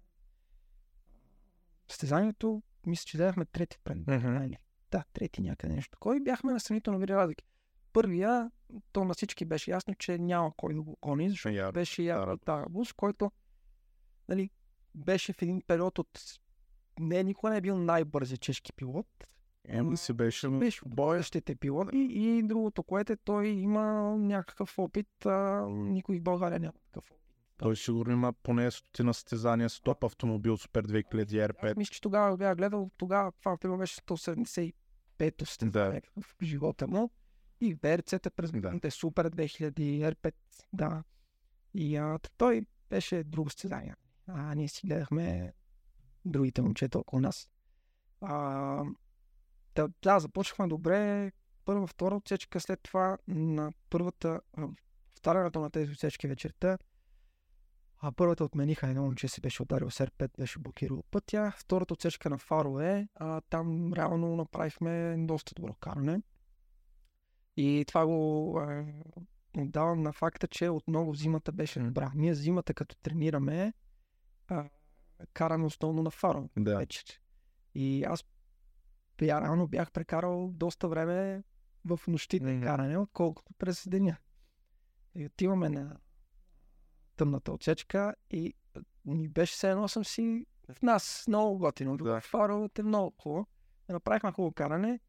състезанието, 1.88 2.62
мисля, 2.86 3.04
че 3.06 3.16
взехме 3.16 3.44
трети 3.44 3.78
пред. 3.84 3.98
Да, 4.92 5.04
трети 5.12 5.42
някъде 5.42 5.74
нещо. 5.74 5.98
Кой 6.00 6.20
бяхме 6.20 6.52
на 6.52 6.60
сравнително 6.60 6.98
добри 6.98 7.14
разлики. 7.14 7.44
Първия, 7.92 8.50
то 8.92 9.04
на 9.04 9.14
всички 9.14 9.44
беше 9.44 9.70
ясно, 9.70 9.94
че 9.94 10.18
няма 10.18 10.52
кой 10.56 10.74
да 10.74 10.82
го 10.82 10.98
гони, 11.02 11.30
защото 11.30 11.54
Яр. 11.54 11.72
беше 11.72 12.02
Яр 12.02 12.38
Тарабус. 12.44 12.92
Който 12.92 13.32
нали, 14.28 14.50
беше 14.94 15.32
в 15.32 15.42
един 15.42 15.62
период 15.66 15.98
от 15.98 16.20
не, 17.00 17.22
никога 17.22 17.50
не 17.50 17.56
е 17.56 17.60
бил 17.60 17.78
най-бързи 17.78 18.38
чешки 18.38 18.72
пилот. 18.72 19.06
Еми 19.64 19.96
си 19.96 20.12
беше 20.12 20.48
Беше 20.48 20.80
боящите 20.86 21.54
пилоти 21.54 21.98
и 22.10 22.42
другото, 22.42 22.82
което 22.82 23.12
е, 23.12 23.16
той 23.16 23.48
има 23.48 23.82
някакъв 24.18 24.78
опит, 24.78 25.26
а, 25.26 25.66
никой 25.68 26.18
в 26.18 26.22
България 26.22 26.60
няма 26.60 26.72
такъв 26.72 27.10
опит. 27.10 27.22
Той 27.56 27.76
сигурно 27.76 28.12
има 28.12 28.32
поне 28.32 28.70
стотина 28.70 29.14
състезания 29.14 29.70
с 29.70 29.80
топ 29.80 30.04
автомобил 30.04 30.56
Супер 30.56 30.86
2000 30.86 31.22
Аз 31.22 31.56
R5. 31.56 31.76
мисля, 31.76 31.92
че 31.92 32.00
тогава 32.00 32.36
бях 32.36 32.56
гледал, 32.56 32.90
тогава 32.96 33.32
това 33.32 33.56
пило 33.56 33.76
беше 33.76 33.96
175 33.96 34.74
Да. 35.62 36.00
в 36.20 36.44
живота 36.44 36.86
му. 36.86 37.10
И 37.60 37.74
ВРЦ-та 37.74 38.30
през 38.30 38.50
Да. 38.52 38.60
годините 38.60 38.90
Супер 38.90 39.30
2000, 39.30 40.14
R5, 40.14 40.34
да. 40.72 41.04
И 41.74 41.96
а, 41.96 42.18
той 42.36 42.66
беше 42.90 43.24
друго 43.24 43.50
състезание. 43.50 43.94
А 44.26 44.54
ние 44.54 44.68
си 44.68 44.86
гледахме 44.86 45.52
другите 46.24 46.62
момчета 46.62 46.98
около 46.98 47.20
нас. 47.20 47.48
А, 48.20 48.84
да, 49.74 49.88
да, 50.02 50.20
започнахме 50.20 50.66
добре. 50.66 51.32
Първа, 51.64 51.86
втора 51.86 52.16
отсечка, 52.16 52.60
след 52.60 52.80
това 52.82 53.18
на 53.28 53.72
първата, 53.90 54.40
а, 54.56 54.68
повтарянето 55.10 55.60
на 55.60 55.70
тези 55.70 55.92
отсечки 55.92 56.28
вечерта, 56.28 56.78
а 58.04 58.12
първата 58.12 58.44
отмениха 58.44 58.88
едно 58.88 59.02
момче 59.02 59.28
се 59.28 59.40
беше 59.40 59.62
ударил 59.62 59.90
с 59.90 60.06
R5, 60.06 60.30
беше 60.38 60.58
блокирал 60.58 61.02
пътя. 61.10 61.52
Втората 61.56 61.94
отсечка 61.94 62.30
на 62.30 62.38
Фарове, 62.38 63.08
а, 63.14 63.40
там 63.40 63.92
реално 63.92 64.36
направихме 64.36 65.16
доста 65.18 65.54
добро 65.54 65.74
каране. 65.74 66.22
И 67.56 67.84
това 67.88 68.06
го 68.06 68.60
е, 68.60 68.94
отдавам 69.58 70.02
на 70.02 70.12
факта, 70.12 70.48
че 70.48 70.68
отново 70.68 71.14
зимата 71.14 71.52
беше 71.52 71.80
добра. 71.80 72.12
Ние 72.14 72.34
зимата 72.34 72.74
като 72.74 72.96
тренираме, 72.96 73.72
а, 74.48 74.68
караме 75.32 75.64
основно 75.64 76.02
на 76.02 76.10
Фарове 76.10 76.48
Да. 76.56 76.76
вечер. 76.76 77.20
И 77.74 78.04
аз 78.04 78.24
я 79.22 79.40
реално 79.40 79.68
бях 79.68 79.92
прекарал 79.92 80.50
доста 80.52 80.88
време 80.88 81.42
в 81.84 82.00
нощите 82.08 82.52
Мгм. 82.52 82.64
каране, 82.64 82.98
отколкото 82.98 83.52
през 83.58 83.88
деня. 83.88 84.16
И 85.14 85.26
отиваме 85.26 85.68
на 85.68 85.96
тъмната 87.22 87.52
отсечка 87.52 88.14
и 88.30 88.54
ми 89.04 89.28
беше 89.28 89.52
все 89.52 89.70
едно 89.70 89.88
съм 89.88 90.04
си 90.04 90.46
в 90.72 90.82
нас 90.82 91.24
много 91.28 91.58
готино. 91.58 91.96
Да. 91.96 92.20
Фаровете 92.20 92.82
е 92.82 92.84
много 92.84 93.14
хубаво. 93.22 93.46
Направихме 93.88 94.32
хубаво 94.32 94.52
каране. 94.52 95.00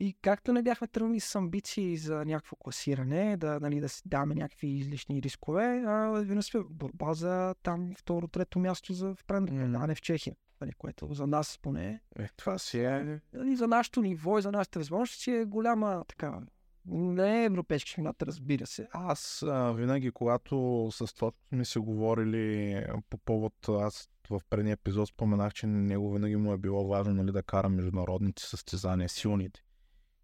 И 0.00 0.16
както 0.22 0.52
не 0.52 0.62
бяхме 0.62 0.86
тръгнали 0.86 1.20
с 1.20 1.34
амбиции 1.34 1.96
за 1.96 2.24
някакво 2.24 2.56
класиране, 2.56 3.36
да, 3.36 3.60
нали, 3.60 3.80
да 3.80 3.88
си 3.88 4.02
даваме 4.06 4.34
някакви 4.34 4.68
излишни 4.68 5.22
рискове, 5.22 5.84
а 5.86 6.10
винаги 6.10 6.42
сме 6.42 6.60
борба 6.70 7.14
за 7.14 7.54
там 7.62 7.92
второ, 7.98 8.28
трето 8.28 8.58
място 8.58 8.92
за 8.92 9.14
в 9.14 9.24
не 9.30 9.94
в 9.94 10.00
Чехия. 10.00 10.36
Нали, 10.60 10.72
което 10.72 11.14
за 11.14 11.26
нас 11.26 11.58
поне 11.62 12.00
Е, 12.18 12.28
това 12.36 12.58
си 12.58 12.80
е... 12.80 13.20
нали, 13.32 13.56
за 13.56 13.68
нашето 13.68 14.02
ниво 14.02 14.38
и 14.38 14.42
за 14.42 14.52
нашите 14.52 14.78
възможности 14.78 15.30
е 15.30 15.44
голяма 15.44 16.04
така. 16.08 16.40
Не 16.86 17.42
е 17.42 17.44
европейски 17.44 17.90
шампионат, 17.90 18.22
разбира 18.22 18.66
се. 18.66 18.88
Аз 18.92 19.42
а, 19.42 19.72
винаги, 19.72 20.10
когато 20.10 20.88
с 20.92 21.14
това 21.14 21.32
сме 21.48 21.64
се 21.64 21.78
говорили 21.78 22.84
по 23.10 23.18
повод, 23.18 23.54
аз 23.68 24.10
в 24.30 24.40
предния 24.50 24.72
епизод 24.72 25.08
споменах, 25.08 25.52
че 25.52 25.66
него 25.66 26.12
винаги 26.12 26.36
му 26.36 26.52
е 26.52 26.58
било 26.58 26.88
важно 26.88 27.14
нали, 27.14 27.32
да 27.32 27.42
кара 27.42 27.68
международните 27.68 28.42
състезания, 28.42 29.08
силните. 29.08 29.62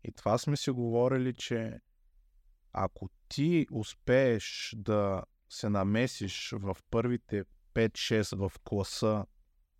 И 0.05 0.13
това 0.13 0.39
сме 0.39 0.57
си 0.57 0.71
говорили, 0.71 1.35
че 1.35 1.81
ако 2.73 3.09
ти 3.29 3.67
успееш 3.73 4.75
да 4.77 5.23
се 5.49 5.69
намесиш 5.69 6.55
в 6.57 6.77
първите 6.91 7.45
5-6 7.75 8.37
в 8.37 8.53
класа 8.65 9.25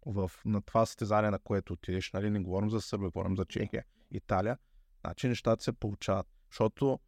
в, 0.07 0.31
на 0.45 0.63
това 0.63 0.87
състезание, 0.87 1.31
на 1.31 1.39
което 1.39 1.73
отидеш, 1.73 2.13
нали, 2.13 2.31
не 2.31 2.41
говорим 2.41 2.71
за 2.71 2.81
Сърбия, 2.81 3.11
говорим 3.11 3.37
за 3.37 3.45
Чехия, 3.45 3.85
Италия, 4.11 4.59
значи 5.05 5.29
нещата 5.29 5.65
се 5.65 5.73
получават. 5.73 6.27
Защото 6.53 7.01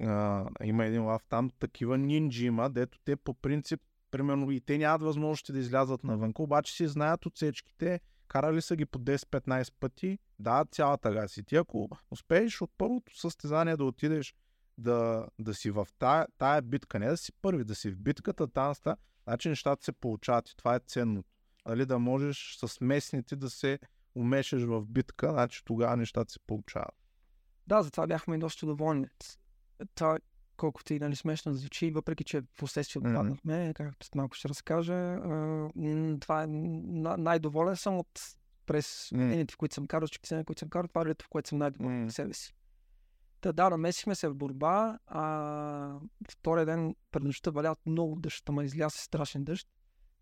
а, 0.00 0.44
има 0.64 0.84
един 0.84 1.04
лав 1.04 1.22
там, 1.28 1.50
такива 1.58 1.98
нинджи 1.98 2.46
има, 2.46 2.70
дето 2.70 2.98
те 3.04 3.16
по 3.16 3.34
принцип, 3.34 3.80
примерно 4.10 4.50
и 4.50 4.60
те 4.60 4.78
нямат 4.78 5.02
възможности 5.02 5.52
да 5.52 5.58
излязат 5.58 6.04
навън, 6.04 6.32
обаче 6.38 6.72
си 6.72 6.88
знаят 6.88 7.26
отсечките, 7.26 8.00
карали 8.28 8.62
са 8.62 8.76
ги 8.76 8.86
по 8.86 8.98
10-15 8.98 9.72
пъти, 9.80 10.18
да, 10.38 10.64
цялата 10.70 11.10
газ. 11.10 11.36
И 11.36 11.42
ти 11.42 11.56
ако 11.56 11.88
успееш 12.10 12.62
от 12.62 12.70
първото 12.78 13.18
състезание 13.18 13.76
да 13.76 13.84
отидеш 13.84 14.34
да, 14.78 15.26
да 15.38 15.54
си 15.54 15.70
в 15.70 15.88
тая, 15.98 16.26
тая 16.38 16.62
битка, 16.62 16.98
не 16.98 17.06
да 17.06 17.16
си 17.16 17.32
първи, 17.42 17.64
да 17.64 17.74
си 17.74 17.90
в 17.90 17.98
битката, 17.98 18.48
танста, 18.48 18.96
значи 19.24 19.48
нещата 19.48 19.84
се 19.84 19.92
получават 19.92 20.50
и 20.50 20.56
това 20.56 20.74
е 20.74 20.80
ценното. 20.86 21.28
Дали 21.68 21.86
да 21.86 21.98
можеш 21.98 22.56
с 22.56 22.80
местните 22.80 23.36
да 23.36 23.50
се 23.50 23.78
умешаш 24.14 24.62
в 24.62 24.86
битка, 24.86 25.30
значи 25.32 25.62
тогава 25.64 25.96
нещата 25.96 26.32
се 26.32 26.38
получават. 26.46 27.05
Да, 27.66 27.82
затова 27.82 28.06
бяхме 28.06 28.38
доста 28.38 28.66
доволни. 28.66 29.06
Това, 29.94 30.18
колкото 30.56 30.94
и 30.94 30.98
нали, 30.98 31.16
смешно 31.16 31.52
да 31.52 31.58
звучи, 31.58 31.90
въпреки 31.90 32.24
че 32.24 32.40
в 32.40 32.44
последствие 32.58 33.00
отпаднахме, 33.00 33.54
mm-hmm. 33.54 33.74
както 33.74 34.06
малко 34.14 34.34
ще 34.34 34.48
разкажа, 34.48 35.18
това 36.20 36.42
е 36.42 36.46
най-доволен 36.46 37.76
съм 37.76 37.98
от 37.98 38.20
през 38.66 38.86
mm-hmm. 38.86 39.52
в 39.52 39.56
които 39.56 39.74
съм 39.74 39.86
карал, 39.86 40.08
че 40.08 40.20
които 40.46 40.58
съм 40.58 40.68
карал, 40.68 40.88
това 40.88 41.02
е 41.02 41.14
в 41.22 41.28
което 41.28 41.48
съм 41.48 41.58
най-доволен 41.58 42.08
mm-hmm. 42.08 42.12
себе 42.12 42.34
си. 42.34 42.54
Та 43.40 43.52
да, 43.52 43.70
намесихме 43.70 44.14
се 44.14 44.28
в 44.28 44.34
борба. 44.34 44.98
А, 45.06 45.98
втория 46.30 46.66
ден 46.66 46.94
пред 47.10 47.22
нощта 47.22 47.50
валят 47.50 47.78
много 47.86 48.16
дъжд, 48.16 48.48
ама 48.48 48.64
изляза 48.64 48.98
страшен 48.98 49.44
дъжд. 49.44 49.68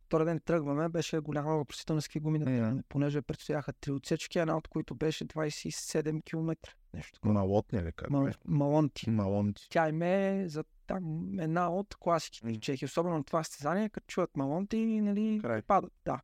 Втория 0.07 0.25
ден 0.25 0.41
тръгваме, 0.41 0.89
беше 0.89 1.19
голяма 1.19 1.57
въпросителна 1.57 2.03
ски 2.03 2.21
гуми 2.21 2.39
на 2.39 2.47
yeah. 2.47 2.83
понеже 2.89 3.23
предстояха 3.23 3.73
три 3.73 3.93
отсечки, 3.93 4.39
една 4.39 4.57
от 4.57 4.69
които 4.69 4.95
беше 4.95 5.27
27 5.27 6.25
км. 6.25 6.57
Нещо 6.95 7.13
такова. 7.13 7.35
Малотни 7.35 7.83
ли 7.83 7.93
как? 7.93 8.11
Мал, 8.11 8.29
малонти. 8.45 9.11
Малонти. 9.11 9.67
Тя 9.71 9.89
им 9.89 10.03
е 10.03 10.45
за 10.49 10.65
там 10.87 11.39
една 11.41 11.71
от 11.71 11.95
класиките 11.95 12.47
mm. 12.47 12.61
чехи, 12.61 12.85
особено 12.85 13.17
на 13.17 13.25
това 13.25 13.45
състезание, 13.45 13.89
като 13.89 14.07
чуват 14.07 14.37
малонти, 14.37 15.01
нали, 15.01 15.39
Край. 15.43 15.63
падат. 15.63 15.93
Да. 16.05 16.21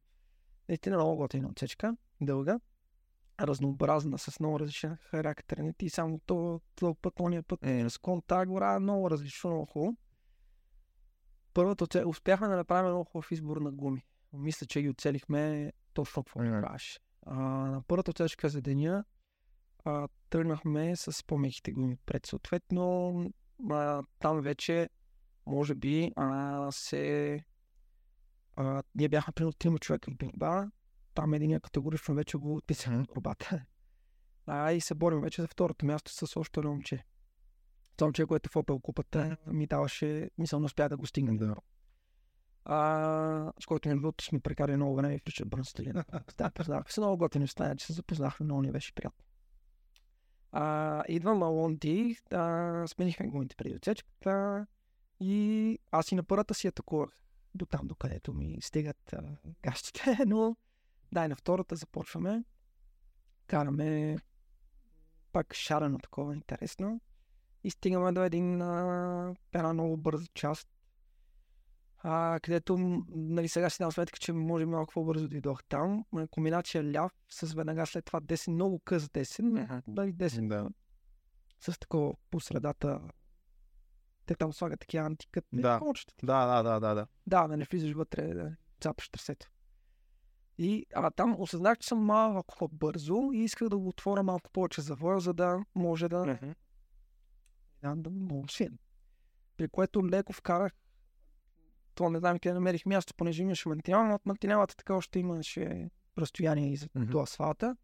Наистина 0.68 0.96
много 0.96 1.16
готина 1.16 1.48
отсечка, 1.48 1.96
дълга 2.20 2.60
разнообразна, 3.46 4.18
с 4.18 4.40
много 4.40 4.60
различен 4.60 4.96
характер. 4.96 5.56
Не 5.56 5.72
ти 5.72 5.90
само 5.90 6.20
то, 6.26 6.60
то 6.74 6.94
път, 6.94 7.20
ония 7.20 7.42
път, 7.42 7.66
е, 7.66 7.90
с 7.90 8.00
тази 8.26 8.46
гора 8.46 8.80
много 8.80 9.10
различно, 9.10 9.50
много 9.50 9.66
хубаво. 9.66 9.96
Първото, 11.54 11.86
успяхме 12.06 12.48
да 12.48 12.56
направим 12.56 12.90
много 12.90 13.04
хубав 13.04 13.32
избор 13.32 13.56
на 13.56 13.72
гуми. 13.72 14.06
Мисля, 14.32 14.66
че 14.66 14.82
ги 14.82 14.88
оцелихме 14.88 15.72
точно 15.94 16.22
какво 16.22 16.40
правиш. 16.40 17.00
А, 17.26 17.34
на 17.40 17.82
първата 17.82 18.10
отсечка 18.10 18.48
за 18.48 18.60
деня 18.60 19.04
а, 19.84 20.08
тръгнахме 20.30 20.96
с 20.96 21.26
по-меките 21.26 21.72
гуми 21.72 21.96
пред. 22.06 22.26
Съответно, 22.26 23.24
а, 23.70 24.02
там 24.18 24.40
вече, 24.40 24.88
може 25.46 25.74
би, 25.74 26.12
а, 26.16 26.68
се... 26.72 27.44
А, 28.56 28.82
ние 28.94 29.08
бяхме 29.08 29.32
примерно 29.32 29.52
трима 29.52 29.78
човека 29.78 30.10
в 30.10 30.16
бинба, 30.16 30.70
там 31.14 31.34
един 31.34 31.60
категорично 31.60 32.14
вече 32.14 32.38
го 32.38 32.54
отписах 32.54 32.92
на 32.92 33.02
борбата. 33.02 33.64
А 34.46 34.72
и 34.72 34.80
се 34.80 34.94
борим 34.94 35.20
вече 35.20 35.42
за 35.42 35.48
второто 35.48 35.86
място 35.86 36.12
с 36.12 36.36
още 36.36 36.60
едно 36.60 36.70
момче. 36.70 37.04
Момче, 38.00 38.26
което 38.26 38.50
в 38.50 38.56
Опел 38.56 38.78
купата 38.78 39.36
ми 39.46 39.66
даваше, 39.66 40.30
мисъл, 40.38 40.60
не 40.60 40.66
успя 40.66 40.88
да 40.88 40.96
го 40.96 41.06
стигне. 41.06 41.38
Да. 41.38 41.54
А, 42.64 43.52
с 43.60 43.66
който 43.66 43.88
не 43.88 43.96
било, 43.96 44.12
сме 44.20 44.40
прекарали 44.40 44.76
много 44.76 44.96
време 44.96 45.18
в 45.18 45.26
Ричард 45.26 45.48
Брънстели. 45.48 45.92
Да, 46.38 46.50
познавахме 46.50 46.92
се 46.92 47.00
много 47.00 47.16
готини 47.16 47.48
стая, 47.48 47.76
че 47.76 47.86
се 47.86 47.92
запознахме, 47.92 48.44
много 48.44 48.62
ни 48.62 48.72
беше 48.72 48.94
приятно. 48.94 49.24
А, 50.52 51.04
идва 51.08 51.34
Малонти, 51.34 52.16
а, 52.30 52.86
сменихме 52.86 53.28
гумите 53.28 53.56
преди 53.56 53.76
отсечката 53.76 54.66
и 55.20 55.78
аз 55.90 56.12
и 56.12 56.14
на 56.14 56.22
първата 56.22 56.54
си 56.54 56.66
атакувах 56.66 57.10
до 57.54 57.66
там, 57.66 57.86
до 57.86 57.94
където 57.94 58.32
ми 58.32 58.58
стигат 58.60 59.12
а, 59.12 59.36
гащите, 59.62 60.18
но 60.26 60.56
да, 61.12 61.24
и 61.24 61.28
на 61.28 61.36
втората 61.36 61.76
започваме. 61.76 62.44
Караме 63.46 64.16
пак 65.32 65.54
шарено 65.54 65.98
такова 65.98 66.34
интересно. 66.34 67.00
И 67.64 67.70
стигаме 67.70 68.12
до 68.12 68.24
един, 68.24 68.62
а, 68.62 69.34
една 69.52 69.72
много 69.72 69.96
бърза 69.96 70.26
част, 70.34 70.68
а, 72.02 72.40
където 72.42 72.78
нали, 73.08 73.48
сега 73.48 73.70
си 73.70 73.78
дам 73.78 73.92
сметка, 73.92 74.18
че 74.18 74.32
може 74.32 74.66
малко 74.66 74.92
по-бързо 74.92 75.28
дойдох 75.28 75.64
там. 75.64 76.04
Комбинация 76.30 76.92
ляв 76.92 77.12
с 77.28 77.52
веднага 77.52 77.86
след 77.86 78.04
това 78.04 78.20
10, 78.20 78.50
много 78.50 78.78
къс 78.78 79.04
10, 79.08 79.42
uh-huh. 79.42 79.82
дали 79.88 80.14
10. 80.14 80.48
Да. 80.48 80.68
С 81.60 81.78
такова 81.78 82.14
по 82.30 82.40
средата. 82.40 83.00
Те 84.26 84.34
там 84.34 84.52
слагат 84.52 84.80
такива 84.80 85.06
антикът. 85.06 85.44
Да. 85.52 85.80
да, 86.22 86.46
да, 86.46 86.62
да, 86.62 86.80
да, 86.80 86.94
да. 86.94 87.06
Да, 87.26 87.48
да 87.48 87.56
не 87.56 87.64
влизаш 87.64 87.92
вътре, 87.92 88.34
да 88.34 88.56
цапаш 88.80 89.08
тресето. 89.08 89.50
И 90.58 90.86
а, 90.94 91.10
там 91.10 91.36
осъзнах, 91.38 91.78
че 91.78 91.88
съм 91.88 91.98
малко 91.98 92.56
по-бързо 92.58 93.30
и 93.32 93.38
исках 93.38 93.68
да 93.68 93.78
го 93.78 93.88
отворя 93.88 94.22
малко 94.22 94.50
повече 94.50 94.80
завоя, 94.80 95.20
за 95.20 95.32
да 95.34 95.64
може 95.74 96.08
да... 96.08 96.16
Mm-hmm. 96.16 96.54
Да, 97.82 98.10
мога 98.10 98.48
При 99.56 99.68
което 99.68 100.08
леко 100.08 100.32
вкарах 100.32 100.72
то 101.94 102.10
не 102.10 102.18
знам 102.18 102.38
къде 102.38 102.52
намерих 102.52 102.86
място, 102.86 103.14
понеже 103.14 103.42
имаше 103.42 103.68
мантинал, 103.68 104.04
но 104.04 104.14
от 104.14 104.26
мантиналата 104.26 104.76
така 104.76 104.94
още 104.94 105.18
имаше 105.18 105.90
разстояние 106.18 106.76
за 106.76 106.86
mm-hmm. 106.86 107.04
до 107.04 107.20
асфалта. 107.20 107.76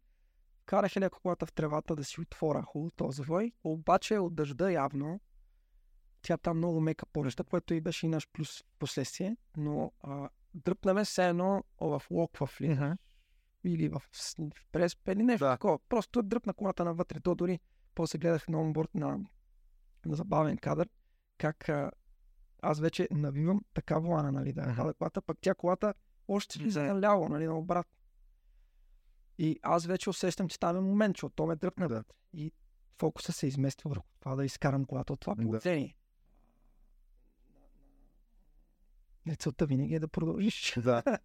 Карах 0.65 0.97
леко 0.97 1.19
колата 1.21 1.45
в 1.45 1.53
тревата 1.53 1.95
да 1.95 2.03
си 2.03 2.21
отворя 2.21 2.61
хубаво 2.61 2.91
този 2.91 3.17
завой, 3.17 3.51
обаче 3.63 4.17
от 4.17 4.35
дъжда 4.35 4.71
явно 4.71 5.19
тя 6.21 6.37
там 6.37 6.57
много 6.57 6.81
мека 6.81 7.05
пореща, 7.05 7.43
което 7.43 7.73
и 7.73 7.81
беше 7.81 8.05
и 8.05 8.09
наш 8.09 8.27
плюс 8.33 8.63
последствие, 8.79 9.37
но 9.57 9.91
а, 10.01 10.29
дръпнаме 10.53 11.05
се 11.05 11.27
едно 11.27 11.63
в 11.81 12.01
лок 12.11 12.37
в 12.37 12.61
ли. 12.61 12.67
Uh-huh. 12.67 12.97
Или 13.63 13.89
в, 13.89 14.01
в 14.39 14.67
преспе 14.71 15.11
или 15.11 15.23
нещо 15.23 15.45
да. 15.45 15.51
такова. 15.51 15.79
Просто 15.89 16.21
дръпна 16.21 16.53
колата 16.53 16.85
навътре. 16.85 17.19
То 17.19 17.35
дори 17.35 17.59
после 17.95 18.17
гледах 18.17 18.47
на 18.47 18.61
онборд 18.61 18.95
на 18.95 19.19
забавен 20.05 20.57
кадър, 20.57 20.89
как 21.37 21.69
а, 21.69 21.91
аз 22.61 22.79
вече 22.79 23.07
навивам 23.11 23.61
така 23.73 23.99
волана, 23.99 24.31
нали, 24.31 24.53
да 24.53 24.61
uh-huh. 24.61 24.93
колата, 24.93 25.21
пък 25.21 25.37
тя 25.41 25.55
колата 25.55 25.93
още 26.27 26.59
влиза 26.59 26.83
наляво, 26.83 27.29
нали, 27.29 27.45
на 27.45 27.57
обрат. 27.57 27.87
И 29.37 29.59
аз 29.61 29.85
вече 29.85 30.09
усещам, 30.09 30.47
че 30.47 30.59
там 30.59 30.77
е 30.77 30.79
момент, 30.79 31.15
че 31.15 31.25
от 31.25 31.35
то 31.35 31.45
ме 31.45 31.55
дръпна. 31.55 31.87
Да. 31.87 32.03
И 32.33 32.51
фокуса 32.99 33.31
се 33.31 33.47
измества 33.47 33.89
върху 33.89 34.07
това 34.19 34.35
да 34.35 34.45
изкарам 34.45 34.85
колата 34.85 35.13
от 35.13 35.19
това 35.19 35.35
положение. 35.35 35.95
Да. 39.25 39.35
Целта 39.35 39.65
винаги 39.65 39.95
е 39.95 39.99
да 39.99 40.07
продължиш. 40.07 40.79
Да. 40.83 41.03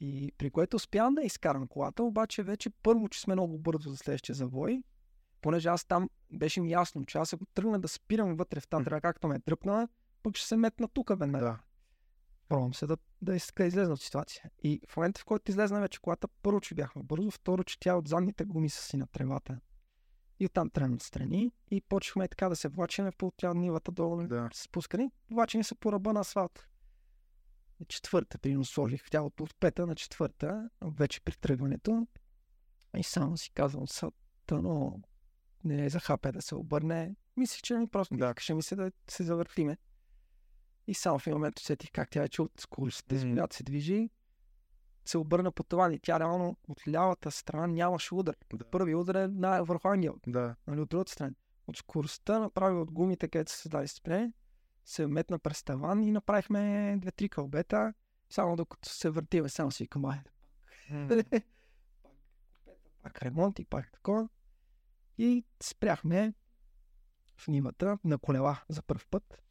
И 0.00 0.32
при 0.38 0.50
което 0.50 0.76
успявам 0.76 1.14
да 1.14 1.22
изкарам 1.22 1.68
колата, 1.68 2.02
обаче 2.02 2.42
вече 2.42 2.70
първо, 2.70 3.08
че 3.08 3.20
сме 3.20 3.34
много 3.34 3.58
бързо 3.58 3.90
за 3.90 3.96
следващия 3.96 4.34
завой, 4.34 4.82
понеже 5.40 5.68
аз 5.68 5.84
там 5.84 6.10
беше 6.30 6.60
ми 6.60 6.70
ясно, 6.70 7.06
че 7.06 7.18
аз 7.18 7.32
ако 7.32 7.46
тръгна 7.46 7.80
да 7.80 7.88
спирам 7.88 8.36
вътре 8.36 8.60
в 8.60 8.68
тази 8.68 8.84
както 8.84 9.28
ме 9.28 9.34
е 9.34 9.38
дръпна, 9.38 9.88
пък 10.22 10.36
ще 10.36 10.46
се 10.46 10.56
метна 10.56 10.88
тук 10.88 11.18
веднага. 11.18 11.44
Да. 11.44 11.58
Пробвам 12.48 12.74
се 12.74 12.86
да, 12.86 12.96
да 13.22 13.36
излезна 13.60 13.94
от 13.94 14.00
ситуация. 14.00 14.50
И 14.62 14.80
в 14.88 14.96
момента, 14.96 15.20
в 15.20 15.24
който 15.24 15.50
излезна 15.50 15.80
вече 15.80 16.00
колата, 16.00 16.28
първо, 16.42 16.60
че 16.60 16.74
бяхме 16.74 17.02
бързо, 17.02 17.30
второ, 17.30 17.64
че 17.64 17.80
тя 17.80 17.94
от 17.94 18.08
задните 18.08 18.44
гуми 18.44 18.70
са 18.70 18.82
си 18.82 18.96
на 18.96 19.06
тревата. 19.06 19.60
И 20.40 20.46
оттам 20.46 20.70
тръгна 20.70 21.00
страни 21.00 21.52
и 21.70 21.80
почнахме 21.80 22.28
така 22.28 22.48
да 22.48 22.56
се 22.56 22.68
влачиме 22.68 23.10
по 23.18 23.32
тя 23.36 23.54
нивата 23.54 23.92
долу, 23.92 24.26
да. 24.26 24.48
спускани. 24.54 25.10
Влачени 25.30 25.64
са 25.64 25.74
по 25.74 25.92
ръба 25.92 26.12
на 26.12 26.20
асфалт 26.20 26.68
четвърта, 27.88 28.38
примерно 28.38 28.64
сложих 28.64 29.10
тялото 29.10 29.42
от 29.42 29.56
пета 29.60 29.86
на 29.86 29.94
четвърта, 29.94 30.70
вече 30.82 31.20
при 31.20 31.36
тръгването. 31.36 32.06
И 32.96 33.02
само 33.02 33.36
си 33.36 33.50
казвам, 33.50 33.84
но 34.52 35.00
не 35.64 35.84
е 35.84 35.88
за 35.88 36.00
хапе 36.00 36.32
да 36.32 36.42
се 36.42 36.54
обърне. 36.54 37.16
Мислих, 37.36 37.62
че 37.62 37.74
ми 37.74 37.86
просто 37.86 38.16
да. 38.16 38.34
ще 38.38 38.54
ми 38.54 38.62
се 38.62 38.76
да 38.76 38.92
се 39.10 39.22
завъртиме. 39.22 39.76
И 40.86 40.94
само 40.94 41.18
в 41.18 41.26
един 41.26 41.36
момент 41.36 41.58
усетих 41.58 41.90
как 41.92 42.10
тя 42.10 42.20
вече 42.20 42.42
от 42.42 42.52
скоростта, 42.60 43.16
mm-hmm. 43.16 43.34
която 43.34 43.56
се 43.56 43.62
движи, 43.62 44.10
се 45.04 45.18
обърна 45.18 45.52
по 45.52 45.62
това 45.62 45.92
и 45.92 45.98
тя 45.98 46.20
реално 46.20 46.56
от 46.68 46.88
лявата 46.88 47.30
страна 47.30 47.66
нямаше 47.66 48.14
удар. 48.14 48.36
Да. 48.54 48.70
Първи 48.70 48.94
удар 48.94 49.14
е 49.14 49.28
на 49.28 49.62
върху 49.62 49.88
ангел. 49.88 50.14
Да. 50.26 50.56
Нали, 50.66 50.80
от 50.80 50.88
другата 50.88 51.12
страна. 51.12 51.32
От 51.66 51.76
скоростта 51.76 52.38
направи 52.38 52.76
от 52.76 52.90
гумите, 52.90 53.28
където 53.28 53.52
се 53.52 53.68
дали 53.68 53.88
спре, 53.88 54.32
се 54.84 55.06
метна 55.06 55.38
през 55.38 55.62
таван 55.62 56.02
и 56.02 56.12
направихме 56.12 56.96
две-три 57.00 57.28
кълбета, 57.28 57.94
само 58.30 58.56
докато 58.56 58.88
се 58.88 59.10
въртиме, 59.10 59.48
само 59.48 59.70
си 59.70 59.88
към 59.88 60.04
айде. 60.04 60.30
пак 63.02 63.22
ремонт 63.22 63.58
и 63.58 63.64
пак 63.64 63.92
такова. 63.92 64.28
И 65.18 65.44
спряхме 65.62 66.34
в 67.36 67.48
нивата 67.48 67.98
на 68.04 68.18
колела 68.18 68.62
за 68.68 68.82
първ 68.82 69.02
път. 69.10 69.42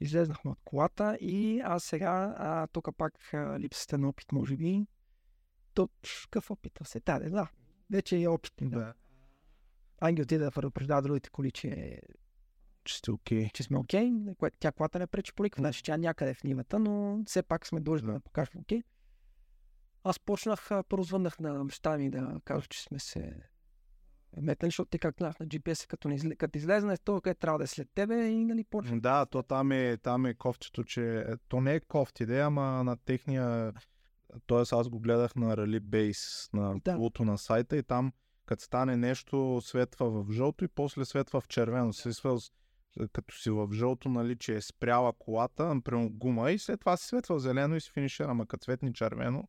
Излезнахме 0.00 0.50
от 0.50 0.58
колата 0.64 1.16
и 1.20 1.60
аз 1.60 1.84
сега, 1.84 2.34
а, 2.38 2.66
тук 2.66 2.88
пак 2.96 3.34
а, 3.34 3.60
липсата 3.60 3.98
на 3.98 4.08
опит, 4.08 4.32
може 4.32 4.56
би. 4.56 4.86
Какъв 6.22 6.50
опит 6.50 6.78
се 6.84 7.00
таде, 7.00 7.30
да. 7.30 7.50
Вече 7.90 8.22
е 8.22 8.28
опит. 8.28 8.52
Да. 8.60 8.94
Ангел 10.00 10.22
отиде 10.22 10.44
да 10.44 10.50
предупреждава 10.50 11.02
другите 11.02 11.30
коли, 11.30 11.50
че, 11.50 12.00
Че 12.84 12.98
сте 12.98 13.10
окей. 13.10 13.50
че 13.54 13.62
сме 13.62 13.78
окей, 13.78 14.10
okay, 14.10 14.52
тя 14.58 14.72
колата 14.72 14.98
не 14.98 15.06
пречи 15.06 15.32
по 15.34 15.42
никакъв 15.42 15.62
начин, 15.62 15.82
тя 15.84 15.94
е 15.94 15.98
някъде 15.98 16.34
в 16.34 16.44
нивата, 16.44 16.78
но 16.78 17.22
все 17.26 17.42
пак 17.42 17.66
сме 17.66 17.80
длъжни 17.80 18.12
да, 18.12 18.20
покажем 18.20 18.60
окей. 18.60 18.82
Аз 20.04 20.18
почнах, 20.18 20.68
първо 20.88 21.02
звъннах 21.02 21.38
на 21.38 21.64
баща 21.64 21.98
ми 21.98 22.10
да 22.10 22.40
кажа, 22.44 22.66
че 22.66 22.82
сме 22.82 22.98
се 22.98 23.42
метнали, 24.36 24.68
защото 24.68 24.90
те 24.90 24.98
как 24.98 25.20
на 25.20 25.32
GPS, 25.32 25.86
като, 25.86 26.08
не 26.08 26.36
като 26.36 26.58
излезне, 26.58 26.96
то 26.96 27.20
къде 27.20 27.34
трябва 27.34 27.58
да 27.58 27.64
е 27.64 27.66
след 27.66 27.88
тебе 27.94 28.26
и 28.26 28.44
нали 28.44 28.64
почва. 28.64 29.00
Да, 29.00 29.26
то 29.26 29.42
там 29.42 29.72
е, 29.72 29.96
там 29.96 30.26
е 30.26 30.34
кофтито, 30.34 30.84
че 30.84 31.18
е, 31.18 31.24
то 31.48 31.60
не 31.60 31.74
е 31.74 31.80
кофти, 31.80 32.26
де, 32.26 32.40
ама 32.40 32.84
на 32.84 32.96
техния, 32.96 33.72
т.е. 34.46 34.62
аз 34.72 34.88
го 34.88 35.00
гледах 35.00 35.34
на 35.36 35.56
Rally 35.56 35.80
Base, 35.80 36.54
на 36.54 36.74
Да. 36.84 36.98
да. 37.16 37.24
на 37.24 37.38
сайта 37.38 37.76
и 37.76 37.82
там, 37.82 38.12
като 38.46 38.62
стане 38.64 38.96
нещо, 38.96 39.60
светва 39.62 40.10
в 40.10 40.32
жълто 40.32 40.64
и 40.64 40.68
после 40.68 41.04
светва 41.04 41.40
в 41.40 41.48
червено. 41.48 41.92
Светва, 41.92 42.40
с- 42.40 42.50
като 43.12 43.34
си 43.36 43.50
в 43.50 43.68
жълто, 43.72 44.08
нали, 44.08 44.36
че 44.36 44.54
е 44.54 44.60
спряла 44.60 45.12
колата, 45.12 45.74
например 45.74 46.08
гума 46.12 46.50
и 46.50 46.58
след 46.58 46.80
това 46.80 46.96
си 46.96 47.06
светва 47.06 47.36
в 47.36 47.42
зелено 47.42 47.76
и 47.76 47.80
си 47.80 47.90
финишира, 47.90 48.30
ама 48.30 48.46
като 48.46 48.64
светни 48.64 48.94
червено, 48.94 49.48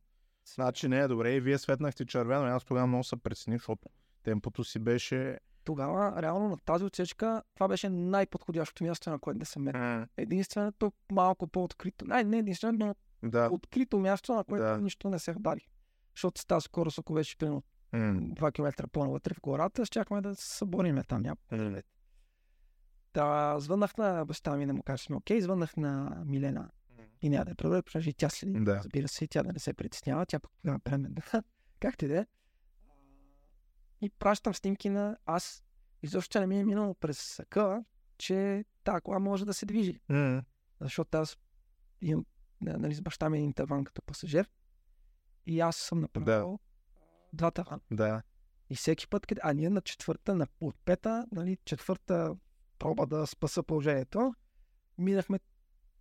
значи 0.54 0.88
не 0.88 0.98
е 0.98 1.08
добре. 1.08 1.32
И 1.32 1.40
вие 1.40 1.58
светнахте 1.58 2.06
червено, 2.06 2.46
и 2.46 2.50
аз 2.50 2.64
тогава 2.64 2.86
много 2.86 3.04
се 3.04 3.16
прецених, 3.16 3.58
защото 3.60 3.88
темпото 4.22 4.64
си 4.64 4.78
беше... 4.78 5.38
Тогава, 5.64 6.22
реално 6.22 6.48
на 6.48 6.56
тази 6.56 6.84
отсечка, 6.84 7.42
това 7.54 7.68
беше 7.68 7.88
най-подходящото 7.88 8.84
място, 8.84 9.10
на 9.10 9.18
което 9.18 9.38
да 9.38 9.46
се 9.46 9.58
метне. 9.58 10.06
Единственото 10.16 10.92
малко 11.12 11.46
по-открито, 11.46 12.04
не, 12.04 12.24
не 12.24 12.38
единственото, 12.38 12.86
но 12.86 12.94
Да. 13.30 13.48
открито 13.52 13.98
място, 13.98 14.34
на 14.34 14.44
което 14.44 14.64
Да. 14.64 14.78
нищо 14.78 15.10
не 15.10 15.18
се 15.18 15.32
вдари. 15.32 15.68
Защото 16.14 16.40
с 16.40 16.44
тази 16.46 16.64
скорост, 16.64 16.98
ако 16.98 17.12
беше 17.14 17.38
примерно 17.38 17.62
М. 17.92 17.98
2 18.34 18.52
км 18.52 18.88
по-навътре 18.88 19.34
в 19.34 19.40
гората, 19.40 19.86
щяхме 19.86 20.20
да 20.20 20.34
се 20.34 20.56
събориме 20.56 21.04
там 21.04 21.22
някакво. 21.22 21.56
Та, 23.12 23.60
звъннах 23.60 23.96
на 23.96 24.24
баща 24.24 24.56
ми 24.56 24.66
да 24.66 24.74
му 24.74 24.82
кажа, 24.82 25.04
сме 25.04 25.16
окей, 25.16 25.40
звъннах 25.40 25.76
на 25.76 26.22
Милена 26.26 26.70
и 27.22 27.28
няма 27.28 27.44
да 27.44 27.54
преброя, 27.54 27.82
понеже 27.82 28.10
и 28.10 28.14
тя 28.14 28.28
следи. 28.28 28.60
Да. 28.60 28.76
Разбира 28.76 29.08
се, 29.08 29.26
тя 29.26 29.42
да 29.42 29.52
не 29.52 29.58
се 29.58 29.74
притеснява, 29.74 30.26
тя 30.26 30.38
пък 30.40 30.50
тогава 30.62 30.78
преме 30.78 31.08
да. 31.08 31.22
Както 31.80 32.04
и 32.04 32.08
да 32.08 32.18
е. 32.18 32.26
И 34.00 34.10
пращам 34.10 34.54
снимки 34.54 34.88
на 34.88 35.16
аз. 35.26 35.64
Изобщо 36.02 36.40
не 36.40 36.46
ми 36.46 36.60
е 36.60 36.64
минало 36.64 36.94
през 36.94 37.18
съка, 37.18 37.84
че 38.18 38.64
тази 38.84 39.00
кола 39.00 39.18
може 39.18 39.46
да 39.46 39.54
се 39.54 39.66
движи. 39.66 40.00
М. 40.08 40.42
Защото 40.80 41.18
аз 41.18 41.38
имам 42.00 42.26
на- 42.60 42.78
нали, 42.78 42.94
с 42.94 43.02
баща 43.02 43.30
ми 43.30 43.38
един 43.38 43.52
таван 43.52 43.84
като 43.84 44.02
пасажир. 44.02 44.50
И 45.46 45.60
аз 45.60 45.76
съм 45.76 46.00
направил 46.00 46.58
два 47.32 47.50
тавана. 47.50 47.80
Да. 47.90 48.22
И 48.70 48.74
всеки 48.76 49.08
път, 49.08 49.26
къде... 49.26 49.40
а 49.44 49.52
ние 49.52 49.70
на 49.70 49.80
четвърта, 49.80 50.34
на, 50.34 50.46
от 50.60 50.76
пета, 50.84 51.26
нали, 51.32 51.58
четвърта 51.64 52.36
проба 52.78 53.06
да 53.06 53.26
спаса 53.26 53.62
положението, 53.62 54.34
минахме 54.98 55.40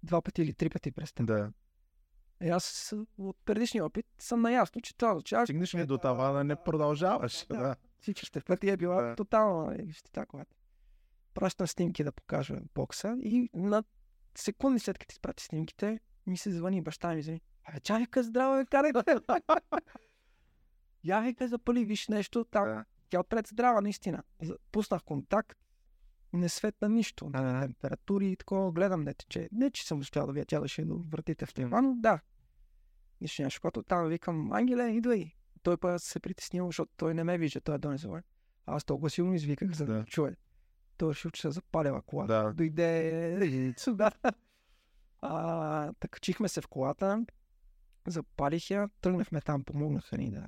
два 0.04 0.22
пъти 0.22 0.42
или 0.42 0.54
три 0.54 0.70
пъти 0.70 0.92
през 0.92 1.14
теб. 1.14 1.26
Да. 1.26 1.52
И 2.44 2.50
аз 2.50 2.94
от 3.18 3.38
предишния 3.46 3.86
опит 3.86 4.06
съм 4.20 4.42
наясно, 4.42 4.82
че 4.82 4.98
това 4.98 5.12
означава, 5.12 5.46
Стигнеш 5.46 5.76
ли 5.76 5.86
до 5.86 5.98
тавана, 5.98 6.44
не 6.44 6.64
продължаваш. 6.64 7.46
Да. 7.48 7.58
Да. 7.58 7.76
Всичките 8.02 8.42
пъти 8.42 8.70
е 8.70 8.78
била 8.78 9.02
Да. 9.02 9.16
тотална 9.16 9.76
ищета 9.82 10.26
колата. 10.26 10.56
Пращам 11.34 11.68
снимки 11.68 12.04
да 12.04 12.12
покажа 12.12 12.58
бокса 12.76 13.18
и 13.24 13.50
на 13.54 13.84
секунди 14.36 14.80
след 14.80 14.98
като 14.98 15.12
изпрати 15.12 15.44
снимките, 15.44 16.00
ми 16.28 16.38
се 16.38 16.52
звъни 16.52 16.82
баща 16.82 17.16
ми 17.16 17.22
звъни. 17.22 17.42
Абе, 17.64 17.80
чай, 17.80 18.00
вика, 18.00 18.24
здраво, 18.24 18.58
бе, 18.58 18.66
карай. 18.66 18.92
Я, 21.04 21.22
вика, 21.22 21.48
запали, 21.48 21.86
виж 21.86 22.08
нещо 22.08 22.46
там. 22.46 22.66
Да. 22.66 22.86
Тя 23.10 23.20
отпред 23.20 23.48
здрава, 23.48 23.82
наистина. 23.82 24.24
Пуснах 24.72 25.04
контакт, 25.04 25.58
не 26.34 26.50
светна 26.50 26.90
нищо. 26.90 27.30
На 27.30 27.62
температури 27.62 28.32
и 28.32 28.36
такова, 28.36 28.72
гледам 28.72 29.04
не 29.04 29.14
тече. 29.14 29.50
Не, 29.52 29.72
че 29.72 29.88
съм 29.88 30.00
успял 30.00 30.28
да 30.28 30.34
вия 30.34 30.46
тя 30.46 30.60
да 30.60 30.68
ще 30.68 30.86
до 30.86 30.98
вратите 30.98 31.46
в 31.46 31.54
това, 31.54 31.82
но 31.82 31.96
да. 31.96 32.20
Нищо 33.22 33.42
нямаше, 33.42 33.60
когато 33.60 33.84
там 33.84 34.08
викам, 34.08 34.52
Ангеле, 34.52 34.90
идвай. 34.90 35.36
Той 35.64 35.78
пък 35.78 36.02
се 36.02 36.20
притеснил, 36.20 36.66
защото 36.66 36.92
той 36.98 37.14
не 37.14 37.24
ме 37.24 37.38
вижда, 37.38 37.62
той 37.62 37.76
е 37.76 37.78
донесъл. 37.78 38.18
Аз 38.66 38.86
толкова 38.86 39.10
силно 39.10 39.34
извиках, 39.34 39.72
за 39.72 39.86
да, 39.86 39.94
Да. 39.94 40.06
чуе. 40.06 40.36
Той 40.98 41.10
решил, 41.10 41.32
че 41.32 41.42
се 41.42 41.52
запалила 41.52 42.02
колата. 42.02 42.44
Да. 42.44 42.54
Дойде 42.54 43.74
сюда. 43.78 44.12
А, 45.22 45.94
така 46.00 46.12
качихме 46.12 46.50
се 46.50 46.62
в 46.62 46.68
колата, 46.68 47.26
запалих 48.08 48.70
я, 48.70 48.90
тръгнахме 49.02 49.42
там, 49.42 49.64
помогнаха 49.64 50.18
ни 50.18 50.32
да... 50.32 50.48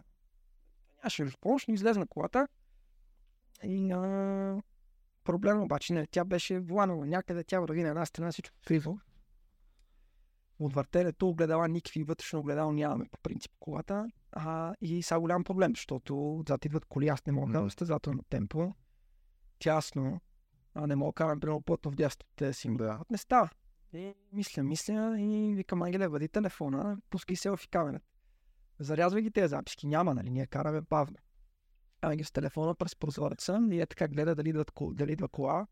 Нямаше 0.98 1.28
помощ, 1.42 1.68
но 1.68 1.74
излезна 1.74 2.08
колата. 2.08 2.48
И 3.64 3.92
а, 3.92 4.62
проблем 5.24 5.62
обаче 5.62 5.94
не, 5.94 6.08
тя 6.08 6.26
беше 6.26 6.60
вланала 6.60 7.06
някъде, 7.06 7.44
тя 7.44 7.60
върви 7.60 7.84
на 7.84 7.90
една 7.90 8.06
страна, 8.06 8.32
всичко 8.32 8.58
криво. 8.66 9.00
От 10.60 10.74
въртелето 10.74 11.30
огледала 11.30 11.68
никакви 11.68 12.04
вътрешно 12.04 12.40
огледало 12.40 12.72
нямаме 12.72 13.06
по 13.12 13.18
принцип 13.18 13.52
колата. 13.60 14.12
А, 14.32 14.76
и 14.82 15.04
са 15.04 15.20
голям 15.20 15.44
проблем, 15.44 15.72
защото 15.76 16.40
отзад 16.40 16.66
идват 16.66 16.86
коли, 16.86 17.08
аз 17.08 17.26
не 17.26 17.34
мога 17.34 17.52
да 17.54 17.60
Мгм. 17.60 17.70
състезателно 17.70 18.24
темпо. 18.30 18.74
Тясно, 19.60 20.22
а 20.74 20.88
не 20.88 20.96
мога 20.96 21.10
да 21.10 21.14
карам 21.14 21.40
примерно 21.40 21.62
плътно 21.62 21.92
в 21.92 21.96
дясно 21.96 22.26
да 22.38 22.54
си 22.54 22.76
Да. 22.78 23.00
не 23.10 23.18
става. 23.18 23.50
И 23.94 24.14
мисля, 24.34 24.64
мисля 24.64 25.20
и 25.20 25.54
викам, 25.56 25.82
Ангеле, 25.82 26.08
въди 26.08 26.28
телефона, 26.28 26.98
пускай 27.10 27.36
селфи 27.36 27.68
камерата. 27.68 28.06
Зарязвай 28.80 29.22
ги 29.22 29.32
тези 29.32 29.48
записки. 29.48 29.88
Няма, 29.88 30.14
нали? 30.14 30.30
Ние 30.30 30.48
караме 30.48 30.82
бавно. 30.82 31.18
Ангел 32.02 32.26
с 32.26 32.32
телефона 32.32 32.76
през 32.76 32.96
прозореца 32.96 33.60
и 33.72 33.82
е 33.82 33.86
така 33.86 34.08
гледа 34.08 34.36
дали, 34.36 34.50
идват, 34.50 34.72
дали 34.82 35.12
идва 35.12 35.28
кола. 35.28 35.68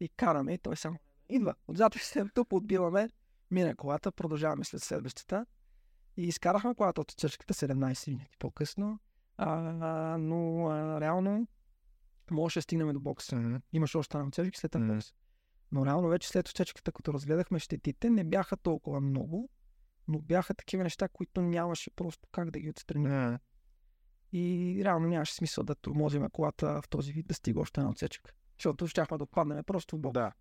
И 0.00 0.08
караме 0.08 0.52
и 0.52 0.58
той 0.58 0.76
само 0.76 0.98
идва. 1.28 1.54
Отзад 1.68 1.94
се 2.00 2.24
тупо 2.34 2.56
отбиваме, 2.56 3.08
мина 3.50 3.76
колата, 3.76 4.12
продължаваме 4.12 4.64
след 4.64 4.82
следващата. 4.82 5.46
И 6.16 6.22
изкарахме 6.22 6.74
колата 6.74 7.00
от 7.00 7.16
чършката 7.16 7.54
17 7.54 8.08
минути 8.08 8.36
по-късно. 8.38 8.98
А, 9.36 9.56
но 10.18 10.68
а, 10.68 11.00
реално 11.00 11.46
можеше 12.30 12.58
да 12.58 12.62
стигнем 12.62 12.92
до 12.92 13.00
бокса. 13.00 13.60
Имаше 13.72 13.98
още 13.98 14.16
една 14.16 14.28
отсечка 14.28 14.58
след 14.58 14.74
Мгм. 14.74 14.94
бокс. 14.94 15.12
Но 15.72 15.86
реално 15.86 16.08
вече 16.08 16.28
след 16.28 16.48
отсечката, 16.48 16.92
като 16.92 17.12
разгледахме 17.12 17.58
щетите, 17.58 18.10
не 18.10 18.24
бяха 18.24 18.56
толкова 18.56 19.00
много, 19.00 19.48
но 20.08 20.18
бяха 20.18 20.54
такива 20.54 20.82
неща, 20.82 21.08
които 21.08 21.42
нямаше 21.42 21.90
просто 21.90 22.28
как 22.32 22.50
да 22.50 22.60
ги 22.60 22.70
отстраним. 22.70 23.38
И 24.32 24.80
реално 24.84 25.08
нямаше 25.08 25.34
смисъл 25.34 25.64
да 25.64 25.74
тормозиме 25.74 26.28
колата 26.30 26.82
в 26.82 26.88
този 26.88 27.12
вид 27.12 27.26
да 27.26 27.34
стига 27.34 27.60
още 27.60 27.80
една 27.80 27.90
отсечка. 27.90 28.32
Защото 28.58 28.86
щяхме 28.86 29.18
да 29.18 29.24
отпаднем 29.24 29.64
просто 29.64 29.96
в 29.96 30.00
бок. 30.00 30.14
Да. 30.14 30.32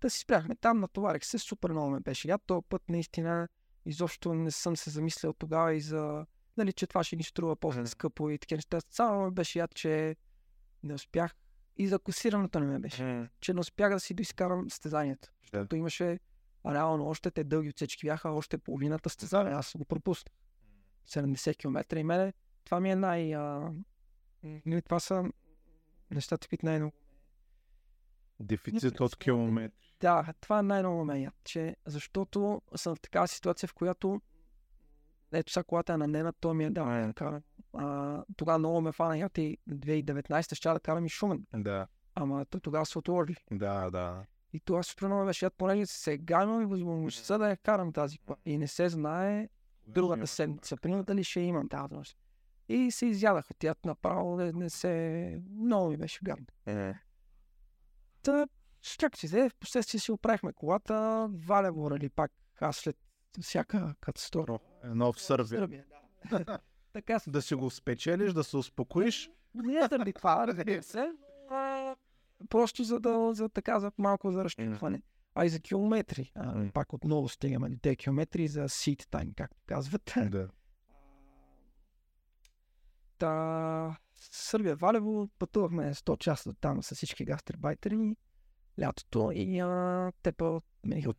Да 0.00 0.10
си 0.10 0.18
спряхме 0.20 0.54
там, 0.54 0.80
натоварих 0.80 1.24
се, 1.24 1.38
супер 1.38 1.70
много 1.70 1.90
ме 1.90 2.00
беше 2.00 2.28
яд. 2.28 2.42
Този 2.46 2.64
път 2.68 2.82
наистина 2.88 3.48
изобщо 3.86 4.34
не 4.34 4.50
съм 4.50 4.76
се 4.76 4.90
замислял 4.90 5.32
тогава 5.32 5.74
и 5.74 5.80
за, 5.80 6.26
нали, 6.56 6.72
че 6.72 6.86
това 6.86 7.04
ще 7.04 7.16
ни 7.16 7.22
струва 7.22 7.56
по-скъпо 7.56 8.30
и 8.30 8.38
такива 8.38 8.56
неща. 8.56 8.80
Само 8.90 9.30
беше 9.30 9.58
яд, 9.58 9.74
че 9.74 10.16
не 10.82 10.94
успях. 10.94 11.34
И 11.76 11.88
за 11.88 11.98
косирането 11.98 12.60
не 12.60 12.66
ме 12.66 12.78
беше. 12.78 13.28
Че 13.40 13.54
не 13.54 13.60
успях 13.60 13.92
да 13.92 14.00
си 14.00 14.14
доизкарам 14.14 14.70
състезанието. 14.70 15.28
Защото 15.42 15.76
имаше 15.76 16.18
реално 16.66 17.08
още 17.08 17.30
те 17.30 17.44
дълги 17.44 17.68
отсечки 17.68 18.06
бяха, 18.06 18.30
още 18.30 18.58
половината 18.58 19.10
състезание. 19.10 19.52
Аз 19.52 19.72
го 19.76 19.84
пропуснах. 19.84 20.34
70 21.08 21.56
км 21.56 21.96
и 21.96 22.04
мене 22.04 22.32
това 22.64 22.80
ми 22.80 22.90
е 22.90 22.96
най... 22.96 23.34
А... 23.34 23.72
нали, 24.42 24.82
Това 24.82 25.00
са 25.00 25.24
нещата, 26.10 26.48
които 26.48 26.66
най-много 26.66 26.96
Дефицит 28.40 29.00
от 29.00 29.16
километри. 29.16 29.91
Да, 30.02 30.34
това 30.40 30.58
е 30.58 30.62
най-много 30.62 31.04
ме 31.04 31.20
яд, 31.20 31.34
че 31.44 31.76
защото 31.86 32.62
съм 32.76 32.96
в 32.96 33.00
такава 33.00 33.28
ситуация, 33.28 33.68
в 33.68 33.74
която 33.74 34.20
ето 35.32 35.52
сега 35.52 35.64
колата 35.64 35.92
е 35.92 35.96
на 35.96 36.06
нена, 36.06 36.32
то 36.32 36.54
ми 36.54 36.64
е 36.64 36.70
да, 36.70 36.84
М. 36.84 37.06
да 37.06 37.12
карам. 37.12 37.42
А, 37.72 38.24
тогава 38.36 38.58
много 38.58 38.80
ме 38.80 38.92
фана 38.92 39.18
яд 39.18 39.38
и 39.38 39.58
2019 39.70 40.54
ще 40.54 40.68
да 40.68 40.80
карам 40.80 41.06
и 41.06 41.08
Шумен. 41.08 41.46
Да. 41.54 41.86
Ама 42.14 42.44
тогава 42.44 42.86
се 42.86 42.98
отложи. 42.98 43.36
Да, 43.50 43.90
да. 43.90 44.24
И 44.52 44.60
това 44.60 44.82
супер 44.82 45.06
много 45.06 45.24
беше 45.26 45.44
яд, 45.44 45.54
понеже 45.58 45.86
сега 45.86 46.42
имам 46.42 46.66
възможността 46.66 47.38
да 47.38 47.50
я 47.50 47.56
карам 47.56 47.92
тази 47.92 48.18
кола. 48.18 48.36
И 48.44 48.58
не 48.58 48.68
се 48.68 48.88
знае 48.88 49.48
другата 49.86 50.26
седмица, 50.26 50.76
примерно 50.76 51.04
дали 51.04 51.24
ще 51.24 51.40
имам 51.40 51.68
тази 51.68 51.82
възможност. 51.82 52.18
И 52.68 52.90
се 52.90 53.06
изядах 53.06 53.50
от 53.50 53.64
яд 53.64 53.84
направо, 53.84 54.36
не, 54.36 54.52
не 54.52 54.70
се... 54.70 55.42
Много 55.50 55.90
ми 55.90 55.96
беше 55.96 56.20
гадно. 56.24 56.46
Е. 56.66 56.94
Та, 58.22 58.46
чак 58.82 59.16
си 59.16 59.28
в 59.28 59.50
последствие 59.60 60.00
си 60.00 60.12
оправихме 60.12 60.52
колата, 60.52 61.28
валя 61.46 61.72
го 61.72 61.90
рали 61.90 62.08
пак, 62.08 62.32
аз 62.60 62.76
след 62.76 62.96
всяка 63.40 63.94
катастрофа. 64.00 64.58
Едно 64.84 65.12
в 65.12 65.20
Сърбия. 65.20 65.60
Сърбия, 65.60 65.84
да. 66.30 66.58
така 66.92 67.18
се. 67.18 67.30
Да 67.30 67.42
си 67.42 67.54
го 67.54 67.70
спечелиш, 67.70 68.32
да 68.32 68.44
се 68.44 68.56
успокоиш. 68.56 69.30
Не 69.54 69.74
е 69.74 69.88
заради 69.90 70.12
това, 70.12 70.46
разбира 70.46 70.82
се. 70.82 71.12
просто 72.48 72.84
за 72.84 73.00
да, 73.00 73.34
за 73.34 73.48
така, 73.48 73.80
за 73.80 73.92
малко 73.98 74.32
за 74.32 74.44
разчупване. 74.44 75.02
А 75.34 75.44
и 75.44 75.48
за 75.48 75.60
километри. 75.60 76.32
А, 76.34 76.72
пак 76.72 76.92
отново 76.92 77.28
стигаме 77.28 77.68
до 77.68 77.78
тези 77.78 77.96
километри 77.96 78.48
за 78.48 78.68
seat 78.68 79.02
time, 79.04 79.34
както 79.34 79.56
казват. 79.66 80.14
Да. 80.30 80.48
Та, 83.18 83.96
Сърбия, 84.14 84.76
Валево, 84.76 85.28
пътувахме 85.38 85.94
100 85.94 86.18
часа 86.18 86.54
там 86.54 86.82
с 86.82 86.94
всички 86.94 87.24
гастрибайтери 87.24 88.16
лятото 88.80 89.30
и 89.34 89.58
а, 89.58 90.12
те 90.22 90.32
па 90.32 90.60
мениха 90.84 91.12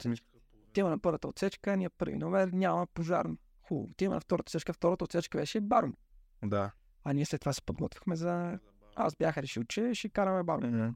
Отива 0.69 0.89
на 0.89 0.99
първата 0.99 1.27
отсечка, 1.27 1.77
ние 1.77 1.89
първи 1.89 2.17
номер, 2.17 2.47
няма 2.47 2.87
пожарно. 2.87 3.37
Хубаво. 3.61 3.89
Отива 3.91 4.13
на 4.13 4.19
втората 4.19 4.49
отсечка, 4.49 4.73
втората 4.73 5.03
отсечка 5.03 5.37
беше 5.37 5.61
барно. 5.61 5.93
Да. 6.43 6.71
А 7.03 7.13
ние 7.13 7.25
след 7.25 7.41
това 7.41 7.53
се 7.53 7.61
подготвихме 7.61 8.15
за... 8.15 8.59
Аз 8.95 9.15
бях 9.15 9.37
решил, 9.37 9.63
че 9.63 9.93
ще 9.93 10.09
караме 10.09 10.43
барно. 10.43 10.95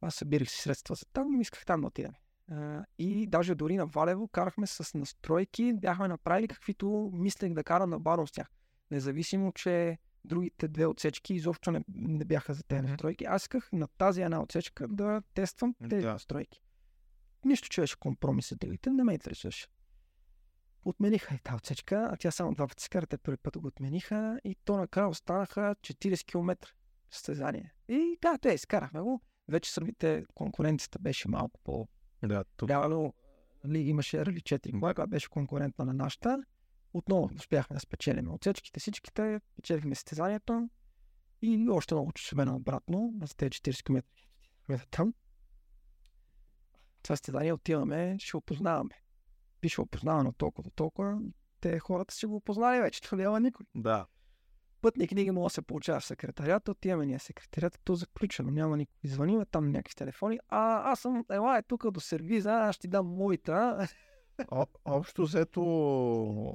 Аз 0.00 0.14
събирах 0.14 0.50
си 0.50 0.56
средства 0.56 0.94
за 0.94 1.06
там 1.12 1.34
и 1.34 1.40
исках 1.40 1.66
там 1.66 1.80
да 1.80 1.86
отидем. 1.86 2.12
И 2.98 3.26
даже 3.26 3.54
дори 3.54 3.76
на 3.76 3.86
Валево 3.86 4.28
карахме 4.28 4.66
с 4.66 4.94
настройки, 4.94 5.72
бяхме 5.72 6.08
направили 6.08 6.48
каквито 6.48 7.10
мислех 7.12 7.52
да 7.52 7.64
карам 7.64 7.90
на 7.90 7.98
барон 7.98 8.26
с 8.26 8.32
тях. 8.32 8.50
Независимо, 8.90 9.52
че 9.52 9.98
другите 10.24 10.68
две 10.68 10.86
отсечки 10.86 11.34
изобщо 11.34 11.70
не, 11.70 11.84
не 11.94 12.24
бяха 12.24 12.54
за 12.54 12.62
тези 12.62 12.82
настройки. 12.82 13.24
Аз 13.24 13.42
исках 13.42 13.72
на 13.72 13.88
тази 13.88 14.22
една 14.22 14.42
отсечка 14.42 14.88
да 14.88 15.22
тествам 15.34 15.74
тези 15.90 16.06
Да. 16.06 16.12
настройки. 16.12 16.62
Нищо, 17.44 17.68
че 17.68 17.80
беше 17.80 17.96
компромис 17.98 18.46
с 18.46 18.56
другите, 18.56 18.90
не 18.90 19.04
ме 19.04 19.12
интересуваше. 19.12 19.66
Отмениха 20.84 21.34
и 21.34 21.38
тази 21.38 21.56
отсечка, 21.56 22.08
а 22.12 22.16
тя 22.16 22.30
само 22.30 22.54
два 22.54 22.68
пъти 22.68 22.82
се 22.82 22.88
кара, 22.88 23.06
те 23.06 23.18
първи 23.18 23.36
път 23.36 23.58
го 23.58 23.66
отмениха 23.68 24.40
и 24.44 24.56
то 24.64 24.76
накрая 24.76 25.08
останаха 25.08 25.76
40 25.80 26.26
км 26.26 26.68
състезание. 27.10 27.74
И 27.88 28.18
да, 28.22 28.38
те 28.38 28.48
изкарахме 28.48 29.00
го. 29.00 29.20
Вече 29.48 29.72
сърбите 29.72 30.24
конкуренцията 30.34 30.98
беше 30.98 31.28
малко 31.28 31.60
по 31.64 31.88
Да, 32.22 32.44
тук 32.56 32.70
Реално 32.70 33.14
нали, 33.64 33.78
имаше 33.78 34.26
Рали 34.26 34.40
4 34.40 34.80
кола, 34.80 34.94
която 34.94 35.10
беше 35.10 35.28
конкурентна 35.28 35.84
на 35.84 35.92
нашата. 35.92 36.42
Отново 36.94 37.30
успяхме 37.36 37.74
да 37.74 37.80
спечелим 37.80 38.32
отсечките, 38.32 38.80
всичките, 38.80 39.40
печелихме 39.56 39.94
състезанието 39.94 40.68
и 41.42 41.68
още 41.70 41.94
много 41.94 42.12
часове 42.12 42.50
обратно, 42.50 43.14
на 43.20 43.26
тези 43.36 43.50
40 43.50 43.84
км 43.84 44.02
там. 44.90 45.14
Това 47.02 47.16
състезание 47.16 47.52
отиваме, 47.52 48.16
ще 48.18 48.36
опознаваме. 48.36 49.02
Пише 49.60 49.80
опознавано 49.80 50.32
толкова 50.32 50.62
до 50.62 50.70
толкова. 50.70 51.18
Те 51.60 51.78
хората 51.78 52.14
си 52.14 52.26
го 52.26 52.36
опознали 52.36 52.80
вече, 52.80 53.02
това 53.02 53.18
няма 53.18 53.40
никой. 53.40 53.66
Да. 53.74 54.06
Пътни 54.80 55.08
книги 55.08 55.30
мога 55.30 55.46
да 55.46 55.50
се 55.50 55.62
получава 55.62 56.00
в 56.00 56.04
секретарията, 56.04 56.70
отиваме 56.70 57.06
ние 57.06 57.18
секретарията, 57.18 57.78
то 57.84 57.94
заключено, 57.94 58.50
няма 58.50 58.76
никой. 58.76 58.94
Звъниме 59.04 59.44
там 59.44 59.70
някакви 59.70 59.94
телефони. 59.94 60.38
А, 60.48 60.92
аз 60.92 61.00
съм, 61.00 61.24
ела 61.30 61.58
е 61.58 61.62
тук 61.62 61.90
до 61.90 62.00
сервиза, 62.00 62.52
аз 62.52 62.74
ще 62.74 62.80
ти 62.80 62.88
дам 62.88 63.06
моята. 63.06 63.88
О, 64.50 64.66
общо 64.84 65.22
взето 65.22 65.62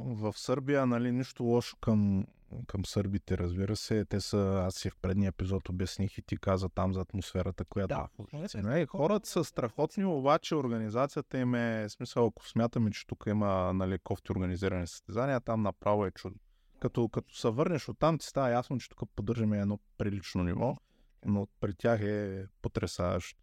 в 0.07 0.33
Сърбия, 0.38 0.85
нали, 0.85 1.11
нищо 1.11 1.43
лошо 1.43 1.77
към, 1.77 2.25
към 2.67 2.85
сърбите, 2.85 3.38
разбира 3.38 3.75
се. 3.75 4.06
Те 4.06 4.22
са, 4.22 4.64
аз 4.67 4.75
си 4.75 4.89
в 4.89 4.97
предния 5.01 5.30
епизод 5.30 5.69
обясних 5.69 6.17
и 6.17 6.22
ти 6.22 6.38
каза 6.38 6.69
там 6.69 6.93
за 6.93 7.01
атмосферата, 7.01 7.65
която 7.65 7.95
Да. 7.95 8.07
е. 8.56 8.61
Не, 8.61 8.85
хората 8.85 9.30
са 9.30 9.43
страхотни, 9.43 10.06
обаче 10.06 10.56
организацията 10.56 11.38
им 11.38 11.56
е, 11.56 11.89
смисъл, 11.89 12.25
ако 12.25 12.47
смятаме, 12.47 12.91
че 12.91 13.07
тук 13.07 13.23
има 13.27 13.73
нали, 13.73 13.99
кофти 13.99 14.31
организирани 14.31 14.88
състезания, 14.88 15.41
там 15.41 15.61
направо 15.61 16.06
е 16.06 16.11
чудо. 16.11 16.35
Като, 16.80 17.09
като 17.09 17.35
се 17.35 17.49
върнеш 17.49 17.89
оттам, 17.89 18.17
ти 18.17 18.25
става 18.25 18.49
ясно, 18.49 18.77
че 18.77 18.89
тук 18.89 19.09
поддържаме 19.15 19.59
едно 19.59 19.80
прилично 19.97 20.43
ниво, 20.43 20.75
но 21.25 21.47
при 21.59 21.73
тях 21.73 22.01
е 22.01 22.45
потрясаващо. 22.61 23.39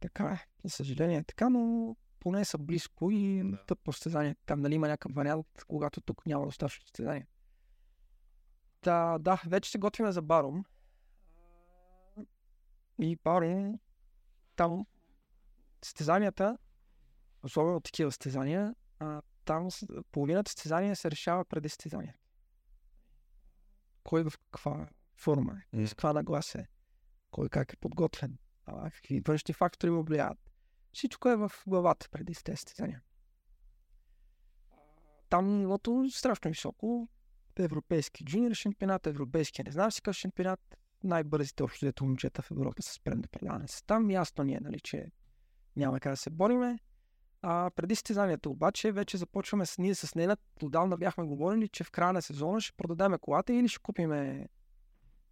Така 0.00 0.24
е, 0.24 0.46
за 0.64 0.70
съжаление 0.70 1.16
е 1.16 1.24
така, 1.24 1.48
но 1.48 1.96
поне 2.20 2.44
са 2.44 2.58
близко 2.58 3.10
и 3.10 3.42
Да. 3.42 3.50
да. 3.50 3.64
тъп 3.66 3.78
по 3.84 3.92
състезание. 3.92 4.36
Там 4.46 4.60
нали 4.60 4.74
има 4.74 4.88
някакъв 4.88 5.12
вариант, 5.14 5.46
когато 5.68 6.00
тук 6.00 6.26
няма 6.26 6.44
достатъчно 6.46 6.82
състезание. 6.82 7.26
Та, 8.80 9.18
да, 9.18 9.42
вече 9.46 9.70
се 9.70 9.78
готвиме 9.78 10.12
за 10.12 10.22
Барум. 10.22 10.64
И 13.00 13.16
Барум, 13.24 13.78
там 14.56 14.86
състезанията, 15.84 16.58
особено 17.42 17.80
такива 17.80 18.12
състезания, 18.12 18.74
а, 18.98 19.22
там 19.44 19.68
половината 20.12 20.50
състезания 20.50 20.96
се 20.96 21.10
решава 21.10 21.44
преди 21.44 21.68
състезание. 21.68 22.16
Кой 24.04 24.24
в 24.24 24.32
каква 24.50 24.88
форма 25.16 25.60
е, 25.72 25.76
М. 25.76 25.86
с 25.86 25.90
каква 25.90 26.12
нагласа 26.12 26.58
е, 26.58 26.66
кой 27.30 27.48
как 27.48 27.72
е 27.72 27.76
подготвен, 27.76 28.38
а, 28.66 28.90
какви 28.90 29.20
външни 29.20 29.54
фактори 29.54 29.90
му 29.90 30.02
влияят. 30.02 30.38
Всичко 30.96 31.28
е 31.28 31.36
в 31.36 31.52
главата 31.66 32.08
преди 32.10 32.34
тези 32.34 32.56
състезания. 32.56 33.02
Там 35.28 35.58
нивото 35.58 36.04
е 36.06 36.10
страшно 36.10 36.50
високо. 36.50 37.08
Европейски 37.56 38.24
джуниор 38.24 38.54
шампионат, 38.54 39.06
европейски 39.06 39.62
не 39.62 39.70
знам 39.70 39.90
си 39.90 40.02
какъв 40.02 40.16
шампионат. 40.16 40.76
Най-бързите 41.04 41.62
общо 41.62 41.86
дето 41.86 42.04
момчета 42.04 42.42
в 42.42 42.50
Европа 42.50 42.82
с 42.82 43.00
предно 43.00 43.24
предаване 43.32 43.68
са 43.68 43.84
там. 43.84 44.10
Ясно 44.10 44.44
ни 44.44 44.54
е, 44.54 44.60
нали, 44.60 44.80
че 44.80 45.10
няма 45.76 46.00
как 46.00 46.12
да 46.12 46.16
се 46.16 46.30
бориме. 46.30 46.78
А 47.42 47.70
преди 47.76 47.94
състезанието 47.94 48.50
обаче 48.50 48.92
вече 48.92 49.16
започваме 49.16 49.66
с 49.66 49.78
ние 49.78 49.94
с 49.94 50.14
Ненат. 50.14 50.40
Отдавна 50.62 50.96
бяхме 50.96 51.24
говорили, 51.24 51.68
че 51.68 51.84
в 51.84 51.90
края 51.90 52.12
на 52.12 52.22
сезона 52.22 52.60
ще 52.60 52.76
продадем 52.76 53.18
колата 53.20 53.52
или 53.52 53.68
ще 53.68 53.82
купиме 53.82 54.48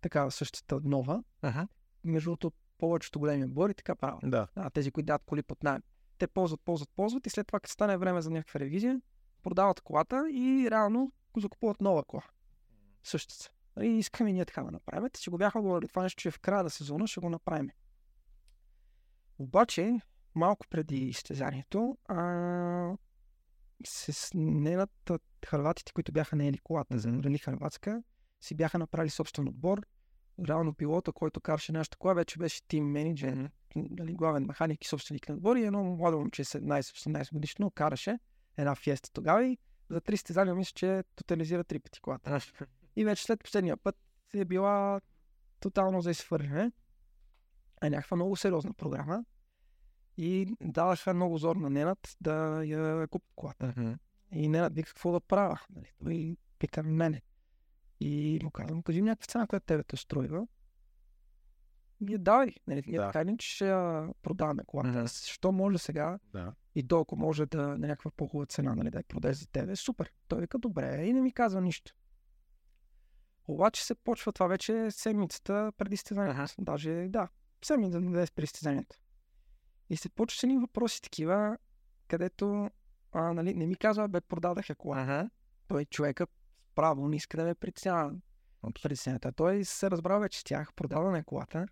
такава 0.00 0.30
същата 0.30 0.80
нова. 0.84 1.24
Ага. 1.42 1.68
Между 2.04 2.30
другото, 2.30 2.52
повечето 2.78 3.18
големи 3.18 3.44
отбори 3.44 3.74
така 3.74 3.94
правят. 3.94 4.20
Да. 4.24 4.48
А, 4.54 4.70
тези, 4.70 4.90
които 4.90 5.06
дават 5.06 5.22
коли 5.26 5.42
под 5.42 5.62
найем. 5.62 5.82
Те 6.18 6.26
ползват, 6.26 6.60
ползват, 6.60 6.90
ползват 6.96 7.26
и 7.26 7.30
след 7.30 7.46
това, 7.46 7.60
като 7.60 7.72
стане 7.72 7.96
време 7.96 8.22
за 8.22 8.30
някаква 8.30 8.60
ревизия, 8.60 9.00
продават 9.42 9.80
колата 9.80 10.30
и 10.30 10.68
реално 10.70 11.12
закупуват 11.36 11.80
нова 11.80 12.04
кола. 12.04 12.22
Същата. 13.02 13.50
И 13.82 13.86
искаме 13.86 14.32
ние 14.32 14.44
така 14.44 14.62
да 14.62 14.70
направим. 14.70 15.10
Те 15.12 15.20
си 15.20 15.30
го 15.30 15.38
бяха 15.38 15.60
говорили 15.60 15.88
това 15.88 16.02
нещо, 16.02 16.20
че 16.20 16.30
в 16.30 16.38
края 16.38 16.62
на 16.62 16.70
сезона 16.70 17.06
ще 17.06 17.20
го 17.20 17.30
направим. 17.30 17.70
Обаче, 19.38 20.00
малко 20.34 20.66
преди 20.70 20.96
изтезанието, 20.96 21.98
а, 22.08 22.96
се 23.86 24.12
сненат 24.12 25.10
харватите, 25.46 25.92
които 25.92 26.12
бяха 26.12 26.36
наели 26.36 26.58
колата 26.58 26.98
за 26.98 27.08
Рали 27.08 27.38
Харватска, 27.38 28.02
си 28.40 28.54
бяха 28.54 28.78
направили 28.78 29.10
собствен 29.10 29.48
отбор. 29.48 29.80
Реално 30.48 30.74
пилота, 30.74 31.12
който 31.12 31.40
караше 31.40 31.72
нашата 31.72 31.96
кола, 31.96 32.14
вече 32.14 32.38
беше 32.38 32.66
тим 32.68 32.84
менеджер, 32.84 33.50
нали, 33.76 34.12
главен 34.12 34.46
механик 34.46 34.84
и 34.84 34.88
собственик 34.88 35.28
на 35.28 35.34
отбор 35.34 35.56
и 35.56 35.64
едно 35.64 35.84
младо 35.84 36.18
момче 36.18 36.44
17-18 36.44 37.32
годишно 37.32 37.70
караше 37.70 38.18
една 38.56 38.74
фиеста 38.74 39.12
тогава 39.12 39.44
и 39.44 39.58
за 39.90 40.00
три 40.00 40.16
състезания 40.16 40.54
мисля, 40.54 40.72
че 40.74 41.04
тотализира 41.16 41.64
три 41.64 41.78
пъти 41.78 42.00
колата. 42.00 42.40
И 42.96 43.04
вече 43.04 43.24
след 43.24 43.40
последния 43.40 43.76
път 43.76 43.96
е 44.34 44.44
била 44.44 45.00
тотално 45.60 46.00
за 46.00 46.10
изхвърляне. 46.10 46.72
Е 47.82 47.90
някаква 47.90 48.16
много 48.16 48.36
сериозна 48.36 48.72
програма. 48.72 49.24
И 50.16 50.56
даваха 50.60 51.14
много 51.14 51.38
зор 51.38 51.56
на 51.56 51.70
Ненат 51.70 52.16
да 52.20 52.64
я 52.64 53.06
купи 53.08 53.26
колата. 53.36 53.74
И 54.32 54.48
Ненат 54.48 54.74
вика 54.74 54.88
какво 54.88 55.12
да 55.12 55.20
правя. 55.20 55.60
Нали? 55.70 55.86
Той 56.04 56.36
пика 56.58 56.82
мене. 56.82 57.22
И 58.04 58.38
му 58.42 58.50
казвам, 58.50 58.82
кажи 58.82 59.02
ми 59.02 59.08
някаква 59.08 59.26
цена, 59.26 59.46
която 59.46 59.66
тебе 59.66 59.82
те 59.82 59.96
струва. 59.96 60.46
Ние 62.00 62.18
давай. 62.18 62.54
Нали? 62.66 62.82
Ние 62.86 62.98
Да. 62.98 63.06
така 63.06 63.20
иначе 63.20 63.48
ще 63.48 63.64
продаваме 64.22 64.62
колата. 64.66 64.88
Мгм. 64.88 65.06
Защо 65.06 65.52
може 65.52 65.78
сега 65.78 66.18
Да. 66.32 66.54
и 66.74 66.88
толкова 66.88 67.22
може 67.22 67.46
да 67.46 67.68
на 67.68 67.78
някаква 67.78 68.10
по-хубава 68.10 68.46
цена, 68.46 68.74
нали, 68.74 68.90
да 68.90 68.98
я 68.98 69.04
продаде 69.04 69.34
за 69.34 69.46
тебе, 69.46 69.76
супер. 69.76 70.12
Той 70.28 70.40
вика, 70.40 70.58
добре, 70.58 71.04
и 71.06 71.12
не 71.12 71.20
ми 71.20 71.32
казва 71.32 71.60
нищо. 71.60 71.92
Обаче 73.48 73.84
се 73.84 73.94
почва 73.94 74.32
това 74.32 74.46
вече 74.46 74.90
седмицата 74.90 75.72
преди 75.78 75.96
състезанието. 75.96 76.40
Аха. 76.40 76.54
Даже, 76.58 77.06
да, 77.08 77.28
седмица 77.64 78.00
да 78.00 78.26
преди 78.34 78.46
състезанието. 78.46 78.96
И 79.90 79.96
се 79.96 80.08
почва 80.08 80.38
с 80.38 80.42
едни 80.42 80.58
въпроси 80.58 81.02
такива, 81.02 81.58
където 82.08 82.70
а, 83.12 83.32
нали, 83.32 83.54
не 83.54 83.66
ми 83.66 83.76
казва, 83.76 84.08
бе, 84.08 84.20
продадах 84.20 84.68
я 84.68 84.74
кола. 84.74 85.00
Ага. 85.00 85.30
Той 85.68 85.84
човека 85.84 86.26
право 86.74 87.08
не 87.08 87.16
иска 87.16 87.36
да 87.36 87.44
ме 87.44 87.54
притеснява 87.54 88.12
притесненията. 88.74 89.32
Той 89.32 89.64
се 89.64 89.90
разбрал 89.90 90.20
вече 90.20 90.40
с 90.40 90.44
тях, 90.44 90.72
продава 90.74 91.10
на 91.10 91.24
колата, 91.24 91.66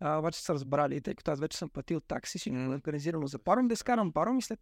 а, 0.00 0.18
обаче 0.18 0.40
са 0.40 0.54
разбрали, 0.54 1.00
тъй 1.00 1.14
като 1.14 1.30
аз 1.30 1.40
вече 1.40 1.58
съм 1.58 1.68
платил 1.68 2.00
такси, 2.00 2.38
всичко 2.38 2.56
М. 2.56 2.74
организирано 2.74 3.26
за 3.26 3.38
паром, 3.38 3.68
да 3.68 3.72
изкарам 3.72 4.12
паром 4.12 4.38
и 4.38 4.42
след 4.42 4.60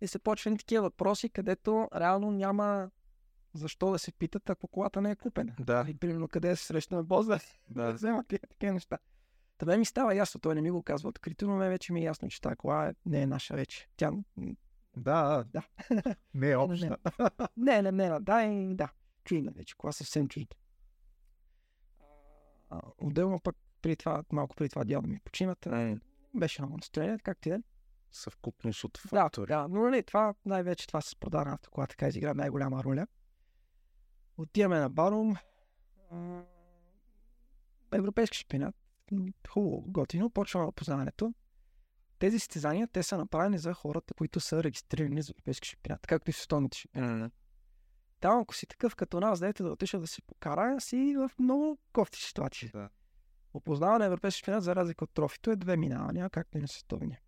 и 0.00 0.06
се 0.06 0.18
почват 0.18 0.58
такива 0.58 0.82
въпроси, 0.82 1.28
където 1.28 1.88
реално 1.94 2.30
няма 2.30 2.90
защо 3.54 3.90
да 3.90 3.98
се 3.98 4.12
питат, 4.12 4.50
ако 4.50 4.68
колата 4.68 5.00
не 5.00 5.10
е 5.10 5.16
купена. 5.16 5.54
Да. 5.60 5.84
И 5.88 5.94
примерно 5.94 6.28
къде 6.28 6.56
се 6.56 6.64
срещаме 6.66 7.02
бозда, 7.02 7.38
да 7.70 7.82
Да. 7.82 7.92
вземат 7.92 8.28
тия 8.28 8.40
такива 8.40 8.72
неща. 8.72 8.98
Та 9.58 9.66
мен 9.66 9.78
ми 9.78 9.84
става 9.84 10.14
ясно, 10.14 10.40
той 10.40 10.54
не 10.54 10.62
ми 10.62 10.70
го 10.70 10.82
казва 10.82 11.08
открито, 11.08 11.46
но 11.46 11.56
мен 11.56 11.68
вече 11.68 11.92
ми 11.92 12.00
е 12.00 12.04
ясно, 12.04 12.28
че 12.28 12.40
тази 12.40 12.56
кола 12.56 12.88
е- 12.88 12.94
не 13.06 13.22
е 13.22 13.26
наша 13.26 13.54
вече. 13.54 13.88
Тя 13.96 14.10
Да. 14.96 15.44
Да. 15.44 15.62
Не 16.34 16.50
е 16.50 16.56
обща. 16.58 16.96
не, 17.56 17.82
не, 17.82 17.92
не, 17.92 18.20
да, 18.20 18.42
и 18.42 18.74
да. 18.74 18.88
Чужда 19.24 19.50
вече, 19.50 19.74
кола 19.76 19.92
съвсем 19.92 20.28
чужда. 20.28 20.56
Отделно 22.98 23.40
пък 23.40 23.56
преди 23.82 23.96
това, 23.96 24.24
малко 24.32 24.56
преди 24.56 24.68
това 24.68 24.84
дядо 24.84 25.08
ми 25.08 25.20
почина. 25.20 25.54
та 25.54 25.96
Беше 26.34 26.62
много 26.62 26.76
настроение, 26.76 27.18
как 27.18 27.38
ти 27.40 27.50
е? 27.50 27.62
Съвкупност 28.10 28.84
от 28.84 29.00
Да, 29.04 29.08
фактори. 29.08 29.48
да, 29.48 29.68
но 29.68 29.82
нали, 29.82 30.02
това 30.02 30.34
най-вече 30.44 30.86
това 30.86 31.00
с 31.00 31.16
продаваната 31.16 31.70
кола 31.70 31.86
така 31.86 32.08
изигра 32.08 32.34
най-голяма 32.34 32.84
роля. 32.84 33.06
Отиваме 34.36 34.78
на 34.78 34.90
Барум. 34.90 35.34
Европейски 37.92 38.36
шампионат. 38.38 38.74
м, 39.12 39.26
Хубаво, 39.48 39.84
готино. 39.86 40.30
Почваме 40.30 40.66
опознаването. 40.66 41.34
Тези 42.18 42.38
състезания, 42.38 42.88
те 42.88 43.02
са 43.02 43.16
направени 43.16 43.58
за 43.58 43.74
хората, 43.74 44.14
които 44.14 44.40
са 44.40 44.62
регистрирани 44.64 45.22
за 45.22 45.32
Европейски 45.32 45.68
шампионат, 45.68 46.06
както 46.06 46.30
и 46.30 46.32
световните 46.32 46.78
шампионати. 46.78 47.34
Там, 48.22 48.40
ако 48.40 48.54
си 48.54 48.66
такъв 48.66 48.96
като 48.96 49.20
нас, 49.20 49.40
дете 49.40 49.62
да 49.62 49.72
отиша 49.72 49.98
да 49.98 50.06
се 50.06 50.22
покара, 50.22 50.80
си 50.80 51.14
в 51.18 51.30
много 51.38 51.78
кофти 51.92 52.20
ситуации. 52.20 52.68
Да. 52.68 52.88
Опознаване 53.54 53.98
на 53.98 54.04
Европейски 54.04 54.38
шампионат, 54.38 54.64
за 54.64 54.76
разлика 54.76 55.04
от 55.04 55.10
трофито, 55.14 55.50
е 55.50 55.56
две 55.56 55.76
минавания, 55.76 56.30
както 56.30 56.58
и 56.58 56.60
на 56.60 56.68
световния. 56.68 57.20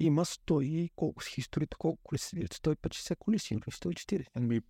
Има 0.00 0.24
100 0.24 0.64
и 0.64 0.90
колко 0.96 1.24
с 1.24 1.38
историята, 1.38 1.76
колко 1.76 2.02
коли 2.02 2.18
движат. 2.32 2.54
150 2.54 3.16
коли, 3.16 3.38
сигурно 3.38 3.72
140. 3.72 4.26
Ами, 4.34 4.60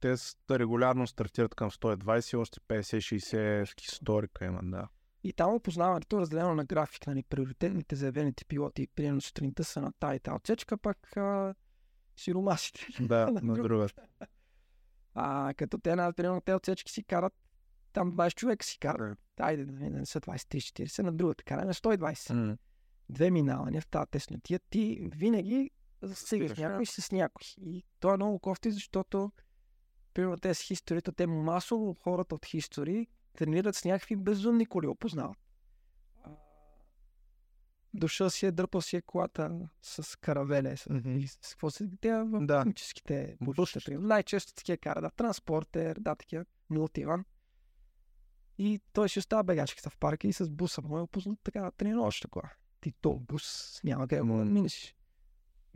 те 0.00 0.16
регулярно 0.58 1.06
стартират 1.06 1.54
към 1.54 1.70
120 1.70 2.34
и 2.34 2.36
още 2.36 2.60
50-60 2.60 3.82
историка 3.82 4.44
има, 4.44 4.60
да. 4.62 4.88
И 5.24 5.32
там 5.32 5.54
опознаването 5.54 6.16
е 6.16 6.20
разделено 6.20 6.54
на 6.54 6.64
график, 6.64 7.06
нали, 7.06 7.22
приоритетните 7.22 7.96
заявените 7.96 8.44
пилоти, 8.44 8.88
примерно 8.94 9.20
сутринта 9.20 9.64
са 9.64 9.80
на 9.80 9.92
тая 9.92 10.16
и 10.16 10.20
тая 10.20 10.36
отсечка, 10.36 10.78
пак 10.78 11.16
а, 11.16 11.54
сиромасите. 12.18 12.86
Да, 13.00 13.26
На 13.30 13.40
на 13.40 13.54
друг- 13.54 13.62
другата. 13.62 14.02
А 15.14 15.54
като 15.56 15.78
те, 15.78 15.96
на, 15.96 16.12
примерно, 16.12 16.40
те 16.40 16.54
отсечки 16.54 16.92
си 16.92 17.02
карат, 17.04 17.34
там 17.92 18.12
20 18.12 18.34
човека 18.34 18.64
си 18.66 18.78
карат. 18.78 19.18
Айде, 19.40 19.64
да 19.64 19.72
не, 19.72 19.90
да 19.90 19.98
не 19.98 20.06
са 20.06 20.20
20-40, 20.20 21.02
на 21.02 21.12
другата 21.12 21.44
караме 21.44 21.72
120. 21.74 22.32
М, 22.34 22.56
две 23.08 23.30
минавания 23.30 23.82
в 23.82 23.86
тази 23.86 24.10
теснотия, 24.10 24.60
ти 24.70 24.98
винаги 25.02 25.70
Стигаш 26.14 26.58
някой 26.58 26.86
с 26.86 27.12
някой. 27.12 27.42
И 27.60 27.84
то 28.00 28.12
е 28.14 28.16
много 28.16 28.38
кофти, 28.38 28.70
защото 28.70 29.32
примерно 30.14 30.36
те 30.36 30.54
с 30.54 30.60
хисторията, 30.60 31.12
те 31.12 31.26
масово 31.26 31.94
хората 31.94 32.34
от 32.34 32.46
хистори 32.46 33.06
тренират 33.32 33.76
с 33.76 33.84
някакви 33.84 34.16
безумни 34.16 34.66
коли, 34.66 34.86
опознават. 34.86 35.38
Дошъл 37.94 38.30
си 38.30 38.46
е, 38.46 38.50
дърпал 38.52 38.80
си 38.80 38.96
е 38.96 39.02
колата 39.02 39.68
с 39.82 40.18
каравеле, 40.20 40.76
с, 40.76 40.86
или 41.04 41.28
с 41.28 41.36
какво 41.36 41.70
се 41.70 41.88
те 42.00 42.12
в 42.12 42.46
Да. 42.46 42.64
буршите. 43.40 43.80
примерно. 43.84 44.08
Най-често 44.08 44.54
такива 44.54 44.76
кара, 44.76 45.00
да, 45.00 45.10
транспортер, 45.10 45.96
да, 46.00 46.14
такива, 46.14 46.44
мултиван. 46.70 47.24
И 48.58 48.80
той 48.92 49.08
ще 49.08 49.18
остава 49.18 49.42
бегачката 49.42 49.90
в 49.90 49.96
парка 49.98 50.26
и 50.28 50.32
с 50.32 50.50
буса 50.50 50.82
му 50.82 50.98
е 50.98 51.02
опознат 51.02 51.38
така 51.44 51.62
на 51.62 51.70
тренировъчна 51.70 52.30
кола. 52.30 52.50
Ти 52.80 52.92
то 52.92 53.14
бус 53.18 53.80
няма 53.84 54.08
къде 54.08 54.16
да 54.20 54.24
го 54.26 54.32
М. 54.32 54.44
минеш. 54.44 54.94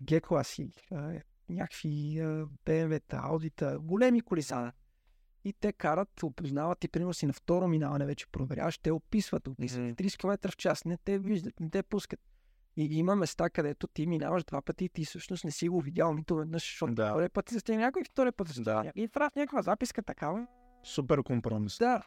Г-класи, 0.09 0.71
някакви 1.49 1.89
BMW-та, 2.65 3.17
Audi-та, 3.23 3.79
големи 3.79 4.21
коли 4.21 4.43
са. 4.43 4.73
И 5.45 5.53
те 5.53 5.73
карат, 5.73 6.23
опознават 6.23 6.85
и 6.85 6.89
примерно 6.89 7.15
си 7.15 7.27
на 7.27 7.33
второ 7.33 7.69
минаване 7.69 8.07
вече 8.07 8.27
проверяваш, 8.27 8.79
те 8.79 8.93
описват, 8.93 9.49
описват 9.49 9.83
Мгм. 9.85 9.95
30 9.95 10.19
км 10.19 10.51
в 10.51 10.57
час, 10.57 10.85
не 10.85 10.97
те 10.97 11.19
виждат, 11.19 11.61
не 11.61 11.71
те 11.71 11.83
пускат. 11.83 12.21
И 12.77 12.85
има 12.99 13.17
места, 13.17 13.51
където 13.51 13.87
ти 13.87 14.07
минаваш 14.07 14.45
два 14.45 14.63
пъти 14.63 14.85
и 14.85 14.89
ти 14.89 15.05
всъщност 15.05 15.45
не 15.45 15.51
си 15.51 15.69
го 15.69 15.81
видял 15.81 16.15
нито 16.15 16.37
веднъж, 16.37 16.63
защото 16.63 16.95
Да. 16.95 17.11
втория 17.11 17.31
път 17.31 17.49
стигне 17.51 17.83
някой, 17.83 18.05
втория 18.05 18.33
път 18.33 18.47
се 18.49 18.53
стигне 18.53 18.73
Да. 18.73 18.83
някой. 18.85 19.03
И 19.03 19.09
правят 19.09 19.37
някаква 19.37 19.63
записка 19.63 20.03
такава. 20.03 20.47
Супер 20.85 21.23
компромис. 21.23 21.79
Да. 21.79 22.03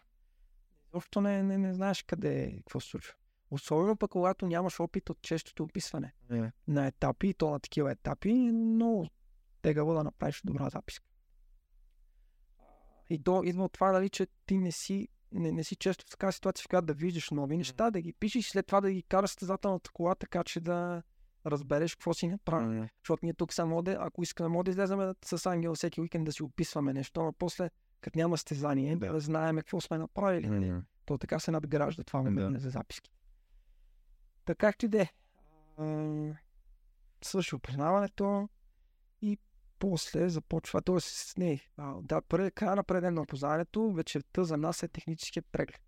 Изобщо 0.89 1.21
не, 1.21 1.43
не, 1.43 1.57
не 1.57 1.73
знаеш 1.73 2.03
къде, 2.03 2.53
какво 2.57 2.79
се 2.79 2.89
случва. 2.89 3.13
Особено 3.51 3.97
пък 3.97 4.11
когато 4.11 4.47
нямаш 4.47 4.79
опит 4.79 5.09
от 5.09 5.21
честото 5.21 5.63
описване 5.63 6.13
Е, 6.31 6.51
на 6.67 6.87
етапи, 6.87 7.27
и 7.27 7.33
то 7.33 7.49
на 7.49 7.59
такива 7.59 7.91
етапи, 7.91 8.33
но 8.53 9.09
тегаво 9.61 9.93
да 9.93 10.03
направиш 10.03 10.41
добра 10.45 10.69
записка. 10.69 11.05
И 13.09 13.23
то 13.23 13.43
идва 13.43 13.63
от 13.63 13.73
това, 13.73 13.91
нали, 13.91 14.09
че 14.09 14.27
ти 14.45 14.57
не 14.57 14.71
си, 14.71 15.07
не, 15.31 15.51
не 15.51 15.63
си 15.63 15.75
често 15.75 16.05
в 16.05 16.09
такава 16.09 16.33
ситуация, 16.33 16.63
в 16.63 16.67
която 16.67 16.85
да 16.85 16.93
виждаш 16.93 17.29
нови 17.31 17.57
неща, 17.57 17.91
да 17.91 18.01
ги 18.01 18.13
пишеш 18.13 18.45
и 18.47 18.49
след 18.49 18.67
това 18.67 18.81
да 18.81 18.91
ги 18.91 19.03
караш 19.03 19.29
състезателната 19.29 19.89
кола, 19.91 20.15
така 20.15 20.43
че 20.43 20.59
да 20.59 21.03
разбереш 21.45 21.95
какво 21.95 22.13
си 22.13 22.27
направил. 22.27 22.69
м, 22.71 22.87
Защото 23.01 23.19
ние 23.25 23.33
тук 23.33 23.53
само 23.53 23.81
да, 23.81 23.97
ако 23.99 24.23
искаме, 24.23 24.49
може 24.49 24.65
да 24.65 24.71
излезем 24.71 24.97
да- 24.99 25.15
с 25.25 25.45
Ангел 25.45 25.75
всеки 25.75 26.01
уикенд 26.01 26.25
да 26.25 26.31
си 26.31 26.43
описваме 26.43 26.93
нещо, 26.93 27.23
но 27.23 27.33
после, 27.33 27.69
като 28.01 28.19
няма 28.19 28.37
състезание, 28.37 28.95
да, 28.95 29.07
Да. 29.07 29.13
да 29.13 29.19
знаем 29.19 29.55
какво 29.57 29.81
сме 29.81 29.97
направили. 29.97 30.49
м, 30.49 30.83
То 31.05 31.17
така 31.17 31.39
се 31.39 31.51
надгражда 31.51 32.03
това 32.03 32.21
Да. 32.21 32.29
умение 32.29 32.59
за 32.59 32.69
записки. 32.69 33.11
Така 34.45 34.67
както 34.67 34.85
и 34.85 34.89
де. 34.89 35.11
Свърши 37.21 37.55
опознаването 37.55 38.49
и 38.53 38.54
после 39.79 40.29
започва, 40.29 40.81
т.е. 40.81 40.97
не, 41.37 41.61
а, 41.77 41.95
да, 42.01 42.21
пред, 42.21 42.53
края 42.53 42.75
на 42.75 42.83
преден 42.83 43.13
на 43.13 43.21
опознаването, 43.21 43.91
вечерта 43.91 44.43
за 44.43 44.57
нас 44.57 44.83
е 44.83 44.87
техническия 44.87 45.43
преглед. 45.43 45.81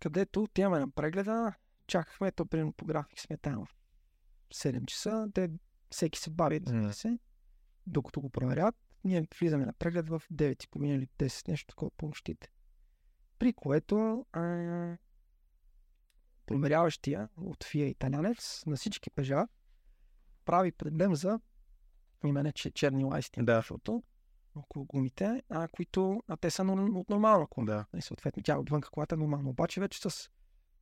Където 0.00 0.42
отиваме 0.42 0.78
на 0.78 0.90
прегледа, 0.90 1.54
чакахме, 1.86 2.32
то 2.32 2.46
примерно 2.46 2.72
по 2.72 2.84
график 2.84 3.20
сме 3.20 3.36
там 3.36 3.66
в 3.66 4.54
7 4.54 4.86
часа, 4.86 5.28
те 5.34 5.50
всеки 5.90 6.18
се 6.18 6.30
бави, 6.30 6.60
да 6.60 6.92
се, 6.92 7.18
докато 7.86 8.20
го 8.20 8.30
проверят, 8.30 8.74
ние 9.04 9.26
влизаме 9.40 9.66
на 9.66 9.72
преглед 9.72 10.08
в 10.08 10.22
9.30 10.32 10.86
или 10.86 11.06
10, 11.06 11.48
нещо 11.48 11.66
такова 11.66 11.90
по 11.90 12.06
нощите. 12.06 12.50
При 13.38 13.52
което 13.52 14.26
а, 14.32 14.96
проверяващия 16.46 17.28
от 17.36 17.64
ФИА 17.64 17.86
италянец 17.86 18.66
на 18.66 18.76
всички 18.76 19.10
пежа 19.10 19.46
прави 20.44 20.72
проблем 20.72 21.14
за 21.14 21.40
че 22.52 22.70
черни 22.70 23.04
лайсти, 23.04 23.42
Да. 23.42 23.56
защото 23.56 24.02
около 24.54 24.84
гумите, 24.84 25.42
а, 25.50 25.68
които 25.68 26.22
а 26.28 26.36
те 26.36 26.50
са 26.50 26.62
от 26.62 27.10
нормална 27.10 27.46
кола. 27.46 27.66
Да. 27.66 27.86
И 27.98 28.02
съответно 28.02 28.42
тя 28.42 28.58
отвън 28.58 28.80
колата 28.80 29.14
е 29.14 29.18
нормална. 29.18 29.50
Обаче 29.50 29.80
вече 29.80 30.10
с 30.10 30.30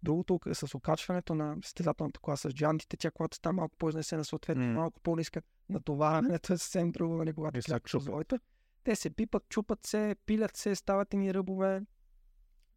другото, 0.03 0.41
с 0.53 0.75
окачването 0.75 1.35
на 1.35 1.57
състезателната 1.65 2.21
кола 2.21 2.37
с 2.37 2.51
джантите, 2.51 2.97
тя 2.97 3.11
колата 3.11 3.37
става 3.37 3.53
малко 3.53 3.77
по-изнесена, 3.77 4.25
съответно 4.25 4.65
М. 4.65 4.73
малко 4.73 5.01
по-ниска. 5.01 5.43
Натоварването 5.69 6.53
е 6.53 6.59
съвсем 6.59 6.93
друго, 6.93 7.17
нали, 7.17 7.33
когато 7.33 7.59
И 7.59 7.63
клякаш 7.63 7.91
чупят. 7.91 8.05
своите. 8.05 8.39
Те 8.85 8.97
се 8.97 9.11
пипат, 9.11 9.49
чупат 9.49 9.87
се, 9.87 10.17
пилят 10.27 10.57
се, 10.57 10.75
стават 10.75 11.13
ни 11.13 11.35
ръбове 11.35 11.83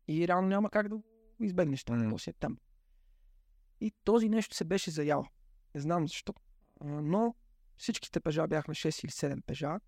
и 0.07 0.27
реално 0.27 0.47
няма 0.47 0.69
как 0.69 0.89
да 0.89 0.95
го 0.97 1.03
избегнеш 1.41 1.83
то 1.83 1.95
си 2.19 2.29
е 2.29 2.33
там. 2.33 2.57
И 3.81 3.91
този 4.03 4.29
нещо 4.29 4.55
се 4.55 4.63
беше 4.65 4.91
заял. 4.91 5.25
Не 5.75 5.81
знам 5.81 6.07
защо. 6.07 6.33
Но 6.83 7.35
всичките 7.77 8.19
пежа 8.19 8.47
бяхме 8.47 8.73
6 8.73 9.03
или 9.03 9.11
7 9.11 9.41
пежа. 9.41 9.79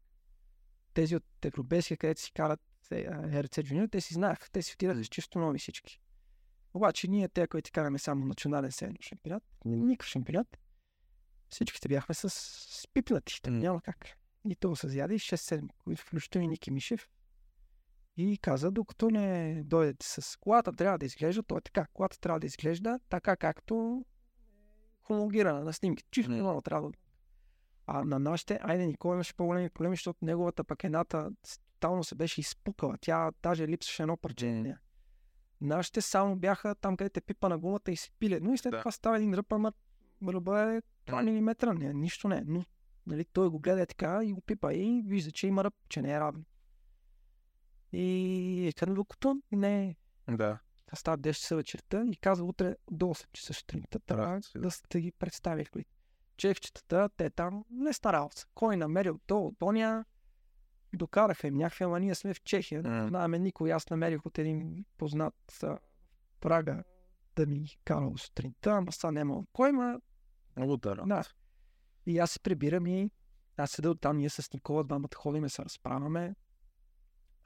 Тези 0.93 1.15
от 1.15 1.25
Европейския, 1.45 1.97
където 1.97 2.21
си 2.21 2.31
карат 2.31 2.61
е, 2.91 2.95
а, 2.95 3.43
RC 3.43 3.63
Junior, 3.63 3.91
те 3.91 4.01
си 4.01 4.13
знаеха. 4.13 4.51
Те 4.51 4.61
си 4.61 4.73
отидаха 4.73 5.03
с 5.03 5.07
чисто 5.07 5.39
нови 5.39 5.59
всички. 5.59 5.99
Обаче 6.73 7.07
ние, 7.07 7.29
те, 7.29 7.47
които 7.47 7.71
караме 7.73 7.99
само 7.99 8.25
национален 8.25 8.71
северен 8.71 8.97
шампионат, 9.01 9.43
никакъв 9.65 10.09
шампионат, 10.09 10.57
всичките 11.49 11.87
бяхме 11.87 12.15
с, 12.15 12.29
с 12.29 12.87
пипнати. 12.93 13.41
Там 13.41 13.59
няма 13.59 13.81
как. 13.81 14.07
И 14.49 14.55
то 14.55 14.75
се 14.75 14.89
зяде 14.89 15.13
и 15.13 15.19
6-7, 15.19 15.69
които 15.83 16.01
включително 16.01 16.45
и 16.45 16.47
Ники 16.47 16.71
Мишев. 16.71 17.09
И 18.17 18.37
каза, 18.37 18.71
докато 18.71 19.09
не 19.09 19.61
дойдете 19.63 20.05
с 20.05 20.37
колата, 20.39 20.73
трябва 20.73 20.97
да 20.97 21.05
изглежда, 21.05 21.43
то 21.43 21.57
е 21.57 21.61
така. 21.61 21.87
Колата 21.93 22.19
трябва 22.19 22.39
да 22.39 22.47
изглежда 22.47 22.99
така, 23.09 23.35
както 23.35 24.05
хомологирана 25.01 25.63
на 25.63 25.73
снимки. 25.73 26.03
Чисто 26.11 26.31
нормално 26.31 26.61
трябва 26.61 26.89
да. 26.91 26.97
А 27.91 28.03
на 28.03 28.19
нашите, 28.19 28.59
айде, 28.61 28.85
Никола 28.85 29.13
имаше 29.13 29.33
по-големи 29.33 29.69
проблеми, 29.69 29.95
защото 29.95 30.25
неговата 30.25 30.63
пък 30.63 30.83
едната 30.83 31.31
тотално 31.73 32.03
се 32.03 32.15
беше 32.15 32.41
изпукала. 32.41 32.97
Тя 33.01 33.31
даже 33.43 33.67
липсваше 33.67 34.03
едно 34.03 34.17
парче. 34.17 34.45
от 34.45 34.51
М. 34.51 34.61
нея. 34.61 34.79
Нашите 35.61 36.01
само 36.01 36.35
бяха 36.35 36.75
там, 36.75 36.97
където 36.97 37.17
е 37.17 37.21
пипа 37.21 37.49
на 37.49 37.57
гумата 37.57 37.81
и 37.87 37.95
се 37.95 38.11
пиле. 38.11 38.39
Но 38.39 38.53
и 38.53 38.57
след 38.57 38.71
Да. 38.71 38.79
това 38.79 38.91
става 38.91 39.17
един 39.17 39.33
ръб, 39.33 39.53
ама 39.53 39.73
ръба 40.27 40.73
е 40.73 40.81
2 41.07 41.21
мм. 41.31 41.73
Не, 41.73 41.93
нищо 41.93 42.27
не 42.27 42.37
е. 42.37 42.43
Но 42.45 42.65
нали, 43.07 43.25
той 43.25 43.49
го 43.49 43.59
гледа 43.59 43.85
така 43.85 44.19
и 44.23 44.33
го 44.33 44.41
пипа 44.41 44.73
и 44.73 45.03
вижда, 45.05 45.31
че 45.31 45.47
има 45.47 45.63
ръб, 45.63 45.73
че 45.89 46.01
не 46.01 46.13
е 46.13 46.19
равен. 46.19 46.45
И 47.91 48.67
е 48.67 48.73
казва, 48.73 48.95
докато 48.95 49.41
не 49.51 49.95
Да. 50.27 50.59
става 50.93 51.17
10 51.17 51.33
часа 51.33 51.55
вечерта 51.55 52.03
и 52.05 52.15
казва 52.15 52.45
утре 52.45 52.75
до 52.91 53.05
8 53.05 53.27
часа 53.33 53.53
сутринта 53.53 53.99
трябва 53.99 54.41
да 54.55 54.71
сте 54.71 55.01
ги 55.01 55.11
представили 55.11 55.65
колите. 55.65 55.91
Чехчетата, 56.39 57.09
те 57.17 57.29
там 57.29 57.65
не 57.71 57.93
старал 57.93 58.29
се. 58.35 58.45
Кой 58.55 58.77
намерил 58.77 59.19
то 59.27 59.39
от 59.41 59.61
оня, 59.61 60.05
докараха 60.93 61.47
им 61.47 61.55
някакви, 61.55 61.83
ама 61.83 61.99
ние 61.99 62.15
сме 62.15 62.33
в 62.33 62.41
Чехия. 62.41 62.83
Не 62.83 63.07
знаеме 63.07 63.39
никой. 63.39 63.73
Аз 63.73 63.89
намерих 63.89 64.25
от 64.25 64.37
един 64.37 64.85
познат 64.97 65.63
а, 65.63 65.79
Прага 66.39 66.83
да 67.35 67.45
ми 67.45 67.67
карал 67.85 68.17
сутринта, 68.17 68.71
ама 68.71 68.91
сега 68.91 69.11
няма 69.11 69.43
кой, 69.53 69.71
ма 69.71 70.01
Много 70.57 70.77
да. 70.77 70.95
И 72.05 72.19
аз 72.19 72.31
се 72.31 72.39
прибирам 72.39 72.87
и 72.87 73.11
аз 73.57 73.71
седа 73.71 73.95
там, 73.95 74.17
ние 74.17 74.29
с 74.29 74.53
Никола 74.53 74.83
двамата 74.83 75.15
ходиме, 75.15 75.49
се 75.49 75.65
разправяме. 75.65 76.35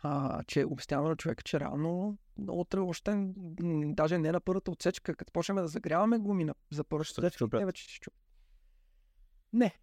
а, 0.01 0.43
че 0.43 0.65
обясняваме 0.65 1.09
на 1.09 1.15
човека, 1.15 1.43
че 1.43 1.59
реално 1.59 2.17
утре 2.49 2.79
още 2.79 3.33
даже 3.85 4.17
не 4.17 4.31
на 4.31 4.39
първата 4.39 4.71
отсечка, 4.71 5.15
като 5.15 5.33
почнем 5.33 5.57
да 5.57 5.67
загряваме 5.67 6.19
гуми 6.19 6.45
на, 6.45 6.55
за 6.71 6.83
първата 6.83 7.11
отсечка, 7.17 7.49
те 7.49 7.65
вече 7.65 7.83
ще 7.83 7.93
щупят. 7.93 8.22
Не. 9.53 9.79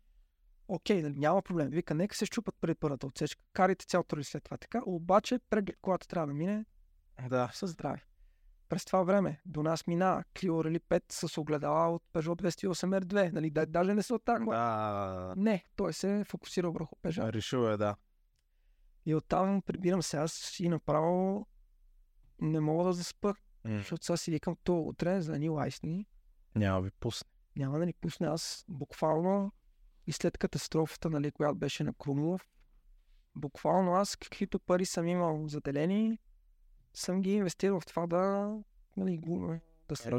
Окей, 0.69 1.03
нали, 1.03 1.15
няма 1.17 1.43
проблем. 1.43 1.69
Вика, 1.71 1.95
нека 1.95 2.17
се 2.17 2.27
щупат 2.27 2.55
преди 2.61 2.75
първата 2.75 3.07
отсечка. 3.07 3.43
Карайте 3.53 3.87
цялото 3.87 4.17
ли 4.17 4.25
след 4.25 4.45
това 4.45 4.57
така. 4.57 4.81
Обаче 4.87 5.39
преглед, 5.51 5.77
когато 5.83 6.09
трябва 6.09 6.27
да 6.27 6.33
мине, 6.35 6.65
Да. 7.29 7.51
със 7.55 7.71
здраве. 7.71 8.03
През 8.69 8.85
това 8.85 9.03
време 9.03 9.41
до 9.47 9.63
нас 9.63 9.87
мина 9.87 10.25
Clio 10.35 10.51
Rally 10.51 10.81
5 10.81 11.13
с 11.29 11.39
огледала 11.39 11.89
от 11.89 12.03
Peugeot 12.13 12.43
208 12.43 13.01
R2. 13.01 13.33
Нали, 13.33 13.51
да, 13.51 13.67
даже 13.67 13.95
не 13.95 14.03
са 14.03 14.15
от 14.15 14.25
тази 14.25 14.45
кола. 14.45 14.57
Да. 14.57 15.35
Не, 15.37 15.65
той 15.77 15.93
се 15.93 16.21
е 16.21 16.25
фокусирал 16.25 16.73
върху 16.73 16.97
Peugeot. 16.97 17.33
Решил 17.33 17.59
е, 17.59 17.77
да. 17.77 17.97
И 19.07 19.15
оттам 19.15 19.63
прибирам 19.63 20.03
се 20.03 20.17
аз 20.17 20.61
и 20.61 20.69
направо 20.69 21.47
не 22.41 22.61
мога 22.61 22.85
да 22.85 22.93
заспа. 22.93 23.35
М. 23.65 23.77
Защото 23.79 24.05
сега 24.05 24.17
си 24.17 24.31
викам, 24.31 24.57
то 24.65 24.81
утре 24.81 25.21
за 25.21 25.39
ни 25.39 25.49
лайсни 25.49 26.07
Няма 26.55 26.81
ви 26.81 26.91
пусне. 26.91 27.31
няма 27.57 27.79
да 27.79 27.87
ни 27.87 27.93
пусне. 27.93 28.27
Аз 28.27 28.65
буквално 28.69 29.53
и 30.11 30.13
след 30.13 30.39
катастрофата, 30.39 31.11
нали, 31.11 31.31
която 31.31 31.55
беше 31.55 31.85
на 31.85 31.95
Крумлов, 31.95 32.47
буквално 33.37 33.93
аз 33.95 34.17
каквито 34.17 34.59
пари 34.59 34.85
съм 34.85 35.07
имал 35.07 35.49
заделени, 35.49 36.19
съм 36.95 37.23
ги 37.23 37.33
инвестирал 37.33 37.81
в 37.81 37.87
това 37.87 38.07
да, 38.07 38.55
нали, 38.97 39.19
го- 39.19 39.59
да 39.89 39.97
се... 39.97 40.11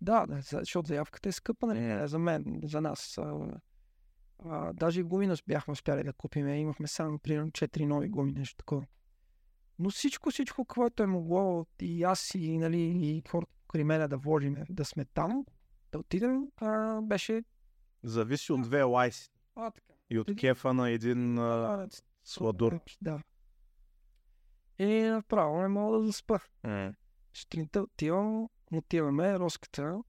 Да, 0.00 0.26
да, 0.26 0.40
за- 0.40 0.58
защото 0.58 0.86
заявката 0.88 1.28
е 1.28 1.32
скъпа, 1.32 1.66
нали, 1.66 1.80
не 1.80 2.06
за 2.06 2.18
мен, 2.18 2.60
за 2.64 2.80
нас. 2.80 3.18
А, 3.18 3.50
а, 4.44 4.72
даже 4.72 5.00
и 5.00 5.04
бяхме 5.46 5.72
успяли 5.72 6.04
да 6.04 6.12
купим. 6.12 6.48
Имахме 6.48 6.86
само, 6.86 7.18
примерно, 7.18 7.50
4 7.50 7.86
нови 7.86 8.08
гуми, 8.08 8.32
нещо 8.32 8.56
такова. 8.56 8.86
Но 9.78 9.90
всичко, 9.90 10.30
всичко, 10.30 10.64
което 10.64 11.02
е 11.02 11.06
могло 11.06 11.66
и 11.80 12.02
аз 12.02 12.34
и, 12.34 12.58
нали, 12.58 12.80
и 12.80 13.22
хората 13.28 13.52
при 13.72 13.84
мен 13.84 14.08
да 14.08 14.16
вложим, 14.16 14.56
да 14.70 14.84
сме 14.84 15.04
там, 15.04 15.44
да 15.92 15.98
отидем, 15.98 16.48
а, 16.56 17.00
беше... 17.02 17.44
Зависи 18.04 18.52
от 18.52 18.62
две 18.62 18.82
лайси. 18.82 19.30
А, 19.54 19.70
така. 19.70 19.92
И 20.10 20.18
от 20.18 20.36
кефа 20.36 20.74
на 20.74 20.90
един 20.90 21.38
а, 21.38 21.88
сладур. 22.24 22.80
Да. 23.00 23.22
И 24.78 25.02
направо 25.02 25.62
не 25.62 25.68
мога 25.68 25.98
да 25.98 26.06
заспа. 26.06 26.38
М. 26.62 26.94
Сутринта 27.32 27.82
отивам, 27.82 28.48
отиваме, 28.72 29.38
Роската. 29.38 30.02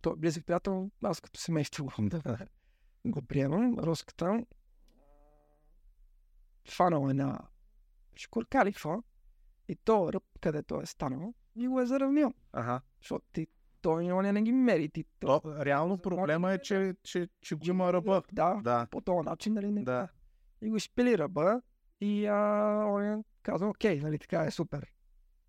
Той 0.00 0.12
е 0.12 0.16
близък 0.16 0.46
приятел, 0.46 0.90
аз 1.02 1.20
като 1.20 1.40
семейство 1.40 1.84
го, 1.84 1.92
да, 1.98 2.46
го 3.06 3.22
приемам. 3.22 3.78
Роската 3.78 4.44
фанал 6.70 7.08
е 7.10 7.14
на 7.14 7.38
шкурка 8.16 8.64
какво? 8.64 9.02
И 9.68 9.76
то 9.76 10.12
ръб, 10.12 10.24
където 10.40 10.80
е 10.80 10.86
станал, 10.86 11.34
и 11.56 11.68
го 11.68 11.80
е 11.80 11.86
заравнил. 11.86 12.34
Ага. 12.52 12.80
Защото 13.00 13.26
ти, 13.32 13.46
той 13.84 14.22
не, 14.22 14.32
не 14.32 14.42
ги 14.42 14.52
мери. 14.52 14.88
Ти, 14.88 15.04
то, 15.20 15.40
То, 15.40 15.64
реално 15.64 15.98
проблема 15.98 16.52
е, 16.52 16.58
че, 16.58 16.94
че, 17.02 17.28
че 17.40 17.54
го 17.54 17.62
има 17.66 17.92
ръба. 17.92 18.22
Да, 18.32 18.60
Да. 18.62 18.86
по 18.90 19.00
този 19.00 19.24
начин, 19.24 19.52
нали? 19.52 19.70
Не, 19.70 19.82
Да. 19.82 20.08
И 20.62 20.70
го 20.70 20.76
изпили 20.76 21.18
ръба 21.18 21.60
и 22.00 22.26
а, 22.26 22.36
он 22.86 23.24
казал, 23.42 23.70
окей, 23.70 24.00
нали 24.00 24.18
така 24.18 24.44
е 24.44 24.50
супер. 24.50 24.92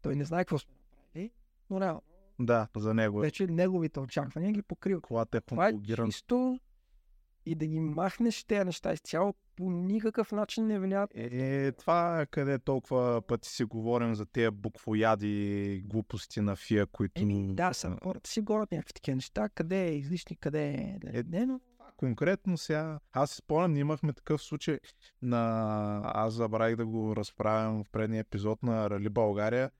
Той 0.01 0.15
не 0.15 0.25
знае 0.25 0.41
какво 0.41 0.57
сме 0.57 0.73
направили, 0.73 1.31
но 1.69 1.81
реално, 1.81 2.01
Да, 2.39 2.67
за 2.75 2.93
него 2.93 3.19
е. 3.19 3.25
вече 3.25 3.47
неговите 3.47 3.99
очаквания 3.99 4.51
ги 4.51 4.61
покрил. 4.61 5.01
Колата 5.01 5.37
е 5.37 5.41
Това 5.41 5.67
е 5.69 5.73
чисто 6.05 6.59
и 7.45 7.55
да 7.55 7.67
ги 7.67 7.79
махнеш 7.79 8.43
тези 8.43 8.65
неща 8.65 8.93
изцяло 8.93 9.33
по 9.55 9.71
никакъв 9.71 10.31
начин 10.31 10.67
не 10.67 10.79
влияят. 10.79 11.11
Е, 11.13 11.71
това 11.71 12.21
е 12.21 12.25
къде 12.25 12.59
толкова 12.59 13.21
пъти 13.21 13.49
си 13.49 13.63
говорим 13.63 14.15
за 14.15 14.25
тези 14.25 14.49
буквояди 14.49 15.83
глупости 15.85 16.41
на 16.41 16.55
ФИА, 16.55 16.85
които... 16.85 17.21
Еми, 17.21 17.55
да, 17.55 17.73
са 17.73 17.97
хората 18.03 18.29
си 18.29 18.41
говорят 18.41 18.71
някакви 18.71 18.93
такива 18.93 19.15
неща, 19.15 19.49
къде 19.49 19.87
е 19.87 19.95
излишни, 19.95 20.35
къде 20.35 20.69
е... 20.69 20.99
Е, 21.13 21.23
Не, 21.23 21.45
но 21.45 21.59
Конкретно 21.97 22.57
сега, 22.57 22.99
аз 23.13 23.31
си 23.31 23.37
спомням, 23.37 23.77
имахме 23.77 24.13
такъв 24.13 24.41
случай 24.41 24.79
на... 25.21 26.01
Аз 26.03 26.33
забравих 26.33 26.75
да 26.75 26.85
го 26.85 27.15
разправям 27.15 27.83
в 27.83 27.89
предния 27.91 28.19
епизод 28.19 28.63
на 28.63 28.89
Рали 28.89 29.09
България. 29.09 29.71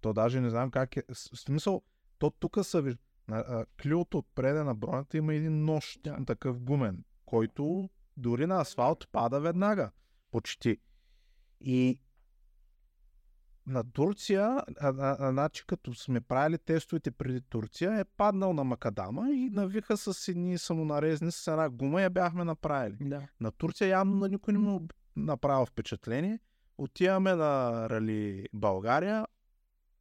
То 0.00 0.12
даже 0.12 0.40
не 0.40 0.50
знам 0.50 0.70
как 0.70 0.96
е. 0.96 1.02
В 1.12 1.38
смисъл, 1.38 1.82
то 2.18 2.30
тук 2.30 2.58
са 2.62 2.82
виж... 2.82 2.94
а, 3.38 3.66
Клюото 3.82 4.18
отпреде 4.18 4.62
на 4.62 4.74
бронята 4.74 5.16
има 5.16 5.34
един 5.34 5.64
нож, 5.64 5.98
Да. 6.04 6.24
такъв 6.26 6.60
гумен, 6.60 7.04
който 7.26 7.90
дори 8.16 8.46
на 8.46 8.60
асфалт 8.60 9.08
пада 9.12 9.40
веднага. 9.40 9.90
Почти. 10.30 10.78
И 11.60 12.00
на 13.66 13.84
Турция, 13.92 14.42
а, 14.42 14.64
а, 14.80 15.16
а, 15.18 15.30
значи 15.30 15.64
като 15.66 15.94
сме 15.94 16.20
правили 16.20 16.58
тестовете 16.58 17.10
преди 17.10 17.40
Турция, 17.40 18.00
е 18.00 18.04
паднал 18.04 18.52
на 18.52 18.64
Макадама 18.64 19.30
и 19.30 19.50
навиха 19.50 19.96
с 19.96 20.28
едни 20.28 20.58
самонарезни 20.58 21.32
с 21.32 21.46
една 21.46 21.70
гума 21.70 22.00
и 22.00 22.04
я 22.04 22.10
бяхме 22.10 22.44
направили. 22.44 22.96
да. 23.00 23.28
На 23.40 23.50
Турция 23.50 23.88
явно 23.88 24.16
на 24.16 24.28
никой 24.28 24.52
не 24.52 24.58
му 24.58 24.88
направил 25.16 25.66
впечатление. 25.66 26.38
Отиваме 26.78 27.34
на 27.34 27.86
Рали 27.90 28.46
България, 28.52 29.26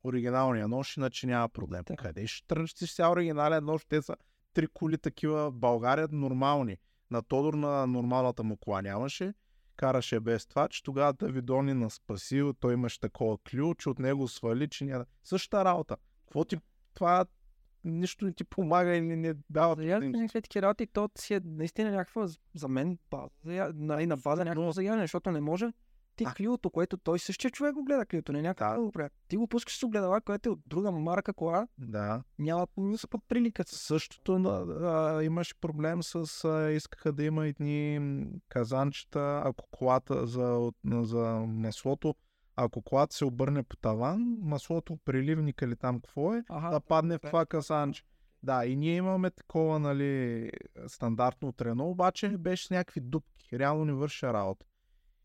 оригиналния 0.04 0.68
нож, 0.68 0.98
иначе 0.98 1.28
няма 1.28 1.50
проблем. 1.50 1.84
Така. 1.84 2.04
Къде 2.04 2.28
ще 2.28 2.48
тръщиш 2.48 2.92
сега 2.92 3.12
оригинален 3.12 3.66
нож? 3.66 3.86
Те 3.86 4.02
са 4.02 4.16
три 4.54 4.68
коли 4.68 4.98
такива 4.98 5.52
в 5.52 5.54
България 5.54 6.08
нормални. 6.12 6.78
На 7.12 7.22
Тодор 7.22 7.54
на 7.54 7.88
нормалната 7.88 8.44
му 8.44 8.58
кола 8.58 8.82
нямаше. 8.82 9.34
Караше 9.76 10.20
без 10.20 10.46
това, 10.46 10.68
че 10.68 10.84
тогава 10.84 11.14
Давидони 11.14 11.74
на 11.74 11.90
спасил, 11.90 12.54
той 12.54 12.74
имаше 12.74 13.00
такова 13.00 13.38
клю, 13.52 13.76
че 13.76 13.90
от 13.90 14.00
него 14.00 14.28
свали, 14.28 14.70
че 14.70 14.86
няма... 14.86 15.06
Същата 15.24 15.66
работа. 15.66 15.98
Какво 16.26 16.46
ти... 16.46 16.58
Това 16.94 17.26
нищо 17.84 18.26
не 18.26 18.34
ти 18.34 18.44
помага 18.44 18.96
или 18.96 19.16
не 19.16 19.34
дава 19.50 19.76
За 19.76 19.84
яд 19.84 20.00
предимство. 20.00 20.22
някакви 20.22 20.42
такива 20.42 20.62
работи, 20.62 20.88
то 20.88 21.10
си 21.18 21.34
е 21.34 21.42
наистина 21.46 21.92
някаква 21.92 22.28
за 22.56 22.68
мен 22.68 22.98
база, 23.12 23.72
на, 23.74 24.06
на 24.08 24.18
база 24.18 24.46
някакво 24.46 24.72
заявление, 24.72 25.04
защото 25.04 25.32
не 25.32 25.42
може 25.42 25.72
ти 26.22 26.28
А. 26.28 26.34
клиото, 26.34 26.70
което 26.70 26.98
той 26.98 27.20
същия 27.20 27.52
човек 27.52 27.74
го 27.74 27.84
гледа 27.84 28.06
клиото, 28.06 28.34
не 28.34 28.42
някакъв 28.42 28.78
Да. 28.78 28.86
да. 28.86 28.92
прави. 28.92 29.10
Ти 29.28 29.38
го 29.38 29.48
пускаш 29.48 29.78
с 29.78 29.84
огледала, 29.84 30.22
което 30.22 30.50
е 30.50 30.52
от 30.52 30.60
друга 30.68 30.92
марка 30.92 31.34
кола, 31.34 31.68
Да. 31.78 32.24
няма 32.40 32.68
никаква 32.78 33.20
прилика. 33.28 33.64
с- 33.64 33.78
Същото 33.78 34.34
а, 34.36 35.24
имаше 35.24 35.56
проблем 35.56 36.04
с... 36.04 36.16
А, 36.46 36.72
искаха 36.72 37.12
да 37.12 37.24
има 37.24 37.48
едни 37.48 38.00
казанчета, 38.50 39.42
ако 39.46 39.68
колата 39.72 40.28
за, 40.28 40.72
за 40.86 41.20
маслото, 41.48 42.16
ако 42.56 42.82
колата 42.82 43.16
се 43.16 43.26
обърне 43.26 43.64
по 43.64 43.78
таван, 43.78 44.38
маслото, 44.42 44.98
преливник 45.06 45.62
или 45.62 45.76
там 45.76 45.96
какво 45.96 46.34
е, 46.34 46.44
Ага, 46.50 46.70
да 46.70 46.80
падне 46.80 47.14
в 47.14 47.18
добре. 47.18 47.30
това 47.30 47.46
казанче. 47.46 48.04
Да, 48.44 48.66
и 48.66 48.76
ние 48.76 48.96
имаме 48.96 49.32
такова, 49.32 49.80
нали, 49.80 50.52
стандартно 50.88 51.48
от 51.48 51.62
Рено, 51.62 51.90
обаче 51.90 52.30
беше 52.30 52.68
с 52.68 52.70
някакви 52.70 53.02
дупки. 53.02 53.60
Реално 53.60 53.86
не 53.86 53.94
върши 53.94 54.26
работа. 54.26 54.66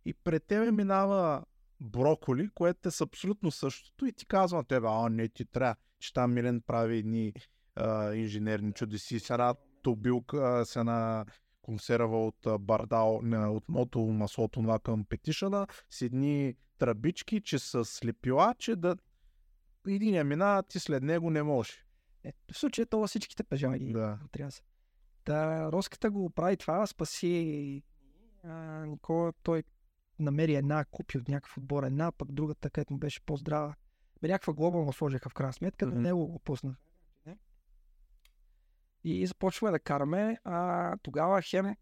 И 0.07 0.15
пред 0.15 0.45
тебе 0.45 0.73
минава 0.73 1.45
броколи, 1.81 2.51
което 2.55 2.89
е 2.89 2.91
с 2.91 3.01
абсолютно 3.01 3.51
същото 3.51 4.07
и 4.07 4.13
ти 4.13 4.27
казва 4.27 4.59
на 4.59 4.65
тебе, 4.65 4.87
а 4.91 5.09
не 5.09 5.29
ти 5.29 5.45
трябва, 5.45 5.77
че 5.99 6.13
там 6.13 6.35
Милен 6.35 6.61
прави 6.61 6.99
едни 6.99 7.33
а, 7.75 8.15
инженерни 8.15 8.73
чудеси 8.73 9.21
с 9.21 9.31
една 9.31 9.55
тубилка, 9.83 10.65
с 10.67 10.77
една 10.77 11.25
консерва 11.63 12.27
от 12.27 12.47
бардал, 12.61 13.21
не, 13.23 13.47
от 13.47 13.69
мото 13.69 13.99
маслото 14.01 14.63
това 14.63 14.79
към 14.79 15.05
петишана, 15.05 15.67
с 15.91 16.03
едни 16.03 16.55
тръбички, 16.79 17.41
че 17.41 17.59
с 17.59 17.85
слепила, 17.85 18.55
че 18.59 18.77
да 18.77 18.97
единия 19.89 20.25
мина, 20.25 20.63
ти 20.69 20.79
след 20.79 21.03
него 21.03 21.31
не 21.31 21.43
можеш. 21.43 21.87
Е, 22.25 22.33
в 22.53 22.59
случая 22.59 22.87
това 22.87 23.07
всичките. 23.07 23.43
Да. 23.93 24.19
Трябва 24.33 24.49
да 24.49 24.53
се. 24.53 24.63
Та, 25.25 25.73
Роската 25.73 26.11
го 26.11 26.31
прави 26.31 26.57
това, 26.57 26.87
спаси 26.87 27.83
а, 28.45 28.87
Никола, 28.87 29.33
той 29.43 29.63
намери 30.19 30.55
една, 30.55 30.85
купи 30.85 31.19
от 31.19 31.29
някакъв 31.29 31.59
отбор 31.59 31.83
една, 31.83 32.13
пък 32.13 32.33
другата, 32.33 32.71
където 32.71 32.93
му 32.93 32.99
беше 32.99 33.21
по-здрава. 33.21 33.75
Бе, 34.23 34.29
някаква 34.29 34.53
глоба 34.53 34.79
му 34.79 34.93
сложиха 34.93 35.29
в 35.29 35.35
крайна 35.35 35.53
сметка, 35.53 35.87
mm-hmm. 35.87 35.99
него 35.99 36.27
го 36.27 36.39
пусна. 36.39 36.77
И 39.05 39.27
започваме 39.27 39.73
да 39.73 39.79
караме, 39.79 40.39
а 40.45 40.97
тогава 41.03 41.43
хем 41.43 41.77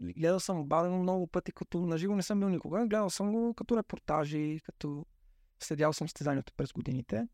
гледал 0.00 0.40
съм 0.40 0.64
бадено 0.64 0.98
много 0.98 1.26
пъти, 1.26 1.52
като 1.52 1.86
наживо 1.86 2.16
не 2.16 2.22
съм 2.22 2.40
бил 2.40 2.48
никога, 2.48 2.86
гледал 2.86 3.10
съм 3.10 3.32
го 3.32 3.54
като 3.54 3.76
репортажи, 3.76 4.60
като 4.64 5.06
следял 5.58 5.92
съм 5.92 6.08
състезанието 6.08 6.52
през 6.56 6.72
годините. 6.72 7.28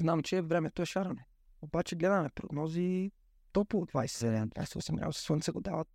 Знам, 0.00 0.22
че 0.22 0.42
времето 0.42 0.82
е 0.82 0.86
шаране. 0.86 1.26
Обаче 1.62 1.96
гледаме 1.96 2.28
прогнози 2.28 3.12
топло 3.52 3.86
27, 3.86 4.48
28 4.48 4.96
градуса 4.96 5.22
слънце 5.22 5.52
го 5.52 5.60
дават. 5.60 5.88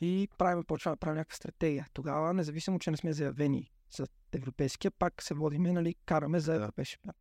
И 0.00 0.28
правим, 0.38 0.64
почваме 0.64 0.96
да 0.96 1.00
правим 1.00 1.16
някаква 1.16 1.36
стратегия. 1.36 1.86
Тогава, 1.92 2.34
независимо, 2.34 2.78
че 2.78 2.90
не 2.90 2.96
сме 2.96 3.12
заявени 3.12 3.72
за 3.96 4.06
европейския, 4.32 4.90
пак 4.90 5.22
се 5.22 5.34
водиме, 5.34 5.72
нали, 5.72 5.94
караме 6.06 6.40
за 6.40 6.52
Да. 6.52 6.56
европейски 6.56 6.92
шампионат. 6.92 7.16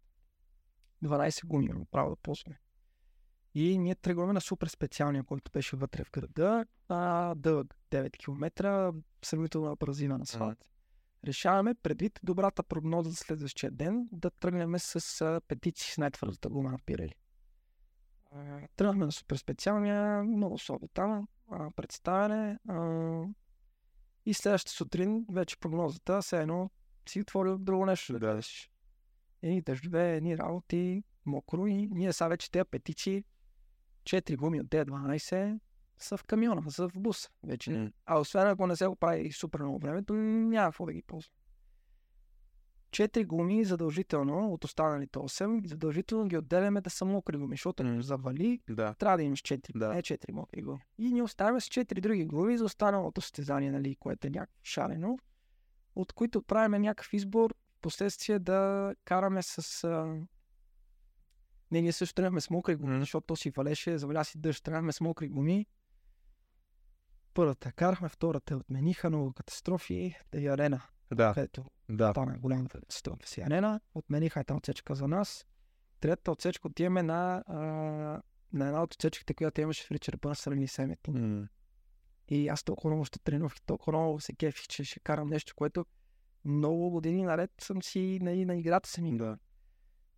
12 1.03 1.45
гуми 1.45 1.65
имаме 1.65 1.85
право 1.91 2.09
да 2.09 2.15
ползваме. 2.15 2.59
И 3.53 3.77
ние 3.77 3.95
тръгваме 3.95 4.33
на 4.33 4.41
супер 4.41 4.67
специалния, 4.67 5.23
който 5.23 5.51
беше 5.51 5.75
вътре 5.75 6.03
в 6.03 6.11
града, 6.11 6.65
а, 6.89 7.35
дълъг 7.35 7.75
9 7.91 8.17
км, 8.17 8.91
сравнително 9.25 9.75
бързина 9.75 10.17
на 10.17 10.21
асфалт. 10.23 10.57
Решаваме, 11.25 11.75
предвид 11.75 12.19
добрата 12.23 12.63
прогноза 12.63 13.09
за 13.09 13.15
следващия 13.15 13.71
ден, 13.71 14.09
да 14.11 14.29
тръгнем 14.31 14.79
с 14.79 15.21
а, 15.21 15.41
петици 15.47 15.91
с 15.91 15.97
най-твърдата 15.97 16.49
гума 16.49 16.71
на 16.71 16.77
Пирели. 16.85 17.13
Тръгнахме 18.75 19.05
на 19.05 19.11
супер 19.11 19.35
специалния, 19.35 20.23
много 20.23 20.57
слабо 20.57 20.87
там, 20.87 21.27
а, 21.51 21.71
представяне. 21.71 22.59
А, 22.69 23.23
и 24.25 24.33
следващата 24.33 24.75
сутрин 24.75 25.25
вече 25.31 25.57
прогнозата, 25.57 26.21
все 26.21 26.41
едно 26.41 26.69
си 27.09 27.21
отворил 27.21 27.57
друго 27.57 27.85
нещо 27.85 28.13
да 28.13 28.19
Да. 28.19 28.25
гледаш. 28.25 28.69
Едни 29.41 29.61
дъждове, 29.61 30.15
едни 30.15 30.37
работи, 30.37 31.03
мокро 31.25 31.67
и 31.67 31.87
ние 31.91 32.13
сега 32.13 32.27
вече 32.27 32.51
тези 32.51 32.65
петици, 32.71 33.23
4 34.03 34.37
гуми 34.37 34.61
от 34.61 34.67
D12 34.67 35.59
са 35.97 36.17
в 36.17 36.23
камиона, 36.23 36.71
са 36.71 36.89
в 36.89 36.91
бус 36.95 37.29
вече. 37.43 37.71
М. 37.71 37.91
А 38.05 38.19
освен 38.19 38.47
ако 38.47 38.67
не 38.67 38.75
се 38.75 38.87
го 38.87 38.95
прави 38.95 39.31
супер 39.31 39.59
много 39.59 39.79
време, 39.79 40.03
то 40.03 40.13
няма 40.13 40.67
какво 40.67 40.85
да 40.85 40.93
ги 40.93 41.01
ползва. 41.01 41.31
Четири 42.95 43.25
гуми 43.25 43.65
задължително 43.65 44.53
от 44.53 44.63
останалите 44.63 45.19
8, 45.19 45.67
задължително 45.67 46.27
ги 46.27 46.37
отделяме 46.37 46.81
да 46.81 46.89
са 46.89 47.05
мокри 47.05 47.37
гуми, 47.37 47.53
защото 47.53 47.83
М. 47.83 48.01
завали, 48.01 48.59
Да. 48.69 48.93
трябва 48.93 49.17
да 49.17 49.23
имаш 49.23 49.41
4, 49.41 49.71
Да. 49.75 49.93
не 49.93 50.01
4 50.01 50.31
мокри 50.31 50.61
гуми. 50.61 50.79
И 50.97 51.11
ни 51.11 51.21
оставяме 51.21 51.61
с 51.61 51.65
4 51.65 52.01
други 52.01 52.25
гуми 52.25 52.57
за 52.57 52.65
останалото 52.65 53.21
състезание, 53.21 53.71
нали, 53.71 53.95
което 53.95 54.27
е 54.27 54.29
някакво 54.29 54.59
шарено, 54.63 55.17
от 55.95 56.13
които 56.13 56.41
правим 56.41 56.81
някакъв 56.81 57.13
избор, 57.13 57.55
последствие 57.81 58.39
да 58.39 58.93
караме 59.05 59.43
с... 59.43 59.83
А... 59.83 60.05
Не, 61.71 61.81
ние 61.81 61.91
също 61.91 62.15
тръгнахме 62.15 62.41
с 62.41 62.49
мокри 62.49 62.75
гуми, 62.75 62.91
Мгм. 62.91 62.99
защото 62.99 63.27
то 63.27 63.35
си 63.35 63.49
валеше, 63.49 63.97
заваля 63.97 64.23
си 64.25 64.37
дъжд, 64.37 64.63
тръгнахме 64.63 64.91
с 64.91 65.01
мокри 65.01 65.27
гуми. 65.29 65.65
Първата 67.33 67.71
карахме, 67.71 68.09
втората 68.09 68.55
отмениха, 68.57 69.09
много 69.09 69.33
катастрофи, 69.33 70.17
да 70.31 70.39
и 70.39 70.47
арена, 70.47 70.81
Да. 71.11 71.33
където 71.33 71.65
Да. 71.89 72.11
стана 72.11 72.37
голямата 72.37 72.79
катастрофа 72.79 73.27
си 73.27 73.41
арена, 73.41 73.79
отмениха 73.95 74.39
една 74.39 74.57
отсечка 74.57 74.95
за 74.95 75.07
нас. 75.07 75.45
Третата 75.99 76.31
отсечка 76.31 76.67
отиваме 76.67 77.03
на, 77.03 77.43
а, 77.47 77.55
на 78.53 78.67
една 78.67 78.83
от 78.83 78.93
отсечките, 78.93 79.33
която 79.33 79.61
имаше 79.61 79.87
в 79.87 79.91
Ричард 79.91 80.21
Бърсън 80.21 80.61
и 80.61 80.67
Семети. 80.67 81.11
М. 81.11 81.47
И 82.29 82.47
аз 82.47 82.63
толкова 82.63 82.89
много 82.89 83.05
ще 83.05 83.19
тренувах, 83.19 83.61
толкова 83.65 83.99
много 83.99 84.19
се 84.19 84.33
кефих, 84.33 84.67
че 84.67 84.83
ще 84.83 84.99
карам 84.99 85.29
нещо, 85.29 85.53
което 85.55 85.85
много 86.45 86.89
години 86.89 87.23
наред 87.23 87.51
съм 87.61 87.83
си 87.83 88.19
на, 88.21 88.35
на 88.35 88.55
играта 88.55 88.89
съм 88.89 89.05
играл. 89.05 89.29
Да. 89.29 89.37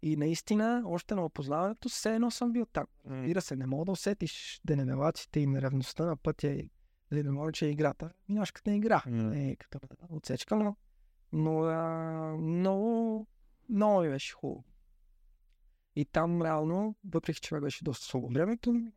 И 0.02 0.16
наистина, 0.16 0.84
още 0.86 1.16
на 1.16 1.26
опознаването, 1.26 1.90
все 1.90 2.16
едно 2.16 2.32
съм 2.32 2.52
бил 2.52 2.66
там. 2.66 2.86
Разбира 3.10 3.42
се, 3.42 3.56
не 3.56 3.66
мога 3.66 3.86
да 3.86 3.92
усетиш 3.92 4.62
деневелаците 4.66 5.40
и 5.40 5.48
неравността 5.48 6.06
на 6.06 6.18
пътя 6.18 6.48
и 6.48 6.70
дали 7.12 7.24
не 7.24 7.32
мога, 7.32 7.52
че 7.52 7.66
е 7.66 7.70
играта. 7.70 8.14
Минаш 8.30 8.52
като 8.52 8.70
на 8.70 8.76
игра. 8.76 9.04
Не 9.08 9.50
е 9.52 9.56
като 9.56 9.80
отсечка, 10.10 10.56
но, 10.56 10.76
но 11.31 11.64
а, 11.64 12.38
много, 12.38 13.27
много 13.69 14.01
ми 14.01 14.09
беше 14.09 14.33
хубаво. 14.33 14.64
И 15.95 16.06
там 16.06 16.41
реално, 16.41 16.95
въпреки 17.06 17.41
че 17.41 17.59
беше 17.59 17.83
доста 17.83 18.06
слабо 18.06 18.27
времето, 18.27 18.91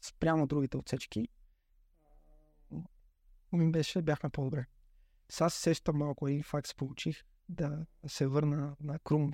спрямо 0.00 0.46
другите 0.46 0.76
отсечки, 0.76 1.28
ми 3.52 3.72
беше, 3.72 4.02
бяхме 4.02 4.30
по-добре. 4.30 4.66
Сега 5.28 5.50
се 5.50 5.60
сещам 5.60 5.96
малко 5.96 6.28
и 6.28 6.42
факт 6.42 6.76
получих 6.76 7.24
да 7.48 7.86
се 8.06 8.26
върна 8.26 8.76
на 8.80 8.98
Крум, 8.98 9.32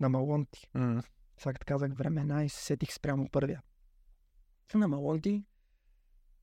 на 0.00 0.08
Малонти. 0.08 0.66
М. 0.74 1.02
Сега 1.38 1.52
като 1.52 1.64
казах 1.66 1.92
времена 1.94 2.44
и 2.44 2.48
се 2.48 2.64
сетих 2.64 2.92
спрямо 2.92 3.28
първия. 3.30 3.62
На 4.74 4.88
Малонти, 4.88 5.44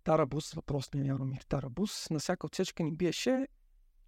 Тарабус, 0.03 0.53
въпросния 0.53 1.05
Яромир 1.05 1.41
Тарабус, 1.41 2.09
на 2.09 2.19
всяка 2.19 2.47
отсечка 2.47 2.83
ни 2.83 2.91
биеше 2.91 3.47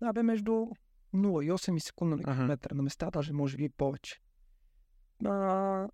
да, 0.02 0.14
бе 0.14 0.24
между 0.24 0.52
0 0.52 1.46
и 1.46 1.52
8 1.52 1.80
секунда 1.80 2.16
на 2.16 2.24
километър. 2.24 2.72
На 2.72 2.84
места 2.84 3.12
даже 3.12 3.34
може 3.34 3.58
би 3.58 3.70
повече. 3.70 4.22
На, 5.22 5.90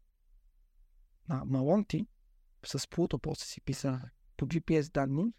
на 1.30 1.46
Малонти, 1.46 2.08
с 2.66 2.90
Плуто 2.90 3.20
после 3.20 3.46
си 3.46 3.62
писа 3.62 4.02
по 4.38 4.46
GPS 4.48 4.92
данни, 4.94 5.34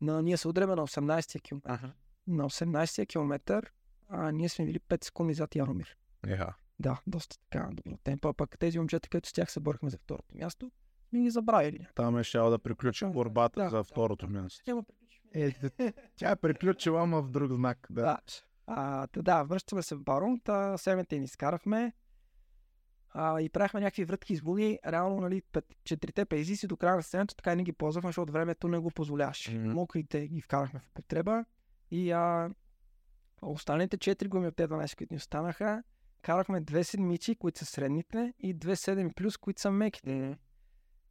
на, 0.00 0.22
ние 0.22 0.36
се 0.36 0.48
удряме 0.48 0.74
на 0.74 0.86
18 0.86 1.42
км. 1.42 1.70
Аха. 1.72 1.92
На 2.26 2.44
18 2.44 3.06
км 3.08 3.62
а, 4.08 4.32
ние 4.32 4.48
сме 4.48 4.66
били 4.66 4.80
5 4.80 5.04
секунди 5.04 5.34
зад 5.34 5.56
Яромир. 5.56 5.96
Еха. 6.26 6.54
Да, 6.80 7.00
доста 7.06 7.36
така 7.50 7.68
добро 7.72 7.96
темпо. 8.04 8.28
А 8.28 8.34
пък 8.34 8.58
тези 8.58 8.78
момчета, 8.78 9.08
които 9.08 9.28
с 9.28 9.32
тях 9.32 9.50
се 9.52 9.60
борихме 9.60 9.90
за 9.90 9.98
второто 9.98 10.36
място, 10.36 10.70
ми 11.12 11.22
ги 11.22 11.30
забравили. 11.30 11.86
Там 11.94 12.18
е 12.18 12.24
щял 12.24 12.50
да 12.50 12.58
приключи 12.58 13.04
Да, 13.04 13.10
борбата 13.10 13.62
да, 13.62 13.70
за 13.70 13.84
второто 13.84 14.26
да. 14.26 14.32
място. 14.32 14.62
Няма 14.66 14.84
Е, 15.34 15.52
тя 16.16 16.30
е 16.30 16.36
приключила, 16.36 17.02
ама 17.02 17.22
в 17.22 17.30
друг 17.30 17.52
знак. 17.52 17.86
Да. 17.90 18.02
Да. 18.02 18.18
А, 18.66 19.06
та, 19.06 19.22
да, 19.22 19.42
връщаме 19.42 19.82
се 19.82 19.94
в 19.94 20.02
Барон, 20.02 20.40
та 20.44 20.76
ни 21.12 21.24
изкарахме 21.24 21.92
а, 23.10 23.40
и 23.40 23.48
правихме 23.48 23.80
някакви 23.80 24.04
врътки 24.04 24.32
избули. 24.32 24.78
Реално, 24.86 25.20
нали, 25.20 25.42
пет, 25.52 25.64
четирите 25.84 26.24
пейзи 26.24 26.56
си 26.56 26.66
до 26.66 26.76
края 26.76 26.96
на 26.96 27.02
сцената, 27.02 27.36
така 27.36 27.52
и 27.52 27.56
не 27.56 27.64
ги 27.64 27.72
ползвахме, 27.72 28.08
защото 28.08 28.32
времето 28.32 28.68
не 28.68 28.78
го 28.78 28.90
позволяваше. 28.90 29.54
Мгм. 29.54 29.70
Мокрите 29.70 30.28
ги 30.28 30.40
вкарахме 30.40 30.80
в 30.80 30.88
употреба 30.88 31.44
и 31.90 32.10
а, 32.10 32.50
останалите 33.42 33.96
четири 33.96 34.28
гуми 34.28 34.46
от 34.46 34.56
те 34.56 34.68
12, 34.68 34.96
които 34.96 35.14
ни 35.14 35.16
останаха, 35.16 35.82
карахме 36.22 36.60
две 36.60 36.84
седмици, 36.84 37.36
които 37.36 37.58
са 37.58 37.66
средните 37.66 38.32
и 38.38 38.54
две 38.54 38.76
7 38.76 39.14
плюс, 39.14 39.36
които 39.36 39.60
са 39.60 39.70
меките. 39.70 40.38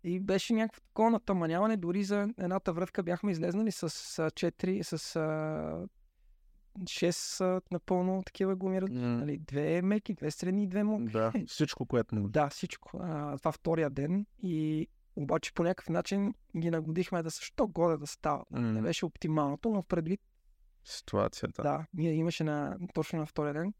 И 0.07 0.19
беше 0.19 0.53
някакво 0.53 0.81
такова 0.81 1.09
натъманяване, 1.09 1.77
дори 1.77 2.03
за 2.03 2.29
едната 2.37 2.73
врътка 2.73 3.03
бяхме 3.03 3.31
излезнали 3.31 3.71
с 3.71 3.83
а, 3.83 3.87
4, 3.87 4.81
с 4.81 5.15
а, 5.15 5.87
6 6.79 7.41
а, 7.45 7.61
напълно 7.71 8.23
такива 8.23 8.55
гуми. 8.55 8.79
М. 8.79 8.87
Нали, 8.89 9.37
две 9.37 9.81
меки, 9.81 10.13
две 10.13 10.31
средни 10.31 10.63
и 10.63 10.67
две 10.67 10.83
мокри. 10.83 11.11
Да. 11.11 11.31
Всичко, 11.47 11.85
което 11.85 12.15
му. 12.15 12.27
Да, 12.29 12.49
всичко. 12.49 12.97
А, 13.01 13.37
това 13.37 13.51
втория 13.51 13.89
ден 13.89 14.25
и 14.43 14.87
обаче 15.15 15.53
по 15.53 15.63
някакъв 15.63 15.89
начин 15.89 16.33
ги 16.57 16.69
нагодихме 16.71 17.23
да 17.23 17.31
са 17.31 17.41
що 17.41 17.67
годе 17.67 17.97
да 17.97 18.07
става. 18.07 18.43
Не 18.51 18.71
М. 18.71 18.81
беше 18.81 19.05
оптималното, 19.05 19.69
но 19.69 19.83
предвид, 19.83 20.21
Ситуацията. 20.83 21.61
да, 21.61 21.85
ние 21.93 22.11
имаше 22.13 22.43
на, 22.43 22.77
точно 22.93 23.19
на 23.19 23.25
втория 23.25 23.53
ден, 23.53 23.73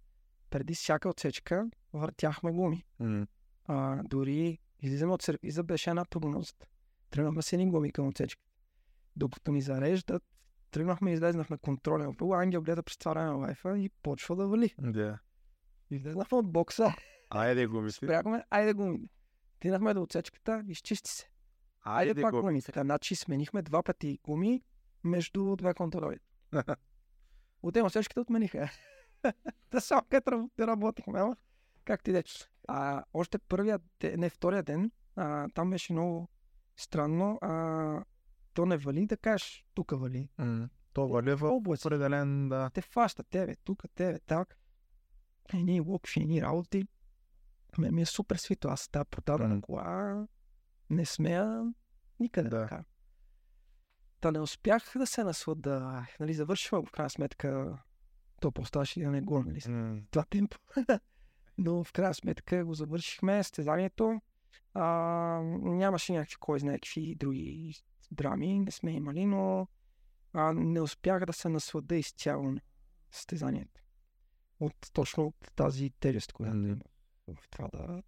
преди 0.50 0.74
всяка 0.76 1.10
отсечка, 1.10 1.70
въртяхме 1.94 2.52
гуми. 2.52 2.86
М. 3.00 3.28
А, 3.66 4.04
дори 4.04 4.60
излизаме 4.80 5.14
от 5.14 5.22
сервиза, 5.22 5.64
беше 5.64 5.90
една 5.90 6.06
прогнозата. 6.06 6.68
Тръгнахме 7.10 7.42
с 7.42 7.54
едни 7.54 7.70
гуми 7.72 7.92
към 7.92 8.08
отсечка. 8.08 8.42
Докато 9.16 9.52
ни 9.52 9.62
зареждат, 9.62 10.24
тръгнахме 10.72 11.12
и 11.12 11.14
излезнах 11.14 11.50
на 11.50 11.58
контролен 11.58 12.16
пул, 12.16 12.36
Ангел 12.36 12.62
гледа 12.62 12.84
през 12.84 12.98
това 12.98 13.12
време 13.12 13.30
лайфа 13.30 13.78
и 13.80 13.90
почва 13.90 14.36
да 14.36 14.48
вали. 14.48 14.76
Да. 14.80 15.20
Излезнахме 15.92 16.38
от 16.38 16.52
бокса, 16.52 16.94
Айде 17.30 17.68
гумите. 17.68 17.96
спряхме, 17.96 18.44
айде 18.50 18.74
гумите. 18.74 19.14
Тинахме 19.60 19.94
до 19.94 20.02
отсечката, 20.02 20.64
изчисти 20.68 21.12
се. 21.12 21.30
Айде, 21.82 22.10
Айде 22.10 22.22
пак 22.22 22.32
гумите. 22.32 22.66
Така, 22.66 22.84
значи 22.84 23.16
сменихме 23.16 23.62
два 23.62 23.84
пъти 23.84 24.20
гуми 24.24 24.62
между 25.04 25.56
две 25.56 25.74
контроли. 25.74 26.20
От 27.64 27.76
една 27.76 27.86
отсечката 27.88 28.22
отмениха. 28.22 28.72
като 30.10 30.32
раб- 30.32 30.50
работихме, 30.60 31.20
ама 31.20 31.36
как 31.88 32.04
ти 32.04 32.12
де. 32.12 32.24
А, 32.68 33.04
още 33.14 33.38
първия 33.40 33.80
не 34.18 34.30
втория 34.30 34.64
ден, 34.64 34.92
а, 35.16 35.48
там 35.50 35.70
беше 35.70 35.94
много 35.94 36.30
странно. 36.78 37.40
А, 37.42 38.04
то 38.54 38.66
не 38.66 38.78
вали 38.78 39.06
да 39.06 39.18
кажеш, 39.18 39.66
тук 39.74 39.92
вали. 39.92 40.30
М. 40.38 40.70
То 40.94 41.08
вали 41.08 41.36
в 41.36 41.44
Облаци. 41.46 41.88
определен, 41.88 42.50
да. 42.50 42.70
Те 42.70 42.82
фащат 42.82 43.28
тебе, 43.28 43.56
тук, 43.56 43.84
тебе, 43.96 44.20
так. 44.20 44.58
Едни 45.54 45.80
локши, 45.82 46.20
едни 46.20 46.42
работи. 46.42 46.88
Ме 47.78 47.92
ми 47.92 48.02
е 48.02 48.06
супер 48.06 48.36
свито. 48.36 48.68
Аз 48.68 48.90
тази 48.90 49.06
продадена 49.06 49.50
Мгм. 49.50 49.62
кола 49.62 50.28
не 50.90 51.06
смея 51.06 51.74
никъде 52.20 52.50
Да. 52.50 52.58
да. 52.58 52.62
така. 52.64 52.84
Та 54.20 54.32
не 54.32 54.40
успях 54.40 54.92
да 54.96 55.08
се 55.08 55.24
наслада. 55.24 56.06
Нали, 56.20 56.34
завършвам 56.34 56.86
в 56.86 56.92
крайна 56.92 57.10
сметка. 57.10 57.78
То 58.42 58.52
по-ставаше 58.52 59.00
да 59.00 59.12
не 59.12 59.22
го, 59.22 59.44
нали, 59.44 59.60
М. 59.68 60.02
това 60.12 60.24
темпо. 60.24 60.58
Но 61.58 61.84
в 61.84 61.94
крайна 61.94 62.14
сметка 62.14 62.66
го 62.66 62.74
завършихме 62.74 63.44
състезанието. 63.44 64.22
А, 64.74 64.86
нямаше 65.62 66.14
някакви, 66.14 66.36
кой 66.40 66.60
знае, 66.60 66.76
какви 66.76 67.16
други 67.16 67.76
драми, 68.12 68.60
не 68.60 68.72
сме 68.72 68.92
имали, 68.92 69.26
но 69.26 69.68
а, 70.34 70.54
не 70.54 70.82
успях 70.82 71.26
да 71.26 71.34
се 71.34 71.50
наслада 71.50 71.96
изцяло 71.96 72.52
на 72.52 72.62
състезанието. 73.12 73.82
От, 74.60 74.76
точно 74.94 75.24
от 75.24 75.52
тази 75.56 75.90
тежест, 75.90 76.34
която 76.34 76.58
има 76.58 76.84
в 77.28 77.50
това 77.50 77.68
да 77.68 78.04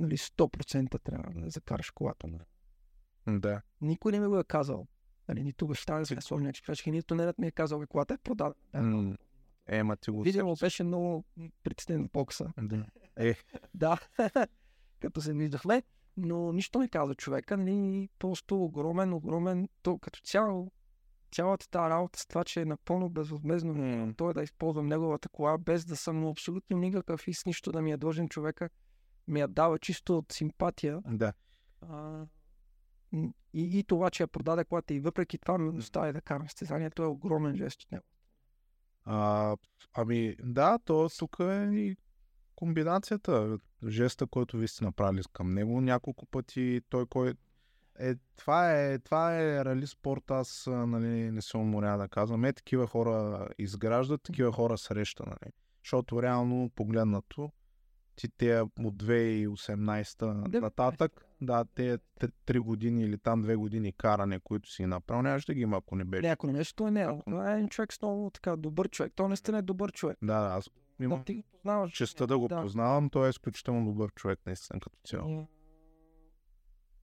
нали, 0.00 0.16
100% 0.16 1.02
трябва 1.02 1.40
да 1.40 1.50
закараш 1.50 1.90
колата. 1.90 2.26
На... 2.26 2.38
Да. 3.40 3.62
Никой 3.80 4.12
не 4.12 4.20
ми 4.20 4.26
го 4.26 4.38
е 4.38 4.44
казал. 4.44 4.86
Нали, 5.28 5.44
нито 5.44 5.66
баща 5.66 5.98
ми 5.98 6.06
се 6.06 6.20
сложи 6.20 6.44
някакви 6.44 6.62
крачки, 6.62 6.90
нито 6.90 7.14
ненът 7.14 7.38
ми 7.38 7.46
е 7.46 7.50
казал, 7.50 7.86
колата 7.88 8.14
е 8.14 8.18
продадена. 8.18 8.54
М. 8.74 9.16
Ема 9.70 9.96
ти 9.96 10.10
го 10.10 10.22
Видимо, 10.22 10.54
беше 10.60 10.84
много 10.84 11.24
притеснен 11.62 12.10
бокса. 12.12 12.52
Да. 12.58 12.86
Е, 13.16 13.34
Да, 13.74 13.98
като 15.00 15.20
се 15.20 15.32
виждахме. 15.32 15.82
но 16.16 16.52
нищо 16.52 16.78
не 16.78 16.88
каза 16.88 17.14
човека, 17.14 17.56
нали, 17.56 18.08
просто 18.18 18.64
огромен, 18.64 19.12
огромен, 19.12 19.68
то 19.82 19.98
като 19.98 20.20
цяло, 20.20 20.70
цялата 21.32 21.68
тази 21.70 21.90
работа 21.90 22.18
с 22.18 22.26
това, 22.26 22.44
че 22.44 22.60
е 22.60 22.64
напълно 22.64 23.08
безвъзмезно 23.08 23.74
М. 23.74 24.14
той 24.16 24.34
да 24.34 24.42
използвам 24.42 24.86
неговата 24.86 25.28
кола, 25.28 25.58
без 25.58 25.84
да 25.84 25.96
съм 25.96 26.26
абсолютно 26.26 26.78
никакъв 26.78 27.28
и 27.28 27.34
с 27.34 27.46
нищо 27.46 27.72
да 27.72 27.82
ми 27.82 27.92
е 27.92 27.96
дължен 27.96 28.28
човека, 28.28 28.70
ми 29.28 29.40
я 29.40 29.48
дава 29.48 29.78
чисто 29.78 30.18
от 30.18 30.32
симпатия. 30.32 31.00
Да. 31.06 31.32
А, 31.80 32.24
и, 33.12 33.78
и 33.78 33.84
това, 33.84 34.10
че 34.10 34.22
я 34.22 34.26
продаде 34.26 34.64
колата 34.64 34.94
и 34.94 35.00
въпреки 35.00 35.38
това 35.38 35.58
ми 35.58 35.78
остави 35.78 36.12
да 36.12 36.20
карам 36.20 36.48
състезанието 36.48 37.02
е 37.02 37.06
огромен 37.06 37.56
жест 37.56 37.82
от 37.82 37.92
него. 37.92 38.04
А, 39.04 39.56
ами 39.94 40.36
да, 40.42 40.78
то 40.84 41.08
тук 41.18 41.36
е 41.40 41.70
и 41.72 41.96
комбинацията. 42.54 43.58
Жеста, 43.88 44.26
който 44.26 44.56
вие 44.56 44.68
сте 44.68 44.84
направили 44.84 45.22
към 45.32 45.54
него 45.54 45.80
няколко 45.80 46.26
пъти. 46.26 46.80
Той, 46.88 47.06
кой 47.06 47.34
е, 48.00 48.14
това 48.36 48.72
е, 48.72 48.98
това 48.98 49.40
е 49.40 49.64
рали 49.64 49.86
спорт, 49.86 50.30
аз 50.30 50.66
нали, 50.66 51.30
не 51.30 51.42
се 51.42 51.56
уморя 51.56 51.98
да 51.98 52.08
казвам. 52.08 52.44
Е, 52.44 52.52
такива 52.52 52.86
хора 52.86 53.48
изграждат, 53.58 54.22
такива 54.22 54.52
хора 54.52 54.78
среща. 54.78 55.24
Нали. 55.26 55.52
Защото 55.84 56.22
реално 56.22 56.70
погледнато, 56.76 57.52
ти 58.16 58.28
те 58.28 58.60
от 58.60 59.02
2018 59.02 60.48
Деветнайста. 60.48 60.60
нататък, 60.60 61.26
да, 61.40 61.64
те 61.64 61.98
3 62.18 62.58
години 62.58 63.02
или 63.02 63.18
там 63.18 63.44
2 63.44 63.56
години 63.56 63.92
каране, 63.92 64.40
които 64.40 64.70
си 64.70 64.86
направил, 64.86 65.22
нямаше 65.22 65.46
да 65.46 65.54
ги 65.54 65.60
има, 65.60 65.76
ако 65.76 65.96
не 65.96 66.04
беше. 66.04 66.22
Не, 66.22 66.28
ако 66.28 66.46
не 66.46 66.52
нещо, 66.52 66.74
той 66.74 66.90
не 66.90 67.00
е. 67.00 67.04
Ако- 67.04 67.22
Това 67.22 67.52
е 67.52 67.68
човек 67.68 67.92
с 67.92 68.02
много 68.02 68.30
така 68.30 68.56
добър 68.56 68.88
човек. 68.88 69.12
Той 69.16 69.28
наистина 69.28 69.58
е 69.58 69.62
добър 69.62 69.92
човек. 69.92 70.18
Да, 70.22 70.40
да, 70.40 70.46
аз 70.48 70.70
имам 71.00 71.18
Да, 71.18 71.24
ти 71.24 71.34
го 71.34 71.42
познаваш. 71.42 71.92
честа 71.92 72.26
да 72.26 72.38
го 72.38 72.48
Да. 72.48 72.62
познавам, 72.62 73.10
той 73.10 73.26
е 73.26 73.30
изключително 73.30 73.84
добър 73.84 74.10
човек, 74.10 74.40
наистина, 74.46 74.80
като 74.80 74.98
цяло. 75.04 75.28
М, 75.30 75.46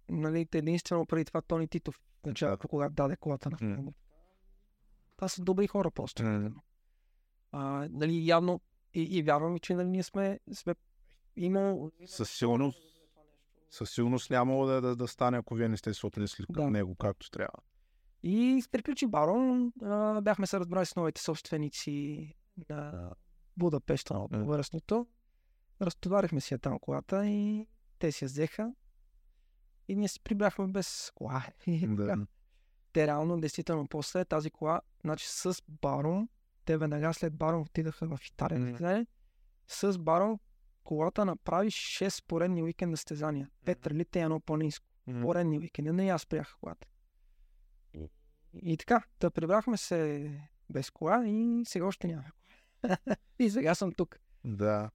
Нали, 0.09 0.47
единствено 0.53 1.05
преди 1.05 1.25
това 1.25 1.41
Тони 1.41 1.67
Титов, 1.67 1.99
началото, 2.25 2.67
когато 2.67 2.93
даде 2.93 3.15
колата 3.15 3.49
на 3.49 3.57
футбол. 3.57 3.93
Това 5.15 5.27
са 5.27 5.41
добри 5.41 5.67
хора 5.67 5.91
просто. 5.91 6.23
М. 6.23 6.51
А, 7.51 7.87
нали, 7.91 8.27
явно 8.27 8.61
и, 8.93 9.01
и 9.01 9.23
вярвам, 9.23 9.59
че 9.59 9.73
нали, 9.75 9.87
ние 9.87 10.03
сме, 10.03 10.39
сме 10.53 10.75
имал... 11.35 11.91
Със 12.05 12.29
сигурност, 12.29 12.86
със 13.69 13.89
сигурност 13.91 14.29
нямало 14.29 14.65
да, 14.65 14.81
да, 14.81 14.95
да 14.95 15.07
стане, 15.07 15.37
ако 15.37 15.55
вие 15.55 15.69
не 15.69 15.77
сте 15.77 15.93
се 15.93 16.07
отнесли 16.07 16.45
към 16.53 16.65
Да. 16.65 16.71
него 16.71 16.95
както 16.95 17.31
трябва. 17.31 17.59
И 18.23 18.63
приключи 18.71 19.07
Барон. 19.07 19.73
А, 19.83 20.21
бяхме 20.21 20.47
се 20.47 20.59
разбрали 20.59 20.85
с 20.85 20.95
новите 20.95 21.21
собственици 21.21 22.33
на 22.69 23.09
Будапешта 23.57 24.13
на 24.13 24.19
М. 24.19 24.27
възрастното. 24.45 25.07
Разтоварихме 25.81 26.41
си 26.41 26.53
я 26.53 26.57
там 26.57 26.79
колата 26.79 27.27
и 27.27 27.67
те 27.99 28.11
си 28.11 28.23
я 28.23 28.27
взеха. 28.27 28.73
И 29.87 29.95
ние 29.95 30.07
се 30.07 30.19
прибрахме 30.19 30.67
без 30.67 31.11
кола. 31.15 31.45
Да. 31.87 32.27
те 32.93 33.07
реално, 33.07 33.39
действително, 33.39 33.87
после 33.87 34.25
тази 34.25 34.51
кола, 34.51 34.81
значи 35.03 35.27
с 35.29 35.61
Барон, 35.67 36.29
те 36.65 36.77
веднага 36.77 37.13
след 37.13 37.33
Барон 37.33 37.61
отидаха 37.61 38.07
в 38.07 38.19
Италия. 38.27 38.59
Mm-hmm. 38.59 39.07
С 39.67 39.97
Барон 39.97 40.39
колата 40.87 41.25
направи 41.25 41.71
6 41.71 42.23
поредни 42.27 42.63
уикенда 42.63 42.97
състезания. 42.97 43.49
Пет 43.65 43.87
релите 43.87 44.19
и 44.19 44.21
едно 44.21 44.39
по-низко. 44.39 44.85
М. 45.07 45.21
Поредни 45.21 45.59
уикенди. 45.59 45.91
Не 45.91 46.09
аз 46.09 46.21
спрях 46.21 46.55
колата. 46.61 46.87
И, 47.93 48.09
и 48.53 48.77
така, 48.77 49.03
да 49.19 49.31
прибрахме 49.31 49.77
се 49.77 50.31
без 50.69 50.89
кола 50.89 51.27
и 51.27 51.63
сега 51.65 51.85
още 51.85 52.07
няма. 52.07 52.23
и 53.39 53.49
сега 53.49 53.75
съм 53.75 53.91
тук. 53.91 54.19
Да. 54.43 54.89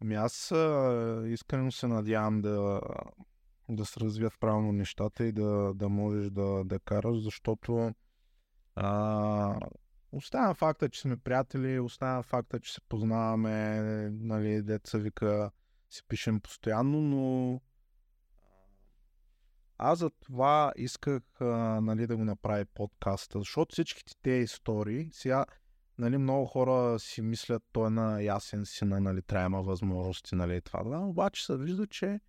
Ами 0.00 0.14
аз 0.14 0.52
а, 0.52 1.22
искрено 1.26 1.72
се 1.72 1.86
надявам 1.86 2.42
да, 2.42 2.80
да 3.68 3.84
се 3.84 4.00
развият 4.00 4.40
правилно 4.40 4.72
нещата 4.72 5.24
и 5.24 5.32
да, 5.32 5.72
да 5.74 5.88
можеш 5.88 6.30
да, 6.30 6.64
да 6.64 6.78
караш, 6.80 7.18
защото 7.18 7.94
а, 8.74 9.60
оставя 10.12 10.54
факта, 10.54 10.88
че 10.88 11.00
сме 11.00 11.16
приятели, 11.16 11.80
оставя 11.80 12.22
факта, 12.22 12.60
че 12.60 12.72
се 12.72 12.80
познаваме, 12.88 13.80
нали, 14.10 14.62
деца 14.62 14.98
вика, 14.98 15.50
си 15.90 16.02
пишем 16.08 16.40
постоянно, 16.40 17.00
но 17.00 17.60
аз 19.78 19.98
за 19.98 20.10
това 20.10 20.72
исках 20.76 21.22
а, 21.40 21.80
нали, 21.80 22.06
да 22.06 22.16
го 22.16 22.24
направя 22.24 22.64
подкаста, 22.74 23.38
защото 23.38 23.72
всичките 23.72 24.12
тези 24.22 24.44
истории, 24.44 25.08
сега 25.12 25.46
нали, 25.98 26.18
много 26.18 26.46
хора 26.46 26.98
си 26.98 27.22
мислят, 27.22 27.62
той 27.72 27.86
е 27.86 27.90
на 27.90 28.22
ясен 28.22 28.66
сина, 28.66 29.00
нали, 29.00 29.22
трябва 29.22 29.46
има 29.46 29.62
възможности, 29.62 30.34
нали, 30.34 30.60
това. 30.60 30.82
Да, 30.82 30.98
обаче 30.98 31.44
се 31.46 31.56
вижда, 31.56 31.86
че 31.86 32.20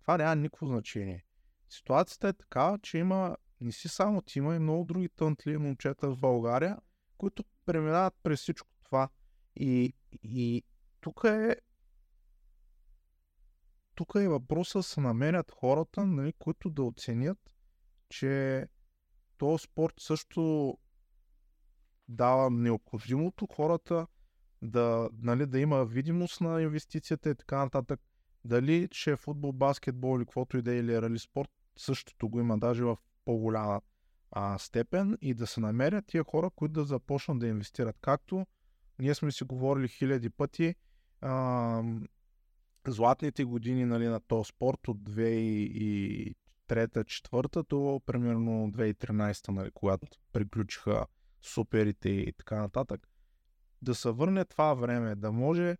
това 0.00 0.16
няма 0.16 0.36
никакво 0.36 0.66
значение. 0.66 1.24
Ситуацията 1.68 2.28
е 2.28 2.32
такава, 2.32 2.78
че 2.78 2.98
има, 2.98 3.36
не 3.60 3.72
си 3.72 3.88
само 3.88 4.22
ти, 4.22 4.38
има 4.38 4.56
и 4.56 4.58
много 4.58 4.84
други 4.84 5.08
тънтли 5.08 5.56
момчета 5.56 6.10
в 6.10 6.16
България, 6.16 6.76
които 7.20 7.44
преминават 7.66 8.14
през 8.22 8.40
всичко 8.40 8.68
това. 8.84 9.08
И, 9.56 9.94
и 10.22 10.62
тук 11.00 11.24
е 11.24 11.56
тук 13.94 14.12
е 14.16 14.28
въпроса 14.28 14.82
се 14.82 15.00
намерят 15.00 15.50
хората, 15.50 16.06
нали, 16.06 16.32
които 16.38 16.70
да 16.70 16.82
оценят, 16.82 17.38
че 18.08 18.66
този 19.38 19.64
спорт 19.64 19.94
също 19.98 20.74
дава 22.08 22.50
необходимото 22.50 23.46
хората 23.46 24.06
да, 24.62 25.10
нали, 25.12 25.46
да 25.46 25.60
има 25.60 25.84
видимост 25.84 26.40
на 26.40 26.62
инвестицията 26.62 27.30
и 27.30 27.34
така 27.34 27.58
нататък. 27.58 28.00
Дали 28.44 28.88
ще 28.92 29.10
е 29.10 29.16
футбол, 29.16 29.52
баскетбол 29.52 30.18
или 30.18 30.24
каквото 30.24 30.58
и 30.58 30.62
да 30.62 30.74
е, 30.74 30.78
или 30.78 30.94
е 30.94 31.02
рали 31.02 31.18
спорт, 31.18 31.50
същото 31.76 32.28
го 32.28 32.40
има 32.40 32.58
даже 32.58 32.84
в 32.84 32.96
по-голяма 33.24 33.80
а, 34.32 34.58
степен 34.58 35.18
и 35.20 35.34
да 35.34 35.46
се 35.46 35.60
намерят 35.60 36.06
тия 36.06 36.24
хора, 36.24 36.50
които 36.50 36.72
да 36.72 36.84
започнат 36.84 37.38
да 37.38 37.46
инвестират. 37.46 37.96
Както 38.00 38.46
ние 38.98 39.14
сме 39.14 39.32
си 39.32 39.44
говорили 39.44 39.88
хиляди 39.88 40.30
пъти, 40.30 40.74
а, 41.20 41.82
златните 42.88 43.44
години 43.44 43.84
нали, 43.84 44.06
на 44.06 44.20
този 44.20 44.48
спорт 44.48 44.88
от 44.88 44.98
2003-2004 44.98 47.68
до 47.68 48.00
примерно 48.06 48.72
2013, 48.72 49.48
нали, 49.48 49.70
когато 49.70 50.08
приключиха 50.32 51.06
суперите 51.42 52.08
и 52.08 52.32
така 52.32 52.60
нататък, 52.60 53.08
да 53.82 53.94
се 53.94 54.10
върне 54.10 54.44
това 54.44 54.74
време, 54.74 55.14
да 55.14 55.32
може, 55.32 55.76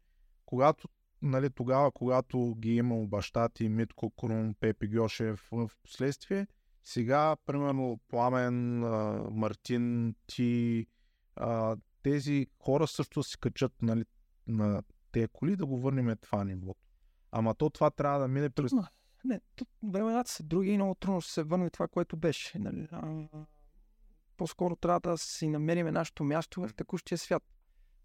когато, 0.46 0.88
нали, 1.22 1.50
тогава, 1.50 1.92
когато 1.92 2.54
ги 2.58 2.74
имал 2.74 3.06
баща 3.06 3.48
ти, 3.48 3.68
Митко 3.68 4.10
Крум, 4.10 4.54
Пепи 4.60 4.88
Гьошев, 4.88 5.48
в 5.52 5.70
последствие, 5.82 6.46
сега, 6.84 7.36
примерно, 7.46 8.00
Пламен, 8.08 8.84
а, 8.84 9.26
Мартин, 9.30 10.14
ти, 10.26 10.86
а, 11.36 11.76
тези 12.02 12.46
хора 12.58 12.86
също 12.86 13.22
си 13.22 13.38
качат 13.40 13.72
нали, 13.82 14.04
на 14.46 14.82
тези 15.12 15.28
коли, 15.28 15.56
да 15.56 15.66
го 15.66 15.80
върнем 15.80 16.16
това 16.20 16.44
нивото. 16.44 16.80
Ама 17.32 17.54
то 17.54 17.70
това 17.70 17.90
трябва 17.90 18.20
да 18.20 18.28
мине 18.28 18.50
през... 18.50 18.70
Трудно. 18.70 18.86
Не, 19.24 19.40
тук 19.56 19.68
времената 19.82 20.30
са 20.30 20.42
други 20.42 20.70
и 20.70 20.76
много 20.76 20.94
трудно 20.94 21.20
ще 21.20 21.32
се 21.32 21.42
върне 21.42 21.70
това, 21.70 21.88
което 21.88 22.16
беше. 22.16 22.58
Нали? 22.58 22.88
А, 22.92 23.24
по-скоро 24.36 24.76
трябва 24.76 25.00
да 25.00 25.18
си 25.18 25.48
намерим 25.48 25.86
нашето 25.86 26.24
място 26.24 26.60
в 26.60 26.74
текущия 26.76 27.18
свят. 27.18 27.42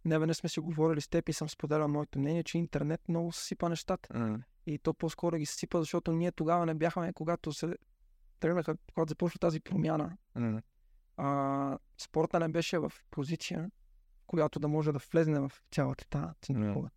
Не 0.06 0.20
веднъж 0.20 0.38
сме 0.38 0.50
си 0.50 0.60
говорили 0.60 1.02
с 1.02 1.08
теб 1.08 1.30
и 1.30 1.34
съм 1.34 1.50
споделял 1.50 1.88
моето 1.88 2.20
мнение, 2.20 2.44
че 2.44 2.58
интернет 2.58 3.02
много 3.10 3.32
съсипа 3.32 3.70
нещата. 3.70 4.40
И 4.66 4.80
то 4.80 4.94
по-скоро 4.94 5.38
ги 5.38 5.46
съсипа, 5.46 5.80
защото 5.80 6.12
ние 6.12 6.32
тогава 6.32 6.66
не 6.66 6.74
бяхме, 6.74 7.14
когато 7.14 7.54
се 7.54 7.76
тръгнаха, 8.40 8.76
когато 8.94 9.10
започва 9.10 9.40
тази 9.40 9.60
промяна. 9.60 10.18
А, 11.18 11.78
спорта 11.98 12.40
не 12.40 12.48
беше 12.48 12.80
в 12.80 12.94
позиция, 13.12 13.72
която 14.28 14.60
да 14.60 14.68
може 14.68 14.92
да 14.92 15.00
влезне 15.12 15.40
в 15.40 15.52
цялата 15.72 16.08
тази 16.10 16.34
центрифуга. 16.42 16.90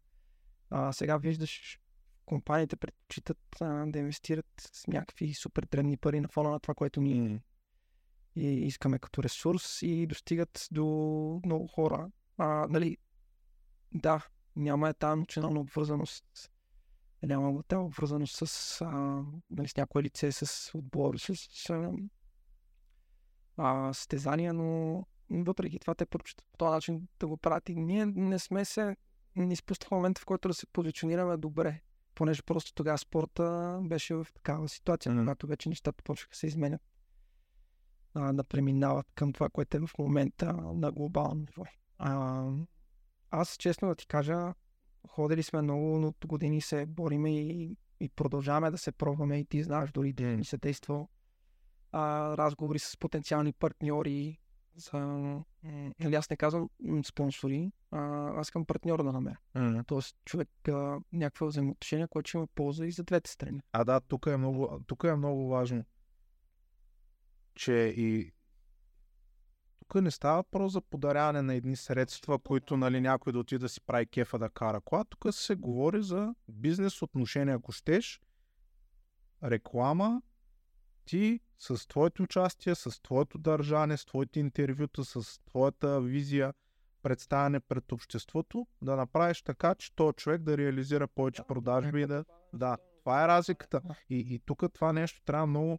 А, 0.70 0.92
сега 0.92 1.16
виждаш, 1.16 1.80
компаниите 2.26 2.76
предпочитат 2.76 3.38
а, 3.60 3.86
да 3.86 3.98
инвестират 3.98 4.70
с 4.72 4.86
някакви 4.86 5.34
супер 5.34 5.66
древни 5.70 5.96
пари 5.96 6.20
на 6.20 6.28
фона 6.28 6.50
на 6.50 6.60
това, 6.60 6.74
което 6.74 7.00
ние 7.00 7.28
М. 7.28 7.38
и 8.36 8.46
искаме 8.46 8.98
като 8.98 9.22
ресурс 9.22 9.82
и 9.82 10.06
достигат 10.06 10.68
до 10.70 10.84
много 11.44 11.66
хора. 11.66 12.10
А, 12.38 12.66
нали, 12.70 12.96
да, 13.94 14.26
няма 14.56 14.88
е 14.88 14.94
тази 14.94 15.12
емоционална 15.12 15.60
обвързаност. 15.60 16.50
Няма 17.22 17.52
го 17.52 17.62
тази 17.62 17.78
обвързаност 17.78 18.36
с, 18.36 18.80
а, 18.80 19.22
нали, 19.50 19.68
с 19.68 19.76
някое 19.76 20.02
лице, 20.02 20.32
с 20.32 20.70
отбор, 20.74 21.16
с, 21.16 21.34
с 21.36 21.90
а, 23.56 23.92
състезания, 23.92 24.52
но 24.52 25.04
въпреки 25.30 25.78
това 25.78 25.94
те 25.94 26.06
предпочитат 26.06 26.46
по 26.52 26.56
този 26.56 26.70
начин 26.70 27.08
да 27.20 27.26
го 27.26 27.36
правят 27.36 27.68
и 27.68 27.74
ние 27.74 28.06
не 28.06 28.38
сме 28.38 28.64
се, 28.64 28.96
не 29.36 29.52
изпуснахме 29.52 29.96
момента, 29.96 30.20
в 30.20 30.24
който 30.24 30.48
да 30.48 30.54
се 30.54 30.66
позиционираме 30.66 31.36
добре, 31.36 31.80
понеже 32.14 32.42
просто 32.42 32.74
тогава 32.74 32.98
спорта 32.98 33.78
беше 33.82 34.14
в 34.14 34.26
такава 34.34 34.68
ситуация, 34.68 35.12
Мгм. 35.12 35.20
когато 35.20 35.46
вече 35.46 35.68
нещата 35.68 36.02
почнаха 36.02 36.30
да 36.30 36.36
се 36.36 36.46
изменят 36.46 36.82
а, 38.14 38.32
да 38.32 38.44
преминават 38.44 39.06
към 39.14 39.32
това, 39.32 39.48
което 39.48 39.76
е 39.76 39.80
в 39.80 39.90
момента 39.98 40.52
на 40.52 40.92
глобално 40.92 41.34
ниво. 41.34 41.64
А, 41.98 42.44
аз, 43.30 43.56
честно 43.56 43.88
да 43.88 43.94
ти 43.94 44.06
кажа, 44.06 44.54
ходили 45.08 45.42
сме 45.42 45.62
много, 45.62 45.98
но 45.98 46.08
от 46.08 46.26
години 46.26 46.60
се 46.60 46.86
бориме 46.86 47.36
и 47.36 47.76
и 48.00 48.08
продължаваме 48.08 48.70
да 48.70 48.78
се 48.78 48.92
пробваме 48.92 49.38
и 49.38 49.44
ти 49.44 49.62
знаеш, 49.62 49.90
дори 49.90 50.12
да 50.12 50.26
ни 50.26 50.44
се 50.44 50.56
действал 50.56 51.08
а, 51.92 52.36
разговори 52.36 52.78
с 52.78 52.96
потенциални 52.96 53.52
партньори, 53.52 54.38
за, 54.76 54.98
нали 56.00 56.14
аз 56.14 56.30
не 56.30 56.36
казвам 56.36 56.68
спонсори, 57.04 57.72
а, 57.90 58.00
аз 58.40 58.50
към 58.50 58.64
партньор 58.64 59.02
да 59.02 59.12
намеря. 59.12 59.38
Mm. 59.56 59.86
Тоест 59.86 60.16
човек 60.24 60.48
а, 60.68 61.00
някакво 61.12 61.46
взаимоотношение, 61.46 62.08
което 62.08 62.28
ще 62.28 62.38
има 62.38 62.46
полза 62.46 62.86
и 62.86 62.92
за 62.92 63.04
двете 63.04 63.30
страни. 63.30 63.60
А 63.72 63.84
да, 63.84 64.00
тук 64.00 64.26
е 64.26 64.36
много, 64.36 64.80
тук 64.86 65.04
е 65.04 65.14
много 65.14 65.48
важно, 65.48 65.84
че 67.54 67.72
и 67.96 68.32
тук 69.88 70.02
не 70.02 70.10
става 70.10 70.36
въпрос 70.36 70.72
за 70.72 70.80
подаряване 70.80 71.42
на 71.42 71.54
едни 71.54 71.76
средства, 71.76 72.38
които 72.38 72.76
нали, 72.76 73.00
някой 73.00 73.32
да 73.32 73.38
отиде 73.38 73.58
да 73.58 73.68
си 73.68 73.80
прави 73.80 74.06
кефа 74.06 74.38
да 74.38 74.48
кара 74.48 74.80
кола. 74.80 75.04
Тук 75.04 75.34
се 75.34 75.54
говори 75.54 76.02
за 76.02 76.34
бизнес 76.48 77.02
отношения, 77.02 77.56
ако 77.56 77.72
щеш, 77.72 78.20
реклама, 79.44 80.22
ти 81.04 81.40
с 81.58 81.88
твоето 81.88 82.22
участие, 82.22 82.74
с 82.74 83.02
твоето 83.02 83.38
държане, 83.38 83.96
с 83.96 84.04
твоите 84.06 84.40
интервюта, 84.40 85.04
с 85.04 85.40
твоята 85.46 86.00
визия, 86.00 86.54
представяне 87.02 87.60
пред 87.60 87.92
обществото, 87.92 88.66
да 88.82 88.96
направиш 88.96 89.42
така, 89.42 89.74
че 89.74 89.94
този 89.94 90.14
човек 90.14 90.42
да 90.42 90.58
реализира 90.58 91.08
повече 91.08 91.42
продажби 91.48 92.02
и 92.02 92.06
да... 92.06 92.24
Да, 92.52 92.76
това 93.00 93.24
е 93.24 93.28
разликата. 93.28 93.82
И, 94.10 94.18
и 94.34 94.40
тук 94.46 94.62
това 94.74 94.92
нещо 94.92 95.22
трябва 95.24 95.46
много, 95.46 95.78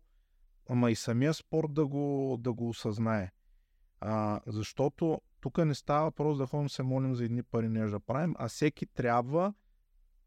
ама 0.69 0.91
и 0.91 0.95
самия 0.95 1.33
спорт 1.33 1.73
да 1.73 1.87
го, 1.87 2.37
да 2.39 2.53
го 2.53 2.69
осъзнае. 2.69 3.31
А, 4.01 4.41
защото 4.47 5.21
тук 5.41 5.57
не 5.57 5.75
става 5.75 6.03
въпрос 6.03 6.37
да 6.37 6.45
ходим 6.45 6.69
се 6.69 6.83
молим 6.83 7.15
за 7.15 7.25
едни 7.25 7.43
пари 7.43 7.69
нещо 7.69 7.91
да 7.91 7.99
правим, 7.99 8.35
а 8.37 8.47
всеки 8.47 8.85
трябва 8.85 9.53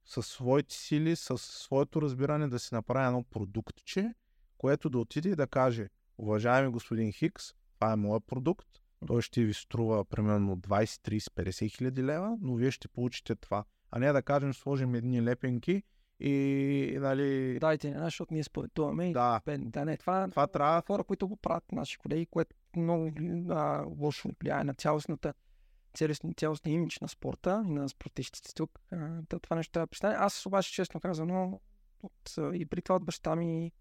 със 0.04 0.26
своите 0.26 0.74
сили, 0.74 1.16
със 1.16 1.42
своето 1.42 2.02
разбиране 2.02 2.48
да 2.48 2.58
си 2.58 2.74
направи 2.74 3.06
едно 3.06 3.22
продуктче, 3.22 4.14
което 4.58 4.90
да 4.90 4.98
отиде 4.98 5.28
и 5.28 5.36
да 5.36 5.46
каже, 5.46 5.88
уважаеми 6.18 6.68
господин 6.68 7.12
Хикс, 7.12 7.44
това 7.74 7.92
е 7.92 7.96
моят 7.96 8.26
продукт, 8.26 8.68
той 9.06 9.22
ще 9.22 9.44
ви 9.44 9.54
струва 9.54 10.04
примерно 10.04 10.56
20, 10.56 10.84
30, 10.84 11.18
50 11.18 11.76
хиляди 11.76 12.04
лева, 12.04 12.38
но 12.40 12.54
вие 12.54 12.70
ще 12.70 12.88
получите 12.88 13.34
това. 13.34 13.64
А 13.90 13.98
не 13.98 14.12
да 14.12 14.22
кажем, 14.22 14.54
сложим 14.54 14.94
едни 14.94 15.22
лепенки 15.22 15.82
и, 16.24 16.98
нали... 17.00 17.58
Дайте 17.60 17.90
ни, 17.90 17.96
защото 17.98 18.34
ние 18.34 18.44
спортуваме 18.44 19.08
и 19.08 19.12
Да, 19.12 19.40
бе, 19.44 19.58
да 19.58 19.84
не, 19.84 19.96
това, 19.96 20.28
това 20.30 20.46
трябва... 20.46 20.82
хора, 20.86 21.04
които 21.04 21.28
го 21.28 21.36
правят, 21.36 21.72
наши 21.72 21.98
колеги, 21.98 22.26
което 22.26 22.56
много 22.76 23.10
а, 23.50 23.84
лошо 24.00 24.30
влияе 24.40 24.64
на 24.64 24.74
цялостната 24.74 25.34
цялостния, 25.94 26.34
цялостния 26.34 26.74
имидж 26.74 27.00
на 27.00 27.08
спорта 27.08 27.64
и 27.66 27.70
на 27.70 27.88
спортистите 27.88 28.54
тук. 28.54 28.80
А, 28.92 29.22
това 29.42 29.56
нещо 29.56 29.72
трябва 29.72 29.86
да 29.86 29.90
престане. 29.90 30.14
Аз 30.14 30.46
обаче, 30.46 30.72
честно 30.72 31.00
казано, 31.00 31.60
от, 32.02 32.34
и 32.54 32.66
при 32.66 32.82
това 32.82 32.96
от 32.96 33.04
баща 33.04 33.36
ми 33.36 33.72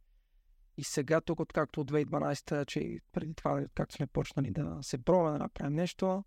и 0.78 0.84
сега 0.84 1.22
тук, 1.22 1.40
откакто 1.40 1.82
от 1.82 1.92
2012, 1.92 2.66
че 2.66 3.00
преди 3.11 3.34
това, 3.34 3.66
както 3.76 3.95
сме 3.95 4.08
почнали 4.08 4.52
да 4.52 4.78
се 4.82 4.98
пробваме 4.98 5.38
да 5.38 5.44
направим 5.44 5.74
нещо, 5.74 6.24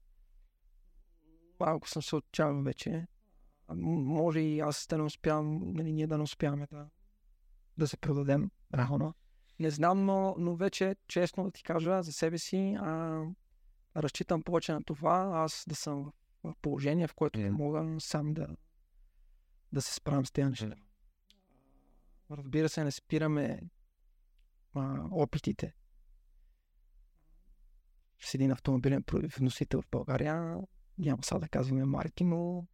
малко 1.60 1.88
съм 1.88 2.02
се 2.02 2.16
отчаял 2.16 2.62
вече. 2.62 3.06
Може 3.68 4.40
и 4.40 4.60
аз 4.60 4.86
да 4.86 4.98
не 4.98 5.04
успявам, 5.04 5.72
нали, 5.72 5.92
ние 5.92 6.06
да 6.06 6.16
не 6.16 6.22
успяваме 6.22 6.66
да, 6.70 6.88
да 7.78 7.88
се 7.88 7.96
продадем 7.96 8.50
рано. 8.74 9.14
Не 9.58 9.70
знам, 9.70 10.04
но, 10.04 10.34
но 10.38 10.56
вече, 10.56 10.96
честно 11.08 11.44
да 11.44 11.50
ти 11.50 11.62
кажа 11.62 12.02
за 12.02 12.12
себе 12.12 12.38
си, 12.38 12.76
а, 12.80 13.22
разчитам 13.96 14.42
повече 14.42 14.72
на 14.72 14.84
това, 14.84 15.30
аз 15.34 15.64
да 15.68 15.74
съм 15.74 16.12
в 16.44 16.54
положение, 16.62 17.06
в 17.06 17.14
което 17.14 17.40
Мгм. 17.40 17.52
мога 17.52 18.00
сам 18.00 18.34
да, 18.34 18.56
да 19.72 19.82
се 19.82 19.94
справям 19.94 20.26
с 20.26 20.30
тези 20.30 20.48
неща. 20.48 20.76
Разбира 22.30 22.68
се, 22.68 22.84
не 22.84 22.90
спираме 22.90 23.62
а, 24.74 25.08
опитите 25.10 25.74
с 28.20 28.34
един 28.34 28.50
автомобилен 28.50 29.04
вносител 29.38 29.82
в 29.82 29.88
България. 29.90 30.58
Няма 30.98 31.22
сега 31.22 31.38
да 31.38 31.48
казваме 31.48 31.84
марки, 31.84 32.24
но 32.24 32.66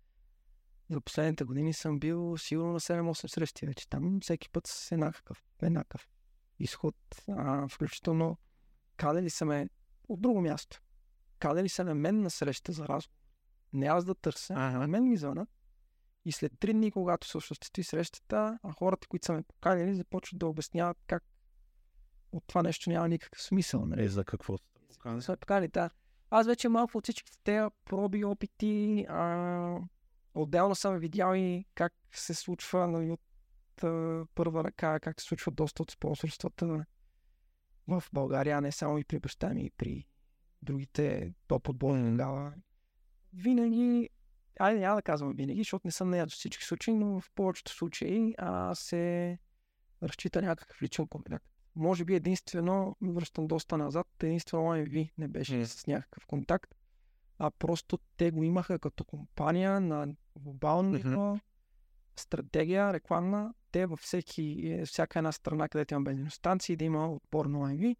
за 0.90 1.00
последните 1.00 1.44
години 1.44 1.72
съм 1.72 1.98
бил 1.98 2.38
сигурно 2.38 2.72
на 2.72 2.80
7-8 2.80 3.26
срещи 3.26 3.66
вече. 3.66 3.88
Там 3.88 4.18
всеки 4.22 4.50
път 4.50 4.66
с 4.66 4.92
еднакъв, 4.92 5.44
еднакъв 5.62 6.08
изход. 6.58 6.96
А, 7.28 7.68
включително 7.68 8.38
кадели 8.96 9.30
са 9.30 9.44
ме 9.44 9.68
от 10.08 10.20
друго 10.20 10.40
място. 10.40 10.80
Кадели 11.38 11.68
са 11.68 11.84
на 11.84 11.94
мен 11.94 12.22
на 12.22 12.30
среща 12.30 12.72
за 12.72 12.88
разговор. 12.88 13.20
Не 13.72 13.86
аз 13.86 14.04
да 14.04 14.14
търся, 14.14 14.54
а 14.56 14.78
на 14.78 14.88
мен 14.88 15.08
ми 15.08 15.16
звънат. 15.16 15.48
И 16.24 16.32
след 16.32 16.52
три 16.58 16.72
дни, 16.72 16.90
когато 16.90 17.26
се 17.28 17.36
осъществи 17.36 17.82
срещата, 17.82 18.58
а 18.62 18.72
хората, 18.72 19.08
които 19.08 19.26
са 19.26 19.32
ме 19.32 19.42
поканили, 19.42 19.94
започват 19.94 20.38
да 20.38 20.46
обясняват 20.46 20.98
как 21.06 21.24
от 22.32 22.44
това 22.46 22.62
нещо 22.62 22.90
няма 22.90 23.08
никакъв 23.08 23.42
смисъл. 23.42 23.86
Нали? 23.86 24.04
Е, 24.04 24.08
за 24.08 24.24
какво? 24.24 24.56
Са 25.20 25.36
поканили, 25.36 25.68
да. 25.68 25.90
Аз 26.30 26.46
вече 26.46 26.68
малко 26.68 26.98
от 26.98 27.04
всички 27.04 27.32
тези 27.44 27.68
проби, 27.84 28.24
опити, 28.24 29.06
а, 29.08 29.78
отделно 30.34 30.74
съм 30.74 30.98
видял 30.98 31.34
и 31.34 31.64
как 31.74 31.92
се 32.12 32.34
случва 32.34 32.86
нали, 32.86 33.10
от 33.10 33.20
а, 33.84 34.24
първа 34.34 34.64
ръка, 34.64 35.00
как 35.00 35.20
се 35.20 35.26
случва 35.26 35.52
доста 35.52 35.82
от 35.82 35.90
спонсорствата 35.90 36.84
в 37.88 38.02
България, 38.12 38.60
не 38.60 38.72
само 38.72 38.98
и 38.98 39.04
при 39.04 39.18
баща 39.18 39.48
ми, 39.48 39.64
и 39.64 39.70
при 39.70 40.06
другите 40.62 41.34
топ 41.46 41.68
отборни 41.68 42.10
тогава. 42.10 42.52
Винаги, 43.32 44.08
айде 44.58 44.80
няма 44.80 44.96
да 44.96 45.02
казвам 45.02 45.34
винаги, 45.34 45.60
защото 45.60 45.86
не 45.86 45.92
съм 45.92 46.10
нея 46.10 46.26
до 46.26 46.30
всички 46.30 46.64
случаи, 46.64 46.94
но 46.94 47.20
в 47.20 47.30
повечето 47.34 47.72
случаи 47.72 48.34
а, 48.38 48.74
се 48.74 49.38
разчита 50.02 50.42
някакъв 50.42 50.82
личен 50.82 51.06
контакт. 51.06 51.46
Може 51.76 52.04
би 52.04 52.14
единствено, 52.14 52.96
връщам 53.02 53.46
доста 53.46 53.78
назад, 53.78 54.06
единствено 54.22 54.62
OMV 54.62 55.10
не 55.18 55.28
беше 55.28 55.66
с 55.66 55.86
някакъв 55.86 56.26
контакт, 56.26 56.74
а 57.42 57.50
просто 57.50 57.98
те 58.16 58.30
го 58.30 58.44
имаха 58.44 58.78
като 58.78 59.04
компания 59.04 59.80
на 59.80 60.08
глобално 60.36 60.90
ниво, 60.90 61.38
стратегия 62.16 62.92
рекламна. 62.92 63.54
Те 63.72 63.86
във 63.86 64.00
всеки, 64.00 64.80
всяка 64.86 65.18
една 65.18 65.32
страна, 65.32 65.68
където 65.68 65.94
има 65.94 66.02
бензиностанции, 66.02 66.76
да 66.76 66.84
има 66.84 67.12
отбор 67.12 67.46
на 67.46 67.58
OMV. 67.58 67.96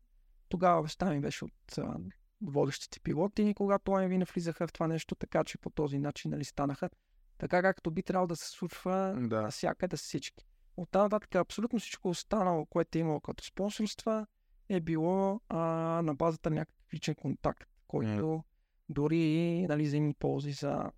Тогава 0.49 0.83
баща 0.83 1.11
ми 1.11 1.21
беше 1.21 1.45
от 1.45 1.79
а, 1.79 1.97
водещите 2.43 3.01
пилоти, 3.01 3.55
когато 3.57 3.91
OMV 3.91 4.17
не 4.17 4.25
влизаха 4.25 4.67
в 4.67 4.73
това 4.73 4.87
нещо, 4.87 5.15
така 5.15 5.45
че 5.45 5.59
по 5.59 5.71
този 5.71 5.99
начин 5.99 6.31
нали, 6.31 6.45
станаха 6.45 6.91
така 7.39 7.63
както 7.63 7.91
би 7.91 8.03
трябвало 8.03 8.27
да 8.27 8.37
се 8.37 8.49
случва 8.49 9.15
Да. 9.21 9.43
навсякъде 9.43 9.97
с 9.97 10.03
всички. 10.03 10.45
От 10.77 10.91
там 10.91 11.03
нататък 11.03 11.35
абсолютно 11.35 11.79
всичко 11.79 12.09
останало, 12.09 12.67
което 12.67 12.99
е 12.99 13.01
имало 13.01 13.21
като 13.21 13.45
спонсорства, 13.45 14.27
е 14.69 14.81
било 14.81 15.41
а, 15.49 15.59
на 16.03 16.15
базата 16.15 16.51
на 16.51 16.57
някакъв 16.57 16.95
личен 16.95 17.15
контакт, 17.15 17.71
който 17.89 18.45
дори 18.91 19.19
и 19.19 19.67
нали, 19.67 20.15
ползи 20.19 20.53
за 20.53 20.93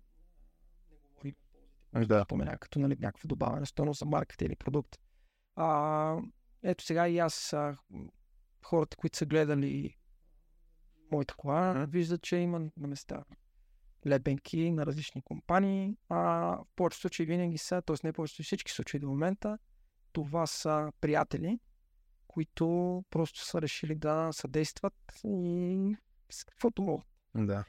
не 1.23 2.05
говорим 2.05 2.07
Да. 2.07 2.23
спомена, 2.23 2.57
като 2.57 2.79
нали, 2.79 2.97
някаква 2.99 3.27
добавена 3.27 3.65
стойност 3.65 3.99
за 3.99 4.05
марката 4.05 4.45
или 4.45 4.55
продукт. 4.55 4.99
А, 5.55 6.17
ето 6.63 6.83
сега 6.83 7.07
и 7.07 7.19
аз, 7.19 7.53
а, 7.53 7.77
хората, 8.65 8.97
които 8.97 9.17
са 9.17 9.25
гледали 9.25 9.97
моята 11.11 11.35
кола, 11.35 11.85
виждат, 11.89 12.21
че 12.21 12.35
има 12.35 12.59
на 12.59 12.87
места 12.87 13.23
лепенки 14.07 14.71
на 14.71 14.85
различни 14.85 15.21
компании. 15.21 15.97
А, 16.09 16.17
в 16.17 16.65
повечето 16.75 17.01
случаи 17.01 17.25
винаги 17.25 17.57
са, 17.57 17.81
т.е. 17.81 17.95
не 18.03 18.13
повечето 18.13 18.43
всички 18.43 18.71
случаи 18.71 18.99
до 18.99 19.07
момента, 19.07 19.57
това 20.11 20.47
са 20.47 20.91
приятели, 21.01 21.59
които 22.27 23.03
просто 23.09 23.45
са 23.45 23.61
решили 23.61 23.95
да 23.95 24.33
съдействат 24.33 24.93
и 25.23 25.95
с 26.29 26.43
каквото 26.43 26.81
могат. 26.81 27.07
Да. 27.35 27.65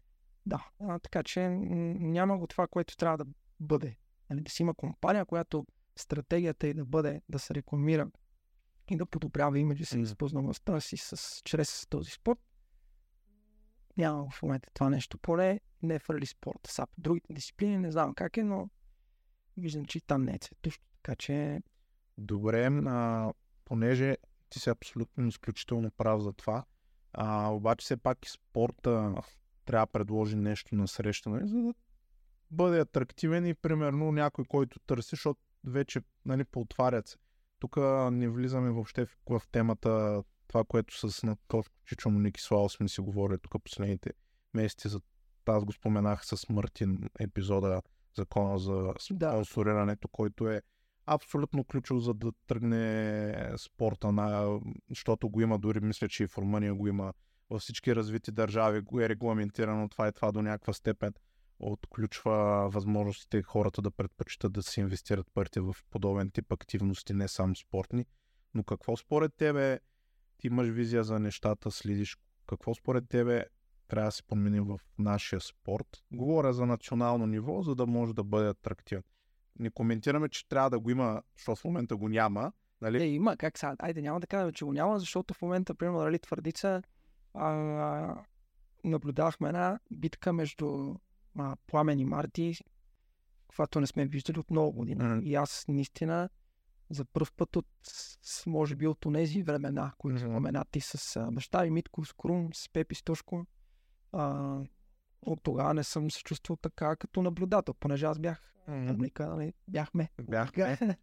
Да, 0.46 0.68
а, 0.80 0.98
така 0.98 1.22
че 1.22 1.48
няма 1.48 2.38
го 2.38 2.46
това, 2.46 2.66
което 2.66 2.96
трябва 2.96 3.18
да 3.18 3.26
бъде. 3.60 3.96
Нали, 4.30 4.40
да 4.40 4.50
си 4.50 4.62
има 4.62 4.74
компания, 4.74 5.24
която 5.24 5.66
стратегията 5.96 6.66
е 6.66 6.74
да 6.74 6.84
бъде 6.84 7.22
да 7.28 7.38
се 7.38 7.54
рекламира 7.54 8.10
и 8.90 8.96
да 8.96 9.06
подобрява 9.06 9.58
имиджа 9.58 9.86
си 9.86 9.94
и 9.94 9.98
Мгм. 9.98 10.04
разпознаваността 10.04 10.80
си 10.80 10.96
с, 10.96 11.40
чрез 11.44 11.86
този 11.86 12.10
спорт. 12.10 12.40
Няма 13.96 14.30
в 14.30 14.42
момента 14.42 14.70
това 14.74 14.90
нещо. 14.90 15.18
Поне 15.18 15.60
не 15.82 15.98
в 15.98 16.10
рали 16.10 16.26
спорта. 16.26 16.72
Са 16.72 16.86
по 16.86 17.00
другите 17.00 17.32
дисциплини 17.32 17.78
не 17.78 17.92
знам 17.92 18.14
как 18.14 18.36
е, 18.36 18.44
но 18.44 18.70
виждам, 19.56 19.84
че 19.84 19.98
и 19.98 20.00
там 20.00 20.22
не 20.22 20.34
е 20.34 20.38
цветущо. 20.38 20.84
Така 21.02 21.16
че 21.16 21.62
Добре, 22.18 22.66
а, 22.66 23.32
понеже 23.64 24.16
ти 24.50 24.60
си 24.60 24.70
абсолютно 24.70 25.26
изключително 25.26 25.90
прав 25.90 26.22
за 26.22 26.32
това, 26.32 26.64
а, 27.12 27.48
обаче 27.48 27.84
все 27.84 27.96
пак 27.96 28.26
и 28.26 28.30
спорта 28.30 29.14
трябва 29.64 29.86
да 29.86 29.92
предложи 29.92 30.36
нещо 30.36 30.74
на 30.74 30.88
среща, 30.88 31.30
нали, 31.30 31.48
за 31.48 31.56
да 31.56 31.74
бъде 32.50 32.80
атрактивен 32.80 33.46
и 33.46 33.54
примерно 33.54 34.12
някой, 34.12 34.44
който 34.44 34.78
търси, 34.78 35.08
защото 35.10 35.40
вече 35.64 36.00
нали, 36.24 36.44
поотварят 36.44 37.08
се. 37.08 37.16
Тук 37.58 37.76
не 38.12 38.28
влизаме 38.28 38.70
въобще 38.70 39.06
в, 39.06 39.16
в 39.30 39.42
темата 39.52 40.22
това, 40.48 40.64
което 40.64 41.10
с 41.10 41.22
на 41.22 41.36
Кошко 41.48 41.74
Чичо 41.86 42.10
Ники 42.10 42.40
Слава 42.40 42.70
сме 42.70 42.88
си 42.88 43.00
говорили 43.00 43.38
тук 43.38 43.64
последните 43.64 44.10
месеци. 44.54 44.88
За, 44.88 45.00
аз 45.46 45.64
го 45.64 45.72
споменах 45.72 46.26
с 46.26 46.48
Мартин 46.48 47.08
епизода 47.18 47.82
закона 48.16 48.58
за 48.58 48.94
Да. 49.10 49.30
спонсорирането, 49.30 50.08
който 50.08 50.48
е 50.48 50.62
абсолютно 51.06 51.64
ключов 51.64 52.02
за 52.02 52.14
да 52.14 52.32
тръгне 52.46 53.54
спорта, 53.56 54.12
на, 54.12 54.60
защото 54.90 55.28
го 55.28 55.40
има 55.40 55.58
дори, 55.58 55.80
мисля, 55.80 56.08
че 56.08 56.22
и 56.24 56.26
в 56.26 56.38
Румъния 56.38 56.74
го 56.74 56.88
има 56.88 57.12
във 57.50 57.62
всички 57.62 57.96
развити 57.96 58.32
държави, 58.32 58.80
го 58.80 59.00
е 59.00 59.08
регламентирано 59.08 59.88
това 59.88 60.08
и 60.08 60.12
това 60.12 60.32
до 60.32 60.42
някаква 60.42 60.72
степен 60.72 61.12
отключва 61.58 62.68
възможностите 62.70 63.42
хората 63.42 63.82
да 63.82 63.90
предпочитат 63.90 64.52
да 64.52 64.62
се 64.62 64.80
инвестират 64.80 65.26
парите 65.34 65.60
в 65.60 65.76
подобен 65.90 66.30
тип 66.30 66.52
активности, 66.52 67.14
не 67.14 67.28
само 67.28 67.54
спортни. 67.56 68.04
Но 68.54 68.64
какво 68.64 68.96
според 68.96 69.34
тебе, 69.36 69.80
ти 70.38 70.46
имаш 70.46 70.68
визия 70.68 71.04
за 71.04 71.18
нещата, 71.18 71.70
следиш, 71.70 72.16
какво 72.46 72.74
според 72.74 73.08
тебе 73.08 73.44
трябва 73.88 74.08
да 74.08 74.12
се 74.12 74.22
промени 74.22 74.60
в 74.60 74.78
нашия 74.98 75.40
спорт? 75.40 76.04
Говоря 76.12 76.52
за 76.52 76.66
национално 76.66 77.26
ниво, 77.26 77.62
за 77.62 77.74
да 77.74 77.86
може 77.86 78.14
да 78.14 78.24
бъде 78.24 78.48
атрактивен. 78.48 79.02
Не 79.58 79.70
коментираме, 79.70 80.28
че 80.28 80.48
трябва 80.48 80.70
да 80.70 80.80
го 80.80 80.90
има, 80.90 81.22
защото 81.36 81.60
в 81.60 81.64
момента 81.64 81.96
го 81.96 82.08
няма. 82.08 82.52
Нали? 82.80 83.02
Е, 83.02 83.06
има, 83.06 83.36
как 83.36 83.58
сега? 83.58 83.76
Айде, 83.78 84.02
няма 84.02 84.20
да 84.20 84.26
кажем, 84.26 84.52
че 84.52 84.64
го 84.64 84.72
няма, 84.72 84.98
защото 84.98 85.34
в 85.34 85.42
момента, 85.42 85.74
примерно, 85.74 85.98
нали, 85.98 86.18
твърдица, 86.18 86.82
а, 87.34 88.24
наблюдахме 88.84 89.48
една 89.48 89.78
битка 89.90 90.32
между 90.32 90.94
а, 91.38 91.56
Пламен 91.66 91.98
и 91.98 92.04
Марти, 92.04 92.54
каквато 93.42 93.80
не 93.80 93.86
сме 93.86 94.06
виждали 94.06 94.38
от 94.38 94.50
много 94.50 94.72
години. 94.72 95.00
Mm-hmm. 95.00 95.22
И 95.22 95.34
аз 95.34 95.64
наистина 95.68 96.28
за 96.90 97.04
първ 97.04 97.30
път 97.36 97.56
от, 97.56 97.66
може 98.46 98.76
би, 98.76 98.86
от 98.86 99.06
тези 99.12 99.42
времена, 99.42 99.92
които 99.98 100.18
mm-hmm. 100.18 100.30
споменати 100.30 100.80
с 100.80 101.16
а, 101.16 101.30
баща 101.30 101.62
ми 101.62 101.70
Митко, 101.70 102.04
с 102.04 102.12
Крум, 102.12 102.50
с 102.54 102.68
Пепи 102.68 102.94
Стошко, 102.94 103.46
а, 104.12 104.58
от 105.22 105.42
тогава 105.42 105.74
не 105.74 105.84
съм 105.84 106.10
се 106.10 106.22
чувствал 106.22 106.56
така 106.56 106.96
като 106.96 107.22
наблюдател, 107.22 107.74
понеже 107.74 108.06
аз 108.06 108.18
бях 108.18 108.54
mm-hmm. 108.68 108.88
публика, 108.88 109.26
нали, 109.26 109.52
бяхме. 109.68 110.08
Бяхме. 110.22 110.78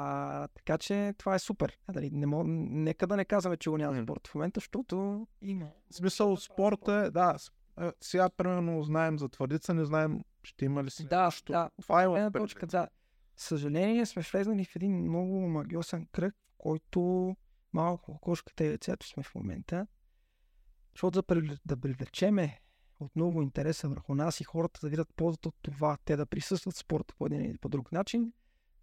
А, 0.00 0.48
така 0.48 0.78
че 0.78 1.14
това 1.18 1.34
е 1.34 1.38
супер. 1.38 1.78
Дали, 1.92 2.10
не 2.10 2.26
мог, 2.26 2.44
нека 2.48 3.06
да 3.06 3.16
не 3.16 3.24
казваме, 3.24 3.56
че 3.56 3.70
го 3.70 3.78
няма 3.78 4.02
спорт 4.02 4.28
в 4.28 4.34
момента, 4.34 4.60
защото 4.60 5.26
има. 5.42 5.70
В 5.90 5.94
смисъл 5.94 6.36
спорта 6.36 6.92
е, 6.92 7.10
да, 7.10 7.36
сега 8.00 8.28
примерно 8.28 8.82
знаем 8.82 9.18
за 9.18 9.28
твърдица, 9.28 9.74
не 9.74 9.84
знаем 9.84 10.20
ще 10.42 10.64
има 10.64 10.84
ли 10.84 10.90
си 10.90 11.06
да, 11.06 11.24
нещо. 11.24 11.52
Да, 11.52 11.70
това 11.82 12.02
е 12.02 12.04
една 12.04 12.30
точка, 12.30 12.66
да. 12.66 12.88
Съжаление 13.36 14.06
сме 14.06 14.22
влезнали 14.32 14.64
в 14.64 14.76
един 14.76 15.00
много 15.02 15.48
магиосен 15.48 16.06
кръг, 16.12 16.34
който 16.58 17.36
малко 17.72 18.18
кошката 18.20 18.64
и 18.64 18.70
лицето 18.70 19.06
сме 19.06 19.22
в 19.22 19.34
момента. 19.34 19.86
Защото 20.94 21.22
да, 21.22 21.56
да 21.66 21.76
привлечеме 21.80 22.60
отново 23.00 23.42
интереса 23.42 23.88
върху 23.88 24.14
нас 24.14 24.40
и 24.40 24.44
хората 24.44 24.80
да 24.82 24.88
видят 24.88 25.08
ползата 25.16 25.48
от 25.48 25.56
това, 25.62 25.96
те 26.04 26.16
да 26.16 26.26
присъстват 26.26 26.74
в 26.74 26.78
спорта 26.78 27.14
по 27.18 27.26
един 27.26 27.44
или 27.44 27.58
по 27.58 27.68
друг 27.68 27.92
начин, 27.92 28.32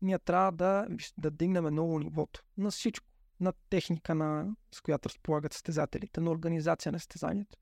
ние 0.01 0.19
трябва 0.19 0.51
да, 0.51 0.87
да 1.17 1.31
дигнем 1.31 1.63
много 1.63 1.99
нивото 1.99 2.43
на 2.57 2.71
всичко. 2.71 3.07
На 3.39 3.53
техника, 3.69 4.15
на, 4.15 4.55
с 4.71 4.81
която 4.81 5.09
разполагат 5.09 5.53
състезателите, 5.53 6.21
на 6.21 6.31
организация 6.31 6.91
на 6.91 6.99
състезанието, 6.99 7.57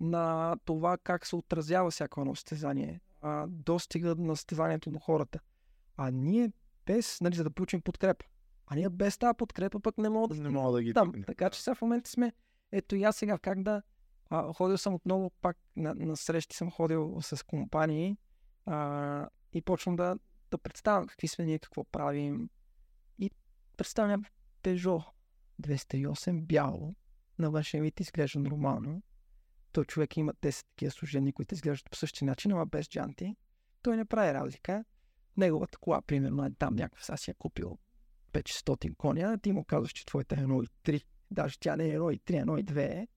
на 0.00 0.56
това 0.64 0.98
как 0.98 1.26
се 1.26 1.36
отразява 1.36 1.90
всяко 1.90 2.20
едно 2.20 2.34
състезание, 2.34 3.00
а, 3.20 3.46
достига 3.48 4.14
на 4.14 4.36
състезанието 4.36 4.90
на 4.90 5.00
хората. 5.00 5.40
А 5.96 6.10
ние 6.10 6.52
без, 6.86 7.20
нали, 7.20 7.36
за 7.36 7.44
да 7.44 7.50
получим 7.50 7.80
подкрепа. 7.80 8.24
А 8.66 8.74
ние 8.74 8.88
без 8.88 9.18
тази 9.18 9.36
подкрепа 9.36 9.80
пък 9.80 9.98
не 9.98 10.08
мога 10.08 10.34
да, 10.34 10.42
не 10.42 10.48
мога 10.48 10.72
да 10.72 10.82
ги 10.82 10.94
там. 10.94 11.12
Така 11.26 11.50
че 11.50 11.62
сега 11.62 11.74
в 11.74 11.82
момента 11.82 12.10
сме, 12.10 12.32
ето 12.72 12.96
и 12.96 13.02
аз 13.02 13.16
сега 13.16 13.38
как 13.38 13.62
да, 13.62 13.82
а, 14.30 14.52
ходил 14.52 14.78
съм 14.78 14.94
отново 14.94 15.30
пак 15.40 15.56
на, 15.76 15.94
на 15.94 16.16
срещи 16.16 16.56
съм 16.56 16.70
ходил 16.70 17.18
с 17.20 17.46
компании 17.46 18.16
а, 18.66 19.28
и 19.52 19.62
почвам 19.62 19.96
да, 19.96 20.16
да 20.56 20.62
представям 20.62 21.06
какви 21.06 21.28
сме 21.28 21.44
ние, 21.44 21.58
какво 21.58 21.84
правим. 21.84 22.50
И 23.18 23.30
представям 23.76 24.24
Peugeot 24.62 25.04
208 25.62 26.40
бяло. 26.40 26.94
На 27.38 27.50
външен 27.50 27.82
вид 27.82 28.00
изглежда 28.00 28.38
нормално 28.38 29.02
той 29.74 29.84
човек 29.84 30.16
има 30.16 30.34
10 30.34 30.66
такива 30.68 30.90
служени, 30.90 31.32
които 31.32 31.54
изглеждат 31.54 31.90
по 31.90 31.96
същия 31.96 32.26
начин, 32.26 32.52
ама 32.52 32.66
без 32.66 32.88
джанти. 32.88 33.36
Той 33.82 33.96
не 33.96 34.04
прави 34.04 34.34
разлика. 34.34 34.84
Неговата 35.36 35.78
кола, 35.78 36.02
примерно, 36.02 36.44
е 36.44 36.50
там 36.58 36.74
някакъв, 36.74 37.04
сега 37.04 37.16
си 37.16 37.30
е 37.30 37.34
купил 37.34 37.78
500 38.32 38.96
коня, 38.96 39.38
ти 39.38 39.52
му 39.52 39.64
казваш, 39.64 39.92
че 39.92 40.06
твоята 40.06 40.34
е 40.34 40.38
1,3. 40.38 41.04
Даже 41.30 41.58
тя 41.58 41.76
не 41.76 41.88
е 41.88 41.98
1,3, 41.98 42.44
1,2. 42.44 43.08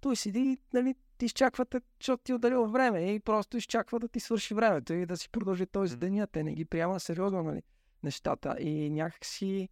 Той 0.00 0.16
седи, 0.16 0.58
нали, 0.72 0.94
ти 1.22 1.26
изчаквате, 1.26 1.80
защото 2.00 2.24
ти 2.24 2.32
е 2.32 2.34
отделил 2.34 2.66
време 2.66 3.14
и 3.14 3.20
просто 3.20 3.56
изчаква 3.56 4.00
да 4.00 4.08
ти 4.08 4.20
свърши 4.20 4.54
времето 4.54 4.92
и 4.92 5.06
да 5.06 5.16
си 5.16 5.30
продължи 5.30 5.66
този 5.66 5.96
ден. 5.96 6.26
Те 6.32 6.42
не 6.42 6.54
ги 6.54 6.64
приема 6.64 7.00
сериозно, 7.00 7.42
нали, 7.42 7.62
нещата. 8.02 8.56
И 8.60 8.90
някакси 8.90 9.68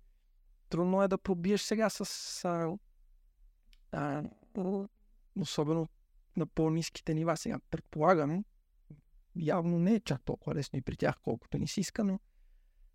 трудно 0.68 1.02
е 1.02 1.08
да 1.08 1.18
пробиеш 1.18 1.60
сега 1.60 1.90
с 1.90 2.44
а, 2.44 2.76
а, 3.92 4.22
особено 5.40 5.88
на 6.36 6.46
по-низките 6.46 7.14
нива. 7.14 7.36
Сега 7.36 7.58
предполагам, 7.70 8.44
явно 9.36 9.78
не 9.78 9.94
е 9.94 10.00
чак 10.00 10.22
толкова 10.24 10.54
лесно 10.54 10.78
и 10.78 10.82
при 10.82 10.96
тях, 10.96 11.14
колкото 11.22 11.58
ни 11.58 11.68
си 11.68 11.80
иска, 11.80 12.04
но 12.04 12.20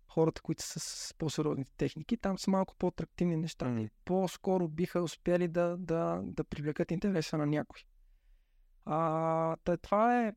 хората, 0.08 0.42
които 0.42 0.62
са 0.62 0.80
с 0.80 1.14
по-сериозните 1.18 1.72
техники, 1.76 2.16
там 2.16 2.38
са 2.38 2.50
малко 2.50 2.74
по-атрактивни 2.76 3.36
неща. 3.36 3.66
Mm. 3.66 3.90
По-скоро 4.04 4.68
биха 4.68 5.02
успели 5.02 5.48
да, 5.48 5.76
да, 5.78 6.20
да 6.24 6.44
привлекат 6.44 6.90
интереса 6.90 7.38
на 7.38 7.46
някой. 7.46 7.80
А, 8.86 9.56
това 9.82 10.26
е 10.26 10.32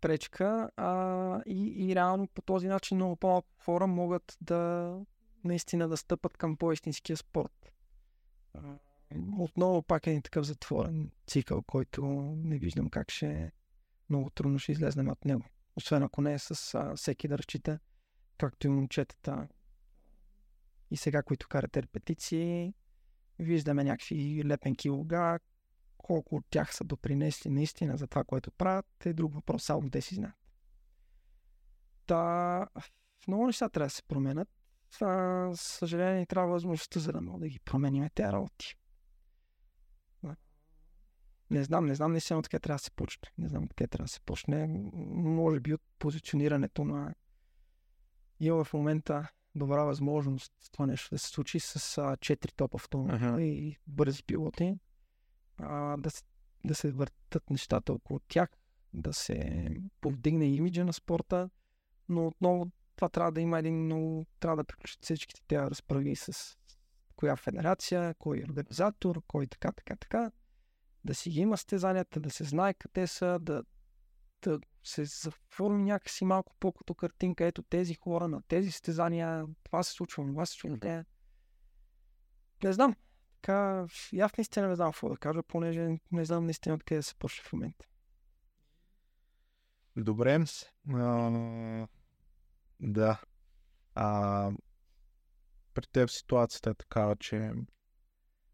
пречка 0.00 0.70
а, 0.76 1.42
и, 1.46 1.88
и 1.88 1.94
реално 1.94 2.28
по 2.28 2.42
този 2.42 2.68
начин 2.68 2.96
много 2.96 3.16
по-малко 3.16 3.48
хора 3.64 3.86
могат 3.86 4.36
да 4.40 4.94
наистина 5.44 5.88
да 5.88 5.96
стъпат 5.96 6.36
към 6.36 6.56
по-истинския 6.56 7.16
спорт. 7.16 7.72
Отново 9.38 9.82
пак 9.82 10.06
е 10.06 10.20
такъв 10.20 10.46
затворен 10.46 11.10
цикъл, 11.26 11.62
който 11.62 12.04
не 12.36 12.58
виждам 12.58 12.90
как 12.90 13.10
ще 13.10 13.52
много 14.10 14.30
трудно 14.30 14.58
ще 14.58 14.72
излезнем 14.72 15.08
от 15.08 15.24
него. 15.24 15.44
Освен 15.76 16.02
ако 16.02 16.20
не 16.20 16.34
е 16.34 16.38
с 16.38 16.74
а, 16.74 16.96
всеки 16.96 17.28
да 17.28 17.38
разчита, 17.38 17.78
както 18.38 18.66
и 18.66 18.70
момчетата. 18.70 19.48
И 20.90 20.96
сега, 20.96 21.22
които 21.22 21.48
карат 21.48 21.76
репетиции, 21.76 22.74
виждаме 23.38 23.84
някакви 23.84 24.44
лепенки 24.46 24.90
луга, 24.90 25.38
колко 26.00 26.36
от 26.36 26.44
тях 26.50 26.74
са 26.74 26.84
допринесли 26.84 27.50
наистина 27.50 27.96
за 27.96 28.06
това, 28.06 28.24
което 28.24 28.50
правят, 28.52 28.86
е 29.04 29.12
друг 29.12 29.34
въпрос, 29.34 29.64
само 29.64 29.90
те 29.90 30.00
си 30.00 30.14
знаят. 30.14 30.36
Та, 32.06 32.66
много 33.28 33.46
неща 33.46 33.68
трябва 33.68 33.86
да 33.86 33.90
се 33.90 34.02
променят. 34.02 34.48
За 34.98 35.50
съжаление, 35.54 36.26
трябва 36.26 36.52
възможността, 36.52 37.00
за 37.00 37.12
да 37.12 37.20
мога 37.20 37.38
да 37.38 37.48
ги 37.48 37.58
променим 37.58 38.08
тези 38.14 38.32
работи. 38.32 38.76
Не 41.50 41.64
знам, 41.64 41.86
не 41.86 41.94
знам 41.94 42.12
наистина 42.12 42.38
откъде 42.38 42.60
трябва 42.60 42.74
да 42.74 42.82
се 42.82 42.90
почне. 42.90 43.28
Не 43.38 43.48
знам 43.48 43.64
откъде 43.64 43.88
трябва 43.88 44.04
да 44.04 44.08
се 44.08 44.20
почне. 44.20 44.66
Може 45.14 45.60
би 45.60 45.74
от 45.74 45.82
позиционирането 45.98 46.84
на... 46.84 47.14
Има 48.40 48.64
в 48.64 48.72
момента 48.72 49.28
добра 49.54 49.84
възможност 49.84 50.52
това 50.72 50.86
нещо 50.86 51.14
да 51.14 51.18
се 51.18 51.28
случи 51.28 51.60
с 51.60 51.98
а, 51.98 52.16
4 52.16 52.52
топ 52.56 52.74
автомобили 52.74 53.18
uh-huh. 53.18 53.40
и 53.40 53.76
бързи 53.86 54.22
пилоти. 54.24 54.74
А, 55.62 55.96
да, 55.96 56.10
да 56.64 56.74
се 56.74 56.92
въртат 56.92 57.50
нещата 57.50 57.92
около 57.92 58.20
тях, 58.28 58.48
да 58.92 59.12
се 59.12 59.68
повдигне 60.00 60.44
имиджа 60.44 60.84
на 60.84 60.92
спорта, 60.92 61.50
но 62.08 62.26
отново 62.26 62.70
това 62.96 63.08
трябва 63.08 63.32
да 63.32 63.40
има 63.40 63.58
един 63.58 63.84
много... 63.84 64.26
Трябва 64.40 64.56
да 64.56 64.64
приключат 64.64 65.04
всичките 65.04 65.42
тези 65.48 65.60
разправи 65.60 66.16
с 66.16 66.56
коя 67.16 67.36
федерация, 67.36 68.14
кой 68.14 68.44
организатор, 68.48 69.22
кой 69.26 69.46
така, 69.46 69.72
така, 69.72 69.96
така 69.96 70.30
да 71.04 71.14
си 71.14 71.30
ги 71.30 71.40
има 71.40 71.56
стезанията, 71.56 72.20
да 72.20 72.30
се 72.30 72.44
знае 72.44 72.74
къде 72.74 73.06
са, 73.06 73.38
да, 73.42 73.62
да 74.42 74.60
се 74.84 75.04
заформи 75.04 75.82
някакси 75.82 76.24
малко 76.24 76.54
по-като 76.60 76.94
картинка. 76.94 77.44
Ето 77.44 77.62
тези 77.62 77.94
хора 77.94 78.28
на 78.28 78.42
тези 78.42 78.70
стезания, 78.70 79.46
това 79.64 79.82
се 79.82 79.92
случва, 79.92 80.26
това 80.26 80.46
се 80.46 80.52
случва. 80.52 80.78
Не, 80.82 81.04
не 82.64 82.72
знам. 82.72 82.96
Така, 83.42 83.86
и 84.12 84.20
аз 84.20 84.36
наистина 84.36 84.68
не 84.68 84.76
знам 84.76 84.92
какво 84.92 85.08
да 85.08 85.16
кажа, 85.16 85.42
понеже 85.42 85.98
не 86.12 86.24
знам 86.24 86.44
наистина 86.44 86.74
откъде 86.74 86.98
да 86.98 87.02
се 87.02 87.14
почне 87.14 87.44
в 87.44 87.52
момента. 87.52 87.86
Добре. 89.96 90.44
А, 90.92 91.86
да. 92.80 93.20
А, 93.94 94.50
при 95.74 95.86
теб 95.86 96.10
ситуацията 96.10 96.70
е 96.70 96.74
такава, 96.74 97.16
че 97.16 97.52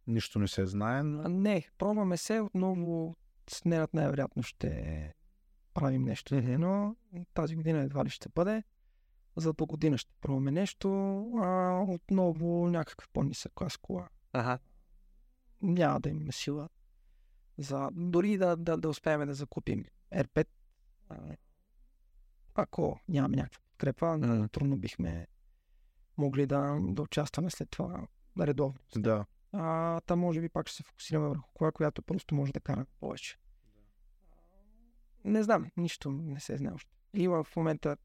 Нищо 0.07 0.39
не 0.39 0.49
се 0.49 0.67
знае. 0.67 1.03
Но... 1.03 1.29
Не, 1.29 1.69
пробваме 1.79 2.17
се. 2.17 2.41
Отново 2.41 3.17
с 3.51 3.65
нерад 3.65 3.95
най-вероятно 3.95 4.43
ще 4.43 5.13
правим 5.75 6.03
нещо, 6.03 6.35
но 6.43 6.97
тази 7.35 7.57
година 7.57 7.79
едва 7.79 8.05
ли 8.05 8.11
ще 8.11 8.29
бъде. 8.29 8.63
За 9.37 9.53
до 9.53 9.67
година 9.67 9.99
ще 9.99 10.15
пробваме 10.21 10.51
нещо. 10.51 10.89
А, 11.43 11.81
отново 11.89 12.69
някакъв 12.69 13.09
по-нисък 13.09 13.53
клас 13.55 13.77
кола. 13.77 14.09
Ага. 14.33 14.59
Няма 15.63 16.01
да 16.01 16.09
имаме 16.09 16.33
сила. 16.33 16.69
За... 17.59 17.89
Дори 17.93 18.39
да, 18.39 18.57
да, 18.57 18.77
да 18.77 18.89
успеем 18.89 19.27
да 19.27 19.35
закупим 19.35 19.85
R5, 20.13 20.47
ако 22.55 23.01
нямаме 23.09 23.37
някаква 23.37 23.61
подкрепа, 23.71 24.07
mm. 24.07 24.53
трудно 24.53 24.77
бихме 24.77 25.27
могли 26.17 26.47
да, 26.47 26.79
да 26.81 27.03
участваме 27.03 27.51
след 27.51 27.71
това 27.71 28.07
редовно. 28.41 28.79
Да. 28.97 29.27
А, 29.53 30.01
там 30.01 30.19
може 30.19 30.41
би 30.41 30.49
пак 30.49 30.69
ще 30.69 30.77
се 30.77 30.83
фокусираме 30.83 31.29
върху 31.29 31.51
кола, 31.55 31.73
която 31.73 32.03
просто 32.03 32.35
може 32.35 32.53
да 32.53 32.61
кара 32.61 32.87
повече. 33.01 33.39
Не 35.25 35.43
знам, 35.43 35.71
нищо 35.77 36.11
не 36.13 36.41
се 36.41 36.57
знае 36.57 36.73
още. 36.73 36.91
И 37.15 37.29
в 37.29 37.47
момента 37.57 37.97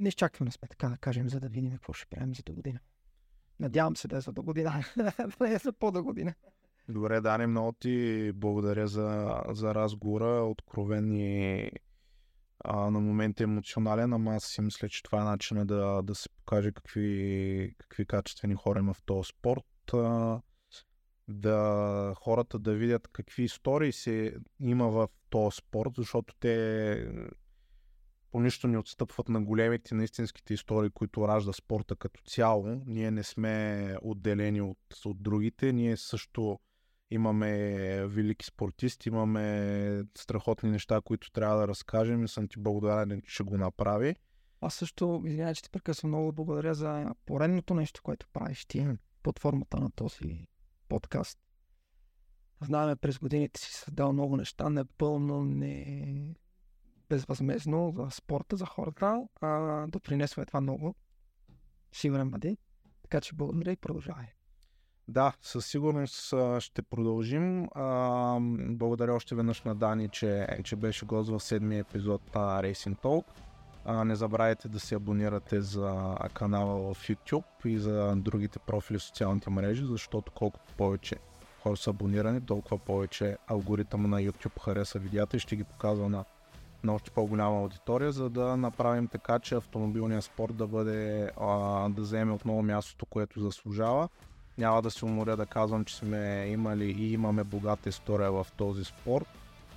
не 0.00 0.08
изчакваме 0.08 0.50
сме, 0.50 0.68
така 0.68 0.88
да 0.88 0.98
кажем, 0.98 1.28
за 1.28 1.40
да 1.40 1.48
видим 1.48 1.72
какво 1.72 1.92
ще 1.92 2.06
правим 2.06 2.34
за 2.34 2.42
до 2.42 2.52
година. 2.52 2.80
Надявам 3.60 3.96
се 3.96 4.08
да 4.08 4.16
е 4.16 4.20
за 4.20 4.32
до 4.32 4.42
година, 4.42 4.84
да 5.38 5.54
е 5.54 5.58
за 5.58 5.72
по-до 5.72 6.02
година. 6.02 6.34
Добре, 6.88 7.20
Дани, 7.20 7.46
много 7.46 7.72
ти 7.72 8.32
благодаря 8.34 8.88
за, 8.88 9.40
за 9.48 9.74
разговора. 9.74 10.44
Откровен 10.44 11.12
и 11.12 11.70
а, 12.64 12.90
на 12.90 13.00
момент 13.00 13.40
емоционален, 13.40 14.12
ама 14.12 14.34
аз 14.34 14.44
си 14.44 14.60
мисля, 14.60 14.88
че 14.88 15.02
това 15.02 15.20
е 15.20 15.24
начинът 15.24 15.68
да, 15.68 16.02
да 16.02 16.14
се 16.14 16.28
покаже 16.28 16.72
какви, 16.72 17.74
какви 17.78 18.06
качествени 18.06 18.54
хора 18.54 18.78
има 18.78 18.94
в 18.94 19.02
този 19.02 19.28
спорт. 19.28 19.94
А, 19.94 20.40
да 21.28 22.12
хората 22.16 22.58
да 22.58 22.74
видят 22.74 23.08
какви 23.12 23.42
истории 23.42 23.92
се 23.92 24.34
има 24.60 24.88
в 24.88 25.08
този 25.30 25.56
спорт, 25.56 25.90
защото 25.96 26.34
те 26.40 27.08
по 28.36 28.40
нищо 28.40 28.68
не 28.68 28.78
отстъпват 28.78 29.28
на 29.28 29.42
големите, 29.42 29.94
на 29.94 30.04
истинските 30.04 30.54
истории, 30.54 30.90
които 30.90 31.28
ражда 31.28 31.52
спорта 31.52 31.96
като 31.96 32.22
цяло. 32.22 32.82
Ние 32.86 33.10
не 33.10 33.22
сме 33.22 33.96
отделени 34.02 34.60
от, 34.60 34.78
от 35.04 35.22
другите. 35.22 35.72
Ние 35.72 35.96
също 35.96 36.58
имаме 37.10 37.50
велики 38.06 38.46
спортисти, 38.46 39.08
имаме 39.08 40.04
страхотни 40.18 40.70
неща, 40.70 41.00
които 41.04 41.30
трябва 41.30 41.60
да 41.60 41.68
разкажем 41.68 42.24
и 42.24 42.28
съм 42.28 42.48
ти 42.48 42.58
благодарен, 42.58 43.22
че 43.26 43.42
го 43.42 43.56
направи. 43.56 44.16
Аз 44.60 44.74
също, 44.74 45.22
извинявай, 45.26 45.54
че 45.54 45.62
ти 45.62 45.70
прекъсвам, 45.70 46.10
много 46.10 46.32
благодаря 46.32 46.74
за 46.74 47.14
поредното 47.26 47.74
нещо, 47.74 48.02
което 48.02 48.26
правиш 48.32 48.64
ти 48.64 48.86
под 49.22 49.38
формата 49.38 49.80
на 49.80 49.90
този 49.90 50.46
подкаст. 50.88 51.38
Знаеме, 52.62 52.96
през 52.96 53.18
годините 53.18 53.60
си 53.60 53.72
създал 53.72 54.12
много 54.12 54.36
неща, 54.36 54.70
непълно, 54.70 55.44
не 55.44 56.34
безвъзмезно 57.08 57.92
за 57.96 58.10
спорта, 58.10 58.56
за 58.56 58.66
хората, 58.66 59.22
а 59.40 59.86
допринесва 59.86 60.42
е 60.42 60.46
това 60.46 60.60
много. 60.60 60.94
Сигурен 61.92 62.30
бъде. 62.30 62.56
Така 63.02 63.20
че 63.20 63.34
благодаря 63.34 63.72
и 63.72 63.76
продължавай. 63.76 64.26
Да, 65.08 65.32
със 65.42 65.66
сигурност 65.66 66.34
ще 66.58 66.82
продължим. 66.82 67.68
Благодаря 68.76 69.14
още 69.14 69.34
веднъж 69.34 69.62
на 69.62 69.74
Дани, 69.74 70.08
че, 70.08 70.46
че 70.64 70.76
беше 70.76 71.06
гост 71.06 71.30
в 71.30 71.40
седмия 71.40 71.80
епизод 71.80 72.34
на 72.34 72.62
Racing 72.62 72.96
Talk. 72.96 73.24
Не 74.04 74.16
забравяйте 74.16 74.68
да 74.68 74.80
се 74.80 74.94
абонирате 74.94 75.60
за 75.60 76.16
канала 76.34 76.94
в 76.94 77.08
YouTube 77.08 77.66
и 77.66 77.78
за 77.78 78.14
другите 78.16 78.58
профили 78.58 78.98
в 78.98 79.02
социалните 79.02 79.50
мрежи, 79.50 79.84
защото 79.86 80.32
колкото 80.32 80.74
повече 80.76 81.16
хора 81.62 81.76
са 81.76 81.90
абонирани, 81.90 82.40
толкова 82.40 82.78
повече 82.78 83.36
алгоритъм 83.46 84.02
на 84.02 84.20
YouTube 84.20 84.60
хареса 84.60 84.98
видеята 84.98 85.36
и 85.36 85.40
ще 85.40 85.56
ги 85.56 85.64
показва 85.64 86.08
на, 86.08 86.24
на 86.86 86.94
още 86.94 87.10
по-голяма 87.10 87.60
аудитория, 87.60 88.12
за 88.12 88.30
да 88.30 88.56
направим 88.56 89.08
така, 89.08 89.38
че 89.38 89.54
автомобилният 89.54 90.24
спорт 90.24 90.56
да 90.56 90.66
бъде 90.66 91.30
а, 91.40 91.88
да 91.88 92.02
вземе 92.02 92.32
отново 92.32 92.62
мястото, 92.62 93.06
което 93.06 93.40
заслужава 93.40 94.08
няма 94.58 94.82
да 94.82 94.90
се 94.90 95.04
уморя 95.04 95.36
да 95.36 95.46
казвам, 95.46 95.84
че 95.84 95.96
сме 95.96 96.46
имали 96.48 96.84
и 96.84 97.12
имаме 97.12 97.44
богата 97.44 97.88
история 97.88 98.32
в 98.32 98.46
този 98.56 98.84
спорт 98.84 99.26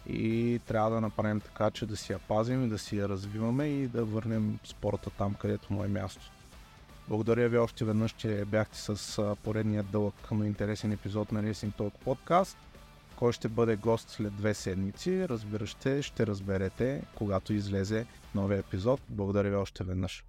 и 0.07 0.59
трябва 0.67 0.89
да 0.89 1.01
направим 1.01 1.39
така, 1.39 1.71
че 1.71 1.85
да 1.85 1.97
си 1.97 2.11
я 2.11 2.19
пазим 2.19 2.65
и 2.65 2.69
да 2.69 2.77
си 2.77 2.97
я 2.97 3.09
развиваме 3.09 3.65
и 3.65 3.87
да 3.87 4.05
върнем 4.05 4.59
спорта 4.63 5.09
там, 5.09 5.33
където 5.33 5.73
му 5.73 5.83
е 5.83 5.87
място. 5.87 6.31
Благодаря 7.07 7.49
ви 7.49 7.57
още 7.57 7.85
веднъж, 7.85 8.11
че 8.11 8.45
бяхте 8.45 8.77
с 8.77 9.35
поредния 9.43 9.83
дълъг, 9.83 10.13
но 10.31 10.43
интересен 10.43 10.91
епизод 10.91 11.31
на 11.31 11.43
Racing 11.43 11.73
Talk 11.73 11.91
подкаст. 12.05 12.57
Кой 13.19 13.33
ще 13.33 13.49
бъде 13.49 13.75
гост 13.75 14.09
след 14.09 14.35
две 14.35 14.53
седмици, 14.53 15.29
разбира 15.29 15.65
ще, 15.67 16.01
ще 16.01 16.27
разберете, 16.27 17.03
когато 17.15 17.53
излезе 17.53 18.05
новия 18.35 18.59
епизод. 18.59 19.01
Благодаря 19.09 19.49
ви 19.49 19.55
още 19.55 19.83
веднъж. 19.83 20.23